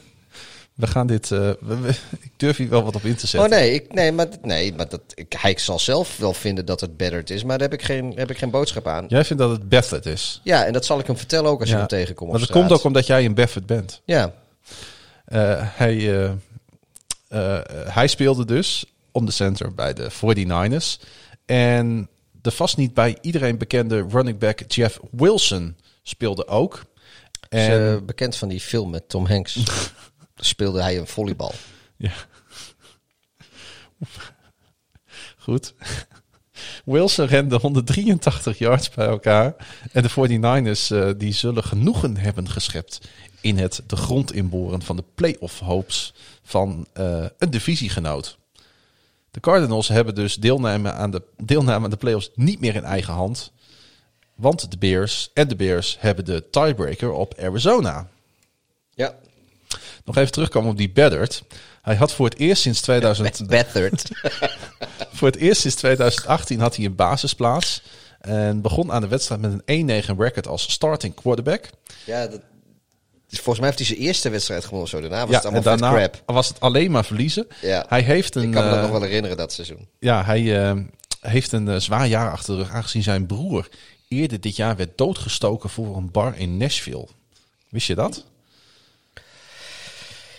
We 0.74 0.86
gaan 0.86 1.06
dit... 1.06 1.30
eh, 1.30 1.38
we- 1.60 1.78
we- 1.80 1.88
ik 2.20 2.32
durf 2.36 2.56
hier 2.56 2.68
wel 2.68 2.82
wat 2.82 2.94
op 2.94 3.04
in 3.04 3.14
te 3.16 3.24
oh 3.24 3.30
zetten. 3.30 3.50
nee, 3.50 3.72
ik, 3.74 3.92
nee, 3.92 4.12
maar, 4.12 4.26
nee, 4.42 4.74
maar 4.74 4.88
dat, 4.88 5.00
ik, 5.14 5.32
hij 5.38 5.54
zal 5.58 5.78
zelf 5.78 6.16
wel 6.16 6.34
vinden 6.34 6.64
dat 6.66 6.80
het 6.80 6.96
Beddard 6.96 7.30
is... 7.30 7.44
maar 7.44 7.58
daar 7.58 7.68
heb 7.70 7.78
ik 7.80 7.84
geen, 7.86 8.12
heb 8.16 8.30
ik 8.30 8.38
geen 8.38 8.50
boodschap 8.50 8.86
aan. 8.86 9.04
Jij 9.08 9.24
vindt 9.24 9.42
dat 9.42 9.50
het 9.50 9.68
Beathard 9.68 10.06
is? 10.06 10.40
Ja, 10.44 10.64
en 10.64 10.72
dat 10.72 10.84
zal 10.84 10.98
ik 10.98 11.06
hem 11.06 11.16
vertellen 11.16 11.50
ook 11.50 11.60
als 11.60 11.68
je 11.68 11.74
Ja. 11.74 11.80
hem 11.80 11.88
tegenkomt 11.88 12.30
Maar 12.30 12.40
dat 12.40 12.50
komt 12.50 12.72
ook 12.72 12.84
omdat 12.84 13.06
jij 13.06 13.24
een 13.24 13.34
Beathard 13.34 13.66
bent. 13.66 14.00
Ja, 14.04 14.32
Eh, 15.24 15.38
hij, 15.60 15.96
eh, 16.22 16.30
eh, 17.28 17.58
hij 17.88 18.06
speelde 18.08 18.44
dus 18.44 18.84
om 19.12 19.26
de 19.26 19.32
center 19.32 19.74
bij 19.74 19.94
de 19.94 20.10
49ers. 20.10 21.04
En 21.46 22.08
de 22.42 22.50
vast 22.50 22.76
niet 22.76 22.94
bij 22.94 23.18
iedereen 23.20 23.58
bekende 23.58 24.06
running 24.10 24.38
back 24.38 24.72
Jeff 24.72 25.00
Wilson 25.10 25.76
speelde 26.02 26.46
ook. 26.46 26.84
is 27.48 27.66
eh, 27.66 27.96
bekend 28.06 28.36
van 28.36 28.48
die 28.48 28.60
film 28.60 28.90
met 28.90 29.08
Tom 29.08 29.26
Hanks. 29.26 29.58
Speelde 30.36 30.82
hij 30.82 30.98
een 30.98 31.06
volleybal. 31.06 31.52
ja. 31.96 32.12
Goed. 35.38 35.74
Wilson 36.84 37.26
rende 37.26 37.56
183 37.56 38.58
yards 38.58 38.90
bij 38.90 39.06
elkaar. 39.06 39.54
En 39.92 40.02
de 40.02 40.10
49ers 40.10 40.96
eh, 40.96 41.10
die 41.16 41.32
zullen 41.32 41.64
genoegen 41.64 42.16
hebben 42.16 42.48
geschept 42.48 43.00
in 43.40 43.58
het 43.58 43.82
de 43.86 43.96
grond 43.96 44.32
inboren 44.32 44.82
van 44.82 44.96
de 44.96 45.04
playoff 45.14 45.58
hopes 45.58 46.14
van 46.42 46.86
eh, 46.92 47.24
een 47.38 47.50
divisiegenoot. 47.50 48.38
De 49.30 49.40
Cardinals 49.40 49.88
hebben 49.88 50.14
dus 50.14 50.34
deelname 50.34 50.92
aan, 50.92 51.10
de, 51.10 51.22
deelname 51.36 51.84
aan 51.84 51.90
de 51.90 51.96
playoffs 51.96 52.30
niet 52.34 52.60
meer 52.60 52.74
in 52.74 52.84
eigen 52.84 53.14
hand. 53.14 53.52
Want 54.34 54.70
de 54.70 54.78
Bears 54.78 55.30
en 55.34 55.48
de 55.48 55.56
Bears 55.56 55.96
hebben 56.00 56.24
de 56.24 56.50
tiebreaker 56.50 57.12
op 57.12 57.38
Arizona. 57.38 58.08
Ja. 58.94 59.14
Nog 60.04 60.16
even 60.16 60.32
terugkomen 60.32 60.70
op 60.70 60.76
die 60.76 60.90
Beddard. 60.90 61.42
Hij 61.82 61.94
had 61.94 62.12
voor 62.12 62.26
het 62.26 62.38
eerst 62.38 62.62
sinds 62.62 62.80
2000... 62.80 63.46
Beathard. 63.46 64.08
Voor 65.12 65.28
het 65.28 65.36
eerst 65.36 65.60
sinds 65.60 65.76
2018 65.76 66.60
had 66.60 66.76
hij 66.76 66.84
een 66.84 66.94
basisplaats. 66.94 67.82
En 68.20 68.60
begon 68.60 68.92
aan 68.92 69.00
de 69.00 69.08
wedstrijd 69.08 69.40
met 69.40 69.62
een 69.64 70.02
1-9 70.04 70.16
record 70.18 70.46
als 70.46 70.70
starting 70.70 71.14
quarterback. 71.14 71.70
ja, 72.04 72.26
dat, 72.26 72.40
dus 73.30 73.38
volgens 73.38 73.58
mij 73.58 73.66
heeft 73.66 73.78
hij 73.78 73.86
zijn 73.96 73.98
eerste 74.08 74.28
wedstrijd 74.30 74.64
gewonnen. 74.64 74.88
Zo. 74.88 75.00
Daarna 75.00 75.20
was 75.20 75.28
ja, 75.30 75.34
het 75.36 75.44
allemaal 75.44 75.72
en 75.72 75.78
daarna 75.78 75.96
crap. 75.96 76.22
was 76.26 76.48
het 76.48 76.60
alleen 76.60 76.90
maar 76.90 77.04
verliezen. 77.04 77.46
Ja. 77.60 77.84
Hij 77.88 78.00
heeft 78.00 78.34
een, 78.34 78.42
Ik 78.42 78.50
kan 78.52 78.62
me 78.64 78.68
dat 78.68 78.76
eh, 78.78 78.82
nog 78.82 78.90
wel 78.92 79.02
herinneren, 79.02 79.36
dat 79.36 79.52
seizoen. 79.52 79.88
ja, 79.98 80.24
hij, 80.24 80.62
eh, 80.68 80.76
heeft 81.20 81.52
een 81.52 81.68
eh, 81.68 81.76
zwaar 81.76 82.06
jaar 82.06 82.30
achter 82.30 82.56
de 82.56 82.62
rug, 82.62 82.70
aangezien 82.72 83.02
zijn 83.02 83.26
broer 83.26 83.68
eerder 84.08 84.40
dit 84.40 84.56
jaar 84.56 84.76
werd 84.76 84.98
doodgestoken 84.98 85.70
voor 85.70 85.96
een 85.96 86.10
bar 86.10 86.38
in 86.38 86.56
Nashville. 86.56 87.06
Wist 87.68 87.86
je 87.86 87.94
dat? 87.94 88.24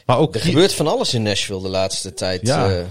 Maar 0.06 0.18
ook, 0.18 0.36
Er 0.36 0.42
hier- 0.42 0.50
gebeurt 0.52 0.74
van 0.74 0.88
alles 0.88 1.14
in 1.14 1.22
Nashville 1.24 1.62
de 1.62 1.68
laatste 1.70 2.14
tijd. 2.14 2.48
Ja. 2.48 2.70
eh, 2.72 2.84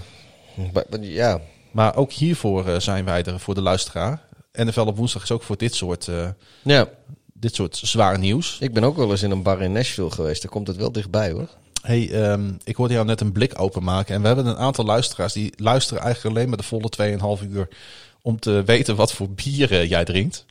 maar- 0.73 0.85
maar 0.89 0.99
ja, 0.99 1.41
maar 1.71 1.95
ook 1.95 2.11
hiervoor 2.11 2.81
zijn 2.81 3.05
wij 3.05 3.23
er 3.23 3.39
voor 3.39 3.55
de 3.55 3.61
luisteraar. 3.61 4.21
NFL 4.53 4.79
op 4.81 4.97
woensdag 4.97 5.23
is 5.23 5.31
ook 5.31 5.43
voor 5.43 5.57
dit 5.57 5.75
soort, 5.75 6.07
ja, 6.63 6.87
dit 7.41 7.55
soort 7.55 7.77
zwaar 7.77 8.19
nieuws. 8.19 8.57
ik 8.59 8.73
ben 8.73 8.83
ook 8.83 8.95
wel 8.95 9.11
eens 9.11 9.23
in 9.23 9.31
een 9.31 9.43
bar 9.43 9.61
in 9.61 9.71
Nashville 9.71 10.11
geweest. 10.11 10.41
Daar 10.41 10.51
komt 10.51 10.67
het 10.67 10.77
wel 10.77 10.91
dichtbij 10.91 11.31
hoor. 11.31 11.47
Hey, 11.81 12.11
ehm, 12.11 12.51
ik 12.63 12.75
hoorde 12.75 12.93
jou 12.93 13.05
net 13.05 13.21
een 13.21 13.31
blik 13.31 13.59
openmaken. 13.59 14.15
En 14.15 14.21
we 14.21 14.27
hebben 14.27 14.45
een 14.45 14.57
aantal 14.57 14.85
luisteraars 14.85 15.33
die 15.33 15.53
luisteren 15.57 16.03
eigenlijk 16.03 16.35
alleen 16.35 16.49
maar 16.49 16.57
de 16.57 16.63
volle 16.63 16.89
2,5 17.39 17.47
uur. 17.49 17.67
Om 18.21 18.39
te 18.39 18.63
weten 18.65 18.95
wat 18.95 19.13
voor 19.13 19.29
bier 19.29 19.71
eh, 19.71 19.89
jij 19.89 20.05
drinkt. 20.05 20.45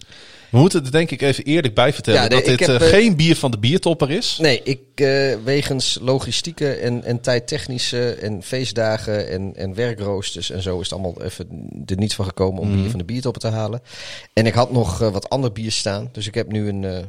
We 0.50 0.58
moeten 0.58 0.84
er 0.84 0.90
denk 0.90 1.10
ik 1.10 1.22
even 1.22 1.44
eerlijk 1.44 1.74
bij 1.74 1.92
vertellen 1.92 2.22
Ja, 2.22 2.28
nee, 2.28 2.38
dat 2.38 2.48
dit 2.48 2.66
heb, 2.66 2.80
eh, 2.80 2.86
eh, 2.86 2.92
geen 2.94 3.16
bier 3.16 3.36
van 3.36 3.50
de 3.50 3.58
biertopper 3.58 4.10
is. 4.10 4.38
Nee, 4.40 4.60
ik 4.62 4.80
eh, 4.94 5.34
wegens 5.44 5.98
logistieke 6.00 6.72
en, 6.72 7.04
en 7.04 7.20
tijdtechnische 7.20 8.12
en 8.12 8.42
feestdagen 8.42 9.28
en, 9.28 9.56
en 9.56 9.74
werkroosters 9.74 10.50
en 10.50 10.62
zo 10.62 10.76
is 10.80 10.90
het 10.90 10.92
allemaal 10.92 11.22
even 11.22 11.68
er 11.86 11.96
niet 11.96 12.14
van 12.14 12.24
gekomen 12.24 12.60
om 12.60 12.68
Mhm. 12.68 12.80
bier 12.80 12.90
van 12.90 12.98
de 12.98 13.04
biertoppen 13.04 13.40
te 13.42 13.48
halen. 13.48 13.82
En 14.32 14.46
ik 14.46 14.54
had 14.54 14.72
nog 14.72 14.98
wat 14.98 15.28
ander 15.28 15.52
bier 15.52 15.72
staan. 15.72 16.08
Dus 16.12 16.26
ik 16.26 16.34
heb 16.34 16.52
nu 16.52 16.68
een, 16.68 17.06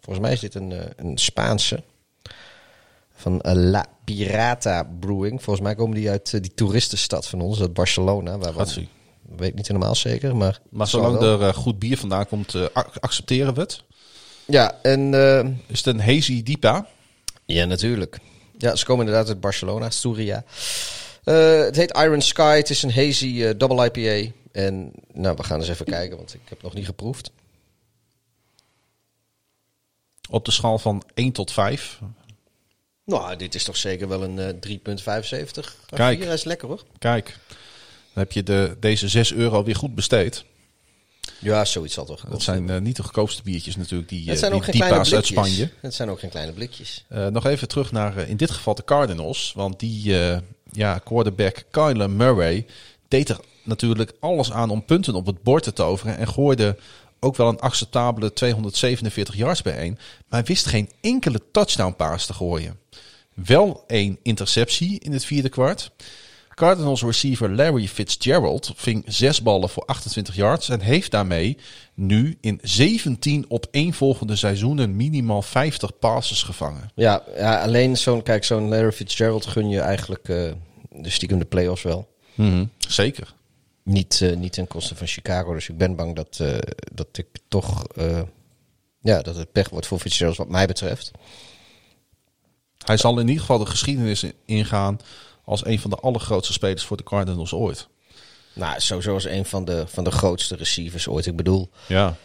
volgens 0.00 0.24
mij 0.24 0.32
is 0.32 0.40
dit 0.40 0.54
een, 0.54 0.74
een 0.96 1.18
Spaanse. 1.18 1.82
Van 3.14 3.40
La 3.42 3.86
Pirata 4.04 4.88
Brewing. 5.00 5.42
Volgens 5.42 5.66
mij 5.66 5.74
komen 5.74 5.96
die 5.96 6.10
uit 6.10 6.30
die 6.42 6.54
toeristenstad 6.54 7.26
van 7.26 7.40
ons, 7.40 7.60
uit 7.60 7.72
Barcelona. 7.72 8.38
Waar 8.38 8.54
we, 8.54 8.86
Weet 9.36 9.54
niet 9.54 9.66
helemaal 9.68 9.94
zeker, 9.94 10.36
maar... 10.36 10.60
Maar 10.70 10.86
zolang 10.88 11.18
wel. 11.18 11.40
er 11.40 11.48
eh, 11.48 11.54
goed 11.54 11.78
bier 11.78 11.98
vandaan 11.98 12.26
komt, 12.26 12.54
eh, 12.54 12.64
ac- 12.72 12.96
accepteren 13.00 13.54
we 13.54 13.60
het. 13.60 13.82
Ja, 14.44 14.78
en... 14.82 15.14
eh, 15.14 15.48
Is 15.66 15.84
het 15.84 15.86
een 15.86 16.00
hazy 16.00 16.42
Dipa? 16.42 16.86
Ja, 17.44 17.64
natuurlijk. 17.64 18.18
Ja, 18.58 18.76
ze 18.76 18.84
komen 18.84 19.06
inderdaad 19.06 19.28
uit 19.28 19.40
Barcelona, 19.40 19.90
Sturia. 19.90 20.44
Eh, 21.24 21.58
het 21.58 21.76
heet 21.76 21.96
Iron 21.96 22.20
Sky. 22.20 22.56
Het 22.56 22.70
is 22.70 22.82
een 22.82 22.92
hazy 22.92 23.52
double 23.56 23.90
IPA. 23.92 24.32
En 24.52 24.92
nou, 25.12 25.36
we 25.36 25.42
gaan 25.42 25.58
eens 25.60 25.68
even 25.68 25.86
kijken, 25.86 26.16
want 26.16 26.34
ik 26.34 26.40
heb 26.44 26.62
nog 26.62 26.74
niet 26.74 26.84
geproefd. 26.86 27.30
Op 30.30 30.44
de 30.44 30.50
schaal 30.50 30.78
van 30.78 31.02
1 31.14 31.32
tot 31.32 31.52
5. 31.52 31.98
Nou, 33.04 33.36
dit 33.36 33.54
is 33.54 33.64
toch 33.64 33.76
zeker 33.76 34.08
wel 34.08 34.22
een 34.22 34.38
eh 34.38 34.78
3,75. 35.54 35.76
Kijk. 35.86 36.24
Hij 36.24 36.34
is 36.34 36.44
lekker 36.44 36.68
hoor. 36.68 36.82
Kijk, 36.98 37.38
dan 38.14 38.22
heb 38.22 38.32
je 38.32 38.42
de, 38.42 38.76
deze 38.80 39.08
6 39.08 39.32
euro 39.32 39.64
weer 39.64 39.76
goed 39.76 39.94
besteed. 39.94 40.44
Ja, 41.38 41.64
zoiets 41.64 41.94
zal 41.94 42.04
toch. 42.04 42.24
Dat 42.28 42.42
zijn 42.42 42.70
eh, 42.70 42.80
niet 42.80 42.96
de 42.96 43.02
goedkoopste 43.02 43.42
biertjes 43.42 43.76
natuurlijk, 43.76 44.08
die, 44.08 44.20
het 44.20 44.28
eh, 44.28 44.36
zijn 44.36 44.50
die 44.50 44.60
ook 44.60 44.66
geen 44.66 44.74
kleine 44.74 44.96
Dipa's 44.96 45.14
uit. 45.14 45.26
Spanje. 45.26 45.70
Het 45.80 45.94
zijn 45.94 46.10
ook 46.10 46.20
geen 46.20 46.30
kleine 46.30 46.52
blikjes. 46.52 47.04
Eh, 47.08 47.26
nog 47.26 47.46
even 47.46 47.68
terug 47.68 47.92
naar 47.92 48.28
in 48.28 48.36
dit 48.36 48.50
geval 48.50 48.74
de 48.74 48.84
Cardinals. 48.84 49.52
Want 49.56 49.80
die 49.80 50.14
ja, 50.72 50.98
quarterback 50.98 51.64
Kyler 51.70 52.10
Murray 52.10 52.66
deed 53.08 53.28
er 53.28 53.40
natuurlijk 53.62 54.12
alles 54.20 54.52
aan 54.52 54.70
om 54.70 54.84
punten 54.84 55.14
op 55.14 55.26
het 55.26 55.42
bord 55.42 55.62
te 55.62 55.72
toveren. 55.72 56.16
En 56.16 56.28
gooide 56.28 56.76
ook 57.20 57.36
wel 57.36 57.48
een 57.48 57.60
acceptabele 57.60 58.32
247 58.32 59.36
yards 59.36 59.62
bijeen. 59.62 59.92
Maar 60.28 60.40
hij 60.40 60.44
wist 60.44 60.66
geen 60.66 60.90
enkele 61.00 61.40
touchdown 61.52 61.94
paas 61.96 62.26
te 62.26 62.32
gooien. 62.32 62.78
Wel 63.34 63.84
één 63.86 64.18
interceptie 64.22 65.00
in 65.00 65.12
het 65.12 65.24
vierde 65.24 65.48
kwart. 65.48 65.90
Cardinals 66.66 67.02
receiver 67.02 67.50
Larry 67.54 67.88
Fitzgerald 67.88 68.72
ving 68.74 69.04
zes 69.06 69.42
ballen 69.42 69.68
voor 69.68 69.84
28 69.86 70.34
yards 70.34 70.68
en 70.68 70.80
heeft 70.80 71.10
daarmee 71.10 71.56
nu 71.94 72.38
in 72.40 72.58
17 72.62 73.44
opeenvolgende 73.48 74.36
seizoenen 74.36 74.96
minimaal 74.96 75.42
50 75.42 75.98
passes 75.98 76.42
gevangen. 76.42 76.90
Ja, 76.94 77.22
ja 77.36 77.62
alleen 77.62 77.96
zo'n, 77.96 78.22
kijk, 78.22 78.44
zo'n 78.44 78.68
Larry 78.68 78.92
Fitzgerald 78.92 79.46
gun 79.46 79.68
je 79.68 79.80
eigenlijk 79.80 80.28
eh, 80.28 80.52
de 80.90 81.10
stiekem 81.10 81.38
de 81.38 81.44
playoffs 81.44 81.82
wel. 81.82 82.08
Mhm, 82.34 82.64
Zeker. 82.78 83.34
Niet, 83.82 84.20
eh, 84.22 84.36
niet 84.36 84.52
ten 84.52 84.66
koste 84.66 84.94
van 84.96 85.06
Chicago. 85.06 85.52
Dus 85.54 85.68
ik 85.68 85.78
ben 85.78 85.96
bang 85.96 86.16
dat, 86.16 86.38
eh, 86.40 86.58
dat 86.92 87.06
ik 87.12 87.26
toch. 87.48 87.84
ja, 89.00 89.22
dat 89.22 89.36
het 89.36 89.52
pech 89.52 89.68
wordt 89.68 89.86
voor 89.86 89.98
Fitzgerald, 89.98 90.36
wat 90.36 90.48
mij 90.48 90.66
betreft. 90.66 91.10
Hij 92.84 92.96
zal 92.96 93.18
in 93.18 93.26
ieder 93.28 93.40
geval 93.40 93.58
de 93.58 93.66
geschiedenis 93.66 94.22
in- 94.22 94.34
ingaan 94.44 94.98
als 95.52 95.66
een 95.66 95.78
van 95.78 95.90
de 95.90 95.96
allergrootste 95.96 96.52
spelers 96.52 96.84
voor 96.84 96.96
de 96.96 97.02
Cardinals 97.02 97.52
ooit. 97.52 97.88
Nou, 98.54 98.80
sowieso 98.80 99.14
als 99.14 99.24
een 99.24 99.44
van 99.44 99.64
de, 99.64 99.84
van 99.86 100.04
de 100.04 100.10
grootste 100.10 100.56
receivers 100.56 101.08
ooit. 101.08 101.26
Ik 101.26 101.36
bedoel, 101.36 101.70
Ja. 101.88 102.16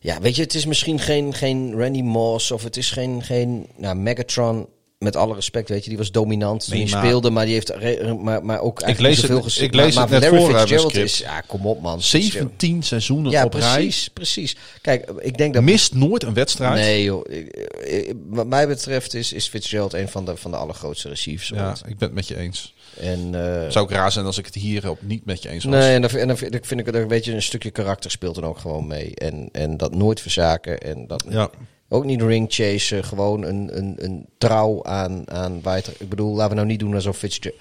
ja, 0.00 0.20
weet 0.20 0.36
je, 0.36 0.42
het 0.42 0.54
is 0.54 0.66
misschien 0.66 0.98
geen, 0.98 1.34
geen 1.34 1.74
Randy 1.76 2.02
Moss 2.02 2.50
of 2.50 2.62
het 2.62 2.76
is 2.76 2.90
geen, 2.90 3.22
geen 3.22 3.68
nou, 3.76 3.96
Megatron. 3.96 4.68
Met 5.04 5.16
alle 5.16 5.34
respect, 5.34 5.68
weet 5.68 5.82
je, 5.82 5.88
die 5.88 5.98
was 5.98 6.10
dominant 6.10 6.68
maar- 6.68 6.88
speelde, 6.88 7.30
maar 7.30 7.44
die 7.44 7.54
heeft 7.54 7.74
maar, 8.22 8.44
maar 8.44 8.60
ook 8.60 8.80
eigenlijk 8.80 8.98
lees 9.00 9.16
niet 9.16 9.26
zoveel 9.30 9.42
gezien. 9.42 9.64
ik 9.64 9.74
lees 9.74 9.94
maar, 9.94 10.08
het 10.10 10.20
net 10.20 10.28
voor 10.28 10.54
Fitzgerald 10.58 10.94
is, 10.96 11.18
ja, 11.18 11.40
kom 11.40 11.66
op 11.66 11.80
man. 11.80 12.02
17 12.02 12.82
seizoenen 12.82 13.30
Ja, 13.30 13.44
op 13.44 13.54
rij. 13.54 13.74
precies, 13.74 14.08
precies. 14.08 14.56
Kijk, 14.82 15.10
ik 15.18 15.38
denk 15.38 15.54
dat 15.54 15.62
Mist 15.62 15.94
nooit 15.94 16.22
een 16.22 16.34
wedstrijd. 16.34 16.74
Nee, 16.74 17.02
joh. 17.02 17.30
Ik- 17.30 17.68
ik- 17.84 18.14
Wat 18.28 18.46
mij 18.46 18.66
betreft 18.68 19.14
is, 19.14 19.32
is 19.32 19.48
Fitzgerald 19.48 19.92
een 19.92 20.08
van 20.08 20.24
de, 20.24 20.36
van 20.36 20.50
de 20.50 20.56
allergrootste 20.56 21.08
receivers. 21.08 21.48
Ja, 21.48 21.68
ooit. 21.68 21.78
ik 21.86 21.98
ben 21.98 22.08
het 22.08 22.12
met 22.14 22.28
je 22.28 22.36
eens. 22.36 22.74
En, 22.96 23.30
eh, 23.64 23.70
Zou 23.70 23.84
ik 23.84 23.90
raar 23.90 24.12
zijn 24.12 24.24
als 24.26 24.38
ik 24.38 24.44
het 24.46 24.54
hier 24.54 24.90
op 24.90 24.98
niet 25.02 25.24
met 25.24 25.42
je 25.42 25.48
eens 25.48 25.64
was. 25.64 25.74
nee, 25.74 25.94
en 25.94 26.02
dan, 26.02 26.10
en 26.10 26.26
dan 26.26 26.36
vind 26.36 26.54
ik- 26.54 26.64
vind 26.64 26.80
ik 26.80 26.86
dat 26.86 26.94
een 26.94 27.08
beetje 27.08 27.32
een 27.34 27.42
stukje 27.42 27.70
karakter 27.70 28.10
speelt 28.10 28.34
dan 28.34 28.44
ook 28.44 28.58
gewoon 28.58 28.86
mee. 28.86 29.14
En, 29.14 29.48
en 29.52 29.76
dat 29.76 29.94
nooit 29.94 30.20
verzaken. 30.20 30.80
En 30.80 31.06
dat 31.06 31.24
Ja. 31.28 31.50
Ook 31.92 32.04
niet 32.04 32.22
ring 32.22 32.46
chasen. 32.48 33.04
Gewoon 33.04 33.42
een, 33.42 33.76
een, 33.76 33.94
een 33.98 34.26
trouw 34.38 34.84
aan, 34.84 35.30
aan 35.30 35.62
waar 35.62 35.76
het- 35.76 35.94
Ik 35.98 36.08
bedoel, 36.08 36.32
laten 36.34 36.48
we 36.48 36.54
nou 36.54 36.66
niet 36.66 36.78
doen 36.78 36.94
alsof 36.94 37.16
Fitzgerald... 37.16 37.60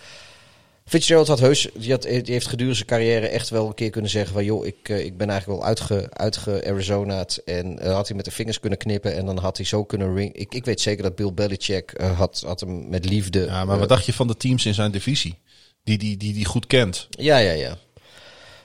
Fitzgerald 0.86 1.28
had 1.28 1.40
heus, 1.40 1.70
die, 1.74 1.92
had, 1.92 2.02
die 2.02 2.22
heeft 2.26 2.48
gedurende 2.48 2.76
zijn 2.76 2.88
carrière 2.88 3.28
echt 3.28 3.50
wel 3.50 3.68
een 3.68 3.74
keer 3.74 3.90
kunnen 3.90 4.12
zeggen 4.12 4.34
van... 4.34 4.44
joh, 4.46 4.66
ik, 4.66 4.76
eh, 4.90 5.06
ik 5.06 5.18
ben 5.18 5.30
eigenlijk 5.30 5.60
wel 5.60 5.68
uitge, 5.70 6.08
uitge 6.14 6.66
Arizona's 6.68 7.44
En 7.44 7.80
eh, 7.80 7.94
had 7.94 8.08
hij 8.08 8.16
met 8.16 8.26
de 8.26 8.32
vingers 8.32 8.60
kunnen 8.60 8.80
knippen 8.80 9.16
en 9.16 9.26
dan 9.26 9.38
had 9.38 9.58
hij 9.58 9.66
zo 9.66 9.84
kunnen 9.84 10.16
ring... 10.16 10.34
Ik, 10.34 10.54
ik 10.54 10.66
weet 10.66 10.82
zeker 10.82 11.04
dat 11.04 11.16
Bill 11.16 11.34
Belichick 11.34 11.92
eh, 11.92 12.18
had, 12.18 12.44
had 12.46 12.60
hem 12.60 12.90
met 12.90 13.06
liefde... 13.06 13.46
Ja, 13.46 13.66
maar 13.66 13.80
wat 13.80 13.90
dacht 13.90 14.06
je 14.06 14.14
van 14.14 14.28
de 14.28 14.38
teams 14.38 14.66
in 14.66 14.74
zijn 14.74 14.92
divisie? 14.92 15.40
Die 15.84 15.98
die, 15.98 16.18
die, 16.18 16.34
die 16.34 16.46
goed 16.46 16.68
kent. 16.68 17.08
Ja, 17.10 17.38
ja, 17.38 17.52
ja. 17.52 17.78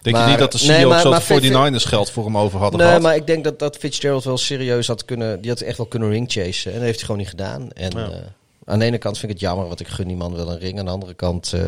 Denk 0.05 0.17
je 0.17 0.23
niet 0.25 0.39
dat 0.39 0.53
de 0.53 0.67
nee, 0.67 0.77
CEO 0.79 0.89
maar- 0.89 1.01
zo 1.01 1.11
maar 1.11 1.27
de 1.27 1.79
49ers 1.81 1.85
geld 1.85 2.11
voor 2.11 2.25
hem 2.25 2.39
over 2.39 2.59
hadden 2.59 2.79
Nee, 2.79 2.89
gehad? 2.89 3.03
maar 3.03 3.17
ik 3.17 3.27
denk 3.27 3.45
dat, 3.45 3.59
dat 3.59 3.77
Fitzgerald 3.77 4.25
wel 4.25 4.39
serieus 4.39 4.87
had 4.87 5.05
kunnen... 5.05 5.41
Die 5.41 5.51
had 5.51 5.61
echt 5.61 5.77
wel 5.77 5.87
kunnen 5.87 6.11
ringchasen. 6.11 6.71
En 6.71 6.77
dat 6.77 6.85
heeft 6.87 6.97
hij 6.97 7.05
gewoon 7.07 7.21
niet 7.21 7.31
gedaan. 7.31 7.71
En 7.73 7.91
Ja. 7.99 8.11
eh, 8.11 8.17
aan 8.65 8.79
de 8.79 8.85
ene 8.85 8.99
kant 8.99 9.19
vind 9.19 9.33
ik 9.33 9.39
het 9.39 9.49
jammer, 9.49 9.67
want 9.67 9.81
ik 9.81 9.89
gun 9.89 10.07
die 10.09 10.17
man 10.17 10.35
wel 10.35 10.51
een 10.51 10.59
ring. 10.59 10.79
Aan 10.79 10.85
de 10.85 10.91
andere 10.91 11.15
kant, 11.15 11.53
eh, 11.53 11.67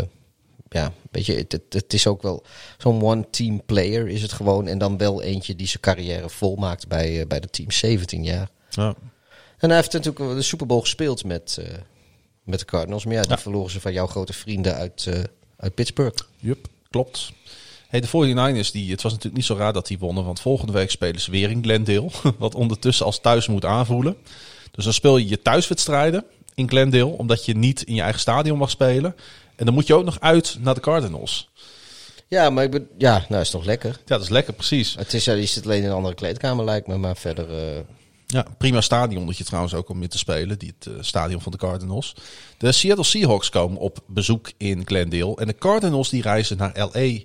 ja, 0.69 0.93
weet 1.11 1.27
je, 1.27 1.35
het, 1.35 1.53
het, 1.53 1.63
het 1.69 1.93
is 1.93 2.07
ook 2.07 2.23
wel... 2.23 2.43
Zo'n 2.79 3.03
one-team 3.03 3.65
player 3.65 4.09
is 4.09 4.23
het 4.23 4.33
gewoon. 4.33 4.67
En 4.67 4.79
dan 4.79 4.97
wel 4.99 5.23
eentje 5.23 5.57
die 5.57 5.67
zijn 5.67 5.83
carrière 5.83 6.29
volmaakt 6.29 6.89
bij, 6.89 7.21
eh, 7.21 7.27
bij 7.27 7.41
de 7.41 7.51
team. 7.51 7.71
17 7.71 8.25
jaar. 8.25 8.49
Ja. 8.71 8.95
En 9.59 9.69
hij 9.69 9.77
heeft 9.79 9.93
natuurlijk 9.93 10.35
de 10.35 10.43
Super 10.43 10.67
Bowl 10.67 10.81
gespeeld 10.81 11.25
met, 11.25 11.59
met 12.45 12.59
de 12.59 12.65
Cardinals. 12.65 13.05
Maar 13.05 13.15
ja, 13.15 13.23
die 13.23 13.37
verloren 13.37 13.71
ze 13.71 13.81
van 13.81 13.93
jouw 13.93 14.07
grote 14.07 14.33
vrienden 14.33 14.75
uit, 14.75 15.09
uit 15.57 15.75
Pittsburgh. 15.75 16.25
Jup, 16.37 16.67
klopt. 16.91 17.33
Hey, 17.89 18.01
de 18.01 18.07
49ers, 18.09 18.71
die, 18.73 18.91
het 18.91 19.03
was 19.03 19.13
natuurlijk 19.13 19.35
niet 19.37 19.45
zo 19.45 19.55
raar 19.55 19.73
dat 19.73 19.87
die 19.87 19.99
wonnen. 19.99 20.25
Want 20.25 20.41
volgende 20.41 20.73
week 20.73 20.91
spelen 20.91 21.21
ze 21.21 21.31
weer 21.31 21.51
in 21.51 21.63
Glendale. 21.63 22.11
Wat 22.39 22.55
ondertussen 22.55 23.07
als 23.07 23.21
thuis 23.21 23.47
moet 23.49 23.65
aanvoelen. 23.65 24.17
Dus 24.71 24.85
dan 24.85 24.93
speel 24.93 25.17
je 25.17 25.29
je 25.29 25.43
thuiswedstrijden 25.43 26.25
in 26.55 26.69
Glendale. 26.69 27.05
Omdat 27.19 27.45
je 27.45 27.57
niet 27.57 27.83
in 27.83 27.95
je 27.95 28.01
eigen 28.03 28.21
stadion 28.21 28.59
mag 28.59 28.71
spelen. 28.71 29.15
En 29.57 29.65
dan 29.65 29.75
moet 29.75 29.87
je 29.87 29.95
ook 29.95 30.05
nog 30.05 30.21
uit 30.21 30.57
naar 30.61 30.75
de 30.75 30.81
Cardinals. 30.81 31.49
Ja, 32.29 32.51
maar 32.51 32.65
ik 32.65 32.71
ben, 32.71 32.89
ja, 32.99 33.25
nou 33.29 33.41
is 33.41 33.51
toch 33.51 33.65
lekker. 33.65 33.91
Ja, 33.91 33.97
dat 34.05 34.21
is 34.23 34.29
lekker, 34.29 34.53
precies. 34.53 34.95
Het 34.95 35.15
is, 35.15 35.25
ja, 35.25 35.35
die 35.35 35.47
zit 35.47 35.65
alleen 35.65 35.83
in 35.83 35.89
een 35.89 35.95
andere 35.95 36.15
kleedkamer 36.15 36.65
lijkt 36.65 36.87
me, 36.87 36.97
maar 36.97 37.17
verder... 37.17 37.59
eh, 37.59 37.81
Ja, 38.27 38.47
prima 38.59 38.81
stadion 38.81 39.27
dat 39.27 39.39
je 39.39 39.45
trouwens 39.45 39.75
ook 39.75 39.89
om 39.89 40.03
in 40.03 40.09
te 40.09 40.19
spelen. 40.19 40.59
Die, 40.59 40.75
het 40.79 40.87
eh, 40.95 41.03
stadion 41.03 41.41
van 41.41 41.53
de 41.53 41.59
Cardinals. 41.59 42.15
De 42.59 42.73
Seattle 42.73 43.05
Seahawks 43.05 43.49
komen 43.51 43.79
op 43.81 43.99
bezoek 44.07 44.51
in 44.57 44.83
Glendale. 44.87 45.37
En 45.37 45.47
de 45.47 45.59
Cardinals 45.59 46.09
die 46.09 46.23
reizen 46.23 46.57
naar 46.57 46.89
LA 46.93 47.19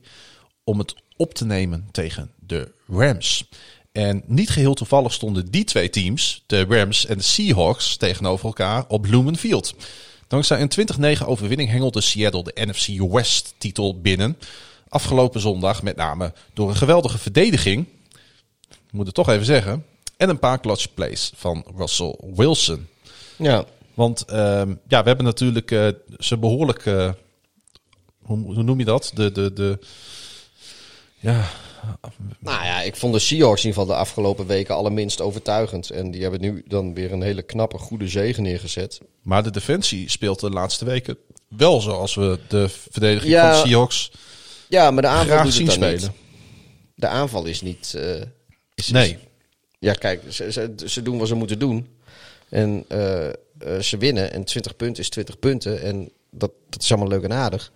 om 0.64 0.80
het 0.80 0.96
op 1.18 1.34
te 1.34 1.46
nemen 1.46 1.88
tegen 1.92 2.32
de 2.40 2.72
Rams. 2.88 3.50
En 3.92 4.24
niet 4.26 4.50
geheel 4.50 4.74
toevallig 4.74 5.14
stonden 5.14 5.52
die 5.52 5.64
twee 5.64 5.90
teams, 5.90 6.44
de 6.46 6.66
Rams 6.66 7.06
en 7.06 7.18
de 7.18 7.24
Seahawks, 7.24 7.96
tegenover 7.96 8.46
elkaar 8.46 8.86
op 8.88 9.06
Lumen 9.06 9.38
Field. 9.38 9.74
Dankzij 10.28 10.62
een 10.62 11.18
20-9 11.18 11.26
overwinning 11.26 11.70
hengelde 11.70 12.02
Seattle 12.02 12.44
de 12.44 12.66
NFC 12.66 13.12
West 13.12 13.54
titel 13.58 14.02
binnen. 14.02 14.38
Afgelopen 14.90 15.42
zondag 15.42 15.84
met 15.84 15.96
name 15.96 16.34
door 16.54 16.70
een 16.70 16.76
geweldige 16.76 17.18
verdediging 17.18 17.88
moet 18.92 19.06
het 19.06 19.16
toch 19.16 19.30
even 19.30 19.46
zeggen. 19.46 19.86
En 20.18 20.30
een 20.30 20.40
paar 20.40 20.60
clutch 20.60 20.94
plays 20.94 21.32
van 21.36 21.66
Russell 21.76 22.16
Wilson. 22.36 22.88
ja. 23.36 23.66
Want 23.94 24.26
ehm, 24.26 24.76
ja, 24.88 25.02
we 25.02 25.08
hebben 25.08 25.26
natuurlijk 25.26 25.72
eh, 25.72 25.88
ze 26.20 26.38
behoorlijk. 26.38 26.86
eh, 26.86 27.12
hoe, 28.22 28.54
hoe 28.54 28.64
noem 28.64 28.80
je 28.80 28.86
dat? 28.86 29.12
De, 29.14 29.32
de, 29.32 29.54
de, 29.54 29.80
ja, 31.22 31.48
Nou 32.40 32.64
ja, 32.66 32.82
ik 32.82 32.96
vond 32.96 33.14
de 33.14 33.20
Seahawks 33.20 33.62
in 33.64 33.68
ieder 33.68 33.82
geval 33.82 33.96
de 33.96 34.02
afgelopen 34.02 34.48
weken 34.48 34.76
allerminst 34.76 35.22
overtuigend. 35.22 35.90
En 35.90 36.12
die 36.12 36.22
hebben 36.22 36.42
nu 36.42 36.64
dan 36.68 36.94
weer 36.94 37.12
een 37.12 37.22
hele 37.22 37.42
knappe, 37.42 37.78
goede 37.78 38.08
zegen 38.08 38.44
neergezet. 38.44 39.00
maar 39.22 39.44
de 39.44 39.52
defensie 39.52 40.10
speelt 40.10 40.40
de 40.40 40.50
laatste 40.50 40.86
weken 40.86 41.18
wel 41.48 41.82
zoals 41.82 42.16
we 42.16 42.40
de 42.48 42.70
verdediging 42.70 43.32
Ja. 43.32 43.52
van 43.54 43.62
de 43.62 43.68
Seahawks. 43.68 44.12
Ja, 44.70 44.92
maar 44.92 45.02
de 45.02 45.08
aanval 45.08 45.26
Graag 45.26 45.44
doet 45.44 45.54
zien 45.54 45.68
het 45.68 45.80
dan 45.80 45.90
spelen. 45.90 46.12
niet. 46.12 46.20
De 46.96 47.08
aanval 47.08 47.46
is 47.46 47.62
niet... 47.62 47.94
eh, 47.94 48.22
is, 48.76 48.88
Nee. 48.88 49.18
Ja, 49.80 49.94
kijk, 49.94 50.22
ze, 50.30 50.52
ze, 50.52 50.74
ze 50.86 51.02
doen 51.02 51.18
wat 51.18 51.28
ze 51.28 51.36
moeten 51.36 51.60
doen. 51.60 51.88
En 52.50 52.86
eh, 52.88 53.28
eh, 53.28 53.34
ze 53.82 53.98
winnen. 53.98 54.32
En 54.34 54.44
20 54.44 54.76
punten 54.76 55.04
is 55.04 55.10
20 55.10 55.40
punten. 55.40 55.82
En 55.82 56.10
dat, 56.32 56.52
dat 56.70 56.82
is 56.82 56.90
allemaal 56.92 57.10
leuk 57.10 57.24
en 57.24 57.34
aardig. 57.34 57.72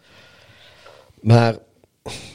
Maar 1.22 1.58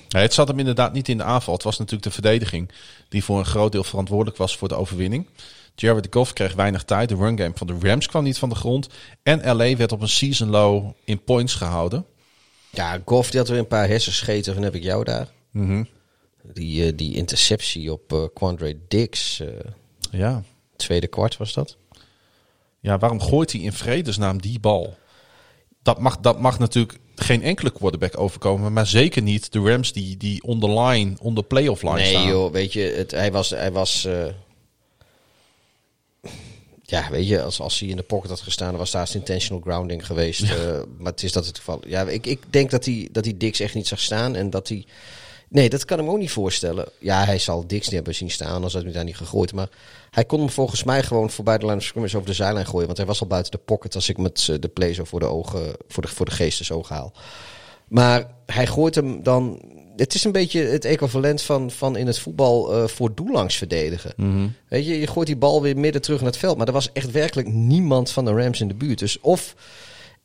Het 0.08 0.34
zat 0.34 0.48
hem 0.48 0.58
inderdaad 0.58 0.92
niet 0.92 1.08
in 1.08 1.16
de 1.16 1.22
aanval. 1.24 1.54
Het 1.54 1.62
was 1.62 1.78
natuurlijk 1.78 2.04
de 2.04 2.10
verdediging 2.10 2.70
die 3.08 3.24
voor 3.24 3.38
een 3.38 3.44
groot 3.44 3.72
deel 3.72 3.84
verantwoordelijk 3.84 4.36
was 4.36 4.56
voor 4.56 4.68
de 4.68 4.74
overwinning. 4.74 5.26
Jared 5.74 6.06
Goff 6.10 6.32
kreeg 6.32 6.54
weinig 6.54 6.82
tijd. 6.84 7.08
De 7.08 7.14
run 7.14 7.38
game 7.38 7.52
van 7.54 7.66
de 7.66 7.76
Rams 7.82 8.06
kwam 8.06 8.22
niet 8.24 8.38
van 8.38 8.48
de 8.48 8.54
grond. 8.54 8.88
En 9.22 9.56
LA 9.56 9.76
werd 9.76 9.92
op 9.92 10.00
een 10.00 10.08
season 10.08 10.48
low 10.50 10.90
in 11.04 11.24
points 11.24 11.54
gehouden. 11.54 12.06
ja, 12.70 13.00
Goff 13.04 13.30
die 13.30 13.40
had 13.40 13.48
weer 13.48 13.58
een 13.58 13.66
paar 13.66 13.88
hersenscheten. 13.88 14.56
En 14.56 14.62
heb 14.62 14.74
ik 14.74 14.82
jou 14.82 15.04
daar. 15.04 15.28
Mhm. 15.50 15.84
Die, 16.52 16.86
eh, 16.86 16.92
die 16.96 17.14
interceptie 17.16 17.92
op 17.92 18.12
eh 18.12 18.24
Quandre 18.34 18.78
Dix. 18.88 19.40
eh, 19.40 19.48
Ja. 20.10 20.42
tweede 20.76 21.06
kwart 21.06 21.36
was 21.36 21.52
dat. 21.52 21.76
ja, 22.80 22.98
waarom 22.98 23.20
gooit 23.20 23.52
hij 23.52 23.60
in 23.60 23.72
vredesnaam 23.72 24.40
die 24.40 24.60
bal? 24.60 24.96
Dat 25.82 25.98
mag, 25.98 26.16
dat 26.20 26.40
mag 26.40 26.58
natuurlijk 26.58 26.98
geen 27.20 27.42
enkele 27.42 27.70
quarterback 27.70 28.18
overkomen. 28.18 28.72
Maar 28.72 28.86
zeker 28.86 29.22
niet 29.22 29.52
de 29.52 29.60
Rams 29.60 29.92
die, 29.92 30.16
die 30.16 30.42
on 30.42 30.60
the 30.60 30.70
line, 30.70 31.16
on 31.20 31.34
the 31.34 31.42
playoff 31.42 31.82
line 31.82 31.94
Nee 31.94 32.10
staan. 32.10 32.26
joh, 32.26 32.52
weet 32.52 32.72
je, 32.72 32.80
het, 32.80 33.10
hij 33.10 33.32
was... 33.32 33.50
Hij 33.50 33.72
was 33.72 34.04
eh, 34.04 34.26
ja, 36.82 37.10
weet 37.10 37.28
je, 37.28 37.42
als, 37.42 37.60
als 37.60 37.78
hij 37.80 37.88
in 37.88 37.96
de 37.96 38.02
pocket 38.02 38.30
had 38.30 38.40
gestaan, 38.40 38.68
dan 38.68 38.78
was 38.78 38.90
daar 38.90 39.10
intentional 39.12 39.62
grounding 39.62 40.06
geweest. 40.06 40.42
eh, 40.42 40.80
maar 40.98 41.12
het 41.12 41.22
is 41.22 41.32
dat 41.32 41.46
het 41.46 41.58
geval. 41.58 41.80
Ja, 41.86 42.08
ik, 42.08 42.26
ik 42.26 42.40
denk 42.50 42.70
dat 42.70 42.84
hij, 42.84 43.08
dat 43.12 43.24
hij 43.24 43.36
Dix 43.36 43.60
echt 43.60 43.74
niet 43.74 43.86
zag 43.86 44.00
staan 44.00 44.36
en 44.36 44.50
dat 44.50 44.68
hij... 44.68 44.84
Nee, 45.50 45.68
dat 45.68 45.84
kan 45.84 45.98
hem 45.98 46.08
ook 46.08 46.18
niet 46.18 46.30
voorstellen. 46.30 46.88
Ja, 46.98 47.24
hij 47.24 47.38
zal 47.38 47.66
Dix 47.66 47.84
niet 47.84 47.94
hebben 47.94 48.14
zien 48.14 48.30
staan, 48.30 48.62
had 48.62 48.72
hij 48.72 48.92
daar 48.92 49.04
niet 49.04 49.16
gegooid. 49.16 49.52
Maar 49.52 49.68
hij 50.10 50.24
kon 50.24 50.38
hem 50.38 50.50
volgens 50.50 50.84
mij 50.84 51.02
gewoon 51.02 51.30
voorbij 51.30 51.58
de 51.58 51.66
line 51.66 51.76
of 51.76 51.82
scrimmage 51.82 52.16
over 52.16 52.28
de 52.28 52.34
zijlijn 52.34 52.66
gooien. 52.66 52.86
Want 52.86 52.98
hij 52.98 53.06
was 53.06 53.20
al 53.20 53.26
buiten 53.26 53.52
de 53.52 53.58
pocket 53.58 53.94
als 53.94 54.08
ik 54.08 54.18
met 54.18 54.46
eh, 54.50 54.56
de 54.60 54.68
play 54.68 54.94
zo 54.94 55.04
voor 55.04 55.20
de 55.20 55.26
ogen, 55.26 55.72
voor 55.88 56.02
de, 56.02 56.08
voor 56.08 56.26
de 56.26 56.32
geestesogen 56.32 56.94
haal. 56.94 57.12
Maar 57.88 58.26
hij 58.46 58.66
gooit 58.66 58.94
hem 58.94 59.22
dan. 59.22 59.62
Het 59.96 60.14
is 60.14 60.24
een 60.24 60.32
beetje 60.32 60.60
het 60.60 60.84
equivalent 60.84 61.42
van, 61.42 61.70
van 61.70 61.96
in 61.96 62.06
het 62.06 62.18
voetbal 62.18 62.72
eh, 62.72 62.86
voor 62.86 63.14
doel 63.14 63.32
langs 63.32 63.56
verdedigen. 63.56 64.12
Weet 64.68 64.86
je, 64.86 65.00
je 65.00 65.06
gooit 65.06 65.26
die 65.26 65.36
bal 65.36 65.62
weer 65.62 65.76
midden 65.76 66.02
terug 66.02 66.20
naar 66.20 66.30
het 66.30 66.38
veld. 66.38 66.56
Maar 66.56 66.66
er 66.66 66.72
was 66.72 66.92
echt 66.92 67.10
werkelijk 67.10 67.48
niemand 67.48 68.10
van 68.10 68.24
de 68.24 68.32
Rams 68.32 68.60
in 68.60 68.68
de 68.68 68.74
buurt. 68.74 68.98
Dus 68.98 69.20
of 69.20 69.54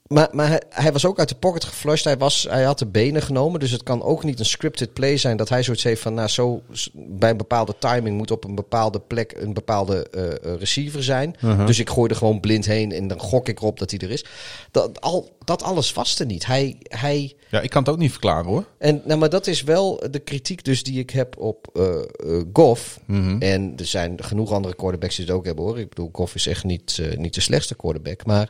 Maar, 0.07 0.27
maar 0.31 0.47
hij, 0.47 0.61
hij 0.69 0.91
was 0.91 1.05
ook 1.05 1.19
uit 1.19 1.29
de 1.29 1.35
pocket 1.35 1.63
geflushed. 1.63 2.03
Hij, 2.03 2.17
was, 2.17 2.47
hij 2.49 2.63
had 2.63 2.79
de 2.79 2.85
benen 2.85 3.21
genomen. 3.21 3.59
Dus 3.59 3.71
het 3.71 3.83
kan 3.83 4.03
ook 4.03 4.23
niet 4.23 4.39
een 4.39 4.45
scripted 4.45 4.93
play 4.93 5.17
zijn 5.17 5.37
dat 5.37 5.49
hij 5.49 5.63
zoiets 5.63 5.83
heeft 5.83 6.01
van... 6.01 6.13
Nou, 6.13 6.27
zo, 6.27 6.61
bij 6.93 7.29
een 7.29 7.37
bepaalde 7.37 7.75
timing 7.79 8.17
moet 8.17 8.31
op 8.31 8.43
een 8.43 8.55
bepaalde 8.55 8.99
plek 8.99 9.33
een 9.37 9.53
bepaalde 9.53 10.09
eh, 10.09 10.31
eh, 10.31 10.59
receiver 10.59 11.03
zijn. 11.03 11.35
Mhm. 11.41 11.65
Dus 11.65 11.79
ik 11.79 11.89
gooi 11.89 12.09
er 12.09 12.15
gewoon 12.15 12.39
blind 12.39 12.65
heen 12.65 12.91
en 12.91 13.07
dan 13.07 13.19
gok 13.19 13.47
ik 13.47 13.59
erop 13.59 13.79
dat 13.79 13.91
hij 13.91 13.99
er 13.99 14.11
is. 14.11 14.25
Dat, 14.71 15.01
al, 15.01 15.35
dat 15.43 15.63
alles 15.63 15.93
was 15.93 16.19
er 16.19 16.25
niet. 16.25 16.45
Hij... 16.45 16.75
hij 16.83 17.33
Ja, 17.49 17.61
ik 17.61 17.69
kan 17.69 17.83
het 17.83 17.91
ook 17.91 17.97
niet 17.97 18.11
verklaren 18.11 18.45
hoor. 18.45 18.65
en, 18.77 19.01
nou, 19.05 19.19
maar 19.19 19.29
dat 19.29 19.47
is 19.47 19.63
wel 19.63 20.03
de 20.11 20.19
kritiek 20.19 20.63
dus 20.63 20.83
die 20.83 20.99
ik 20.99 21.09
heb 21.09 21.37
op 21.37 21.67
eh, 21.73 22.41
Goff. 22.53 22.99
Mhm. 23.05 23.41
En 23.41 23.73
er 23.77 23.85
zijn 23.85 24.23
genoeg 24.23 24.51
andere 24.51 24.75
quarterbacks 24.75 25.15
die 25.15 25.25
het 25.25 25.33
ook 25.33 25.45
hebben 25.45 25.65
hoor. 25.65 25.79
Ik 25.79 25.89
bedoel, 25.89 26.09
Goff 26.11 26.35
is 26.35 26.47
echt 26.47 26.63
niet, 26.63 27.01
niet 27.17 27.33
de 27.33 27.41
slechtste 27.41 27.75
quarterback. 27.75 28.25
Maar 28.25 28.49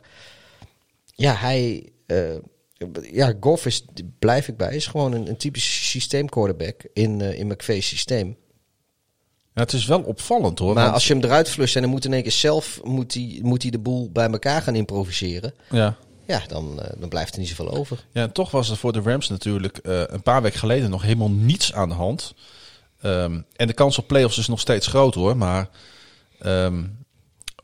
ja, 1.16 1.34
hij... 1.34 1.88
eh, 2.06 2.34
ja, 3.12 3.34
Goff 3.40 3.66
is, 3.66 3.84
blijf 4.18 4.48
ik 4.48 4.56
bij, 4.56 4.74
is 4.74 4.86
gewoon 4.86 5.12
een, 5.12 5.28
een 5.28 5.36
typische 5.36 5.82
systeemquarterback 5.84 6.80
in, 6.92 7.20
eh 7.20 7.38
in 7.38 7.46
McVee's 7.46 7.88
systeem. 7.88 8.36
Ja, 9.54 9.62
het 9.62 9.72
is 9.72 9.86
wel 9.86 10.00
opvallend 10.02 10.58
hoor. 10.58 10.74
Maar 10.74 10.82
want- 10.82 10.94
als 10.94 11.06
je 11.06 11.12
hem 11.14 11.22
eruit 11.24 11.50
flust 11.50 11.76
en 11.76 11.82
dan 11.82 11.90
moet 11.90 12.04
in 12.04 12.12
één 12.12 12.22
keer 12.22 12.32
zelf 12.32 12.80
moet 12.84 13.14
hij, 13.14 13.38
moet 13.42 13.62
hij 13.62 13.70
de 13.70 13.78
boel 13.78 14.10
bij 14.10 14.30
elkaar 14.30 14.62
gaan 14.62 14.74
improviseren. 14.74 15.54
ja. 15.70 15.96
Ja, 16.26 16.42
dan, 16.48 16.80
eh, 16.82 17.00
dan 17.00 17.08
blijft 17.08 17.32
er 17.34 17.38
niet 17.40 17.48
zoveel 17.48 17.70
over. 17.70 18.04
Ja, 18.12 18.22
en 18.22 18.32
toch 18.32 18.50
was 18.50 18.70
er 18.70 18.76
voor 18.76 18.92
de 18.92 19.00
Rams 19.00 19.28
natuurlijk 19.28 19.78
een 19.82 20.22
paar 20.22 20.42
weken 20.42 20.58
geleden 20.58 20.90
nog 20.90 21.02
helemaal 21.02 21.30
niets 21.30 21.72
aan 21.72 21.88
de 21.88 21.94
hand. 21.94 22.34
Ehm, 23.00 23.40
en 23.56 23.66
de 23.66 23.72
kans 23.72 23.98
op 23.98 24.06
playoffs 24.06 24.38
is 24.38 24.46
nog 24.48 24.60
steeds 24.60 24.86
groot 24.86 25.14
hoor. 25.14 25.36
Maar 25.36 25.68
ehm, 26.38 26.84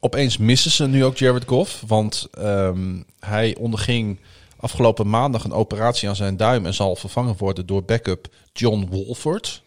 opeens 0.05 0.37
missen 0.37 0.71
ze 0.71 0.87
nu 0.87 1.05
ook 1.05 1.17
Jared 1.17 1.45
Goff. 1.47 1.83
Want 1.87 2.29
ehm, 2.33 3.03
hij 3.21 3.57
onderging 3.59 4.19
afgelopen 4.57 5.11
maandag 5.11 5.45
een 5.45 5.53
operatie 5.53 6.09
aan 6.09 6.17
zijn 6.17 6.37
duim. 6.37 6.67
En 6.67 6.75
zal 6.75 6.97
vervangen 6.97 7.35
worden 7.39 7.67
door 7.67 7.85
backup 7.85 8.29
John 8.53 8.87
Wolford. 8.91 9.63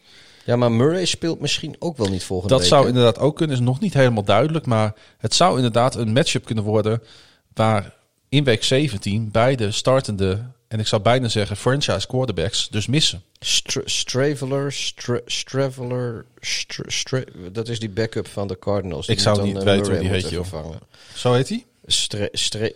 Ja, 0.45 0.56
maar 0.56 0.72
Murray 0.72 1.06
speelt 1.06 1.40
misschien 1.40 1.76
ook 1.80 1.98
wel 1.98 2.07
niet 2.07 2.24
volgende 2.24 2.53
Dat 2.53 2.60
week. 2.62 2.70
zou 2.70 2.82
hè? 2.82 2.88
inderdaad 2.88 3.20
ook 3.20 3.36
kunnen. 3.36 3.56
Is 3.56 3.62
nog 3.62 3.80
niet 3.80 3.94
helemaal 3.94 4.24
duidelijk. 4.24 4.66
Maar 4.66 4.94
het 5.18 5.34
zou 5.34 5.56
inderdaad 5.56 5.95
een 5.95 6.14
matchup 6.14 6.45
kunnen 6.45 6.64
worden. 6.64 7.02
Waar 7.53 7.94
in 8.30 8.44
week 8.44 8.64
17 8.64 9.32
beide 9.32 9.72
startende. 9.72 10.44
En 10.67 10.79
ik 10.79 10.87
zou 10.87 11.01
bijna 11.01 11.27
zeggen 11.27 11.57
franchise 11.57 12.07
quarterbacks 12.07 12.67
dus 12.69 12.87
missen. 12.87 13.23
Stra- 13.39 13.81
Straveler, 13.85 14.71
Stra- 14.71 15.21
Straveler, 15.25 16.25
Stra- 16.39 16.89
Stra- 16.89 17.23
dat 17.51 17.67
is 17.69 17.79
die 17.79 17.89
backup 17.89 18.27
van 18.27 18.47
de 18.47 18.59
Cardinals. 18.59 19.07
Ik 19.07 19.19
zou 19.19 19.41
niet 19.43 19.57
eh, 19.57 19.63
weten 19.63 19.91
hoe 19.91 19.99
die 19.99 20.09
heet, 20.09 20.29
joh. 20.29 20.45
Zo 21.15 21.33
heet 21.33 21.49
hij? 21.49 21.65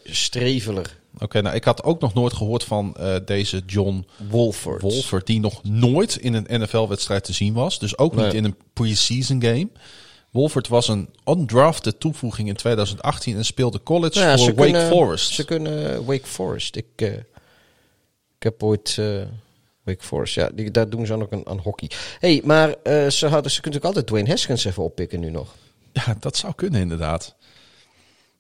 Streveler. 0.04 0.98
Oké, 1.20 1.42
nou 1.42 1.56
ik 1.56 1.64
had 1.64 1.84
ook 1.84 2.00
nog 2.02 2.14
nooit 2.14 2.34
gehoord 2.34 2.64
van 2.64 2.96
eh, 2.96 3.16
deze 3.26 3.62
John 3.66 4.06
Wolford. 4.30 4.82
Wolford, 4.82 5.26
die 5.28 5.40
nog 5.40 5.64
nooit 5.64 6.16
in 6.16 6.34
een 6.34 6.62
NFL-wedstrijd 6.62 7.24
te 7.24 7.34
zien 7.34 7.54
was. 7.54 7.80
Dus 7.80 7.98
ook 7.98 8.16
Nee. 8.16 8.26
niet 8.26 8.34
in 8.34 8.44
een 8.44 8.56
preseason 8.74 9.42
game. 9.42 9.68
Wolford 10.32 10.68
was 10.68 10.88
een 10.88 11.10
undrafted 11.26 12.00
toevoeging 12.00 12.48
in 12.48 12.56
2018 12.56 13.36
en 13.36 13.46
speelde 13.46 13.84
college 13.84 14.20
Nou 14.20 14.30
ja, 14.32 14.38
voor 14.38 14.46
Wake 14.56 14.62
kunnen- 14.72 14.88
Forest. 14.88 15.34
Ze 15.34 15.46
kunnen 15.46 16.06
Wake 16.06 16.28
Forest. 16.28 16.76
Ik, 16.76 16.86
eh, 16.96 17.12
ik 18.40 18.44
heb 18.44 18.64
ooit 18.64 18.96
eh, 19.00 19.22
Wake 19.84 20.04
Forest. 20.04 20.36
Ja, 20.36 20.50
die, 20.54 20.72
daar 20.72 20.90
doen 20.90 21.06
ze 21.06 21.12
dan 21.12 21.22
ook 21.22 21.34
aan, 21.34 21.48
aan 21.48 21.60
hockey. 21.60 21.92
hey, 22.20 22.42
maar 22.44 22.76
eh, 22.84 23.10
ze 23.10 23.28
hadden, 23.28 23.52
ze 23.52 23.62
kunnen 23.62 23.80
ook 23.80 23.86
altijd 23.86 24.08
Dwayne 24.08 24.30
Haskins 24.30 24.66
even 24.66 24.84
oppikken 24.84 25.20
nu 25.20 25.30
nog. 25.30 25.56
Ja, 25.92 26.16
dat 26.20 26.38
zou 26.38 26.54
kunnen 26.56 26.82
inderdaad. 26.82 27.36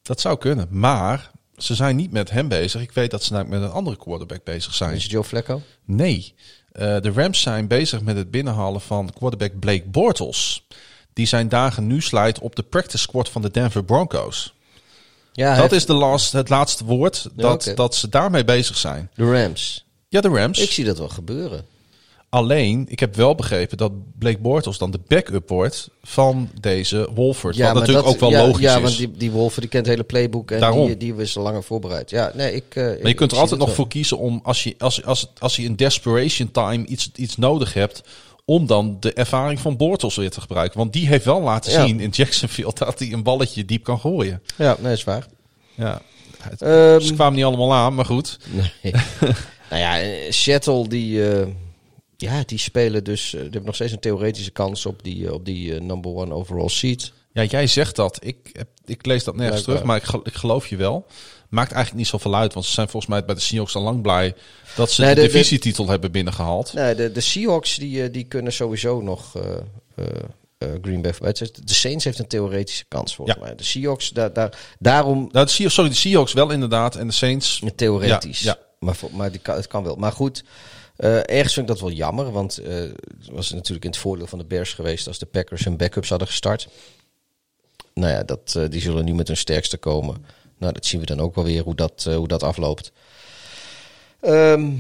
Dat 0.01 0.21
zou 0.21 0.38
kunnen. 0.38 0.67
Maar 0.69 1.31
ze 1.57 1.76
zijn 1.76 1.95
niet 1.95 2.11
met 2.11 2.30
hem 2.30 2.47
bezig. 2.47 2.81
Ik 2.81 2.91
weet 2.91 3.11
dat 3.11 3.23
ze 3.23 3.34
namelijk 3.34 3.59
met 3.59 3.69
een 3.69 3.76
andere 3.76 3.97
quarterback 3.97 4.43
bezig 4.43 4.73
zijn. 4.73 4.95
Is 4.95 5.03
het 5.03 5.11
Joe 5.11 5.23
Flacco? 5.23 5.61
Nee. 5.85 6.34
Eh, 6.71 7.01
de 7.01 7.11
Rams 7.11 7.41
zijn 7.41 7.67
bezig 7.67 8.01
met 8.01 8.15
het 8.15 8.31
binnenhalen 8.31 8.81
van 8.81 9.13
quarterback 9.13 9.59
Blake 9.59 9.85
Bortles. 9.85 10.67
Die 11.13 11.26
zijn 11.26 11.49
dagen 11.49 11.88
nu 11.88 12.01
slijt 12.01 12.39
op 12.39 12.55
de 12.55 12.63
practice 12.63 12.97
squad 12.97 13.30
van 13.30 13.41
de 13.41 13.51
Denver 13.51 13.84
Broncos. 13.84 14.53
Ja, 15.34 15.55
dat 15.55 15.71
is 15.71 15.85
de 15.85 15.93
last, 15.93 16.31
het 16.31 16.49
laatste 16.49 16.85
woord 16.85 17.27
Ja, 17.35 17.41
dat, 17.41 17.71
dat 17.76 17.95
ze 17.95 18.09
daarmee 18.09 18.45
bezig 18.45 18.77
zijn. 18.77 19.11
De 19.15 19.31
Rams. 19.31 19.85
Ja, 20.10 20.22
de 20.22 20.27
Rams. 20.30 20.60
Ik 20.60 20.72
zie 20.72 20.86
dat 20.86 20.98
wel 20.98 21.10
gebeuren. 21.10 21.65
Alleen, 22.30 22.86
ik 22.90 22.99
heb 22.99 23.15
wel 23.15 23.36
begrepen 23.36 23.77
dat 23.77 23.91
Blake 24.19 24.38
Bortles 24.38 24.77
dan 24.77 24.91
de 24.91 24.99
backup 25.07 25.49
wordt 25.49 25.90
van 26.03 26.49
deze 26.60 27.10
Wolford. 27.15 27.56
wat 27.57 27.65
maar 27.65 27.73
natuurlijk 27.76 28.06
dat- 28.06 28.14
ook 28.14 28.19
wel 28.19 28.30
ja, 28.31 28.45
logisch 28.45 28.61
ja, 28.61 28.76
is. 28.76 28.81
want 28.81 28.98
die, 28.98 29.11
die 29.11 29.31
Wolfen 29.31 29.61
die 29.61 29.69
kent 29.69 29.86
het 29.86 29.95
hele 29.95 30.07
playbook 30.07 30.52
en 30.52 30.60
Daarom. 30.60 30.86
die, 30.88 30.98
die 30.98 31.14
was 31.14 31.38
al 31.38 31.44
langer 31.44 31.64
voorbereid. 31.64 32.10
Ja, 32.10 32.31
nee, 32.36 32.53
ik. 32.53 32.64
eh, 32.76 32.84
Maar 32.84 32.98
je 32.98 33.07
ik 33.07 33.15
kunt 33.15 33.31
er 33.31 33.38
altijd 33.38 33.60
nog 33.60 33.73
voor 33.73 33.88
kiezen 33.88 34.18
om, 34.18 34.40
als 34.44 34.64
je, 34.64 34.76
als, 34.77 35.03
als, 35.03 35.27
als 35.40 35.56
je 35.56 35.64
in 35.64 35.76
desperation 35.76 36.52
time 36.52 36.86
iets, 36.86 37.11
iets 37.15 37.36
nodig 37.38 37.73
hebt, 37.73 38.02
om 38.45 38.68
dan 38.68 38.98
de 38.99 39.14
ervaring 39.14 39.60
van 39.60 39.77
Bortles 39.77 40.15
weer 40.15 40.30
te 40.31 40.41
gebruiken. 40.41 40.77
Want 40.77 40.94
die 40.94 41.07
heeft 41.07 41.26
wel 41.26 41.41
laten 41.41 41.72
Ja. 41.72 41.86
zien 41.86 41.99
in 41.99 42.10
Jacksonville 42.10 42.72
dat 42.86 42.99
hij 42.99 43.11
een 43.14 43.23
balletje 43.23 43.65
diep 43.65 43.84
kan 43.84 43.99
gooien. 43.99 44.41
Ja, 44.56 44.77
nee, 44.80 44.94
is 44.94 45.03
waar. 45.03 45.26
Ja. 45.76 46.02
Het, 46.40 46.61
Ehm, 46.61 46.99
ze 46.99 47.14
kwamen 47.14 47.36
niet 47.36 47.45
allemaal 47.45 47.73
aan, 47.73 47.95
maar 47.95 48.06
goed. 48.06 48.40
Nee. 48.81 48.94
nou 49.70 49.82
ja, 49.82 50.02
Seattle 50.32 50.88
die, 50.88 51.30
eh, 51.34 51.48
ja, 52.18 52.44
die 52.46 52.58
spelen 52.58 53.04
dus. 53.04 53.26
eh, 53.26 53.32
die 53.32 53.41
hebben 53.41 53.66
nog 53.66 53.76
steeds 53.76 53.91
een 53.91 54.00
theoretische 54.00 54.52
kans 54.52 54.86
op 54.86 55.04
die, 55.04 55.28
eh, 55.28 55.34
op 55.34 55.46
die 55.46 55.74
number 55.74 56.12
one 56.16 56.34
overall 56.34 56.70
seat. 56.70 57.12
Ja, 57.34 57.44
jij 57.44 57.68
zegt 57.68 57.96
dat. 57.96 58.20
Ik, 58.24 58.38
heb, 58.54 58.68
ik 58.86 59.06
lees 59.06 59.24
dat 59.24 59.36
nergens 59.36 59.64
Blijkbaar. 59.64 60.00
terug, 60.00 60.12
maar 60.12 60.22
ik, 60.22 60.28
ik 60.34 60.40
geloof 60.40 60.68
je 60.68 60.76
wel. 60.76 61.06
Maakt 61.50 61.72
eigenlijk 61.72 62.02
niet 62.04 62.08
zoveel 62.12 62.36
uit, 62.36 62.54
want 62.54 62.66
ze 62.66 62.72
zijn 62.72 62.90
volgens 62.90 63.12
mij 63.12 63.26
bij 63.26 63.36
de 63.36 63.41
Seahawks 63.41 63.76
al 63.76 63.82
lang 63.82 64.02
blij 64.02 64.36
dat 64.76 64.91
ze 64.91 65.02
Nee, 65.02 65.16
de, 65.16 65.22
de- 65.22 65.28
de- 65.28 65.32
divisietitel 65.34 65.88
hebben 65.88 66.12
binnengehaald. 66.12 66.74
Nee, 66.74 66.96
de, 66.96 67.12
de 67.12 67.20
Seahawks 67.22 67.76
die, 67.76 68.12
die 68.12 68.24
kunnen 68.24 68.54
sowieso 68.54 69.02
nog 69.02 69.36
eh, 69.36 69.44
eh, 70.58 70.68
Green 70.82 71.02
Bay 71.02 71.14
De 71.32 71.52
Saints 71.66 72.04
heeft 72.04 72.20
een 72.20 72.28
theoretische 72.28 72.86
kans 72.88 73.16
volgens 73.16 73.38
Ja. 73.38 73.44
mij. 73.46 73.56
De 73.56 73.64
Seahawks, 73.64 74.10
daar, 74.10 74.34
daar, 74.34 74.58
daarom 74.80 75.30
Nou, 75.32 75.46
de 75.46 75.52
Seahawks, 75.52 75.74
sorry, 75.76 75.90
de 75.90 75.96
Seahawks 75.96 76.34
wel 76.34 76.52
inderdaad 76.52 76.96
en 76.96 77.08
de 77.08 77.14
Saints. 77.14 77.62
theoretisch. 77.76 78.40
Ja, 78.40 78.58
ja. 78.60 78.68
Maar, 78.80 78.99
maar 79.11 79.31
die 79.31 79.41
kan, 79.41 79.56
het 79.56 79.68
kan 79.68 79.84
wel. 79.84 79.95
Maar 79.95 80.11
goed, 80.11 80.43
eh, 80.95 81.15
ergens 81.15 81.53
vind 81.53 81.69
ik 81.69 81.73
dat 81.76 81.80
wel 81.80 81.91
jammer. 81.91 82.31
Want 82.31 82.57
eh, 82.57 82.76
het 82.76 83.30
was 83.31 83.51
natuurlijk 83.51 83.85
in 83.85 83.91
het 83.91 83.99
voordeel 83.99 84.27
van 84.27 84.39
de 84.39 84.45
Bears 84.45 84.73
geweest 84.73 85.07
als 85.07 85.19
de 85.19 85.26
Packers 85.26 85.64
hun 85.64 85.77
backups 85.77 86.10
hadden 86.10 86.27
gestart. 86.27 86.68
Nou 87.93 88.14
ja, 88.14 88.23
dat, 88.23 88.56
eh, 88.57 88.69
die 88.69 88.81
zullen 88.81 89.06
nu 89.06 89.14
met 89.14 89.27
hun 89.27 89.38
sterkste 89.38 89.77
komen. 89.77 90.26
Nou, 90.57 90.73
dat 90.73 90.85
zien 90.85 90.99
we 90.99 91.06
dan 91.06 91.19
ook 91.19 91.35
wel 91.35 91.43
weer 91.43 91.64
hoe 91.64 91.76
dat, 91.76 92.03
hoe 92.03 92.27
dat 92.27 92.43
afloopt. 92.43 92.91
Ehm, 94.19 94.72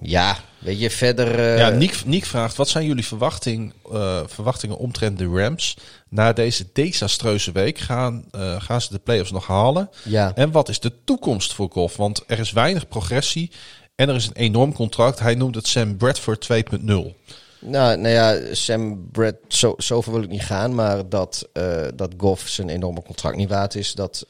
ja, 0.00 0.36
weet 0.60 0.80
je, 0.80 0.90
verder... 0.90 1.38
eh, 1.38 1.58
Ja, 1.58 1.68
Niek, 1.68 2.04
Niek 2.04 2.24
vraagt, 2.24 2.56
wat 2.56 2.68
zijn 2.68 2.86
jullie 2.86 3.06
verwachting, 3.06 3.72
eh, 3.92 4.20
verwachtingen 4.26 4.76
omtrent 4.76 5.18
de 5.18 5.26
Rams? 5.26 5.76
Na 6.08 6.32
deze 6.32 6.66
desastreuze 6.72 7.52
week 7.52 7.78
gaan, 7.78 8.24
eh, 8.30 8.60
gaan 8.62 8.80
ze 8.80 8.92
de 8.92 8.98
playoffs 8.98 9.30
nog 9.30 9.46
halen? 9.46 9.90
Ja. 10.04 10.32
En 10.34 10.50
wat 10.50 10.68
is 10.68 10.80
de 10.80 10.92
toekomst 11.04 11.52
voor 11.54 11.68
Goff? 11.72 11.96
Want 11.96 12.22
er 12.26 12.38
is 12.38 12.52
weinig 12.52 12.88
progressie 12.88 13.50
en 13.94 14.08
er 14.08 14.14
is 14.14 14.26
een 14.26 14.32
enorm 14.36 14.72
contract. 14.72 15.18
Hij 15.18 15.34
noemt 15.34 15.54
het 15.54 15.66
Sam 15.66 15.96
Bradford 15.96 16.48
2.0. 16.52 17.14
Nou, 17.62 17.96
nou 17.96 18.08
ja, 18.08 18.54
Sam 18.54 19.08
Brad, 19.12 19.34
zo, 19.48 19.74
zover 19.76 20.12
wil 20.12 20.22
ik 20.22 20.28
niet 20.28 20.42
gaan. 20.44 20.74
Maar 20.74 21.08
dat, 21.08 21.48
dat 21.94 22.12
Goff 22.16 22.48
zijn 22.48 22.68
enorme 22.68 23.02
contract 23.02 23.36
niet 23.36 23.48
waard 23.48 23.74
is. 23.74 23.94
Dat, 23.94 24.26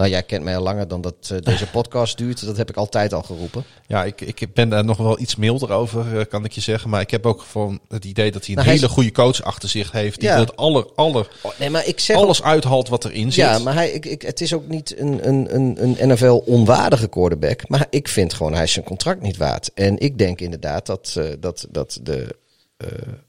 nou, 0.00 0.12
jij 0.12 0.22
kent 0.22 0.44
mij 0.44 0.56
al 0.56 0.62
langer 0.62 0.88
dan 0.88 1.00
dat 1.00 1.30
eh, 1.32 1.38
deze 1.40 1.66
podcast 1.78 2.18
duurt. 2.18 2.44
Dat 2.44 2.56
heb 2.56 2.68
ik 2.70 2.76
altijd 2.76 3.12
al 3.12 3.22
geroepen. 3.22 3.64
Ja, 3.86 4.04
ik, 4.04 4.20
ik 4.20 4.54
ben 4.54 4.68
daar 4.68 4.84
nog 4.84 4.96
wel 4.96 5.20
iets 5.20 5.36
milder 5.36 5.70
over, 5.70 6.18
eh, 6.18 6.26
kan 6.28 6.44
ik 6.44 6.52
je 6.52 6.60
zeggen. 6.60 6.90
Maar 6.90 7.00
ik 7.00 7.10
heb 7.10 7.26
ook 7.26 7.42
gewoon 7.50 7.80
het 7.88 8.04
idee 8.04 8.30
dat 8.30 8.46
hij 8.46 8.56
een 8.56 8.62
Nou, 8.64 8.74
hele 8.76 8.88
goede 8.88 9.12
coach 9.12 9.42
achter 9.42 9.68
zich 9.68 9.92
heeft. 9.92 10.20
Die 10.20 10.28
Ja. 10.28 10.38
het 10.38 10.56
aller, 10.56 10.86
aller, 10.94 11.28
Oh, 11.42 11.52
nee, 11.58 11.70
maar 11.70 11.86
ik 11.86 12.00
zeg 12.00 12.16
alles 12.16 12.42
uithaalt 12.42 12.88
wat 12.88 13.04
erin 13.04 13.32
zit. 13.32 13.44
Ja, 13.44 13.58
maar 13.58 13.74
hij, 13.74 13.90
ik, 13.90 14.06
ik, 14.06 14.22
het 14.22 14.40
is 14.40 14.54
ook 14.54 14.68
niet 14.68 14.98
een, 14.98 15.28
een, 15.28 15.54
een, 15.54 15.96
een 16.02 16.08
NFL-onwaardige 16.08 17.08
quarterback. 17.08 17.68
Maar 17.68 17.86
ik 17.90 18.08
vind 18.08 18.34
gewoon, 18.34 18.54
hij 18.54 18.62
is 18.62 18.72
zijn 18.72 18.84
contract 18.84 19.22
niet 19.22 19.36
waard. 19.36 19.70
En 19.74 19.98
ik 19.98 20.18
denk 20.18 20.40
inderdaad 20.40 20.86
dat, 20.86 21.14
eh, 21.16 21.24
dat, 21.40 21.66
dat, 21.70 21.98
de, 22.02 22.36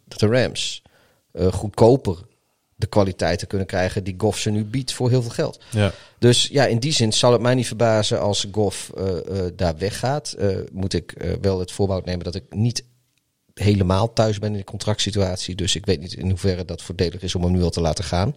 dat 0.07 0.19
de 0.19 0.27
Rams 0.27 0.81
goedkoper 1.51 2.17
de 2.81 2.87
kwaliteiten 2.87 3.47
kunnen 3.47 3.67
krijgen 3.67 4.03
die 4.03 4.13
Goff 4.17 4.39
ze 4.39 4.49
nu 4.49 4.65
biedt 4.65 4.93
voor 4.93 5.09
heel 5.09 5.21
veel 5.21 5.31
geld. 5.31 5.59
Ja. 5.69 5.91
Dus 6.19 6.47
ja, 6.51 6.65
in 6.65 6.79
die 6.79 6.91
zin 6.91 7.13
zal 7.13 7.31
het 7.31 7.41
mij 7.41 7.55
niet 7.55 7.67
verbazen 7.67 8.21
als 8.21 8.47
Goff 8.51 8.89
eh, 8.89 9.17
eh, 9.17 9.51
daar 9.55 9.77
weggaat. 9.77 10.31
Eh, 10.31 10.57
moet 10.71 10.93
ik 10.93 11.37
wel 11.41 11.59
het 11.59 11.71
voorbehoud 11.71 12.05
nemen 12.05 12.23
dat 12.23 12.35
ik 12.35 12.43
niet 12.49 12.83
helemaal 13.53 14.13
thuis 14.13 14.39
ben 14.39 14.51
in 14.51 14.57
de 14.57 14.63
contractsituatie. 14.63 15.55
Dus 15.55 15.75
ik 15.75 15.85
weet 15.85 15.99
niet 15.99 16.13
in 16.13 16.29
hoeverre 16.29 16.65
dat 16.65 16.81
voordelig 16.81 17.21
is 17.21 17.35
om 17.35 17.43
hem 17.43 17.51
nu 17.51 17.63
al 17.63 17.69
te 17.69 17.81
laten 17.81 18.03
gaan. 18.03 18.35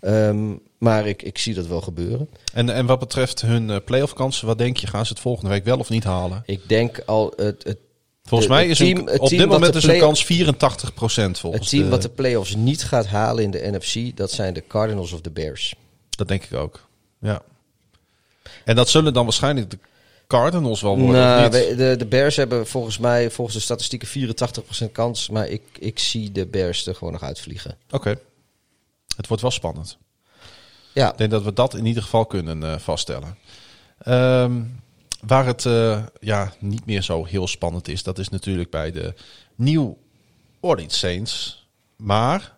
Ehm, 0.00 0.52
maar 0.78 1.06
ik, 1.06 1.22
ik 1.22 1.38
zie 1.38 1.54
dat 1.54 1.66
wel 1.66 1.80
gebeuren. 1.80 2.28
En, 2.52 2.70
en 2.70 2.86
wat 2.86 2.98
betreft 2.98 3.40
hun 3.40 3.84
playoff 3.84 4.12
kansen, 4.12 4.46
wat 4.46 4.58
denk 4.58 4.76
je? 4.76 4.86
Gaan 4.86 5.06
ze 5.06 5.12
het 5.12 5.22
volgende 5.22 5.50
week 5.50 5.64
wel 5.64 5.78
of 5.78 5.90
niet 5.90 6.04
halen? 6.04 6.42
Ik 6.46 6.68
denk 6.68 7.02
al 7.06 7.32
het, 7.36 7.64
het 7.64 7.78
Volgens 8.28 8.48
de- 8.50 8.54
mij 8.56 8.66
is 8.66 8.78
team- 8.78 9.08
een, 9.08 9.20
op 9.20 9.28
dit 9.28 9.46
moment 9.48 9.74
is 9.74 9.84
een 9.84 9.98
kans 9.98 10.24
84% 10.24 10.26
volgens 11.38 11.40
het 11.62 11.68
team 11.68 11.82
de- 11.84 11.88
wat 11.90 12.02
de 12.02 12.08
playoffs 12.08 12.54
niet 12.54 12.84
gaat 12.84 13.06
halen 13.06 13.42
in 13.44 13.50
de 13.50 13.70
NFC, 13.72 14.16
dat 14.16 14.30
zijn 14.30 14.54
de 14.54 14.66
Cardinals 14.66 15.12
of 15.12 15.20
de 15.20 15.30
Bears. 15.30 15.74
Dat 16.10 16.28
denk 16.28 16.44
ik 16.44 16.52
ook. 16.54 16.88
Ja. 17.20 17.42
En 18.64 18.76
dat 18.76 18.88
zullen 18.88 19.12
dan 19.12 19.24
waarschijnlijk 19.24 19.70
de 19.70 19.78
Cardinals 20.26 20.80
wel 20.80 20.98
worden. 20.98 21.20
Nou, 21.22 21.50
de, 21.50 21.94
de 21.98 22.06
Bears 22.06 22.36
hebben 22.36 22.66
volgens 22.66 22.98
mij, 22.98 23.30
volgens 23.30 23.56
de 23.56 23.62
statistieken, 23.62 24.08
84% 24.08 24.92
kans. 24.92 25.28
Maar 25.28 25.48
ik, 25.48 25.62
ik 25.78 25.98
zie 25.98 26.32
de 26.32 26.46
Bears 26.46 26.86
er 26.86 26.94
gewoon 26.94 27.12
nog 27.12 27.22
uitvliegen. 27.22 27.76
Oké. 27.90 28.14
Het 29.16 29.26
wordt 29.26 29.42
wel 29.42 29.50
spannend. 29.50 29.98
Ja, 30.92 31.10
Ik 31.12 31.18
denk 31.18 31.30
dat 31.30 31.42
we 31.42 31.52
dat 31.52 31.74
in 31.74 31.86
ieder 31.86 32.02
geval 32.02 32.26
kunnen 32.26 32.62
eh, 32.62 32.78
vaststellen. 32.78 33.36
Ehm, 33.98 34.60
waar 35.26 35.46
het 35.46 35.66
eh, 35.66 36.02
ja, 36.20 36.52
niet 36.58 36.86
meer 36.86 37.02
zo 37.02 37.24
heel 37.24 37.46
spannend 37.46 37.88
is, 37.88 38.02
dat 38.02 38.18
is 38.18 38.28
natuurlijk 38.28 38.70
bij 38.70 38.92
de 38.92 39.14
New 39.54 39.92
Orleans 40.60 40.98
Saints. 40.98 41.66
Maar 41.96 42.56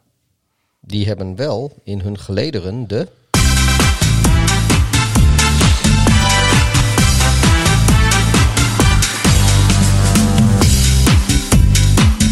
die 0.80 1.06
hebben 1.06 1.36
wel 1.36 1.72
in 1.84 2.00
hun 2.00 2.18
gelederen 2.18 2.88
de... 2.88 3.08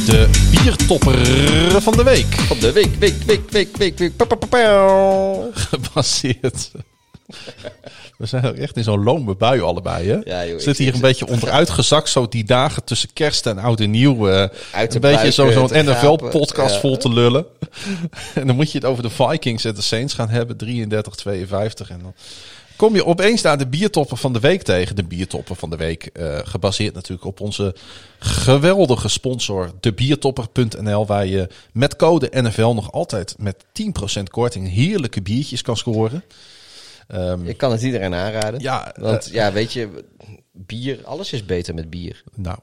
de 0.06 0.48
biertopper 0.51 1.82
van 1.82 1.93
de 1.93 2.02
week. 2.02 2.47
Op 2.51 2.61
de 2.61 2.73
week, 2.73 2.94
week, 2.94 3.23
week, 3.23 3.51
week, 3.51 3.77
week, 3.77 3.98
week. 3.98 4.16
pa, 4.16 4.24
pa, 4.24 4.35
pa, 4.35 4.47
pa. 4.47 5.48
Gebaseerd. 5.69 6.70
We 8.19 8.27
zijn 8.27 8.45
ook 8.47 8.55
echt 8.55 8.77
in 8.77 8.83
zo'n 8.83 9.03
lome 9.03 9.37
bui 9.37 9.61
allebei, 9.61 10.09
hè? 10.09 10.19
Ja, 10.25 10.47
joh, 10.47 10.59
Zit 10.61 10.79
hier 10.79 10.95
een 10.95 11.01
beetje 11.01 11.27
onderuit 11.27 11.71
gezakt, 11.71 12.09
zo 12.09 12.29
die 12.29 12.45
dagen 12.45 12.85
tussen 12.85 13.13
kerst 13.13 13.47
en 13.47 13.59
oud 13.59 13.81
en 13.81 13.91
nieuw. 13.91 14.29
eh, 14.29 14.49
Uit 14.73 14.95
een 14.95 15.01
beetje 15.01 15.31
zo- 15.33 15.51
zo'n 15.51 15.67
te 15.69 15.83
NFL-podcast 15.83 16.77
vol 16.77 16.97
te 16.97 17.09
lullen. 17.09 17.47
en 18.35 18.47
dan 18.47 18.57
moet 18.57 18.73
je 18.73 18.79
het 18.79 18.87
over 18.87 19.03
de 19.03 19.11
Vikings 19.11 19.65
en 19.65 19.75
de 19.75 19.83
Saints 19.83 20.15
gaan 20.15 20.29
hebben, 20.29 20.57
33, 20.57 21.15
52. 21.15 21.91
En 21.91 22.01
dan 22.03 22.15
kom 22.77 22.95
je 22.95 23.05
opeens 23.07 23.43
daar 23.43 23.59
de 23.59 23.67
biertopper 23.67 24.17
van 24.17 24.33
de 24.33 24.41
week 24.41 24.63
tegen. 24.63 24.97
De 24.97 25.05
biertopper 25.05 25.57
van 25.57 25.71
de 25.71 25.77
week, 25.77 26.05
eh, 26.13 26.39
gebaseerd 26.45 26.95
natuurlijk 26.95 27.25
op 27.25 27.41
onze 27.41 27.75
geweldige 28.19 29.09
sponsor, 29.09 29.71
debiertopper.nl, 29.81 31.07
waar 31.07 31.27
je 31.27 31.49
met 31.73 31.97
code 31.97 32.29
NFL 32.33 32.73
nog 32.75 32.93
altijd 32.93 33.35
met 33.39 33.65
10% 33.73 34.31
korting 34.31 34.73
heerlijke 34.73 35.23
biertjes 35.23 35.63
kan 35.63 35.77
scoren. 35.77 36.23
Ehm, 37.09 37.47
Ik 37.47 37.56
kan 37.56 37.72
het 37.72 37.82
iedereen 37.82 38.14
aanraden. 38.14 38.60
Ja, 38.60 38.94
Want 39.01 39.26
eh, 39.26 39.32
ja, 39.32 39.52
weet 39.52 39.72
je, 39.72 40.05
bier, 40.52 40.98
alles 41.05 41.32
is 41.32 41.44
beter 41.44 41.74
met 41.74 41.90
bier. 41.90 42.22
Nou, 42.35 42.59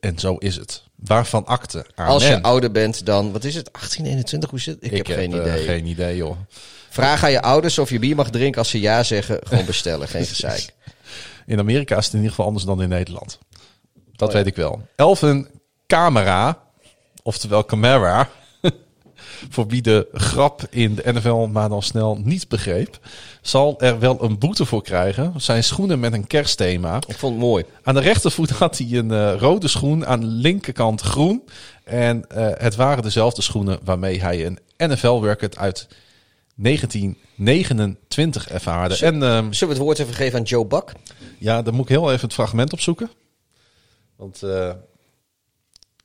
en 0.00 0.18
zo 0.18 0.34
is 0.34 0.56
het. 0.56 0.82
Waarvan 0.96 1.46
akte. 1.46 1.86
Amen. 1.94 2.12
Als 2.12 2.26
je 2.26 2.42
ouder 2.42 2.70
bent 2.70 3.06
dan, 3.06 3.32
wat 3.32 3.44
is 3.44 3.54
het, 3.54 3.72
18, 3.72 4.04
21, 4.06 4.50
hoe 4.50 4.60
zit 4.60 4.74
het? 4.74 4.84
Ik, 4.92 4.96
heb 5.06 5.06
geen 5.16 5.32
eh, 5.32 5.40
idee. 5.40 5.64
geen 5.64 5.86
idee, 5.86 6.16
joh. 6.16 6.36
Vraag 6.88 7.24
aan 7.24 7.30
je 7.30 7.42
ouders 7.42 7.78
of 7.78 7.90
je 7.90 7.98
bier 7.98 8.16
mag 8.16 8.30
drinken. 8.30 8.58
Als 8.58 8.70
ze 8.70 8.80
ja 8.80 9.02
zeggen, 9.02 9.38
gewoon 9.42 9.64
bestellen. 9.64 10.08
geen 10.08 10.26
gezeik. 10.26 10.74
In 11.46 11.58
Amerika 11.58 11.96
is 11.96 12.04
het 12.04 12.12
in 12.12 12.18
ieder 12.18 12.30
geval 12.34 12.46
anders 12.46 12.64
dan 12.64 12.82
in 12.82 12.88
Nederland. 12.88 13.38
Dat 14.12 14.28
Oh 14.28 14.34
ja. 14.34 14.40
weet 14.40 14.46
ik 14.46 14.56
wel. 14.56 14.88
Elven 14.96 15.48
Camera, 15.86 16.62
oftewel 17.22 17.64
Camara, 17.64 18.28
voor 19.50 19.66
wie 19.66 19.82
de 19.82 20.08
grap 20.12 20.66
in 20.70 20.94
de 20.94 21.12
NFL 21.12 21.46
maar 21.52 21.68
dan 21.68 21.82
snel 21.82 22.16
niet 22.24 22.48
begreep, 22.48 22.98
zal 23.42 23.80
er 23.80 23.98
wel 23.98 24.22
een 24.22 24.38
boete 24.38 24.64
voor 24.64 24.82
krijgen. 24.82 25.32
Zijn 25.36 25.64
schoenen 25.64 26.00
met 26.00 26.12
een 26.12 26.26
kerstthema. 26.26 26.96
Ik 27.06 27.18
vond 27.18 27.32
het 27.32 27.42
mooi. 27.42 27.64
Aan 27.82 27.94
de 27.94 28.00
rechtervoet 28.00 28.50
had 28.64 28.78
hij 28.78 28.92
een 28.92 29.10
eh, 29.10 29.34
rode 29.38 29.68
schoen, 29.68 30.06
aan 30.06 30.20
de 30.20 30.26
linkerkant 30.26 31.00
groen. 31.00 31.44
En 31.84 32.28
eh, 32.28 32.48
het 32.54 32.76
waren 32.76 33.02
dezelfde 33.02 33.42
schoenen 33.42 33.78
waarmee 33.84 34.20
hij 34.20 34.46
een 34.46 34.58
NFL-record 34.76 35.56
uit 35.56 35.88
1929 36.54 38.48
ervaarde. 38.48 38.96
En 39.06 39.22
ehm, 39.22 39.52
Zullen 39.52 39.58
we 39.58 39.66
het 39.66 39.78
woord 39.78 39.98
even 39.98 40.14
geven 40.14 40.38
aan 40.38 40.44
Joe 40.44 40.66
Buck? 40.66 40.92
ja, 41.38 41.62
dan 41.62 41.74
moet 41.74 41.84
ik 41.84 41.90
heel 41.96 42.10
even 42.10 42.24
het 42.24 42.32
fragment 42.32 42.72
opzoeken. 42.72 43.10
Want 44.16 44.42
eh, 44.42 44.72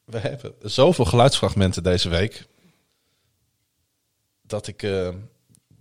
we 0.05 0.17
hebben 0.17 0.53
zoveel 0.61 1.05
geluidsfragmenten 1.05 1.83
deze 1.83 2.09
week. 2.09 2.47
Dat 4.41 4.67
ik, 4.67 4.87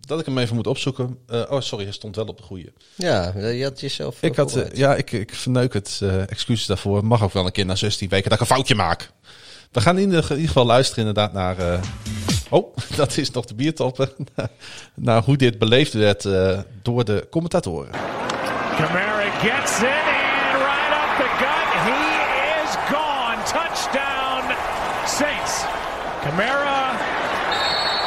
dat 0.06 0.20
ik 0.20 0.26
hem 0.26 0.38
even 0.38 0.54
moet 0.54 0.66
opzoeken. 0.66 1.18
Eh, 1.28 1.42
oh, 1.48 1.60
sorry, 1.60 1.84
hij 1.84 1.92
stond 1.92 2.16
wel 2.16 2.24
op 2.26 2.36
de 2.36 2.42
goede. 2.42 2.72
Ja, 2.94 3.32
je 3.38 3.62
had 3.62 3.80
jezelf 3.80 4.16
eh, 4.22 4.30
Ik 4.30 4.36
had, 4.36 4.56
eh, 4.56 4.76
ja, 4.76 4.94
ik, 4.94 5.12
ik 5.12 5.34
verneuk 5.34 5.72
het. 5.72 6.00
eh 6.02 6.30
excuses 6.30 6.66
daarvoor. 6.66 7.04
Mag 7.04 7.22
ook 7.22 7.32
wel 7.32 7.46
een 7.46 7.52
keer 7.52 7.66
na 7.66 7.74
16 7.74 8.08
weken 8.08 8.30
dat 8.30 8.40
ik 8.40 8.48
een 8.48 8.54
foutje 8.54 8.74
maak. 8.74 9.10
We 9.72 9.80
gaan 9.80 9.98
in 9.98 10.04
ieder, 10.04 10.22
geval 10.24 10.64
luisteren 10.66 11.06
inderdaad 11.06 11.32
naar... 11.32 11.58
eh, 11.58 11.80
oh, 12.50 12.76
dat 12.96 13.16
is 13.16 13.30
nog 13.30 13.44
de 13.44 13.54
biertoppen. 13.54 14.10
naar 14.94 15.22
hoe 15.22 15.36
dit 15.36 15.58
beleefd 15.58 15.92
werd 15.92 16.24
eh, 16.24 16.58
door 16.82 17.04
de 17.04 17.26
commentatoren. 17.30 17.90
Kamara 18.76 19.30
gets 19.30 19.78
it 19.78 19.84
and 19.86 20.54
right 20.66 20.92
up 21.00 21.10
the 21.20 21.28
gut. 21.42 21.68
He 21.86 22.00
is 22.64 22.72
gone. 22.92 23.42
Touchdown, 23.56 24.44
Saints. 25.06 25.64
Kamara, 26.22 26.90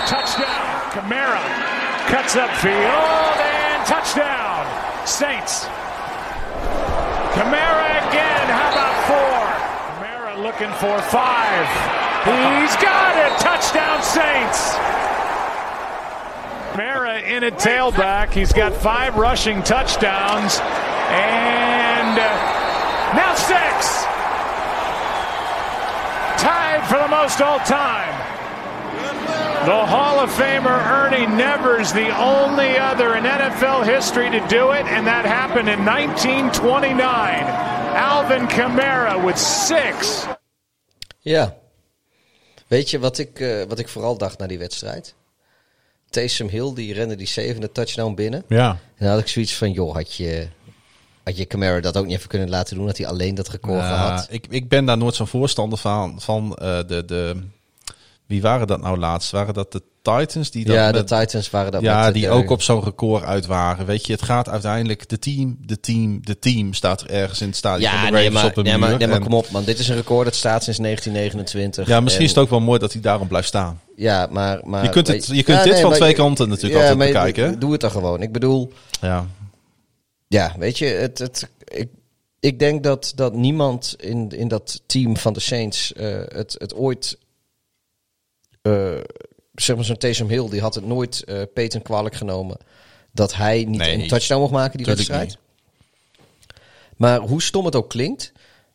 touchdown. 0.06 0.66
Kamara 0.94 1.27
cuts 2.08 2.36
upfield 2.36 3.38
and 3.38 3.86
touchdown, 3.86 4.64
Saints. 5.06 5.66
Kamara 7.36 8.00
again. 8.08 8.48
How 8.48 8.72
about 8.72 8.96
four? 9.12 9.44
Kamara 10.00 10.42
looking 10.42 10.72
for 10.80 11.02
five. 11.12 11.68
He's 12.24 12.76
got 12.78 13.16
it. 13.18 13.38
Touchdown, 13.40 14.02
Saints. 14.02 14.76
Mara 16.78 17.20
in 17.20 17.44
a 17.44 17.52
tailback. 17.52 18.32
He's 18.32 18.54
got 18.54 18.74
five 18.74 19.16
rushing 19.18 19.62
touchdowns. 19.64 20.60
And 21.10 22.20
uh, 22.20 23.16
now 23.16 23.34
six. 23.36 24.04
Tied 26.42 26.88
for 26.88 27.00
the 27.00 27.08
most 27.08 27.42
all 27.42 27.60
time. 27.60 28.27
The 29.66 29.86
Hall 29.86 30.24
of 30.24 30.32
Famer 30.40 30.80
Ernie 30.92 31.28
Nevers, 31.28 31.92
the 31.92 32.10
only 32.18 32.78
other 32.80 33.16
in 33.16 33.24
NFL 33.24 33.84
history 33.84 34.30
to 34.30 34.48
do 34.48 34.72
it, 34.72 34.86
and 34.86 35.06
that 35.08 35.26
happened 35.26 35.68
in 35.70 35.84
1929. 35.86 37.44
Alvin 37.96 38.48
Kamara 38.48 39.26
with 39.26 39.38
six. 39.40 40.26
Ja. 41.20 41.56
Weet 42.68 42.90
je 42.90 43.00
wat 43.00 43.18
ik, 43.18 43.40
eh, 43.40 43.64
wat 43.68 43.80
ik 43.80 43.88
vooral 43.88 44.18
dacht 44.18 44.38
na 44.40 44.48
die 44.48 44.58
wedstrijd? 44.60 45.14
Taysom 46.10 46.48
Hill, 46.48 46.74
die 46.74 46.94
rende 46.94 47.16
die 47.16 47.28
zevende 47.28 47.72
touchdown 47.72 48.14
binnen. 48.16 48.44
Ja. 48.48 48.70
En 48.70 48.80
dan 48.98 49.08
had 49.10 49.20
ik 49.20 49.28
zoiets 49.28 49.56
van, 49.56 49.72
joh, 49.72 49.94
had 49.94 50.14
je, 50.14 50.48
had 51.24 51.38
je 51.38 51.46
Camara 51.48 51.80
dat 51.80 51.98
ook 51.98 52.06
niet 52.06 52.18
even 52.18 52.30
kunnen 52.30 52.50
laten 52.50 52.76
doen? 52.76 52.86
Had 52.86 52.98
hij 52.98 53.08
alleen 53.08 53.36
dat 53.36 53.48
record 53.48 53.80
Ja, 53.80 53.88
gehad? 53.88 54.28
ik, 54.30 54.46
ik 54.50 54.70
ben 54.70 54.86
daar 54.86 54.98
nooit 54.98 55.16
zo'n 55.16 55.28
voorstander 55.28 55.78
van. 55.78 56.22
van 56.22 56.56
eh, 56.56 56.78
de, 56.88 57.06
de, 57.06 57.44
wie 58.28 58.42
waren 58.42 58.68
dat 58.68 58.82
nou 58.82 58.98
laatst? 58.98 59.32
Waren 59.32 59.54
dat 59.54 59.72
de 59.72 59.82
Titans? 60.02 60.52
Die 60.52 60.66
dat 60.66 60.76
Ja, 60.76 60.92
de 60.92 61.04
Titans 61.04 61.50
waren 61.50 61.72
dat 61.72 61.82
Ja, 61.82 62.12
die 62.12 62.22
de- 62.22 62.30
ook 62.30 62.50
op 62.50 62.62
zo'n 62.62 62.84
record 62.84 63.24
uit 63.24 63.46
waren. 63.46 63.86
Weet 63.86 64.06
je, 64.06 64.14
het 64.14 64.22
gaat 64.22 64.50
uiteindelijk 64.50 65.10
de 65.10 65.20
team, 65.20 65.58
de 65.62 65.80
team, 65.80 66.20
de 66.26 66.40
team 66.40 66.74
staat 66.74 67.02
er 67.02 67.10
ergens 67.10 67.42
in 67.42 67.48
het 67.48 67.56
stadion 67.56 67.90
van 67.90 68.00
Ja, 68.00 68.06
de 68.06 68.12
nee, 68.12 68.32
maar, 68.32 68.46
op 68.46 68.58
een 68.58 68.64
nee, 68.64 68.78
maar, 68.78 68.98
nee, 68.98 69.08
maar 69.08 69.20
kom 69.20 69.34
op 69.34 69.50
man. 69.50 69.64
Dit 69.64 69.80
is 69.80 69.88
een 69.88 69.96
record 69.96 70.26
dat 70.26 70.36
staat 70.36 70.64
sinds 70.64 70.80
1929. 70.80 71.88
ja, 71.88 72.00
misschien 72.00 72.24
En- 72.24 72.30
is 72.30 72.36
het 72.36 72.44
ook 72.44 72.50
wel 72.50 72.60
mooi 72.60 72.80
dat 72.80 72.94
hij 72.94 73.02
daarom 73.02 73.28
blijft 73.28 73.48
staan. 73.48 73.82
Ja, 73.96 74.28
maar... 74.32 74.60
maar 74.64 74.84
Je 74.84 74.90
kunt 74.90 75.08
het- 75.08 75.26
je 75.28 75.44
kunt 75.44 75.64
dit 75.64 75.80
van 75.80 75.94
twee 75.94 76.14
kanten 76.14 76.50
natuurlijk 76.50 76.80
altijd 76.82 76.98
maar 76.98 77.08
bekijken? 77.08 77.60
Doe 77.60 77.72
het 77.72 77.82
dan 77.82 77.92
gewoon. 77.92 78.22
Ik 78.22 78.32
bedoel, 78.32 78.72
Ja, 79.02 79.26
ja, 80.28 80.54
weet 80.58 80.78
je, 80.78 80.86
het, 80.86 81.18
het, 81.20 81.50
ik, 81.64 81.90
ik 82.40 82.60
denk 82.60 82.84
dat, 82.84 83.12
dat 83.16 83.34
niemand 83.34 83.96
in, 84.00 84.30
in 84.30 84.48
dat 84.48 84.82
team 84.86 85.18
van 85.18 85.34
de 85.34 85.40
Saints 85.40 85.94
eh, 85.94 86.18
het, 86.28 86.56
het 86.58 86.76
ooit... 86.76 87.18
eh, 88.74 89.04
zeg 89.56 89.76
maar 89.76 89.86
zo'n 89.86 89.98
Taysom 89.98 90.30
Hill, 90.30 90.50
die 90.50 90.62
had 90.62 90.76
het 90.76 90.86
nooit 90.86 91.24
eh 91.24 91.42
Peyton 91.54 91.82
kwalijk 91.82 92.16
genomen... 92.16 92.58
dat 93.12 93.36
hij 93.36 93.64
niet 93.68 93.78
Nee, 93.78 93.94
een 94.02 94.08
touchdown 94.08 94.40
mocht 94.42 94.52
maken 94.54 94.78
die 94.78 94.86
wedstrijd. 94.86 95.38
Maar 96.98 97.20
hoe 97.20 97.42
stom 97.42 97.66
het 97.66 97.76
ook 97.76 97.90
klinkt... 97.90 98.32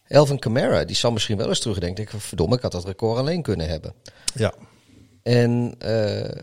Elvin 0.06 0.39
Kamara, 0.39 0.85
die 0.85 0.97
zal 0.97 1.12
misschien 1.12 1.36
wel 1.36 1.48
eens 1.48 1.60
terugdenken. 1.60 2.02
Ik, 2.05 2.10
verdomme, 2.16 2.56
ik 2.56 2.62
had 2.62 2.73
dat 2.73 2.85
record 2.85 3.19
alleen 3.19 3.43
kunnen 3.43 3.69
hebben. 3.69 3.93
ja. 4.35 4.55
En 5.23 5.74
eh, 5.78 6.43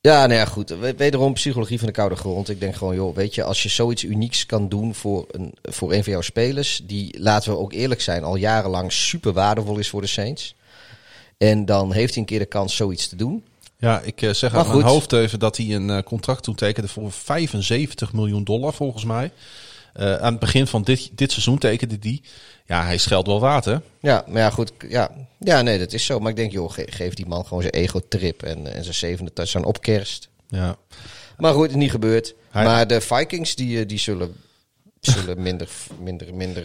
ja, 0.00 0.26
nou 0.26 0.32
ja, 0.38 0.44
goed. 0.44 0.68
We- 0.70 0.94
Wederom 0.96 1.32
psychologie 1.32 1.78
van 1.78 1.86
de 1.86 1.92
koude 1.92 2.16
grond. 2.16 2.48
Ik 2.48 2.60
denk 2.60 2.74
gewoon, 2.74 2.94
joh, 2.94 3.14
weet 3.16 3.34
je, 3.34 3.42
als 3.44 3.62
je 3.62 3.68
zoiets 3.68 4.02
unieks 4.04 4.46
kan 4.46 4.68
doen 4.68 4.94
voor 4.94 5.26
een, 5.30 5.54
voor 5.62 5.92
een 5.92 6.02
van 6.04 6.12
jouw 6.12 6.20
spelers, 6.22 6.82
die, 6.84 7.20
laten 7.20 7.52
we 7.52 7.58
ook 7.58 7.72
eerlijk 7.72 8.00
zijn, 8.00 8.22
al 8.24 8.36
jarenlang 8.36 8.92
super 8.92 9.32
waardevol 9.32 9.78
is 9.78 9.88
voor 9.88 10.00
de 10.00 10.06
Saints. 10.06 10.54
En 11.48 11.64
dan 11.64 11.92
heeft 11.92 12.12
hij 12.12 12.22
een 12.22 12.28
keer 12.28 12.38
de 12.38 12.44
kans 12.44 12.76
zoiets 12.76 13.08
te 13.08 13.16
doen. 13.16 13.44
Ja, 13.78 14.00
ik 14.00 14.22
eh, 14.22 14.30
zeg 14.32 14.54
aan 14.54 14.66
mijn 14.68 14.80
hoofd 14.82 15.12
even 15.12 15.38
dat 15.38 15.56
hij 15.56 15.66
een 15.74 15.90
eh, 15.90 16.02
contract 16.02 16.42
toetekende 16.42 16.88
voor 16.88 17.12
75 17.12 18.12
miljoen 18.12 18.44
dollar 18.44 18.72
volgens 18.72 19.04
mij. 19.04 19.30
Eh, 19.92 20.14
aan 20.16 20.30
het 20.30 20.40
begin 20.40 20.66
van 20.66 20.82
dit, 20.82 21.10
dit 21.12 21.30
seizoen 21.32 21.58
tekende 21.58 21.98
die. 21.98 22.22
Ja, 22.66 22.84
hij 22.84 22.98
scheldt 22.98 23.28
wel 23.28 23.40
hè? 23.64 23.76
Ja, 24.00 24.24
maar 24.28 24.40
ja, 24.42 24.50
goed. 24.50 24.72
Ja, 24.88 25.10
ja 25.38 25.62
nee, 25.62 25.78
dat 25.78 25.92
is 25.92 26.04
zo. 26.04 26.18
Maar 26.18 26.30
ik 26.30 26.36
denk, 26.36 26.52
joh, 26.52 26.70
ge- 26.72 26.86
geef 26.90 27.14
die 27.14 27.26
man 27.26 27.44
gewoon 27.46 27.62
zijn 27.62 27.74
ego-trip 27.74 28.42
en, 28.42 28.74
en 28.74 28.82
zijn 28.82 28.94
zevende 28.94 29.32
touchdown 29.32 29.66
op 29.66 29.80
kerst. 29.80 30.28
Ja. 30.48 30.76
Maar 31.36 31.52
goed, 31.52 31.62
het 31.62 31.70
is 31.70 31.76
niet 31.76 31.90
gebeurd. 31.90 32.34
Hij- 32.50 32.64
Maar 32.64 32.86
de 32.86 33.00
Vikings, 33.00 33.54
die, 33.54 33.86
die 33.86 33.98
zullen 33.98 34.34
zullen 35.00 35.42
minder, 35.48 35.68
minder, 36.00 36.34
minder, 36.34 36.64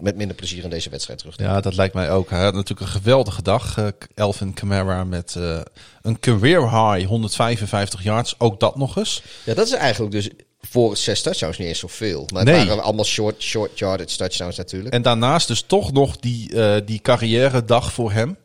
met 0.00 0.16
minder 0.16 0.36
plezier 0.36 0.64
in 0.64 0.70
deze 0.70 0.90
wedstrijd 0.90 1.18
terug. 1.18 1.36
Ja, 1.38 1.60
dat 1.60 1.74
lijkt 1.76 1.94
mij 1.94 2.10
ook. 2.10 2.30
Hij 2.30 2.42
had 2.44 2.54
natuurlijk 2.54 2.80
een 2.80 3.00
geweldige 3.00 3.42
dag. 3.42 3.78
eh, 3.78 3.86
Elvin 4.14 4.54
Kamara 4.54 5.04
met 5.04 5.34
eh, 5.36 5.60
een 6.02 6.20
career 6.20 6.60
high 6.60 7.06
155 7.08 8.02
yards. 8.02 8.34
Ook 8.38 8.60
dat 8.60 8.76
nog 8.76 8.96
eens. 8.96 9.22
Ja, 9.44 9.54
dat 9.54 9.66
is 9.66 9.72
eigenlijk 9.72 10.12
dus 10.12 10.28
voor 10.60 10.96
zes 10.96 11.22
touchdowns 11.22 11.58
niet 11.58 11.68
eens 11.68 11.78
zoveel. 11.78 12.28
Maar 12.32 12.44
Nee. 12.44 12.54
het 12.54 12.68
waren 12.68 12.82
allemaal 12.82 13.04
short, 13.04 13.42
short 13.42 13.78
yardage 13.78 14.16
touchdowns 14.16 14.56
natuurlijk. 14.56 14.94
En 14.94 15.02
daarnaast 15.02 15.48
dus 15.48 15.62
toch 15.62 15.92
nog 15.92 16.16
die, 16.16 16.60
eh 16.62 16.80
die 16.86 17.00
carrière 17.00 17.64
dag 17.64 17.92
voor 17.92 18.12
hem. 18.12 18.36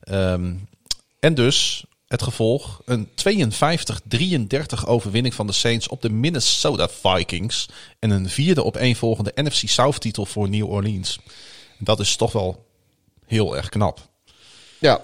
Ehm, 0.00 0.52
en 1.20 1.34
dus 1.34 1.84
het 2.14 2.22
gevolg, 2.22 2.82
een 2.84 3.08
52-33 4.84 4.86
overwinning 4.86 5.34
van 5.34 5.46
de 5.46 5.52
Saints 5.52 5.88
op 5.88 6.02
de 6.02 6.10
Minnesota 6.10 6.88
Vikings. 6.88 7.68
En 7.98 8.10
een 8.10 8.28
vierde 8.28 8.62
op 8.62 8.76
één 8.76 8.96
volgende 8.96 9.32
NFC 9.34 9.68
South 9.68 10.00
titel 10.00 10.26
voor 10.26 10.48
New 10.48 10.70
Orleans. 10.70 11.18
Dat 11.78 12.00
is 12.00 12.16
toch 12.16 12.32
wel 12.32 12.66
heel 13.26 13.56
erg 13.56 13.68
knap. 13.68 14.08
Ja, 14.78 15.00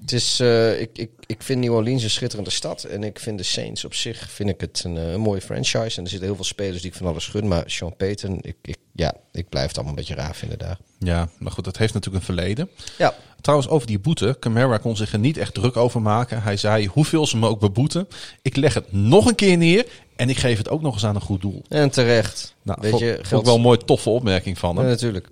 het 0.00 0.12
is, 0.12 0.40
eh, 0.40 0.80
ik, 0.80 0.90
ik, 0.98 1.10
ik 1.26 1.42
vind 1.42 1.60
New 1.60 1.72
Orleans 1.74 2.02
een 2.02 2.10
schitterende 2.10 2.50
stad. 2.50 2.84
En 2.84 3.02
ik 3.04 3.18
vind 3.18 3.38
de 3.38 3.44
Saints 3.44 3.84
op 3.84 3.94
zich 3.94 4.30
vind 4.30 4.48
ik 4.48 4.60
het 4.60 4.82
een, 4.84 4.96
eh, 4.96 5.12
een 5.12 5.20
mooie 5.20 5.40
franchise. 5.40 5.96
En 5.98 6.02
er 6.04 6.10
zitten 6.10 6.26
heel 6.26 6.34
veel 6.34 6.44
spelers 6.44 6.82
die 6.82 6.90
ik 6.90 6.96
van 6.96 7.06
alles 7.06 7.26
gun. 7.26 7.48
Maar 7.48 7.62
Sean 7.66 7.96
Payton, 7.96 8.38
ik, 8.42 8.56
ik, 8.62 8.76
ja, 8.92 9.14
ik 9.32 9.48
blijf 9.48 9.66
het 9.66 9.76
allemaal 9.76 9.94
een 9.94 10.00
beetje 10.00 10.14
raar 10.22 10.34
vinden 10.34 10.58
daar. 10.58 10.78
Ja, 10.98 11.28
maar 11.38 11.52
goed, 11.52 11.64
dat 11.64 11.76
heeft 11.76 11.94
natuurlijk 11.94 12.24
een 12.28 12.34
verleden. 12.34 12.68
Ja. 12.98 13.14
Trouwens, 13.40 13.68
over 13.70 13.86
die 13.86 13.98
boete. 13.98 14.36
Camara 14.40 14.78
kon 14.78 14.96
zich 14.96 15.12
er 15.12 15.18
niet 15.18 15.36
echt 15.36 15.54
druk 15.54 15.76
over 15.76 16.02
maken. 16.02 16.42
Hij 16.42 16.56
zei, 16.56 16.86
hoeveel 16.86 17.26
ze 17.26 17.36
me 17.36 17.48
ook 17.48 17.60
beboeten. 17.60 18.08
Ik 18.42 18.56
leg 18.56 18.74
het 18.74 18.92
nog 18.92 19.26
een 19.26 19.34
keer 19.34 19.56
neer 19.56 19.86
en 20.16 20.28
ik 20.28 20.36
geef 20.38 20.58
het 20.58 20.68
ook 20.68 20.82
nog 20.82 20.94
eens 20.94 21.04
aan 21.04 21.14
een 21.14 21.20
goed 21.20 21.40
doel. 21.40 21.62
En 21.68 21.90
terecht. 21.90 22.54
Nou, 22.62 22.78
Weet 22.80 22.90
vond, 22.90 23.02
je, 23.02 23.18
vond 23.22 23.40
ik 23.40 23.46
wel 23.46 23.56
een 23.56 23.60
mooi 23.60 23.78
toffe 23.78 24.10
opmerking 24.10 24.58
van 24.58 24.74
Ja, 24.74 24.80
hem. 24.80 24.88
natuurlijk. 24.90 25.28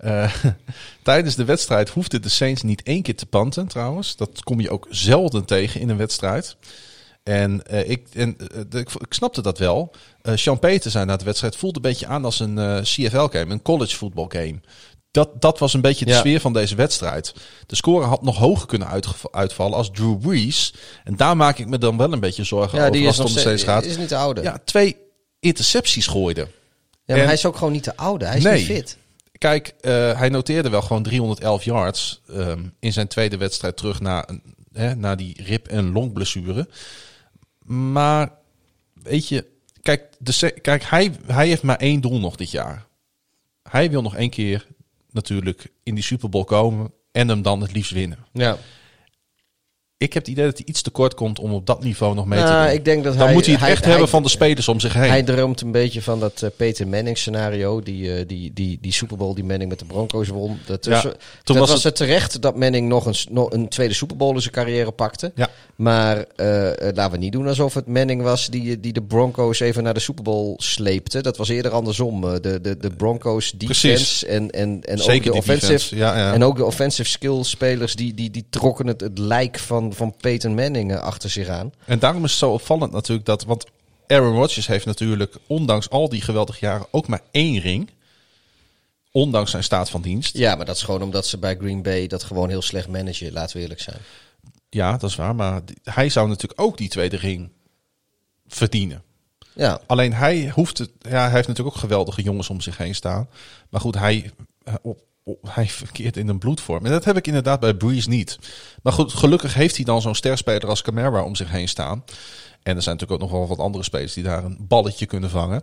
Eh, 0.00 0.34
tijdens 1.02 1.34
de 1.34 1.44
wedstrijd 1.44 1.88
hoefde 1.88 2.20
de 2.20 2.28
Saints 2.28 2.62
niet 2.62 2.82
één 2.82 3.02
keer 3.02 3.16
te 3.16 3.26
panten 3.26 3.66
trouwens. 3.68 4.16
Dat 4.16 4.42
kom 4.42 4.60
je 4.60 4.70
ook 4.70 4.86
zelden 4.90 5.44
tegen 5.44 5.80
in 5.80 5.88
een 5.88 5.96
wedstrijd. 5.96 6.56
En, 7.22 7.66
eh, 7.66 7.90
ik, 7.90 8.06
en 8.12 8.36
eh, 8.72 8.80
ik, 8.80 8.90
ik 8.92 9.12
snapte 9.12 9.42
dat 9.42 9.58
wel. 9.58 9.92
Sean 10.34 10.58
Peter 10.58 10.90
zei 10.90 11.04
na 11.04 11.16
de 11.16 11.24
wedstrijd, 11.24 11.56
voelde 11.56 11.76
een 11.76 11.82
beetje 11.82 12.06
aan 12.06 12.24
als 12.24 12.40
een 12.40 12.80
CFL-game, 12.82 13.46
een 13.52 13.62
college 13.62 13.96
football 13.96 14.26
game. 14.28 14.60
Dat, 15.10 15.40
dat 15.42 15.58
was 15.58 15.74
een 15.74 15.80
beetje 15.80 16.04
de 16.04 16.10
Ja. 16.10 16.18
sfeer 16.18 16.40
van 16.40 16.52
deze 16.52 16.74
wedstrijd. 16.74 17.34
De 17.66 17.76
score 17.76 18.04
had 18.04 18.22
nog 18.22 18.36
hoger 18.36 18.66
kunnen 18.66 18.88
uitvallen 19.30 19.76
als 19.76 19.90
Drew 19.90 20.18
Brees. 20.18 20.74
En 21.04 21.16
daar 21.16 21.36
maak 21.36 21.58
ik 21.58 21.66
me 21.68 21.78
dan 21.78 21.96
wel 21.96 22.12
een 22.12 22.20
beetje 22.20 22.44
zorgen 22.44 22.78
Ja, 22.78 22.84
over 22.84 22.96
die 22.96 23.06
als 23.06 23.16
het 23.16 23.26
om 23.26 23.32
steeds, 23.38 23.62
gaat. 23.62 23.84
is 23.84 23.96
niet 23.96 24.08
de 24.08 24.16
oude. 24.16 24.42
Ja, 24.42 24.50
Ja, 24.50 24.58
twee 24.64 24.96
intercepties 25.40 26.06
gooide. 26.06 26.48
maar 27.06 27.16
En- 27.18 27.24
hij 27.24 27.34
is 27.34 27.46
ook 27.46 27.56
gewoon 27.56 27.72
niet 27.72 27.84
de 27.84 27.96
oude. 27.96 28.24
Hij 28.24 28.36
is 28.36 28.42
Nee. 28.42 28.56
niet 28.58 28.66
fit. 28.66 28.96
Kijk, 29.40 29.74
eh, 29.80 30.18
hij 30.18 30.28
noteerde 30.28 30.68
wel 30.68 30.82
gewoon 30.82 31.02
311 31.02 31.64
yards 31.64 32.20
ehm, 32.28 32.64
in 32.78 32.92
zijn 32.92 33.06
tweede 33.06 33.36
wedstrijd 33.36 33.76
terug 33.76 34.00
na, 34.00 34.28
na 34.96 35.14
die 35.14 35.42
rib- 35.42 35.66
en 35.66 35.92
longblessure. 35.92 36.68
Maar 37.64 38.32
weet 39.02 39.28
je, 39.28 39.46
kijk, 39.82 40.06
de, 40.18 40.52
kijk 40.60 40.82
hij, 40.84 41.12
hij 41.26 41.46
heeft 41.46 41.62
maar 41.62 41.76
één 41.76 42.00
doel 42.00 42.20
nog 42.20 42.36
dit 42.36 42.50
jaar. 42.50 42.86
Hij 43.62 43.90
wil 43.90 44.02
nog 44.02 44.16
één 44.16 44.30
keer 44.30 44.66
natuurlijk 45.10 45.72
in 45.82 45.94
die 45.94 46.04
Super 46.04 46.28
Bowl 46.28 46.44
komen 46.44 46.92
en 47.12 47.28
hem 47.28 47.42
dan 47.42 47.60
het 47.60 47.72
liefst 47.72 47.92
winnen. 47.92 48.18
Ja. 48.32 48.58
Ik 50.02 50.12
heb 50.12 50.22
het 50.22 50.32
idee 50.32 50.44
dat 50.44 50.56
hij 50.56 50.66
iets 50.66 50.82
te 50.82 50.90
kort 50.90 51.14
komt 51.14 51.38
om 51.38 51.52
op 51.54 51.66
dat 51.66 51.82
niveau 51.82 52.14
nog 52.14 52.26
mee 52.26 52.38
te 52.38 52.44
Nou, 52.44 52.64
doen. 52.66 52.74
ik 52.74 52.84
denk 52.84 53.04
dat 53.04 53.12
dan 53.16 53.24
hij- 53.24 53.32
moet 53.34 53.44
hij 53.44 53.52
het 53.54 53.62
hij- 53.62 53.70
echt 53.70 53.80
hij- 53.80 53.90
hebben 53.90 54.08
van 54.08 54.22
de 54.22 54.28
spelers 54.28 54.68
om 54.68 54.80
zich 54.80 54.92
heen. 54.92 55.08
Hij 55.08 55.22
droomt 55.22 55.60
een 55.60 55.72
beetje 55.72 56.02
van 56.02 56.20
dat 56.20 56.40
uh, 56.44 56.50
Peter 56.56 56.88
Manning 56.88 57.18
scenario. 57.18 57.80
Die, 57.80 58.02
uh, 58.02 58.24
die, 58.26 58.50
die, 58.54 58.78
die 58.80 58.92
Super 58.92 59.16
Bowl 59.16 59.34
die 59.34 59.44
Manning 59.44 59.70
met 59.70 59.78
de 59.78 59.84
Broncos 59.84 60.28
won. 60.28 60.58
Ja, 60.80 61.00
toen 61.00 61.12
dat 61.44 61.56
was 61.58 61.70
het- 61.72 61.82
het 61.82 61.96
terecht 61.96 62.42
dat 62.42 62.56
Manning 62.56 62.88
nog 62.88 63.06
een, 63.06 63.14
nog 63.30 63.52
een 63.52 63.68
tweede 63.68 63.94
Super 63.94 64.16
Bowl 64.16 64.34
in 64.34 64.40
zijn 64.40 64.54
carrière 64.54 64.90
pakte. 64.92 65.32
Ja. 65.34 65.48
Maar 65.76 66.16
uh, 66.16 66.24
laten 66.94 67.10
we 67.10 67.16
niet 67.18 67.32
doen 67.32 67.46
alsof 67.48 67.74
het 67.74 67.86
Manning 67.86 68.22
was 68.22 68.48
die, 68.48 68.80
die 68.80 68.92
de 68.92 69.02
Broncos 69.02 69.60
even 69.60 69.82
naar 69.82 69.94
de 69.94 70.00
Super 70.00 70.24
Bowl 70.24 70.54
sleepte. 70.56 71.20
Dat 71.22 71.36
was 71.36 71.48
eerder 71.48 71.72
andersom. 71.72 72.20
De, 72.20 72.60
de, 72.60 72.76
de 72.76 72.90
Broncos 72.96 73.50
defense 73.56 73.86
Precies. 73.88 74.24
en, 74.24 74.50
en, 74.50 74.80
en 74.84 75.00
ook 75.02 75.22
de 75.24 75.32
offensive, 75.32 75.96
ja. 75.96 76.32
en 76.32 76.44
ook 76.44 76.56
de 76.56 76.64
offensive 76.64 77.08
skill 77.10 77.42
spelers 77.42 77.94
die, 77.96 78.14
die, 78.14 78.30
die 78.30 78.44
trokken 78.50 78.86
het, 78.86 79.00
het 79.00 79.18
lijk 79.18 79.58
van, 79.58 79.89
van 79.94 80.14
Peyton 80.16 80.54
Manning 80.54 80.90
uh, 80.92 81.00
achter 81.00 81.30
zich 81.30 81.48
aan. 81.48 81.72
En 81.84 81.98
daarom 81.98 82.24
is 82.24 82.30
het 82.30 82.38
zo 82.38 82.52
opvallend 82.52 82.92
natuurlijk 82.92 83.26
dat... 83.26 83.44
Want 83.44 83.64
Aaron 84.06 84.34
Rodgers 84.34 84.66
heeft 84.66 84.86
natuurlijk, 84.86 85.36
ondanks 85.46 85.90
al 85.90 86.08
die 86.08 86.20
geweldige 86.20 86.58
jaren, 86.60 86.86
ook 86.90 87.06
maar 87.06 87.22
één 87.30 87.60
ring. 87.60 87.90
Ondanks 89.12 89.50
zijn 89.50 89.64
staat 89.64 89.90
van 89.90 90.02
dienst. 90.02 90.36
Ja, 90.36 90.54
maar 90.54 90.66
dat 90.66 90.76
is 90.76 90.82
gewoon 90.82 91.02
omdat 91.02 91.26
ze 91.26 91.38
bij 91.38 91.56
Green 91.56 91.82
Bay 91.82 92.06
dat 92.06 92.22
gewoon 92.22 92.48
heel 92.48 92.62
slecht 92.62 92.88
managen, 92.88 93.32
laten 93.32 93.56
we 93.56 93.62
eerlijk 93.62 93.80
zijn. 93.80 93.98
Ja, 94.70 94.96
dat 94.96 95.10
is 95.10 95.16
waar. 95.16 95.34
Maar 95.34 95.62
hij 95.82 96.08
zou 96.08 96.28
natuurlijk 96.28 96.60
ook 96.60 96.76
die 96.76 96.88
tweede 96.88 97.16
ring 97.16 97.50
verdienen. 98.46 99.02
Ja, 99.54 99.80
Alleen 99.86 100.12
hij 100.12 100.50
hoeft 100.54 100.78
het... 100.78 100.90
Ja, 101.00 101.22
hij 101.22 101.32
heeft 101.32 101.48
natuurlijk 101.48 101.76
ook 101.76 101.82
geweldige 101.82 102.22
jongens 102.22 102.50
om 102.50 102.60
zich 102.60 102.76
heen 102.76 102.94
staan. 102.94 103.28
Maar 103.68 103.80
goed, 103.80 103.94
hij, 103.94 104.30
eh, 104.64 104.74
op- 104.82 105.02
hij 105.48 105.66
verkeert 105.66 106.16
in 106.16 106.28
een 106.28 106.38
bloedvorm. 106.38 106.84
En 106.84 106.90
dat 106.90 107.04
heb 107.04 107.16
ik 107.16 107.26
inderdaad 107.26 107.60
bij 107.60 107.74
Breeze 107.74 108.08
niet. 108.08 108.38
Maar 108.82 108.92
goed, 108.92 109.12
gelukkig 109.12 109.54
heeft 109.54 109.76
hij 109.76 109.84
dan 109.84 110.02
zo'n 110.02 110.14
sterspeler 110.14 110.68
als 110.68 110.82
Camara 110.82 111.24
om 111.24 111.34
zich 111.34 111.50
heen 111.50 111.68
staan. 111.68 112.04
En 112.62 112.76
er 112.76 112.82
zijn 112.82 112.96
natuurlijk 112.96 113.22
ook 113.22 113.30
nog 113.30 113.38
wel 113.38 113.48
wat 113.48 113.58
andere 113.58 113.84
spelers 113.84 114.12
die 114.12 114.24
daar 114.24 114.44
een 114.44 114.56
balletje 114.60 115.06
kunnen 115.06 115.30
vangen. 115.30 115.62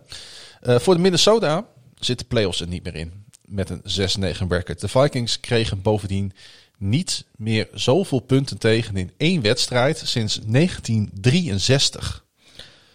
Eh, 0.60 0.78
voor 0.78 0.94
de 0.94 1.00
Minnesota 1.00 1.66
zit 1.98 2.18
de 2.18 2.24
playoffs 2.24 2.60
er 2.60 2.68
niet 2.68 2.84
meer 2.84 2.94
in. 2.94 3.24
Met 3.44 3.70
een 3.70 3.82
6-9 3.84 4.48
record. 4.48 4.80
De 4.80 4.88
Vikings 4.88 5.40
kregen 5.40 5.82
bovendien 5.82 6.32
niet 6.78 7.24
meer 7.36 7.68
zoveel 7.72 8.20
punten 8.20 8.58
tegen 8.58 8.96
in 8.96 9.12
één 9.16 9.42
wedstrijd 9.42 10.02
sinds 10.04 10.40
1963. 10.46 12.26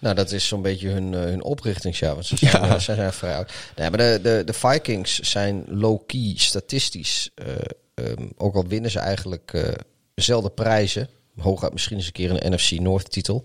Nou 0.04 0.16
dat 0.16 0.32
is 0.32 0.48
zo'n 0.48 0.62
beetje 0.62 0.90
hun, 0.90 1.14
eh, 1.14 1.20
hun 1.20 1.44
oprichtingsjaar. 1.44 2.14
Want 2.14 2.26
ze 2.26 2.38
zijn, 2.38 2.64
Ja. 2.64 2.80
ze 2.80 2.94
zijn 2.94 3.14
vrij 3.14 3.36
oud. 3.36 3.54
Nee, 3.76 3.90
maar 3.90 3.98
de, 3.98 4.20
de, 4.24 4.42
de 4.46 4.54
Vikings 4.54 5.20
zijn 5.20 5.64
low-key 5.68 6.34
statistisch. 6.36 7.30
eh, 7.36 7.48
ehm, 7.94 8.28
ook 8.38 8.56
al 8.56 8.68
winnen 8.68 8.92
ze 8.92 9.00
eigenlijk 9.00 9.54
eh 9.54 9.74
dezelfde 10.16 10.50
prijzen. 10.50 11.10
Hooguit 11.40 11.74
misschien 11.74 11.98
eens 11.98 12.06
een 12.06 12.12
keer 12.12 12.32
een 12.32 12.52
NFC 12.54 12.72
North 12.72 13.12
titel. 13.12 13.44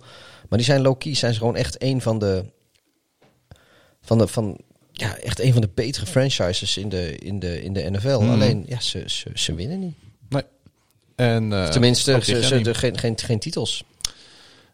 Maar 0.48 0.58
die 0.58 0.66
zijn 0.66 0.80
low-key, 0.82 1.14
zijn 1.14 1.32
ze 1.32 1.38
gewoon 1.38 1.56
echt 1.56 1.82
een 1.82 2.00
van 2.02 2.18
de... 2.18 2.44
Van 4.00 4.18
de 4.18 4.26
van, 4.28 4.58
ja, 4.92 5.16
echt 5.16 5.40
een 5.40 5.52
van 5.52 5.60
de 5.60 5.70
betere 5.74 6.06
franchises 6.06 6.76
in 6.76 6.88
de, 6.88 7.16
in 7.18 7.38
de, 7.38 7.62
in 7.62 7.72
de 7.72 7.90
NFL. 7.90 8.08
Hmm. 8.18 8.30
Alleen, 8.30 8.64
ja, 8.66 8.80
ze, 8.80 9.02
ze, 9.06 9.30
ze 9.34 9.54
winnen 9.54 9.78
niet. 9.78 9.94
Nee. 10.28 10.42
En, 11.16 11.70
Tenminste, 11.70 12.18
ze, 12.22 12.42
ze, 12.42 12.74
geen, 12.74 12.98
geen, 12.98 13.18
geen 13.18 13.38
titels. 13.38 13.84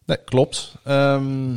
Nee, 0.06 0.16
klopt. 0.24 0.72
Ehm, 0.84 1.54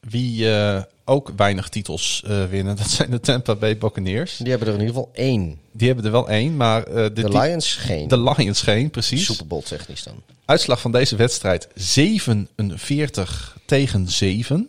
wie 0.00 0.52
eh, 0.52 0.82
ook 1.04 1.32
weinig 1.36 1.68
titels 1.68 2.22
eh, 2.26 2.44
winnen, 2.44 2.76
dat 2.82 2.90
zijn 2.90 3.10
de 3.10 3.20
Tampa 3.20 3.54
Bay 3.54 3.78
Buccaneers. 3.78 4.36
Die 4.36 4.50
hebben 4.50 4.68
er 4.68 4.74
in 4.74 4.80
ieder 4.80 4.94
geval 4.94 5.10
één. 5.14 5.58
Die 5.72 5.86
hebben 5.86 6.04
er 6.04 6.10
wel 6.10 6.28
één, 6.28 6.56
maar 6.56 6.82
eh, 6.82 7.14
de, 7.14 7.28
Lions 7.28 7.74
geen. 7.74 8.08
De 8.08 8.20
Lions 8.20 8.62
geen, 8.62 8.90
precies. 8.90 9.24
Super 9.24 9.46
Bowl 9.46 9.62
technisch 9.62 10.02
dan. 10.02 10.22
Uitslag 10.44 10.80
van 10.80 10.92
deze 10.92 11.16
wedstrijd 11.16 11.68
47 11.74 13.56
tegen 13.64 14.08
7. 14.08 14.68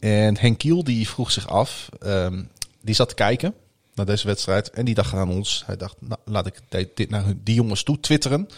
En 0.00 0.38
Henk 0.38 0.58
Kiel 0.58 0.84
die 0.84 1.08
vroeg 1.08 1.30
zich 1.32 1.48
af, 1.48 1.88
ehm, 2.00 2.42
die 2.80 2.94
zat 2.94 3.08
te 3.08 3.14
kijken 3.14 3.54
naar 3.94 4.06
deze 4.06 4.26
wedstrijd 4.26 4.70
en 4.70 4.84
die 4.84 4.94
dacht 4.94 5.14
aan 5.14 5.30
ons. 5.30 5.62
Hij 5.66 5.76
dacht, 5.76 5.96
nou, 5.98 6.20
laat 6.24 6.46
ik 6.46 6.54
dit- 6.94 7.10
naar 7.10 7.24
die 7.42 7.54
jongens 7.54 7.82
toe 7.82 8.00
twitteren. 8.00 8.48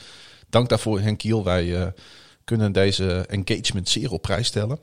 Dank 0.50 0.68
daarvoor 0.68 1.00
Henk 1.00 1.18
Kiel, 1.18 1.44
wij 1.44 1.92
kunnen 2.44 2.72
deze 2.72 3.26
engagement 3.28 3.88
zeer 3.88 4.10
op 4.10 4.22
prijs 4.22 4.46
stellen. 4.46 4.78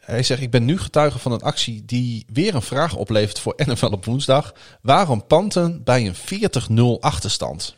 Hij 0.00 0.22
zegt, 0.22 0.42
ik 0.42 0.50
ben 0.50 0.64
nu 0.64 0.78
getuige 0.78 1.18
van 1.18 1.32
een 1.32 1.42
actie 1.42 1.84
die 1.84 2.26
weer 2.32 2.54
een 2.54 2.62
vraag 2.62 2.96
oplevert 2.96 3.38
voor 3.38 3.54
NFL 3.56 3.86
op 3.86 4.04
woensdag. 4.04 4.54
Waarom 4.80 5.26
panten 5.26 5.84
bij 5.84 6.06
een 6.06 6.98
40-0 6.98 7.00
achterstand? 7.00 7.76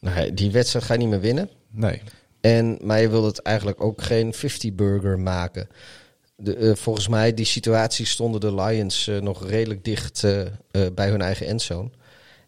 Nou, 0.00 0.34
die 0.34 0.50
wedstrijd 0.50 0.84
ga 0.84 0.92
je 0.92 0.98
niet 0.98 1.08
meer 1.08 1.20
winnen. 1.20 1.50
Nee. 1.70 2.02
En, 2.40 2.78
maar 2.82 3.00
je 3.00 3.08
wil 3.08 3.24
het 3.24 3.42
eigenlijk 3.42 3.80
ook 3.80 4.02
geen 4.02 4.34
50-burger 4.34 5.18
maken. 5.18 5.68
De, 6.36 6.56
eh, 6.56 6.74
volgens 6.74 7.08
mij, 7.08 7.34
die 7.34 7.44
situatie 7.44 8.06
stonden 8.06 8.40
de 8.40 8.54
Lions 8.54 9.08
eh, 9.08 9.18
nog 9.18 9.48
redelijk 9.48 9.84
dicht 9.84 10.24
eh, 10.24 10.42
bij 10.94 11.08
hun 11.08 11.22
eigen 11.22 11.46
endzone. 11.46 11.90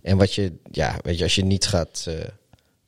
En 0.02 0.16
wat 0.16 0.34
je, 0.34 0.52
ja, 0.70 0.98
weet 1.02 1.18
je, 1.18 1.24
als 1.24 1.34
je 1.34 1.44
niet 1.44 1.66
gaat. 1.66 2.08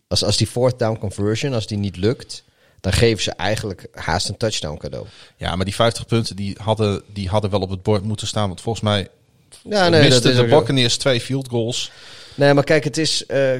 als, 0.08 0.24
als 0.24 0.36
die 0.36 0.46
fourth 0.46 0.78
down 0.78 0.98
conversion, 0.98 1.52
als 1.52 1.66
die 1.66 1.78
niet 1.78 1.96
lukt, 1.96 2.44
dan 2.82 2.92
geven 2.92 3.22
ze 3.22 3.30
eigenlijk 3.30 3.86
haast 3.94 4.28
een 4.28 4.36
touchdown 4.36 4.76
cadeau. 4.78 5.06
Ja, 5.36 5.56
maar 5.56 5.64
die 5.64 5.74
50 5.74 6.06
punten 6.06 6.36
die 6.36 6.56
hadden, 6.60 7.02
die 7.12 7.28
hadden 7.28 7.50
wel 7.50 7.60
op 7.60 7.70
het 7.70 7.82
bord 7.82 8.02
moeten 8.04 8.26
staan. 8.26 8.48
Want 8.48 8.60
volgens 8.60 8.84
mij 8.84 9.08
Ja, 9.62 9.88
nee, 9.88 10.10
dat 10.10 10.24
is 10.24 10.36
de. 10.36 10.44
Buccaneers 10.44 10.96
twee 10.96 11.20
field 11.20 11.48
goals. 11.48 11.90
Nee, 12.34 12.54
maar 12.54 12.64
kijk, 12.64 12.84
het 12.84 12.98
is. 12.98 13.26
eh, 13.26 13.52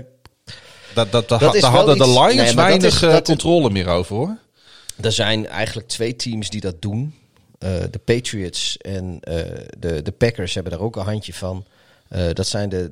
Dat, 0.95 1.13
dat, 1.13 1.29
dat, 1.29 1.41
Dat 1.41 1.53
daar 1.61 1.71
hadden 1.71 1.99
de 1.99 2.09
Lions 2.09 2.35
nee, 2.35 2.55
weinig 2.55 2.95
is- 2.95 3.03
eh, 3.09 3.21
controle 3.21 3.71
meer 3.71 3.87
over 3.89 4.17
hoor. 4.17 4.37
Er 5.01 5.13
zijn 5.13 5.47
eigenlijk 5.49 5.89
twee 5.89 6.17
teams 6.17 6.51
die 6.51 6.61
dat 6.61 6.83
doen. 6.83 7.15
Eh, 7.59 7.71
de 7.91 7.99
Patriots 8.05 8.77
en 8.77 9.19
eh, 9.21 9.35
de, 9.79 10.03
de 10.03 10.13
Packers 10.13 10.55
hebben 10.55 10.73
daar 10.73 10.81
ook 10.81 10.97
een 10.97 11.05
handje 11.05 11.35
van. 11.35 11.65
Eh, 12.09 12.25
dat 12.33 12.47
zijn 12.47 12.69
de. 12.69 12.91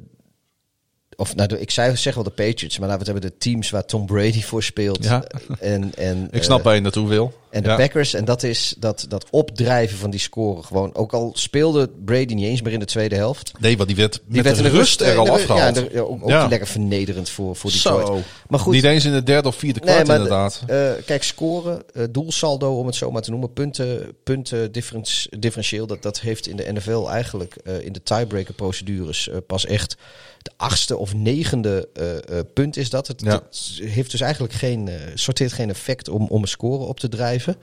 Of 1.20 1.34
nou, 1.34 1.56
ik 1.56 1.70
zei, 1.70 1.97
zeg 1.97 2.14
wel 2.14 2.24
de 2.24 2.30
Patriots, 2.30 2.78
maar 2.78 2.88
laten 2.88 3.05
we 3.05 3.10
het 3.12 3.22
hebben 3.22 3.38
de 3.40 3.51
teams 3.51 3.70
waar 3.70 3.84
Tom 3.84 4.06
Brady 4.06 4.42
voor 4.42 4.62
speelt. 4.62 5.05
Ja. 5.05 5.24
En, 5.59 5.92
en, 5.97 6.28
Ik 6.30 6.42
snap 6.42 6.59
eh, 6.59 6.64
waar 6.64 6.74
je 6.74 6.80
naartoe 6.80 7.09
wil. 7.09 7.32
en 7.51 7.62
de 7.62 7.68
Ja. 7.68 7.76
Packers, 7.76 8.14
en 8.14 8.24
dat 8.24 8.42
is 8.42 8.74
dat, 8.78 9.05
dat 9.09 9.26
opdrijven 9.30 9.98
van 9.98 10.10
die 10.10 10.20
score. 10.20 10.62
Gewoon, 10.62 10.94
ook 10.94 11.12
al 11.12 11.30
speelde 11.34 11.90
Brady 12.05 12.34
niet 12.34 12.44
eens 12.47 12.62
meer 12.62 12.72
in 12.72 12.78
de 12.78 12.84
tweede 12.84 13.14
helft. 13.14 13.52
Nee, 13.59 13.76
want 13.76 13.88
die 13.88 13.97
werd 13.98 14.12
Die 14.12 14.22
met 14.36 14.44
werd 14.44 14.56
de 14.56 14.62
in 14.64 14.70
de 14.70 14.76
rust 14.76 15.01
er 15.01 15.16
al 15.18 15.28
afgehaald. 15.28 15.84
Ja, 15.92 16.01
ook, 16.01 16.28
Ja. 16.28 16.47
lekker 16.48 16.68
vernederend 16.68 17.28
voor, 17.30 17.56
voor 17.56 17.70
die 17.70 17.78
Zo. 17.78 18.20
Maar 18.48 18.60
goed, 18.60 18.72
Niet 18.74 18.84
eens 18.84 19.05
in 19.05 19.12
de 19.12 19.22
derde 19.22 19.48
of 19.48 19.56
vierde 19.56 19.80
Nee, 19.80 19.92
kwart 19.94 20.06
maar 20.06 20.16
inderdaad. 20.16 20.62
eh, 20.66 20.90
kijk, 21.06 21.22
scoren, 21.22 21.82
eh, 21.94 22.05
doelsaldo 22.10 22.78
om 22.78 22.86
het 22.86 22.94
zo 22.97 23.10
maar 23.10 23.22
te 23.22 23.30
noemen, 23.30 23.52
punten, 23.52 24.16
punten 24.24 24.72
different- 24.72 25.26
differentieel, 25.38 25.86
dat, 25.86 26.02
dat 26.02 26.20
heeft 26.20 26.47
in 26.47 26.56
de 26.56 26.72
NFL 26.72 27.06
eigenlijk 27.09 27.55
in 27.80 27.92
de 27.92 28.02
tiebreaker 28.02 28.55
procedures 28.55 29.30
pas 29.47 29.66
echt 29.66 29.97
de 30.42 30.50
achtste 30.56 30.96
of 30.96 31.14
negende 31.14 31.88
eh, 31.94 32.16
eh, 32.38 32.44
punt 32.54 32.76
is 32.76 32.90
dat. 32.90 33.06
Het, 33.06 33.20
Ja. 33.24 33.42
heeft 33.84 34.10
dus 34.10 34.20
eigenlijk 34.20 34.52
geen, 34.52 34.88
eh, 34.88 34.96
sorteert 35.14 35.52
geen 35.52 35.70
effect 35.70 36.08
om, 36.08 36.26
om 36.26 36.42
een 36.42 36.48
score 36.48 36.84
op 36.84 37.00
te 37.00 37.08
drijven. 37.08 37.56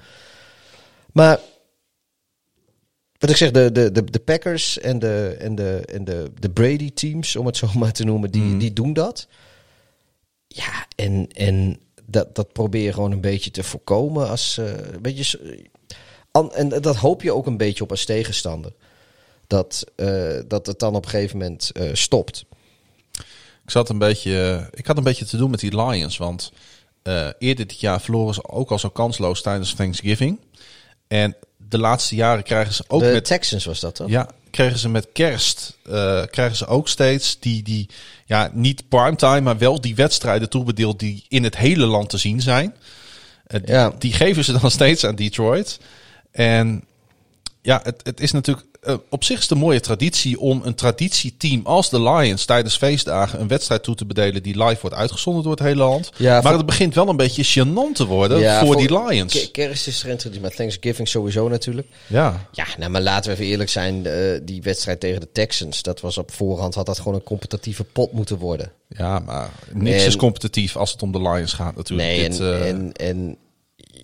Maar 1.11 1.39
wat 3.17 3.29
ik 3.29 3.35
zeg, 3.35 3.51
de, 3.51 3.71
de, 3.71 3.91
de, 3.91 4.03
de 4.03 4.19
Packers 4.19 4.79
en 4.79 4.99
de, 4.99 5.35
en 5.39 5.55
de, 5.55 5.81
en 5.85 6.03
de, 6.05 6.31
de 6.39 6.49
Brady 6.49 6.91
teams, 6.93 7.35
om 7.35 7.45
het 7.45 7.57
zo 7.57 7.69
maar 7.75 7.91
te 7.91 8.03
noemen, 8.03 8.31
die, 8.31 8.41
Mhm. 8.41 8.57
die 8.57 8.73
doen 8.73 8.93
dat. 8.93 9.27
Ja, 10.47 10.87
en, 10.95 11.27
en 11.33 11.79
dat, 12.05 12.35
dat 12.35 12.51
probeer 12.53 12.83
je 12.83 12.93
gewoon 12.93 13.11
een 13.11 13.21
beetje 13.21 13.51
te 13.51 13.63
voorkomen. 13.63 14.29
Als, 14.29 14.57
een 14.57 15.01
beetje, 15.01 15.39
an- 16.31 16.53
en 16.53 16.69
dat 16.69 16.95
hoop 16.95 17.21
je 17.21 17.33
ook 17.33 17.45
een 17.45 17.57
beetje 17.57 17.83
op 17.83 17.89
als 17.91 18.05
tegenstander. 18.05 18.73
Dat, 19.47 19.83
dat 20.47 20.65
het 20.67 20.79
dan 20.79 20.95
op 20.95 21.03
een 21.03 21.09
gegeven 21.09 21.37
moment 21.37 21.71
stopt. 21.93 22.45
Ik, 23.67 23.73
zat 23.73 23.89
een 23.89 23.97
beetje, 23.97 24.41
eh, 24.41 24.79
ik 24.79 24.87
had 24.87 24.97
een 24.97 25.03
beetje 25.03 25.25
te 25.25 25.37
doen 25.37 25.49
met 25.49 25.59
die 25.59 25.83
Lions. 25.85 26.17
Want 26.17 26.51
eh, 27.03 27.27
eerder 27.39 27.67
dit 27.67 27.79
jaar 27.79 28.01
verloren 28.01 28.33
ze 28.33 28.49
ook 28.49 28.71
al 28.71 28.79
zo 28.79 28.89
kansloos 28.89 29.41
tijdens 29.41 29.73
Thanksgiving. 29.73 30.39
En 31.07 31.35
de 31.57 31.77
laatste 31.77 32.15
jaren 32.15 32.43
krijgen 32.43 32.73
ze 32.73 32.83
ook 32.87 33.01
de 33.01 33.11
met... 33.11 33.25
Texans 33.25 33.65
was 33.65 33.79
dat 33.79 33.95
toch? 33.95 34.09
Ja, 34.09 34.29
kregen 34.51 34.79
ze 34.79 34.89
met 34.89 35.07
kerst, 35.13 35.77
eh, 35.85 36.23
krijgen 36.29 36.55
ze 36.57 36.65
ook 36.67 36.87
steeds 36.87 37.39
die, 37.39 37.63
die, 37.63 37.89
ja, 38.25 38.49
niet 38.53 38.89
primetime, 38.89 39.41
maar 39.41 39.57
wel 39.57 39.81
die 39.81 39.95
wedstrijden 39.95 40.49
toebedeeld 40.49 40.99
die 40.99 41.25
in 41.27 41.43
het 41.43 41.57
hele 41.57 41.85
land 41.85 42.09
te 42.09 42.17
zien 42.17 42.41
zijn. 42.41 42.75
Eh, 43.47 43.59
die, 43.63 43.75
Ja. 43.75 43.93
die 43.97 44.13
geven 44.13 44.43
ze 44.43 44.59
dan 44.59 44.71
steeds 44.81 45.05
aan 45.05 45.15
Detroit. 45.15 45.79
En 46.31 46.83
ja, 47.61 47.79
het, 47.83 48.01
het 48.03 48.19
is 48.19 48.31
natuurlijk 48.31 48.65
eh, 48.87 48.95
op 49.09 49.23
zich 49.23 49.35
is 49.37 49.41
het 49.41 49.51
een 49.51 49.57
mooie 49.57 49.79
traditie 49.79 50.39
om 50.39 50.61
een 50.63 50.75
traditieteam 50.75 51.61
als 51.65 51.89
de 51.89 52.01
Lions 52.01 52.45
tijdens 52.45 52.77
feestdagen 52.77 53.39
een 53.41 53.47
wedstrijd 53.47 53.83
toe 53.83 53.95
te 53.95 54.05
bedelen 54.05 54.43
die 54.43 54.63
live 54.63 54.81
wordt 54.81 54.95
uitgezonden 54.95 55.43
door 55.43 55.51
het 55.51 55.61
hele 55.61 55.75
land. 55.83 56.09
Ja, 56.17 56.41
maar 56.41 56.53
het 56.53 56.65
begint 56.65 56.95
wel 56.95 57.09
een 57.09 57.17
beetje 57.17 57.45
gênant 57.65 57.93
te 57.95 58.05
worden 58.05 58.39
Ja, 58.39 58.65
voor, 58.65 58.75
die 58.77 59.03
Lions. 59.07 59.33
Ke- 59.41 59.51
Kerst 59.51 59.87
is 59.87 60.03
er 60.03 60.09
introduceerd, 60.09 60.41
maar 60.47 60.55
Thanksgiving 60.55 61.07
sowieso 61.07 61.47
natuurlijk. 61.47 61.87
ja. 62.07 62.47
Ja, 62.51 62.65
nou, 62.77 62.91
maar 62.91 63.01
laten 63.01 63.29
we 63.31 63.35
even 63.37 63.51
eerlijk 63.51 63.69
zijn. 63.69 64.07
die 64.43 64.61
wedstrijd 64.61 64.99
tegen 64.99 65.19
de 65.19 65.31
Texans, 65.31 65.81
dat 65.81 66.01
was 66.01 66.17
op 66.17 66.31
voorhand, 66.31 66.75
had 66.75 66.85
dat 66.85 66.97
gewoon 66.97 67.13
een 67.13 67.23
competitieve 67.23 67.83
pot 67.83 68.11
moeten 68.11 68.37
worden. 68.37 68.71
ja, 68.89 69.19
maar 69.19 69.49
niks 69.73 70.01
En- 70.01 70.07
is 70.07 70.15
competitief 70.15 70.75
als 70.75 70.91
het 70.91 71.01
om 71.01 71.11
de 71.11 71.21
Lions 71.21 71.53
gaat 71.53 71.75
natuurlijk. 71.75 72.09
Nee, 72.09 72.29
Dit, 72.29 72.39
en, 72.39 72.45
eh, 72.61 72.67
en, 72.67 72.93
en 72.93 73.37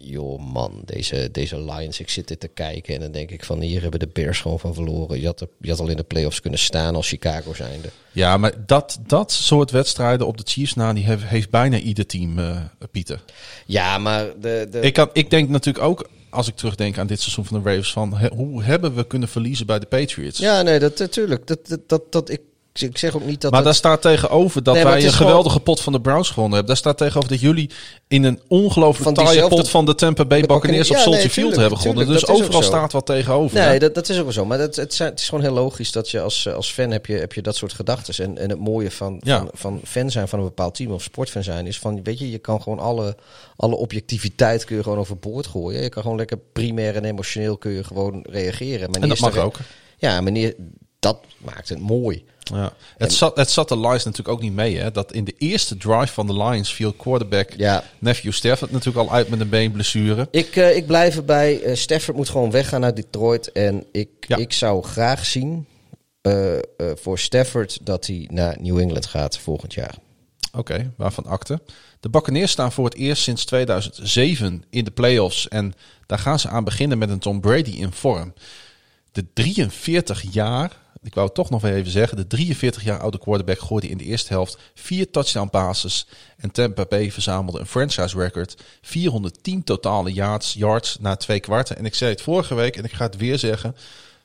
joh 0.03 0.39
man, 0.53 0.81
deze, 0.85 1.30
deze 1.31 1.61
Lions, 1.63 1.99
ik 1.99 2.09
zit 2.09 2.27
dit 2.27 2.39
te 2.39 2.47
kijken 2.47 2.93
en 2.95 2.99
dan 3.01 3.11
denk 3.11 3.31
ik 3.31 3.43
van 3.45 3.59
hier 3.61 3.81
hebben 3.81 3.99
de 3.99 4.07
Bears 4.13 4.41
gewoon 4.41 4.59
van 4.59 4.73
verloren. 4.73 5.19
Je 5.19 5.25
had, 5.25 5.41
er- 5.41 5.47
je 5.61 5.69
had 5.69 5.80
al 5.80 5.88
in 5.88 5.97
de 5.97 6.03
playoffs 6.03 6.39
kunnen 6.41 6.59
staan 6.59 6.95
als 6.95 7.07
Chicago 7.07 7.53
zijnde. 7.53 7.89
Ja, 8.11 8.38
maar 8.38 8.53
dat, 8.65 8.99
dat 9.07 9.31
soort 9.31 9.71
wedstrijden 9.71 10.27
op 10.27 10.38
de 10.38 10.43
Chiefs 10.45 10.73
na, 10.73 10.93
die 10.93 11.03
heeft, 11.03 11.23
heeft 11.23 11.49
bijna 11.49 11.77
ieder 11.77 12.05
team, 12.05 12.39
eh, 12.39 12.57
Pieter. 12.91 13.23
Ja, 13.65 13.97
maar 13.97 14.25
de, 14.41 14.67
de, 14.71 14.80
Ik, 14.80 14.97
ik 15.13 15.30
denk 15.30 15.49
natuurlijk 15.49 15.85
ook, 15.85 16.09
als 16.30 16.47
ik 16.47 16.55
terugdenk 16.55 16.97
aan 16.97 17.07
dit 17.07 17.21
seizoen 17.21 17.45
van 17.45 17.61
de 17.63 17.69
Ravens, 17.69 17.91
van 17.91 18.17
he- 18.17 18.34
hoe 18.35 18.63
hebben 18.63 18.95
we 18.95 19.07
kunnen 19.07 19.30
verliezen 19.30 19.65
bij 19.65 19.80
de 19.80 19.85
Patriots? 19.85 20.39
ja, 20.39 20.61
nee, 20.61 20.80
dat 20.80 20.99
natuurlijk. 20.99 21.47
Dat, 21.47 21.67
dat, 21.67 21.80
dat, 21.89 22.11
dat, 22.11 22.30
ik, 22.30 22.41
ik 22.73 22.97
zeg 22.97 23.15
ook 23.15 23.25
niet 23.25 23.41
dat. 23.41 23.51
maar 23.51 23.59
dat- 23.59 23.63
daar 23.69 23.75
staat 23.79 24.01
tegenover 24.01 24.63
dat 24.63 24.73
Nee, 24.75 24.83
wij 24.83 25.03
een 25.05 25.11
geweldige 25.13 25.59
pot 25.59 25.81
van 25.81 25.93
de 25.93 26.01
Browns 26.01 26.27
gewonnen 26.27 26.51
hebben. 26.53 26.67
Daar 26.67 26.77
staat 26.77 26.97
tegenover 26.97 27.29
dat 27.29 27.39
jullie 27.39 27.69
in 28.07 28.23
een 28.23 28.39
ongelooflijk 28.47 29.03
Van 29.15 29.25
taaie 29.25 29.47
pot 29.47 29.69
van 29.69 29.85
de 29.85 29.95
Tampa 29.95 30.25
Bay 30.25 30.41
Buccaneers 30.41 30.89
op 30.89 30.95
ja, 30.95 31.01
Soldier 31.01 31.21
nee, 31.21 31.29
Field 31.29 31.55
hebben 31.55 31.77
gewonnen. 31.77 32.05
tuurlijk, 32.05 32.27
dus 32.27 32.35
overal 32.39 32.61
staat 32.63 32.91
wat 32.91 33.05
tegenover. 33.05 33.57
Nee, 33.59 33.79
dat, 33.79 33.95
dat 33.95 34.09
is 34.09 34.17
ook 34.17 34.23
wel 34.23 34.31
zo. 34.33 34.45
Maar 34.45 34.57
dat, 34.57 34.75
het, 34.75 34.97
het 34.97 35.19
is 35.19 35.29
gewoon 35.29 35.43
heel 35.43 35.53
logisch 35.53 35.91
dat 35.91 36.09
je 36.09 36.21
als, 36.21 36.47
als 36.49 36.71
fan 36.71 36.91
heb 36.91 37.05
je, 37.05 37.13
heb 37.13 37.33
je 37.33 37.41
dat 37.41 37.55
soort 37.55 37.73
gedachten. 37.73 38.25
En, 38.25 38.37
en 38.37 38.49
het 38.49 38.59
mooie 38.59 38.91
van, 38.91 39.17
Ja. 39.23 39.37
van, 39.37 39.49
van 39.53 39.79
fan 39.83 40.11
zijn 40.11 40.27
van 40.27 40.39
een 40.39 40.45
bepaald 40.45 40.75
team 40.75 40.91
of 40.91 41.03
sportfan 41.03 41.43
zijn 41.43 41.67
is 41.67 41.79
van, 41.79 42.03
weet 42.03 42.19
je, 42.19 42.31
je 42.31 42.37
kan 42.37 42.61
gewoon 42.61 42.79
alle, 42.79 43.15
alle 43.55 43.75
objectiviteit 43.75 44.63
kun 44.65 44.75
je 44.75 44.83
gewoon 44.83 44.97
overboord 44.97 45.47
gooien. 45.47 45.81
Je 45.81 45.89
kan 45.89 46.01
gewoon 46.01 46.17
lekker 46.17 46.37
primair 46.53 46.95
en 46.95 47.05
emotioneel 47.05 47.57
kun 47.57 47.71
je 47.71 47.83
gewoon 47.83 48.25
reageren. 48.29 48.91
Maar 48.91 49.01
En 49.01 49.09
dat 49.09 49.19
mag 49.19 49.37
ook. 49.37 49.55
Ja, 49.97 50.21
meneer, 50.21 50.55
dat 51.03 51.19
maakt 51.38 51.69
het 51.69 51.80
mooi. 51.80 52.23
Ja. 52.39 52.73
Het, 52.97 53.13
zat, 53.13 53.38
het 53.38 53.49
zat 53.49 53.69
de 53.69 53.80
Lions 53.80 54.03
natuurlijk 54.03 54.35
ook 54.38 54.41
niet 54.41 54.53
mee. 54.53 54.77
Hè? 54.77 54.91
Dat 54.91 55.11
in 55.13 55.23
de 55.23 55.34
eerste 55.38 55.77
drive 55.77 56.13
van 56.13 56.27
de 56.27 56.34
Lions 56.34 56.73
viel 56.73 56.93
quarterback 56.93 57.49
Ja. 57.57 57.84
Nephew 57.99 58.31
Stafford 58.31 58.71
natuurlijk 58.71 59.07
al 59.07 59.13
uit 59.15 59.30
met 59.30 59.39
een 59.39 59.49
beenblessure. 59.49 60.27
Ik, 60.31 60.55
eh, 60.55 60.75
ik 60.75 60.85
blijf 60.88 61.15
erbij. 61.15 61.61
eh 61.61 61.75
Stafford 61.75 62.17
moet 62.17 62.30
gewoon 62.30 62.51
weggaan 62.51 62.84
uit 62.84 62.95
Detroit. 62.95 63.51
En 63.51 63.85
ik, 63.91 64.09
Ja. 64.19 64.38
ik 64.38 64.53
zou 64.53 64.84
graag 64.84 65.25
zien 65.25 65.65
eh, 66.21 66.53
voor 66.95 67.19
Stafford 67.19 67.77
dat 67.81 68.07
hij 68.07 68.27
naar 68.31 68.57
New 68.59 68.80
England 68.80 69.05
gaat 69.05 69.38
volgend 69.38 69.73
jaar. 69.73 69.95
Oké, 70.57 70.91
waarvan 70.97 71.25
akte. 71.25 71.61
De 71.99 72.09
Buccaneers 72.09 72.51
staan 72.51 72.71
voor 72.71 72.85
het 72.85 72.95
eerst 72.95 73.23
sinds 73.23 73.45
2007 73.45 74.63
in 74.69 74.84
de 74.84 74.91
playoffs. 74.91 75.47
En 75.47 75.73
daar 76.05 76.19
gaan 76.19 76.39
ze 76.39 76.47
aan 76.49 76.63
beginnen 76.63 76.97
met 76.97 77.09
een 77.09 77.19
Tom 77.19 77.41
Brady 77.41 77.71
in 77.71 77.91
vorm. 77.91 78.34
De 79.11 79.25
43 79.34 80.23
jaar, 80.34 80.71
ik 81.03 81.13
wou 81.13 81.25
het 81.25 81.35
toch 81.35 81.49
nog 81.49 81.63
even 81.63 81.91
zeggen. 81.91 82.17
De 82.17 82.27
43 82.27 82.84
jaar 82.84 82.99
oude 82.99 83.19
quarterback 83.19 83.59
gooide 83.59 83.89
in 83.89 83.97
de 83.97 84.03
eerste 84.03 84.34
helft 84.34 84.57
vier 84.73 85.09
touchdown 85.09 85.49
passes. 85.49 86.07
En 86.38 86.51
Tampa 86.51 86.85
Bay 86.85 87.11
verzamelde 87.11 87.59
een 87.59 87.65
franchise 87.65 88.17
record. 88.17 88.63
410 88.81 89.63
totale 89.63 90.13
yards, 90.13 90.53
yards 90.53 90.97
na 90.99 91.15
twee 91.15 91.39
kwarten. 91.39 91.77
En 91.77 91.85
ik 91.85 91.95
zei 91.95 92.11
het 92.11 92.22
vorige 92.22 92.56
week 92.56 92.77
en 92.77 92.83
ik 92.83 92.91
ga 92.91 93.06
het 93.06 93.17
weer 93.17 93.40
zeggen. 93.40 93.75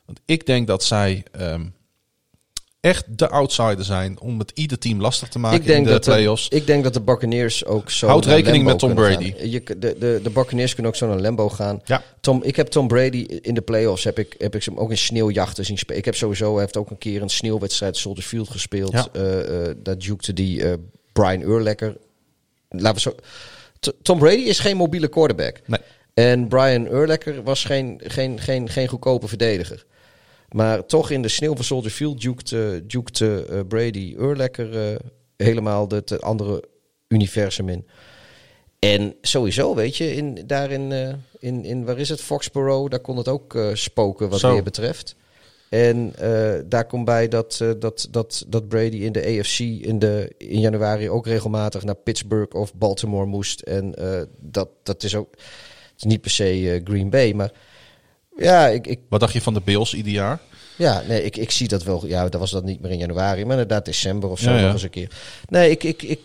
Want 0.05 0.19
ik 0.25 0.45
denk 0.45 0.67
dat 0.67 0.83
zij 0.83 1.23
ehm, 1.31 1.65
echt 2.81 3.17
de 3.17 3.29
outsider 3.29 3.85
zijn 3.85 4.19
om 4.19 4.39
het 4.39 4.51
ieder 4.53 4.79
team 4.79 5.01
lastig 5.01 5.27
te 5.29 5.39
maken 5.39 5.59
Ik 5.59 5.65
denk, 5.65 5.77
in 5.77 5.83
de 5.83 5.89
dat 5.89 6.03
de, 6.03 6.11
playoffs. 6.11 6.47
ik 6.49 6.67
denk 6.67 6.83
dat 6.83 6.93
de 6.93 7.01
Buccaneers 7.01 7.65
ook 7.65 7.89
zo. 7.89 8.07
Houd 8.07 8.25
rekening 8.25 8.63
met 8.63 8.79
Tom 8.79 8.93
Brady. 8.93 9.33
Je, 9.43 9.63
de, 9.63 9.95
de, 9.99 10.19
de 10.23 10.29
Buccaneers 10.29 10.73
kunnen 10.73 10.91
ook 10.91 10.97
zo 10.97 11.07
naar 11.07 11.19
Lambo 11.19 11.49
gaan. 11.49 11.81
Ja. 11.85 12.03
Tom, 12.21 12.43
ik 12.43 12.55
heb 12.55 12.67
Tom 12.67 12.87
Brady 12.87 13.17
in 13.41 13.53
de 13.53 13.61
playoffs 13.61 14.03
heb 14.03 14.19
ik, 14.19 14.35
heb 14.37 14.55
ik 14.55 14.63
hem 14.63 14.77
ook 14.77 14.89
in 14.89 14.97
sneeuwjachten 14.97 15.65
zien 15.65 15.77
spelen. 15.77 15.97
Ik 15.99 16.05
heb 16.05 16.15
sowieso 16.15 16.51
hij 16.51 16.61
heeft 16.61 16.77
ook 16.77 16.89
een 16.89 16.97
keer 16.97 17.21
een 17.21 17.29
sneeuwwedstrijd 17.29 17.97
Soldier 17.97 18.23
Field 18.23 18.49
gespeeld. 18.49 18.91
Ja. 18.91 19.07
Eh, 19.13 19.67
eh, 19.69 19.75
dat 19.77 20.03
jukte 20.03 20.33
die 20.33 20.63
eh, 20.63 20.73
Brian 21.13 21.41
Urlacher. 21.41 21.97
Laten 22.69 22.93
we 22.93 22.99
zo. 22.99 23.15
T- 23.79 23.93
Tom 24.01 24.19
Brady 24.19 24.41
is 24.41 24.59
geen 24.59 24.77
mobiele 24.77 25.07
quarterback. 25.07 25.61
Nee. 25.65 25.79
En 26.13 26.47
Brian 26.47 26.85
Urlacher 26.85 27.43
was 27.43 27.63
geen, 27.63 28.01
geen, 28.03 28.39
geen, 28.39 28.69
geen 28.69 28.87
goedkope 28.87 29.27
verdediger. 29.27 29.85
Maar 30.51 30.85
toch 30.85 31.09
in 31.09 31.21
de 31.21 31.27
sneeuw 31.27 31.55
van 31.55 31.65
Soldier 31.65 31.91
Field 31.91 32.21
jukte, 32.21 32.83
jukte 32.87 33.45
eh, 33.45 33.59
Brady 33.67 34.15
Urlacher 34.17 34.91
eh, 34.91 34.95
helemaal 35.37 35.87
het 35.87 36.11
eh, 36.11 36.19
andere 36.19 36.63
universum 37.07 37.69
in. 37.69 37.87
En 38.79 39.15
sowieso, 39.21 39.75
weet 39.75 39.97
je, 39.97 40.15
in, 40.15 40.43
daar 40.45 40.71
in, 40.71 40.91
eh, 40.91 41.13
in, 41.39 41.65
in, 41.65 41.85
waar 41.85 41.99
is 41.99 42.09
het, 42.09 42.21
Foxborough, 42.21 42.89
daar 42.89 42.99
kon 42.99 43.17
het 43.17 43.27
ook 43.27 43.55
eh, 43.55 43.69
spoken 43.73 44.29
wat 44.29 44.39
Zo. 44.39 44.53
weer 44.53 44.63
betreft. 44.63 45.15
En 45.69 46.13
eh, 46.15 46.59
daar 46.65 46.85
komt 46.85 47.05
bij 47.05 47.27
dat, 47.27 47.59
eh, 47.61 47.71
dat, 47.79 48.07
dat, 48.11 48.45
dat 48.47 48.67
Brady 48.67 48.97
in 48.97 49.11
de 49.11 49.39
AFC 49.39 49.59
in, 49.59 49.99
de, 49.99 50.33
in 50.37 50.59
januari 50.59 51.09
ook 51.09 51.25
regelmatig 51.25 51.83
naar 51.83 51.95
Pittsburgh 51.95 52.55
of 52.55 52.73
Baltimore 52.73 53.25
moest. 53.25 53.61
En 53.61 53.95
eh, 53.95 54.21
dat, 54.39 54.69
dat 54.83 55.03
is 55.03 55.15
ook 55.15 55.31
het 55.31 55.97
is 55.97 56.03
niet 56.03 56.21
per 56.21 56.31
se 56.31 56.71
eh, 56.71 56.81
Green 56.83 57.09
Bay, 57.09 57.33
maar 57.33 57.51
ja, 58.39 58.67
ik, 58.67 58.87
ik, 58.87 58.99
Wat 59.09 59.19
dacht 59.19 59.33
je 59.33 59.41
van 59.41 59.53
de 59.53 59.61
Bills 59.63 59.93
ieder 59.93 60.11
jaar? 60.11 60.39
ja, 60.77 61.03
nee, 61.07 61.23
ik, 61.23 61.37
ik 61.37 61.51
zie 61.51 61.67
dat 61.67 61.83
wel. 61.83 62.05
Ja, 62.07 62.29
dat 62.29 62.39
was 62.39 62.51
dat 62.51 62.63
niet 62.63 62.81
meer 62.81 62.91
in 62.91 62.97
januari, 62.97 63.41
maar 63.43 63.51
inderdaad 63.51 63.85
december 63.85 64.29
of 64.29 64.39
zo 64.39 64.49
Ja, 64.49 64.55
ja. 64.57 64.63
nog 64.63 64.73
eens 64.73 64.83
een 64.83 64.89
keer. 64.89 65.11
Nee, 65.49 65.69
ik, 65.71 65.83
ik, 65.83 66.01
ik, 66.01 66.19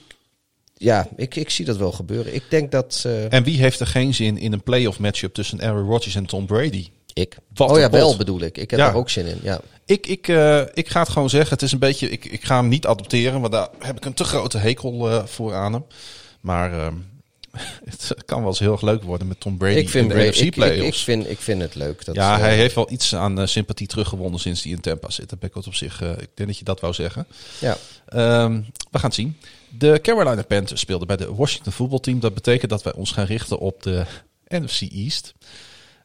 ja, 0.76 1.08
ik, 1.16 1.34
ik 1.36 1.50
zie 1.50 1.64
dat 1.64 1.76
wel 1.76 1.92
gebeuren. 1.92 2.34
Ik 2.34 2.42
denk 2.48 2.70
dat 2.70 3.02
eh, 3.06 3.32
En 3.32 3.42
wie 3.44 3.58
heeft 3.58 3.80
er 3.80 3.86
geen 3.86 4.14
zin 4.14 4.38
in 4.38 4.52
een 4.52 4.62
playoff 4.62 4.98
matchup 4.98 5.34
tussen 5.34 5.62
Aaron 5.62 5.88
Rodgers 5.88 6.14
en 6.14 6.26
Tom 6.26 6.46
Brady? 6.46 6.88
ik. 7.12 7.36
Wat 7.54 7.70
oh 7.70 7.78
ja, 7.78 7.88
pot. 7.88 7.98
wel 7.98 8.16
bedoel 8.16 8.40
ik. 8.40 8.58
Ik 8.58 8.70
heb 8.70 8.80
Ja. 8.80 8.86
daar 8.86 8.94
ook 8.94 9.10
zin 9.10 9.26
in. 9.26 9.38
Ja. 9.42 9.60
Ik, 9.86 10.06
ik, 10.06 10.28
eh, 10.28 10.60
ik 10.74 10.88
ga 10.88 11.00
het 11.00 11.08
gewoon 11.08 11.30
zeggen. 11.30 11.50
Het 11.50 11.62
is 11.62 11.72
een 11.72 11.78
beetje. 11.78 12.08
Ik, 12.10 12.24
ik 12.24 12.44
ga 12.44 12.56
hem 12.56 12.68
niet 12.68 12.86
adopteren, 12.86 13.40
want 13.40 13.52
daar 13.52 13.68
heb 13.78 13.96
ik 13.96 14.04
een 14.04 14.14
te 14.14 14.24
grote 14.24 14.58
hekel 14.58 15.10
eh, 15.10 15.24
voor 15.24 15.54
aan 15.54 15.72
hem. 15.72 15.84
Maar 16.40 16.72
ehm, 16.72 16.94
het 17.90 18.14
kan 18.24 18.38
wel 18.38 18.48
eens 18.48 18.58
heel 18.58 18.72
erg 18.72 18.82
leuk 18.82 19.02
worden 19.02 19.28
met 19.28 19.40
Tom 19.40 19.56
Brady 19.56 19.78
Ik 19.78 19.88
vind, 19.88 20.10
in 20.12 20.18
de 20.18 20.24
NFC 20.24 20.38
ik, 20.38 20.44
ik, 20.44 20.54
playoffs. 20.54 20.98
ik, 20.98 21.04
vind, 21.04 21.30
ik 21.30 21.38
vind 21.38 21.60
het 21.62 21.74
leuk. 21.74 22.04
Dat, 22.04 22.14
ja, 22.14 22.38
hij 22.38 22.56
heeft 22.56 22.74
wel 22.74 22.92
iets 22.92 23.14
aan 23.14 23.40
eh, 23.40 23.46
sympathie 23.46 23.86
teruggewonnen 23.86 24.40
sinds 24.40 24.62
hij 24.62 24.72
in 24.72 24.80
Tampa 24.80 25.10
zit. 25.10 25.30
Dat 25.30 25.38
ben 25.38 25.48
ik 25.48 25.54
wat 25.54 25.66
op 25.66 25.74
zich. 25.74 26.02
eh, 26.02 26.10
ik 26.10 26.28
denk 26.34 26.48
dat 26.48 26.58
je 26.58 26.64
dat 26.64 26.80
wou 26.80 26.92
zeggen. 26.94 27.26
Ja. 27.60 27.76
Ehm, 28.06 28.52
we 28.90 28.98
gaan 28.98 29.10
het 29.10 29.14
zien. 29.14 29.36
De 29.78 29.98
Carolina 30.02 30.42
Panthers 30.42 30.80
speelden 30.80 31.06
bij 31.06 31.16
de 31.16 31.34
Washington 31.34 31.72
voetbalteam. 31.72 32.20
Dat 32.20 32.34
betekent 32.34 32.70
dat 32.70 32.82
wij 32.82 32.92
ons 32.92 33.12
gaan 33.12 33.26
richten 33.26 33.58
op 33.58 33.82
de 33.82 34.04
NFC 34.48 34.80
East. 34.80 35.34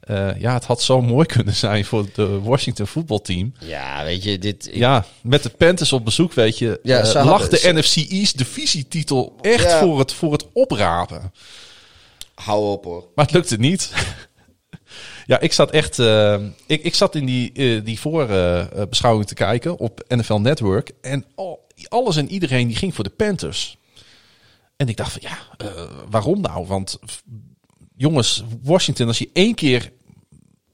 Eh, 0.09 0.39
ja, 0.39 0.53
het 0.53 0.65
had 0.65 0.81
zo 0.81 1.01
mooi 1.01 1.25
kunnen 1.35 1.55
zijn 1.55 1.85
voor 1.85 2.05
de 2.13 2.39
Washington 2.41 2.87
voetbalteam. 2.87 3.53
Ja, 3.59 4.03
weet 4.03 4.23
je, 4.23 4.37
dit... 4.39 4.67
ik- 4.67 4.75
Ja, 4.75 5.05
met 5.21 5.43
de 5.43 5.49
Panthers 5.49 5.93
op 5.93 6.05
bezoek, 6.05 6.33
weet 6.33 6.57
je, 6.57 6.79
Ja, 6.83 6.99
eh, 6.99 7.05
ze 7.05 7.23
lag 7.23 7.47
de 7.49 7.57
ze- 7.57 7.71
NFC 7.73 7.95
East 8.11 8.37
divisietitel 8.37 9.35
echt 9.41 9.63
Ja. 9.63 9.79
voor, 9.79 9.99
het, 9.99 10.13
voor 10.13 10.31
het 10.31 10.45
oprapen. 10.53 11.33
Hou 12.35 12.65
op 12.71 12.83
hoor. 12.83 13.07
Maar 13.15 13.25
het 13.25 13.33
lukte 13.33 13.57
niet. 13.57 13.91
ja, 15.25 15.39
ik 15.39 15.53
zat 15.53 15.71
echt. 15.71 15.99
eh, 15.99 16.35
ik, 16.65 16.83
ik 16.83 16.95
zat 16.95 17.15
in 17.15 17.25
die, 17.25 17.81
die 17.83 17.99
voorbeschouwing 17.99 19.27
te 19.27 19.33
kijken 19.33 19.77
op 19.77 20.03
NFL 20.07 20.33
Network. 20.37 20.91
En 21.01 21.25
al, 21.35 21.67
alles 21.87 22.15
en 22.15 22.29
iedereen 22.31 22.67
die 22.67 22.75
ging 22.77 22.95
voor 22.95 23.03
de 23.03 23.09
Panthers. 23.09 23.77
En 24.77 24.87
ik 24.89 24.97
dacht 24.97 25.11
van 25.11 25.21
ja, 25.23 25.37
waarom 26.09 26.41
nou? 26.41 26.65
Want 26.67 26.99
jongens, 27.95 28.43
Washington, 28.63 29.07
als 29.07 29.17
je 29.17 29.29
één 29.33 29.55
keer 29.55 29.91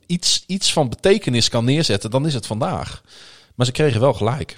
iets, 0.07 0.43
iets 0.47 0.73
van 0.73 0.89
betekenis 0.89 1.49
kan 1.49 1.65
neerzetten, 1.65 2.11
dan 2.11 2.25
is 2.25 2.33
het 2.33 2.45
vandaag. 2.45 3.01
Maar 3.55 3.65
ze 3.65 3.71
kregen 3.71 4.01
wel 4.01 4.13
gelijk. 4.13 4.57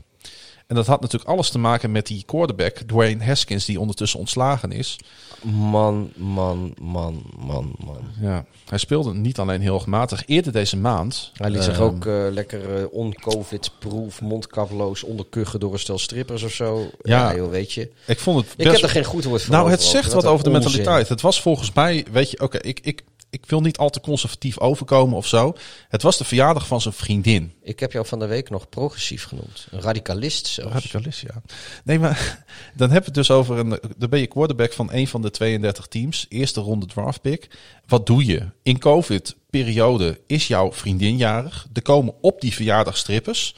En 0.68 0.76
dat 0.76 0.88
had 0.88 1.02
natuurlijk 1.02 1.30
alles 1.30 1.50
te 1.50 1.60
maken 1.60 1.92
met 1.92 2.08
die 2.08 2.24
quarterback, 2.26 2.78
Dwayne 2.78 3.24
Haskins, 3.24 3.66
die 3.66 3.80
ondertussen 3.80 4.20
ontslagen 4.20 4.72
is. 4.72 5.00
Man, 5.44 6.12
man, 6.16 6.74
man, 6.82 7.24
man, 7.38 7.76
man. 7.86 8.00
Ja, 8.22 8.46
hij 8.70 8.78
speelde 8.78 9.14
niet 9.14 9.40
alleen 9.40 9.62
heel 9.62 9.80
gematig. 9.80 10.24
Eerder 10.26 10.52
deze 10.52 10.78
maand. 10.78 11.32
Hij 11.34 11.50
liet 11.50 11.64
zich 11.64 11.74
ehm, 11.74 11.84
ook 11.84 12.06
eh, 12.06 12.26
lekker 12.32 12.78
eh, 12.78 12.86
on-covid-proof, 12.92 14.22
mondkaploos 14.22 15.04
onderkuchen 15.04 15.60
door 15.60 15.74
een 15.74 15.80
stel 15.80 16.00
strippers 16.00 16.44
of 16.44 16.52
zo. 16.52 16.90
Ja. 17.02 17.30
Ja, 17.30 17.36
joh, 17.36 17.50
weet 17.50 17.72
je. 17.74 17.92
Ik 18.06 18.20
vond 18.20 18.46
het. 18.46 18.54
Ik 18.58 18.72
heb 18.72 18.82
er 18.82 18.90
geen 18.90 19.04
goed 19.04 19.24
woord 19.24 19.42
voor. 19.44 19.56
Nou, 19.56 19.70
het 19.70 19.82
zegt 19.82 20.14
Wat 20.14 20.26
over 20.26 20.44
de 20.44 20.50
onzin. 20.50 20.64
mentaliteit. 20.64 21.10
Het 21.10 21.22
was 21.22 21.42
volgens 21.42 21.74
mij, 21.74 22.06
weet 22.12 22.32
je, 22.32 22.40
oké, 22.40 22.58
ik, 22.58 22.80
ik, 22.80 23.04
ik 23.30 23.46
wil 23.46 23.62
niet 23.62 23.78
al 23.78 23.90
te 23.90 24.00
conservatief 24.00 24.60
overkomen 24.60 25.18
of 25.18 25.28
zo. 25.28 25.56
Het 25.88 26.02
was 26.02 26.18
de 26.18 26.24
verjaardag 26.24 26.68
van 26.68 26.82
zijn 26.82 26.94
vriendin. 26.94 27.54
Ik 27.62 27.80
heb 27.80 27.92
jou 27.92 28.06
van 28.06 28.20
de 28.20 28.26
week 28.26 28.50
nog 28.50 28.70
progressief 28.70 29.24
genoemd. 29.24 29.68
Een 29.72 29.82
radicalist 29.82 30.48
zelfs. 30.48 30.74
Radicalist, 30.74 31.22
ja. 31.22 31.42
Nee, 31.84 32.00
maar 32.00 32.46
dan 32.76 32.90
heb 32.90 33.00
je 33.00 33.06
het 33.06 33.14
dus 33.14 33.32
over 33.32 33.58
een. 33.58 33.80
Dan 33.98 34.10
ben 34.10 34.20
je 34.20 34.28
quarterback 34.28 34.74
van 34.74 34.92
een 34.92 35.08
van 35.08 35.22
de 35.22 35.32
32 35.32 35.88
teams. 35.88 36.26
Eerste 36.30 36.62
ronde 36.62 36.86
draft 36.86 37.22
pick. 37.22 37.50
Wat 37.86 38.06
doe 38.06 38.26
je? 38.26 38.50
In 38.64 38.80
COVID-periode 38.80 40.22
is 40.28 40.48
jouw 40.48 40.74
vriendin 40.74 41.18
jarig. 41.18 41.68
Er 41.74 41.82
komen 41.82 42.14
op 42.22 42.42
die 42.42 42.54
verjaardag 42.54 42.98
strippers. 42.98 43.56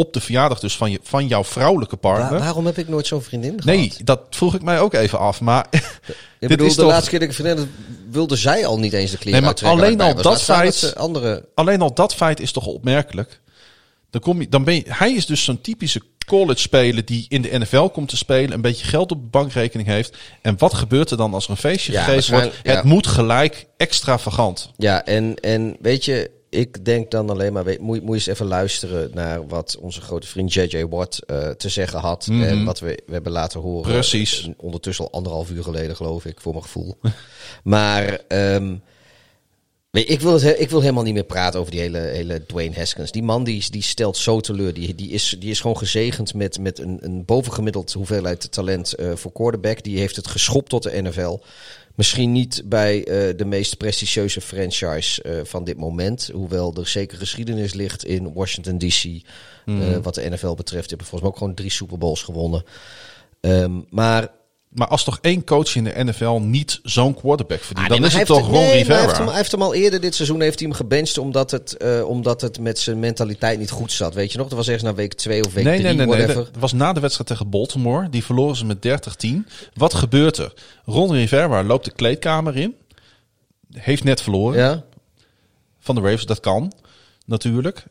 Op 0.00 0.12
de 0.12 0.20
verjaardag 0.20 0.60
dus 0.60 0.76
van, 0.76 0.90
je, 0.90 1.00
van 1.02 1.26
jouw 1.26 1.44
vrouwelijke 1.44 1.98
Wa- 2.00 2.10
partner. 2.10 2.38
waarom 2.40 2.66
heb 2.66 2.78
ik 2.78 2.88
nooit 2.88 3.06
zo'n 3.06 3.22
vriendin 3.22 3.50
gehad? 3.50 3.64
nee, 3.64 3.92
dat 4.04 4.20
vroeg 4.30 4.54
ik 4.54 4.62
mij 4.62 4.80
ook 4.80 4.94
even 4.94 5.18
af. 5.18 5.40
Maar 5.40 5.66
Ik 5.70 5.78
dit 6.38 6.48
bedoel, 6.48 6.66
is 6.66 6.74
de 6.74 6.80
toch- 6.80 6.90
laatste 6.90 7.10
keer 7.10 7.18
dat 7.18 7.28
ik 7.28 7.34
vriendin 7.34 7.70
wilde 8.10 8.36
zij 8.36 8.66
al 8.66 8.78
niet 8.78 8.92
eens 8.92 9.10
de 9.10 9.18
kleren 9.18 9.42
Nee, 9.42 9.52
maar 9.62 9.70
alleen 9.72 10.00
al 10.00 10.14
dat 10.14 10.42
feit- 10.42 10.74
ze 10.74 10.96
andere... 10.96 11.44
alleen 11.54 11.80
al 11.80 11.94
dat 11.94 12.14
feit 12.14 12.40
is 12.40 12.52
toch 12.52 12.66
opmerkelijk. 12.66 13.40
Dan 14.10 14.20
kom 14.20 14.40
je, 14.40 14.48
dan 14.48 14.64
ben 14.64 14.74
je, 14.74 14.84
hij 14.86 15.12
is 15.12 15.26
dus 15.26 15.44
zo'n 15.44 15.60
typische 15.60 16.00
college 16.26 16.60
speler 16.60 17.04
die 17.04 17.26
in 17.28 17.42
de 17.42 17.58
NFL 17.58 17.84
komt 17.86 18.08
te 18.08 18.16
spelen, 18.16 18.52
een 18.52 18.60
beetje 18.60 18.84
geld 18.86 19.10
op 19.12 19.20
de 19.20 19.28
bankrekening 19.30 19.88
heeft. 19.88 20.16
En 20.42 20.54
wat 20.58 20.74
gebeurt 20.74 21.10
er 21.10 21.16
dan 21.16 21.34
als 21.34 21.44
er 21.44 21.50
een 21.50 21.56
feestje 21.56 21.92
Ja, 21.92 22.02
gegeven 22.04 22.32
wordt? 22.40 22.56
Het 22.62 22.82
moet 22.84 23.06
gelijk 23.06 23.66
extravagant. 23.76 24.70
Ja, 24.76 25.04
en, 25.04 25.34
en 25.34 25.76
weet 25.80 26.04
je, 26.04 26.30
ik 26.50 26.84
denk 26.84 27.10
dan 27.10 27.30
alleen 27.30 27.52
maar, 27.52 27.64
weet, 27.64 27.80
moet, 27.80 27.96
je- 27.96 28.02
moet 28.02 28.10
je 28.10 28.14
eens 28.30 28.38
even 28.38 28.46
luisteren 28.46 29.10
naar 29.14 29.46
wat 29.46 29.76
onze 29.80 30.00
grote 30.00 30.26
vriend 30.26 30.52
J.J. 30.54 30.84
Watt 30.86 31.24
eh, 31.26 31.48
te 31.48 31.68
zeggen 31.68 31.98
had. 32.00 32.26
Mhm. 32.26 32.42
En 32.42 32.64
wat 32.64 32.80
we, 32.80 33.02
we 33.06 33.12
hebben 33.12 33.32
laten 33.32 33.60
horen. 33.60 33.92
Precies. 33.92 34.42
Eh, 34.42 34.48
Ondertussen 34.56 35.04
al 35.04 35.10
anderhalf 35.12 35.50
uur 35.50 35.62
geleden, 35.62 35.96
geloof 35.96 36.24
ik, 36.24 36.40
voor 36.40 36.52
mijn 36.52 36.64
gevoel. 36.64 36.98
maar 37.64 38.20
ehm, 38.28 38.74
weet 39.90 40.10
ik, 40.10 40.20
wil 40.20 40.40
het, 40.40 40.60
ik 40.60 40.70
wil 40.70 40.80
helemaal 40.80 41.02
niet 41.02 41.14
meer 41.14 41.24
praten 41.24 41.60
over 41.60 41.72
die 41.72 41.80
hele, 41.80 41.98
hele 41.98 42.46
Dwayne 42.46 42.74
Haskins. 42.76 43.12
Die 43.12 43.22
man 43.22 43.44
die, 43.44 43.70
die 43.70 43.82
stelt 43.82 44.16
zo 44.16 44.40
teleur. 44.40 44.74
Die, 44.74 44.94
die, 44.94 45.10
is, 45.10 45.36
die 45.38 45.50
is 45.50 45.60
gewoon 45.60 45.76
gezegend 45.78 46.34
met, 46.34 46.58
met 46.58 46.78
een, 46.78 46.98
een 47.00 47.24
bovengemiddeld 47.24 47.92
hoeveelheid 47.92 48.52
talent 48.52 48.92
eh, 48.92 49.12
voor 49.14 49.32
quarterback. 49.32 49.82
Die 49.82 49.98
heeft 49.98 50.16
het 50.16 50.26
geschopt 50.28 50.68
tot 50.68 50.82
de 50.82 51.02
NFL. 51.02 51.38
Misschien 52.00 52.32
niet 52.32 52.62
bij 52.64 53.04
eh, 53.04 53.36
de 53.36 53.44
meest 53.44 53.76
prestigieuze 53.76 54.40
franchise 54.40 55.22
eh, 55.22 55.40
van 55.44 55.64
dit 55.64 55.76
moment. 55.76 56.30
Hoewel 56.32 56.74
er 56.74 56.86
zeker 56.88 57.18
geschiedenis 57.18 57.74
ligt 57.74 58.04
in 58.04 58.32
Washington 58.32 58.78
DC. 58.78 59.04
eh, 59.04 59.20
Mhm. 59.64 60.00
wat 60.00 60.14
de 60.14 60.30
NFL 60.30 60.54
betreft. 60.54 60.88
Die 60.88 60.96
hebben 60.96 61.06
volgens 61.06 61.20
mij 61.20 61.30
ook 61.30 61.36
gewoon 61.36 61.54
drie 61.54 61.70
Super 61.70 61.98
Bowls 61.98 62.22
gewonnen. 62.22 62.64
Ehm, 63.40 63.80
maar 63.90 64.28
Maar 64.70 64.88
als 64.88 65.04
toch 65.04 65.18
één 65.20 65.44
coach 65.44 65.76
in 65.76 65.84
de 65.84 66.04
NFL 66.04 66.38
niet 66.42 66.80
zo'n 66.82 67.14
quarterback 67.14 67.60
verdient, 67.60 67.86
Ah, 67.86 67.92
nee, 67.92 68.00
dan 68.00 68.08
is 68.08 68.14
het 68.14 68.26
toch 68.26 68.46
Ron 68.46 68.52
nee, 68.52 68.72
Rivera. 68.72 68.94
Hij 68.94 69.04
heeft, 69.04 69.16
hem, 69.16 69.26
hij 69.26 69.36
heeft 69.36 69.50
hem 69.50 69.62
al 69.62 69.74
eerder 69.74 70.00
dit 70.00 70.14
seizoen 70.14 70.40
heeft 70.40 70.58
hij 70.58 70.68
hem 70.68 70.76
gebenched 70.76 71.18
omdat 71.18 71.50
het, 71.50 71.76
eh, 71.76 72.08
omdat 72.08 72.40
het 72.40 72.60
met 72.60 72.78
zijn 72.78 72.98
mentaliteit 72.98 73.58
niet 73.58 73.70
goed 73.70 73.92
zat. 73.92 74.14
Weet 74.14 74.32
je 74.32 74.38
nog? 74.38 74.48
Dat 74.48 74.56
was 74.56 74.66
ergens 74.66 74.84
na 74.84 74.94
week 74.94 75.14
2 75.14 75.44
of 75.44 75.52
week 75.52 75.64
Nee, 75.64 75.80
3, 75.80 75.86
nee, 75.86 75.96
nee, 75.96 76.06
nee. 76.06 76.16
whatever. 76.16 76.44
Dat 76.52 76.60
was 76.60 76.72
na 76.72 76.92
de 76.92 77.00
wedstrijd 77.00 77.28
tegen 77.28 77.50
Baltimore. 77.50 78.08
Die 78.08 78.24
verloren 78.24 78.56
ze 78.56 78.64
met 78.64 78.82
30-10. 78.82 79.46
Wat 79.74 79.94
gebeurt 79.94 80.36
er? 80.36 80.52
Ron 80.84 81.12
Rivera 81.12 81.64
loopt 81.64 81.84
de 81.84 81.92
kleedkamer 81.92 82.56
in. 82.56 82.74
Heeft 83.72 84.04
net 84.04 84.20
verloren. 84.22 84.58
Ja? 84.58 84.84
van 85.80 85.94
de 85.94 86.00
Ravens. 86.00 86.26
Dat 86.26 86.40
kan, 86.40 86.72
natuurlijk. 87.26 87.84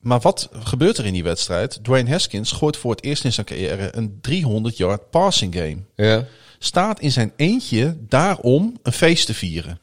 Maar 0.00 0.20
wat 0.20 0.48
gebeurt 0.52 0.98
er 0.98 1.06
in 1.06 1.12
die 1.12 1.22
wedstrijd? 1.22 1.78
Dwayne 1.82 2.10
Haskins 2.10 2.52
gooit 2.52 2.76
voor 2.76 2.90
het 2.90 3.04
eerst 3.04 3.24
in 3.24 3.32
zijn 3.32 3.46
carrière 3.46 3.96
een 3.96 4.18
300 4.20 4.76
yard 4.76 5.10
passing 5.10 5.54
game. 5.54 5.78
Ja. 5.94 6.24
Staat 6.58 7.00
in 7.00 7.12
zijn 7.12 7.32
eentje 7.36 7.96
daarom 8.00 8.78
een 8.82 8.92
feest 8.92 9.26
te 9.26 9.34
vieren. 9.34 9.80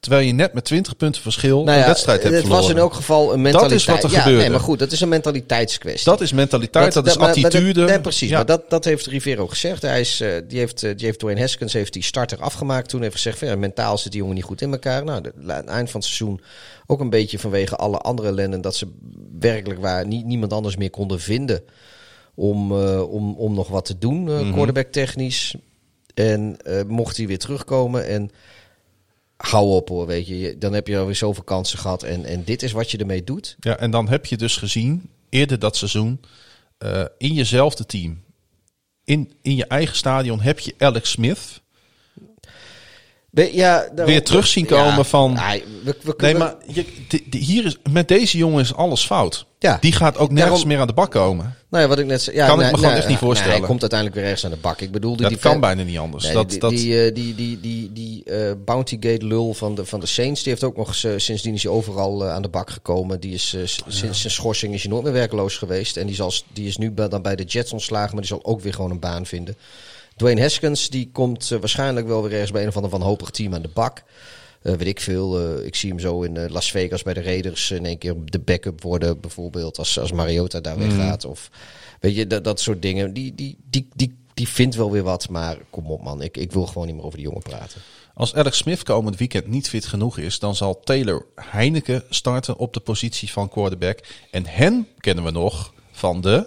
Terwijl 0.00 0.26
je 0.26 0.32
net 0.32 0.52
met 0.52 0.64
20 0.64 0.96
punten 0.96 1.22
verschil 1.22 1.64
Nou 1.64 1.76
ja, 1.76 1.82
een 1.82 1.88
wedstrijd 1.88 2.22
hebt 2.22 2.34
het 2.34 2.42
verloren. 2.42 2.64
was 2.64 2.72
in 2.74 2.80
elk 2.80 2.94
geval 2.94 3.32
een 3.32 3.40
mentaliteit. 3.40 3.86
Dat 3.86 3.96
is 3.96 4.02
wat 4.02 4.10
er 4.10 4.16
ja, 4.16 4.22
gebeurde. 4.22 4.40
Nee, 4.42 4.50
maar 4.50 4.60
goed, 4.60 4.78
dat 4.78 4.92
is 4.92 5.00
een 5.00 5.08
mentaliteitskwestie. 5.08 6.04
Dat 6.10 6.20
is 6.20 6.32
mentaliteit, 6.32 6.92
dat, 6.92 7.06
is 7.06 7.16
maar- 7.16 7.28
attitude. 7.28 7.84
nee, 7.84 8.00
precies. 8.00 8.28
Ja. 8.28 8.36
Maar 8.36 8.46
dat, 8.46 8.70
dat 8.70 8.84
heeft 8.84 9.06
Rivero 9.06 9.46
gezegd. 9.46 9.82
Hij 9.82 10.00
is, 10.00 10.20
eh, 10.20 10.32
die, 10.48 10.58
heeft, 10.58 10.82
eh, 10.82 10.96
die 10.96 11.06
heeft 11.06 11.18
Dwayne 11.18 11.40
Haskins 11.40 11.72
heeft 11.72 11.92
die 11.92 12.02
starter 12.02 12.38
afgemaakt. 12.40 12.88
Toen 12.88 13.02
heeft 13.02 13.14
gezegd, 13.14 13.38
van, 13.38 13.48
ja, 13.48 13.56
mentaal 13.56 13.98
zit 13.98 14.10
die 14.12 14.20
jongen 14.20 14.34
niet 14.36 14.44
goed 14.44 14.60
in 14.60 14.72
elkaar. 14.72 15.04
Nou, 15.04 15.20
de- 15.22 15.32
aan 15.46 15.56
het 15.56 15.66
eind 15.66 15.90
van 15.90 16.00
het 16.00 16.08
seizoen 16.08 16.40
ook 16.86 17.00
een 17.00 17.10
beetje 17.10 17.38
vanwege 17.38 17.76
alle 17.76 17.98
andere 17.98 18.28
ellende... 18.28 18.60
dat 18.60 18.76
ze 18.76 18.86
werkelijk 19.40 19.80
waar 19.80 20.06
niet, 20.06 20.24
niemand 20.24 20.52
anders 20.52 20.76
meer 20.76 20.90
konden 20.90 21.20
vinden... 21.20 21.62
om, 22.34 22.72
eh, 22.72 23.10
om, 23.12 23.34
om 23.34 23.54
nog 23.54 23.68
wat 23.68 23.84
te 23.84 23.98
doen, 23.98 24.22
Mhm. 24.22 24.52
quarterback 24.52 24.92
technisch. 24.92 25.54
En 26.14 26.56
mocht 26.86 27.16
hij 27.16 27.26
weer 27.26 27.38
terugkomen 27.38 28.06
en... 28.06 28.30
Hou 29.40 29.70
op 29.70 29.88
hoor, 29.88 30.06
weet 30.06 30.26
je. 30.26 30.58
Dan 30.58 30.72
heb 30.72 30.86
je 30.86 30.98
alweer 30.98 31.14
zoveel 31.14 31.42
kansen 31.42 31.78
gehad. 31.78 32.02
En, 32.02 32.24
en 32.24 32.44
dit 32.44 32.62
is 32.62 32.72
wat 32.72 32.90
je 32.90 32.98
ermee 32.98 33.24
doet. 33.24 33.56
Ja, 33.60 33.76
en 33.76 33.90
dan 33.90 34.08
heb 34.08 34.26
je 34.26 34.36
dus 34.36 34.56
gezien, 34.56 35.10
eerder 35.28 35.58
dat 35.58 35.76
seizoen, 35.76 36.20
eh, 36.78 37.04
in 37.18 37.34
jezelfde 37.34 37.86
team, 37.86 38.22
in, 39.04 39.32
in 39.42 39.56
je 39.56 39.66
eigen 39.66 39.96
stadion, 39.96 40.40
heb 40.40 40.58
je 40.58 40.74
Alex 40.78 41.10
Smith 41.10 41.59
We- 43.30 43.50
ja, 43.56 43.78
daarom- 43.78 44.04
weer 44.06 44.24
terug 44.24 44.46
zien 44.46 44.66
komen 44.66 44.96
Ja, 44.96 45.04
van... 45.04 45.32
nee, 45.32 45.64
we- 45.84 45.96
we- 46.02 46.14
nee, 46.16 46.32
we- 46.32 46.38
maar 46.38 46.54
je, 46.66 46.84
de- 47.08 47.22
de- 47.30 47.38
hier 47.38 47.64
is, 47.64 47.76
met 47.90 48.08
deze 48.08 48.38
jongen 48.38 48.60
is 48.60 48.74
alles 48.74 49.04
fout. 49.06 49.46
Ja. 49.58 49.76
Die 49.80 49.92
gaat 49.92 50.18
ook 50.18 50.28
nergens 50.30 50.48
Daarom- 50.50 50.68
meer 50.68 50.78
aan 50.80 50.86
de 50.86 50.92
bak 50.92 51.10
komen. 51.10 51.54
Nou 51.70 51.82
ja, 51.82 51.88
wat 51.88 51.98
ik 51.98 52.06
net 52.06 52.22
zei. 52.22 52.36
Ja, 52.36 52.46
Kan 52.46 52.60
ik 52.60 52.66
me 52.70 52.74
gewoon 52.74 52.90
nee, 52.90 52.98
echt 52.98 53.08
niet 53.08 53.18
voorstellen. 53.18 53.56
hij 53.56 53.66
komt 53.66 53.80
uiteindelijk 53.80 54.18
weer 54.20 54.28
ergens 54.28 54.44
aan 54.44 54.50
de 54.50 54.56
bak. 54.60 54.80
Ik 54.80 54.90
bedoel, 54.90 55.10
die, 55.12 55.20
Dat 55.20 55.30
die 55.30 55.38
kan 55.38 55.50
fan- 55.50 55.60
bijna 55.60 55.82
niet 55.82 55.98
anders. 55.98 56.32
Dat, 56.32 56.50
die, 56.50 56.58
dat, 56.58 56.70
die, 56.70 57.02
eh, 57.04 57.14
die, 57.14 57.34
die, 57.34 57.60
die, 57.60 57.92
die 57.92 58.24
eh, 58.24 58.52
Bountygate 58.64 59.26
lul 59.26 59.54
van 59.54 59.74
de, 59.74 59.84
van 59.84 60.00
de 60.00 60.06
Saints, 60.06 60.42
die 60.42 60.52
heeft 60.52 60.64
ook 60.64 60.76
nog 60.76 60.88
eh, 61.04 61.10
sindsdien 61.16 61.54
is 61.54 61.62
hij 61.62 61.72
overal 61.72 62.24
eh, 62.24 62.32
aan 62.32 62.42
de 62.42 62.48
bak 62.48 62.70
gekomen. 62.70 63.20
Die 63.20 63.34
is, 63.34 63.54
eh, 63.54 63.60
sinds 63.86 64.20
zijn 64.20 64.32
schorsing 64.32 64.74
is 64.74 64.82
hij 64.82 64.90
nooit 64.92 65.04
meer 65.04 65.12
werkloos 65.12 65.56
geweest. 65.56 65.96
En 65.96 66.06
die, 66.06 66.14
zal, 66.16 66.32
die 66.52 66.66
is 66.66 66.76
nu 66.76 66.90
bij- 66.90 67.08
dan 67.08 67.22
bij 67.22 67.36
de 67.36 67.44
Jets 67.44 67.72
ontslagen, 67.72 68.10
maar 68.12 68.20
die 68.24 68.30
zal 68.30 68.44
ook 68.44 68.60
weer 68.60 68.74
gewoon 68.74 68.90
een 68.90 69.00
baan 69.00 69.26
vinden. 69.26 69.56
Dwayne 70.20 70.40
Haskins, 70.40 70.88
die 70.90 71.08
komt 71.12 71.50
eh, 71.50 71.58
waarschijnlijk 71.58 72.06
wel 72.06 72.22
weer 72.22 72.32
ergens 72.32 72.50
bij 72.50 72.62
een 72.62 72.68
of 72.68 72.76
ander 72.76 72.90
wanhopig 72.90 73.30
team 73.30 73.54
aan 73.54 73.62
de 73.62 73.68
bak. 73.74 74.02
Eh, 74.62 74.72
weet 74.74 74.86
ik 74.86 75.00
veel. 75.00 75.38
eh, 75.58 75.66
ik 75.66 75.74
zie 75.74 75.88
hem 75.90 75.98
zo 75.98 76.22
in 76.22 76.50
Las 76.50 76.70
Vegas 76.70 77.02
bij 77.02 77.14
de 77.14 77.22
Raiders 77.22 77.70
in 77.70 77.86
één 77.86 77.98
keer 77.98 78.14
de 78.24 78.38
backup 78.38 78.82
worden, 78.82 79.20
bijvoorbeeld 79.20 79.78
als, 79.78 79.98
als 79.98 80.12
Mariota 80.12 80.60
daar 80.60 80.76
Mm. 80.78 80.88
weggaat. 80.88 81.24
Of 81.24 81.50
weet 82.00 82.14
je, 82.16 82.26
dat, 82.26 82.44
dat 82.44 82.60
soort 82.60 82.82
dingen. 82.82 83.12
Die, 83.12 83.34
die, 83.34 83.58
die, 83.70 83.88
die, 83.94 84.18
die 84.34 84.48
vindt 84.48 84.74
wel 84.74 84.90
weer 84.90 85.02
wat, 85.02 85.28
maar 85.28 85.58
kom 85.70 85.86
op 85.90 86.02
man. 86.02 86.22
Ik, 86.22 86.36
ik 86.36 86.52
wil 86.52 86.66
gewoon 86.66 86.86
niet 86.86 86.96
meer 86.96 87.04
over 87.04 87.18
die 87.18 87.26
jongen 87.26 87.42
praten. 87.42 87.80
Als 88.14 88.34
Alex 88.34 88.56
Smith 88.56 88.82
komend 88.82 89.16
weekend 89.16 89.46
niet 89.46 89.68
fit 89.68 89.86
genoeg 89.86 90.18
is, 90.18 90.38
dan 90.38 90.54
zal 90.56 90.80
Taylor 90.80 91.26
Heineken 91.34 92.02
starten 92.10 92.56
op 92.56 92.74
de 92.74 92.80
positie 92.80 93.30
van 93.32 93.48
quarterback. 93.48 93.98
En 94.30 94.46
hen 94.46 94.86
kennen 94.98 95.24
we 95.24 95.30
nog 95.30 95.74
van 95.92 96.20
de 96.20 96.46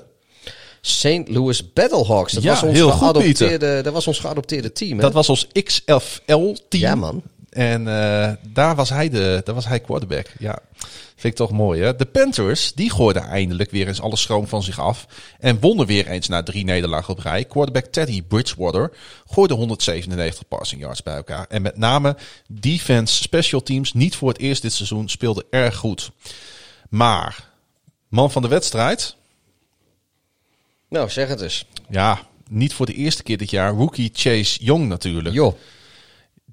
St. 0.85 1.21
Louis 1.25 1.73
Battlehawks. 1.73 2.33
Dat, 2.33 2.43
Ja, 2.43 2.49
was 2.49 2.63
ons 2.63 2.73
heel 2.73 2.89
goed, 2.89 2.99
geadopteerde, 2.99 3.81
dat 3.81 3.93
was 3.93 4.07
ons 4.07 4.19
geadopteerde 4.19 4.71
team. 4.71 4.95
Hè? 4.95 5.01
Dat 5.01 5.13
was 5.13 5.29
ons 5.29 5.47
XFL-team. 5.63 6.57
Ja, 6.69 6.95
man. 6.95 7.21
En 7.49 7.87
eh, 7.87 8.31
daar, 8.53 8.75
was 8.75 8.89
hij 8.89 9.09
de, 9.09 9.41
daar 9.43 9.55
was 9.55 9.67
hij 9.67 9.79
quarterback. 9.79 10.27
Ja, 10.39 10.59
vind 11.15 11.23
ik 11.33 11.35
toch 11.35 11.51
mooi, 11.51 11.81
hè? 11.81 11.95
De 11.95 12.05
Panthers, 12.05 12.73
die 12.73 12.91
gooiden 12.91 13.23
eindelijk 13.23 13.71
weer 13.71 13.87
eens 13.87 14.01
alle 14.01 14.17
schroom 14.17 14.47
van 14.47 14.63
zich 14.63 14.79
af. 14.79 15.07
En 15.39 15.59
wonnen 15.59 15.85
weer 15.85 16.07
eens 16.07 16.27
na 16.27 16.43
drie 16.43 16.63
nederlagen 16.63 17.13
op 17.13 17.19
rij. 17.19 17.43
Quarterback 17.43 17.85
Teddy 17.85 18.23
Bridgewater 18.23 18.91
gooide 19.27 19.53
197 19.53 20.47
passing 20.47 20.81
yards 20.81 21.03
bij 21.03 21.15
elkaar. 21.15 21.45
En 21.49 21.61
met 21.61 21.77
name 21.77 22.17
defense 22.47 23.21
special 23.21 23.63
teams, 23.63 23.93
niet 23.93 24.15
voor 24.15 24.29
het 24.29 24.39
eerst 24.39 24.61
dit 24.61 24.73
seizoen, 24.73 25.09
speelden 25.09 25.43
erg 25.49 25.75
goed. 25.75 26.11
Maar, 26.89 27.49
man 28.07 28.31
van 28.31 28.41
de 28.41 28.47
wedstrijd... 28.47 29.15
Nou, 30.93 31.09
zeg 31.09 31.27
het 31.27 31.41
eens. 31.41 31.65
Ja, 31.89 32.27
niet 32.49 32.73
voor 32.73 32.85
de 32.85 32.93
eerste 32.93 33.23
keer 33.23 33.37
dit 33.37 33.49
jaar. 33.49 33.73
Rookie 33.73 34.09
Chase 34.13 34.63
Young 34.63 34.87
natuurlijk. 34.87 35.35
Joh. 35.35 35.55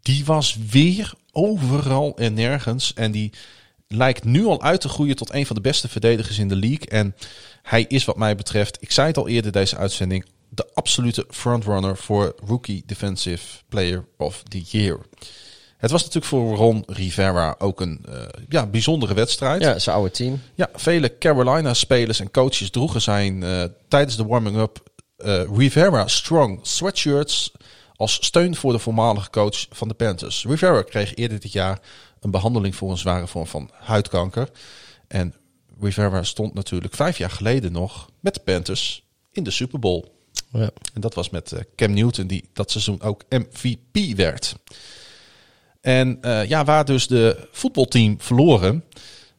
Die 0.03 0.25
was 0.25 0.59
weer 0.71 1.13
overal 1.33 2.17
en 2.17 2.35
nergens. 2.35 2.95
En 2.95 3.13
die 3.13 3.33
lijkt 3.89 4.25
nu 4.25 4.45
al 4.45 4.63
uit 4.63 4.81
te 4.81 4.89
groeien 4.89 5.17
tot 5.17 5.35
een 5.35 5.47
van 5.47 5.57
de 5.57 5.63
beste 5.63 5.89
verdedigers 5.89 6.39
in 6.39 6.49
de 6.49 6.57
league. 6.57 6.87
En 6.87 7.17
hij 7.63 7.85
is 7.89 8.05
wat 8.05 8.17
mij 8.17 8.35
betreft, 8.35 8.77
ik 8.81 8.91
zei 8.91 9.07
het 9.07 9.17
al 9.17 9.29
eerder 9.29 9.53
deze 9.53 9.77
uitzending, 9.77 10.25
de 10.49 10.69
absolute 10.75 11.27
frontrunner 11.31 11.97
voor 11.97 12.35
Rookie 12.47 12.83
Defensive 12.87 13.45
Player 13.69 14.05
of 14.17 14.43
the 14.43 14.61
Year. 14.61 15.01
Het 15.81 15.91
was 15.91 16.01
natuurlijk 16.01 16.33
voor 16.33 16.57
Ron 16.57 16.83
Rivera 16.87 17.55
ook 17.59 17.81
een 17.81 18.01
eh, 18.09 18.15
ja, 18.49 18.67
bijzondere 18.67 19.15
wedstrijd. 19.15 19.63
Ja, 19.63 19.79
zijn 19.79 19.97
oude 19.97 20.11
team. 20.11 20.41
Ja, 20.55 20.69
vele 20.75 21.19
Carolina-spelers 21.19 22.21
en 22.21 22.31
coaches 22.31 22.71
droegen 22.71 23.01
zijn 23.03 23.43
eh, 23.43 23.65
tijdens 23.89 24.17
de 24.17 24.27
warming-up 24.27 24.83
eh, 25.17 25.43
Rivera 25.57 26.07
Strong 26.07 26.59
sweatshirts 26.63 27.53
als 27.97 28.15
steun 28.25 28.57
voor 28.57 28.73
de 28.73 28.79
voormalige 28.79 29.31
coach 29.31 29.67
van 29.71 29.89
de 29.89 29.95
Panthers. 29.95 30.45
Rivera 30.45 30.83
kreeg 30.83 31.15
eerder 31.15 31.41
dit 31.41 31.53
jaar 31.53 31.81
een 32.21 32.31
behandeling 32.31 32.77
voor 32.77 32.91
een 32.91 32.99
zware 32.99 33.27
vorm 33.27 33.47
van 33.47 33.71
huidkanker. 33.73 34.49
En 35.09 35.35
Rivera 35.81 36.23
stond 36.23 36.55
natuurlijk 36.55 36.95
vijf 36.95 37.19
jaar 37.19 37.31
geleden 37.31 37.73
nog 37.73 38.11
met 38.21 38.35
de 38.35 38.41
Panthers 38.41 39.07
in 39.33 39.43
de 39.43 39.51
Super 39.51 39.79
Bowl. 39.79 40.05
Ja. 40.53 40.71
En 40.95 41.01
dat 41.01 41.15
was 41.15 41.31
met 41.31 41.53
Cam 41.77 41.93
Newton, 41.93 42.27
die 42.27 42.49
dat 42.53 42.71
seizoen 42.71 43.03
ook 43.03 43.23
MVP 43.29 44.17
werd. 44.17 44.55
En 45.81 46.19
eh, 46.21 46.49
ja, 46.49 46.65
waar 46.65 46.85
dus 46.85 47.07
de 47.07 47.49
voetbalteam 47.53 48.21
verloren, 48.21 48.85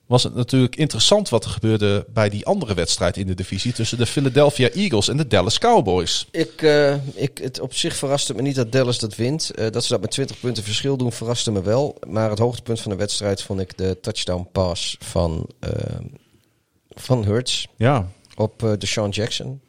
was 0.05 0.23
het 0.23 0.35
natuurlijk 0.35 0.75
interessant 0.75 1.29
wat 1.29 1.43
er 1.43 1.49
gebeurde 1.49 2.05
bij 2.13 2.29
die 2.29 2.45
andere 2.45 2.73
wedstrijd 2.73 3.17
in 3.17 3.27
de 3.27 3.33
divisie 3.33 3.73
tussen 3.73 3.97
de 3.97 4.05
Philadelphia 4.05 4.69
Eagles 4.69 5.07
en 5.07 5.17
de 5.17 5.27
Dallas 5.27 5.59
Cowboys. 5.59 6.27
Ik, 6.31 6.61
eh, 6.61 6.95
ik, 7.13 7.37
het 7.37 7.59
op 7.59 7.73
zich 7.73 7.95
verraste 7.95 8.33
me 8.33 8.41
niet 8.41 8.55
dat 8.55 8.71
Dallas 8.71 8.99
dat 8.99 9.15
wint. 9.15 9.51
Eh, 9.51 9.69
dat 9.69 9.83
ze 9.83 9.89
dat 9.89 10.01
met 10.01 10.11
20 10.11 10.39
punten 10.39 10.63
verschil 10.63 10.97
doen, 10.97 11.11
verraste 11.11 11.51
me 11.51 11.61
wel. 11.61 11.97
Maar 12.07 12.29
het 12.29 12.39
hoogtepunt 12.39 12.81
van 12.81 12.91
de 12.91 12.97
wedstrijd 12.97 13.41
vond 13.41 13.59
ik 13.59 13.77
de 13.77 13.97
touchdown 14.01 14.47
pass 14.51 14.95
van, 14.99 15.49
van 16.89 17.23
Hurts 17.23 17.67
Ja, 17.75 18.07
op 18.35 18.63
eh 18.63 18.71
Deshaun 18.77 19.09
Jackson. 19.09 19.61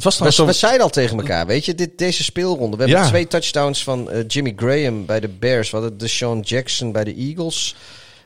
Het 0.00 0.04
was 0.04 0.18
We, 0.18 0.24
trouwens 0.24 0.36
zo... 0.36 0.46
we 0.46 0.52
zeiden 0.52 0.82
al 0.82 0.90
tegen 0.90 1.18
elkaar, 1.18 1.46
weet 1.46 1.64
je, 1.64 1.74
dit, 1.74 1.98
deze 1.98 2.22
speelronde. 2.24 2.76
We 2.76 2.82
hebben 2.82 3.02
Ja. 3.02 3.08
twee 3.08 3.26
touchdowns 3.26 3.82
van 3.82 4.10
eh, 4.10 4.24
Jimmy 4.26 4.52
Graham 4.56 5.06
bij 5.06 5.20
de 5.20 5.28
Bears. 5.28 5.70
We 5.70 5.76
hadden 5.76 5.98
Deshaun 5.98 6.40
Jackson 6.40 6.92
bij 6.92 7.04
de 7.04 7.14
Eagles. 7.14 7.74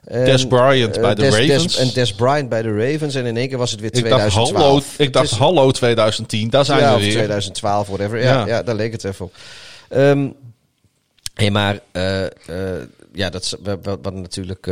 En, 0.04 0.24
Des 0.24 0.46
Bryant 0.46 0.96
eh, 0.96 1.02
bij 1.02 1.14
de 1.14 1.22
Des- 1.22 1.34
Ravens. 1.48 1.76
en 1.76 1.90
Des 1.94 2.14
Bryant 2.14 2.48
bij 2.48 2.62
de 2.62 2.90
Ravens. 2.90 3.14
En 3.14 3.26
in 3.26 3.36
één 3.36 3.48
keer 3.48 3.58
was 3.58 3.70
het 3.70 3.80
weer 3.80 3.94
Ik 3.94 4.08
dacht, 4.08 4.10
2012. 4.30 4.64
hallo, 4.64 4.82
ik 4.96 5.12
dacht 5.12 5.30
is- 5.30 5.36
hallo 5.38 5.70
2010, 5.70 6.50
daar 6.50 6.64
zijn 6.64 6.78
ja, 6.80 6.88
we 6.88 6.94
of 6.94 7.00
weer. 7.00 7.10
2012, 7.12 7.86
whatever. 7.86 8.18
Ja, 8.18 8.24
Ja. 8.32 8.46
ja. 8.46 8.62
daar 8.62 8.74
leek 8.74 8.92
het 8.92 9.04
even 9.04 9.24
op. 9.24 9.34
Ehm 9.88 10.28
hey, 11.34 11.50
maar 11.50 11.78
eh, 11.92 12.22
ja, 13.12 13.30
dat 13.30 13.42
is, 13.42 13.50
we, 13.62 13.70
we, 13.70 13.78
we 13.82 13.90
hadden 14.02 14.20
natuurlijk, 14.20 14.66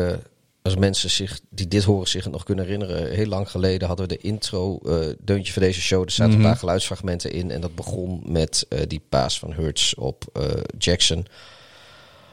als 0.63 0.77
mensen 0.77 1.11
zich, 1.11 1.41
die 1.51 1.69
dit 1.69 1.85
horen 1.85 2.09
zich 2.09 2.25
het 2.25 2.33
nog 2.33 2.43
kunnen 2.43 2.65
herinneren, 2.65 3.11
heel 3.11 3.27
lang 3.27 3.51
geleden 3.51 3.89
hadden 3.89 4.09
we 4.09 4.17
de 4.17 4.23
intro 4.23 4.79
eh, 4.79 5.09
deuntje 5.19 5.53
van 5.53 5.63
deze 5.63 5.81
show. 5.81 6.03
Er 6.03 6.11
zaten 6.11 6.33
Mhm. 6.33 6.43
een 6.43 6.49
paar 6.49 6.59
geluidsfragmenten 6.59 7.33
in 7.33 7.51
en 7.51 7.61
dat 7.61 7.75
begon 7.75 8.23
met 8.27 8.67
eh, 8.69 8.81
die 8.87 9.03
paas 9.09 9.39
van 9.39 9.53
Hurts 9.53 9.95
op 9.95 10.25
eh, 10.33 10.45
Jackson. 10.79 11.27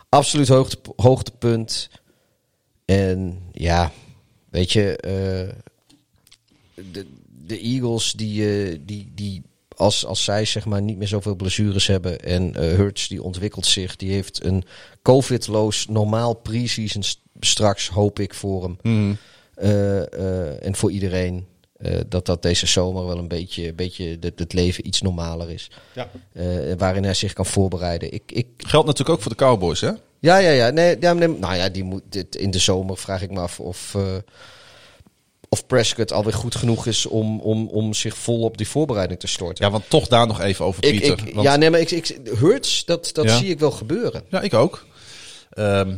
Absoluut 0.09 0.47
hoogte, 0.47 0.77
hoogtepunt. 0.95 1.89
En 2.85 3.39
ja, 3.51 3.91
weet 4.49 4.71
je, 4.71 4.97
de, 6.91 7.05
de 7.45 7.59
Eagles 7.59 8.11
die, 8.11 8.85
die, 8.85 9.11
die 9.15 9.41
als, 9.75 10.05
als 10.05 10.23
zij 10.23 10.45
zeg 10.45 10.65
maar 10.65 10.81
niet 10.81 10.97
meer 10.97 11.07
zoveel 11.07 11.35
blessures 11.35 11.87
hebben 11.87 12.19
en 12.19 12.55
Hurts 12.55 13.07
die 13.07 13.23
ontwikkelt 13.23 13.65
zich, 13.65 13.95
die 13.95 14.11
heeft 14.11 14.43
een 14.43 14.63
COVID-loos 15.01 15.87
normaal 15.87 16.33
pre-season 16.33 17.03
straks 17.39 17.87
hoop 17.89 18.19
ik 18.19 18.33
voor 18.33 18.63
hem 18.63 18.77
Mhm. 18.81 19.13
Eh, 19.55 20.13
eh, 20.13 20.65
en 20.65 20.75
voor 20.75 20.91
iedereen. 20.91 21.47
eh, 21.77 21.99
dat 22.07 22.25
dat 22.25 22.41
deze 22.41 22.65
zomer 22.65 23.05
wel 23.05 23.17
een 23.17 23.27
beetje, 23.27 23.73
beetje 23.73 24.19
dat 24.19 24.31
het 24.35 24.53
leven 24.53 24.87
iets 24.87 25.01
normaler 25.01 25.49
is. 25.49 25.69
Ja. 25.93 26.09
Waarin 26.77 27.03
hij 27.03 27.13
zich 27.13 27.33
kan 27.33 27.45
voorbereiden. 27.45 28.13
Ik, 28.13 28.23
ik, 28.31 28.47
Geldt 28.57 28.87
natuurlijk 28.87 29.15
ook 29.17 29.21
voor 29.21 29.31
de 29.31 29.37
Cowboys, 29.37 29.81
hè? 29.81 29.91
ja, 30.19 30.37
ja, 30.37 30.49
ja. 30.49 30.69
Nee, 30.69 30.97
ja, 30.99 31.13
nee, 31.13 31.27
nou 31.27 31.55
ja, 31.55 31.69
die 31.69 31.83
moet 31.83 32.01
dit, 32.09 32.35
in 32.35 32.51
de 32.51 32.59
zomer 32.59 32.97
vraag 32.97 33.21
ik 33.21 33.31
me 33.31 33.39
af 33.39 33.59
of, 33.59 33.95
of 35.49 35.65
Prescott 35.65 36.11
alweer 36.13 36.33
goed 36.33 36.55
genoeg 36.55 36.85
is 36.85 37.05
om, 37.05 37.39
om, 37.39 37.67
om 37.67 37.93
zich 37.93 38.17
vol 38.17 38.41
op 38.41 38.57
die 38.57 38.67
voorbereiding 38.67 39.19
te 39.19 39.27
storten. 39.27 39.65
Ja, 39.65 39.71
want 39.71 39.89
toch 39.89 40.07
daar 40.07 40.27
nog 40.27 40.41
even 40.41 40.65
over 40.65 40.79
Pieter. 40.81 41.11
ik, 41.27 41.33
want- 41.33 41.45
ja, 41.45 41.55
nee, 41.55 41.69
maar 41.69 41.79
ik, 41.79 41.91
ik, 41.91 42.17
Hurts, 42.39 42.85
dat, 42.85 43.09
dat 43.13 43.25
Ja. 43.25 43.37
zie 43.37 43.49
ik 43.49 43.59
wel 43.59 43.71
gebeuren. 43.71 44.23
Ja, 44.29 44.41
ik 44.41 44.53
ook. 44.53 44.85
Ehm, 45.49 45.95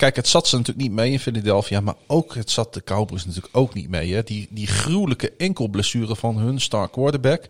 kijk, 0.00 0.16
het 0.16 0.28
zat 0.28 0.48
ze 0.48 0.56
natuurlijk 0.56 0.86
niet 0.86 0.96
mee 0.96 1.12
in 1.12 1.20
Philadelphia, 1.20 1.80
maar 1.80 1.94
ook 2.06 2.34
het 2.34 2.50
zat 2.50 2.74
de 2.74 2.84
Cowboys 2.84 3.24
natuurlijk 3.24 3.56
ook 3.56 3.74
niet 3.74 3.88
mee. 3.88 4.14
Hè? 4.14 4.22
Die, 4.22 4.48
die 4.50 4.66
gruwelijke 4.66 5.32
enkelblessure 5.36 6.16
van 6.16 6.38
hun 6.38 6.60
star 6.60 6.90
quarterback. 6.90 7.44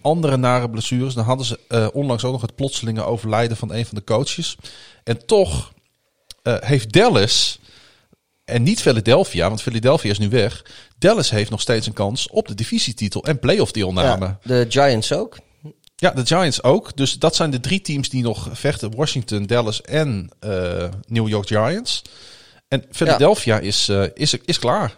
Andere 0.00 0.36
nare 0.36 0.70
blessures. 0.70 1.14
Dan 1.14 1.24
hadden 1.24 1.46
ze 1.46 1.60
eh, 1.68 1.88
onlangs 1.92 2.24
ook 2.24 2.32
nog 2.32 2.40
het 2.40 2.54
plotselinge 2.54 3.04
overlijden 3.04 3.56
van 3.56 3.72
een 3.72 3.86
van 3.86 3.98
de 3.98 4.04
coaches. 4.04 4.56
En 5.04 5.26
toch 5.26 5.72
eh, 6.42 6.56
heeft 6.60 6.92
Dallas, 6.92 7.58
en 8.44 8.62
niet 8.62 8.80
Philadelphia, 8.80 9.48
want 9.48 9.62
Philadelphia 9.62 10.10
is 10.10 10.18
nu 10.18 10.28
weg. 10.28 10.64
Dallas 10.98 11.30
heeft 11.30 11.50
nog 11.50 11.60
steeds 11.60 11.86
een 11.86 11.92
kans 11.92 12.28
op 12.28 12.48
de 12.48 12.54
divisietitel 12.54 13.24
en 13.24 13.38
playoff 13.38 13.72
deelname. 13.72 14.24
Ja, 14.26 14.38
de 14.42 14.66
Giants 14.68 15.12
ook. 15.12 15.36
Ja, 15.96 16.10
de 16.10 16.26
Giants 16.26 16.62
ook. 16.62 16.96
Dus 16.96 17.18
dat 17.18 17.36
zijn 17.36 17.50
de 17.50 17.60
drie 17.60 17.80
teams 17.80 18.08
die 18.08 18.22
nog 18.22 18.48
vechten. 18.52 18.94
Washington, 18.96 19.46
Dallas 19.46 19.80
en 19.82 20.28
eh, 20.40 20.88
New 21.06 21.28
York 21.28 21.46
Giants. 21.46 22.02
En 22.68 22.84
Philadelphia 22.90 23.58
is, 23.58 23.88
eh, 23.88 24.04
is, 24.14 24.34
is 24.44 24.58
klaar. 24.58 24.96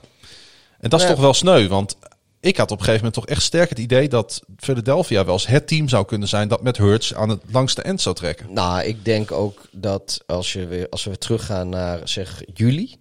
En 0.81 0.91
dat 0.91 1.01
is 1.01 1.07
Ja. 1.07 1.13
toch 1.13 1.21
wel 1.21 1.35
sneu. 1.35 1.69
Want 1.69 1.97
ik 2.41 2.57
had 2.57 2.71
op 2.71 2.79
een 2.79 2.85
gegeven 2.85 3.05
moment 3.07 3.15
toch 3.15 3.27
echt 3.37 3.43
sterk 3.43 3.69
het 3.69 3.79
idee... 3.79 4.09
dat 4.09 4.43
Philadelphia 4.57 5.25
wel 5.25 5.35
eens 5.35 5.47
het 5.47 5.69
team 5.69 5.89
zou 5.89 6.05
kunnen 6.05 6.29
zijn... 6.29 6.49
dat 6.49 6.63
met 6.63 6.77
Hurts 6.77 7.15
aan 7.15 7.29
het 7.29 7.43
langste 7.51 7.83
eind 7.83 8.01
zou 8.01 8.15
trekken. 8.15 8.53
Nou, 8.53 8.83
ik 8.83 9.05
denk 9.05 9.33
ook 9.33 9.61
dat 9.73 10.21
als, 10.27 10.53
je 10.53 10.67
weer, 10.67 10.89
als 10.89 11.05
we 11.05 11.11
weer 11.11 11.19
teruggaan 11.19 11.69
naar 11.69 12.09
zeg 12.09 12.43
juli, 12.55 12.97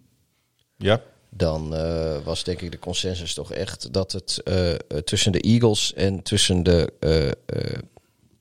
Ja. 0.78 1.02
Dan 1.38 1.76
eh, 1.76 2.18
was 2.24 2.44
denk 2.44 2.62
ik 2.62 2.72
de 2.72 2.80
consensus 2.80 3.34
toch 3.34 3.52
echt 3.52 3.94
dat 3.94 4.12
het 4.12 4.42
eh, 4.44 4.74
eh, 4.74 4.80
tussen 5.06 5.32
de 5.32 5.40
Eagles 5.40 5.94
en 5.94 6.22
tussen 6.22 6.64
de 6.64 6.94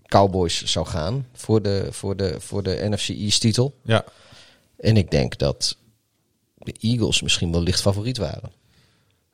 Cowboys 0.07 0.65
zou 0.65 0.87
gaan 0.87 1.27
voor 1.33 1.63
de, 1.63 1.87
voor 1.91 2.17
de, 2.17 2.37
voor 2.41 2.63
de 2.63 2.87
NFC 2.91 3.09
East 3.09 3.41
titel. 3.41 3.75
Ja. 3.83 4.05
En 4.77 4.97
ik 4.97 5.11
denk 5.11 5.39
dat 5.39 5.77
de 6.55 6.75
Eagles 6.81 7.23
misschien 7.23 7.53
wel 7.53 7.63
licht 7.63 7.81
favoriet 7.81 8.17
waren. 8.19 8.53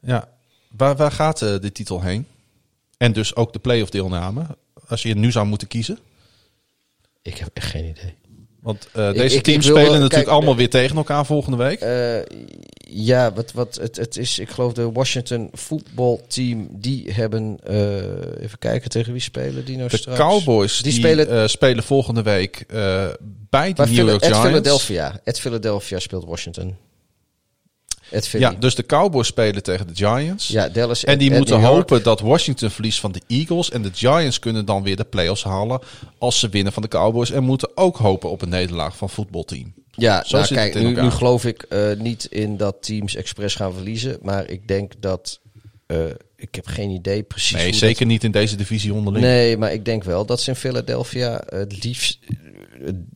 ja. 0.01 0.29
Waar, 0.77 0.97
waar 0.97 1.13
gaat 1.13 1.39
de 1.39 1.73
titel 1.73 2.01
heen? 2.03 2.27
En 2.97 3.13
dus 3.13 3.37
ook 3.37 3.53
de 3.53 3.59
playoff 3.59 3.91
deelname. 3.91 4.47
Als 4.89 5.03
je 5.03 5.15
nu 5.15 5.31
zou 5.33 5.47
moeten 5.47 5.69
kiezen. 5.69 5.99
Ik 7.23 7.37
heb 7.39 7.49
echt 7.53 7.67
geen 7.71 7.85
idee. 7.85 8.15
Want 8.61 8.89
deze 8.93 9.25
ik- 9.25 9.33
ik 9.33 9.43
teams 9.43 9.67
wil, 9.67 9.75
spelen 9.75 9.93
natuurlijk 9.93 10.13
kijk, 10.25 10.37
allemaal 10.37 10.57
weer 10.57 10.71
tegen 10.71 10.97
elkaar 10.97 11.27
volgende 11.27 11.57
week. 11.57 11.81
Ja, 12.89 13.33
wat, 13.33 13.53
wat 13.53 13.79
het, 13.81 13.97
het 13.97 14.17
is, 14.17 14.39
ik 14.39 14.51
geloof 14.51 14.73
de 14.73 14.93
Washington 14.93 15.49
voetbalteam, 15.53 16.69
die 16.71 17.13
hebben, 17.13 17.59
eh, 17.65 18.43
even 18.43 18.59
kijken 18.59 18.91
tegen 18.91 19.13
wie 19.13 19.21
spelen 19.21 19.65
die 19.65 19.77
nou 19.77 19.89
De 19.89 19.97
straks? 19.97 20.19
Cowboys 20.19 20.75
die, 20.75 20.83
die 20.83 20.93
spelen 20.93 21.25
spelen, 21.25 21.51
spelen 21.51 21.85
volgende 21.85 22.23
week 22.23 22.65
eh, 22.69 23.09
bij 23.51 23.73
de 23.73 23.83
New 23.83 23.95
York 23.95 24.15
at 24.15 24.25
Giants. 24.25 24.41
Philadelphia. 24.41 25.21
At 25.25 25.41
Philadelphia 25.41 25.99
speelt 25.99 26.25
Washington. 26.25 26.77
At. 28.15 28.27
Ja, 28.27 28.51
dus 28.51 28.75
de 28.75 28.87
Cowboys 28.87 29.27
spelen 29.27 29.63
tegen 29.63 29.87
de 29.87 29.95
Giants. 29.95 30.49
Ja, 30.49 30.69
Dallas 30.69 31.05
en 31.05 31.19
die 31.19 31.31
en 31.31 31.37
moeten 31.37 31.61
hopen 31.61 32.03
dat 32.03 32.21
Washington 32.21 32.71
verliest 32.71 33.01
van 33.01 33.13
de 33.13 33.21
Eagles. 33.27 33.71
En 33.71 33.83
de 33.83 33.91
Giants 33.95 34.39
kunnen 34.39 34.65
dan 34.65 34.83
weer 34.83 34.97
de 34.97 35.05
playoffs 35.05 35.45
halen 35.45 35.81
als 36.19 36.39
ze 36.39 36.49
winnen 36.49 36.73
van 36.73 36.83
de 36.83 36.89
Cowboys. 36.89 37.31
En 37.31 37.43
moeten 37.43 37.71
ook 37.75 37.97
hopen 37.97 38.31
op 38.31 38.43
een 38.43 38.49
nederlaag 38.49 38.97
van 38.97 39.11
voetbalteam. 39.11 39.75
Ja, 39.97 40.25
Zo 40.25 40.37
nou, 40.37 40.47
zit 40.47 40.57
kijk, 40.57 40.75
het 40.75 40.83
in 40.83 40.93
nu, 40.93 41.03
nu 41.03 41.11
geloof 41.11 41.45
ik 41.45 41.63
eh, 41.63 41.93
niet 41.99 42.25
in 42.25 42.57
dat 42.57 42.77
teams 42.81 43.17
expres 43.17 43.55
gaan 43.55 43.73
verliezen. 43.73 44.19
Maar 44.23 44.49
ik 44.49 44.69
denk 44.69 44.93
dat, 45.01 45.41
eh, 45.87 45.99
ik 46.37 46.55
heb 46.55 46.67
geen 46.67 46.91
idee 46.91 47.23
precies 47.23 47.57
Nee, 47.57 47.73
zeker 47.73 48.07
niet 48.07 48.25
in 48.25 48.31
deze 48.31 48.57
divisie 48.57 48.95
onderling. 48.95 49.25
Nee, 49.25 49.57
maar 49.57 49.73
ik 49.73 49.85
denk 49.85 50.05
wel 50.05 50.25
dat 50.27 50.41
ze 50.41 50.51
in 50.51 50.57
Philadelphia 50.57 51.43
het 51.47 51.85
liefst 51.85 52.19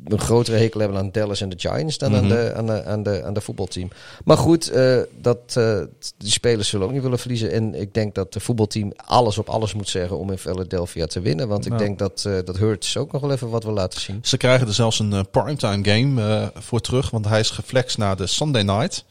een 0.05 0.19
grotere 0.19 0.57
hekel 0.57 0.81
hebben 0.81 0.99
aan 0.99 1.11
Dallas 1.13 1.41
en 1.41 1.49
de 1.49 1.59
Giants 1.59 1.99
dan 1.99 2.15
aan, 2.17 2.25
Mhm. 2.27 2.35
de, 2.35 2.53
aan, 2.55 2.67
de, 2.67 2.85
aan, 2.85 3.03
de, 3.03 3.23
aan 3.25 3.35
de 3.35 3.41
voetbalteam. 3.41 3.89
Maar 4.25 4.37
goed, 4.37 4.69
eh, 4.71 4.99
dat, 5.21 5.39
eh, 5.55 5.81
die 6.19 6.31
spelers 6.31 6.69
zullen 6.69 6.87
ook 6.87 6.93
niet 6.93 7.03
willen 7.03 7.19
verliezen. 7.19 7.51
En 7.53 7.75
ik 7.75 7.95
denk 7.95 8.15
dat 8.15 8.35
het 8.35 8.43
voetbalteam 8.43 8.93
alles 8.97 9.39
op 9.39 9.49
alles 9.49 9.75
moet 9.75 9.89
zeggen 9.89 10.19
om 10.19 10.31
in 10.31 10.39
Philadelphia 10.39 11.07
te 11.07 11.21
winnen. 11.21 11.49
Want 11.49 11.65
ik 11.67 11.73
Nou. 11.73 11.85
denk 11.85 11.99
dat, 11.99 12.25
eh 12.27 12.39
dat 12.45 12.57
Hurts 12.57 12.97
ook 12.97 13.13
nog 13.13 13.21
wel 13.23 13.33
even 13.33 13.49
wat 13.51 13.65
wil 13.65 13.73
laten 13.73 14.01
zien. 14.01 14.19
Ze 14.23 14.37
krijgen 14.37 14.67
er 14.67 14.75
zelfs 14.75 14.99
een 14.99 15.13
eh, 15.13 15.21
primetime 15.31 15.85
game 15.85 16.23
eh, 16.23 16.47
voor 16.63 16.81
terug, 16.81 17.11
want 17.11 17.25
hij 17.29 17.41
is 17.41 17.51
geflext 17.51 17.99
naar 17.99 18.17
de 18.17 18.27
Sunday 18.27 18.63
night. 18.63 19.05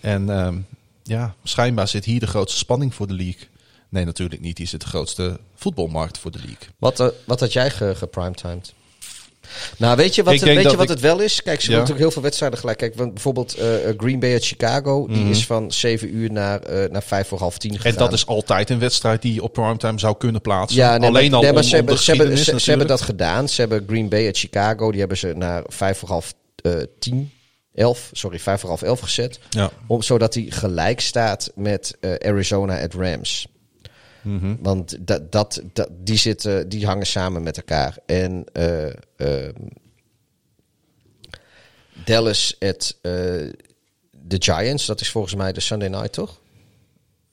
En 0.00 0.30
ehm, 0.30 0.56
ja, 1.02 1.34
schijnbaar 1.44 1.88
zit 1.88 2.04
hier 2.04 2.20
de 2.20 2.26
grootste 2.26 2.58
spanning 2.58 2.94
voor 2.94 3.06
de 3.06 3.14
league. 3.14 3.46
Nee, 3.88 4.04
natuurlijk 4.04 4.40
niet. 4.40 4.58
Hier 4.58 4.66
zit 4.66 4.80
de 4.80 4.86
grootste 4.86 5.38
voetbalmarkt 5.54 6.18
voor 6.18 6.30
de 6.30 6.38
league. 6.38 6.68
Wat, 6.78 7.00
eh, 7.00 7.06
wat 7.26 7.40
had 7.40 7.52
jij 7.52 7.70
ge- 7.70 7.94
geprimetimed? 7.96 8.72
Nou, 9.76 9.96
weet 9.96 10.14
je 10.14 10.22
wat, 10.22 10.34
Ik 10.34 10.40
het, 10.40 10.48
weet 10.48 10.62
je 10.70 10.76
wat 10.76 10.82
ik- 10.82 10.88
het 10.88 11.00
wel 11.00 11.20
is? 11.20 11.42
Kijk, 11.42 11.56
ze 11.60 11.64
Ja. 11.66 11.70
doen 11.70 11.76
natuurlijk 11.78 12.00
heel 12.04 12.10
veel 12.10 12.22
wedstrijden 12.22 12.58
gelijk. 12.58 12.78
Kijk, 12.78 12.94
bijvoorbeeld 12.94 13.54
eh, 13.54 13.66
Green 13.96 14.18
Bay 14.18 14.32
uit 14.32 14.44
Chicago, 14.46 15.06
die 15.06 15.16
Mhm. 15.16 15.30
is 15.30 15.46
van 15.46 15.72
7 15.72 16.14
uur 16.16 16.32
naar, 16.32 16.60
eh, 16.62 16.90
naar 16.90 17.02
5 17.02 17.28
voor 17.28 17.38
half 17.38 17.58
10 17.58 17.70
gegaan. 17.76 17.92
En 17.92 17.98
dat 17.98 18.12
is 18.12 18.26
altijd 18.26 18.70
een 18.70 18.78
wedstrijd 18.78 19.22
die 19.22 19.34
je 19.34 19.42
op 19.42 19.52
primetime 19.52 19.98
zou 19.98 20.16
kunnen 20.18 20.40
plaatsen. 20.40 20.78
Ja, 20.78 20.96
nee, 20.98 21.08
Alleen 21.08 21.30
maar, 21.30 21.38
al 21.38 21.42
nee, 21.44 21.52
maar 21.52 21.62
om, 21.62 21.68
ze, 21.68 21.76
om 21.78 21.86
de 21.86 21.92
hebben, 21.92 21.98
ze, 22.04 22.10
hebben, 22.14 22.38
ze, 22.38 22.60
ze 22.60 22.68
hebben 22.70 22.86
dat 22.88 23.00
gedaan. 23.00 23.48
Ze 23.48 23.60
hebben 23.60 23.84
Green 23.86 24.08
Bay 24.08 24.24
uit 24.24 24.38
Chicago, 24.38 24.90
die 24.90 25.00
hebben 25.00 25.18
ze 25.18 25.32
naar 25.36 25.62
5 25.66 25.98
voor 25.98 26.08
half 26.08 26.34
eh 26.62 26.72
10, 26.98 27.30
11, 27.74 28.10
sorry, 28.12 28.38
5 28.38 28.60
voor 28.60 28.68
half 28.68 28.82
11 28.82 29.00
gezet. 29.00 29.38
Ja. 29.50 29.70
Om, 29.86 30.02
zodat 30.02 30.34
hij 30.34 30.46
gelijk 30.48 31.00
staat 31.00 31.50
met 31.54 31.96
eh, 32.00 32.10
Arizona 32.30 32.82
at 32.82 32.94
Rams. 32.94 33.46
Mhm. 34.22 34.56
Want 34.60 34.96
dat, 35.00 35.32
dat, 35.32 35.62
dat, 35.72 35.88
die, 36.00 36.16
zitten, 36.16 36.68
die 36.68 36.86
hangen 36.86 37.06
samen 37.06 37.42
met 37.42 37.56
elkaar. 37.56 37.96
En 38.06 38.44
eh, 38.52 38.86
ehm, 39.16 39.52
Dallas 42.04 42.56
at 42.60 42.96
eh, 43.02 43.12
de 44.10 44.36
Giants, 44.38 44.86
dat 44.86 45.00
is 45.00 45.10
volgens 45.10 45.34
mij 45.34 45.52
de 45.52 45.60
Sunday 45.60 45.88
night, 45.88 46.12
toch? 46.12 46.40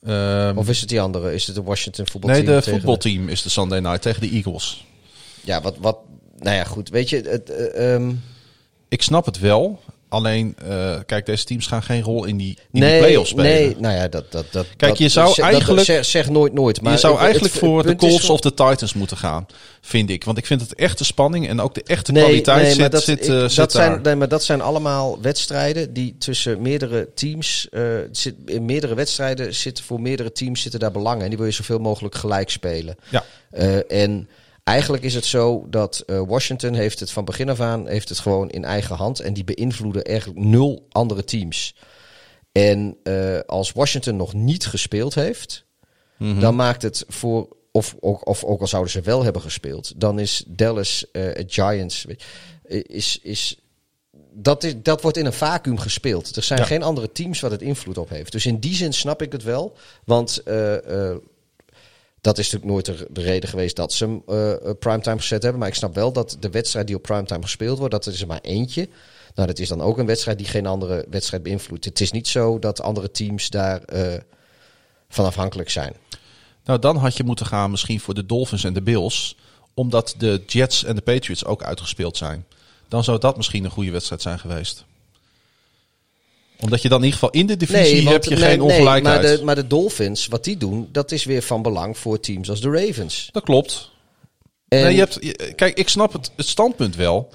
Ehm, 0.04 0.58
Of 0.58 0.70
is 0.70 0.80
het 0.80 0.90
die 0.90 1.02
andere? 1.02 1.34
Is 1.34 1.46
het 1.46 1.56
de 1.56 1.64
Washington 1.64 2.08
voetbalteam? 2.08 2.46
nee, 2.46 2.56
de 2.56 2.70
voetbalteam 2.70 3.30
is 3.30 3.42
de 3.42 3.50
Sunday 3.50 3.80
night 3.80 4.02
tegen 4.02 4.22
de 4.22 4.30
Eagles. 4.30 4.86
Ja, 5.42 5.62
wat, 5.62 5.78
wat... 5.78 5.98
Nou 6.38 6.56
ja, 6.56 6.64
goed. 6.64 6.90
Weet 6.90 7.10
je, 7.10 7.22
het, 7.22 7.50
eh, 7.50 7.94
ehm, 7.94 8.14
Ik 8.88 9.02
snap 9.02 9.26
het 9.26 9.40
wel. 9.40 9.80
Alleen, 10.16 10.56
eh, 10.68 10.96
kijk, 11.06 11.26
deze 11.26 11.44
teams 11.46 11.68
gaan 11.68 11.84
geen 11.84 12.02
rol 12.02 12.26
in 12.26 12.38
die, 12.38 12.58
in 12.72 12.80
nee, 12.80 12.90
die 12.92 13.00
play-offs 13.00 13.30
spelen. 13.30 13.52
nee, 13.52 13.76
nou 13.80 13.96
ja, 13.96 14.08
dat... 14.08 14.32
dat, 14.32 14.46
dat 14.52 14.66
Kijk, 14.78 14.96
je 14.96 15.10
zou 15.10 15.28
dat- 15.28 15.40
eigenlijk- 15.40 15.86
zeg, 15.86 16.06
zeg 16.06 16.30
nooit 16.30 16.54
nooit, 16.54 16.82
maar... 16.82 16.92
je 16.94 16.98
zou 17.00 17.14
het- 17.14 17.22
eigenlijk 17.24 17.54
het- 17.54 17.64
voor 17.64 17.84
de 17.86 17.96
Colts 17.96 18.30
of 18.30 18.40
de 18.40 18.54
Titans 18.54 18.94
moeten 18.94 19.18
gaan, 19.18 19.46
vind 19.82 20.10
ik. 20.10 20.24
Want 20.24 20.38
ik 20.38 20.46
vind 20.46 20.62
het 20.62 20.70
de 20.70 20.76
echte 20.76 21.06
spanning 21.06 21.48
en 21.48 21.60
ook 21.62 21.74
de 21.76 21.84
echte 21.86 22.12
Nee, 22.12 22.24
kwaliteit 22.24 22.62
nee, 22.62 22.70
zit, 22.72 22.80
maar 22.80 22.90
dat, 22.90 23.04
zit, 23.04 23.24
ik- 23.24 23.30
eh, 23.34 23.40
dat 23.40 23.52
zit 23.52 23.72
zijn, 23.72 23.92
daar. 23.92 24.02
nee, 24.02 24.16
maar 24.16 24.28
dat 24.28 24.44
zijn 24.44 24.62
allemaal 24.62 25.22
wedstrijden 25.22 25.94
die 25.94 26.16
tussen 26.18 26.62
meerdere 26.62 27.10
teams... 27.16 27.68
eh, 27.72 27.82
zit, 28.12 28.36
in 28.46 28.66
meerdere 28.66 28.96
wedstrijden 28.96 29.54
zitten 29.56 29.84
voor 29.84 30.02
meerdere 30.02 30.32
teams 30.32 30.62
zitten 30.62 30.80
daar 30.80 30.92
belangen. 30.92 31.24
En 31.24 31.30
die 31.30 31.38
wil 31.38 31.48
je 31.48 31.54
zoveel 31.54 31.80
mogelijk 31.80 32.16
gelijk 32.16 32.50
spelen. 32.50 32.96
Ja. 33.10 33.24
En 33.88 34.28
eigenlijk 34.66 35.04
is 35.04 35.14
het 35.14 35.26
zo 35.26 35.66
dat 35.70 36.04
eh, 36.06 36.22
Washington 36.28 36.74
heeft 36.74 37.00
het 37.00 37.12
van 37.12 37.26
begin 37.26 37.50
af 37.50 37.60
aan... 37.60 37.88
heeft 37.88 38.10
het 38.10 38.20
gewoon 38.20 38.50
in 38.50 38.66
eigen 38.66 38.96
hand. 38.96 39.20
En 39.20 39.34
die 39.34 39.44
beïnvloeden 39.44 40.04
eigenlijk 40.04 40.40
nul 40.40 40.86
andere 40.92 41.24
teams. 41.24 41.76
En 42.52 42.98
eh, 43.04 43.40
als 43.46 43.72
Washington 43.72 44.16
nog 44.16 44.34
niet 44.34 44.66
gespeeld 44.66 45.16
heeft... 45.16 45.66
Mhm. 46.18 46.40
dan 46.40 46.56
maakt 46.56 46.82
het 46.82 47.06
voor... 47.08 47.48
Of, 47.72 47.96
ook- 48.00 48.28
of 48.28 48.44
ook 48.44 48.62
al 48.62 48.68
zouden 48.68 48.92
ze 48.92 49.02
wel 49.02 49.24
hebben 49.24 49.42
gespeeld... 49.42 49.94
dan 50.00 50.20
is 50.20 50.44
Dallas 50.48 51.06
eh, 51.12 51.44
Giants... 51.48 52.06
is, 52.68 53.20
is, 53.22 53.60
dat, 54.34 54.64
is, 54.64 54.74
dat 54.82 55.02
wordt 55.02 55.18
in 55.18 55.26
een 55.26 55.34
vacuüm 55.34 55.78
gespeeld. 55.78 56.36
Er 56.36 56.44
zijn 56.44 56.60
Ja. 56.60 56.66
geen 56.66 56.84
andere 56.84 57.12
teams 57.12 57.40
wat 57.40 57.52
het 57.52 57.62
invloed 57.62 57.98
op 57.98 58.10
heeft. 58.10 58.32
Dus 58.32 58.46
in 58.46 58.60
die 58.60 58.76
zin 58.76 58.94
snap 58.94 59.22
ik 59.22 59.32
het 59.32 59.44
wel. 59.44 59.76
Want 60.06 60.44
dat 62.26 62.38
is 62.38 62.52
natuurlijk 62.52 62.72
nooit 62.72 63.00
de, 63.00 63.08
de 63.12 63.22
reden 63.22 63.50
geweest 63.50 63.76
dat 63.76 63.94
ze 63.94 64.06
hem 64.06 64.22
eh, 64.28 64.72
primetime 64.80 65.20
gezet 65.20 65.42
hebben. 65.42 65.60
Maar 65.60 65.70
ik 65.70 65.76
snap 65.76 65.96
wel 65.96 66.12
dat 66.12 66.38
de 66.40 66.50
wedstrijd 66.50 66.88
die 66.88 66.96
op 66.96 67.02
primetime 67.02 67.42
gespeeld 67.42 67.78
wordt, 67.78 67.94
dat 67.94 68.06
is 68.06 68.22
er 68.22 68.28
maar 68.28 68.42
eentje. 68.42 68.90
Nou, 69.36 69.48
dat 69.48 69.60
is 69.60 69.68
dan 69.68 69.82
ook 69.82 69.98
een 69.98 70.06
wedstrijd 70.06 70.38
die 70.38 70.48
geen 70.48 70.66
andere 70.66 71.06
wedstrijd 71.10 71.44
beïnvloedt. 71.44 71.86
Het 71.86 72.02
is 72.02 72.12
niet 72.12 72.28
zo 72.28 72.60
dat 72.60 72.82
andere 72.82 73.12
teams 73.12 73.50
daar 73.50 73.82
eh, 73.84 74.14
van 75.10 75.26
afhankelijk 75.26 75.70
zijn. 75.70 75.94
Nou, 76.64 76.80
dan 76.80 76.98
had 76.98 77.18
je 77.18 77.24
moeten 77.24 77.46
gaan 77.46 77.72
misschien 77.72 78.00
voor 78.00 78.14
de 78.14 78.26
Dolphins 78.26 78.64
en 78.64 78.74
de 78.74 78.82
Bills. 78.82 79.38
Omdat 79.74 80.16
de 80.18 80.44
Jets 80.46 80.84
en 80.84 80.96
de 80.96 81.02
Patriots 81.02 81.46
ook 81.46 81.64
uitgespeeld 81.64 82.18
zijn. 82.18 82.46
Dan 82.88 83.04
zou 83.04 83.20
dat 83.20 83.38
misschien 83.38 83.64
een 83.66 83.72
goede 83.72 83.92
wedstrijd 83.92 84.22
zijn 84.22 84.40
geweest. 84.40 84.86
Omdat 86.62 86.82
je 86.82 86.90
dan 86.90 86.98
in 87.00 87.04
ieder 87.06 87.20
geval 87.20 87.40
in 87.40 87.48
de 87.48 87.58
divisie 87.58 88.04
want- 88.04 88.14
heb 88.16 88.24
je 88.24 88.30
nee, 88.30 88.40
geen 88.50 88.58
nee, 88.60 88.68
ongelijkheid. 88.68 89.22
maar, 89.24 89.38
de, 89.38 89.44
maar 89.44 89.56
de 89.56 89.68
Dolphins, 89.68 90.28
wat 90.28 90.44
die 90.44 90.58
doen, 90.58 90.90
dat 90.92 91.12
is 91.12 91.24
weer 91.26 91.42
van 91.42 91.62
belang 91.62 91.98
voor 91.98 92.20
teams 92.20 92.50
als 92.50 92.62
de 92.62 92.70
Ravens. 92.70 93.30
Dat 93.32 93.44
klopt. 93.44 93.90
En- 94.68 94.84
Nee, 94.84 94.94
je 94.94 95.00
hebt, 95.00 95.20
kijk, 95.56 95.78
ik 95.78 95.90
snap 95.90 96.14
het, 96.14 96.32
het 96.36 96.48
standpunt 96.48 96.96
wel. 96.96 97.30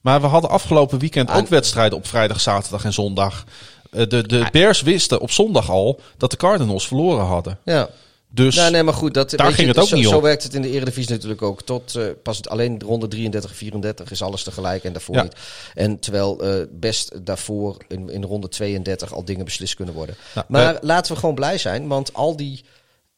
Maar 0.00 0.20
we 0.20 0.26
hadden 0.26 0.50
afgelopen 0.50 0.98
weekend 0.98 1.30
ook 1.30 1.48
wedstrijden 1.48 1.98
op 1.98 2.06
vrijdag, 2.06 2.40
zaterdag 2.40 2.84
en 2.84 2.92
zondag. 2.92 3.44
Eh, 3.90 4.06
De, 4.08 4.26
de 4.26 4.46
Bears 4.52 4.82
wisten 4.82 5.20
op 5.20 5.30
zondag 5.30 5.70
al 5.70 6.00
dat 6.16 6.30
de 6.30 6.36
Cardinals 6.36 6.86
verloren 6.86 7.24
hadden. 7.24 7.58
Ja. 7.64 7.88
Dus 8.30 8.56
nou, 8.56 8.70
nee, 8.70 8.82
maar 8.82 8.94
goed, 8.94 9.14
dat, 9.14 9.30
daar 9.30 9.46
ging 9.46 9.56
je, 9.56 9.66
het 9.66 9.78
ook 9.78 9.88
zo, 9.88 9.96
niet 9.96 10.08
Zo 10.08 10.20
werkt 10.20 10.42
het 10.42 10.54
in 10.54 10.62
de 10.62 10.70
Eredivisie 10.70 11.10
natuurlijk 11.12 11.42
ook. 11.42 11.62
Tot 11.62 11.94
eh, 11.94 12.04
pas 12.22 12.36
het, 12.36 12.48
alleen 12.48 12.80
ronde 12.82 13.08
33, 13.08 13.54
34 13.56 14.10
is 14.10 14.22
alles 14.22 14.42
tegelijk 14.42 14.84
en 14.84 14.92
daarvoor 14.92 15.14
Ja. 15.14 15.22
niet. 15.22 15.34
En 15.74 15.98
terwijl 15.98 16.40
eh, 16.40 16.54
best 16.70 17.24
daarvoor 17.26 17.76
in, 17.88 18.10
in 18.10 18.24
ronde 18.24 18.48
32 18.48 19.14
al 19.14 19.24
dingen 19.24 19.44
beslist 19.44 19.74
kunnen 19.74 19.94
worden. 19.94 20.16
Nou, 20.34 20.46
maar 20.48 20.74
eh, 20.74 20.80
laten 20.82 21.12
we 21.12 21.18
gewoon 21.18 21.34
blij 21.34 21.58
zijn, 21.58 21.86
want 21.88 22.14
al 22.14 22.36
die 22.36 22.64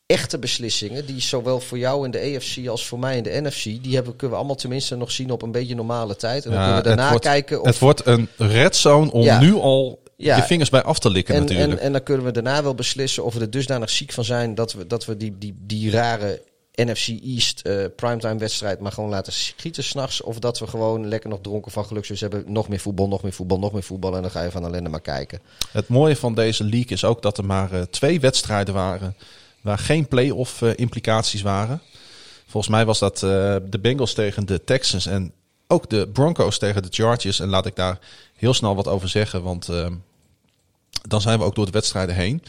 echte 0.07 0.39
beslissingen, 0.39 1.07
die 1.07 1.21
zowel 1.21 1.61
voor 1.61 1.79
jou 1.79 2.05
in 2.05 2.11
de 2.11 2.19
EFC 2.19 2.69
als 2.69 2.87
voor 2.87 2.99
mij 2.99 3.17
in 3.17 3.23
de 3.23 3.41
NFC, 3.43 3.63
die 3.63 3.95
hebben, 3.95 4.13
kunnen 4.17 4.31
we 4.31 4.37
allemaal 4.37 4.57
tenminste 4.57 4.97
nog 4.97 5.11
zien 5.11 5.31
op 5.31 5.43
een 5.43 5.53
beetje 5.53 5.75
normale 5.75 6.17
tijd. 6.17 6.45
En 6.45 6.51
dan 6.51 6.61
Ja, 6.61 6.65
kunnen 6.67 6.83
we 6.83 6.89
daarna 6.89 7.03
het 7.03 7.11
wordt, 7.11 7.27
kijken 7.27 7.61
of 7.61 7.67
Het 7.67 7.79
wordt 7.79 8.07
een 8.07 8.29
red 8.37 8.77
zone 8.77 9.11
om 9.13 9.23
Ja. 9.23 9.41
nu 9.41 9.55
al 9.55 10.03
Ja. 10.21 10.37
je 10.37 10.43
vingers 10.43 10.71
bij 10.71 10.83
af 10.83 10.99
te 10.99 11.11
likken 11.11 11.35
en, 11.35 11.41
natuurlijk. 11.41 11.73
En, 11.73 11.79
en 11.79 11.93
dan 11.93 12.03
kunnen 12.03 12.25
we 12.25 12.33
daarna 12.33 12.63
wel 12.63 12.75
beslissen 12.75 13.25
of 13.25 13.35
we 13.35 13.41
er 13.41 13.51
dusdanig 13.51 13.91
ziek 13.91 14.13
van 14.13 14.25
zijn 14.25 14.55
dat 14.55 14.73
we, 14.73 14.87
dat 14.87 15.05
we 15.05 15.17
die, 15.17 15.39
die, 15.39 15.55
die 15.59 15.91
rare 15.91 16.43
NFC 16.75 17.09
East 17.25 17.61
eh, 17.61 17.85
primetime 17.97 18.39
wedstrijd 18.39 18.81
maar 18.81 18.93
gewoon 18.93 19.11
laten 19.11 19.33
schieten 19.33 19.85
s'nachts. 19.85 20.21
Of 20.21 20.39
dat 20.39 20.59
we 20.59 20.67
gewoon 20.67 21.09
lekker 21.09 21.31
nog 21.31 21.39
dronken 21.43 21.73
van 21.73 21.85
gelukszus 21.85 22.21
hebben. 22.21 22.45
Nog 22.47 22.69
meer 22.69 22.81
voetbal, 22.81 23.09
nog 23.09 23.23
meer 23.23 23.33
voetbal, 23.33 23.59
nog 23.59 23.73
meer 23.73 23.83
voetbal. 23.83 24.17
En 24.17 24.23
dan 24.23 24.31
ga 24.31 24.43
je 24.43 24.51
van 24.51 24.65
ellende 24.65 24.89
maar 24.89 25.01
kijken. 25.01 25.41
Het 25.73 25.89
mooie 25.89 26.17
van 26.17 26.35
deze 26.35 26.65
league 26.65 26.91
is 26.91 27.05
ook 27.05 27.23
dat 27.23 27.39
er 27.39 27.45
maar 27.45 27.73
eh, 27.73 27.83
twee 27.83 28.21
wedstrijden 28.21 28.75
waren 28.75 29.17
waar 29.61 29.79
geen 29.79 30.09
play-off 30.09 30.63
eh, 30.63 30.71
implicaties 30.77 31.43
waren. 31.43 31.81
Volgens 32.47 32.73
mij 32.73 32.85
was 32.85 32.99
dat 32.99 33.19
de 33.19 33.79
Bengals 33.81 34.15
tegen 34.15 34.47
de 34.47 34.65
Texans 34.65 35.07
en 35.07 35.33
ook 35.71 35.91
de 35.91 36.09
Broncos 36.13 36.59
tegen 36.59 36.83
de 36.83 36.89
Chargers. 36.91 37.41
En 37.41 37.49
laat 37.49 37.67
ik 37.67 37.77
daar 37.77 37.99
heel 38.37 38.55
snel 38.55 38.75
wat 38.75 38.89
over 38.89 39.09
zeggen, 39.09 39.43
want 39.43 39.69
eh, 39.69 39.87
dan 41.03 41.21
zijn 41.21 41.39
we 41.39 41.45
ook 41.45 41.55
door 41.55 41.67
de 41.67 41.71
wedstrijden 41.71 42.15
heen. 42.15 42.43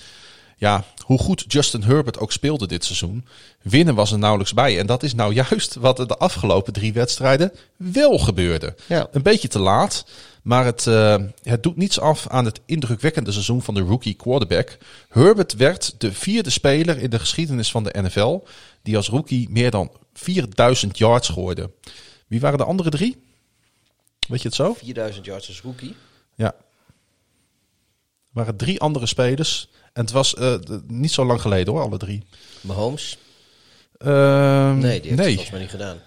Ja, 0.62 0.84
hoe 1.06 1.20
goed 1.20 1.44
Justin 1.48 1.84
Herbert 1.84 2.20
ook 2.20 2.32
speelde 2.32 2.68
dit 2.68 2.86
seizoen, 2.86 3.26
winnen 3.62 3.96
was 3.96 4.12
er 4.12 4.18
nauwelijks 4.18 4.54
bij. 4.54 4.80
En 4.80 4.86
dat 4.86 5.04
is 5.04 5.14
nou 5.14 5.34
juist 5.34 5.76
wat 5.76 6.00
er 6.00 6.08
de 6.08 6.18
afgelopen 6.18 6.74
drie 6.74 6.94
wedstrijden 6.94 7.52
wel 7.76 8.18
gebeurde. 8.18 8.76
Ja. 8.88 9.08
Een 9.12 9.22
beetje 9.22 9.48
te 9.48 9.60
laat, 9.60 10.06
maar 10.42 10.66
het, 10.66 10.88
eh, 10.88 11.16
het 11.44 11.64
doet 11.64 11.76
niets 11.76 12.00
af 12.00 12.28
aan 12.28 12.46
het 12.46 12.62
indrukwekkende 12.66 13.32
seizoen 13.32 13.62
van 13.62 13.74
de 13.74 13.82
rookie 13.82 14.14
quarterback. 14.14 14.78
Herbert 15.10 15.56
werd 15.56 15.96
de 15.98 16.14
vierde 16.14 16.50
speler 16.50 16.98
in 16.98 17.10
de 17.10 17.20
geschiedenis 17.20 17.72
van 17.72 17.84
de 17.84 18.02
NFL 18.02 18.44
die 18.82 18.96
als 18.98 19.10
rookie 19.10 19.50
meer 19.50 19.72
dan 19.72 19.92
4000 20.14 20.98
yards 20.98 21.30
gooide. 21.30 21.72
Wie 22.28 22.40
waren 22.40 22.58
de 22.58 22.64
andere 22.64 22.90
drie? 22.90 23.24
Weet 24.28 24.42
je 24.42 24.48
het 24.48 24.58
zo? 24.58 24.74
4000 24.74 25.26
yards 25.26 25.48
als 25.48 25.62
rookie. 25.62 25.96
Ja. 26.36 26.56
Er 28.34 28.38
waren 28.38 28.56
drie 28.56 28.80
andere 28.80 29.06
spelers. 29.06 29.70
En 29.94 30.02
het 30.02 30.12
was 30.12 30.34
eh, 30.36 30.56
niet 30.88 31.12
zo 31.12 31.26
lang 31.26 31.42
geleden 31.42 31.74
hoor, 31.74 31.82
alle 31.82 31.98
drie. 31.98 32.24
Mahomes? 32.62 33.18
Ehm, 33.98 34.78
Nee, 34.78 35.00
die 35.02 35.10
heeft 35.10 35.10
het 35.10 35.16
nee. 35.16 35.28
volgens 35.34 35.50
mij 35.52 35.60
niet 35.60 35.70
gedaan. 35.70 35.98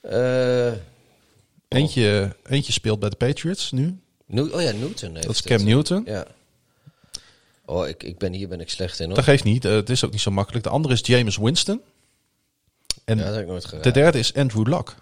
Eh, 0.00 0.72
Eentje, 1.68 2.36
eentje 2.46 2.72
speelt 2.72 2.98
bij 3.00 3.08
de 3.10 3.16
Patriots 3.16 3.70
nu. 3.72 3.98
New- 4.26 4.54
oh 4.54 4.62
ja, 4.62 4.70
Newton 4.72 5.14
Dat 5.14 5.28
is 5.28 5.42
Cam 5.42 5.56
het. 5.56 5.66
Newton. 5.66 6.02
Ja. 6.06 6.26
Oh, 7.64 7.88
ik, 7.88 8.02
ik 8.02 8.18
ben 8.18 8.32
hier 8.32 8.48
ben 8.48 8.60
ik 8.60 8.70
slecht 8.70 9.00
in 9.00 9.06
hoor. 9.06 9.14
Dat 9.14 9.24
geeft 9.24 9.44
niet. 9.44 9.64
eh, 9.64 9.72
het 9.72 9.90
is 9.90 10.04
ook 10.04 10.10
niet 10.12 10.20
zo 10.20 10.30
makkelijk. 10.30 10.64
De 10.64 10.70
andere 10.70 10.94
is 10.94 11.00
James 11.02 11.36
Winston. 11.36 11.80
En 13.04 13.18
Ja, 13.18 13.24
dat 13.24 13.32
heb 13.34 13.42
ik 13.42 13.48
nooit 13.48 13.64
gedaan. 13.64 13.82
de 13.82 13.90
derde 13.90 14.18
is 14.18 14.34
Andrew 14.34 14.66
Luck. 14.68 14.94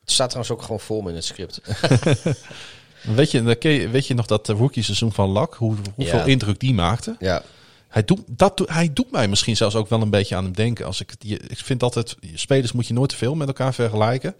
Het 0.00 0.10
staat 0.14 0.30
trouwens 0.30 0.54
ook 0.54 0.62
gewoon 0.62 0.80
me 1.04 1.08
in 1.10 1.14
het 1.16 1.24
script. 1.24 1.60
Weet 3.14 3.30
je, 3.30 3.42
weet 3.90 4.06
je 4.06 4.14
nog 4.14 4.26
dat 4.26 4.48
rookie 4.48 4.82
seizoen 4.82 5.12
van 5.12 5.32
Luck? 5.32 5.54
Hoe, 5.54 5.74
hoeveel 5.94 6.18
Ja. 6.18 6.24
indruk 6.24 6.60
die 6.60 6.74
maakte? 6.74 7.16
ja. 7.18 7.42
Hij 7.88 8.04
doet, 8.04 8.20
dat, 8.26 8.62
hij 8.66 8.92
doet 8.92 9.10
mij 9.10 9.28
misschien 9.28 9.56
zelfs 9.56 9.74
ook 9.74 9.88
wel 9.88 10.00
een 10.02 10.10
beetje 10.10 10.36
aan 10.36 10.44
hem 10.44 10.52
denken. 10.52 10.86
Als 10.86 11.00
ik, 11.00 11.12
ik 11.24 11.58
vind 11.58 11.82
altijd, 11.82 12.16
spelers 12.34 12.72
moet 12.72 12.86
je 12.86 12.94
nooit 12.94 13.08
te 13.10 13.16
veel 13.16 13.34
met 13.34 13.46
elkaar 13.48 13.74
vergelijken. 13.74 14.34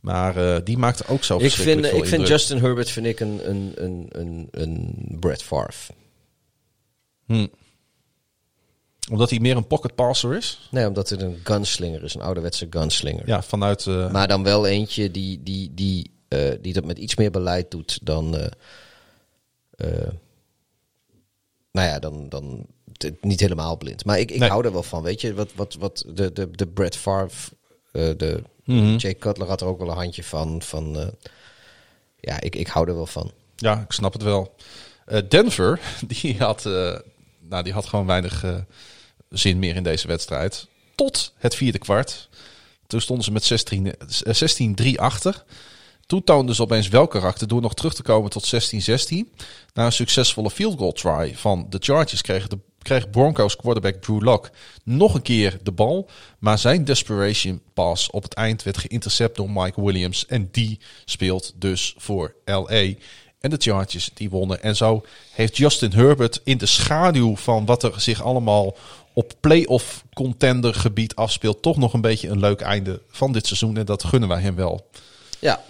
Maar 0.00 0.36
eh, 0.54 0.60
die 0.64 0.78
maakt 0.78 1.08
ook 1.08 1.24
zo 1.24 1.38
Ik 1.38 1.50
vind, 1.52 1.86
veel 1.86 1.96
ik 1.98 2.06
vind. 2.06 2.28
Justin 2.28 2.58
Herbert 2.58 2.90
vind 2.90 3.06
ik 3.06 3.20
een, 3.20 3.50
een, 3.50 3.72
een, 3.74 4.06
een, 4.10 4.48
een 4.50 4.94
Brett 5.20 5.42
Favre. 5.42 5.94
Hm. 7.26 7.46
Omdat 9.10 9.30
hij 9.30 9.38
meer 9.38 9.56
een 9.56 9.66
pocket 9.66 9.94
passer 9.94 10.36
is. 10.36 10.68
Nee, 10.70 10.86
omdat 10.86 11.08
het 11.08 11.22
een 11.22 11.40
gunslinger 11.44 12.02
is, 12.04 12.14
een 12.14 12.20
ouderwetse 12.20 12.66
gunslinger. 12.70 13.22
Ja, 13.26 13.42
vanuit... 13.42 13.86
eh, 13.86 14.10
Maar 14.12 14.28
dan 14.28 14.42
wel 14.42 14.66
eentje 14.66 15.10
die, 15.10 15.40
die, 15.42 15.70
die, 15.74 16.10
eh, 16.30 16.52
die 16.60 16.72
dat 16.72 16.84
met 16.84 16.98
iets 16.98 17.14
meer 17.14 17.30
beleid 17.30 17.70
doet 17.70 17.98
dan. 18.02 18.36
eh, 18.36 18.46
eh, 19.76 20.08
nou 21.72 21.88
ja, 21.88 21.98
dan. 21.98 22.28
dan 22.28 22.66
niet 23.20 23.40
helemaal 23.40 23.76
blind. 23.76 24.04
Maar 24.04 24.18
ik, 24.18 24.30
ik 24.30 24.38
Nee. 24.38 24.48
hou 24.48 24.64
er 24.64 24.72
wel 24.72 24.82
van. 24.82 25.02
Weet 25.02 25.20
je, 25.20 25.34
wat, 25.34 25.54
wat, 25.54 25.74
wat 25.74 26.04
de, 26.08 26.32
de, 26.32 26.50
de 26.50 26.66
Brett 26.66 26.96
Favre. 26.96 27.56
de. 27.92 28.42
Jay 28.96 29.14
Cutler 29.14 29.48
had 29.48 29.60
er 29.60 29.66
ook 29.66 29.78
wel 29.78 29.90
een 29.90 29.96
handje 29.96 30.24
van. 30.24 30.62
van 30.62 31.12
ja, 32.20 32.40
ik, 32.40 32.56
ik 32.56 32.66
hou 32.66 32.88
er 32.88 32.94
wel 32.94 33.06
van. 33.06 33.32
Ja, 33.56 33.80
ik 33.80 33.92
snap 33.92 34.12
het 34.12 34.22
wel. 34.22 34.54
Denver, 35.28 35.80
die 36.20 36.36
had, 36.38 36.64
nou, 37.40 37.62
die 37.62 37.72
had 37.72 37.86
gewoon 37.86 38.06
weinig 38.06 38.44
zin 39.30 39.58
meer 39.58 39.76
in 39.76 39.82
deze 39.82 40.06
wedstrijd. 40.06 40.66
Tot 40.94 41.32
het 41.36 41.54
vierde 41.54 41.78
kwart. 41.78 42.28
Toen 42.86 43.00
stonden 43.00 43.24
ze 43.24 43.32
met 43.32 43.44
16 43.44 43.94
eh, 43.96 44.92
16-3 44.92 44.94
achter. 44.96 45.44
Toen 46.10 46.54
ze 46.54 46.62
opeens 46.62 46.88
wel 46.88 47.06
karakter 47.06 47.48
door 47.48 47.60
nog 47.60 47.74
terug 47.74 47.94
te 47.94 48.02
komen 48.02 48.30
tot 48.30 48.54
16-16. 48.54 49.08
Na 49.74 49.84
een 49.84 49.92
succesvolle 49.92 50.50
field 50.50 50.78
goal 50.78 50.92
try 50.92 51.34
van 51.36 51.66
de 51.68 51.78
Chargers 51.80 52.22
kregen 52.22 52.50
de 52.50 52.58
kreeg 52.82 53.10
Broncos 53.10 53.56
quarterback 53.56 53.94
Drew 53.94 54.22
Lock 54.22 54.50
nog 54.84 55.14
een 55.14 55.22
keer 55.22 55.58
de 55.62 55.72
bal. 55.72 56.08
Maar 56.38 56.58
zijn 56.58 56.84
desperation 56.84 57.60
pass 57.74 58.10
op 58.10 58.22
het 58.22 58.34
eind 58.34 58.62
werd 58.62 58.78
geïntercept 58.78 59.36
door 59.36 59.50
Mike 59.50 59.82
Williams. 59.82 60.26
En 60.26 60.48
die 60.52 60.80
speelt 61.04 61.52
dus 61.56 61.94
voor 61.96 62.34
LA. 62.44 62.92
En 63.40 63.50
de 63.50 63.56
Chargers 63.58 64.10
die 64.14 64.30
wonnen. 64.30 64.62
En 64.62 64.76
zo 64.76 65.04
heeft 65.32 65.56
Justin 65.56 65.92
Herbert 65.92 66.40
in 66.44 66.58
de 66.58 66.66
schaduw 66.66 67.36
van 67.36 67.64
wat 67.64 67.82
er 67.82 68.00
zich 68.00 68.22
allemaal 68.22 68.76
op 69.12 69.32
playoff 69.40 70.04
contender 70.14 70.74
gebied 70.74 71.14
afspeelt. 71.14 71.62
Toch 71.62 71.76
nog 71.76 71.92
een 71.92 72.00
beetje 72.00 72.28
een 72.28 72.40
leuk 72.40 72.60
einde 72.60 73.02
van 73.08 73.32
dit 73.32 73.46
seizoen. 73.46 73.76
En 73.76 73.84
dat 73.84 74.04
gunnen 74.04 74.28
wij 74.28 74.40
hem 74.40 74.54
wel. 74.54 74.88
Ja, 75.38 75.60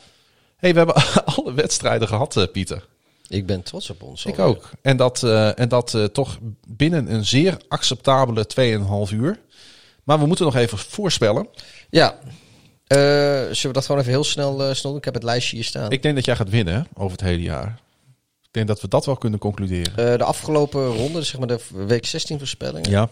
hey, 0.61 0.73
we 0.73 0.79
hebben 0.79 0.95
alle 1.35 1.53
wedstrijden 1.53 2.09
gehad, 2.09 2.37
eh, 2.37 2.45
Pieter. 2.53 2.87
ik 3.29 3.47
ben 3.47 3.63
trots 3.63 3.91
op 3.91 4.03
ons. 4.03 4.25
Ik 4.25 4.39
alweer. 4.39 4.57
ook. 4.57 4.71
En 4.83 4.97
dat, 4.97 5.23
eh, 5.23 5.59
en 5.59 5.69
dat 5.69 5.95
eh, 5.95 6.05
toch 6.05 6.39
binnen 6.67 7.13
een 7.13 7.25
zeer 7.25 7.57
acceptabele 7.69 8.47
2,5 8.47 9.13
uur. 9.13 9.41
Maar 10.05 10.19
we 10.19 10.27
moeten 10.27 10.45
nog 10.45 10.57
even 10.57 10.79
voorspellen. 10.79 11.49
Ja. 11.91 12.19
Zullen 12.89 13.63
we 13.63 13.73
dat 13.73 13.87
gewoon 13.87 14.01
even 14.01 14.13
heel 14.13 14.25
snel, 14.25 14.75
snel 14.75 14.91
doen? 14.93 14.97
Ik 14.97 15.05
heb 15.05 15.15
het 15.15 15.23
lijstje 15.23 15.57
hier 15.57 15.65
staan. 15.65 15.91
Ik 15.91 16.03
denk 16.03 16.15
dat 16.15 16.25
jij 16.25 16.37
gaat 16.37 16.49
winnen 16.49 16.87
over 16.95 17.11
het 17.11 17.21
hele 17.21 17.43
jaar. 17.43 17.81
Ik 18.43 18.49
denk 18.51 18.67
dat 18.67 18.81
we 18.81 18.89
dat 18.89 19.07
wel 19.07 19.17
kunnen 19.17 19.39
concluderen. 19.39 20.19
De 20.19 20.25
afgelopen 20.25 20.87
ronde, 20.87 21.19
dus 21.19 21.29
zeg 21.29 21.39
maar 21.39 21.49
de 21.49 21.61
week 21.87 22.07
16 22.07 22.39
voorspellingen. 22.39 22.91
Ja. 22.91 23.09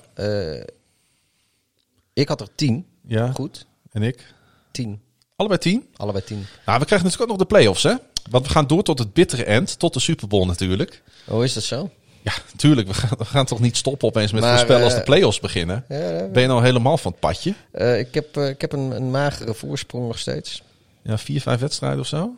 Ik 2.12 2.28
had 2.28 2.40
er 2.40 2.48
10. 2.54 2.86
Ja. 3.06 3.32
Goed. 3.32 3.66
En 3.92 4.02
ik? 4.02 4.34
10. 4.70 5.00
Allebei 5.38 5.60
10? 5.60 5.88
Allebei 5.96 6.24
10. 6.24 6.36
Nou, 6.36 6.78
we 6.78 6.84
krijgen 6.84 7.06
natuurlijk 7.06 7.20
ook 7.20 7.28
nog 7.28 7.36
de 7.36 7.54
play-offs, 7.54 7.82
hè? 7.82 7.94
Want 8.30 8.46
we 8.46 8.52
gaan 8.52 8.66
door 8.66 8.82
tot 8.82 8.98
het 8.98 9.12
bittere 9.12 9.44
end, 9.44 9.78
tot 9.78 9.94
de 9.94 10.00
Super 10.00 10.28
Bowl 10.28 10.46
natuurlijk. 10.46 11.02
Oh, 11.26 11.44
is 11.44 11.52
dat 11.52 11.62
zo? 11.62 11.90
Ja, 12.22 12.32
natuurlijk. 12.52 12.86
We 12.88 12.94
gaan, 12.94 13.18
we 13.18 13.24
gaan 13.24 13.44
toch 13.44 13.60
niet 13.60 13.76
stoppen 13.76 14.08
opeens 14.08 14.32
met 14.32 14.40
Maar, 14.40 14.52
voorspellen 14.52 14.84
als 14.84 14.92
de 14.92 14.98
eh, 14.98 15.04
play-offs 15.04 15.40
beginnen. 15.40 15.84
Ja, 15.88 16.10
ja, 16.10 16.26
Ben 16.26 16.42
je 16.42 16.48
nou 16.48 16.62
helemaal 16.62 16.98
van 16.98 17.10
het 17.10 17.20
padje? 17.20 17.54
Eh, 17.70 17.98
ik 17.98 18.14
heb, 18.14 18.36
eh, 18.36 18.48
ik 18.48 18.60
heb 18.60 18.72
een, 18.72 18.90
een 18.90 19.10
magere 19.10 19.54
voorsprong 19.54 20.06
nog 20.06 20.18
steeds. 20.18 20.62
Ja, 21.02 21.18
vier, 21.18 21.40
vijf 21.40 21.60
wedstrijden 21.60 22.00
of 22.00 22.06
zo? 22.06 22.34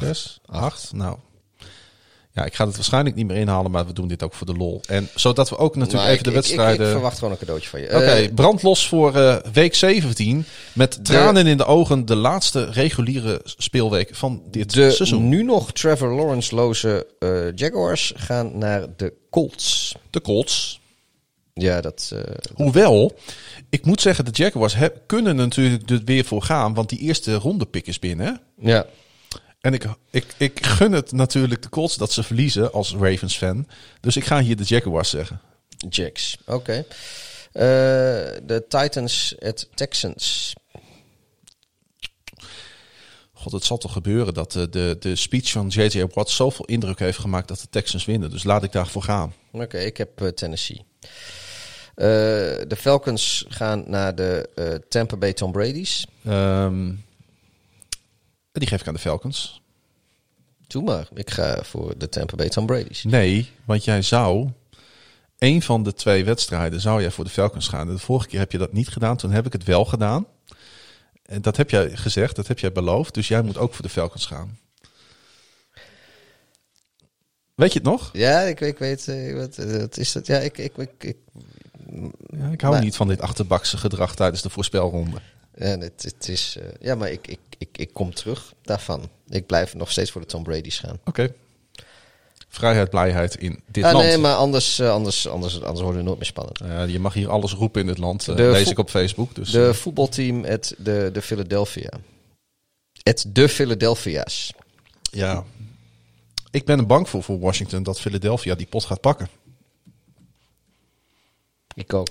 Zes? 0.00 0.40
Acht? 0.46 0.92
Nou. 0.92 1.16
Ja, 2.34 2.44
ik 2.44 2.54
ga 2.54 2.66
het 2.66 2.74
waarschijnlijk 2.76 3.16
niet 3.16 3.26
meer 3.26 3.36
inhalen, 3.36 3.70
maar 3.70 3.86
we 3.86 3.92
doen 3.92 4.08
dit 4.08 4.22
ook 4.22 4.34
voor 4.34 4.46
de 4.46 4.54
lol. 4.54 4.80
En 4.88 5.08
zodat 5.14 5.48
we 5.48 5.56
ook 5.56 5.76
natuurlijk 5.76 6.10
even 6.10 6.22
de 6.22 6.28
ik- 6.28 6.34
wedstrijden... 6.34 6.74
Ik, 6.80 6.86
ik 6.86 6.92
verwacht 6.92 7.18
gewoon 7.18 7.32
een 7.32 7.38
cadeautje 7.38 7.68
van 7.68 7.80
je. 7.80 7.86
Oké, 7.86 7.96
Eh, 7.98 8.34
brand 8.34 8.62
los 8.62 8.88
voor 8.88 9.14
eh, 9.16 9.36
week 9.52 9.74
17. 9.74 10.44
Met 10.72 11.04
tranen 11.04 11.46
in 11.46 11.56
de 11.56 11.64
ogen 11.64 12.04
de 12.06 12.16
laatste 12.16 12.64
reguliere 12.70 13.40
speelweek 13.44 14.14
van 14.14 14.42
dit 14.50 14.74
de 14.74 14.90
seizoen. 14.90 15.28
nu 15.28 15.42
nog 15.42 15.72
Trevor 15.72 16.14
Lawrence-loze 16.14 17.06
eh, 17.18 17.52
Jaguars 17.54 18.12
gaan 18.16 18.58
naar 18.58 18.86
de 18.96 19.12
Colts. 19.30 19.94
De 20.10 20.20
Colts. 20.20 20.80
Ja, 21.54 21.80
dat... 21.80 22.10
eh, 22.14 22.20
Hoewel, 22.54 23.12
ik 23.70 23.86
moet 23.86 24.00
zeggen, 24.00 24.24
de 24.24 24.30
Jaguars 24.32 24.74
heb, 24.74 25.00
kunnen 25.06 25.36
natuurlijk 25.36 25.90
er 25.90 26.00
weer 26.04 26.24
voor 26.24 26.42
gaan. 26.42 26.74
Want 26.74 26.88
die 26.88 26.98
eerste 26.98 27.34
ronde 27.34 27.66
pick 27.66 27.86
is 27.86 27.98
binnen. 27.98 28.40
ja. 28.60 28.86
En 29.62 29.74
ik, 29.74 29.84
ik, 30.10 30.26
ik 30.36 30.66
gun 30.66 30.92
het 30.92 31.12
natuurlijk 31.12 31.62
de 31.62 31.68
Colts 31.68 31.96
dat 31.96 32.12
ze 32.12 32.22
verliezen 32.22 32.72
als 32.72 32.94
Ravens 32.94 33.36
fan. 33.36 33.68
Dus 34.00 34.16
ik 34.16 34.24
ga 34.24 34.40
hier 34.40 34.56
de 34.56 34.64
Jaguars 34.64 35.10
zeggen. 35.10 35.40
Jacks. 35.88 36.38
Oké. 36.46 36.84
Eh, 37.52 37.64
de 38.42 38.64
Titans 38.68 39.34
at 39.40 39.68
Texans. 39.74 40.52
God, 43.32 43.52
het 43.52 43.64
zal 43.64 43.78
toch 43.78 43.92
gebeuren 43.92 44.34
dat 44.34 44.52
de, 44.52 44.68
de, 44.68 44.96
de 45.00 45.16
speech 45.16 45.50
van 45.50 45.68
J.J. 45.68 46.06
Watt 46.14 46.30
zoveel 46.30 46.64
indruk 46.64 46.98
heeft 46.98 47.18
gemaakt 47.18 47.48
dat 47.48 47.60
de 47.60 47.68
Texans 47.70 48.04
winnen. 48.04 48.30
Dus 48.30 48.44
laat 48.44 48.62
ik 48.62 48.72
daarvoor 48.72 49.02
gaan. 49.02 49.34
Oké, 49.52 49.78
ik 49.78 49.96
heb 49.96 50.20
eh, 50.20 50.28
Tennessee. 50.28 50.84
Eh, 51.94 52.06
de 52.66 52.76
Falcons 52.76 53.44
gaan 53.48 53.84
naar 53.86 54.14
de 54.14 54.48
eh, 54.54 54.74
Tampa 54.88 55.16
Bay 55.16 55.32
Tom 55.32 55.52
Brady's. 55.52 56.06
Ehm, 56.24 56.92
die 58.52 58.68
geef 58.68 58.80
ik 58.80 58.86
aan 58.86 58.94
de 58.94 59.00
Falcons. 59.00 59.62
Doe 60.66 60.82
maar. 60.82 61.08
Ik 61.14 61.30
ga 61.30 61.62
voor 61.62 61.98
de 61.98 62.08
Tampa 62.08 62.36
Bay 62.36 62.48
Tom 62.48 62.66
Brady's. 62.66 63.04
Nee, 63.04 63.50
want 63.64 63.84
jij 63.84 64.02
zou... 64.02 64.50
Een 65.38 65.62
van 65.62 65.82
de 65.82 65.94
twee 65.94 66.24
wedstrijden 66.24 66.80
zou 66.80 67.00
jij 67.00 67.10
voor 67.10 67.24
de 67.24 67.30
Falcons 67.30 67.68
gaan. 67.68 67.86
De 67.86 67.98
vorige 67.98 68.28
keer 68.28 68.38
heb 68.38 68.52
je 68.52 68.58
dat 68.58 68.72
niet 68.72 68.88
gedaan. 68.88 69.16
Toen 69.16 69.30
heb 69.30 69.46
ik 69.46 69.52
het 69.52 69.64
wel 69.64 69.84
gedaan. 69.84 70.26
En 71.22 71.42
dat 71.42 71.56
heb 71.56 71.70
jij 71.70 71.96
gezegd, 71.96 72.36
dat 72.36 72.46
heb 72.46 72.58
jij 72.58 72.72
beloofd. 72.72 73.14
Dus 73.14 73.28
jij 73.28 73.42
moet 73.42 73.56
ook 73.58 73.74
voor 73.74 73.84
de 73.84 73.90
Falcons 73.90 74.26
gaan. 74.26 74.58
Weet 77.54 77.72
je 77.72 77.78
het 77.78 77.88
nog? 77.88 78.10
Ja, 78.12 78.40
ik, 78.40 78.60
ik 78.60 78.78
weet... 78.78 79.08
eh, 79.08 79.34
wat, 79.36 79.58
eh, 79.58 79.76
wat 79.80 79.96
is 79.96 80.12
dat? 80.12 80.26
Ja, 80.26 80.38
ik... 80.38 80.58
ik, 80.58 80.76
ik, 80.76 80.90
ik 80.98 81.16
Ja, 82.36 82.48
ik 82.50 82.60
hou 82.60 82.72
Maar- 82.74 82.82
niet 82.84 82.96
van 82.96 83.08
dit 83.08 83.20
achterbakse 83.20 83.76
gedrag 83.76 84.14
tijdens 84.16 84.42
de 84.42 84.50
voorspelronde. 84.50 85.16
ja, 85.54 85.78
het, 85.78 86.02
het 86.02 86.28
is... 86.28 86.56
eh, 86.60 86.64
ja, 86.80 86.94
maar 86.94 87.10
ik, 87.10 87.26
ik, 87.26 87.38
ik, 87.62 87.78
ik 87.78 87.92
kom 87.92 88.14
terug 88.14 88.54
daarvan. 88.62 89.08
Ik 89.28 89.46
blijf 89.46 89.74
nog 89.74 89.90
steeds 89.90 90.10
voor 90.10 90.20
de 90.20 90.26
Tom 90.26 90.42
Brady's 90.42 90.78
gaan. 90.78 90.98
Oké. 91.04 91.32
Vrijheid, 92.48 92.90
blijheid 92.90 93.34
in 93.36 93.60
dit 93.66 93.84
Ah, 93.84 93.92
land. 93.92 94.04
nee, 94.04 94.18
maar 94.18 94.34
anders, 94.34 94.78
eh, 94.78 94.90
anders, 94.90 95.28
anders, 95.28 95.60
anders 95.62 95.80
wordt 95.80 95.96
het 95.96 96.04
nooit 96.06 96.16
meer 96.18 96.26
spannend. 96.26 96.58
Ja, 96.58 96.82
je 96.82 96.98
mag 96.98 97.14
hier 97.14 97.30
alles 97.30 97.52
roepen 97.52 97.80
in 97.80 97.86
dit 97.86 97.98
land. 97.98 98.28
eh, 98.28 98.36
De 98.36 98.42
lees 98.50 98.70
ik 98.70 98.78
op 98.78 98.90
Facebook. 98.90 99.34
Dus, 99.34 99.50
De 99.50 99.66
eh, 99.66 99.72
voetbalteam 99.74 100.44
at 100.44 100.74
de, 100.78 101.10
de 101.12 101.22
Philadelphia. 101.22 101.90
Het 103.02 103.24
de 103.28 103.48
Philadelphia's. 103.48 104.52
ja. 105.10 105.44
Ik 106.50 106.64
ben 106.64 106.78
er 106.78 106.86
bang 106.86 107.08
voor 107.08 107.22
voor 107.22 107.38
Washington 107.38 107.82
dat 107.82 108.00
Philadelphia 108.00 108.54
die 108.54 108.66
pot 108.66 108.84
gaat 108.84 109.00
pakken. 109.00 109.28
Ik 111.74 111.94
ook. 111.94 112.08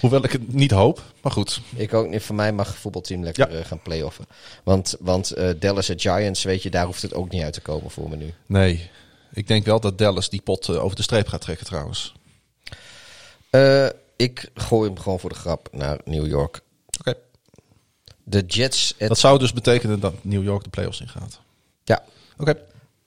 Hoewel 0.00 0.24
ik 0.24 0.32
het 0.32 0.52
niet 0.52 0.70
hoop, 0.70 1.02
maar 1.22 1.32
goed. 1.32 1.60
Ik 1.76 1.94
ook 1.94 2.08
niet. 2.08 2.22
Voor 2.22 2.34
mij 2.34 2.52
mag 2.52 2.66
het 2.68 2.76
voetbalteam 2.76 3.22
lekker 3.22 3.50
Ja. 3.52 3.58
eh, 3.58 3.64
gaan 3.64 3.82
playoffen. 3.82 4.24
Want, 4.64 4.96
want 5.00 5.30
eh, 5.30 5.50
Dallas 5.58 5.88
en 5.88 6.00
Giants, 6.00 6.42
weet 6.42 6.62
je, 6.62 6.70
daar 6.70 6.86
hoeft 6.86 7.02
het 7.02 7.14
ook 7.14 7.30
niet 7.30 7.42
uit 7.42 7.52
te 7.52 7.60
komen 7.60 7.90
voor 7.90 8.08
me 8.08 8.16
nu. 8.16 8.34
Nee, 8.46 8.90
ik 9.32 9.46
denk 9.48 9.64
wel 9.64 9.80
dat 9.80 9.98
Dallas 9.98 10.28
die 10.30 10.40
pot 10.42 10.68
eh, 10.68 10.84
over 10.84 10.96
de 10.96 11.02
streep 11.02 11.28
gaat 11.28 11.40
trekken 11.40 11.66
trouwens. 11.66 12.14
Ik 14.16 14.50
gooi 14.54 14.88
hem 14.88 14.98
gewoon 14.98 15.20
voor 15.20 15.30
de 15.30 15.36
grap 15.36 15.68
naar 15.72 15.98
New 16.04 16.26
York. 16.26 16.60
Oké. 16.98 17.14
De 18.24 18.40
Jets. 18.46 18.94
at- 19.00 19.08
Dat 19.08 19.18
zou 19.18 19.38
dus 19.38 19.52
betekenen 19.52 20.00
dat 20.00 20.14
New 20.24 20.42
York 20.44 20.64
de 20.64 20.70
playoffs 20.70 21.00
ingaat. 21.00 21.40
ja, 21.84 22.04
Oké, 22.38 22.54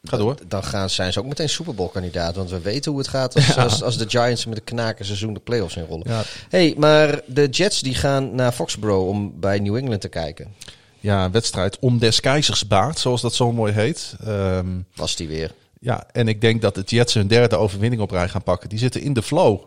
ga 0.04 0.18
door. 0.18 0.36
dan 0.48 0.64
gaan, 0.64 0.90
zijn 0.90 1.14
ze 1.14 1.20
ook 1.20 1.26
meteen 1.26 1.50
Super 1.50 1.76
Bowl 1.76 1.90
kandidaat. 1.90 2.36
Want 2.36 2.50
we 2.50 2.60
weten 2.60 2.92
hoe 2.92 3.00
het 3.00 3.10
gaat 3.10 3.36
als, 3.36 3.58
als, 3.66 3.84
als 3.84 3.98
de 3.98 4.10
Giants 4.10 4.46
met 4.46 4.58
een 4.58 4.64
knaken 4.64 5.06
seizoen 5.06 5.34
de 5.34 5.40
playoffs 5.40 5.76
inrollen. 5.76 6.10
Ja. 6.10 6.22
hey, 6.50 6.74
maar 6.78 7.22
de 7.26 7.48
Jets 7.48 7.82
die 7.82 7.96
gaan 7.96 8.36
naar 8.36 8.52
Foxborough 8.52 9.08
om 9.08 9.40
bij 9.40 9.60
New 9.60 9.76
England 9.76 10.02
te 10.02 10.10
kijken. 10.10 10.54
Ja, 11.00 11.26
een 11.26 11.32
wedstrijd 11.32 11.80
om 11.80 12.00
des 12.00 12.20
keizers 12.20 12.68
baard, 12.68 13.00
zoals 13.00 13.22
dat 13.22 13.34
zo 13.36 13.52
mooi 13.52 13.74
heet. 13.74 14.16
Ehm, 14.26 14.68
Was 14.96 15.16
die 15.16 15.28
weer. 15.28 15.52
ja, 15.80 16.08
en 16.12 16.28
ik 16.28 16.42
denk 16.42 16.62
dat 16.62 16.76
de 16.76 16.82
Jets 16.86 17.14
hun 17.14 17.28
derde 17.28 17.56
overwinning 17.56 18.02
op 18.02 18.12
rij 18.12 18.30
gaan 18.30 18.44
pakken. 18.44 18.70
Die 18.70 18.80
zitten 18.80 19.02
in 19.02 19.14
de 19.14 19.22
flow. 19.24 19.62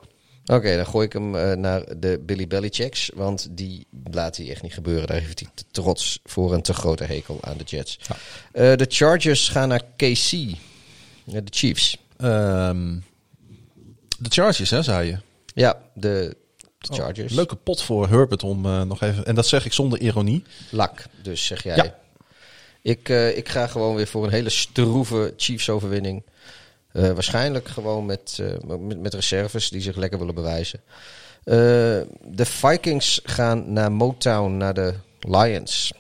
Oké, 0.47 0.77
dan 0.77 0.87
gooi 0.87 1.07
ik 1.07 1.13
hem 1.13 1.37
eh, 1.37 1.57
naar 1.57 1.99
de 1.99 2.23
Billy 2.27 2.47
Belichicks. 2.47 3.11
Want 3.15 3.49
die 3.51 3.87
laat 4.11 4.37
hij 4.37 4.51
echt 4.51 4.63
niet 4.63 4.75
gebeuren. 4.75 5.07
Daar 5.07 5.21
heeft 5.21 5.41
hij 5.41 5.49
te 5.55 5.65
trots 5.71 6.21
voor 6.25 6.53
een 6.53 6.63
te 6.63 6.75
grote 6.75 7.05
hekel 7.05 7.39
aan 7.41 7.57
de 7.57 7.65
Jets. 7.65 7.99
Ja. 8.09 8.17
Eh, 8.53 8.77
de 8.77 8.87
Chargers 8.89 9.49
gaan 9.49 9.69
naar 9.69 9.83
KC. 9.97 10.31
De 11.25 11.43
Chiefs. 11.51 11.99
Ehm, 12.17 12.99
de 14.19 14.29
Chargers, 14.29 14.71
hè, 14.71 14.83
zei 14.83 15.07
je? 15.07 15.19
Ja, 15.55 15.83
de, 15.95 16.37
de 16.79 16.95
Chargers. 16.95 17.31
Oh, 17.31 17.37
leuke 17.37 17.57
pot 17.57 17.83
voor 17.83 18.09
Herbert 18.09 18.43
om 18.43 18.67
eh, 18.67 18.83
nog 18.83 19.01
even... 19.01 19.25
En 19.25 19.35
dat 19.35 19.47
zeg 19.47 19.65
ik 19.65 19.73
zonder 19.73 20.01
ironie. 20.01 20.45
Lak, 20.71 21.05
dus 21.23 21.47
zeg 21.47 21.63
jij. 21.63 21.77
Ja. 21.77 22.01
Ik, 22.83 23.09
ik 23.37 23.49
ga 23.49 23.67
gewoon 23.67 23.95
weer 23.95 24.07
voor 24.07 24.25
een 24.25 24.33
hele 24.33 24.51
stroeve 24.51 25.35
Chiefs-overwinning. 25.37 26.23
Eh, 26.93 27.11
waarschijnlijk 27.11 27.69
gewoon 27.69 28.07
met, 28.07 28.39
eh, 28.41 28.77
met, 28.79 29.01
met 29.01 29.15
reserves 29.15 29.69
die 29.71 29.81
zich 29.81 29.97
lekker 29.97 30.19
willen 30.19 30.35
bewijzen. 30.35 30.81
Eh, 31.45 31.55
de 32.25 32.45
Vikings 32.45 33.21
gaan 33.25 33.73
naar 33.73 33.93
Motown, 33.93 34.57
naar 34.57 34.75
de 34.75 34.95
Lions. 35.21 35.93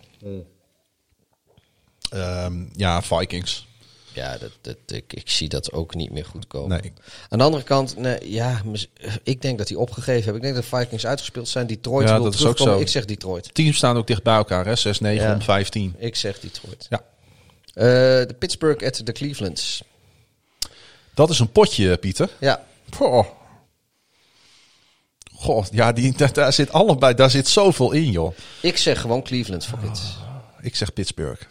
Ehm, 2.10 2.64
ja, 2.72 3.02
Vikings. 3.02 3.66
Ja, 4.12 4.38
dat, 4.38 4.50
dat, 4.60 4.76
ik, 4.86 5.12
ik 5.12 5.30
zie 5.30 5.48
dat 5.48 5.72
ook 5.72 5.94
niet 5.94 6.10
meer 6.10 6.24
goed 6.24 6.46
komen. 6.46 6.80
Nee. 6.82 6.92
Aan 7.28 7.38
de 7.38 7.44
andere 7.44 7.62
kant, 7.62 7.96
nee, 7.96 8.32
ja, 8.32 8.62
ik 9.22 9.42
denk 9.42 9.58
dat 9.58 9.66
die 9.66 9.78
opgegeven 9.78 10.22
hebben. 10.22 10.34
Ik 10.34 10.42
denk 10.42 10.54
dat 10.54 10.64
de 10.70 10.76
Vikings 10.76 11.06
uitgespeeld 11.06 11.48
zijn. 11.48 11.66
Detroit 11.66 12.08
Ja, 12.08 12.14
wil 12.14 12.24
dat 12.24 12.34
is 12.34 12.38
ook 12.40 12.44
terugkomen. 12.44 12.74
zo. 12.74 12.80
Ik 12.80 12.88
zeg 12.88 13.04
Detroit. 13.04 13.54
Teams 13.54 13.76
staan 13.76 13.96
ook 13.96 14.06
dicht 14.06 14.22
bij 14.22 14.34
elkaar, 14.36 14.66
hè? 14.66 14.76
6, 14.76 15.00
9 15.00 15.26
Ja. 15.26 15.34
om 15.34 15.42
15. 15.42 15.94
Ik 15.98 16.16
zeg 16.16 16.40
Detroit. 16.40 16.86
Ja. 16.88 17.04
De 17.74 18.34
Pittsburgh 18.38 18.86
at 18.86 19.00
de 19.04 19.12
Clevelands. 19.12 19.82
Dat 21.14 21.30
is 21.30 21.38
een 21.38 21.50
potje, 21.52 21.96
Pieter. 21.96 22.28
Ja, 22.40 22.64
Goh. 22.96 23.26
Goh, 25.34 25.64
ja, 25.72 25.92
die, 25.92 26.12
daar, 26.16 26.32
daar 26.32 26.52
zit 26.52 26.72
allebei, 26.72 27.14
daar 27.14 27.30
zit 27.30 27.48
zoveel 27.48 27.92
in, 27.92 28.10
joh. 28.10 28.36
ik 28.60 28.76
zeg 28.76 29.00
gewoon 29.00 29.22
Cleveland 29.22 29.64
voor 29.66 29.78
dit. 29.80 30.00
Ik 30.60 30.76
zeg 30.76 30.92
Pittsburgh. 30.92 31.42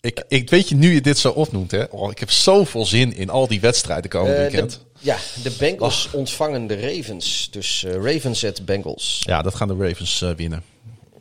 Ik, 0.00 0.24
ik 0.28 0.50
weet 0.50 0.68
je, 0.68 0.74
nu 0.74 0.94
je 0.94 1.00
dit 1.00 1.18
zo 1.18 1.30
opnoemt, 1.30 1.70
hè. 1.70 1.84
Oh, 1.84 2.10
ik 2.10 2.18
heb 2.18 2.30
zoveel 2.30 2.86
zin 2.86 3.16
in 3.16 3.30
al 3.30 3.46
die 3.46 3.60
wedstrijden 3.60 4.10
komend 4.10 4.34
Eh, 4.36 4.40
weekend. 4.40 4.70
de, 4.72 4.78
ja, 4.98 5.16
de 5.42 5.50
Bengals 5.58 6.08
ontvangen 6.12 6.66
de 6.66 6.80
Ravens. 6.80 7.48
Dus 7.50 7.84
eh, 7.84 7.92
Ravens 8.12 8.44
at 8.44 8.64
Bengals. 8.64 9.20
Ja, 9.24 9.42
dat 9.42 9.54
gaan 9.54 9.68
de 9.68 9.76
Ravens 9.88 10.22
eh, 10.22 10.30
winnen. 10.30 10.62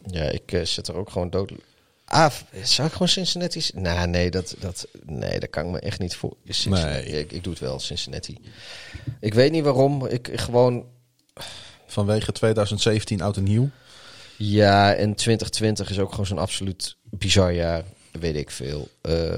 Ja, 0.05 0.23
ik 0.23 0.59
zet 0.63 0.87
er 0.87 0.95
ook 0.95 1.09
gewoon 1.09 1.29
dood. 1.29 1.51
Ah, 2.05 2.31
zou 2.63 2.87
ik 2.87 2.93
gewoon 2.93 3.07
Cincinnati? 3.07 3.69
Nou, 3.73 4.07
nee, 4.07 4.31
dat, 4.31 4.55
dat, 4.59 4.87
nee, 5.05 5.39
dat 5.39 5.49
kan 5.49 5.65
ik 5.65 5.71
me 5.71 5.79
echt 5.79 5.99
niet 5.99 6.15
voor. 6.15 6.35
Nee. 6.65 7.05
Ik, 7.05 7.31
ik 7.31 7.43
doe 7.43 7.53
het 7.53 7.61
wel, 7.61 7.79
Cincinnati. 7.79 8.37
Ik 9.19 9.33
weet 9.33 9.51
niet 9.51 9.63
waarom. 9.63 10.05
Ik 10.05 10.27
ik 10.27 10.39
gewoon. 10.39 10.85
Vanwege 11.87 12.31
2017 12.31 13.21
oud 13.21 13.37
en 13.37 13.43
nieuw. 13.43 13.69
Ja, 14.37 14.93
en 14.93 15.15
2020 15.15 15.89
is 15.89 15.99
ook 15.99 16.09
gewoon 16.09 16.25
zo'n 16.25 16.37
absoluut 16.37 16.95
bizar 17.03 17.53
jaar. 17.53 17.83
Weet 18.11 18.35
ik 18.35 18.51
veel. 18.51 18.87
Eh, 19.01 19.35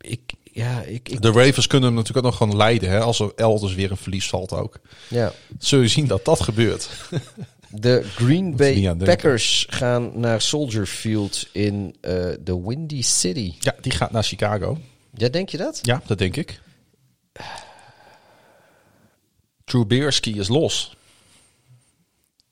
ik, 0.00 0.32
ja, 0.42 0.82
ik, 0.82 1.08
ik 1.08 1.22
De 1.22 1.30
Ravens 1.30 1.66
kunnen 1.66 1.88
hem 1.88 1.96
natuurlijk 1.98 2.26
ook 2.26 2.32
nog 2.32 2.40
gewoon 2.40 2.56
leiden, 2.56 2.90
hè. 2.90 3.00
Als 3.00 3.20
er 3.20 3.32
elders 3.36 3.74
weer 3.74 3.90
een 3.90 3.96
verlies 3.96 4.28
valt 4.28 4.52
ook. 4.52 4.80
ja. 5.08 5.32
Zul 5.58 5.80
je 5.80 5.88
zien 5.88 6.06
dat 6.06 6.24
dat 6.24 6.40
gebeurt. 6.40 6.88
De 7.80 8.02
Green 8.04 8.56
Bay 8.56 8.88
aan. 8.88 8.98
Packers 8.98 9.66
gaan 9.70 10.20
naar 10.20 10.40
Soldier 10.40 10.86
Field 10.86 11.48
in 11.52 11.96
eh, 12.00 12.12
de 12.40 12.62
Windy 12.64 13.02
City. 13.02 13.54
Ja, 13.58 13.74
die 13.80 13.92
gaat 13.92 14.10
naar 14.10 14.22
Chicago. 14.22 14.78
Ja, 15.14 15.28
denk 15.28 15.48
je 15.48 15.56
dat? 15.56 15.78
Ja, 15.82 16.02
dat 16.06 16.18
denk 16.18 16.36
ik. 16.36 16.60
Trubisky 19.64 20.30
is 20.30 20.48
los. 20.48 20.96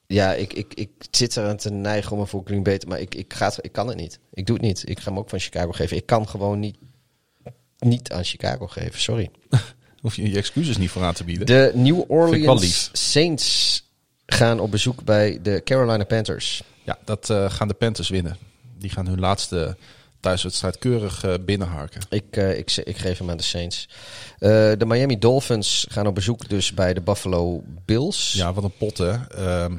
Ja, 0.07 0.33
ik, 0.33 0.53
ik, 0.53 0.75
ik 0.75 0.91
zit 1.11 1.37
eraan 1.37 1.57
te 1.57 1.71
neigen 1.71 2.13
om 2.13 2.19
hem 2.19 2.27
voor 2.27 2.43
Green 2.45 2.63
Bay 2.63 2.79
te... 2.79 2.87
Maar 2.87 3.01
ik, 3.01 3.15
ik, 3.15 3.35
ga 3.35 3.47
het, 3.47 3.59
ik 3.61 3.73
kan 3.73 3.89
het 3.89 3.97
niet. 3.97 4.19
Ik 4.33 4.47
doe 4.47 4.57
het 4.57 4.65
niet. 4.65 4.89
Ik 4.89 5.01
ga 5.01 5.11
hem 5.11 5.19
ook 5.19 5.29
van 5.29 5.39
Chicago 5.39 5.73
geven. 5.73 5.97
Ik 5.97 6.07
kan 6.07 6.29
gewoon 6.29 6.59
niet, 6.59 6.77
niet 7.79 8.13
aan 8.13 8.25
Chicago 8.25 8.67
geven. 8.67 9.01
Sorry. 9.01 9.31
Hoef 10.01 10.17
je 10.17 10.31
je 10.31 10.37
excuses 10.37 10.77
niet 10.77 10.91
voor 10.91 11.03
aan 11.03 11.15
te 11.15 11.25
bieden. 11.25 11.47
De 11.47 11.73
New 11.75 12.11
Orleans. 12.11 12.91
Saints 12.93 13.84
gaan 14.35 14.61
op 14.61 14.71
bezoek 14.71 15.05
bij 15.05 15.39
de 15.43 15.61
Carolina 15.65 16.05
Panthers. 16.05 16.63
Ja, 16.83 16.99
dat 17.05 17.31
eh, 17.31 17.51
gaan 17.51 17.69
de 17.69 17.75
Panthers 17.75 18.09
winnen. 18.09 18.37
Die 18.79 18.91
gaan 18.91 19.07
hun 19.07 19.21
laatste 19.21 19.77
thuiswedstrijd 20.21 20.79
keurig 20.79 21.25
eh, 21.25 21.35
binnenharken. 21.41 22.01
Ik, 22.09 22.25
eh, 22.31 22.59
ik, 22.59 22.77
ik 22.77 22.97
geef 22.97 23.19
hem 23.19 23.31
aan 23.31 23.37
de 23.37 23.43
Saints. 23.43 23.89
De 24.39 24.85
Miami 24.87 25.19
Dolphins 25.19 25.87
gaan 25.89 26.07
op 26.07 26.15
bezoek 26.15 26.49
dus 26.49 26.75
bij 26.75 26.95
de 26.95 27.01
Buffalo 27.01 27.63
Bills. 27.85 28.33
Ja, 28.33 28.53
wat 28.53 28.65
een 28.65 28.77
pot, 28.77 28.99
hè. 28.99 29.13
Ehm, 29.29 29.77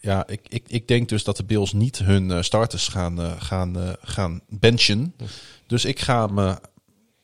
ja, 0.00 0.26
ik, 0.26 0.40
ik, 0.48 0.64
ik 0.66 0.88
denk 0.88 1.08
dus 1.08 1.24
dat 1.24 1.36
de 1.36 1.44
Bills 1.44 1.72
niet 1.72 1.98
hun 1.98 2.44
starters 2.44 2.88
gaan, 2.88 3.40
gaan, 3.40 3.96
gaan 4.00 4.40
benchen. 4.48 5.14
Dus 5.66 5.84
ik 5.84 6.00
ga 6.00 6.26
hem, 6.26 6.38
eh, 6.38 6.56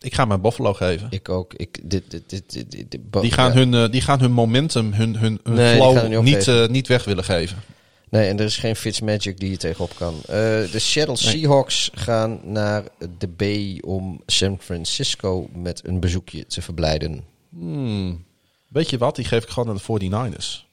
ik 0.03 0.15
ga 0.15 0.27
aan 0.29 0.41
Buffalo 0.41 0.75
geven. 0.75 1.07
Ik 1.11 1.29
ook. 1.29 1.55
Ik, 1.55 1.79
dit, 1.83 2.11
dit, 2.11 2.31
dit, 2.31 2.53
dit, 2.91 2.99
Die 3.21 3.31
gaan, 3.31 3.53
hun, 3.53 3.75
eh, 3.75 3.91
die 3.91 4.01
gaan 4.01 4.21
hun 4.21 4.33
momentum, 4.33 4.93
hun, 4.93 5.17
hun, 5.17 5.41
flow 5.45 6.23
niet 6.23 6.49
eh, 6.49 6.67
niet 6.69 6.89
weg 6.89 7.05
willen 7.05 7.25
geven. 7.25 7.63
Nee, 8.11 8.29
en 8.29 8.39
er 8.39 8.45
is 8.45 8.57
geen 8.57 8.77
Fitzmagic 8.77 9.39
die 9.39 9.51
je 9.51 9.57
tegenop 9.57 9.95
kan. 9.97 10.15
Eh, 10.15 10.35
de 10.71 10.79
Seattle 10.79 11.17
Nee. 11.23 11.39
Seahawks 11.39 11.91
gaan 11.95 12.41
naar 12.45 12.85
de 13.19 13.29
Bay 13.29 13.79
om 13.85 14.23
San 14.27 14.59
Francisco 14.61 15.49
met 15.55 15.81
een 15.85 16.01
bezoekje 16.01 16.47
te 16.47 16.63
verblijden. 16.63 17.25
Hmm. 17.51 18.25
Weet 18.69 18.91
je 18.91 18.99
wat? 18.99 19.17
Die 19.17 19.25
geef 19.25 19.43
ik 19.43 19.49
gewoon 19.49 19.69
aan 19.69 19.81
de 19.87 20.11
49ers. 20.11 20.72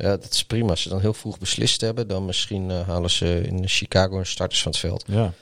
Ja, 0.00 0.16
dat 0.16 0.32
is 0.32 0.44
prima. 0.44 0.70
Als 0.70 0.82
ze 0.82 0.88
dan 0.88 1.00
heel 1.00 1.14
vroeg 1.14 1.38
beslist 1.38 1.80
hebben, 1.80 2.08
dan 2.08 2.24
misschien 2.24 2.70
eh, 2.70 2.88
halen 2.88 3.10
ze 3.10 3.42
in 3.46 3.68
Chicago 3.68 4.18
een 4.18 4.26
starters 4.26 4.62
van 4.62 4.70
het 4.70 4.80
veld. 4.80 5.04
Ja. 5.06 5.32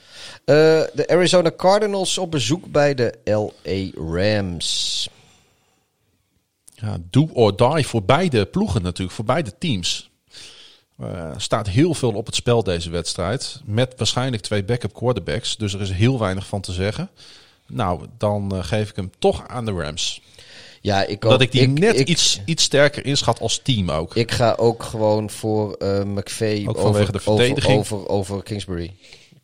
Eh, 0.45 0.55
de 0.95 1.05
Arizona 1.09 1.53
Cardinals 1.57 2.19
op 2.19 2.31
bezoek 2.31 2.67
bij 2.67 2.95
de 2.95 3.15
LA 3.25 3.91
Rams. 4.15 5.09
Ja, 6.75 6.99
do 7.11 7.28
or 7.33 7.75
die 7.75 7.87
voor 7.87 8.03
beide 8.03 8.47
ploegen 8.47 8.83
natuurlijk, 8.83 9.17
voor 9.17 9.25
beide 9.25 9.59
teams. 9.59 10.11
Er 10.99 11.41
staat 11.41 11.69
heel 11.69 11.95
veel 11.95 12.12
op 12.12 12.27
het 12.27 12.35
spel 12.35 12.62
deze 12.62 12.91
wedstrijd. 12.91 13.61
Met 13.65 13.95
waarschijnlijk 13.97 14.43
twee 14.43 14.65
backup 14.65 14.93
quarterbacks. 14.93 15.57
Dus 15.57 15.75
er 15.75 15.81
is 15.81 15.91
heel 15.91 16.19
weinig 16.19 16.47
van 16.47 16.61
te 16.61 16.73
zeggen. 16.73 17.11
Nou, 17.67 18.07
dan 18.19 18.55
eh, 18.55 18.65
geef 18.65 18.91
ik 18.91 18.97
hem 18.97 19.11
toch 19.19 19.49
aan 19.49 19.65
de 19.65 19.73
Rams. 19.73 20.23
Ja, 20.81 21.05
ik 21.05 21.21
Dat 21.21 21.41
ik 21.41 21.53
die 21.53 21.69
net 21.69 21.99
ik, 21.99 22.09
iets, 22.09 22.41
iets 22.45 22.63
sterker 22.63 23.07
inschat 23.07 23.41
als 23.41 23.59
team 23.63 23.91
ook. 23.91 24.17
Ik 24.17 24.31
ga 24.31 24.55
ook 24.59 24.83
gewoon 24.83 25.31
voor 25.31 25.77
McVay 26.07 26.65
Ook 26.67 26.79
over, 26.79 27.13
de 27.13 27.19
verdediging. 27.19 27.79
Over, 27.79 27.97
over, 27.97 28.09
over 28.11 28.43
Kingsbury. 28.43 28.95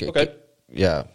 Oké. 0.06 0.30
Ja. 0.72 1.06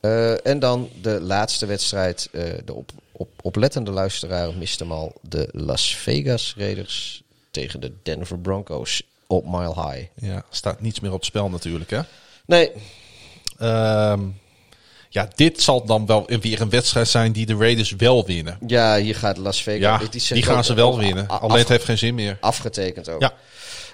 Eh, 0.00 0.46
en 0.46 0.58
dan 0.58 0.88
de 1.02 1.20
laatste 1.20 1.66
wedstrijd. 1.66 2.28
eh, 2.32 2.42
de 2.64 2.74
op, 2.74 2.90
op, 3.12 3.28
oplettende 3.42 3.90
luisteraar 3.90 4.54
mist 4.54 4.78
hem 4.78 4.92
al. 4.92 5.12
De 5.20 5.48
Las 5.52 5.96
Vegas 5.96 6.54
Raiders 6.56 7.22
tegen 7.50 7.80
de 7.80 7.92
Denver 8.02 8.38
Broncos 8.38 9.02
op 9.26 9.44
Mile 9.46 9.74
High. 9.74 10.06
Ja, 10.14 10.44
staat 10.50 10.80
niets 10.80 11.00
meer 11.00 11.10
op 11.10 11.16
het 11.16 11.26
spel 11.26 11.48
natuurlijk. 11.50 11.90
Hè? 11.90 12.00
Nee, 12.46 12.70
Ehm, 13.58 14.20
ja, 15.14 15.28
dit 15.34 15.62
zal 15.62 15.84
dan 15.84 16.06
wel 16.06 16.26
weer 16.40 16.60
een 16.60 16.70
wedstrijd 16.70 17.08
zijn 17.08 17.32
die 17.32 17.46
de 17.46 17.56
Raiders 17.56 17.90
wel 17.90 18.26
winnen. 18.26 18.58
ja, 18.66 18.96
hier 18.98 19.14
gaat 19.16 19.36
Las 19.36 19.62
Vegas. 19.62 20.02
Ja, 20.02 20.34
die 20.34 20.42
gaan 20.42 20.64
ze 20.64 20.74
wel 20.74 20.98
winnen. 20.98 21.28
Alleen 21.28 21.58
het 21.58 21.68
heeft 21.68 21.84
geen 21.84 21.98
zin 21.98 22.14
meer. 22.14 22.36
Afgetekend 22.40 23.08
ook. 23.08 23.20
Ja. 23.20 23.34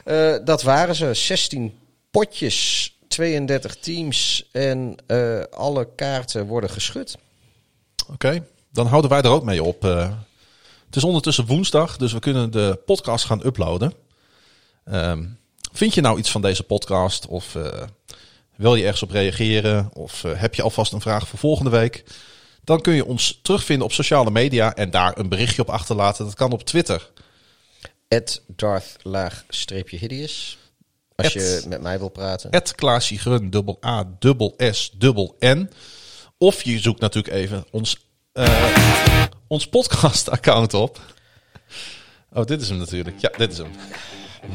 Eh, 0.04 0.44
dat 0.44 0.62
waren 0.62 0.94
ze. 0.94 1.14
16 1.14 1.78
potjes, 2.10 2.90
32 3.08 3.76
teams 3.76 4.48
en 4.52 4.96
eh, 5.06 5.40
alle 5.50 5.88
kaarten 5.96 6.46
worden 6.46 6.70
geschud. 6.70 7.16
Oké, 8.12 8.44
dan 8.72 8.86
houden 8.86 9.10
wij 9.10 9.20
er 9.22 9.30
ook 9.30 9.44
mee 9.44 9.62
op. 9.62 9.84
eh. 9.84 10.10
het 10.86 10.96
is 10.96 11.04
ondertussen 11.04 11.46
woensdag, 11.46 11.96
dus 11.96 12.12
we 12.12 12.18
kunnen 12.18 12.50
de 12.50 12.78
podcast 12.86 13.24
gaan 13.24 13.46
uploaden. 13.46 13.94
Ehm, 14.84 15.24
vind 15.72 15.94
je 15.94 16.00
nou 16.00 16.18
iets 16.18 16.30
van 16.30 16.42
deze 16.42 16.62
podcast? 16.62 17.26
Of 17.26 17.56
wil 18.60 18.74
je 18.74 18.82
ergens 18.82 19.02
op 19.02 19.10
reageren? 19.10 19.90
Of 19.92 20.24
eh, 20.24 20.40
heb 20.40 20.54
je 20.54 20.62
alvast 20.62 20.92
een 20.92 21.00
vraag 21.00 21.28
voor 21.28 21.38
volgende 21.38 21.70
week? 21.70 22.04
Dan 22.64 22.80
kun 22.80 22.94
je 22.94 23.04
ons 23.04 23.38
terugvinden 23.42 23.86
op 23.86 23.92
sociale 23.92 24.30
media 24.30 24.74
en 24.74 24.90
daar 24.90 25.18
een 25.18 25.28
berichtje 25.28 25.62
op 25.62 25.70
achterlaten. 25.70 26.24
Dat 26.24 26.34
kan 26.34 26.52
op 26.52 26.62
Twitter. 26.62 27.10
Ed 28.08 28.42
Darth 28.46 28.96
laag 29.02 29.44
streepje 29.48 29.96
hideous. 29.96 30.58
Als 31.14 31.32
je 31.32 31.62
met 31.68 31.80
mij 31.80 31.98
wil 31.98 32.08
praten. 32.08 32.50
Het 32.50 32.74
Klaasje 32.74 33.18
Grun, 33.18 33.50
dubbel 33.50 33.78
A, 33.84 34.16
dubbel 34.18 34.54
S, 34.58 34.90
dubbel 34.94 35.36
N. 35.40 35.70
Of 36.38 36.62
je 36.62 36.78
zoekt 36.78 37.00
natuurlijk 37.00 37.34
even 37.34 37.64
ons, 37.70 37.96
eh, 38.32 39.24
ons 39.46 39.68
podcast-account 39.68 40.74
op. 40.74 41.00
Oh, 42.32 42.44
dit 42.44 42.60
is 42.60 42.68
hem 42.68 42.78
natuurlijk. 42.78 43.20
Ja, 43.20 43.30
dit 43.36 43.52
is 43.52 43.58
hem. 43.58 43.70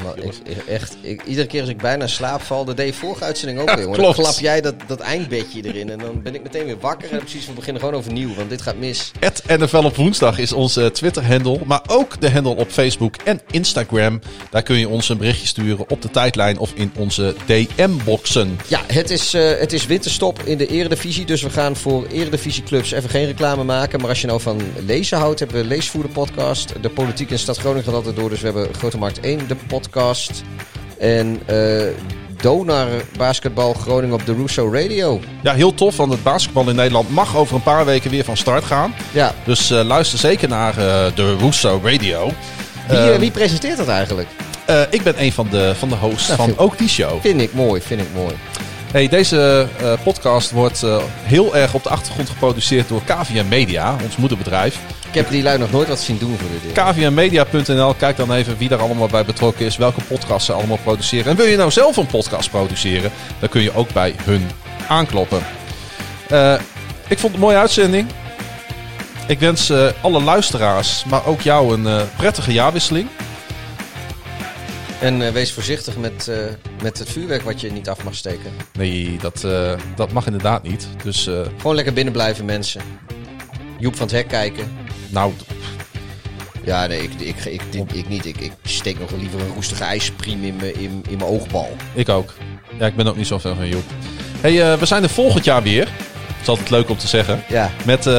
Man, 0.02 0.16
ik, 0.16 0.56
echt, 0.68 0.96
ik, 1.00 1.22
iedere 1.24 1.46
keer 1.46 1.60
als 1.60 1.70
ik 1.70 1.76
bijna 1.76 2.06
slaap 2.06 2.42
val, 2.42 2.64
dat 2.64 2.76
deed 2.76 2.86
je 2.86 2.94
vorige 2.94 3.24
uitzending 3.24 3.60
ook 3.60 3.74
weer. 3.74 3.96
Dan 3.96 4.12
klap 4.12 4.38
jij 4.38 4.60
dat, 4.60 4.74
dat 4.86 5.00
eindbedje 5.00 5.64
erin 5.64 5.90
en 5.90 5.98
dan 5.98 6.22
ben 6.22 6.34
ik 6.34 6.42
meteen 6.42 6.64
weer 6.64 6.78
wakker. 6.80 7.12
En 7.12 7.18
precies, 7.18 7.46
we 7.46 7.52
beginnen 7.52 7.82
gewoon 7.82 7.98
overnieuw, 7.98 8.34
want 8.34 8.50
dit 8.50 8.62
gaat 8.62 8.76
mis. 8.76 9.12
Het 9.18 9.42
NFL 9.46 9.84
op 9.84 9.96
woensdag 9.96 10.38
is 10.38 10.52
onze 10.52 10.90
Twitter-handle, 10.90 11.60
maar 11.64 11.82
ook 11.86 12.20
de 12.20 12.30
handle 12.30 12.54
op 12.54 12.70
Facebook 12.70 13.16
en 13.24 13.40
Instagram. 13.50 14.20
Daar 14.50 14.62
kun 14.62 14.78
je 14.78 14.88
ons 14.88 15.08
een 15.08 15.18
berichtje 15.18 15.46
sturen 15.46 15.90
op 15.90 16.02
de 16.02 16.10
tijdlijn 16.10 16.58
of 16.58 16.72
in 16.74 16.92
onze 16.96 17.34
DM-boxen. 17.46 18.58
Ja, 18.68 18.80
het 18.86 19.10
is, 19.10 19.34
eh, 19.34 19.58
het 19.58 19.72
is 19.72 19.86
winterstop 19.86 20.42
in 20.42 20.58
de 20.58 20.66
eredivisie, 20.66 21.24
dus 21.24 21.42
we 21.42 21.50
gaan 21.50 21.76
voor 21.76 22.06
eredivisieclubs 22.06 22.90
even 22.90 23.10
geen 23.10 23.26
reclame 23.26 23.64
maken. 23.64 24.00
Maar 24.00 24.08
als 24.08 24.20
je 24.20 24.26
nou 24.26 24.40
van 24.40 24.60
lezen 24.86 25.18
houdt, 25.18 25.38
hebben 25.38 25.56
we 25.56 25.64
Leesvoerder 25.64 26.12
podcast. 26.12 26.72
De 26.80 26.90
politiek 26.90 27.30
in 27.30 27.38
Stad 27.38 27.58
Groningen 27.58 27.84
gaat 27.84 27.94
altijd 27.94 28.16
door, 28.16 28.28
dus 28.28 28.40
we 28.40 28.46
hebben 28.46 28.74
Grote 28.74 28.98
Markt 28.98 29.20
1, 29.20 29.38
de 29.38 29.54
podcast. 29.54 29.75
En 30.98 31.40
eh 31.46 31.86
Donar 32.40 32.86
Basketbal 33.16 33.72
Groningen 33.72 34.14
op 34.14 34.26
de 34.26 34.34
Russo 34.34 34.70
Radio. 34.72 35.20
Ja, 35.42 35.54
heel 35.54 35.74
tof, 35.74 35.96
want 35.96 36.12
het 36.12 36.22
basketbal 36.22 36.68
in 36.68 36.76
Nederland 36.76 37.10
mag 37.10 37.36
over 37.36 37.54
een 37.54 37.62
paar 37.62 37.84
weken 37.84 38.10
weer 38.10 38.24
van 38.24 38.36
start 38.36 38.64
gaan. 38.64 38.94
Ja, 39.12 39.34
Dus 39.44 39.70
eh, 39.70 39.84
luister 39.84 40.18
zeker 40.18 40.48
naar 40.48 40.70
eh, 40.78 41.04
de 41.14 41.36
Russo 41.40 41.80
Radio. 41.84 42.24
wie, 42.88 42.96
Eh, 42.98 43.14
eh, 43.14 43.18
wie 43.20 43.30
presenteert 43.30 43.76
dat 43.76 43.88
eigenlijk? 43.88 44.28
ik 44.90 45.02
ben 45.02 45.14
een 45.22 45.32
van 45.32 45.48
de, 45.50 45.72
van 45.78 45.88
de 45.88 45.94
hosts 45.94 46.28
Ja, 46.28 46.36
van 46.36 46.44
vind- 46.46 46.58
ook 46.58 46.78
die 46.78 46.88
show. 46.88 47.20
Vind 47.20 47.40
ik 47.40 47.54
mooi, 47.54 47.80
vind 47.80 48.00
ik 48.00 48.06
mooi. 48.14 48.34
Hey, 48.92 49.08
deze 49.08 49.68
eh, 49.80 49.92
podcast 50.02 50.50
wordt 50.50 50.82
eh, 50.82 51.02
heel 51.22 51.56
erg 51.56 51.74
op 51.74 51.82
de 51.82 51.88
achtergrond 51.88 52.28
geproduceerd 52.28 52.88
door 52.88 53.02
KVM 53.04 53.48
Media, 53.48 53.96
ons 54.04 54.16
moederbedrijf. 54.16 54.80
Ik 55.08 55.14
heb 55.14 55.30
die 55.30 55.42
lui 55.42 55.58
nog 55.58 55.70
nooit 55.70 55.88
wat 55.88 56.00
zien 56.00 56.18
doen 56.18 56.36
voor 56.38 56.48
dit 56.62 56.72
kvmmedia.nl. 56.72 57.94
Kijk 57.94 58.16
dan 58.16 58.32
even 58.32 58.58
wie 58.58 58.68
daar 58.68 58.80
allemaal 58.80 59.06
bij 59.06 59.24
betrokken 59.24 59.66
is, 59.66 59.76
welke 59.76 60.00
podcasts 60.08 60.46
ze 60.46 60.52
allemaal 60.52 60.78
produceren. 60.82 61.30
En 61.30 61.36
wil 61.36 61.46
je 61.46 61.56
nou 61.56 61.70
zelf 61.70 61.96
een 61.96 62.06
podcast 62.06 62.50
produceren, 62.50 63.10
dan 63.38 63.48
kun 63.48 63.62
je 63.62 63.74
ook 63.74 63.92
bij 63.92 64.14
hun 64.24 64.50
aankloppen. 64.88 65.42
Eh, 66.28 66.54
ik 67.08 67.18
vond 67.18 67.22
het 67.22 67.34
een 67.34 67.40
mooie 67.40 67.56
uitzending. 67.56 68.08
Ik 69.26 69.38
wens 69.38 69.72
alle 70.00 70.22
luisteraars, 70.22 71.04
maar 71.04 71.26
ook 71.26 71.40
jou 71.40 71.74
een 71.74 72.08
prettige 72.16 72.52
jaarwisseling. 72.52 73.08
En 75.00 75.22
eh, 75.22 75.32
wees 75.32 75.52
voorzichtig 75.52 75.96
met, 75.96 76.28
eh, 76.28 76.36
met 76.82 76.98
het 76.98 77.10
vuurwerk 77.10 77.42
wat 77.42 77.60
je 77.60 77.72
niet 77.72 77.88
af 77.88 78.04
mag 78.04 78.14
steken. 78.14 78.52
Nee, 78.78 79.16
dat, 79.20 79.44
eh, 79.44 79.72
dat 79.96 80.12
mag 80.12 80.26
inderdaad 80.26 80.62
niet. 80.62 80.86
Dus 81.02 81.28
Gewoon 81.56 81.74
lekker 81.74 81.92
binnen 81.92 82.12
blijven, 82.12 82.44
mensen. 82.44 82.80
Joep 83.78 83.96
van 83.96 84.06
het 84.06 84.16
hek 84.16 84.28
kijken. 84.28 84.76
nou, 85.08 85.32
Ja, 86.64 86.86
nee, 86.86 87.02
ik, 87.02 87.10
ik, 87.14 87.44
ik, 87.44 87.62
ik, 87.70 87.92
ik 87.92 88.08
niet. 88.08 88.24
Ik, 88.26 88.36
ik 88.40 88.52
steek 88.62 88.98
nog 88.98 89.10
liever 89.10 89.40
een 89.40 89.54
roestige 89.54 89.84
ijspriem 89.84 90.44
in 90.44 90.56
mijn 90.56 90.74
in, 90.74 91.04
in 91.08 91.18
mijn 91.18 91.30
oogbal. 91.30 91.76
ik 91.94 92.08
ook. 92.08 92.34
Ja, 92.78 92.86
ik 92.86 92.96
ben 92.96 93.06
ook 93.06 93.16
niet 93.16 93.26
zo 93.26 93.38
fan 93.38 93.56
van 93.56 93.68
Joep. 93.68 93.84
Hey, 94.40 94.78
we 94.78 94.86
zijn 94.86 95.02
er 95.02 95.08
volgend 95.08 95.44
jaar 95.44 95.62
weer. 95.62 95.88
Dat 96.46 96.54
is 96.54 96.62
altijd 96.62 96.80
leuk 96.80 96.90
om 96.90 96.98
te 96.98 97.08
zeggen. 97.08 97.42
Ja. 97.46 97.70
Met 97.84 97.98
eh, 97.98 98.12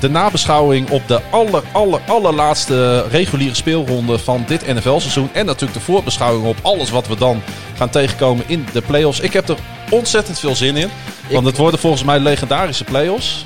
de 0.00 0.10
nabeschouwing 0.10 0.90
op 0.90 1.08
de 1.08 1.20
aller, 1.30 1.62
aller, 1.72 2.00
allerlaatste 2.06 3.06
reguliere 3.08 3.54
speelronde 3.54 4.18
van 4.18 4.44
dit 4.46 4.66
NFL-seizoen. 4.66 5.30
En 5.32 5.46
natuurlijk 5.46 5.78
de 5.78 5.84
voorbeschouwing 5.84 6.46
op 6.46 6.56
alles 6.62 6.90
wat 6.90 7.06
we 7.06 7.16
dan 7.16 7.42
gaan 7.76 7.90
tegenkomen 7.90 8.44
in 8.48 8.66
de 8.72 8.82
playoffs. 8.82 9.20
Ik 9.20 9.32
heb 9.32 9.48
er 9.48 9.56
ontzettend 9.90 10.38
veel 10.38 10.54
zin 10.54 10.76
in. 10.76 10.90
Want 11.30 11.46
het 11.46 11.56
worden 11.56 11.80
volgens 11.80 12.04
mij 12.04 12.18
legendarische 12.18 12.84
playoffs. 12.84 13.44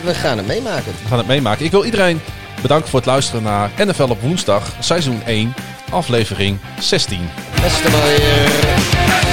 We 0.00 0.14
gaan 0.14 0.36
het 0.36 0.46
meemaken. 0.46 0.92
We 1.02 1.08
gaan 1.08 1.18
het 1.18 1.26
meemaken. 1.26 1.64
Ik 1.64 1.70
wil 1.70 1.84
iedereen 1.84 2.20
bedanken 2.62 2.88
voor 2.88 2.98
het 2.98 3.08
luisteren 3.08 3.42
naar 3.42 3.70
NFL 3.76 4.02
op 4.02 4.20
woensdag, 4.20 4.72
seizoen 4.78 5.22
1, 5.26 5.54
aflevering 5.90 6.58
16. 6.78 7.28
Beste. 7.62 9.23